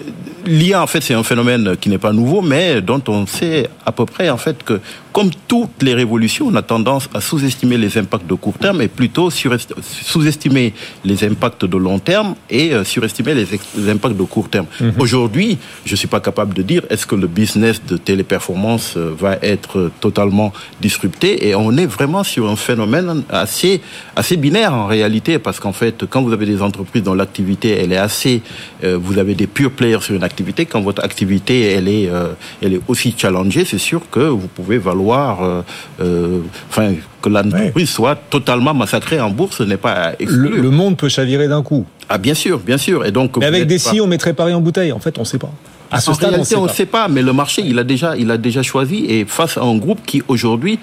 L'IA, 0.44 0.80
en 0.80 0.86
fait, 0.86 1.01
c'est 1.01 1.14
un 1.14 1.24
phénomène 1.24 1.76
qui 1.80 1.88
n'est 1.88 1.98
pas 1.98 2.12
nouveau, 2.12 2.40
mais 2.40 2.80
dont 2.80 3.02
on 3.09 3.26
sait 3.26 3.68
à 3.84 3.90
peu 3.90 4.06
près, 4.06 4.30
en 4.30 4.36
fait, 4.36 4.62
que 4.62 4.80
comme 5.16 5.30
toutes 5.48 5.82
les 5.82 5.94
révolutions, 5.94 6.47
on 6.52 6.56
a 6.56 6.66
tendance 6.74 7.09
à 7.14 7.20
sous-estimer 7.22 7.78
les 7.84 7.97
impacts 8.02 8.26
de 8.26 8.34
court 8.34 8.59
terme 8.64 8.82
et 8.82 8.88
plutôt 9.01 9.28
sous-estimer 9.30 10.74
les 11.10 11.18
impacts 11.24 11.64
de 11.64 11.78
long 11.86 11.98
terme 11.98 12.34
et 12.51 12.66
surestimer 12.84 13.32
les, 13.40 13.47
les 13.78 13.86
impacts 13.94 14.18
de 14.22 14.26
court 14.34 14.48
terme. 14.55 14.66
-hmm. 14.66 14.93
Aujourd'hui, 15.05 15.51
je 15.88 15.93
ne 15.94 16.01
suis 16.02 16.12
pas 16.16 16.22
capable 16.28 16.52
de 16.60 16.62
dire 16.72 16.82
est-ce 16.90 17.06
que 17.10 17.16
le 17.24 17.28
business 17.40 17.76
de 17.93 17.97
téléperformance 18.10 18.86
va 19.22 19.32
être 19.55 19.74
totalement 20.06 20.51
disrupté 20.86 21.28
et 21.47 21.51
on 21.66 21.72
est 21.82 21.90
vraiment 21.98 22.22
sur 22.34 22.44
un 22.55 22.59
phénomène 22.68 23.09
assez, 23.44 23.74
assez 24.20 24.36
binaire 24.44 24.72
en 24.82 24.86
réalité 24.97 25.32
parce 25.47 25.59
qu'en 25.62 25.76
fait, 25.82 25.97
quand 26.10 26.22
vous 26.26 26.32
avez 26.36 26.47
des 26.55 26.60
entreprises 26.68 27.05
dont 27.09 27.18
l'activité 27.22 27.68
elle 27.80 27.93
est 27.97 28.02
assez, 28.10 28.36
euh, 28.84 28.98
vous 29.06 29.16
avez 29.22 29.34
des 29.43 29.48
pure 29.59 29.72
player 29.78 30.01
sur 30.06 30.14
une 30.20 30.26
activité, 30.30 30.60
quand 30.70 30.82
votre 30.90 31.02
activité 31.10 31.55
elle 31.76 31.88
est, 31.98 32.09
euh, 32.09 32.28
elle 32.62 32.74
est 32.76 32.84
aussi 32.93 33.09
challengée, 33.22 33.64
c'est 33.72 33.84
sûr 33.90 34.02
que 34.14 34.24
vous 34.40 34.51
pouvez 34.59 34.78
valoir, 34.90 35.05
euh, 35.14 35.62
euh, 36.00 36.40
enfin, 36.68 36.94
que 37.22 37.28
l'entreprise 37.28 37.88
soit 37.90 38.16
totalement 38.30 38.74
massacrée 38.74 39.20
en 39.20 39.30
bourse, 39.30 39.58
ce 39.58 39.62
n'est 39.62 39.76
pas 39.76 40.12
exclu. 40.18 40.48
Le, 40.48 40.60
le 40.62 40.70
monde 40.70 40.96
peut 40.96 41.08
chavirer 41.08 41.48
d'un 41.48 41.62
coup. 41.62 41.84
Ah 42.08 42.18
bien 42.18 42.34
sûr, 42.34 42.58
bien 42.60 42.78
sûr. 42.78 43.04
Et 43.04 43.10
donc, 43.12 43.36
Mais 43.36 43.46
avec 43.46 43.66
des 43.66 43.76
pas- 43.78 43.90
si, 43.90 44.00
on 44.00 44.06
mettrait 44.06 44.32
Paris 44.32 44.54
en 44.54 44.60
bouteille. 44.60 44.92
En 44.92 45.00
fait, 45.00 45.16
on 45.18 45.22
ne 45.22 45.26
sait 45.26 45.38
pas. 45.38 45.50
À 45.90 46.00
ce 46.00 46.10
en 46.10 46.14
stade, 46.14 46.30
réalité, 46.30 46.56
on 46.56 46.64
ne 46.64 46.68
ne 46.68 46.72
sait 46.72 46.86
pas, 46.86 47.06
mais 47.08 47.22
le 47.22 47.32
marché, 47.32 47.62
il 47.64 47.78
a 47.78 47.84
déjà, 47.84 48.16
il 48.16 48.30
a 48.30 48.36
déjà 48.38 48.62
choisi. 48.62 49.04
Et 49.08 49.24
face 49.24 49.56
à 49.56 49.62
un 49.62 49.76
groupe 49.76 50.00
qui, 50.04 50.22
aujourd'hui, 50.28 50.78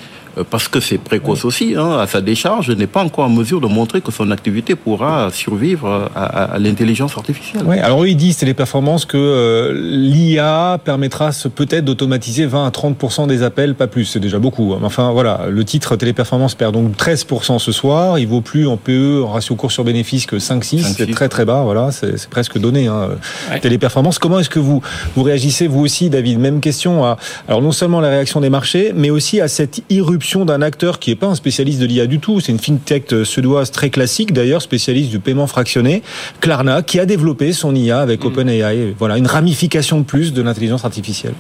parce 0.50 0.68
que 0.68 0.80
c'est 0.80 0.98
précoce 0.98 1.46
aussi, 1.46 1.76
hein, 1.78 1.98
à 2.00 2.08
sa 2.08 2.22
décharge, 2.22 2.70
n'est 2.72 2.88
pas 2.88 3.04
encore 3.04 3.26
en 3.26 3.30
mesure 3.30 3.62
de 3.62 3.68
montrer 3.68 4.02
que 4.02 4.12
son 4.12 4.32
activité 4.32 4.76
pourra 4.76 5.30
survivre 5.32 6.10
à, 6.16 6.24
à- 6.24 6.44
à 6.56 6.60
l'intelligence 6.60 7.16
artificielle. 7.18 7.64
Ouais, 7.66 7.80
alors 7.80 8.04
eux, 8.04 8.08
ils 8.10 8.16
disent, 8.18 8.38
Téléperformance, 8.38 9.06
que 9.06 9.18
euh, 9.18 9.74
l'IA 9.74 10.80
permettra 10.84 11.30
peut-être 11.56 11.86
d'automatiser 11.86 12.46
20 12.46 12.66
à 12.68 12.70
30% 12.70 13.28
des 13.28 13.44
appels, 13.44 13.76
pas 13.76 13.88
plus. 13.88 14.06
C'est 14.06 14.20
déjà 14.20 14.40
beaucoup. 14.40 14.74
hein. 14.74 14.78
Mais 14.80 14.88
Enfin, 14.88 15.12
voilà, 15.12 15.42
le 15.50 15.64
titre 15.66 15.96
Téléperformance 15.96 16.56
perd 16.56 16.74
donc 16.74 16.96
13% 16.98 17.60
ce 17.60 17.72
soir. 17.72 18.18
Il 18.20 18.28
vaut 18.28 18.42
plus 18.42 18.68
en 18.68 18.78
PE, 18.78 19.22
en 19.24 19.32
ratio 19.32 19.56
cours 19.56 19.72
sur 19.72 19.84
bénéfice, 19.84 20.26
que 20.26 20.36
5-6. 20.38 20.84
C'est 20.96 21.06
5-6. 21.06 21.12
très 21.12 21.30
très 21.30 21.46
bas. 21.46 21.62
Voilà, 21.64 21.92
c'est 21.92 22.18
c'est 22.18 22.30
presque 22.30 22.58
donné. 22.58 22.88
Hein. 22.88 23.10
Ouais. 23.52 23.60
Téléperformance. 23.60 24.20
Comment 24.20 24.40
est-ce 24.40 24.50
que 24.50 24.60
vous 24.60 24.82
vous 25.16 25.24
réagissez 25.24 25.68
vous 25.68 25.82
aussi, 25.82 26.10
David? 26.10 26.40
Même 26.40 26.60
question 26.60 27.04
à 27.06 27.18
alors 27.48 27.62
non 27.62 27.72
seulement 27.72 28.00
la 28.02 28.10
réaction 28.10 28.40
des 28.42 28.50
marchés, 28.50 28.94
mais 28.96 29.10
aussi 29.10 29.42
à 29.42 29.48
cette 29.48 29.82
irruption 29.90 30.23
d'un 30.46 30.62
acteur 30.62 31.00
qui 31.00 31.10
n'est 31.10 31.16
pas 31.16 31.28
un 31.28 31.36
spécialiste 31.36 31.80
de 31.80 31.86
l'IA 31.86 32.08
du 32.08 32.20
tout. 32.20 32.40
C'est 32.40 32.52
une 32.52 32.60
fintech 32.60 33.14
suédoise 33.24 33.72
très 33.72 33.90
classique, 33.90 34.34
d'ailleurs 34.34 34.62
spécialiste 34.62 35.10
du 35.10 35.20
paiement 35.20 35.48
fractionné, 35.48 36.02
Klarna, 36.40 36.82
qui 36.82 37.00
a 37.00 37.06
développé 37.06 37.52
son 37.54 37.76
IA 37.76 38.00
avec 38.00 38.24
OpenAI. 38.26 38.96
Voilà, 38.98 39.18
une 39.18 39.28
ramification 39.28 40.00
de 40.00 40.06
plus 40.06 40.34
de 40.34 40.42
l'intelligence 40.42 40.86
artificielle. 40.86 41.34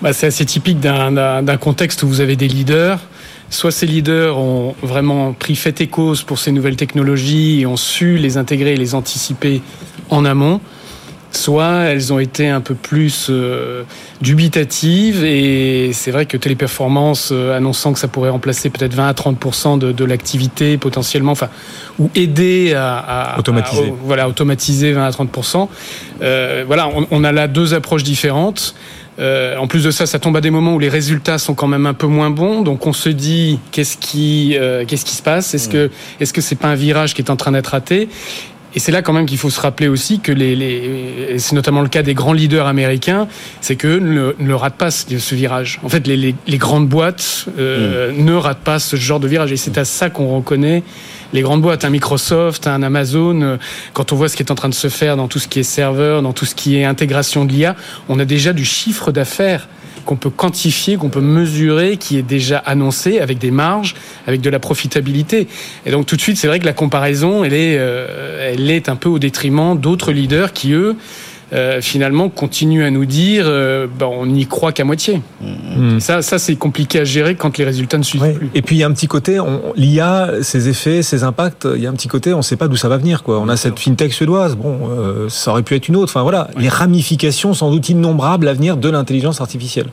Bah, 0.00 0.12
c'est 0.12 0.28
assez 0.28 0.44
typique 0.44 0.80
d'un 0.80 1.56
contexte 1.58 2.02
où 2.02 2.08
vous 2.08 2.20
avez 2.20 2.36
des 2.36 2.48
leaders. 2.48 3.00
Soit 3.50 3.72
ces 3.72 3.86
leaders 3.86 4.38
ont 4.38 4.74
vraiment 4.82 5.32
pris 5.32 5.56
fait 5.56 5.80
et 5.80 5.86
cause 5.86 6.22
pour 6.22 6.38
ces 6.38 6.50
nouvelles 6.50 6.76
technologies 6.76 7.60
et 7.60 7.66
ont 7.66 7.76
su 7.76 8.16
les 8.16 8.36
intégrer 8.36 8.74
et 8.74 8.76
les 8.76 8.94
anticiper 8.94 9.60
en 10.10 10.24
amont, 10.24 10.60
soit 11.36 11.84
elles 11.86 12.12
ont 12.12 12.18
été 12.18 12.48
un 12.48 12.60
peu 12.60 12.74
plus 12.74 13.28
euh, 13.30 13.82
dubitatives 14.20 15.24
et 15.24 15.90
c'est 15.92 16.10
vrai 16.10 16.26
que 16.26 16.36
Téléperformance 16.36 17.30
euh, 17.32 17.56
annonçant 17.56 17.92
que 17.92 17.98
ça 17.98 18.08
pourrait 18.08 18.30
remplacer 18.30 18.70
peut-être 18.70 18.94
20 18.94 19.08
à 19.08 19.14
30 19.14 19.78
de, 19.78 19.92
de 19.92 20.04
l'activité 20.04 20.76
potentiellement, 20.78 21.32
enfin 21.32 21.48
ou 21.98 22.10
aider 22.14 22.74
à, 22.74 22.96
à- 23.34 23.38
Automatiser. 23.38 23.82
à- 23.88 23.92
voilà 24.04 24.28
automatiser 24.28 24.92
20 24.92 25.06
à 25.06 25.10
30% 25.10 25.68
euh, 26.22 26.64
voilà 26.66 26.88
on, 26.88 27.06
on 27.10 27.24
a 27.24 27.32
là 27.32 27.48
deux 27.48 27.74
approches 27.74 28.02
différentes. 28.02 28.74
Euh, 29.20 29.56
en 29.58 29.68
plus 29.68 29.84
de 29.84 29.92
ça, 29.92 30.06
ça 30.06 30.18
tombe 30.18 30.36
à 30.36 30.40
des 30.40 30.50
moments 30.50 30.74
où 30.74 30.80
les 30.80 30.88
résultats 30.88 31.38
sont 31.38 31.54
quand 31.54 31.68
même 31.68 31.86
un 31.86 31.94
peu 31.94 32.08
moins 32.08 32.30
bons. 32.30 32.62
Donc 32.62 32.84
on 32.84 32.92
se 32.92 33.08
dit 33.08 33.60
qu'est-ce 33.70 33.96
qui 33.96 34.56
euh, 34.58 34.84
qu'est-ce 34.88 35.04
qui 35.04 35.14
se 35.14 35.22
passe? 35.22 35.54
Est-ce 35.54 35.68
que 35.68 35.88
est-ce 36.18 36.32
que 36.32 36.40
c'est 36.40 36.56
pas 36.56 36.66
un 36.66 36.74
virage 36.74 37.14
qui 37.14 37.22
est 37.22 37.30
en 37.30 37.36
train 37.36 37.52
d'être 37.52 37.68
raté? 37.68 38.08
Et 38.74 38.80
c'est 38.80 38.92
là 38.92 39.02
quand 39.02 39.12
même 39.12 39.26
qu'il 39.26 39.38
faut 39.38 39.50
se 39.50 39.60
rappeler 39.60 39.88
aussi 39.88 40.20
que 40.20 40.32
les, 40.32 40.56
les 40.56 41.38
c'est 41.38 41.54
notamment 41.54 41.80
le 41.82 41.88
cas 41.88 42.02
des 42.02 42.14
grands 42.14 42.32
leaders 42.32 42.66
américains, 42.66 43.28
c'est 43.60 43.76
que 43.76 43.98
ne, 43.98 44.34
ne 44.38 44.54
ratent 44.54 44.76
pas 44.76 44.90
ce, 44.90 45.34
virage. 45.34 45.80
En 45.82 45.88
fait, 45.88 46.06
les, 46.06 46.16
les, 46.16 46.34
les 46.46 46.58
grandes 46.58 46.88
boîtes 46.88 47.46
euh, 47.58 48.12
ne 48.16 48.34
ratent 48.34 48.58
pas 48.64 48.78
ce 48.78 48.96
genre 48.96 49.20
de 49.20 49.28
virage, 49.28 49.52
et 49.52 49.56
c'est 49.56 49.78
à 49.78 49.84
ça 49.84 50.10
qu'on 50.10 50.34
reconnaît 50.36 50.82
les 51.32 51.40
grandes 51.42 51.62
boîtes, 51.62 51.84
un 51.84 51.90
Microsoft, 51.90 52.68
un 52.68 52.82
Amazon. 52.82 53.40
euh, 53.42 53.56
Quand 53.92 54.12
on 54.12 54.16
voit 54.16 54.28
ce 54.28 54.36
qui 54.36 54.42
est 54.42 54.52
en 54.52 54.54
train 54.54 54.68
de 54.68 54.74
se 54.74 54.88
faire 54.88 55.16
dans 55.16 55.26
tout 55.26 55.40
ce 55.40 55.48
qui 55.48 55.58
est 55.58 55.64
serveur, 55.64 56.22
dans 56.22 56.32
tout 56.32 56.44
ce 56.44 56.54
qui 56.54 56.76
est 56.76 56.84
intégration 56.84 57.44
de 57.44 57.52
l'IA, 57.52 57.74
on 58.08 58.20
a 58.20 58.24
déjà 58.24 58.52
du 58.52 58.64
chiffre 58.64 59.10
d'affaires 59.10 59.68
qu'on 60.04 60.16
peut 60.16 60.30
quantifier, 60.30 60.96
qu'on 60.96 61.08
peut 61.08 61.20
mesurer, 61.20 61.96
qui 61.96 62.18
est 62.18 62.22
déjà 62.22 62.58
annoncé 62.58 63.18
avec 63.18 63.38
des 63.38 63.50
marges, 63.50 63.94
avec 64.26 64.40
de 64.40 64.50
la 64.50 64.58
profitabilité. 64.58 65.48
Et 65.86 65.90
donc 65.90 66.06
tout 66.06 66.16
de 66.16 66.20
suite, 66.20 66.36
c'est 66.36 66.46
vrai 66.46 66.58
que 66.58 66.66
la 66.66 66.72
comparaison, 66.72 67.44
elle 67.44 67.54
est, 67.54 67.76
euh, 67.78 68.52
elle 68.52 68.70
est 68.70 68.88
un 68.88 68.96
peu 68.96 69.08
au 69.08 69.18
détriment 69.18 69.78
d'autres 69.78 70.12
leaders 70.12 70.52
qui, 70.52 70.72
eux, 70.72 70.96
euh, 71.54 71.80
finalement, 71.80 72.28
continuent 72.28 72.84
à 72.84 72.90
nous 72.90 73.04
dire, 73.04 73.44
euh, 73.46 73.86
ben, 73.86 74.06
on 74.06 74.26
n'y 74.26 74.46
croit 74.46 74.72
qu'à 74.72 74.84
moitié. 74.84 75.22
Hmm. 75.40 76.00
Ça, 76.00 76.20
ça 76.20 76.38
c'est 76.38 76.56
compliqué 76.56 77.00
à 77.00 77.04
gérer 77.04 77.36
quand 77.36 77.58
les 77.58 77.64
résultats 77.64 77.98
ne 77.98 78.02
suivent 78.02 78.34
plus. 78.34 78.50
Et 78.54 78.62
puis 78.62 78.76
il 78.76 78.78
y 78.80 78.82
a 78.82 78.86
un 78.86 78.92
petit 78.92 79.06
côté, 79.06 79.38
l'IA, 79.76 80.30
ses 80.42 80.68
effets, 80.68 81.02
ses 81.02 81.22
impacts, 81.22 81.68
il 81.74 81.82
y 81.82 81.86
a 81.86 81.90
un 81.90 81.94
petit 81.94 82.08
côté, 82.08 82.32
on 82.34 82.38
ne 82.38 82.42
sait 82.42 82.56
pas 82.56 82.68
d'où 82.68 82.76
ça 82.76 82.88
va 82.88 82.96
venir. 82.96 83.22
Quoi. 83.22 83.38
On 83.38 83.48
a 83.48 83.56
cette 83.56 83.78
fintech 83.78 84.12
suédoise, 84.12 84.56
bon, 84.56 84.90
euh, 84.90 85.28
ça 85.28 85.52
aurait 85.52 85.62
pu 85.62 85.74
être 85.76 85.88
une 85.88 85.96
autre. 85.96 86.10
Enfin 86.10 86.22
voilà, 86.22 86.48
les 86.56 86.68
ramifications 86.68 87.54
sans 87.54 87.70
doute 87.70 87.88
innombrables 87.88 88.48
à 88.48 88.52
venir 88.52 88.76
de 88.76 88.88
l'intelligence 88.88 89.40
artificielle. 89.40 89.90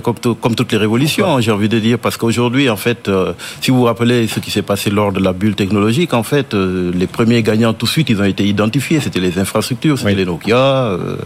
Comme, 0.00 0.14
tout- 0.14 0.34
comme 0.34 0.54
toutes 0.54 0.72
les 0.72 0.78
révolutions, 0.78 1.26
hein, 1.36 1.40
j'ai 1.40 1.50
envie 1.50 1.68
de 1.68 1.78
dire, 1.78 1.98
parce 1.98 2.16
qu'aujourd'hui, 2.16 2.70
en 2.70 2.76
fait, 2.76 3.08
euh, 3.08 3.32
si 3.60 3.70
vous 3.70 3.78
vous 3.78 3.84
rappelez 3.84 4.26
ce 4.26 4.40
qui 4.40 4.50
s'est 4.50 4.62
passé 4.62 4.90
lors 4.90 5.12
de 5.12 5.20
la 5.20 5.32
bulle 5.32 5.54
technologique, 5.54 6.14
en 6.14 6.22
fait, 6.22 6.54
euh, 6.54 6.90
les 6.94 7.06
premiers 7.06 7.42
gagnants 7.42 7.72
tout 7.74 7.86
de 7.86 7.90
suite, 7.90 8.08
ils 8.10 8.20
ont 8.20 8.24
été 8.24 8.44
identifiés. 8.44 9.00
C'était 9.00 9.20
les 9.20 9.38
infrastructures, 9.38 9.98
c'était 9.98 10.14
les 10.14 10.24
Nokia. 10.24 10.56
euh, 10.56 11.16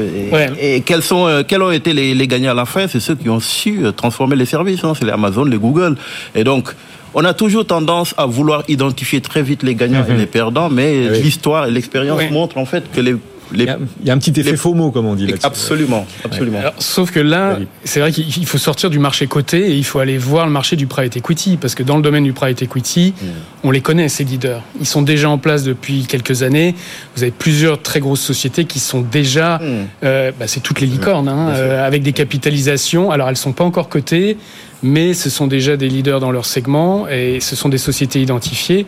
et, 0.00 0.32
Ouais. 0.34 0.50
et 0.60 0.80
quels 0.82 1.02
sont, 1.02 1.42
quels 1.46 1.62
ont 1.62 1.70
été 1.70 1.92
les, 1.92 2.14
les 2.14 2.26
gagnants 2.28 2.52
à 2.52 2.54
la 2.54 2.64
fin? 2.64 2.86
C'est 2.88 3.00
ceux 3.00 3.14
qui 3.14 3.28
ont 3.28 3.40
su 3.40 3.80
transformer 3.96 4.36
les 4.36 4.46
services. 4.46 4.84
hein, 4.84 4.92
c'est 4.98 5.04
les 5.04 5.12
Amazon, 5.12 5.44
les 5.44 5.58
Google. 5.58 5.96
Et 6.34 6.44
donc. 6.44 6.74
On 7.14 7.26
a 7.26 7.34
toujours 7.34 7.66
tendance 7.66 8.14
à 8.16 8.24
vouloir 8.24 8.62
identifier 8.68 9.20
très 9.20 9.42
vite 9.42 9.62
les 9.62 9.74
gagnants 9.74 10.02
et 10.08 10.12
Mhm. 10.12 10.16
les 10.18 10.24
perdants, 10.24 10.70
mais 10.70 11.08
Oui. 11.10 11.20
l'histoire 11.22 11.66
et 11.66 11.70
l'expérience 11.70 12.18
Oui. 12.22 12.30
montrent 12.32 12.56
en 12.56 12.64
fait 12.64 12.90
que 12.90 13.02
les, 13.02 13.14
les 13.52 13.64
Il 13.64 14.06
y 14.06 14.10
a, 14.10 14.14
un 14.14 14.18
petit 14.18 14.38
effet 14.40 14.52
les- 14.52 14.56
FOMO, 14.56 14.90
comme 14.90 15.06
on 15.06 15.14
dit 15.14 15.26
là-dessus. 15.26 15.46
absolument, 15.46 16.06
absolument. 16.24 16.58
Alors, 16.60 16.74
sauf 16.78 17.10
que 17.10 17.20
là, 17.20 17.58
c'est 17.84 18.00
vrai 18.00 18.12
qu'il 18.12 18.46
faut 18.46 18.58
sortir 18.58 18.90
du 18.90 18.98
marché 18.98 19.26
coté 19.26 19.70
et 19.72 19.74
il 19.76 19.84
faut 19.84 19.98
aller 19.98 20.18
voir 20.18 20.46
le 20.46 20.52
marché 20.52 20.76
du 20.76 20.86
private 20.86 21.16
equity 21.16 21.56
parce 21.56 21.74
que 21.74 21.82
dans 21.82 21.96
le 21.96 22.02
domaine 22.02 22.24
du 22.24 22.32
private 22.32 22.62
equity, 22.62 23.14
on 23.64 23.70
les 23.70 23.80
connaît 23.80 24.08
ces 24.08 24.24
leaders. 24.24 24.62
Ils 24.80 24.86
sont 24.86 25.02
déjà 25.02 25.28
en 25.28 25.38
place 25.38 25.64
depuis 25.64 26.04
quelques 26.06 26.42
années. 26.42 26.74
Vous 27.16 27.22
avez 27.22 27.32
plusieurs 27.32 27.80
très 27.82 28.00
grosses 28.00 28.20
sociétés 28.20 28.64
qui 28.64 28.78
sont 28.80 29.00
déjà, 29.02 29.60
euh, 30.04 30.32
bah, 30.38 30.46
c'est 30.46 30.60
toutes 30.60 30.80
les 30.80 30.86
licornes, 30.86 31.28
hein, 31.28 31.50
euh, 31.54 31.86
avec 31.86 32.02
des 32.02 32.12
capitalisations. 32.12 33.10
Alors 33.10 33.28
elles 33.28 33.36
sont 33.36 33.52
pas 33.52 33.64
encore 33.64 33.88
cotées, 33.88 34.36
mais 34.82 35.14
ce 35.14 35.30
sont 35.30 35.46
déjà 35.46 35.76
des 35.76 35.88
leaders 35.88 36.20
dans 36.20 36.32
leur 36.32 36.44
segment 36.46 37.06
et 37.08 37.38
ce 37.40 37.54
sont 37.56 37.68
des 37.68 37.78
sociétés 37.78 38.20
identifiées. 38.20 38.86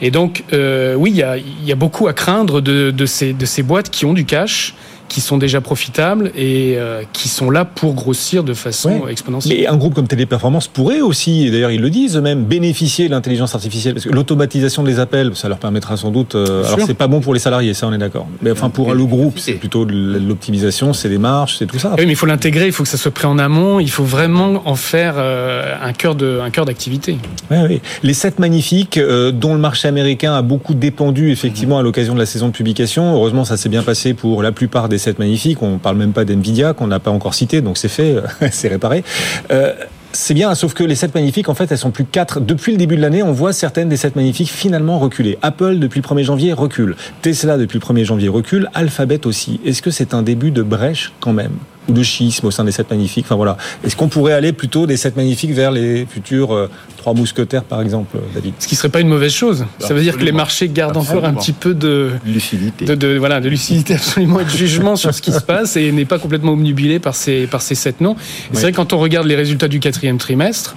Et 0.00 0.10
donc, 0.10 0.44
euh, 0.52 0.94
oui, 0.94 1.10
il 1.10 1.66
y 1.66 1.72
a, 1.72 1.76
beaucoup 1.76 2.06
à 2.06 2.12
craindre 2.12 2.60
de, 2.60 2.90
de, 2.90 3.06
ces, 3.06 3.32
de 3.32 3.46
ces 3.46 3.62
boîtes 3.62 3.90
qui 3.90 4.04
ont 4.04 4.12
du 4.12 4.24
cash, 4.24 4.74
qui 5.08 5.20
sont 5.20 5.38
déjà 5.38 5.60
profitables 5.60 6.30
et 6.36 6.74
euh, 6.76 7.02
qui 7.12 7.28
sont 7.28 7.50
là 7.50 7.64
pour 7.64 7.94
grossir 7.94 8.42
de 8.44 8.54
façon 8.54 9.00
Ouais. 9.04 9.12
exponentielle. 9.12 9.58
Mais 9.58 9.66
un 9.66 9.76
groupe 9.76 9.94
comme 9.94 10.08
Téléperformance 10.08 10.68
pourrait 10.68 11.00
aussi, 11.00 11.46
et 11.46 11.50
d'ailleurs 11.50 11.70
ils 11.70 11.80
le 11.80 11.90
disent 11.90 12.16
eux-mêmes, 12.16 12.44
bénéficier 12.44 13.06
de 13.06 13.12
l'intelligence 13.12 13.54
artificielle. 13.54 13.94
Parce 13.94 14.04
que 14.06 14.12
l'automatisation 14.12 14.82
des 14.82 14.98
appels, 14.98 15.30
ça 15.34 15.48
leur 15.48 15.58
permettra 15.58 15.96
sans 15.96 16.10
doute. 16.10 16.34
euh, 16.34 16.64
alors 16.64 16.86
c'est 16.86 16.94
pas 16.94 17.06
bon 17.08 17.20
pour 17.20 17.34
les 17.34 17.40
salariés, 17.40 17.74
ça 17.74 17.86
on 17.86 17.92
est 17.92 17.98
d'accord. 17.98 18.26
Mais 18.42 18.50
enfin 18.50 18.70
pour 18.70 18.92
le 18.94 19.04
groupe, 19.04 19.38
c'est 19.38 19.52
plutôt 19.54 19.84
de 19.84 19.92
l'optimisation, 20.18 20.92
c'est 20.92 21.08
des 21.08 21.18
marges, 21.18 21.56
c'est 21.58 21.66
tout 21.66 21.78
ça. 21.78 21.94
Oui, 21.98 22.04
mais 22.06 22.12
il 22.12 22.16
faut 22.16 22.26
l'intégrer, 22.26 22.66
il 22.66 22.72
faut 22.72 22.82
que 22.82 22.88
ça 22.88 22.96
soit 22.96 23.10
pris 23.12 23.26
en 23.26 23.38
amont, 23.38 23.80
il 23.80 23.90
faut 23.90 24.04
vraiment 24.04 24.62
en 24.64 24.74
faire 24.74 25.14
euh, 25.16 25.74
un 25.82 25.92
cœur 25.92 26.14
de 26.14 26.40
un 26.42 26.50
cœur 26.50 26.64
d'activité. 26.64 27.16
Oui, 27.50 27.56
oui. 27.68 27.80
Les 28.02 28.14
sept 28.14 28.38
magnifiques, 28.38 28.98
euh, 28.98 29.30
dont 29.32 29.54
le 29.54 29.60
marché 29.60 29.88
américain 29.88 30.34
a 30.34 30.42
beaucoup 30.42 30.74
dépendu 30.74 31.30
effectivement 31.30 31.78
à 31.78 31.82
l'occasion 31.82 32.14
de 32.14 32.18
la 32.18 32.26
saison 32.26 32.48
de 32.48 32.52
publication. 32.52 33.14
Heureusement, 33.14 33.44
ça 33.44 33.56
s'est 33.56 33.68
bien 33.68 33.82
passé 33.82 34.14
pour 34.14 34.42
la 34.42 34.52
plupart 34.52 34.88
des 34.88 34.95
sept 34.98 35.18
magnifiques. 35.18 35.62
On 35.62 35.78
parle 35.78 35.96
même 35.96 36.12
pas 36.12 36.24
d'Nvidia 36.24 36.72
qu'on 36.72 36.86
n'a 36.86 37.00
pas 37.00 37.10
encore 37.10 37.34
cité, 37.34 37.60
donc 37.60 37.78
c'est 37.78 37.88
fait, 37.88 38.16
c'est 38.50 38.68
réparé. 38.68 39.04
Euh, 39.50 39.72
c'est 40.12 40.34
bien, 40.34 40.54
sauf 40.54 40.72
que 40.72 40.82
les 40.82 40.94
sept 40.94 41.14
magnifiques, 41.14 41.48
en 41.48 41.54
fait, 41.54 41.70
elles 41.70 41.78
sont 41.78 41.90
plus 41.90 42.04
que 42.04 42.10
quatre. 42.10 42.40
Depuis 42.40 42.72
le 42.72 42.78
début 42.78 42.96
de 42.96 43.02
l'année, 43.02 43.22
on 43.22 43.32
voit 43.32 43.52
certaines 43.52 43.90
des 43.90 43.98
sept 43.98 44.16
magnifiques 44.16 44.50
finalement 44.50 44.98
reculer. 44.98 45.38
Apple, 45.42 45.78
depuis 45.78 46.00
le 46.00 46.06
1er 46.06 46.22
janvier, 46.22 46.52
recule. 46.54 46.96
Tesla, 47.20 47.58
depuis 47.58 47.78
le 47.78 47.84
1er 47.84 48.04
janvier, 48.04 48.28
recule. 48.28 48.70
Alphabet 48.72 49.26
aussi. 49.26 49.60
Est-ce 49.64 49.82
que 49.82 49.90
c'est 49.90 50.14
un 50.14 50.22
début 50.22 50.50
de 50.50 50.62
brèche 50.62 51.12
quand 51.20 51.34
même? 51.34 51.52
Ou 51.88 51.92
de 51.92 52.02
schisme 52.02 52.46
au 52.46 52.50
sein 52.50 52.64
des 52.64 52.72
sept 52.72 52.90
magnifiques 52.90 53.26
Enfin 53.26 53.36
voilà. 53.36 53.56
Est-ce 53.84 53.94
qu'on 53.94 54.08
pourrait 54.08 54.32
aller 54.32 54.52
plutôt 54.52 54.86
des 54.86 54.96
sept 54.96 55.16
magnifiques 55.16 55.52
vers 55.52 55.70
les 55.70 56.04
futurs 56.06 56.52
euh, 56.52 56.68
trois 56.96 57.14
mousquetaires, 57.14 57.62
par 57.62 57.80
exemple, 57.80 58.16
David? 58.34 58.54
Ce 58.58 58.66
qui 58.66 58.74
serait 58.74 58.88
pas 58.88 59.00
une 59.00 59.08
mauvaise 59.08 59.32
chose. 59.32 59.64
Ça 59.78 59.94
veut 59.94 60.00
dire 60.02 60.16
que 60.18 60.24
les 60.24 60.32
marchés 60.32 60.68
gardent 60.68 60.96
encore 60.96 61.24
un 61.24 61.34
petit 61.34 61.52
peu 61.52 61.74
de 61.74 62.10
lucidité, 62.26 62.84
de, 62.86 62.94
de- 62.96 63.16
voilà, 63.18 63.40
de 63.40 63.48
lucidité 63.48 63.94
absolument 63.94 64.40
et 64.40 64.44
de 64.44 64.50
jugement 64.50 64.96
sur 64.96 65.14
ce 65.14 65.22
qui 65.22 65.30
se 65.32 65.40
passe 65.40 65.76
et 65.76 65.92
n'est 65.92 66.04
pas 66.04 66.18
complètement 66.18 66.52
obnubilé 66.52 66.98
par 66.98 67.14
ces 67.14 67.46
par 67.46 67.62
ces 67.62 67.74
sept 67.76 68.00
noms. 68.00 68.14
Et 68.14 68.54
c'est 68.56 68.62
vrai 68.62 68.72
que 68.72 68.76
quand 68.76 68.92
on 68.92 68.98
regarde 68.98 69.26
les 69.26 69.36
résultats 69.36 69.68
du 69.68 69.78
quatrième 69.80 70.18
trimestre. 70.18 70.74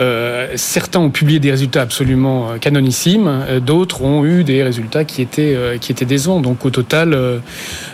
Euh, 0.00 0.48
certains 0.56 0.98
ont 0.98 1.10
publié 1.10 1.38
des 1.38 1.50
résultats 1.50 1.82
absolument 1.82 2.50
euh, 2.50 2.58
canonissimes, 2.58 3.28
euh, 3.28 3.60
d'autres 3.60 4.02
ont 4.02 4.24
eu 4.24 4.42
des 4.42 4.62
résultats 4.62 5.04
qui 5.04 5.22
étaient 5.22 5.54
euh, 5.54 5.78
qui 5.78 5.92
étaient 5.92 6.04
décevants. 6.04 6.40
Donc 6.40 6.64
au 6.64 6.70
total, 6.70 7.14
euh, 7.14 7.38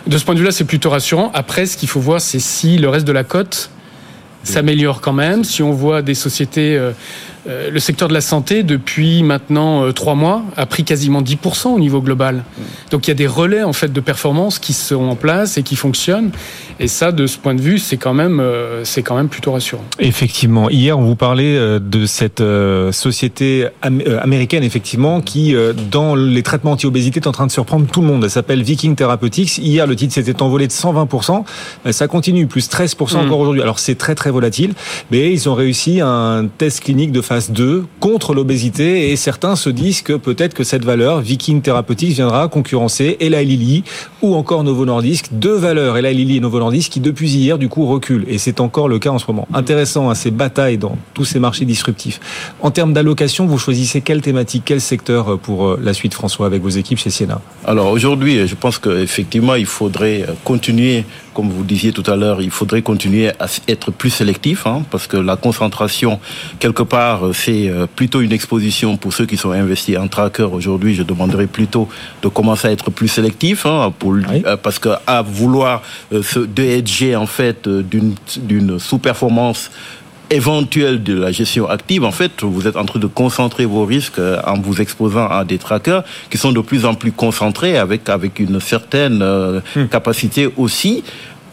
de 0.07 0.17
ce 0.17 0.25
point 0.25 0.33
de 0.33 0.39
vue-là, 0.39 0.51
c'est 0.51 0.65
plutôt 0.65 0.89
rassurant. 0.89 1.31
Après, 1.33 1.65
ce 1.65 1.77
qu'il 1.77 1.89
faut 1.89 1.99
voir, 1.99 2.19
c'est 2.19 2.39
si 2.39 2.77
le 2.77 2.89
reste 2.89 3.05
de 3.05 3.11
la 3.11 3.23
cote 3.23 3.69
s'améliore 4.43 5.01
quand 5.01 5.13
même. 5.13 5.43
Si 5.43 5.61
on 5.61 5.71
voit 5.71 6.01
des 6.01 6.15
sociétés 6.15 6.75
euh, 6.75 6.91
le 7.45 7.79
secteur 7.79 8.07
de 8.07 8.13
la 8.13 8.21
santé, 8.21 8.63
depuis 8.63 9.23
maintenant 9.23 9.91
trois 9.93 10.15
mois, 10.15 10.43
a 10.57 10.65
pris 10.65 10.83
quasiment 10.83 11.21
10% 11.21 11.69
au 11.69 11.79
niveau 11.79 12.01
global. 12.01 12.43
Donc 12.91 13.07
il 13.07 13.09
y 13.09 13.11
a 13.11 13.15
des 13.15 13.27
relais 13.27 13.63
en 13.63 13.73
fait 13.73 13.91
de 13.91 13.99
performance 13.99 14.59
qui 14.59 14.73
sont 14.73 15.03
en 15.03 15.15
place 15.15 15.57
et 15.57 15.63
qui 15.63 15.75
fonctionnent. 15.75 16.31
Et 16.79 16.87
ça, 16.87 17.11
de 17.11 17.27
ce 17.27 17.37
point 17.37 17.55
de 17.55 17.61
vue, 17.61 17.79
c'est 17.79 17.97
quand 17.97 18.13
même, 18.13 18.43
c'est 18.83 19.01
quand 19.03 19.15
même 19.15 19.29
plutôt 19.29 19.51
rassurant. 19.51 19.83
Effectivement. 19.99 20.69
Hier, 20.69 20.97
on 20.97 21.03
vous 21.03 21.15
parlait 21.15 21.79
de 21.79 22.05
cette 22.05 22.43
société 22.91 23.67
américaine, 23.81 24.63
effectivement, 24.63 25.21
qui, 25.21 25.55
dans 25.91 26.15
les 26.15 26.43
traitements 26.43 26.71
anti-obésité, 26.71 27.19
est 27.19 27.27
en 27.27 27.31
train 27.31 27.47
de 27.47 27.51
surprendre 27.51 27.87
tout 27.87 28.01
le 28.01 28.07
monde. 28.07 28.23
Elle 28.23 28.29
s'appelle 28.29 28.61
Viking 28.61 28.95
Therapeutics. 28.95 29.57
Hier, 29.57 29.87
le 29.87 29.95
titre 29.95 30.13
s'était 30.13 30.41
envolé 30.41 30.67
de 30.67 30.71
120%. 30.71 31.43
Ça 31.91 32.07
continue, 32.07 32.47
plus 32.47 32.69
13% 32.69 33.17
encore 33.17 33.39
aujourd'hui. 33.39 33.61
Alors 33.61 33.79
c'est 33.79 33.95
très 33.95 34.15
très 34.15 34.31
volatile, 34.31 34.73
mais 35.11 35.31
ils 35.31 35.49
ont 35.49 35.55
réussi 35.55 36.01
un 36.01 36.47
test 36.57 36.81
clinique 36.81 37.11
de 37.11 37.21
phase 37.31 37.51
2 37.51 37.85
contre 38.01 38.33
l'obésité 38.33 39.09
et 39.09 39.15
certains 39.15 39.55
se 39.55 39.69
disent 39.69 40.01
que 40.01 40.11
peut-être 40.11 40.53
que 40.53 40.65
cette 40.65 40.83
valeur, 40.83 41.21
Viking 41.21 41.61
Therapeutics, 41.61 42.15
viendra 42.15 42.49
concurrencer 42.49 43.15
Eli 43.21 43.45
Lilly 43.45 43.83
ou 44.21 44.35
encore 44.35 44.65
Novo 44.65 44.85
Nordisk. 44.85 45.27
Deux 45.31 45.55
valeurs, 45.55 45.95
Eli 45.95 46.13
Lilly 46.13 46.35
et 46.35 46.39
Novo 46.41 46.59
Nordisk, 46.59 46.91
qui 46.91 46.99
depuis 46.99 47.29
hier 47.31 47.57
du 47.57 47.69
coup 47.69 47.85
reculent. 47.85 48.25
Et 48.27 48.37
c'est 48.37 48.59
encore 48.59 48.89
le 48.89 48.99
cas 48.99 49.11
en 49.11 49.17
ce 49.17 49.27
moment. 49.27 49.47
Intéressant, 49.53 50.09
à 50.09 50.11
hein, 50.11 50.13
ces 50.13 50.29
batailles 50.29 50.77
dans 50.77 50.97
tous 51.13 51.23
ces 51.23 51.39
marchés 51.39 51.63
disruptifs. 51.63 52.19
En 52.59 52.69
termes 52.69 52.91
d'allocation, 52.91 53.45
vous 53.45 53.57
choisissez 53.57 54.01
quelle 54.01 54.21
thématique, 54.21 54.63
quel 54.65 54.81
secteur 54.81 55.39
pour 55.39 55.67
euh, 55.67 55.79
la 55.81 55.93
suite, 55.93 56.13
François, 56.13 56.47
avec 56.47 56.61
vos 56.61 56.67
équipes 56.67 56.97
chez 56.97 57.11
Siena? 57.11 57.39
Alors 57.63 57.91
aujourd'hui, 57.91 58.45
je 58.45 58.55
pense 58.55 58.77
qu'effectivement, 58.77 59.55
il 59.55 59.67
faudrait 59.67 60.25
continuer 60.43 61.05
comme 61.33 61.49
vous 61.49 61.63
disiez 61.63 61.91
tout 61.91 62.03
à 62.07 62.15
l'heure, 62.15 62.41
il 62.41 62.51
faudrait 62.51 62.81
continuer 62.81 63.29
à 63.29 63.47
être 63.67 63.91
plus 63.91 64.09
sélectif, 64.09 64.67
hein, 64.67 64.83
parce 64.91 65.07
que 65.07 65.17
la 65.17 65.35
concentration, 65.35 66.19
quelque 66.59 66.83
part, 66.83 67.21
c'est 67.33 67.69
euh, 67.69 67.87
plutôt 67.87 68.21
une 68.21 68.31
exposition 68.31 68.97
pour 68.97 69.13
ceux 69.13 69.25
qui 69.25 69.37
sont 69.37 69.51
investis 69.51 69.97
en 69.97 70.07
tracker. 70.07 70.43
Aujourd'hui, 70.43 70.95
je 70.95 71.03
demanderais 71.03 71.47
plutôt 71.47 71.87
de 72.21 72.27
commencer 72.27 72.67
à 72.67 72.71
être 72.71 72.91
plus 72.91 73.07
sélectif, 73.07 73.65
hein, 73.65 73.93
pour, 73.97 74.13
euh, 74.13 74.57
parce 74.57 74.79
que 74.79 74.89
à 75.07 75.21
vouloir 75.21 75.81
euh, 76.13 76.21
se 76.21 76.39
déhéger 76.39 77.15
en 77.15 77.27
fait 77.27 77.67
d'une 77.67 78.79
sous-performance 78.79 79.71
éventuelle 80.31 81.03
de 81.03 81.13
la 81.13 81.31
gestion 81.31 81.69
active, 81.69 82.03
en 82.03 82.11
fait, 82.11 82.41
vous 82.41 82.67
êtes 82.67 82.77
en 82.77 82.85
train 82.85 82.99
de 82.99 83.07
concentrer 83.07 83.65
vos 83.65 83.85
risques 83.85 84.19
en 84.45 84.59
vous 84.59 84.81
exposant 84.81 85.27
à 85.27 85.43
des 85.43 85.57
trackers 85.57 86.03
qui 86.29 86.37
sont 86.37 86.51
de 86.51 86.61
plus 86.61 86.85
en 86.85 86.95
plus 86.95 87.11
concentrés 87.11 87.77
avec, 87.77 88.09
avec 88.09 88.39
une 88.39 88.59
certaine 88.59 89.23
hmm. 89.75 89.85
capacité 89.87 90.49
aussi 90.57 91.03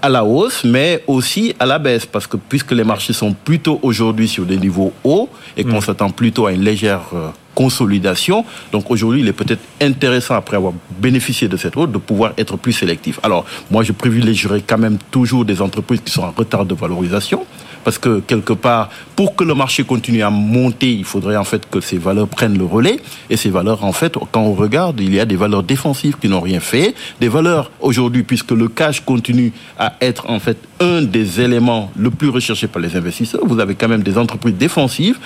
à 0.02 0.09
la 0.09 0.24
hausse, 0.24 0.64
mais 0.64 1.02
aussi 1.06 1.55
à 1.59 1.66
la 1.66 1.78
baisse, 1.78 2.06
parce 2.06 2.26
que 2.26 2.36
puisque 2.36 2.72
les 2.72 2.84
marchés 2.84 3.12
sont 3.12 3.32
plutôt 3.32 3.78
aujourd'hui 3.82 4.28
sur 4.28 4.44
des 4.44 4.56
niveaux 4.56 4.92
hauts 5.05 5.28
et 5.56 5.64
qu'on 5.64 5.78
mm. 5.78 5.82
s'attend 5.82 6.10
plutôt 6.10 6.46
à 6.46 6.52
une 6.52 6.62
légère 6.62 7.02
euh, 7.14 7.28
consolidation, 7.62 8.44
donc 8.74 8.85
aujourd'hui 8.94 9.20
il 9.22 9.28
est 9.32 9.39
peut-être 9.43 9.64
intéressant, 9.90 10.35
après 10.43 10.56
avoir 10.56 10.74
bénéficié 11.06 11.48
de 11.48 11.56
cette 11.62 11.76
hausse, 11.76 11.90
de 11.90 12.02
pouvoir 12.10 12.30
être 12.43 12.56
plus 12.64 12.72
sélectif. 12.82 13.18
Alors 13.24 13.43
moi 13.72 13.82
je 13.82 13.93
privilégierais 14.02 14.62
quand 14.68 14.80
même 14.86 14.98
toujours 15.10 15.44
des 15.44 15.59
entreprises 15.66 16.02
qui 16.05 16.12
sont 16.16 16.26
en 16.30 16.35
retard 16.43 16.64
de 16.64 16.74
valorisation, 16.85 17.40
parce 17.85 17.98
que 17.98 18.20
quelque 18.20 18.52
part, 18.52 18.90
pour 19.16 19.35
que 19.36 19.44
le 19.44 19.55
marché 19.55 19.82
continue 19.82 20.22
à 20.22 20.30
monter, 20.30 20.93
il 20.93 21.05
faudrait 21.05 21.36
en 21.36 21.48
fait 21.52 21.62
que 21.72 21.80
ces 21.80 21.98
valeurs 21.98 22.28
prennent 22.28 22.59
le 22.59 22.64
relais. 22.64 22.98
Et 23.30 23.36
ces 23.36 23.51
valeurs, 23.51 23.82
en 23.85 23.93
fait, 23.93 24.14
quand 24.32 24.43
on 24.43 24.52
regarde, 24.52 25.01
il 25.01 25.14
y 25.14 25.20
a 25.20 25.24
des 25.24 25.36
valeurs 25.36 25.62
défensives 25.62 26.16
qui 26.20 26.28
n'ont 26.28 26.44
rien 26.52 26.60
fait, 26.60 26.94
des 27.20 27.28
valeurs 27.28 27.70
aujourd'hui, 27.80 28.24
puisque 28.24 28.51
le 28.62 28.68
cash 28.68 29.01
continue 29.01 29.52
à 29.78 29.94
être 30.01 30.28
en 30.28 30.39
fait 30.39 30.59
un 30.80 31.01
des 31.02 31.40
éléments 31.40 31.90
le 31.97 32.10
plus 32.10 32.28
recherché 32.28 32.66
par 32.66 32.82
les 32.82 32.94
investisseurs. 32.94 33.44
Vous 33.44 33.59
avez 33.59 33.74
quand 33.74 33.89
même 33.89 34.02
des 34.02 34.18
entreprises 34.18 34.59
défensives 34.66 35.18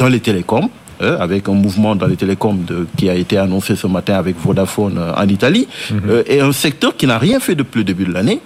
dans 0.00 0.08
les 0.08 0.20
télécoms, 0.20 0.68
avec 1.00 1.48
un 1.48 1.52
mouvement 1.52 1.94
dans 1.94 2.06
les 2.06 2.16
télécoms 2.16 2.64
de, 2.66 2.86
qui 2.96 3.08
a 3.08 3.14
été 3.14 3.36
annoncé 3.38 3.76
ce 3.76 3.86
matin 3.86 4.14
avec 4.14 4.36
Vodafone 4.38 4.98
euh, 4.98 5.14
en 5.14 5.28
Italie, 5.28 5.68
mhm. 5.90 6.00
euh, 6.08 6.22
et 6.26 6.40
un 6.40 6.52
secteur 6.52 6.96
qui 6.96 7.06
n'a 7.06 7.18
rien 7.18 7.40
fait 7.40 7.54
depuis 7.54 7.78
le 7.78 7.84
début 7.84 8.04
de 8.04 8.12
l'année, 8.12 8.40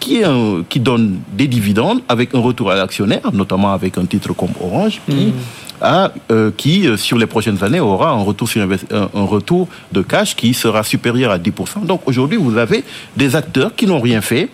qui, 0.00 0.22
qui 0.68 0.78
donne 0.78 1.18
des 1.32 1.48
dividendes 1.48 2.02
avec 2.08 2.32
un 2.32 2.38
retour 2.38 2.70
à 2.70 2.76
l'actionnaire, 2.76 3.32
notamment 3.32 3.72
avec 3.72 3.98
un 3.98 4.04
titre 4.04 4.32
comme 4.32 4.52
Orange, 4.60 5.00
qui, 5.08 5.32
a, 5.80 6.12
euh, 6.30 6.50
qui 6.56 6.86
euh, 6.86 6.96
sur 6.96 7.18
les 7.18 7.26
prochaines 7.26 7.62
années 7.62 7.80
aura 7.80 8.10
un 8.10 8.22
retour, 8.22 8.48
sur 8.48 8.62
un 8.62 9.24
retour 9.24 9.68
de 9.92 10.02
cash 10.02 10.34
qui 10.34 10.54
sera 10.54 10.82
supérieur 10.82 11.30
à 11.30 11.38
10%. 11.38 11.84
Donc 11.84 12.02
aujourd'hui, 12.06 12.38
vous 12.38 12.56
avez 12.56 12.84
des 13.16 13.36
acteurs 13.36 13.74
qui 13.74 13.86
n'ont 13.86 14.00
rien 14.00 14.20
fait, 14.20 14.48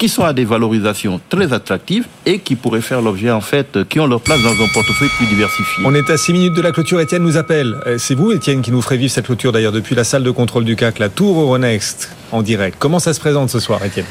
qui 0.00 0.08
sont 0.08 0.24
à 0.24 0.32
des 0.32 0.46
valorisations 0.46 1.20
très 1.28 1.52
attractives 1.52 2.06
et 2.24 2.38
qui 2.38 2.56
pourraient 2.56 2.80
faire 2.80 3.02
l'objet, 3.02 3.30
en 3.30 3.42
fait, 3.42 3.86
qui 3.86 4.00
ont 4.00 4.06
leur 4.06 4.22
place 4.22 4.40
dans 4.42 4.52
un 4.52 4.68
portefeuille 4.72 5.10
plus 5.18 5.26
diversifié. 5.26 5.84
On 5.84 5.94
est 5.94 6.08
à 6.08 6.16
6 6.16 6.32
minutes 6.32 6.54
de 6.54 6.62
la 6.62 6.72
clôture. 6.72 7.02
Étienne 7.02 7.22
nous 7.22 7.36
appelle. 7.36 7.76
Euh, 7.86 7.98
c'est 7.98 8.14
vous, 8.14 8.32
Étienne, 8.32 8.62
qui 8.62 8.72
nous 8.72 8.80
ferait 8.80 8.96
vivre 8.96 9.12
cette 9.12 9.26
clôture, 9.26 9.52
d'ailleurs, 9.52 9.72
depuis 9.72 9.94
la 9.94 10.04
salle 10.04 10.22
de 10.22 10.30
contrôle 10.30 10.64
du 10.64 10.74
CAC, 10.74 11.00
la 11.00 11.10
Tour 11.10 11.38
Euronext, 11.38 12.16
en 12.32 12.40
direct. 12.40 12.76
Comment 12.78 12.98
ça 12.98 13.12
se 13.12 13.20
présente 13.20 13.50
ce 13.50 13.60
soir, 13.60 13.84
Étienne? 13.84 14.06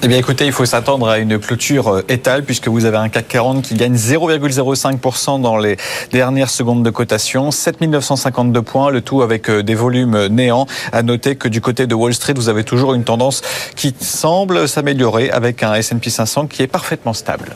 Eh 0.00 0.06
bien 0.06 0.18
écoutez, 0.18 0.46
il 0.46 0.52
faut 0.52 0.64
s'attendre 0.64 1.08
à 1.08 1.18
une 1.18 1.40
clôture 1.40 1.88
euh, 1.88 2.04
étale 2.08 2.44
puisque 2.44 2.68
vous 2.68 2.84
avez 2.84 2.98
un 2.98 3.08
CAC 3.08 3.26
40 3.26 3.62
qui 3.62 3.74
gagne 3.74 3.94
0,05% 3.94 5.40
dans 5.40 5.56
les 5.56 5.76
dernières 6.12 6.50
secondes 6.50 6.84
de 6.84 6.90
cotation, 6.90 7.50
7952 7.50 8.62
points, 8.62 8.90
le 8.90 9.00
tout 9.00 9.22
avec 9.22 9.50
euh, 9.50 9.64
des 9.64 9.74
volumes 9.74 10.28
néants. 10.28 10.66
À 10.92 11.02
noter 11.02 11.34
que 11.34 11.48
du 11.48 11.60
côté 11.60 11.88
de 11.88 11.96
Wall 11.96 12.14
Street, 12.14 12.34
vous 12.36 12.48
avez 12.48 12.62
toujours 12.62 12.94
une 12.94 13.02
tendance 13.02 13.42
qui 13.74 13.92
semble 13.98 14.68
s'améliorer 14.68 15.30
avec 15.30 15.64
un 15.64 15.74
S&P 15.74 16.10
500 16.10 16.46
qui 16.46 16.62
est 16.62 16.68
parfaitement 16.68 17.12
stable. 17.12 17.54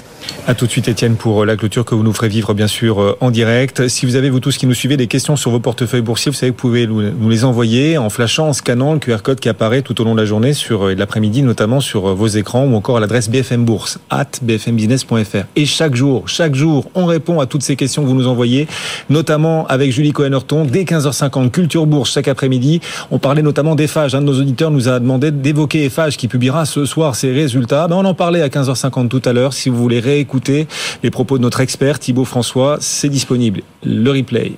À 0.49 0.55
tout 0.55 0.67
de 0.67 0.71
suite 0.73 0.89
Étienne 0.89 1.15
pour 1.15 1.43
euh, 1.43 1.47
la 1.47 1.57
clôture 1.57 1.85
que 1.85 1.95
vous 1.95 2.03
nous 2.03 2.13
ferez 2.13 2.29
vivre 2.29 2.55
bien 2.55 2.67
sûr 2.67 3.17
en 3.21 3.31
direct. 3.31 3.87
Si 3.87 4.05
vous 4.05 4.17
avez 4.17 4.31
vous 4.31 4.41
tous 4.41 4.57
qui 4.57 4.67
nous 4.67 4.75
suivez 4.75 4.97
des 4.97 5.07
questions 5.07 5.37
sur 5.37 5.53
vos 5.53 5.61
portefeuilles 5.61 6.03
boursiers, 6.03 6.33
vous 6.33 6.37
savez 6.37 6.51
que 6.51 6.57
vous 6.57 6.61
pouvez 6.61 6.89
nous 6.89 7.29
les 7.29 7.45
envoyer 7.45 7.99
en 7.99 8.11
flashant, 8.11 8.49
en 8.49 8.53
scannant 8.53 8.95
le 8.95 8.99
QR 8.99 9.19
code 9.23 9.39
qui 9.39 9.49
apparaît 9.49 9.83
tout 9.83 10.01
au 10.01 10.05
long 10.05 10.15
de 10.15 10.21
la 10.21 10.27
journée 10.27 10.55
sur 10.55 10.89
l'après-midi 10.89 11.43
notamment 11.43 11.81
sur 11.81 12.15
vos 12.15 12.32
écrans 12.37 12.65
ou 12.65 12.75
encore 12.75 12.97
à 12.97 13.01
l'adresse 13.01 13.29
BFM 13.29 13.65
Bourse, 13.65 13.99
at 14.11 14.27
bfmbusiness.fr. 14.43 15.47
Et 15.57 15.67
chaque 15.67 15.95
jour, 15.95 16.29
chaque 16.29 16.55
jour, 16.55 16.91
on 16.95 17.07
répond 17.07 17.41
à 17.41 17.47
toutes 17.47 17.63
ces 17.63 17.77
questions 17.77 18.03
que 18.03 18.09
vous 18.09 18.15
nous 18.15 18.27
envoyez, 18.27 18.67
notamment 19.11 19.67
avec 19.67 19.93
Julie 19.93 20.13
Cohen-Horton, 20.13 20.65
dès 20.65 20.85
15h50, 20.85 21.51
Culture 21.51 21.87
Bourse, 21.87 22.13
chaque 22.13 22.29
après-midi. 22.29 22.81
On 23.11 23.19
parlait 23.19 23.43
notamment 23.43 23.75
d'EFAGE. 23.75 24.15
Un 24.15 24.21
de 24.21 24.27
nos 24.27 24.41
auditeurs 24.41 24.71
nous 24.71 24.89
a 24.89 24.99
demandé 25.01 25.31
d'évoquer 25.31 25.85
EFAGE 25.85 26.17
qui 26.17 26.29
publiera 26.29 26.65
ce 26.65 26.85
soir 26.85 27.15
ses 27.15 27.33
résultats. 27.33 27.89
Ben, 27.89 27.97
on 27.97 28.05
en 28.05 28.15
parlait 28.15 28.43
à 28.43 28.49
15h50 28.49 29.09
tout 29.09 29.23
à 29.25 29.33
l'heure. 29.33 29.53
Si 29.53 29.69
vous 29.69 29.77
voulez 29.77 30.01
réécouter 30.01 30.67
les 31.03 31.11
propos 31.11 31.39
de 31.39 31.43
notre 31.43 31.61
expert, 31.61 31.99
Thibaut 31.99 32.25
François, 32.25 32.79
c'est 32.81 33.09
disponible. 33.09 33.63
Le 33.85 34.11
replay 34.11 34.53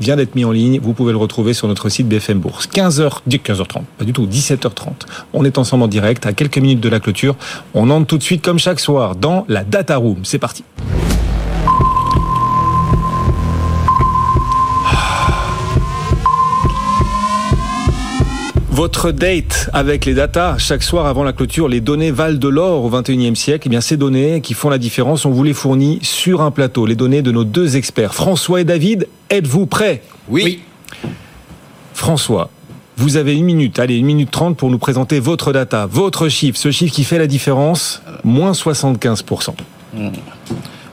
vient 0.00 0.16
d'être 0.16 0.34
mis 0.34 0.44
en 0.44 0.50
ligne. 0.50 0.80
Vous 0.82 0.92
pouvez 0.92 1.12
le 1.12 1.18
retrouver 1.18 1.54
sur 1.54 1.68
notre 1.68 1.88
site 1.88 2.08
BFM 2.08 2.40
Bourse. 2.40 2.68
15h, 2.68 3.20
15h30, 3.28 3.82
pas 3.98 4.04
du 4.04 4.12
tout, 4.12 4.26
17h30. 4.26 5.06
On 5.32 5.44
est 5.44 5.58
ensemble 5.58 5.84
en 5.84 5.88
direct 5.88 6.26
à 6.26 6.32
quelques 6.32 6.58
minutes 6.58 6.80
de 6.80 6.88
la 6.88 7.00
clôture. 7.00 7.36
On 7.74 7.90
entre 7.90 8.06
tout 8.06 8.18
de 8.18 8.22
suite 8.22 8.42
comme 8.42 8.58
chaque 8.58 8.80
soir 8.80 9.14
dans 9.14 9.44
la 9.48 9.62
Data 9.62 9.96
Room. 9.96 10.24
C'est 10.24 10.38
parti. 10.38 10.64
Votre 18.70 19.10
date 19.10 19.68
avec 19.72 20.04
les 20.04 20.14
data, 20.14 20.56
chaque 20.56 20.84
soir 20.84 21.06
avant 21.06 21.24
la 21.24 21.32
clôture, 21.32 21.68
les 21.68 21.80
données 21.80 22.12
valent 22.12 22.38
de 22.38 22.48
l'or 22.48 22.84
au 22.84 22.90
21e 22.90 23.34
siècle. 23.34 23.64
Eh 23.66 23.68
bien, 23.68 23.80
ces 23.80 23.96
données 23.96 24.40
qui 24.40 24.54
font 24.54 24.70
la 24.70 24.78
différence, 24.78 25.24
on 25.24 25.30
vous 25.30 25.42
les 25.42 25.54
fournit 25.54 25.98
sur 26.02 26.40
un 26.40 26.52
plateau. 26.52 26.86
Les 26.86 26.94
données 26.94 27.20
de 27.20 27.32
nos 27.32 27.42
deux 27.42 27.76
experts, 27.76 28.14
François 28.14 28.60
et 28.60 28.64
David. 28.64 29.08
Êtes-vous 29.28 29.66
prêts? 29.66 30.02
Oui. 30.28 30.60
François, 31.94 32.48
vous 32.96 33.16
avez 33.16 33.34
une 33.34 33.44
minute, 33.44 33.78
allez, 33.80 33.96
une 33.96 34.06
minute 34.06 34.30
trente 34.30 34.56
pour 34.56 34.70
nous 34.70 34.78
présenter 34.78 35.18
votre 35.18 35.52
data, 35.52 35.86
votre 35.86 36.28
chiffre, 36.28 36.56
ce 36.56 36.70
chiffre 36.70 36.94
qui 36.94 37.02
fait 37.02 37.18
la 37.18 37.26
différence, 37.26 38.02
moins 38.22 38.52
75%. 38.52 39.50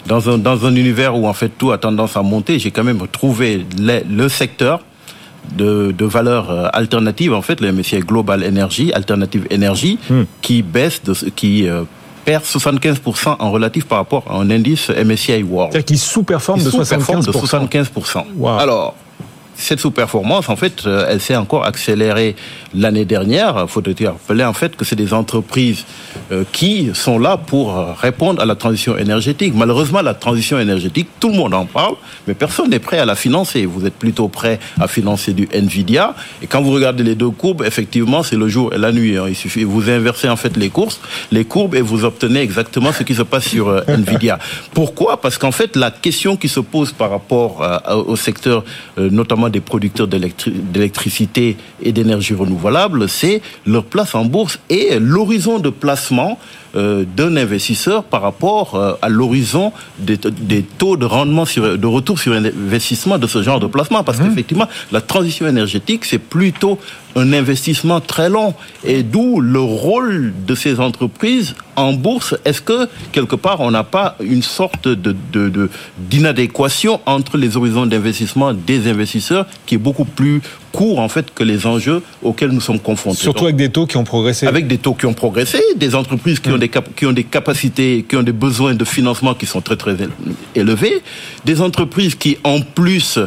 Dans 0.07 0.29
un, 0.29 0.37
dans 0.39 0.65
un 0.65 0.75
univers 0.75 1.15
où 1.15 1.27
en 1.27 1.33
fait 1.33 1.49
tout 1.49 1.71
a 1.71 1.77
tendance 1.77 2.17
à 2.17 2.23
monter, 2.23 2.57
j'ai 2.57 2.71
quand 2.71 2.83
même 2.83 3.01
trouvé 3.11 3.65
le 3.77 4.29
secteur 4.29 4.81
de, 5.55 5.91
de 5.91 6.05
valeurs 6.05 6.49
euh, 6.49 6.67
alternatives, 6.73 7.33
en 7.33 7.41
fait, 7.41 7.61
le 7.61 7.71
MSCI 7.71 7.99
Global 7.99 8.43
Energy, 8.43 8.91
Alternative 8.93 9.47
Energy, 9.51 9.99
hmm. 10.09 10.23
qui 10.41 10.61
baisse, 10.61 11.03
de, 11.03 11.13
qui 11.29 11.67
euh, 11.67 11.83
perd 12.25 12.43
75% 12.43 13.37
en 13.39 13.51
relatif 13.51 13.85
par 13.85 13.99
rapport 13.99 14.23
à 14.29 14.35
un 14.35 14.49
indice 14.49 14.89
MSCI 14.89 15.43
World. 15.43 15.71
C'est-à-dire 15.71 15.85
qu'il 15.85 15.99
sous-performe 15.99 16.63
de, 16.63 16.69
75%. 16.69 17.25
de 17.25 17.31
75%. 17.31 18.59
Alors, 18.59 18.95
cette 19.57 19.79
sous-performance, 19.79 20.49
en 20.49 20.55
fait, 20.55 20.85
euh, 20.85 21.07
elle 21.09 21.19
s'est 21.19 21.35
encore 21.35 21.65
accélérée 21.65 22.35
l'année 22.73 23.05
dernière, 23.05 23.55
il 23.61 23.67
faut 23.67 23.81
rappeler 23.81 24.43
en 24.43 24.53
fait 24.53 24.75
que 24.75 24.85
c'est 24.85 24.95
des 24.95 25.13
entreprises 25.13 25.85
euh, 26.31 26.43
qui 26.51 26.89
sont 26.93 27.19
là 27.19 27.37
pour 27.37 27.77
euh, 27.77 27.93
répondre 27.93 28.41
à 28.41 28.45
la 28.45 28.55
transition 28.55 28.97
énergétique. 28.97 29.53
Malheureusement, 29.55 30.01
la 30.01 30.13
transition 30.13 30.59
énergétique, 30.59 31.07
tout 31.19 31.29
le 31.29 31.35
monde 31.35 31.53
en 31.53 31.65
parle, 31.65 31.95
mais 32.27 32.33
personne 32.33 32.69
n'est 32.69 32.79
prêt 32.79 32.99
à 32.99 33.05
la 33.05 33.15
financer. 33.15 33.65
Vous 33.65 33.85
êtes 33.85 33.93
plutôt 33.93 34.27
prêt 34.27 34.59
à 34.79 34.87
financer 34.87 35.33
du 35.33 35.47
Nvidia. 35.53 36.15
Et 36.41 36.47
quand 36.47 36.61
vous 36.61 36.71
regardez 36.71 37.03
les 37.03 37.15
deux 37.15 37.29
courbes, 37.29 37.63
effectivement, 37.65 38.23
c'est 38.23 38.35
le 38.35 38.47
jour 38.47 38.73
et 38.73 38.77
la 38.77 38.91
nuit. 38.91 39.17
Hein. 39.17 39.25
Il 39.29 39.35
suffit, 39.35 39.63
vous 39.63 39.89
inversez 39.89 40.29
en 40.29 40.35
fait 40.35 40.57
les 40.57 40.69
courses, 40.69 40.99
les 41.31 41.45
courbes, 41.45 41.75
et 41.75 41.81
vous 41.81 42.03
obtenez 42.03 42.41
exactement 42.41 42.91
ce 42.91 43.03
qui 43.03 43.15
se 43.15 43.23
passe 43.23 43.45
sur 43.45 43.69
euh, 43.69 43.81
Nvidia. 43.87 44.39
Pourquoi? 44.73 45.21
Parce 45.21 45.37
qu'en 45.37 45.51
fait, 45.51 45.75
la 45.75 45.91
question 45.91 46.35
qui 46.35 46.49
se 46.49 46.59
pose 46.59 46.91
par 46.91 47.09
rapport 47.09 47.63
au 48.07 48.15
secteur, 48.15 48.63
notamment 48.97 49.49
des 49.49 49.59
producteurs 49.59 50.07
d'électricité 50.07 51.57
et 51.81 51.91
d'énergie 51.91 52.33
renouvelable, 52.33 52.56
c'est 53.07 53.41
leur 53.65 53.83
place 53.83 54.15
en 54.15 54.25
bourse 54.25 54.59
et 54.69 54.99
l'horizon 54.99 55.59
de 55.59 55.69
placement 55.69 56.37
euh, 56.75 57.05
d'un 57.15 57.37
investisseur 57.37 58.03
par 58.03 58.21
rapport 58.21 58.75
euh, 58.75 58.93
à 59.01 59.09
l'horizon 59.09 59.71
des, 59.99 60.17
taux 60.77 60.97
de 60.97 61.05
rendement 61.05 61.45
sur, 61.45 61.77
de 61.77 61.87
retour 61.87 62.19
sur 62.19 62.33
investissement 62.33 63.17
de 63.17 63.25
ce 63.25 63.41
genre 63.41 63.59
de 63.59 63.67
placement. 63.67 64.03
Parce 64.03 64.19
mmh. 64.19 64.29
qu'effectivement, 64.29 64.67
la 64.91 65.01
transition 65.01 65.47
énergétique, 65.47 66.05
c'est 66.05 66.19
plutôt 66.19 66.77
un 67.15 67.33
investissement 67.33 67.99
très 68.01 68.29
long. 68.29 68.53
Et 68.83 69.01
d'où 69.01 69.39
le 69.39 69.59
rôle 69.59 70.33
de 70.45 70.55
ces 70.55 70.79
entreprises 70.79 71.55
en 71.77 71.93
bourse. 71.93 72.35
Est-ce 72.43 72.61
que, 72.61 72.89
quelque 73.11 73.35
part, 73.35 73.61
on 73.61 73.71
n'a 73.71 73.83
pas 73.83 74.17
une 74.19 74.41
sorte 74.41 74.87
de, 74.87 75.15
d'inadéquation 75.97 76.99
entre 77.05 77.37
les 77.37 77.55
horizons 77.55 77.85
d'investissement 77.85 78.53
des 78.53 78.89
investisseurs 78.89 79.45
qui 79.65 79.75
est 79.75 79.77
beaucoup 79.77 80.05
plus 80.05 80.41
court, 80.77 80.99
en 80.99 81.09
fait, 81.09 81.33
que 81.33 81.43
les 81.43 81.65
enjeux 81.65 82.03
auxquels 82.21 82.51
nous 82.51 82.61
sommes 82.61 82.79
confrontés 82.79 83.17
Surtout 83.17 83.45
avec 83.45 83.55
des 83.55 83.69
taux 83.69 83.87
qui 83.87 83.97
ont 83.97 84.03
progressé. 84.03 84.45
Avec 84.45 84.67
des 84.67 84.77
taux 84.77 84.93
qui 84.93 85.07
ont 85.07 85.13
progressé, 85.15 85.59
des 85.75 85.95
entreprises 85.95 86.39
qui, 86.39 86.51
ont, 86.51 86.59
des 86.59 86.69
qui 86.95 87.07
ont 87.07 87.13
des 87.13 87.23
capacités, 87.23 88.05
qui 88.07 88.15
ont 88.15 88.21
des 88.21 88.31
besoins 88.31 88.75
de 88.75 88.85
financement 88.85 89.33
qui 89.33 89.47
sont 89.47 89.61
très, 89.61 89.75
très 89.75 89.95
élevés, 90.53 91.01
des 91.45 91.61
entreprises 91.61 92.13
qui, 92.13 92.37
en 92.43 92.61
plus, 92.61 93.17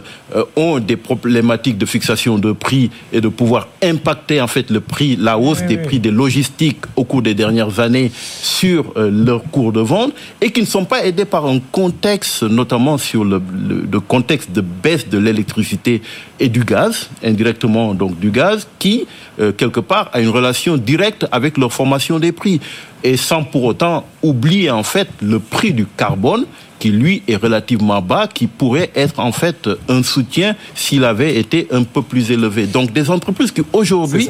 ont 0.57 0.79
des 0.79 0.97
problématiques 0.97 1.79
de 1.79 1.87
fixation 1.87 2.39
de 2.39 2.53
prix 2.53 2.91
et 3.13 3.21
de 3.21 3.29
pouvoir 3.29 3.69
impacter 3.83 4.41
en 4.41 4.47
fait 4.47 4.71
le 4.71 4.81
prix, 4.81 5.17
la 5.17 5.39
hausse 5.39 5.63
des 5.63 5.77
prix 5.77 5.99
des 5.99 6.11
logistiques 6.11 6.85
au 6.97 7.05
cours 7.05 7.23
des 7.23 7.35
dernières 7.35 7.81
années 7.81 8.11
sur 8.15 8.93
euh, 8.97 9.11
leur 9.11 9.43
cours 9.45 9.73
de 9.73 9.81
vente 9.81 10.13
et 10.41 10.51
qui 10.51 10.61
ne 10.61 10.67
sont 10.67 10.85
pas 10.85 11.05
aidés 11.05 11.25
par 11.25 11.47
un 11.47 11.61
contexte, 11.73 12.43
notamment 12.43 12.99
sur 12.99 13.25
le, 13.25 13.41
contexte 14.07 14.53
de 14.53 14.61
baisse 14.61 15.09
de 15.09 15.19
l'électricité 15.19 16.03
et 16.39 16.49
du 16.49 16.65
gaz, 16.65 17.11
indirectement 17.23 17.95
donc 17.95 18.19
du 18.19 18.31
gaz, 18.31 18.67
qui 18.79 19.07
euh, 19.41 19.53
quelque 19.53 19.81
part 19.81 20.11
a 20.13 20.21
une 20.21 20.29
relation 20.29 20.77
directe 20.77 21.27
avec 21.33 21.59
leur 21.59 21.73
formation 21.73 22.19
des 22.19 22.33
prix 22.33 22.61
et 23.03 23.17
sans 23.17 23.45
pour 23.45 23.65
autant 23.65 24.07
oublier 24.23 24.71
en 24.71 24.83
fait 24.83 25.09
le 25.23 25.39
prix 25.39 25.73
du 25.73 25.87
carbone 25.87 26.45
qui 26.81 26.91
lui 26.91 27.23
est 27.29 27.37
relativement 27.37 28.03
bas, 28.03 28.27
qui 28.27 28.49
pourrait 28.49 28.91
être 28.97 29.21
en 29.21 29.31
fait 29.31 29.69
un 29.89 30.03
soutien 30.03 30.57
s'il 30.75 31.05
avait 31.05 31.37
été 31.37 31.69
un 31.71 31.85
peu 31.85 32.03
plus 32.03 32.33
élevé. 32.33 32.67
Donc 32.67 32.93
des 32.93 33.11
entreprises 33.11 33.53
qui 33.53 33.63
aujourd'hui 33.73 34.29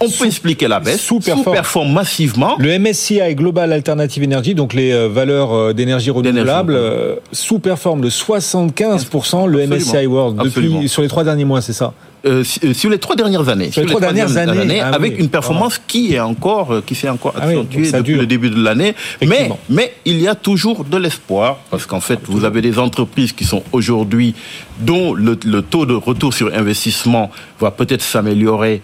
on 0.00 0.08
peut 0.08 0.26
expliquer 0.26 0.66
la 0.66 0.80
baisse, 0.80 1.00
sous-performe 1.00 1.92
massivement. 1.92 2.56
Le 2.58 2.78
MSCI 2.78 3.34
Global 3.34 3.72
Alternative 3.72 4.24
Energy, 4.24 4.54
donc 4.54 4.72
les 4.72 4.92
euh, 4.92 5.08
valeurs 5.08 5.52
euh, 5.52 5.72
d'énergie 5.74 6.10
renouvelable, 6.10 6.74
euh, 6.74 7.16
sous-performe 7.32 8.00
de 8.00 8.08
75% 8.08 9.46
le 9.46 9.66
MSCI 9.66 10.06
World 10.06 10.38
depuis, 10.42 10.88
sur 10.88 11.02
les 11.02 11.08
trois 11.08 11.24
derniers 11.24 11.44
mois, 11.44 11.60
c'est 11.60 11.74
ça? 11.74 11.92
Euh, 12.26 12.44
euh, 12.64 12.74
sur 12.74 12.90
les 12.90 12.98
trois 12.98 13.16
dernières 13.16 13.48
années. 13.48 13.70
Sur 13.70 13.82
les, 13.82 13.88
trois 13.88 14.00
dernières, 14.00 14.36
années, 14.36 14.80
ah 14.80 14.90
avec 14.90 15.18
une 15.18 15.30
performance 15.30 15.76
ah. 15.78 15.84
qui 15.86 16.14
est 16.14 16.20
encore, 16.20 16.74
euh, 16.74 16.82
qui 16.84 16.94
s'est 16.94 17.08
encore 17.08 17.32
ah 17.36 17.44
accentuée 17.44 17.90
depuis 17.90 18.14
le 18.14 18.26
début 18.26 18.50
de 18.50 18.62
l'année. 18.62 18.94
Mais, 19.26 19.50
mais 19.68 19.94
il 20.04 20.20
y 20.20 20.28
a 20.28 20.34
toujours 20.34 20.84
de 20.84 20.96
l'espoir 20.98 21.58
parce 21.70 21.86
qu'en 21.86 22.00
fait, 22.00 22.20
vous 22.24 22.44
avez 22.44 22.60
des 22.60 22.78
entreprises 22.78 23.32
qui 23.32 23.44
sont 23.44 23.62
aujourd'hui 23.72 24.34
dont 24.80 25.14
le, 25.14 25.36
taux 25.62 25.86
de 25.86 25.94
retour 25.94 26.34
sur 26.34 26.54
investissement 26.54 27.30
va 27.58 27.70
peut-être 27.70 28.02
s'améliorer 28.02 28.80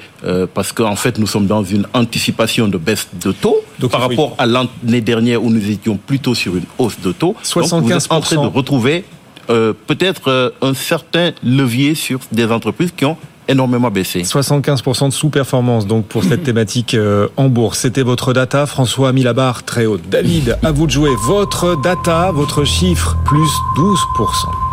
parce 0.53 0.73
qu'en 0.73 0.97
fait, 0.97 1.19
nous 1.19 1.27
sommes 1.27 1.47
dans 1.47 1.65
une 1.65 1.87
anticipation 1.95 2.69
de 2.69 2.77
baisse 2.77 3.09
de 3.23 3.33
taux 3.33 3.63
par 3.91 4.03
rapport 4.03 4.35
à 4.39 4.47
l'année 4.47 5.01
dernière 5.01 5.43
où 5.43 5.51
nous 5.51 5.71
étions 5.71 5.97
plutôt 5.97 6.35
sur 6.35 6.57
une 6.57 6.65
hausse 6.79 7.01
de 7.01 7.13
taux. 7.13 7.35
75%. 7.45 7.71
Donc, 7.71 7.85
vous 7.85 7.93
êtes 7.93 8.13
en 8.13 8.21
train 8.21 8.37
de 8.37 8.47
retrouver 8.47 9.05
euh, 9.51 9.73
peut-être 9.87 10.29
euh, 10.29 10.51
un 10.63 10.75
certain 10.75 11.33
levier 11.43 11.95
sur 11.95 12.21
des 12.33 12.51
entreprises 12.51 12.93
qui 12.97 13.05
ont 13.05 13.17
énormément 13.49 13.91
baissé. 13.91 14.23
75% 14.23 15.09
de 15.09 15.13
sous-performance 15.13 15.87
donc 15.87 16.07
pour 16.07 16.25
cette 16.25 16.43
thématique 16.45 16.95
euh, 16.95 17.29
en 17.37 17.49
bourse. 17.49 17.81
C'était 17.81 18.03
votre 18.03 18.33
data. 18.33 18.67
François 18.67 19.11
a 19.11 19.13
mis 19.13 19.23
la 19.23 19.33
barre 19.33 19.63
très 19.63 19.87
haute. 19.87 20.03
David, 20.09 20.59
à 20.63 20.73
vous 20.73 20.87
de 20.87 20.93
jouer. 20.93 21.11
Votre 21.25 21.81
data, 21.83 22.31
votre 22.33 22.65
chiffre, 22.65 23.17
plus 23.25 23.51
12%. 23.77 24.66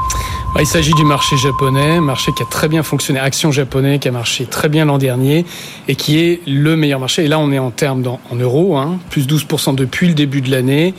Bah, 0.53 0.61
il 0.61 0.67
s'agit 0.67 0.93
du 0.93 1.03
marché 1.03 1.35
japonais, 1.35 1.99
marché 1.99 2.31
qui 2.31 2.43
a 2.43 2.45
très 2.45 2.67
bien 2.67 2.83
fonctionné, 2.83 3.19
action 3.19 3.51
japonais 3.51 3.97
qui 3.97 4.07
a 4.07 4.11
marché 4.11 4.45
très 4.45 4.69
bien 4.69 4.85
l'an 4.85 4.99
dernier 4.99 5.45
et 5.87 5.95
qui 5.95 6.19
est 6.19 6.41
le 6.45 6.75
meilleur 6.75 6.99
marché. 6.99 7.25
Et 7.25 7.27
là, 7.27 7.39
on 7.39 7.51
est 7.51 7.57
en 7.57 7.71
termes 7.71 8.03
en 8.29 8.35
euros, 8.35 8.77
hein, 8.77 8.99
plus 9.09 9.25
12% 9.25 9.73
depuis 9.73 10.07
le 10.07 10.13
début 10.13 10.41
de 10.41 10.51
l'année. 10.51 10.93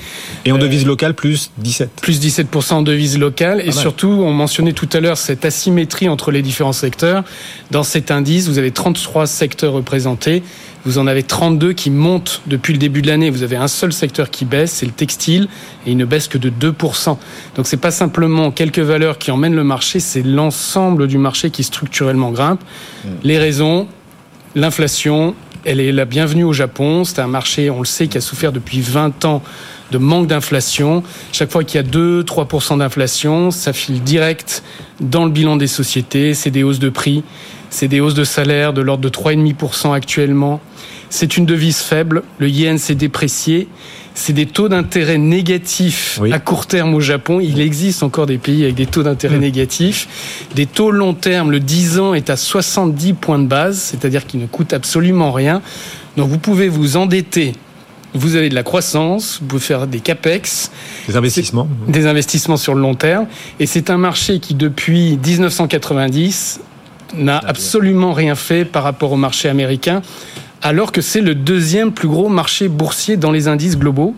Et 0.44 0.50
en 0.50 0.58
devise 0.58 0.84
locale, 0.84 1.14
plus 1.14 1.52
17. 1.58 2.00
Plus 2.02 2.20
17% 2.20 2.72
en 2.74 2.82
devise 2.82 3.16
locale. 3.16 3.62
Et 3.64 3.70
surtout, 3.70 4.08
on 4.08 4.32
mentionnait 4.32 4.72
tout 4.72 4.88
à 4.92 4.98
l'heure 4.98 5.16
cette 5.16 5.44
asymétrie 5.44 6.08
entre 6.08 6.32
les 6.32 6.42
différents 6.42 6.72
secteurs. 6.72 7.22
Dans 7.70 7.84
cet 7.84 8.10
indice, 8.10 8.48
vous 8.48 8.58
avez 8.58 8.72
33 8.72 9.28
secteurs 9.28 9.72
représentés 9.72 10.42
vous 10.84 10.98
en 10.98 11.06
avez 11.06 11.22
32 11.22 11.72
qui 11.72 11.90
montent 11.90 12.42
depuis 12.46 12.72
le 12.72 12.78
début 12.78 13.02
de 13.02 13.06
l'année. 13.06 13.30
Vous 13.30 13.42
avez 13.42 13.56
un 13.56 13.68
seul 13.68 13.92
secteur 13.92 14.30
qui 14.30 14.44
baisse, 14.44 14.72
c'est 14.72 14.86
le 14.86 14.92
textile, 14.92 15.48
et 15.86 15.92
il 15.92 15.96
ne 15.96 16.04
baisse 16.04 16.28
que 16.28 16.38
de 16.38 16.50
2%. 16.50 17.16
Donc 17.56 17.66
c'est 17.66 17.78
pas 17.78 17.90
simplement 17.90 18.50
quelques 18.50 18.80
valeurs 18.80 19.18
qui 19.18 19.30
emmènent 19.30 19.54
le 19.54 19.64
marché, 19.64 20.00
c'est 20.00 20.22
l'ensemble 20.22 21.06
du 21.06 21.18
marché 21.18 21.50
qui 21.50 21.64
structurellement 21.64 22.30
grimpe. 22.30 22.60
Hmm. 23.04 23.08
Les 23.22 23.38
raisons, 23.38 23.88
l'inflation, 24.54 25.34
elle 25.64 25.80
est 25.80 25.92
la 25.92 26.04
bienvenue 26.04 26.44
au 26.44 26.52
Japon. 26.52 27.04
C'est 27.04 27.20
un 27.20 27.26
marché, 27.26 27.70
on 27.70 27.78
le 27.78 27.86
sait, 27.86 28.06
qui 28.06 28.18
a 28.18 28.20
souffert 28.20 28.52
depuis 28.52 28.80
20 28.80 29.24
ans 29.24 29.42
de 29.90 29.98
manque 29.98 30.26
d'inflation. 30.26 31.02
Chaque 31.32 31.50
fois 31.50 31.64
qu'il 31.64 31.80
y 31.80 31.84
a 31.84 31.86
2-3% 31.86 32.78
d'inflation, 32.78 33.50
ça 33.50 33.72
file 33.72 34.02
direct 34.02 34.62
dans 35.00 35.24
le 35.24 35.30
bilan 35.30 35.56
des 35.56 35.66
sociétés. 35.66 36.34
C'est 36.34 36.50
des 36.50 36.62
hausses 36.62 36.78
de 36.78 36.90
prix, 36.90 37.22
c'est 37.74 37.88
des 37.88 37.98
hausses 37.98 38.14
de 38.14 38.22
salaire 38.22 38.72
de 38.72 38.80
l'ordre 38.80 39.02
de 39.02 39.08
3,5% 39.08 39.92
actuellement. 39.92 40.60
C'est 41.10 41.36
une 41.36 41.44
devise 41.44 41.78
faible. 41.78 42.22
Le 42.38 42.48
yen 42.48 42.78
s'est 42.78 42.94
déprécié. 42.94 43.66
C'est 44.14 44.32
des 44.32 44.46
taux 44.46 44.68
d'intérêt 44.68 45.18
négatifs 45.18 46.20
à 46.30 46.38
court 46.38 46.66
terme 46.66 46.94
au 46.94 47.00
Japon. 47.00 47.40
Il 47.40 47.60
existe 47.60 48.04
encore 48.04 48.26
des 48.26 48.38
pays 48.38 48.62
avec 48.62 48.76
des 48.76 48.86
taux 48.86 49.02
d'intérêt 49.02 49.38
mm. 49.38 49.40
négatifs. 49.40 50.46
Des 50.54 50.66
taux 50.66 50.92
long 50.92 51.14
terme, 51.14 51.50
le 51.50 51.58
10 51.58 51.98
ans 51.98 52.14
est 52.14 52.30
à 52.30 52.36
70 52.36 53.14
points 53.14 53.40
de 53.40 53.48
base, 53.48 53.76
c'est-à-dire 53.78 54.24
qu'il 54.24 54.38
ne 54.38 54.46
coûte 54.46 54.72
absolument 54.72 55.32
rien. 55.32 55.60
Donc 56.16 56.28
vous 56.28 56.38
pouvez 56.38 56.68
vous 56.68 56.96
endetter 56.96 57.54
vous 58.16 58.36
avez 58.36 58.48
de 58.48 58.54
la 58.54 58.62
croissance, 58.62 59.40
vous 59.40 59.48
pouvez 59.48 59.60
faire 59.60 59.88
des 59.88 59.98
capex. 59.98 60.70
Des 61.08 61.16
investissements. 61.16 61.66
Des 61.88 62.06
investissements 62.06 62.56
sur 62.56 62.76
le 62.76 62.80
long 62.80 62.94
terme. 62.94 63.26
Et 63.58 63.66
c'est 63.66 63.90
un 63.90 63.98
marché 63.98 64.38
qui, 64.38 64.54
depuis 64.54 65.18
1990, 65.18 66.60
n'a 67.16 67.38
absolument 67.38 68.12
rien 68.12 68.34
fait 68.34 68.64
par 68.64 68.82
rapport 68.82 69.12
au 69.12 69.16
marché 69.16 69.48
américain 69.48 70.02
alors 70.64 70.92
que 70.92 71.02
c'est 71.02 71.20
le 71.20 71.34
deuxième 71.34 71.92
plus 71.92 72.08
gros 72.08 72.30
marché 72.30 72.68
boursier 72.68 73.18
dans 73.18 73.30
les 73.30 73.48
indices 73.48 73.78
globaux. 73.78 74.16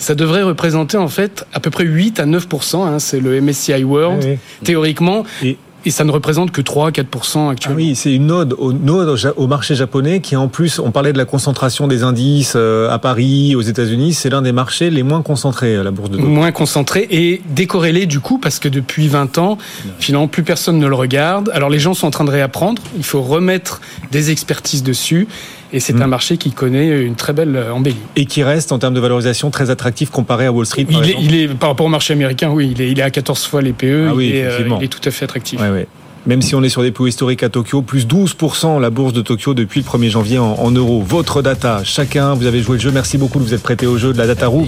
Ça 0.00 0.16
devrait 0.16 0.42
représenter 0.42 0.96
en 0.96 1.08
fait 1.08 1.46
à 1.54 1.60
peu 1.60 1.70
près 1.70 1.84
8 1.84 2.20
à 2.20 2.26
9% 2.26 2.84
hein, 2.84 2.98
c'est 2.98 3.20
le 3.20 3.40
MSCI 3.40 3.84
World 3.84 4.38
théoriquement. 4.64 5.24
Et 5.42 5.56
ça 5.86 6.04
ne 6.04 6.10
représente 6.10 6.50
que 6.50 6.60
3-4% 6.60 7.50
actuellement. 7.50 7.78
Ah 7.80 7.82
oui, 7.82 7.94
c'est 7.94 8.12
une 8.12 8.30
ode 8.30 8.52
au, 8.58 8.72
au, 8.72 9.46
marché 9.46 9.74
japonais 9.74 10.20
qui 10.20 10.36
en 10.36 10.48
plus, 10.48 10.78
on 10.78 10.90
parlait 10.90 11.12
de 11.12 11.18
la 11.18 11.24
concentration 11.24 11.86
des 11.86 12.02
indices 12.02 12.54
euh, 12.56 12.90
à 12.90 12.98
Paris, 12.98 13.54
aux 13.54 13.62
États-Unis, 13.62 14.14
c'est 14.14 14.30
l'un 14.30 14.42
des 14.42 14.52
marchés 14.52 14.90
les 14.90 15.02
moins 15.02 15.22
concentrés, 15.22 15.82
la 15.82 15.90
bourse 15.90 16.10
de 16.10 16.16
Tokyo. 16.16 16.28
Moins 16.28 16.52
concentré 16.52 17.06
et 17.10 17.40
décorrélé 17.50 18.06
du 18.06 18.20
coup 18.20 18.38
parce 18.38 18.58
que 18.58 18.68
depuis 18.68 19.08
20 19.08 19.38
ans, 19.38 19.58
finalement 19.98 20.28
plus 20.28 20.42
personne 20.42 20.78
ne 20.78 20.86
le 20.86 20.94
regarde. 20.94 21.50
Alors 21.54 21.70
les 21.70 21.78
gens 21.78 21.94
sont 21.94 22.06
en 22.06 22.10
train 22.10 22.24
de 22.24 22.30
réapprendre, 22.30 22.82
il 22.96 23.04
faut 23.04 23.22
remettre 23.22 23.80
des 24.10 24.30
expertises 24.30 24.82
dessus 24.82 25.28
et 25.72 25.80
c'est 25.80 26.00
un 26.00 26.06
marché 26.06 26.36
qui 26.36 26.50
connaît 26.50 27.02
une 27.02 27.14
très 27.14 27.32
belle 27.32 27.66
embellie. 27.72 27.96
Et 28.16 28.26
qui 28.26 28.42
reste 28.42 28.72
en 28.72 28.78
termes 28.78 28.94
de 28.94 29.00
valorisation 29.00 29.50
très 29.50 29.70
attractif 29.70 30.10
comparé 30.10 30.46
à 30.46 30.52
Wall 30.52 30.66
Street. 30.66 30.84
Par 30.84 31.04
il, 31.04 31.10
est, 31.10 31.16
il 31.20 31.34
est 31.34 31.48
par 31.48 31.70
rapport 31.70 31.86
au 31.86 31.90
marché 31.90 32.12
américain, 32.12 32.50
oui, 32.50 32.70
il 32.72 32.80
est, 32.80 32.90
il 32.90 32.98
est 32.98 33.02
à 33.02 33.10
14 33.10 33.44
fois 33.46 33.62
les 33.62 33.72
PE. 33.72 34.08
Ah 34.10 34.14
oui, 34.14 34.32
euh, 34.34 34.68
il 34.78 34.84
est 34.84 34.88
tout 34.88 35.06
à 35.06 35.10
fait 35.10 35.24
attractif. 35.24 35.60
Ouais, 35.60 35.70
ouais. 35.70 35.86
Même 36.26 36.42
si 36.42 36.54
on 36.54 36.62
est 36.62 36.68
sur 36.68 36.82
des 36.82 36.90
plus 36.90 37.08
historiques 37.08 37.42
à 37.42 37.48
Tokyo, 37.48 37.80
plus 37.82 38.06
12% 38.06 38.80
la 38.80 38.90
bourse 38.90 39.12
de 39.12 39.22
Tokyo 39.22 39.54
depuis 39.54 39.80
le 39.80 39.86
1er 39.86 40.10
janvier 40.10 40.38
en, 40.38 40.52
en 40.54 40.70
euros. 40.70 41.02
Votre 41.06 41.42
data, 41.42 41.82
chacun, 41.84 42.34
vous 42.34 42.46
avez 42.46 42.62
joué 42.62 42.76
le 42.76 42.82
jeu. 42.82 42.90
Merci 42.90 43.16
beaucoup 43.18 43.38
de 43.38 43.44
vous 43.44 43.54
être 43.54 43.62
prêté 43.62 43.86
au 43.86 43.96
jeu 43.96 44.12
de 44.12 44.18
la 44.18 44.26
data 44.26 44.46
room. 44.46 44.66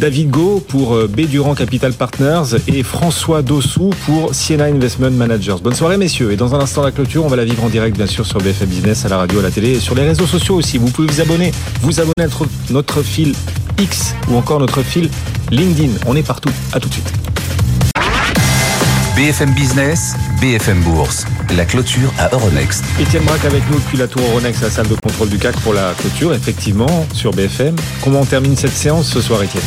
David 0.00 0.30
Go 0.30 0.64
pour 0.66 0.94
euh, 0.94 1.06
B 1.06 1.22
Durand 1.22 1.54
Capital 1.54 1.92
Partners 1.92 2.56
et 2.68 2.82
François 2.82 3.42
Dossou 3.42 3.90
pour 4.06 4.34
Siena 4.34 4.64
Investment 4.64 5.10
Managers. 5.10 5.56
Bonne 5.62 5.74
soirée 5.74 5.96
messieurs. 5.96 6.32
Et 6.32 6.36
dans 6.36 6.54
un 6.54 6.60
instant 6.60 6.82
la 6.82 6.90
clôture, 6.92 7.24
on 7.24 7.28
va 7.28 7.36
la 7.36 7.44
vivre 7.44 7.62
en 7.64 7.68
direct 7.68 7.96
bien 7.96 8.06
sûr 8.06 8.24
sur 8.24 8.38
BFM 8.38 8.68
Business, 8.68 9.04
à 9.04 9.08
la 9.08 9.18
radio, 9.18 9.40
à 9.40 9.42
la 9.42 9.50
télé 9.50 9.72
et 9.72 9.80
sur 9.80 9.94
les 9.94 10.02
réseaux 10.02 10.26
sociaux 10.26 10.54
aussi. 10.54 10.78
Vous 10.78 10.90
pouvez 10.90 11.08
vous 11.08 11.20
abonner, 11.20 11.52
vous 11.82 12.00
abonner 12.00 12.12
à 12.20 12.24
notre, 12.24 12.46
notre 12.70 13.02
fil 13.02 13.34
X 13.78 14.14
ou 14.30 14.36
encore 14.36 14.60
notre 14.60 14.82
fil 14.82 15.10
LinkedIn. 15.50 15.92
On 16.06 16.16
est 16.16 16.22
partout. 16.26 16.50
À 16.72 16.80
tout 16.80 16.88
de 16.88 16.94
suite. 16.94 17.12
BFM 19.16 19.50
Business, 19.52 20.16
BFM 20.40 20.80
Bourse, 20.80 21.24
la 21.56 21.64
clôture 21.64 22.12
à 22.18 22.28
Euronext. 22.34 22.84
Étienne 23.00 23.22
Braque 23.22 23.44
avec 23.44 23.62
nous 23.70 23.78
depuis 23.78 23.96
la 23.96 24.08
tour 24.08 24.20
Euronext, 24.22 24.60
la 24.60 24.70
salle 24.70 24.88
de 24.88 24.96
contrôle 24.96 25.28
du 25.28 25.38
CAC 25.38 25.54
pour 25.60 25.72
la 25.72 25.94
clôture, 25.94 26.34
effectivement, 26.34 27.06
sur 27.12 27.30
BFM. 27.30 27.76
Comment 28.02 28.22
on 28.22 28.24
termine 28.24 28.56
cette 28.56 28.72
séance 28.72 29.06
ce 29.06 29.20
soir, 29.20 29.40
Étienne? 29.44 29.62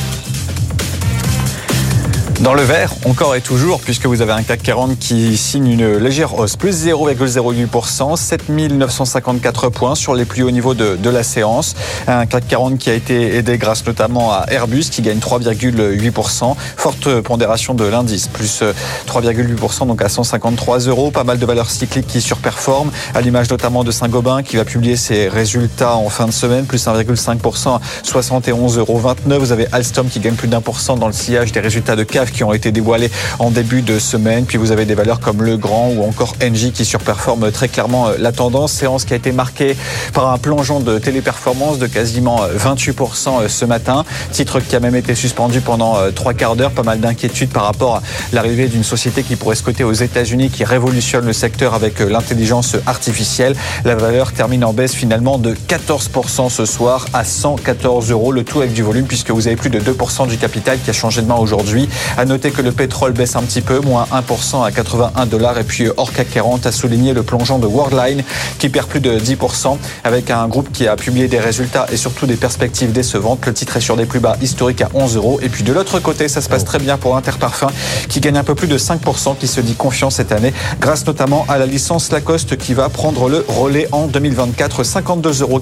Dans 2.41 2.53
le 2.53 2.61
vert, 2.61 2.93
encore 3.05 3.35
et 3.35 3.41
toujours, 3.41 3.80
puisque 3.81 4.05
vous 4.05 4.22
avez 4.22 4.31
un 4.31 4.43
CAC 4.43 4.61
40 4.61 4.99
qui 4.99 5.35
signe 5.38 5.72
une 5.72 5.97
légère 5.97 6.38
hausse, 6.38 6.55
plus 6.55 6.85
0,08%, 6.85 8.15
7954 8.15 9.69
points 9.69 9.95
sur 9.95 10.14
les 10.14 10.23
plus 10.23 10.43
hauts 10.43 10.51
niveaux 10.51 10.76
de, 10.76 10.95
de, 10.95 11.09
la 11.09 11.23
séance. 11.23 11.73
Un 12.07 12.27
CAC 12.27 12.47
40 12.47 12.77
qui 12.77 12.91
a 12.91 12.93
été 12.93 13.38
aidé 13.38 13.57
grâce 13.57 13.84
notamment 13.88 14.31
à 14.31 14.45
Airbus 14.49 14.84
qui 14.91 15.01
gagne 15.01 15.18
3,8%. 15.18 16.55
Forte 16.77 17.22
pondération 17.22 17.73
de 17.73 17.85
l'indice, 17.85 18.27
plus 18.27 18.61
3,8%, 19.07 19.88
donc 19.88 20.03
à 20.03 20.07
153 20.07 20.81
euros. 20.81 21.09
Pas 21.09 21.23
mal 21.23 21.39
de 21.39 21.45
valeurs 21.47 21.72
cycliques 21.72 22.05
qui 22.05 22.22
surperforment, 22.22 22.91
à 23.15 23.22
l'image 23.22 23.49
notamment 23.49 23.84
de 23.84 23.89
Saint-Gobain 23.89 24.43
qui 24.43 24.57
va 24.57 24.64
publier 24.64 24.95
ses 24.95 25.27
résultats 25.27 25.95
en 25.95 26.09
fin 26.09 26.27
de 26.27 26.31
semaine, 26.31 26.65
plus 26.65 26.85
1,5%, 26.85 27.80
71,29 28.05 28.77
euros. 28.77 29.01
Vous 29.39 29.51
avez 29.51 29.65
Alstom 29.72 30.07
qui 30.07 30.19
gagne 30.19 30.35
plus 30.35 30.47
d'un 30.47 30.61
pour 30.61 30.80
cent 30.80 30.97
dans 30.97 31.07
le 31.07 31.14
sillage 31.14 31.51
des 31.51 31.61
résultats 31.61 31.95
de 31.95 32.03
CAF 32.03 32.26
qui 32.31 32.43
ont 32.43 32.53
été 32.53 32.71
dévoilés 32.71 33.11
en 33.39 33.51
début 33.51 33.81
de 33.81 33.99
semaine. 33.99 34.45
Puis 34.45 34.57
vous 34.57 34.71
avez 34.71 34.85
des 34.85 34.95
valeurs 34.95 35.19
comme 35.19 35.43
Legrand 35.43 35.91
ou 35.95 36.03
encore 36.03 36.35
Engie 36.43 36.71
qui 36.71 36.85
surperforment 36.85 37.51
très 37.51 37.67
clairement 37.67 38.09
la 38.17 38.31
tendance. 38.31 38.73
Séance 38.73 39.05
qui 39.05 39.13
a 39.13 39.15
été 39.15 39.31
marquée 39.31 39.75
par 40.13 40.31
un 40.31 40.37
plongeon 40.37 40.79
de 40.79 40.99
téléperformance 40.99 41.79
de 41.79 41.87
quasiment 41.87 42.41
28% 42.57 43.47
ce 43.47 43.65
matin. 43.65 44.05
Titre 44.31 44.59
qui 44.59 44.75
a 44.75 44.79
même 44.79 44.95
été 44.95 45.15
suspendu 45.15 45.61
pendant 45.61 45.97
trois 46.13 46.33
quarts 46.33 46.55
d'heure. 46.55 46.71
Pas 46.71 46.83
mal 46.83 46.99
d'inquiétudes 46.99 47.49
par 47.49 47.63
rapport 47.63 47.97
à 47.97 48.01
l'arrivée 48.33 48.67
d'une 48.67 48.83
société 48.83 49.23
qui 49.23 49.35
pourrait 49.35 49.55
se 49.55 49.63
coter 49.63 49.83
aux 49.83 49.93
États-Unis 49.93 50.49
qui 50.49 50.63
révolutionne 50.63 51.25
le 51.25 51.33
secteur 51.33 51.73
avec 51.73 51.99
l'intelligence 51.99 52.75
artificielle. 52.85 53.55
La 53.85 53.95
valeur 53.95 54.31
termine 54.33 54.63
en 54.63 54.73
baisse 54.73 54.93
finalement 54.93 55.37
de 55.37 55.55
14% 55.67 56.49
ce 56.49 56.65
soir 56.65 57.05
à 57.13 57.23
114 57.23 58.11
euros. 58.11 58.31
Le 58.31 58.43
tout 58.43 58.59
avec 58.59 58.73
du 58.73 58.83
volume 58.83 59.05
puisque 59.05 59.31
vous 59.31 59.47
avez 59.47 59.55
plus 59.55 59.69
de 59.69 59.79
2% 59.79 60.27
du 60.27 60.37
capital 60.37 60.79
qui 60.79 60.89
a 60.89 60.93
changé 60.93 61.21
de 61.21 61.27
main 61.27 61.35
aujourd'hui. 61.35 61.89
À 62.18 62.26
noter 62.26 62.49
que 62.49 62.64
le 62.64 62.72
pétrole 62.72 63.11
baisse 63.11 63.35
un 63.35 63.44
petit 63.44 63.61
peu, 63.61 63.80
moins 63.80 64.07
1% 64.11 64.65
à 64.65 64.72
81 64.72 65.27
dollars. 65.27 65.60
Et 65.60 65.64
puis 65.64 65.88
hors 65.98 66.11
CAC 66.11 66.31
40 66.31 66.65
a 66.65 66.72
souligné 66.72 67.14
le 67.14 67.22
plongeon 67.22 67.60
de 67.60 67.68
Worldline 67.68 68.23
qui 68.57 68.69
perd 68.69 68.88
plus 68.88 68.99
de 68.99 69.19
10% 69.19 69.77
avec 70.03 70.31
un 70.31 70.48
groupe 70.48 70.72
qui 70.72 70.88
a 70.88 70.95
publié 70.95 71.27
des 71.27 71.39
résultats 71.39 71.85
et 71.91 71.98
surtout 71.98 72.26
des 72.26 72.35
perspectives 72.35 72.91
décevantes. 72.91 73.45
Le 73.45 73.53
titre 73.53 73.77
est 73.77 73.81
sur 73.81 73.95
des 73.95 74.06
plus 74.06 74.19
bas 74.19 74.35
historiques 74.41 74.81
à 74.81 74.89
11 74.95 75.15
euros. 75.15 75.39
Et 75.44 75.49
puis 75.49 75.64
de 75.64 75.72
l'autre 75.72 75.99
côté, 75.99 76.27
ça 76.27 76.41
se 76.41 76.49
passe 76.49 76.65
très 76.65 76.80
bien 76.80 76.98
pour 76.98 77.15
Interparfum 77.15 77.69
qui 78.10 78.19
gagne 78.19 78.38
un 78.38 78.44
peu 78.44 78.56
plus 78.56 78.68
de 78.68 78.80
5%, 78.80 79.38
qui 79.38 79.48
se 79.48 79.61
dit 79.61 79.76
confiant 79.76 80.10
cette 80.10 80.31
année 80.31 80.53
grâce 80.81 81.06
notamment 81.06 81.45
à 81.48 81.60
la 81.60 81.68
licence 81.68 82.11
Lacoste 82.11 82.57
qui 82.57 82.73
va 82.73 82.89
prendre 82.89 83.30
le 83.30 83.45
relais 83.48 83.88
en 83.91 84.07
2024. 84.07 84.84
52,40 84.84 85.41
euros 85.41 85.61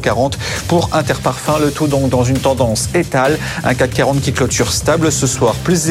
pour 0.70 0.90
Interparfum. 0.94 1.62
Le 1.62 1.72
tout 1.72 1.88
donc 1.88 2.10
dans 2.10 2.24
une 2.24 2.40
tendance 2.40 2.88
étale. 2.94 3.38
Un 3.66 3.74
CAC 3.74 3.92
40 3.92 4.22
qui 4.22 4.32
clôture 4.32 4.72
stable 4.72 5.12
ce 5.12 5.28
soir, 5.28 5.54
plus 5.56 5.90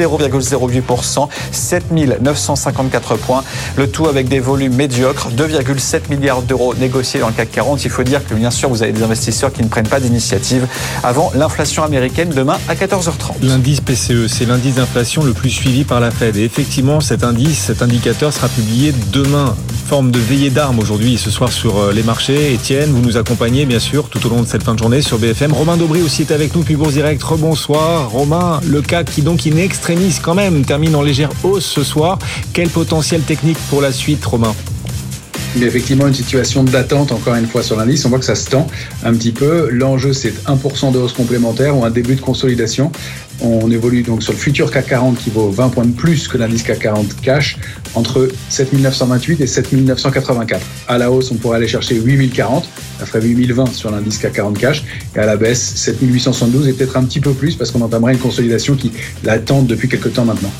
0,08%, 0.54 1.28
7954 1.52 3.16
points. 3.16 3.44
Le 3.76 3.88
tout 3.88 4.06
avec 4.06 4.28
des 4.28 4.40
volumes 4.40 4.74
médiocres, 4.74 5.28
2,7 5.30 6.10
milliards 6.10 6.42
d'euros 6.42 6.74
négociés 6.74 7.20
dans 7.20 7.28
le 7.28 7.32
CAC 7.32 7.50
40. 7.52 7.84
Il 7.84 7.90
faut 7.90 8.02
dire 8.02 8.26
que 8.26 8.34
bien 8.34 8.50
sûr, 8.50 8.68
vous 8.68 8.82
avez 8.82 8.92
des 8.92 9.02
investisseurs 9.02 9.52
qui 9.52 9.62
ne 9.62 9.68
prennent 9.68 9.88
pas 9.88 10.00
d'initiative 10.00 10.66
avant 11.02 11.32
l'inflation 11.34 11.82
américaine 11.82 12.30
demain 12.30 12.58
à 12.68 12.74
14h30. 12.74 13.42
L'indice 13.42 13.80
PCE, 13.80 14.26
c'est 14.28 14.46
l'indice 14.46 14.74
d'inflation 14.74 15.22
le 15.22 15.32
plus 15.32 15.50
suivi 15.50 15.84
par 15.84 16.00
la 16.00 16.10
Fed. 16.10 16.36
Et 16.36 16.44
effectivement, 16.44 17.00
cet 17.00 17.24
indice, 17.24 17.58
cet 17.58 17.82
indicateur 17.82 18.32
sera 18.32 18.48
publié 18.48 18.92
demain. 19.12 19.54
Forme 19.86 20.10
de 20.10 20.18
veillée 20.18 20.50
d'armes 20.50 20.78
aujourd'hui 20.78 21.14
et 21.14 21.18
ce 21.18 21.30
soir 21.30 21.52
sur 21.52 21.92
les 21.92 22.02
marchés. 22.02 22.54
Étienne, 22.54 22.90
vous 22.90 23.02
nous 23.02 23.16
accompagnez 23.16 23.66
bien 23.66 23.78
sûr 23.78 24.08
tout 24.08 24.24
au 24.26 24.30
long 24.30 24.42
de 24.42 24.46
cette 24.46 24.62
fin 24.62 24.74
de 24.74 24.78
journée 24.78 25.02
sur 25.02 25.18
BFM. 25.18 25.52
Romain 25.52 25.76
Daubry 25.76 26.02
aussi 26.02 26.22
est 26.22 26.32
avec 26.32 26.54
nous, 26.54 26.62
puis 26.62 26.76
Bourse 26.76 26.94
Direct. 26.94 27.22
Rebonsoir. 27.22 28.10
Romain, 28.10 28.60
le 28.66 28.80
CAC 28.80 29.10
qui 29.10 29.22
donc 29.22 29.46
in 29.46 29.56
extremis 29.56 30.16
quand 30.22 30.34
même 30.34 30.43
termine 30.64 30.94
en 30.96 31.02
légère 31.02 31.30
hausse 31.42 31.64
ce 31.64 31.82
soir. 31.82 32.18
Quel 32.52 32.68
potentiel 32.68 33.22
technique 33.22 33.58
pour 33.68 33.80
la 33.80 33.92
suite, 33.92 34.24
Romain? 34.24 34.54
Il 35.56 35.62
y 35.62 35.64
a 35.64 35.68
effectivement 35.68 36.08
une 36.08 36.14
situation 36.14 36.64
d'attente 36.64 37.12
encore 37.12 37.36
une 37.36 37.46
fois 37.46 37.62
sur 37.62 37.76
l'indice. 37.76 38.04
On 38.04 38.08
voit 38.08 38.18
que 38.18 38.24
ça 38.24 38.34
se 38.34 38.50
tend 38.50 38.66
un 39.04 39.14
petit 39.14 39.30
peu. 39.30 39.68
L'enjeu, 39.70 40.12
c'est 40.12 40.34
1% 40.46 40.90
de 40.90 40.98
hausse 40.98 41.12
complémentaire 41.12 41.76
ou 41.76 41.84
un 41.84 41.90
début 41.90 42.16
de 42.16 42.20
consolidation. 42.20 42.90
On 43.40 43.70
évolue 43.70 44.02
donc 44.02 44.22
sur 44.22 44.32
le 44.32 44.38
futur 44.38 44.70
CAC 44.70 44.88
40 44.88 45.18
qui 45.18 45.30
vaut 45.30 45.50
20 45.50 45.68
points 45.70 45.84
de 45.84 45.92
plus 45.92 46.28
que 46.28 46.38
l'indice 46.38 46.62
CAC 46.62 46.78
40 46.78 47.20
cash 47.20 47.56
entre 47.94 48.28
7928 48.48 49.40
et 49.40 49.46
7984. 49.46 50.64
À 50.88 50.98
la 50.98 51.10
hausse, 51.10 51.30
on 51.30 51.34
pourrait 51.34 51.56
aller 51.56 51.68
chercher 51.68 51.96
8040. 51.96 52.68
Ça 52.98 53.06
ferait 53.06 53.22
8020 53.22 53.74
sur 53.74 53.90
l'indice 53.90 54.18
CAC 54.18 54.34
40 54.34 54.58
cash. 54.58 54.84
Et 55.16 55.18
à 55.18 55.26
la 55.26 55.36
baisse, 55.36 55.74
7872 55.76 56.68
et 56.68 56.72
peut-être 56.72 56.96
un 56.96 57.04
petit 57.04 57.20
peu 57.20 57.32
plus 57.32 57.56
parce 57.56 57.70
qu'on 57.70 57.82
entamerait 57.82 58.12
une 58.12 58.18
consolidation 58.18 58.76
qui 58.76 58.92
l'attend 59.22 59.62
depuis 59.62 59.88
quelques 59.88 60.12
temps 60.12 60.24
maintenant. 60.24 60.52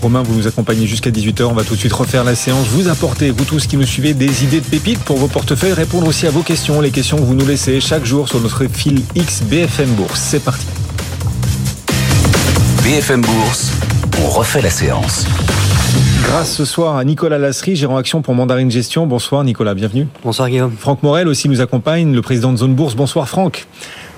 Romain, 0.00 0.22
vous 0.22 0.34
nous 0.34 0.46
accompagnez 0.46 0.86
jusqu'à 0.86 1.10
18h. 1.10 1.44
On 1.44 1.54
va 1.54 1.64
tout 1.64 1.74
de 1.74 1.80
suite 1.80 1.92
refaire 1.92 2.22
la 2.22 2.36
séance. 2.36 2.68
Vous 2.68 2.88
apportez, 2.88 3.30
vous 3.30 3.44
tous 3.44 3.66
qui 3.66 3.76
nous 3.76 3.86
suivez, 3.86 4.14
des 4.14 4.44
idées 4.44 4.60
de 4.60 4.66
pépites 4.66 5.00
pour 5.00 5.16
vos 5.16 5.26
portefeuilles. 5.26 5.72
Répondre 5.72 6.06
aussi 6.06 6.26
à 6.26 6.30
vos 6.30 6.42
questions, 6.42 6.80
les 6.80 6.90
questions 6.90 7.16
que 7.16 7.22
vous 7.22 7.34
nous 7.34 7.46
laissez 7.46 7.80
chaque 7.80 8.04
jour 8.04 8.28
sur 8.28 8.40
notre 8.40 8.66
fil 8.66 9.02
X 9.16 9.42
BFM 9.42 9.90
Bourse. 9.94 10.20
C'est 10.20 10.44
parti. 10.44 10.66
BFM 12.88 13.20
Bourse, 13.20 13.70
on 14.24 14.30
refait 14.30 14.62
la 14.62 14.70
séance. 14.70 15.26
Grâce 16.22 16.50
ce 16.54 16.64
soir 16.64 16.96
à 16.96 17.04
Nicolas 17.04 17.36
Lasserie, 17.36 17.76
gérant 17.76 17.98
action 17.98 18.22
pour 18.22 18.32
Mandarine 18.32 18.70
Gestion. 18.70 19.06
Bonsoir 19.06 19.44
Nicolas, 19.44 19.74
bienvenue. 19.74 20.08
Bonsoir 20.24 20.48
Guillaume. 20.48 20.72
Franck 20.72 21.02
Morel 21.02 21.28
aussi 21.28 21.50
nous 21.50 21.60
accompagne, 21.60 22.14
le 22.14 22.22
président 22.22 22.50
de 22.50 22.56
Zone 22.56 22.74
Bourse. 22.74 22.94
Bonsoir 22.94 23.28
Franck. 23.28 23.66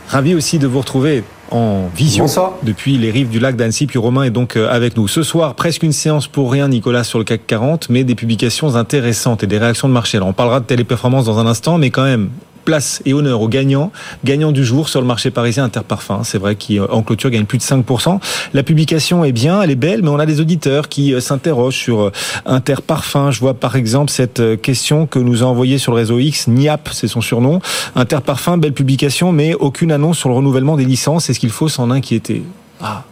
Ravi 0.07 0.37
aussi 0.37 0.61
de 0.61 0.69
vous 0.69 0.79
retrouver 0.79 1.25
en 1.51 1.89
vision 1.97 2.27
Bonsoir. 2.27 2.53
depuis 2.63 2.97
les 2.97 3.11
rives 3.11 3.29
du 3.29 3.41
lac 3.41 3.57
d'Annecy. 3.57 3.89
Puis 3.89 3.99
Romain 3.99 4.23
est 4.23 4.31
donc 4.31 4.55
avec 4.55 4.97
nous. 4.97 5.09
Ce 5.09 5.25
soir, 5.25 5.57
presque 5.57 5.83
une 5.83 5.91
séance 5.91 6.29
pour 6.29 6.53
rien, 6.53 6.69
Nicolas, 6.69 7.03
sur 7.03 7.19
le 7.19 7.25
CAC 7.25 7.49
40, 7.49 7.91
mais 7.91 8.05
des 8.05 8.15
publications 8.15 8.77
intéressantes 8.77 9.43
et 9.43 9.49
des 9.49 9.59
réactions 9.59 9.89
de 9.89 9.93
marché. 9.95 10.19
Alors, 10.19 10.29
on 10.29 10.33
parlera 10.33 10.61
de 10.61 10.67
téléperformance 10.67 11.25
dans 11.25 11.41
un 11.41 11.47
instant, 11.49 11.77
mais 11.77 11.91
quand 11.91 12.05
même, 12.05 12.31
place 12.71 13.03
et 13.05 13.15
honneur 13.15 13.41
aux 13.41 13.49
gagnants. 13.49 13.91
Gagnant 14.25 14.53
du 14.53 14.65
jour 14.65 14.89
sur 14.89 15.01
le 15.01 15.07
marché 15.09 15.33
parisien 15.33 15.65
Interparfum. 15.65 16.21
C'est 16.23 16.39
vrai 16.39 16.55
qu'en 16.55 17.03
clôture 17.03 17.31
gagne 17.31 17.47
plus 17.47 17.59
de 17.59 17.65
5%. 17.65 18.21
La 18.55 18.63
publication 18.63 19.25
est 19.25 19.33
bien, 19.33 19.61
elle 19.61 19.73
est 19.73 19.75
belle, 19.75 20.03
mais 20.05 20.09
on 20.09 20.21
a 20.21 20.27
des 20.27 20.41
auditeurs 20.41 20.89
qui 20.89 21.21
s'interrogent 21.21 21.75
sur 21.75 22.13
Interparfum. 22.47 23.33
Je 23.33 23.41
vois 23.41 23.55
par 23.55 23.75
exemple 23.75 24.13
cette 24.13 24.61
question 24.63 25.07
que 25.07 25.19
nous 25.19 25.43
a 25.43 25.47
envoyée 25.47 25.79
sur 25.79 25.91
le 25.91 25.97
réseau 25.97 26.21
X, 26.21 26.47
NIAP, 26.47 26.91
c'est 26.93 27.09
son 27.09 27.21
surnom. 27.21 27.59
Interparfum, 27.97 28.61
belle 28.61 28.73
publication, 28.73 29.33
mais 29.33 29.55
aucune 29.55 29.91
annonce 29.91 30.19
sur 30.19 30.29
le 30.29 30.37
renouvellement 30.37 30.77
des 30.77 30.85
licences. 30.85 31.29
Est-ce 31.29 31.41
qu'il 31.41 31.51
faut 31.51 31.69
s'en 31.69 31.91
inquiéter? 31.91 32.45
Ah. 32.81 33.03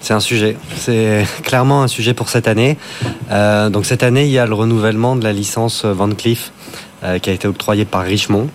C'est 0.00 0.14
un 0.14 0.20
sujet. 0.20 0.56
C'est 0.76 1.26
clairement 1.42 1.82
un 1.82 1.88
sujet 1.88 2.14
pour 2.14 2.28
cette 2.28 2.46
année. 2.46 2.78
Euh, 3.32 3.70
donc 3.70 3.86
cette 3.86 4.04
année, 4.04 4.26
il 4.26 4.30
y 4.30 4.38
a 4.38 4.46
le 4.46 4.54
renouvellement 4.54 5.16
de 5.16 5.24
la 5.24 5.32
licence 5.32 5.84
Van 5.84 6.08
Cleef 6.10 6.52
euh, 7.02 7.18
qui 7.18 7.30
a 7.30 7.32
été 7.32 7.48
octroyée 7.48 7.86
par 7.86 8.02
Richemont. 8.02 8.50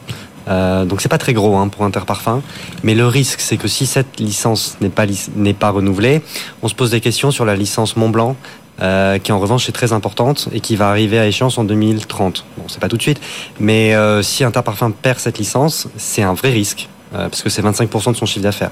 Euh, 0.48 0.86
donc 0.86 1.02
c'est 1.02 1.10
pas 1.10 1.18
très 1.18 1.34
gros 1.34 1.56
hein, 1.58 1.68
pour 1.68 1.84
Interparfum, 1.86 2.42
mais 2.84 2.94
le 2.94 3.08
risque 3.08 3.40
c'est 3.42 3.58
que 3.58 3.68
si 3.68 3.86
cette 3.86 4.20
licence 4.20 4.78
n'est 4.82 4.90
pas 4.90 5.06
n'est 5.36 5.54
pas 5.54 5.72
renouvelée, 5.72 6.22
on 6.62 6.68
se 6.68 6.76
pose 6.76 6.92
des 6.92 7.02
questions 7.02 7.32
sur 7.32 7.46
la 7.46 7.56
licence 7.56 7.96
Montblanc. 7.96 8.36
Euh, 8.82 9.20
qui 9.20 9.32
en 9.32 9.40
revanche 9.40 9.70
est 9.70 9.72
très 9.72 9.94
importante 9.94 10.50
et 10.52 10.60
qui 10.60 10.76
va 10.76 10.90
arriver 10.90 11.18
à 11.18 11.26
échéance 11.26 11.58
en 11.58 11.64
2030. 11.64 12.44
Bon, 12.58 12.66
c'est 12.68 12.82
pas 12.82 12.90
tout 12.90 12.98
de 12.98 13.02
suite, 13.02 13.22
mais 13.58 13.96
euh, 13.96 14.22
si 14.22 14.44
Interparfum 14.44 14.92
perd 14.92 15.18
cette 15.20 15.38
licence, 15.38 15.88
c'est 15.96 16.24
un 16.24 16.34
vrai 16.34 16.50
risque 16.50 16.90
euh, 17.14 17.30
parce 17.30 17.42
que 17.42 17.50
c'est 17.50 17.62
25% 17.62 18.12
de 18.12 18.18
son 18.18 18.26
chiffre 18.26 18.44
d'affaires. 18.44 18.72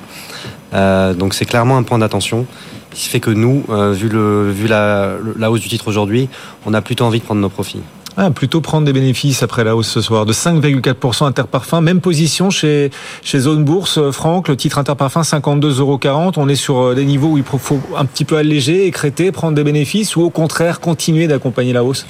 Euh, 0.73 1.13
donc 1.13 1.33
c'est 1.33 1.45
clairement 1.45 1.77
un 1.77 1.83
point 1.83 1.99
d'attention. 1.99 2.45
Qui 2.91 3.07
fait 3.09 3.19
que 3.19 3.31
nous, 3.31 3.63
vu, 3.93 4.07
le, 4.07 4.51
vu 4.51 4.67
la, 4.67 5.13
la 5.39 5.49
hausse 5.49 5.61
du 5.61 5.67
titre 5.67 5.87
aujourd'hui, 5.87 6.29
on 6.67 6.75
a 6.75 6.81
plutôt 6.83 7.05
envie 7.05 7.19
de 7.19 7.23
prendre 7.23 7.41
nos 7.41 7.49
profits. 7.49 7.81
Ah, 8.15 8.30
plutôt 8.30 8.61
prendre 8.61 8.85
des 8.85 8.94
bénéfices 8.94 9.41
après 9.41 9.64
la 9.64 9.76
hausse 9.76 9.90
ce 9.90 9.99
soir 9.99 10.27
de 10.27 10.34
5,4% 10.34 11.26
Interparfum. 11.26 11.84
Même 11.84 11.99
position 11.99 12.52
chez, 12.52 12.91
chez 13.23 13.40
Zone 13.40 13.64
Bourse. 13.64 14.11
Franck, 14.11 14.49
le 14.49 14.56
titre 14.56 14.77
Interparfum 14.77 15.23
52,40 15.23 15.80
euros. 15.80 16.31
On 16.38 16.48
est 16.48 16.56
sur 16.56 16.94
des 16.94 17.06
niveaux 17.06 17.30
où 17.30 17.38
il 17.38 17.44
faut 17.44 17.80
un 17.98 18.06
petit 18.06 18.23
peu 18.23 18.38
alléger, 18.38 18.85
écréter, 18.85 19.31
prendre 19.31 19.56
des 19.56 19.64
bénéfices 19.64 20.15
ou 20.15 20.22
au 20.22 20.30
contraire 20.30 20.80
continuer 20.80 21.27
d'accompagner 21.27 21.73
la 21.73 21.84
hausse? 21.84 22.06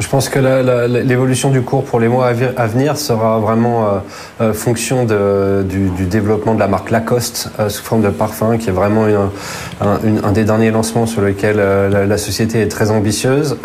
Je 0.00 0.08
pense 0.08 0.30
que 0.30 0.38
l'évolution 1.04 1.50
du 1.50 1.60
cours 1.60 1.84
pour 1.84 2.00
les 2.00 2.08
mois 2.08 2.28
à 2.28 2.66
venir 2.66 2.96
sera 2.96 3.38
vraiment 3.38 3.84
euh, 3.84 3.98
euh, 4.40 4.52
fonction 4.54 5.04
de, 5.04 5.62
du, 5.62 5.90
du, 5.90 6.06
développement 6.06 6.54
de 6.54 6.58
la 6.58 6.68
marque 6.68 6.90
Lacoste 6.90 7.50
euh, 7.60 7.68
sous 7.68 7.84
forme 7.84 8.00
de 8.00 8.08
parfum, 8.08 8.56
qui 8.56 8.70
est 8.70 8.72
vraiment 8.72 9.06
une, 9.06 9.28
un, 10.24 10.32
des 10.32 10.44
derniers 10.44 10.70
lancements 10.70 11.04
sur 11.04 11.20
lequel 11.20 11.56
la, 11.58 12.06
la, 12.06 12.18
société 12.18 12.62
est 12.62 12.68
très 12.68 12.90
ambitieuse 12.90 13.58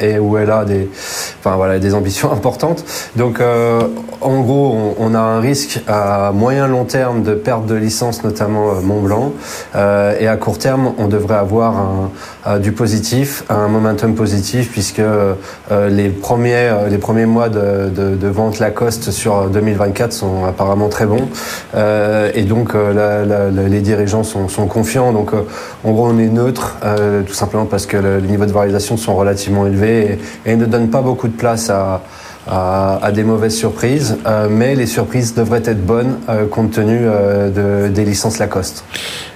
et 0.00 0.18
où 0.18 0.36
elle 0.36 0.50
a 0.50 0.64
des, 0.64 0.90
enfin, 1.38 1.54
voilà, 1.54 1.78
des 1.78 1.94
ambitions 1.94 2.32
importantes. 2.32 2.84
Donc, 3.14 3.40
en 3.40 4.40
gros, 4.40 4.94
on, 4.98 5.06
on, 5.10 5.14
a 5.14 5.20
un 5.20 5.40
risque 5.40 5.80
à 5.86 6.32
moyen 6.34 6.66
long 6.66 6.86
terme 6.86 7.22
de 7.22 7.34
perte 7.34 7.66
de 7.66 7.76
licence, 7.76 8.24
notamment 8.24 8.74
Mont 8.82 9.02
Blanc, 9.02 9.32
et 9.74 10.26
à 10.26 10.36
court 10.36 10.58
terme, 10.58 10.92
on 10.98 11.06
devrait 11.06 11.36
avoir 11.36 11.76
un, 12.44 12.58
du 12.58 12.72
positif, 12.72 13.44
un 13.48 13.68
momentum 13.68 14.14
positif, 14.14 14.72
puisque 14.72 15.02
euh, 15.70 15.88
les 15.88 16.08
premiers 16.08 16.54
euh, 16.54 16.88
les 16.88 16.98
premiers 16.98 17.26
mois 17.26 17.48
de, 17.48 17.90
de, 17.90 18.14
de, 18.16 18.28
vente 18.28 18.58
Lacoste 18.58 19.10
sur 19.10 19.50
2024 19.50 20.12
sont 20.12 20.44
apparemment 20.44 20.88
très 20.88 21.04
bons 21.04 21.28
euh, 21.74 22.30
et 22.34 22.44
donc 22.44 22.74
la, 22.74 23.24
la, 23.24 23.50
les 23.50 23.80
dirigeants 23.80 24.24
sont, 24.24 24.48
sont 24.48 24.66
confiants. 24.66 25.12
Donc 25.12 25.32
en 25.84 25.92
gros 25.92 26.08
on 26.08 26.18
est 26.18 26.28
neutre 26.28 26.76
tout 27.26 27.34
simplement 27.34 27.66
parce 27.66 27.86
que 27.86 27.96
le, 27.96 28.18
les 28.18 28.28
niveaux 28.28 28.46
de 28.46 28.52
valorisation 28.52 28.96
sont 28.96 29.14
relativement 29.16 29.66
élevés 29.66 30.18
et, 30.46 30.52
et 30.52 30.56
ne 30.56 30.64
donnent 30.64 30.90
pas 30.90 31.02
beaucoup 31.02 31.28
de 31.28 31.36
place 31.36 31.70
à 31.70 32.02
à, 32.48 33.12
des 33.12 33.24
mauvaises 33.24 33.56
surprises, 33.56 34.18
euh, 34.26 34.48
mais 34.50 34.74
les 34.74 34.86
surprises 34.86 35.34
devraient 35.34 35.62
être 35.64 35.84
bonnes 35.84 36.18
euh, 36.28 36.46
compte 36.46 36.72
tenu 36.72 36.98
euh, 37.02 37.88
de, 37.88 37.92
des 37.92 38.04
licences 38.04 38.38
Lacoste. 38.38 38.84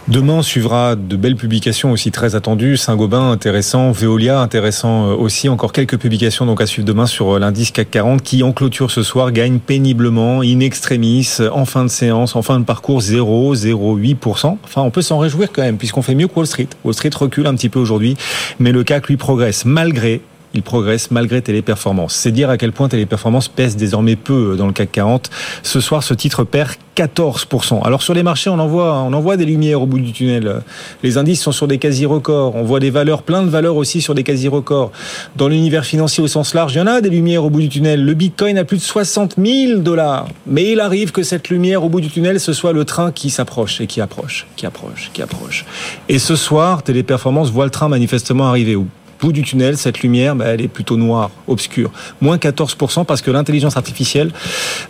Demain 0.09 0.43
suivra 0.43 0.97
de 0.97 1.14
belles 1.14 1.36
publications 1.36 1.93
aussi 1.93 2.10
très 2.10 2.34
attendues. 2.34 2.76
Saint-Gobain 2.76 3.30
intéressant, 3.30 3.93
Veolia 3.93 4.40
intéressant 4.40 5.10
aussi. 5.10 5.48
Encore 5.48 5.72
quelques 5.72 5.97
publications 5.97 6.44
donc 6.44 6.60
à 6.60 6.66
suivre 6.66 6.86
demain 6.86 7.06
sur 7.06 7.39
l'indice 7.39 7.70
CAC 7.70 7.89
40 7.93 8.22
qui 8.22 8.43
en 8.43 8.52
clôture 8.52 8.90
ce 8.90 9.05
soir 9.05 9.30
gagne 9.30 9.60
péniblement, 9.60 10.40
in 10.40 10.59
extremis, 10.59 11.39
en 11.52 11.64
fin 11.64 11.84
de 11.84 11.89
séance, 11.89 12.34
en 12.34 12.43
fin 12.43 12.59
de 12.59 12.64
parcours 12.64 13.01
0,08%. 13.01 14.56
Enfin, 14.64 14.82
on 14.82 14.90
peut 14.90 15.02
s'en 15.02 15.18
réjouir 15.18 15.51
quand 15.52 15.62
même 15.62 15.76
puisqu'on 15.76 16.02
fait 16.02 16.16
mieux 16.16 16.26
que 16.26 16.34
Wall 16.34 16.48
Street. 16.48 16.68
Wall 16.84 16.94
Street 16.94 17.10
recule 17.14 17.47
un 17.47 17.55
petit 17.55 17.68
peu 17.68 17.78
aujourd'hui, 17.78 18.16
mais 18.59 18.72
le 18.72 18.82
CAC 18.82 19.06
lui 19.06 19.16
progresse 19.16 19.64
malgré 19.64 20.20
il 20.54 20.62
progresse 20.62 21.10
malgré 21.10 21.42
Téléperformance. 21.42 22.14
C'est 22.14 22.32
dire 22.32 22.50
à 22.50 22.56
quel 22.56 22.72
point 22.72 22.88
Téléperformance 22.88 23.48
pèse 23.48 23.76
désormais 23.76 24.16
peu 24.16 24.56
dans 24.56 24.66
le 24.66 24.72
CAC 24.72 24.92
40. 24.92 25.30
Ce 25.62 25.80
soir, 25.80 26.02
ce 26.02 26.14
titre 26.14 26.44
perd 26.44 26.72
14%. 26.96 27.82
Alors 27.84 28.02
sur 28.02 28.14
les 28.14 28.22
marchés, 28.22 28.50
on 28.50 28.58
en 28.58 28.66
voit, 28.66 28.98
on 28.98 29.12
en 29.12 29.20
voit 29.20 29.36
des 29.36 29.44
lumières 29.44 29.80
au 29.82 29.86
bout 29.86 29.98
du 29.98 30.12
tunnel. 30.12 30.62
Les 31.02 31.16
indices 31.16 31.40
sont 31.40 31.52
sur 31.52 31.66
des 31.66 31.78
quasi-records. 31.78 32.54
On 32.54 32.62
voit 32.62 32.80
des 32.80 32.90
valeurs, 32.90 33.22
plein 33.22 33.42
de 33.42 33.48
valeurs 33.48 33.76
aussi 33.76 34.00
sur 34.00 34.14
des 34.14 34.22
quasi-records. 34.22 34.92
Dans 35.36 35.48
l'univers 35.48 35.84
financier 35.84 36.22
au 36.22 36.28
sens 36.28 36.54
large, 36.54 36.74
il 36.74 36.78
y 36.78 36.80
en 36.80 36.86
a 36.86 37.00
des 37.00 37.10
lumières 37.10 37.44
au 37.44 37.50
bout 37.50 37.60
du 37.60 37.68
tunnel. 37.68 38.04
Le 38.04 38.14
Bitcoin 38.14 38.58
a 38.58 38.64
plus 38.64 38.76
de 38.76 38.82
60 38.82 39.36
000 39.42 39.80
dollars. 39.80 40.28
Mais 40.46 40.70
il 40.72 40.80
arrive 40.80 41.12
que 41.12 41.22
cette 41.22 41.48
lumière 41.48 41.82
au 41.84 41.88
bout 41.88 42.00
du 42.00 42.08
tunnel, 42.08 42.40
ce 42.40 42.52
soit 42.52 42.72
le 42.72 42.84
train 42.84 43.10
qui 43.12 43.30
s'approche 43.30 43.80
et 43.80 43.86
qui 43.86 44.00
approche, 44.00 44.46
qui 44.56 44.66
approche, 44.66 45.10
qui 45.12 45.22
approche. 45.22 45.64
Et 46.08 46.18
ce 46.18 46.36
soir, 46.36 46.82
Téléperformance 46.82 47.50
voit 47.50 47.64
le 47.64 47.70
train 47.70 47.88
manifestement 47.88 48.48
arriver 48.48 48.76
bout 49.23 49.32
du 49.32 49.43
tunnel, 49.43 49.78
cette 49.78 50.01
lumière, 50.01 50.35
bah, 50.35 50.47
elle 50.49 50.61
est 50.61 50.69
plutôt 50.69 50.97
noire, 50.97 51.31
obscure. 51.47 51.93
Moins 52.20 52.39
14% 52.39 53.05
parce 53.05 53.23
que 53.23 53.31
l'intelligence 53.31 53.77
artificielle, 53.77 54.32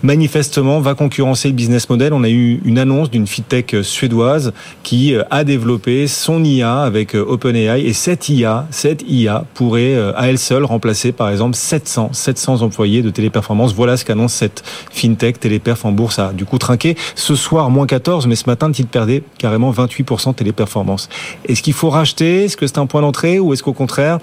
manifestement, 0.03 0.81
va 0.81 0.95
concurrencer 0.95 1.49
le 1.49 1.55
business 1.55 1.89
model. 1.91 2.15
On 2.15 2.25
a 2.25 2.31
eu 2.31 2.61
une 2.65 2.79
annonce 2.79 3.11
d'une 3.11 3.27
fintech 3.27 3.77
suédoise 3.83 4.55
qui 4.83 5.15
euh, 5.15 5.23
a 5.31 5.45
développé 5.45 6.07
son 6.07 6.43
IA 6.43 6.81
avec 6.81 7.15
euh, 7.15 7.25
OpenAI 7.29 7.83
et 7.83 7.93
cette 7.93 8.31
IA, 8.31 8.67
cette 8.71 9.05
IA 9.07 9.45
pourrait 9.53 9.95
euh, 9.95 10.13
à 10.17 10.29
elle 10.29 10.39
seule 10.39 10.65
remplacer 10.65 11.13
par 11.13 11.29
exemple 11.29 11.55
700, 11.55 12.11
700 12.13 12.63
employés 12.63 13.03
de 13.03 13.11
téléperformance. 13.11 13.75
Voilà 13.75 13.99
ce 13.99 14.07
qu'annonce 14.07 14.33
cette 14.33 14.63
fintech 14.91 15.39
téléperf 15.41 15.85
en 15.85 15.93
bourse 15.93 16.19
a 16.19 16.33
du 16.33 16.47
coup 16.47 16.57
trinqué. 16.57 16.97
Ce 17.15 17.35
soir, 17.35 17.69
moins 17.69 17.87
14, 17.87 18.27
mais 18.27 18.35
ce 18.35 18.45
matin, 18.47 18.69
le 18.69 18.85
perdait 18.87 19.23
carrément 19.37 19.71
28% 19.71 20.35
téléperformance. 20.35 21.09
Est-ce 21.47 21.63
qu'il 21.63 21.75
faut 21.75 21.91
racheter? 21.91 22.45
Est-ce 22.45 22.57
que 22.57 22.67
c'est 22.67 22.79
un 22.79 22.87
point 22.87 23.03
d'entrée 23.03 23.39
ou 23.39 23.53
est-ce 23.53 23.63
qu'au 23.63 23.73
contraire, 23.73 24.19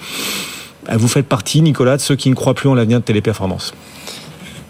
vous 0.92 1.08
faites 1.08 1.28
partie, 1.28 1.62
Nicolas, 1.62 1.98
de 1.98 2.02
ceux 2.02 2.16
qui 2.16 2.30
ne 2.30 2.36
croient 2.36 2.54
plus 2.54 2.70
en 2.70 2.76
l'avenir 2.76 3.00
de 3.00 3.04
Téléperformance 3.04 3.74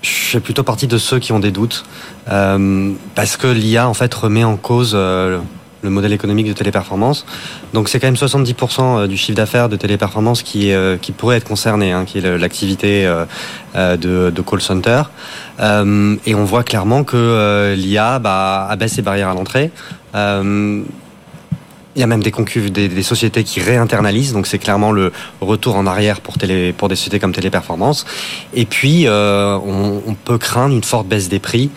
je 0.01 0.09
fais 0.09 0.39
plutôt 0.39 0.63
partie 0.63 0.87
de 0.87 0.97
ceux 0.97 1.19
qui 1.19 1.31
ont 1.31 1.39
des 1.39 1.51
doutes, 1.51 1.83
euh, 2.31 2.91
parce 3.15 3.37
que 3.37 3.47
l'IA 3.47 3.87
en 3.87 3.93
fait 3.93 4.13
remet 4.13 4.43
en 4.43 4.55
cause 4.57 4.93
euh, 4.95 5.39
le 5.81 5.89
modèle 5.89 6.13
économique 6.13 6.47
de 6.47 6.53
téléperformance. 6.53 7.25
Donc 7.73 7.89
c'est 7.89 7.99
quand 7.99 8.07
même 8.07 8.15
70% 8.15 9.07
du 9.07 9.15
chiffre 9.15 9.35
d'affaires 9.35 9.69
de 9.69 9.77
téléperformance 9.77 10.43
qui, 10.43 10.73
pourrait 11.17 11.37
être 11.37 11.47
concerné, 11.47 11.93
hein, 11.93 12.03
qui 12.05 12.17
est 12.17 12.37
l'activité 12.37 13.09
de, 13.75 14.29
de, 14.29 14.41
call 14.41 14.59
center. 14.59 15.03
et 15.59 16.35
on 16.35 16.43
voit 16.43 16.63
clairement 16.63 17.05
que 17.05 17.73
l'IA 17.77 18.19
bah, 18.19 18.67
abaisse 18.69 18.95
ses 18.95 19.01
barrières 19.01 19.29
à 19.29 19.33
l'entrée. 19.33 19.71
Il 21.95 22.01
y 22.01 22.03
a 22.03 22.07
même 22.07 22.21
des 22.21 22.31
concus, 22.31 22.71
des, 22.71 23.03
sociétés 23.03 23.43
qui 23.43 23.59
réinternalisent, 23.61 24.33
donc 24.33 24.45
c'est 24.45 24.59
clairement 24.59 24.91
le 24.91 25.11
retour 25.41 25.75
en 25.75 25.87
arrière 25.87 26.21
pour, 26.21 26.37
télé, 26.37 26.71
pour 26.71 26.87
des 26.87 26.95
sociétés 26.95 27.19
comme 27.19 27.33
Téléperformance. 27.33 28.05
Et 28.53 28.65
puis, 28.65 29.07
euh, 29.07 29.57
on, 29.57 30.13
peut 30.13 30.37
craindre 30.37 30.75
une 30.75 30.83
forte 30.83 31.07
baisse 31.07 31.29
des 31.29 31.39
prix. 31.39 31.71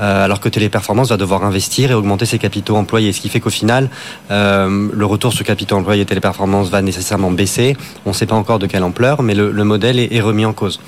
Euh, 0.00 0.24
alors 0.24 0.38
que 0.38 0.48
Téléperformance 0.48 1.08
va 1.08 1.16
devoir 1.16 1.44
investir 1.44 1.90
et 1.90 1.94
augmenter 1.94 2.24
ses 2.24 2.38
capitaux 2.38 2.76
employés. 2.76 3.12
Ce 3.12 3.20
qui 3.20 3.28
fait 3.28 3.40
qu'au 3.40 3.50
final, 3.50 3.90
euh, 4.30 4.88
le 4.92 5.06
retour 5.06 5.32
sur 5.32 5.44
capitaux 5.44 5.74
employés 5.74 6.04
Téléperformance 6.06 6.70
va 6.70 6.82
nécessairement 6.82 7.32
baisser. 7.32 7.76
On 8.06 8.10
ne 8.10 8.14
sait 8.14 8.26
pas 8.26 8.36
encore 8.36 8.60
de 8.60 8.66
quelle 8.66 8.84
ampleur, 8.84 9.22
mais 9.22 9.34
le, 9.34 9.50
le 9.50 9.64
modèle 9.64 9.98
est 9.98 10.20
remis 10.20 10.44
en 10.44 10.52
cause. 10.52 10.78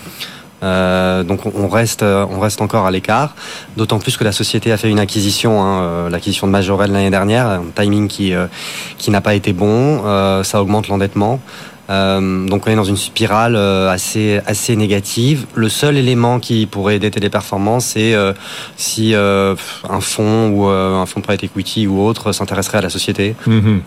Euh, 0.62 1.22
donc 1.22 1.46
on 1.46 1.68
reste, 1.68 2.02
on 2.02 2.40
reste 2.40 2.60
encore 2.60 2.86
à 2.86 2.90
l'écart. 2.90 3.34
D'autant 3.76 3.98
plus 3.98 4.16
que 4.16 4.24
la 4.24 4.32
société 4.32 4.72
a 4.72 4.76
fait 4.76 4.90
une 4.90 4.98
acquisition, 4.98 5.62
hein, 5.62 5.82
euh, 5.82 6.10
l'acquisition 6.10 6.46
de 6.46 6.52
Majorel 6.52 6.92
l'année 6.92 7.10
dernière, 7.10 7.46
un 7.46 7.62
timing 7.74 8.08
qui 8.08 8.34
euh, 8.34 8.46
qui 8.98 9.10
n'a 9.10 9.20
pas 9.20 9.34
été 9.34 9.52
bon. 9.52 10.02
Euh, 10.04 10.42
ça 10.42 10.60
augmente 10.60 10.88
l'endettement. 10.88 11.40
Euh, 11.90 12.46
donc 12.46 12.66
on 12.66 12.70
est 12.70 12.76
dans 12.76 12.84
une 12.84 12.96
spirale 12.96 13.56
euh, 13.56 13.90
assez 13.90 14.40
assez 14.46 14.76
négative. 14.76 15.46
Le 15.54 15.68
seul 15.68 15.96
élément 15.96 16.38
qui 16.38 16.66
pourrait 16.66 16.96
aider 16.96 17.10
Téléperformance, 17.10 17.86
c'est 17.86 18.14
euh, 18.14 18.32
si 18.76 19.14
un 19.14 20.00
fonds 20.00 20.50
ou 20.50 20.66
un 20.66 21.04
fonds 21.06 21.20
de 21.20 21.24
private 21.24 21.44
equity 21.44 21.86
ou 21.86 22.00
autre 22.00 22.32
s'intéresserait 22.32 22.78
à 22.78 22.82
la 22.82 22.90
société. 22.90 23.34
Mhm. 23.46 23.80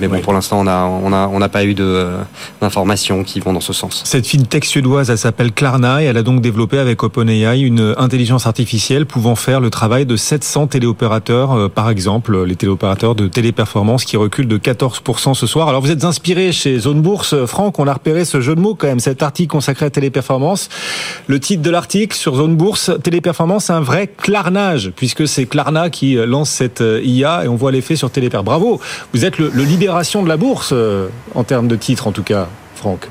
mais 0.00 0.08
bon, 0.08 0.20
pour 0.20 0.32
l'instant, 0.32 0.60
on 0.60 0.66
a 0.66 0.84
on 0.84 1.12
a 1.12 1.28
on 1.28 1.38
n'a 1.38 1.48
pas 1.48 1.64
eu 1.64 1.74
d'informations 1.74 3.24
qui 3.24 3.40
vont 3.40 3.52
dans 3.52 3.60
ce 3.60 3.72
sens. 3.72 4.02
Cette 4.04 4.26
fintech 4.26 4.64
suédoise, 4.64 5.10
elle 5.10 5.18
s'appelle 5.18 5.52
Klarna 5.52 6.02
et 6.02 6.06
elle 6.06 6.16
a 6.16 6.22
donc 6.22 6.40
développé 6.40 6.78
avec 6.78 7.02
OpenAI 7.02 7.60
une 7.60 7.94
intelligence 7.98 8.46
artificielle 8.46 9.06
pouvant 9.06 9.34
faire 9.34 9.60
le 9.60 9.70
travail 9.70 10.06
de 10.06 10.16
700 10.16 10.68
téléopérateurs, 10.68 11.70
par 11.70 11.90
exemple 11.90 12.44
les 12.44 12.56
téléopérateurs 12.56 13.14
de 13.14 13.28
téléperformance 13.28 14.04
qui 14.04 14.16
reculent 14.16 14.48
de 14.48 14.58
14% 14.58 15.34
ce 15.34 15.46
soir. 15.46 15.68
Alors 15.68 15.82
vous 15.82 15.90
êtes 15.90 16.04
inspiré 16.04 16.52
chez 16.52 16.78
Zone 16.78 17.01
Bourse, 17.02 17.46
Franck, 17.46 17.78
on 17.78 17.86
a 17.86 17.92
repéré 17.92 18.24
ce 18.24 18.40
jeu 18.40 18.54
de 18.54 18.60
mots 18.60 18.74
quand 18.74 18.86
même, 18.86 19.00
cet 19.00 19.22
article 19.22 19.50
consacré 19.50 19.86
à 19.86 19.90
Téléperformance. 19.90 20.68
Le 21.26 21.38
titre 21.40 21.62
de 21.62 21.70
l'article 21.70 22.16
sur 22.16 22.36
Zone 22.36 22.56
Bourse, 22.56 22.90
Téléperformance, 23.02 23.70
un 23.70 23.80
vrai 23.80 24.06
clarnage, 24.06 24.92
puisque 24.96 25.28
c'est 25.28 25.46
Klarna 25.46 25.90
qui 25.90 26.16
euh, 26.16 26.26
lance 26.26 26.50
cette 26.50 26.80
euh, 26.80 27.02
IA 27.02 27.44
et 27.44 27.48
on 27.48 27.56
voit 27.56 27.72
l'effet 27.72 27.96
sur 27.96 28.10
Téléper. 28.10 28.42
Bravo, 28.42 28.80
vous 29.12 29.24
êtes 29.24 29.38
le, 29.38 29.48
libération 29.48 30.22
de 30.22 30.28
la 30.28 30.36
bourse, 30.36 30.70
euh, 30.72 31.08
en 31.34 31.44
termes 31.44 31.68
de 31.68 31.76
titre 31.76 32.06
en 32.06 32.12
tout 32.12 32.22
cas, 32.22 32.48
Franck. 32.76 33.08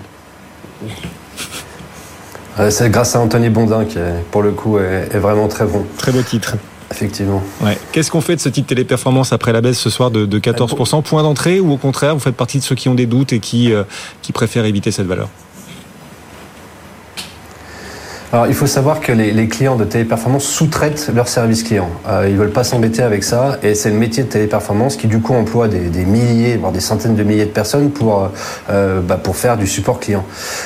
C'est 2.70 2.90
grâce 2.90 3.16
à 3.16 3.20
Anthony 3.20 3.50
Bondin 3.50 3.86
qui, 3.86 3.98
pour 4.30 4.42
le 4.44 4.52
coup, 4.52 4.78
est 4.78 5.18
vraiment 5.18 5.48
très 5.48 5.66
bon. 5.66 5.86
Très 5.98 6.12
beau 6.12 6.22
titre. 6.22 6.58
Effectivement. 6.92 7.42
Qu'est-ce 7.92 8.12
qu'on 8.12 8.22
fait 8.22 8.36
de 8.36 8.42
ce 8.42 8.50
titre 8.50 8.68
téléperformance 8.68 9.34
après 9.34 9.54
la 9.54 9.62
baisse 9.62 9.80
ce 9.80 9.90
soir 9.90 10.12
de, 10.12 10.26
de 10.26 10.40
14% 10.40 11.02
Point 11.04 11.24
d'entrée 11.24 11.60
ou 11.60 11.72
au 11.72 11.78
contraire, 11.78 12.14
vous 12.14 12.20
faites 12.20 12.36
partie 12.36 12.60
de 12.60 12.64
ceux 12.64 12.76
qui 12.76 12.90
ont 12.90 12.96
des 12.96 13.06
doutes 13.06 13.34
et 13.34 13.40
qui, 13.40 13.74
euh, 13.74 13.84
qui 14.22 14.32
préfèrent 14.32 14.66
éviter 14.66 14.92
cette 14.92 15.08
valeur? 15.08 15.30
Alors, 18.34 18.48
il 18.48 18.54
faut 18.54 18.68
savoir 18.68 19.02
que 19.02 19.12
les, 19.12 19.32
les 19.32 19.48
clients 19.48 19.76
de 19.76 19.84
téléperformance 19.84 20.46
sous-traitent 20.46 21.12
leurs 21.14 21.28
services 21.28 21.64
clients. 21.64 21.90
Euh, 22.08 22.28
ils 22.30 22.38
veulent 22.38 22.52
pas 22.52 22.64
s'embêter 22.64 23.02
avec 23.02 23.24
ça, 23.24 23.58
et 23.62 23.76
c'est 23.76 23.90
le 23.90 23.98
métier 23.98 24.24
de 24.24 24.30
téléperformance 24.30 24.96
qui, 24.96 25.08
du 25.08 25.20
coup, 25.20 25.34
emploie 25.34 25.68
des, 25.68 25.90
des 25.90 26.06
milliers, 26.06 26.56
voire 26.56 26.72
des 26.72 26.80
centaines 26.80 27.16
de 27.16 27.24
milliers 27.24 27.46
de 27.46 27.52
personnes 27.52 27.92
pour 27.92 28.30
euh, 28.70 29.02
bah, 29.02 29.20
pour 29.22 29.36
faire 29.36 29.58
du 29.58 29.68
support 29.68 30.00
client. 30.00 30.24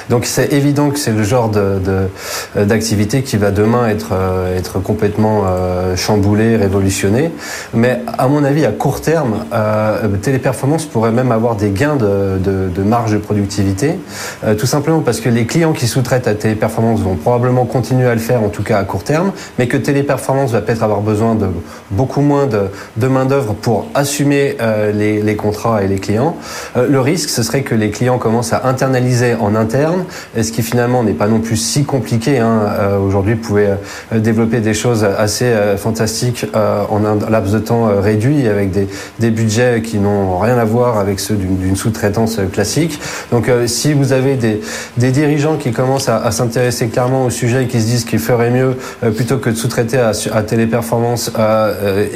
Donc, 0.10 0.26
c'est 0.26 0.54
évident 0.54 0.92
que 0.92 1.00
c'est 1.00 1.12
le 1.12 1.24
genre 1.24 1.50
de, 1.50 1.80
de 1.80 2.64
d'activité 2.66 3.24
qui 3.24 3.38
va 3.38 3.52
demain 3.52 3.88
être 3.88 4.10
euh, 4.12 4.58
être 4.58 4.80
complètement 4.80 5.46
euh, 5.48 5.96
chamboulé, 5.96 6.58
révolutionné. 6.58 7.32
Mais 7.74 8.02
à 8.18 8.28
mon 8.28 8.44
avis, 8.44 8.66
à 8.66 8.72
court 8.72 9.02
terme, 9.02 9.46
euh, 9.54 10.08
téléperformance 10.22 10.86
pourrait 10.86 11.12
même 11.12 11.32
avoir 11.32 11.56
des 11.56 11.72
gains 11.72 11.96
de, 11.96 12.38
de, 12.38 12.84
marge 12.84 13.14
de 13.14 13.18
productivité, 13.18 13.98
euh, 14.44 14.54
tout 14.56 14.66
simplement 14.66 15.00
parce 15.00 15.20
que 15.20 15.30
les 15.30 15.46
clients 15.46 15.74
qui 15.74 15.88
sous-traitent 15.88 16.28
à 16.28 16.36
téléperformance 16.36 17.00
vont 17.00 17.16
probablement 17.16 17.55
probablement 17.56 17.66
continuer 17.66 18.08
à 18.08 18.14
le 18.14 18.20
faire, 18.20 18.44
en 18.44 18.50
tout 18.50 18.64
cas 18.64 18.80
à 18.80 18.84
court 18.84 19.04
terme, 19.04 19.32
mais 19.58 19.68
que 19.68 19.78
Téléperformance 19.78 20.52
va 20.52 20.62
peut-être 20.62 20.84
avoir 20.84 21.02
besoin 21.02 21.36
de 21.36 21.48
beaucoup 21.92 22.22
moins 22.22 22.48
de, 22.48 23.08
main-d'œuvre 23.08 23.54
pour 23.54 23.88
assumer 23.94 24.58
euh, 24.62 24.92
les, 24.92 25.36
contrats 25.36 25.84
et 25.84 25.88
les 25.88 26.00
clients. 26.00 26.36
Euh, 26.76 26.88
le 26.90 27.00
risque, 27.00 27.30
ce 27.30 27.44
serait 27.44 27.62
que 27.62 27.76
les 27.76 27.92
clients 27.92 28.18
commencent 28.18 28.54
à 28.54 28.68
internaliser 28.68 29.36
en 29.36 29.56
interne, 29.56 30.06
ce 30.36 30.52
qui 30.52 30.64
finalement 30.64 31.04
n'est 31.04 31.14
pas 31.14 31.28
non 31.28 31.40
plus 31.40 31.56
si 31.56 31.86
compliqué. 31.86 32.40
Hein. 32.40 32.62
Euh, 32.80 33.00
Aujourd'hui, 33.00 33.36
vous 33.36 33.42
pouvez 33.42 33.70
développer 34.12 34.60
des 34.60 34.74
choses 34.74 35.04
assez 35.04 35.52
fantastiques 35.78 36.46
en 36.54 37.06
un 37.06 37.30
laps 37.30 37.54
de 37.54 37.60
temps 37.60 37.90
réduit, 38.02 38.48
avec 38.48 38.72
des, 38.72 39.32
budgets 39.32 39.82
qui 39.82 39.98
n'ont 39.98 40.40
rien 40.40 40.58
à 40.58 40.66
voir 40.66 40.98
avec 40.98 41.20
ceux 41.20 41.36
d'une 41.36 41.76
sous-traitance 41.76 42.40
classique. 42.52 43.00
Donc, 43.32 43.50
si 43.68 43.94
vous 43.94 44.14
avez 44.14 44.36
des, 44.36 45.12
dirigeants 45.12 45.58
qui 45.58 45.72
commencent 45.72 46.10
à 46.10 46.32
s'intéresser 46.32 46.88
clairement 46.88 47.26
au 47.26 47.30
sujet 47.30 47.45
qui 47.68 47.82
se 47.82 47.86
disent 47.86 48.06
qu'il 48.06 48.20
ferait 48.20 48.52
mieux, 48.52 48.76
plutôt 49.16 49.38
que 49.38 49.50
de 49.50 49.56
sous-traiter 49.56 49.98
à, 49.98 50.12
à 50.34 50.44
Téléperformance, 50.44 51.32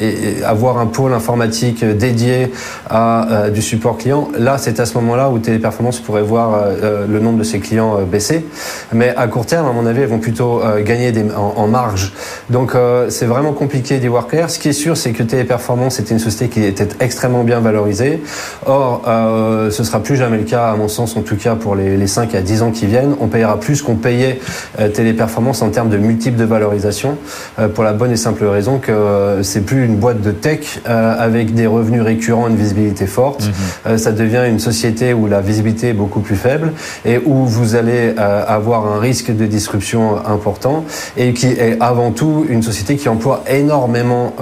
et, 0.02 0.44
avoir 0.44 0.78
un 0.78 0.86
pôle 0.86 1.14
informatique 1.14 1.84
dédié 1.86 2.52
à 2.90 3.32
euh, 3.32 3.50
du 3.50 3.62
support 3.62 3.98
client, 3.98 4.30
là 4.38 4.58
c'est 4.58 4.80
à 4.80 4.86
ce 4.86 4.96
moment-là 4.96 5.30
où 5.30 5.40
Téléperformance 5.40 6.00
pourrait 6.00 6.22
voir 6.22 6.54
euh, 6.54 6.76
euh, 6.84 7.08
le 7.08 7.20
nombre 7.20 7.38
de 7.38 7.44
ses 7.44 7.60
clients 7.60 8.00
baisser. 8.04 8.46
Mais 8.94 9.14
à 9.16 9.28
court 9.28 9.46
terme, 9.46 9.68
à 9.68 9.72
mon 9.72 9.86
avis, 9.86 10.02
elles 10.02 10.10
vont 10.10 10.20
plutôt 10.20 10.62
gagner 10.84 11.14
en, 11.36 11.68
marge. 11.68 12.14
Donc 12.50 12.74
c'est 13.10 13.26
vraiment 13.26 13.54
compliqué 13.54 14.00
d'y 14.00 14.08
voir 14.08 14.28
clair. 14.28 14.50
Ce 14.50 14.60
qui 14.60 14.70
est 14.70 14.74
sûr, 14.74 14.98
c'est 14.98 15.12
que 15.12 15.24
Téléperformance 15.24 16.00
était 16.00 16.14
une 16.14 16.20
société 16.20 16.50
qui 16.50 16.64
était 16.64 16.88
extrêmement 17.00 17.44
bien 17.44 17.60
valorisée. 17.60 18.22
Or, 18.66 19.04
euh, 19.08 19.72
ce 19.72 19.84
sera 19.84 20.02
plus 20.02 20.16
jamais 20.16 20.38
le 20.38 20.44
cas, 20.44 20.72
à 20.72 20.76
mon 20.76 20.88
sens, 20.88 21.16
en 21.16 21.22
tout 21.22 21.36
cas 21.36 21.56
pour 21.56 21.76
les, 21.76 21.98
les 21.98 22.08
5 22.08 22.34
à 22.36 22.42
10 22.42 22.62
ans 22.64 22.72
qui 22.72 22.86
viennent. 22.86 23.16
On 23.20 23.28
payera 23.28 23.60
plus 23.60 23.82
qu'on 23.82 23.96
payait 23.96 24.40
euh, 24.80 24.90
Téléperformance 24.90 25.19
en 25.22 25.70
termes 25.70 25.90
de 25.90 25.98
multiples 25.98 26.38
de 26.38 26.46
valorisation, 26.46 27.18
euh, 27.60 27.68
pour 27.68 27.84
la 27.84 27.94
bonne 27.94 28.12
et 28.12 28.18
simple 28.18 28.46
raison 28.46 28.80
que 28.80 29.40
c'est 29.44 29.62
plus 29.62 29.86
une 29.86 29.96
boîte 29.96 30.22
de 30.22 30.32
tech 30.32 30.80
avec 30.86 31.54
des 31.54 31.68
revenus 31.68 32.02
récurrents, 32.02 32.48
une 32.48 32.56
visibilité 32.56 33.06
forte. 33.06 33.50
Mhm. 33.86 33.98
ça 33.98 34.12
devient 34.12 34.44
une 34.48 34.60
société 34.60 35.14
où 35.14 35.28
la 35.28 35.42
visibilité 35.42 35.90
est 35.90 35.94
beaucoup 35.94 36.20
plus 36.20 36.36
faible 36.36 36.74
et 37.06 37.20
où 37.26 37.46
vous 37.46 37.76
allez 37.76 38.14
avoir 38.18 38.88
un 38.88 39.00
risque 39.00 39.36
de 39.36 39.46
disruption 39.46 40.18
important 40.26 40.86
et 41.18 41.34
qui 41.34 41.48
est 41.48 41.78
avant 41.80 42.12
tout 42.12 42.46
une 42.50 42.64
société 42.64 42.96
qui 42.96 43.10
emploie 43.10 43.44
énormément 43.50 44.34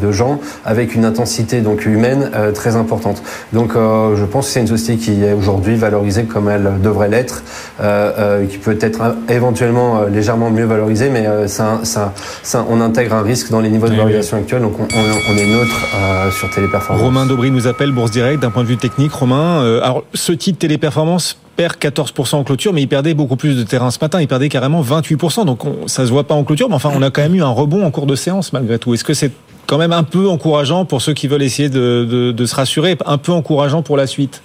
de 0.00 0.12
gens 0.12 0.38
avec 0.64 0.94
une 0.94 1.04
intensité 1.04 1.60
donc 1.60 1.86
humaine 1.86 2.30
très 2.54 2.76
importante. 2.76 3.22
Donc 3.52 3.72
je 3.74 4.24
pense 4.24 4.46
que 4.46 4.52
c'est 4.52 4.60
une 4.60 4.66
société 4.66 4.98
qui 4.98 5.24
est 5.24 5.32
aujourd'hui 5.32 5.76
valorisée 5.76 6.24
comme 6.24 6.48
elle 6.48 6.80
devrait 6.82 7.08
l'être, 7.08 7.42
qui 8.48 8.58
peut 8.58 8.78
être 8.80 9.16
éventuellement 9.28 10.02
légèrement 10.04 10.25
mieux 10.50 10.64
valorisée, 10.64 11.10
mais 11.10 11.26
ça, 11.48 11.80
ça, 11.82 12.12
ça, 12.42 12.64
on 12.68 12.80
intègre 12.80 13.14
un 13.14 13.22
risque 13.22 13.50
dans 13.50 13.60
les 13.60 13.70
niveaux 13.70 13.88
de 13.88 13.94
valorisation 13.94 14.36
actuels, 14.36 14.62
donc 14.62 14.78
on, 14.78 14.84
on 14.84 15.36
est 15.36 15.46
neutre 15.46 16.30
sur 16.32 16.50
Téléperformance. 16.50 17.02
Romain 17.02 17.26
Daubry 17.26 17.50
nous 17.50 17.66
appelle 17.66 17.92
Bourse 17.92 18.10
Direct 18.10 18.40
d'un 18.40 18.50
point 18.50 18.62
de 18.62 18.68
vue 18.68 18.76
technique. 18.76 19.12
Romain, 19.12 19.62
euh, 19.62 19.80
alors 19.82 20.04
ce 20.14 20.32
titre 20.32 20.58
Téléperformance 20.58 21.38
perd 21.56 21.76
14% 21.76 22.36
en 22.36 22.44
clôture, 22.44 22.72
mais 22.72 22.82
il 22.82 22.88
perdait 22.88 23.14
beaucoup 23.14 23.36
plus 23.36 23.56
de 23.56 23.62
terrain 23.62 23.90
ce 23.90 23.98
matin. 24.00 24.20
Il 24.20 24.28
perdait 24.28 24.48
carrément 24.48 24.82
28%. 24.82 25.44
Donc 25.46 25.64
on, 25.64 25.88
ça 25.88 26.04
se 26.04 26.10
voit 26.10 26.24
pas 26.24 26.34
en 26.34 26.44
clôture, 26.44 26.68
mais 26.68 26.74
enfin 26.74 26.90
on 26.94 27.02
a 27.02 27.10
quand 27.10 27.22
même 27.22 27.34
eu 27.34 27.42
un 27.42 27.50
rebond 27.50 27.84
en 27.84 27.90
cours 27.90 28.06
de 28.06 28.14
séance 28.14 28.52
malgré 28.52 28.78
tout. 28.78 28.94
Est-ce 28.94 29.04
que 29.04 29.14
c'est 29.14 29.32
quand 29.66 29.78
même 29.78 29.92
un 29.92 30.04
peu 30.04 30.28
encourageant 30.28 30.84
pour 30.84 31.02
ceux 31.02 31.14
qui 31.14 31.28
veulent 31.28 31.42
essayer 31.42 31.68
de, 31.68 32.06
de, 32.08 32.32
de 32.32 32.46
se 32.46 32.54
rassurer, 32.54 32.96
un 33.04 33.18
peu 33.18 33.32
encourageant 33.32 33.82
pour 33.82 33.96
la 33.96 34.06
suite? 34.06 34.42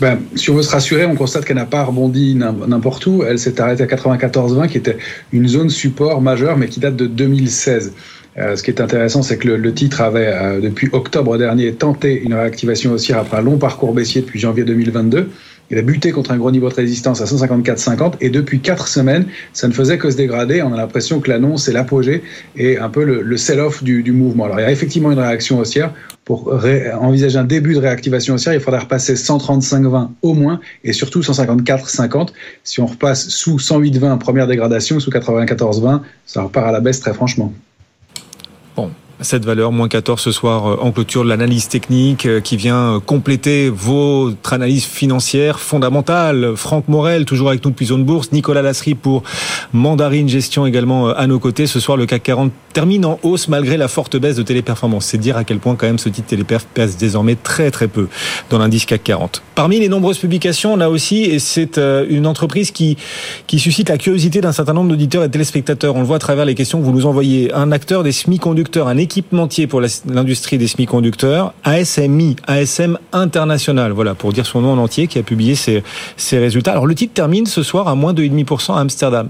Ben, 0.00 0.18
si 0.34 0.50
on 0.50 0.54
veut 0.54 0.62
se 0.62 0.70
rassurer, 0.70 1.06
on 1.06 1.14
constate 1.14 1.44
qu'elle 1.44 1.56
n'a 1.56 1.64
pas 1.64 1.82
rebondi 1.82 2.34
n'importe 2.34 3.06
où. 3.06 3.22
Elle 3.26 3.38
s'est 3.38 3.60
arrêtée 3.60 3.82
à 3.82 3.86
94,20, 3.86 4.68
qui 4.68 4.78
était 4.78 4.98
une 5.32 5.48
zone 5.48 5.70
support 5.70 6.20
majeure, 6.20 6.56
mais 6.56 6.68
qui 6.68 6.80
date 6.80 6.96
de 6.96 7.06
2016. 7.06 7.94
Euh, 8.38 8.54
ce 8.54 8.62
qui 8.62 8.70
est 8.70 8.82
intéressant, 8.82 9.22
c'est 9.22 9.38
que 9.38 9.48
le, 9.48 9.72
titre 9.72 10.02
avait, 10.02 10.26
euh, 10.26 10.60
depuis 10.60 10.90
octobre 10.92 11.38
dernier, 11.38 11.72
tenté 11.72 12.20
une 12.20 12.34
réactivation 12.34 12.92
haussière 12.92 13.18
après 13.18 13.38
un 13.38 13.42
long 13.42 13.56
parcours 13.56 13.94
baissier 13.94 14.20
depuis 14.20 14.38
janvier 14.38 14.64
2022. 14.64 15.30
Il 15.70 15.78
a 15.78 15.82
buté 15.82 16.12
contre 16.12 16.30
un 16.30 16.36
gros 16.36 16.50
niveau 16.50 16.68
de 16.68 16.74
résistance 16.74 17.20
à 17.20 17.24
154,50 17.24 18.14
et 18.20 18.30
depuis 18.30 18.60
quatre 18.60 18.88
semaines, 18.88 19.26
ça 19.52 19.66
ne 19.68 19.72
faisait 19.72 19.98
que 19.98 20.10
se 20.10 20.16
dégrader. 20.16 20.62
On 20.62 20.72
a 20.72 20.76
l'impression 20.76 21.20
que 21.20 21.28
l'annonce 21.28 21.68
est 21.68 21.72
l'apogée 21.72 22.22
et 22.56 22.78
un 22.78 22.88
peu 22.88 23.04
le, 23.04 23.36
sell-off 23.36 23.82
du, 23.82 24.02
du, 24.02 24.12
mouvement. 24.12 24.44
Alors 24.44 24.60
il 24.60 24.62
y 24.62 24.66
a 24.66 24.70
effectivement 24.70 25.10
une 25.10 25.18
réaction 25.18 25.58
haussière. 25.58 25.92
Pour 26.24 26.52
envisager 27.00 27.38
un 27.38 27.44
début 27.44 27.74
de 27.74 27.78
réactivation 27.78 28.34
haussière, 28.34 28.54
il 28.54 28.60
faudra 28.60 28.80
repasser 28.80 29.14
135,20 29.14 30.08
au 30.22 30.34
moins 30.34 30.60
et 30.82 30.92
surtout 30.92 31.20
154,50. 31.20 32.30
Si 32.64 32.80
on 32.80 32.86
repasse 32.86 33.28
sous 33.28 33.58
108,20 33.58 34.18
première 34.18 34.48
dégradation, 34.48 34.98
sous 34.98 35.10
94,20, 35.10 36.00
ça 36.26 36.42
repart 36.42 36.66
à 36.66 36.72
la 36.72 36.80
baisse 36.80 37.00
très 37.00 37.14
franchement. 37.14 37.52
Bon, 38.76 38.90
cette 39.20 39.44
valeur, 39.44 39.72
moins 39.72 39.88
14 39.88 40.20
ce 40.20 40.30
soir 40.30 40.66
euh, 40.66 40.76
en 40.80 40.92
clôture 40.92 41.24
de 41.24 41.28
l'analyse 41.28 41.68
technique 41.68 42.26
euh, 42.26 42.40
qui 42.40 42.56
vient 42.56 42.96
euh, 42.96 43.00
compléter 43.00 43.70
votre 43.70 44.52
analyse 44.52 44.84
financière 44.84 45.58
fondamentale. 45.58 46.52
Franck 46.54 46.88
Morel, 46.88 47.24
toujours 47.24 47.48
avec 47.48 47.64
nous 47.64 47.70
depuis 47.70 47.86
Zone 47.86 48.04
Bourse. 48.04 48.32
Nicolas 48.32 48.60
Lasserie 48.60 48.94
pour 48.94 49.22
Mandarine 49.72 50.28
Gestion 50.28 50.66
également 50.66 51.08
à 51.08 51.26
nos 51.26 51.38
côtés. 51.38 51.66
Ce 51.66 51.80
soir, 51.80 51.96
le 51.96 52.04
CAC 52.04 52.24
40 52.24 52.52
termine 52.74 53.06
en 53.06 53.18
hausse 53.22 53.48
malgré 53.48 53.78
la 53.78 53.88
forte 53.88 54.18
baisse 54.18 54.36
de 54.36 54.42
Téléperformance. 54.42 55.06
C'est 55.06 55.18
dire 55.18 55.38
à 55.38 55.44
quel 55.44 55.58
point 55.60 55.76
quand 55.76 55.86
même 55.86 55.98
ce 55.98 56.10
titre 56.10 56.28
Téléperf 56.28 56.66
pèse 56.74 56.98
désormais 56.98 57.36
très 57.36 57.70
très 57.70 57.88
peu 57.88 58.08
dans 58.50 58.58
l'indice 58.58 58.84
CAC 58.84 59.02
40. 59.02 59.42
Parmi 59.54 59.80
les 59.80 59.88
nombreuses 59.88 60.18
publications, 60.18 60.76
là 60.76 60.90
aussi, 60.90 61.22
et 61.22 61.38
c'est 61.38 61.78
une 61.78 62.26
entreprise 62.26 62.70
qui, 62.70 62.98
qui 63.46 63.58
suscite 63.58 63.88
la 63.88 63.96
curiosité 63.96 64.42
d'un 64.42 64.52
certain 64.52 64.74
nombre 64.74 64.90
d'auditeurs 64.90 65.24
et 65.24 65.28
de 65.28 65.32
téléspectateurs. 65.32 65.96
On 65.96 66.00
le 66.00 66.06
voit 66.06 66.16
à 66.16 66.18
travers 66.18 66.44
les 66.44 66.54
questions 66.54 66.78
que 66.78 66.84
vous 66.84 66.92
nous 66.92 67.06
envoyez. 67.06 67.52
Un 67.54 67.72
acteur 67.72 68.02
des 68.02 68.12
semi-conducteurs, 68.12 68.88
un 68.88 68.98
équipementier 69.06 69.68
pour 69.68 69.80
l'industrie 69.80 70.58
des 70.58 70.66
semi-conducteurs, 70.66 71.54
ASMI, 71.62 72.34
ASM 72.46 72.98
International, 73.12 73.92
voilà, 73.92 74.14
pour 74.14 74.32
dire 74.32 74.46
son 74.46 74.60
nom 74.60 74.72
en 74.72 74.78
entier, 74.78 75.06
qui 75.06 75.18
a 75.18 75.22
publié 75.22 75.54
ses, 75.54 75.82
résultats. 76.32 76.72
Alors 76.72 76.86
le 76.86 76.94
titre 76.94 77.14
termine 77.14 77.46
ce 77.46 77.62
soir 77.62 77.86
à 77.86 77.94
moins 77.94 78.12
de 78.12 78.22
2,5% 78.24 78.74
à 78.74 78.80
Amsterdam. 78.80 79.28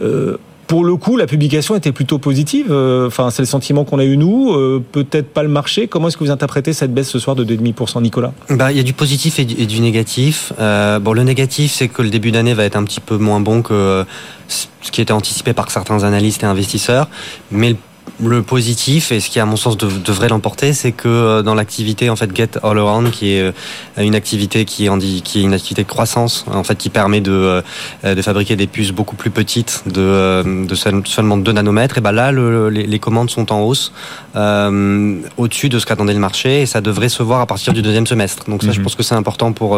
Euh, 0.00 0.36
pour 0.66 0.84
le 0.84 0.96
coup, 0.96 1.16
la 1.16 1.26
publication 1.26 1.74
était 1.74 1.92
plutôt 1.92 2.18
positive. 2.18 2.68
Euh, 2.70 3.06
enfin, 3.06 3.30
c'est 3.30 3.42
le 3.42 3.46
sentiment 3.46 3.84
qu'on 3.84 3.98
a 3.98 4.04
eu 4.04 4.16
nous. 4.16 4.52
Euh, 4.52 4.82
Peut-être 4.92 5.28
pas 5.28 5.42
le 5.42 5.48
marché. 5.48 5.88
Comment 5.88 6.08
est-ce 6.08 6.16
que 6.16 6.24
vous 6.24 6.30
interprétez 6.30 6.72
cette 6.72 6.92
baisse 6.92 7.08
ce 7.08 7.18
soir 7.18 7.36
de 7.36 7.44
2,5%, 7.44 8.00
Nicolas? 8.02 8.32
Bah, 8.48 8.72
il 8.72 8.76
y 8.76 8.80
a 8.80 8.82
du 8.82 8.94
positif 8.94 9.38
et 9.38 9.44
du, 9.44 9.80
négatif. 9.80 10.52
Bon, 10.58 11.12
le 11.12 11.22
négatif, 11.22 11.72
c'est 11.72 11.88
que 11.88 12.02
le 12.02 12.10
début 12.10 12.30
d'année 12.30 12.54
va 12.54 12.64
être 12.64 12.76
un 12.76 12.84
petit 12.84 13.00
peu 13.00 13.18
moins 13.18 13.40
bon 13.40 13.62
que 13.62 14.04
ce 14.48 14.90
qui 14.90 15.00
était 15.00 15.12
anticipé 15.12 15.52
par 15.52 15.70
certains 15.70 16.02
analystes 16.02 16.42
et 16.42 16.46
investisseurs. 16.46 17.08
Mais 17.50 17.70
le 17.70 17.76
le 18.22 18.42
positif 18.42 19.10
et 19.12 19.20
ce 19.20 19.28
qui 19.28 19.40
à 19.40 19.46
mon 19.46 19.56
sens 19.56 19.76
devrait 19.76 20.28
l'emporter, 20.28 20.72
c'est 20.72 20.92
que 20.92 21.08
euh, 21.08 21.42
dans 21.42 21.54
l'activité 21.54 22.10
en 22.10 22.16
fait 22.16 22.34
Get 22.34 22.50
All 22.62 22.78
Around, 22.78 23.10
qui 23.10 23.32
est 23.32 23.40
euh, 23.42 23.52
une 23.98 24.14
activité 24.14 24.64
qui 24.64 24.86
est, 24.86 24.88
en, 24.88 24.98
qui 24.98 25.40
est 25.40 25.42
une 25.42 25.52
activité 25.54 25.82
de 25.82 25.88
croissance, 25.88 26.44
en 26.50 26.62
fait 26.62 26.76
qui 26.76 26.90
permet 26.90 27.20
de, 27.20 27.62
euh, 28.04 28.14
de 28.14 28.22
fabriquer 28.22 28.56
des 28.56 28.66
puces 28.66 28.92
beaucoup 28.92 29.16
plus 29.16 29.30
petites, 29.30 29.82
de, 29.86 30.64
de 30.66 30.74
seulement 30.74 31.36
2 31.36 31.52
nanomètres, 31.52 31.98
et 31.98 32.00
ben 32.00 32.12
là 32.12 32.30
le, 32.30 32.68
les, 32.68 32.86
les, 32.86 32.98
commandes 32.98 33.30
sont 33.30 33.52
en 33.52 33.60
hausse 33.62 33.92
euh, 34.36 35.16
au-dessus 35.36 35.68
de 35.68 35.78
ce 35.78 35.86
qu'attendait 35.86 36.14
le 36.14 36.20
marché 36.20 36.62
et 36.62 36.66
ça 36.66 36.80
devrait 36.80 37.08
se 37.08 37.22
voir 37.22 37.40
à 37.40 37.46
partir 37.46 37.72
du 37.72 37.82
deuxième 37.82 38.06
semestre. 38.06 38.44
Donc 38.48 38.62
ça, 38.62 38.68
mm 38.68 38.70
-hmm. 38.70 38.74
je 38.74 38.80
pense 38.82 38.94
que 38.94 39.02
c'est 39.02 39.16
important 39.16 39.52
pour 39.52 39.76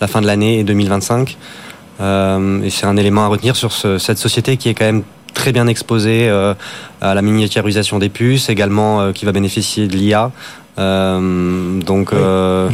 la 0.00 0.06
fin 0.08 0.20
de 0.22 0.26
l'année 0.26 0.60
et 0.60 0.64
2025. 0.64 1.36
Euh, 2.00 2.62
et 2.62 2.70
c'est 2.70 2.86
un 2.86 2.96
élément 2.96 3.24
à 3.24 3.28
retenir 3.28 3.56
sur 3.56 3.72
ce, 3.72 3.98
cette 3.98 4.18
société 4.18 4.56
qui 4.56 4.68
est 4.68 4.74
quand 4.74 4.84
même 4.84 5.02
très 5.34 5.52
bien 5.52 5.66
exposé 5.66 6.28
euh, 6.28 6.54
à 7.00 7.14
la 7.14 7.22
miniaturisation 7.22 7.98
des 7.98 8.08
puces, 8.08 8.48
également 8.48 9.00
euh, 9.00 9.12
qui 9.12 9.24
va 9.24 9.32
bénéficier 9.32 9.86
de 9.86 9.96
l'IA. 9.96 10.30
Euh, 10.78 11.80
donc, 11.80 12.12
oui. 12.12 12.18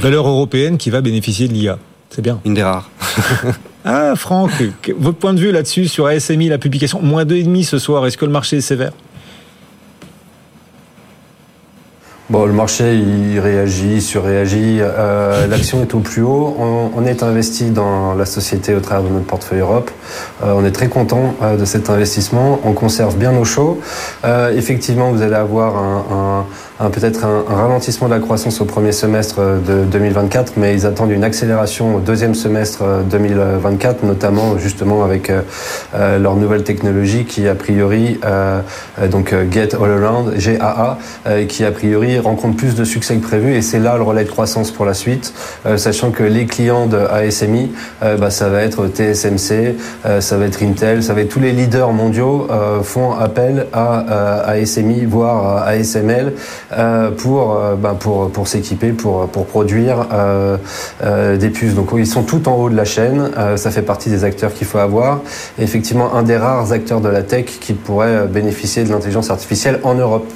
valeur 0.01 0.29
européenne 0.29 0.79
qui 0.79 0.91
va 0.91 1.01
bénéficier 1.01 1.49
de 1.49 1.55
l'IA. 1.55 1.79
C'est 2.11 2.23
bien. 2.23 2.41
Une 2.45 2.55
des 2.55 2.63
rares. 2.63 2.89
ah, 3.85 4.15
Franck, 4.17 4.51
votre 4.99 5.19
point 5.19 5.35
de 5.35 5.41
vue 5.41 5.53
là-dessus 5.53 5.89
sur 5.89 6.07
ASMI, 6.07 6.49
la 6.49 6.59
publication, 6.59 7.01
moins 7.03 7.25
2,5 7.25 7.65
ce 7.65 7.79
soir, 7.79 8.07
est-ce 8.07 8.17
que 8.17 8.25
le 8.25 8.33
marché 8.33 8.59
est 8.59 8.63
sévère? 8.63 8.93
Bon, 12.31 12.47
le 12.47 12.53
marché, 12.53 12.95
il 12.95 13.41
réagit, 13.41 14.01
surréagit. 14.01 14.79
Euh, 14.81 15.49
L'action 15.49 15.83
est 15.83 15.93
au 15.95 15.99
plus 15.99 16.23
haut. 16.23 16.55
On, 16.95 17.05
est 17.05 17.25
investi 17.25 17.71
dans 17.71 18.15
la 18.15 18.25
société 18.25 18.73
au 18.73 18.79
travers 18.79 19.03
de 19.03 19.13
notre 19.13 19.27
portefeuille 19.27 19.59
Europe. 19.59 19.91
Euh, 20.45 20.53
on 20.55 20.65
est 20.65 20.71
très 20.71 20.87
content 20.87 21.35
euh, 21.43 21.57
de 21.57 21.65
cet 21.65 21.91
investissement. 21.91 22.61
On 22.63 22.73
conserve 22.73 23.17
bien 23.17 23.33
nos 23.33 23.45
shows. 23.45 23.81
Effectivement, 24.55 25.11
vous 25.11 25.23
allez 25.23 25.35
avoir 25.35 25.77
un 25.77 26.47
peut-être 26.89 27.25
un, 27.25 27.45
ralentissement 27.47 28.09
de 28.09 28.15
la 28.15 28.21
croissance 28.21 28.61
au 28.63 28.65
premier 28.65 28.93
semestre 28.93 29.41
de 29.41 29.85
2024, 29.85 30.55
mais 30.57 30.73
ils 30.73 30.87
attendent 30.87 31.11
une 31.11 31.25
accélération 31.25 31.97
au 31.97 32.01
deuxième 32.01 32.35
semestre 32.35 32.83
2024, 33.11 34.03
notamment 34.03 34.57
justement 34.57 35.05
avec 35.05 35.31
euh, 35.31 36.19
leur 36.19 36.37
nouvelle 36.37 36.65
technologie 36.65 37.27
qui 37.27 37.47
a 37.49 37.55
priori, 37.55 38.19
euh, 38.25 38.61
donc 39.11 39.35
Get 39.51 39.75
All 39.75 40.03
Around, 40.03 40.35
GAA, 40.39 40.99
qui 41.49 41.65
a 41.65 41.71
priori 41.71 42.19
rencontre 42.19 42.57
plus 42.57 42.75
de 42.75 42.85
succès 42.85 43.17
que 43.17 43.23
prévu 43.23 43.55
et 43.55 43.63
c'est 43.63 43.79
là 43.79 43.97
le 43.97 44.03
relais 44.03 44.25
de 44.25 44.31
croissance 44.31 44.71
pour 44.71 44.87
la 44.87 44.95
suite, 44.95 45.35
sachant 45.77 46.11
que 46.11 46.23
les 46.23 46.47
clients 46.47 46.87
de 46.87 46.97
ASMI, 46.97 47.73
bah, 48.01 48.31
ça 48.31 48.49
va 48.49 48.63
être 48.63 48.87
TSMC, 48.87 49.77
ça 50.21 50.37
va 50.37 50.45
être 50.47 50.63
Intel, 50.63 51.03
ça 51.03 51.13
va 51.15 51.23
être 51.23 51.29
tous 51.29 51.41
les 51.41 51.53
leaders 51.53 51.93
mondiaux 51.93 52.49
font 52.83 53.13
appel 53.13 53.67
à 53.73 54.45
ASMI, 54.51 55.05
voire 55.05 55.59
à 55.59 55.69
ASML 55.71 56.33
pour, 57.19 57.61
bah, 57.79 57.97
pour, 57.99 58.31
pour 58.31 58.49
s'équiper, 58.49 58.93
pour, 58.93 59.27
pour 59.29 59.47
produire 59.47 60.07
des 61.03 61.49
puces. 61.51 61.75
Donc 61.75 61.91
ils 61.97 62.07
sont 62.07 62.23
tout 62.23 62.49
en 62.49 62.55
haut 62.55 62.71
de 62.71 62.77
la 62.77 62.85
chaîne, 62.85 63.31
ça 63.57 63.71
fait 63.71 63.83
partie 63.83 64.11
des 64.11 64.25
acteurs 64.25 64.55
qu'il 64.55 64.67
faut 64.67 64.79
avoir. 64.79 65.21
Effectivement, 65.59 66.15
un 66.15 66.23
des 66.23 66.37
rares 66.37 66.73
acteurs 66.73 67.01
de 67.01 67.09
la 67.09 67.23
tech 67.23 67.47
qui 67.61 67.73
pourrait 67.73 68.27
bénéficier 68.27 68.85
de 68.85 68.91
l'intelligence 68.91 69.31
artificielle 69.31 69.81
en 69.83 69.95
Europe. 69.95 70.27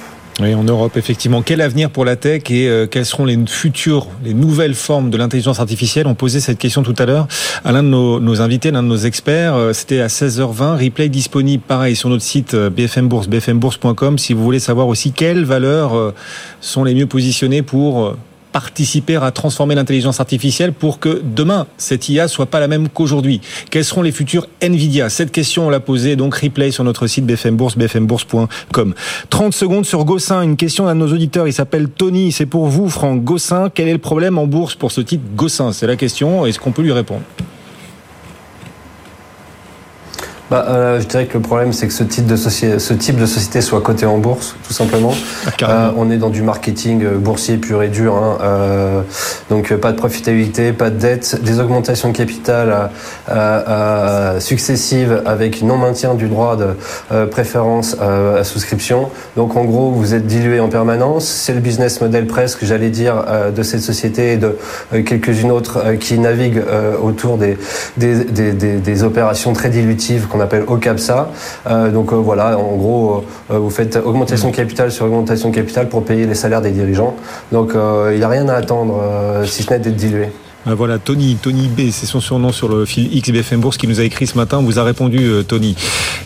Oui, 0.41 0.53
en 0.53 0.65
Europe, 0.65 0.97
effectivement. 0.97 1.41
Quel 1.41 1.61
avenir 1.61 1.89
pour 1.89 2.03
la 2.03 2.17
tech 2.17 2.43
et 2.49 2.67
euh, 2.67 2.87
quelles 2.87 3.05
seront 3.05 3.23
les 3.23 3.37
futures, 3.47 4.07
les 4.21 4.33
nouvelles 4.33 4.75
formes 4.75 5.09
de 5.09 5.15
l'intelligence 5.15 5.61
artificielle? 5.61 6.07
On 6.07 6.15
posait 6.15 6.41
cette 6.41 6.57
question 6.57 6.83
tout 6.83 6.95
à 6.97 7.05
l'heure 7.05 7.27
à 7.63 7.71
l'un 7.71 7.83
de 7.83 7.87
nos, 7.87 8.41
invités, 8.41 8.69
l'un 8.69 8.83
de 8.83 8.87
nos 8.89 8.97
experts. 8.97 9.55
Euh, 9.55 9.71
c'était 9.71 10.01
à 10.01 10.07
16h20. 10.07 10.83
Replay 10.83 11.07
disponible, 11.07 11.63
pareil, 11.65 11.95
sur 11.95 12.09
notre 12.09 12.23
site 12.23 12.53
euh, 12.53 12.69
BFM 12.69 13.07
Bourse, 13.07 13.29
bfmbourse.com. 13.29 14.17
Si 14.17 14.33
vous 14.33 14.43
voulez 14.43 14.59
savoir 14.59 14.89
aussi 14.89 15.13
quelles 15.13 15.45
valeurs 15.45 16.13
sont 16.59 16.83
les 16.83 16.93
mieux 16.93 17.07
positionnées 17.07 17.61
pour 17.61 18.15
participer 18.55 19.17
à 19.17 19.31
transformer 19.31 19.75
l'intelligence 19.75 20.21
artificielle 20.21 20.71
pour 20.71 20.99
que 20.99 21.21
demain, 21.21 21.67
cette 21.77 22.07
IA 22.07 22.29
soit 22.29 22.45
pas 22.45 22.61
la 22.61 22.69
même 22.69 22.87
qu'aujourd'hui. 22.87 23.41
Quels 23.69 23.83
seront 23.83 24.01
les 24.01 24.13
futurs 24.13 24.47
Nvidia? 24.61 25.09
Cette 25.09 25.33
question, 25.33 25.67
on 25.67 25.69
l'a 25.69 25.81
posée, 25.81 26.15
donc 26.15 26.35
replay 26.35 26.71
sur 26.71 26.85
notre 26.85 27.05
site 27.05 27.25
BFM 27.25 27.57
Bourse, 27.57 27.77
bfmbourse.com. 27.77 28.93
30 29.29 29.53
secondes 29.53 29.85
sur 29.85 30.05
Gossin, 30.05 30.41
une 30.41 30.55
question 30.55 30.87
à 30.87 30.93
nos 30.93 31.11
auditeurs, 31.11 31.49
il 31.49 31.53
s'appelle 31.53 31.89
Tony, 31.89 32.31
c'est 32.31 32.45
pour 32.45 32.67
vous 32.67 32.87
Franck. 32.87 33.25
Gossin, 33.25 33.69
quel 33.73 33.89
est 33.89 33.93
le 33.93 33.99
problème 33.99 34.37
en 34.37 34.47
bourse 34.47 34.75
pour 34.75 34.93
ce 34.93 35.01
titre 35.01 35.25
Gossin? 35.35 35.73
C'est 35.73 35.85
la 35.85 35.97
question, 35.97 36.45
est-ce 36.45 36.57
qu'on 36.57 36.71
peut 36.71 36.81
lui 36.81 36.93
répondre? 36.93 37.23
Bah, 40.49 40.65
euh, 40.69 40.99
Je 40.99 41.07
dirais 41.07 41.25
que 41.25 41.33
le 41.35 41.41
problème, 41.41 41.73
c'est 41.73 41.87
que 41.87 41.93
ce 41.93 42.03
type, 42.03 42.25
de 42.25 42.35
société, 42.35 42.79
ce 42.79 42.93
type 42.93 43.17
de 43.17 43.25
société 43.25 43.61
soit 43.61 43.81
coté 43.81 44.05
en 44.05 44.17
bourse, 44.17 44.55
tout 44.67 44.73
simplement. 44.73 45.13
Ah, 45.61 45.87
euh, 45.87 45.91
on 45.97 46.11
est 46.11 46.17
dans 46.17 46.29
du 46.29 46.41
marketing 46.41 47.03
euh, 47.03 47.17
boursier 47.17 47.57
pur 47.57 47.81
et 47.81 47.87
dur. 47.87 48.15
Hein, 48.15 48.37
euh, 48.41 49.01
donc, 49.49 49.73
pas 49.75 49.91
de 49.91 49.97
profitabilité, 49.97 50.73
pas 50.73 50.89
de 50.89 50.97
dette, 50.97 51.41
des 51.43 51.59
augmentations 51.59 52.09
de 52.09 52.17
capital 52.17 52.89
successives 54.39 55.21
avec 55.25 55.61
non-maintien 55.61 56.13
du 56.13 56.27
droit 56.27 56.57
de 56.57 57.25
préférence 57.25 57.95
à 57.99 58.43
souscription. 58.43 59.09
Donc, 59.37 59.55
en 59.55 59.65
gros, 59.65 59.91
vous 59.91 60.13
êtes 60.13 60.27
dilué 60.27 60.59
en 60.59 60.67
permanence. 60.67 61.25
C'est 61.25 61.53
le 61.53 61.59
business 61.61 62.01
model 62.01 62.27
presque, 62.27 62.59
j'allais 62.63 62.89
dire, 62.89 63.23
de 63.55 63.63
cette 63.63 63.81
société 63.81 64.33
et 64.33 64.37
de 64.37 64.57
quelques-unes 65.01 65.51
autres 65.51 65.93
qui 65.99 66.19
naviguent 66.19 66.63
autour 67.01 67.37
des, 67.37 67.57
des, 67.97 68.23
des, 68.25 68.53
des 68.53 69.03
opérations 69.03 69.53
très 69.53 69.69
dilutives 69.69 70.27
qu'on 70.35 70.41
appelle 70.41 70.63
OCAPSA. 70.67 71.29
Euh, 71.67 71.91
donc 71.91 72.11
euh, 72.11 72.15
voilà, 72.15 72.57
en 72.57 72.75
gros, 72.75 73.23
euh, 73.51 73.57
vous 73.57 73.69
faites 73.69 73.97
augmentation 73.97 74.49
de 74.49 74.55
capital 74.55 74.91
sur 74.91 75.05
augmentation 75.05 75.49
de 75.49 75.55
capital 75.55 75.89
pour 75.89 76.03
payer 76.03 76.25
les 76.25 76.35
salaires 76.35 76.61
des 76.61 76.71
dirigeants. 76.71 77.15
Donc 77.51 77.73
il 77.75 78.17
n'y 78.17 78.23
a 78.23 78.29
rien 78.29 78.47
à 78.49 78.55
attendre, 78.55 79.01
si 79.45 79.63
ce 79.63 79.71
n'est 79.71 79.79
d'être 79.79 79.95
dilué. 79.95 80.29
Ah, 80.67 80.73
voilà, 80.73 80.97
Tony, 80.97 81.37
Tony 81.39 81.67
B, 81.67 81.91
c'est 81.91 82.07
son 82.07 82.19
surnom 82.19 82.51
sur 82.51 82.67
le 82.67 82.85
fil 82.85 83.07
XBFM 83.21 83.59
Bourse 83.59 83.77
qui 83.77 83.87
nous 83.87 83.99
a 83.99 84.03
écrit 84.03 84.25
ce 84.25 84.35
matin. 84.35 84.63
Vous 84.63 84.79
a 84.79 84.83
répondu, 84.83 85.19
euh, 85.19 85.43
Tony. 85.43 85.75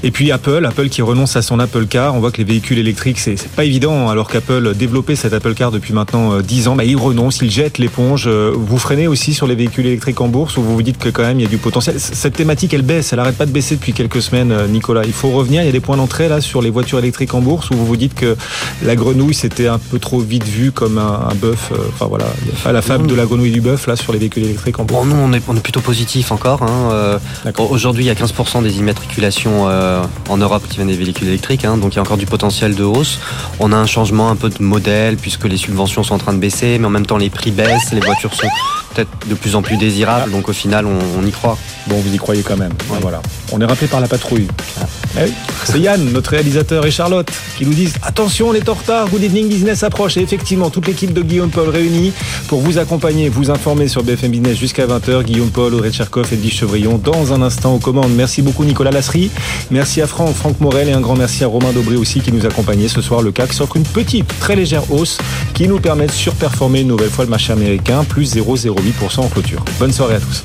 Et 0.02 0.12
puis 0.12 0.32
Apple, 0.32 0.66
Apple 0.66 0.88
qui 0.88 1.02
renonce 1.02 1.36
à 1.36 1.42
son 1.42 1.60
Apple 1.60 1.88
Car. 1.88 2.16
On 2.16 2.22
voit 2.22 2.32
que 2.32 2.38
les 2.38 2.46
véhicules 2.46 2.80
électriques, 2.80 3.20
c'est 3.20 3.36
pas 3.50 3.66
évident, 3.66 4.08
hein, 4.08 4.12
alors 4.12 4.30
qu'Apple 4.30 4.76
développait 4.76 5.18
cet 5.18 5.34
Apple 5.34 5.54
Car 5.56 5.72
depuis 5.72 5.94
maintenant 5.94 6.40
10 6.40 6.68
euh, 6.68 6.70
ans. 6.70 6.76
Bah, 6.78 6.86
il 6.86 6.96
renonce, 6.96 7.40
il 7.42 7.52
jette 7.52 7.80
l'éponge. 7.80 8.28
Euh, 8.28 8.54
vous 8.56 8.78
freinez 8.78 9.10
aussi 9.10 9.34
sur 9.34 9.46
les 9.46 9.56
véhicules 9.56 9.86
électriques 9.86 10.22
en 10.22 10.30
bourse 10.30 10.56
ou 10.56 10.62
vous 10.62 10.74
vous 10.74 10.84
dites 10.84 11.00
que 11.00 11.10
quand 11.10 11.24
même 11.24 11.42
il 11.42 11.44
y 11.44 11.46
a 11.46 11.50
du 11.50 11.58
potentiel? 11.58 12.00
Cette 12.00 12.36
thématique, 12.36 12.74
elle 12.74 12.84
baisse, 12.84 13.12
elle 13.12 13.20
arrête 13.20 13.38
pas 13.38 13.46
de 13.46 13.52
baisser 13.52 13.76
depuis 13.76 13.92
quelques 13.92 14.22
semaines, 14.22 14.56
Nicolas. 14.70 15.02
Il 15.06 15.12
faut 15.12 15.32
revenir. 15.32 15.64
Il 15.64 15.66
y 15.66 15.70
a 15.70 15.74
des 15.74 15.82
points 15.82 15.98
d'entrée 15.98 16.30
là 16.30 16.40
sur 16.40 16.62
les 16.62 16.70
voitures 16.70 17.00
électriques 17.00 17.34
en 17.34 17.42
bourse 17.42 17.72
où 17.72 17.74
vous 17.74 17.86
vous 17.86 17.98
dites 17.98 18.16
que 18.16 18.38
la 18.86 18.96
grenouille 18.96 19.34
c'était 19.34 19.68
un 19.68 19.80
peu 19.80 20.00
trop 20.00 20.22
vite 20.22 20.48
vu 20.48 20.72
comme 20.72 20.98
un, 20.98 21.36
bœuf. 21.36 21.74
Enfin 21.94 22.06
voilà, 22.06 22.26
la 22.72 22.82
fable 22.82 23.06
de 23.06 23.16
la 23.16 23.26
grenouille 23.26 23.52
du 23.52 23.60
bœuf 23.60 23.86
là 23.86 23.98
sur 23.98 24.14
les 24.14 24.20
véhicules 24.20 24.29
électriques 24.38 24.80
en 24.80 24.86
bourse 24.86 25.00
nous, 25.06 25.16
on 25.16 25.34
est, 25.34 25.42
on 25.48 25.56
est 25.56 25.62
plutôt 25.62 25.82
positif 25.82 26.32
encore. 26.32 26.64
Hein. 26.64 26.92
Euh, 26.92 27.20
aujourd'hui, 27.58 28.04
il 28.04 28.08
y 28.08 28.10
a 28.10 28.14
15% 28.14 28.64
des 28.64 28.78
immatriculations 28.78 29.68
euh, 29.68 30.04
en 30.30 30.38
Europe 30.38 30.64
qui 30.68 30.78
viennent 30.78 30.88
des 30.88 30.96
véhicules 30.96 31.28
électriques, 31.28 31.66
hein. 31.66 31.78
donc 31.78 31.94
il 31.94 31.96
y 31.96 32.00
a 32.00 32.02
encore 32.02 32.18
du 32.18 32.26
potentiel 32.26 32.76
de 32.76 32.84
hausse. 32.84 33.20
On 33.60 33.72
a 33.72 33.78
un 33.78 33.86
changement 33.86 34.30
un 34.30 34.36
peu 34.36 34.50
de 34.50 34.62
modèle 34.62 35.18
puisque 35.18 35.46
les 35.46 35.58
subventions 35.58 36.04
sont 36.04 36.16
en 36.16 36.20
train 36.20 36.34
de 36.34 36.40
baisser, 36.40 36.78
mais 36.80 36.88
en 36.88 36.92
même 36.92 37.06
temps 37.06 37.18
les 37.18 37.30
prix 37.30 37.52
baissent, 37.52 37.92
les 37.92 38.02
voitures 38.02 38.34
sont 38.34 38.48
peut-être 38.94 39.10
de 39.28 39.36
plus 39.36 39.56
en 39.56 39.62
plus 39.62 39.78
désirables, 39.78 40.32
donc 40.32 40.50
au 40.50 40.54
final, 40.54 40.86
on, 40.86 41.26
y 41.26 41.32
croit. 41.32 41.58
Bon, 41.88 41.98
vous 41.98 42.14
y 42.14 42.18
croyez 42.18 42.44
quand 42.44 42.58
même. 42.58 42.74
Voilà. 43.02 43.22
On 43.52 43.60
est 43.62 43.66
rappelé 43.66 43.88
par 43.88 44.00
la 44.00 44.08
patrouille. 44.08 44.48
Ah. 44.82 44.86
Eh 45.18 45.32
c'est 45.66 45.80
Yann, 45.80 46.12
notre 46.12 46.32
réalisateur, 46.32 46.86
et 46.86 46.92
Charlotte 46.92 47.30
qui 47.58 47.66
nous 47.66 47.74
disent 47.74 47.96
attention, 48.04 48.52
les 48.52 48.62
tortards, 48.62 49.10
Good 49.10 49.24
Evening 49.24 49.48
Business 49.48 49.84
approche. 49.84 50.18
Et 50.18 50.22
effectivement, 50.22 50.70
toute 50.70 50.88
l'équipe 50.88 51.14
de 51.14 51.22
Guillaume 51.22 51.50
Paul 51.50 51.70
réunie 51.70 52.14
pour 52.48 52.62
vous 52.62 52.78
accompagner, 52.78 53.30
vous 53.30 53.50
informer 53.52 53.88
sur 53.88 54.04
BFM 54.04 54.32
Business 54.32 54.58
jusqu'à 54.58 54.86
20 54.86 55.24
Guillaume 55.24 55.50
Paul, 55.50 55.74
Audrey 55.74 55.92
Tcherkov, 55.92 56.32
Edwige 56.32 56.56
Chevrillon, 56.58 56.98
dans 56.98 57.34
un 57.34 57.42
instant 57.42 57.76
aux 57.76 57.80
commandes. 57.80 58.14
Merci 58.16 58.42
beaucoup 58.42 58.64
Nicolas 58.64 58.92
Lasserie. 58.92 59.32
Merci 59.72 60.02
à 60.02 60.08
Franck, 60.08 60.36
Franck 60.36 60.60
Morel 60.60 60.90
et 60.90 60.94
un 60.94 61.02
grand 61.02 61.16
merci 61.16 61.44
à 61.44 61.48
Romain 61.48 61.72
Dobré 61.74 61.96
aussi 61.96 62.22
qui 62.22 62.32
nous 62.32 62.46
accompagnait 62.46 62.88
ce 62.88 63.02
soir. 63.02 63.22
Le 63.22 63.32
CAC 63.32 63.54
s'offre 63.54 63.76
une 63.78 63.84
petite, 63.84 64.28
très 64.40 64.56
légère 64.56 64.92
hausse 64.92 65.18
qui 65.54 65.68
nous 65.68 65.80
permet 65.80 66.08
de 66.08 66.12
surperformer 66.12 66.82
une 66.82 66.88
nouvelle 66.88 67.10
fois 67.10 67.26
le 67.26 67.30
marché 67.30 67.52
américain, 67.54 68.04
plus 68.04 68.36
0,08% 68.82 69.20
en 69.20 69.28
clôture. 69.28 69.64
Bonne 69.80 69.94
soirée 69.94 70.16
à 70.16 70.20
tous. 70.20 70.44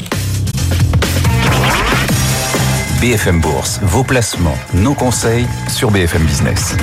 BFM 3.01 3.40
Bourse, 3.40 3.81
vos 3.82 4.02
placements, 4.02 4.59
nos 4.73 4.94
conseils 4.94 5.47
sur 5.69 5.90
BFM 5.90 6.24
Business. 6.24 6.74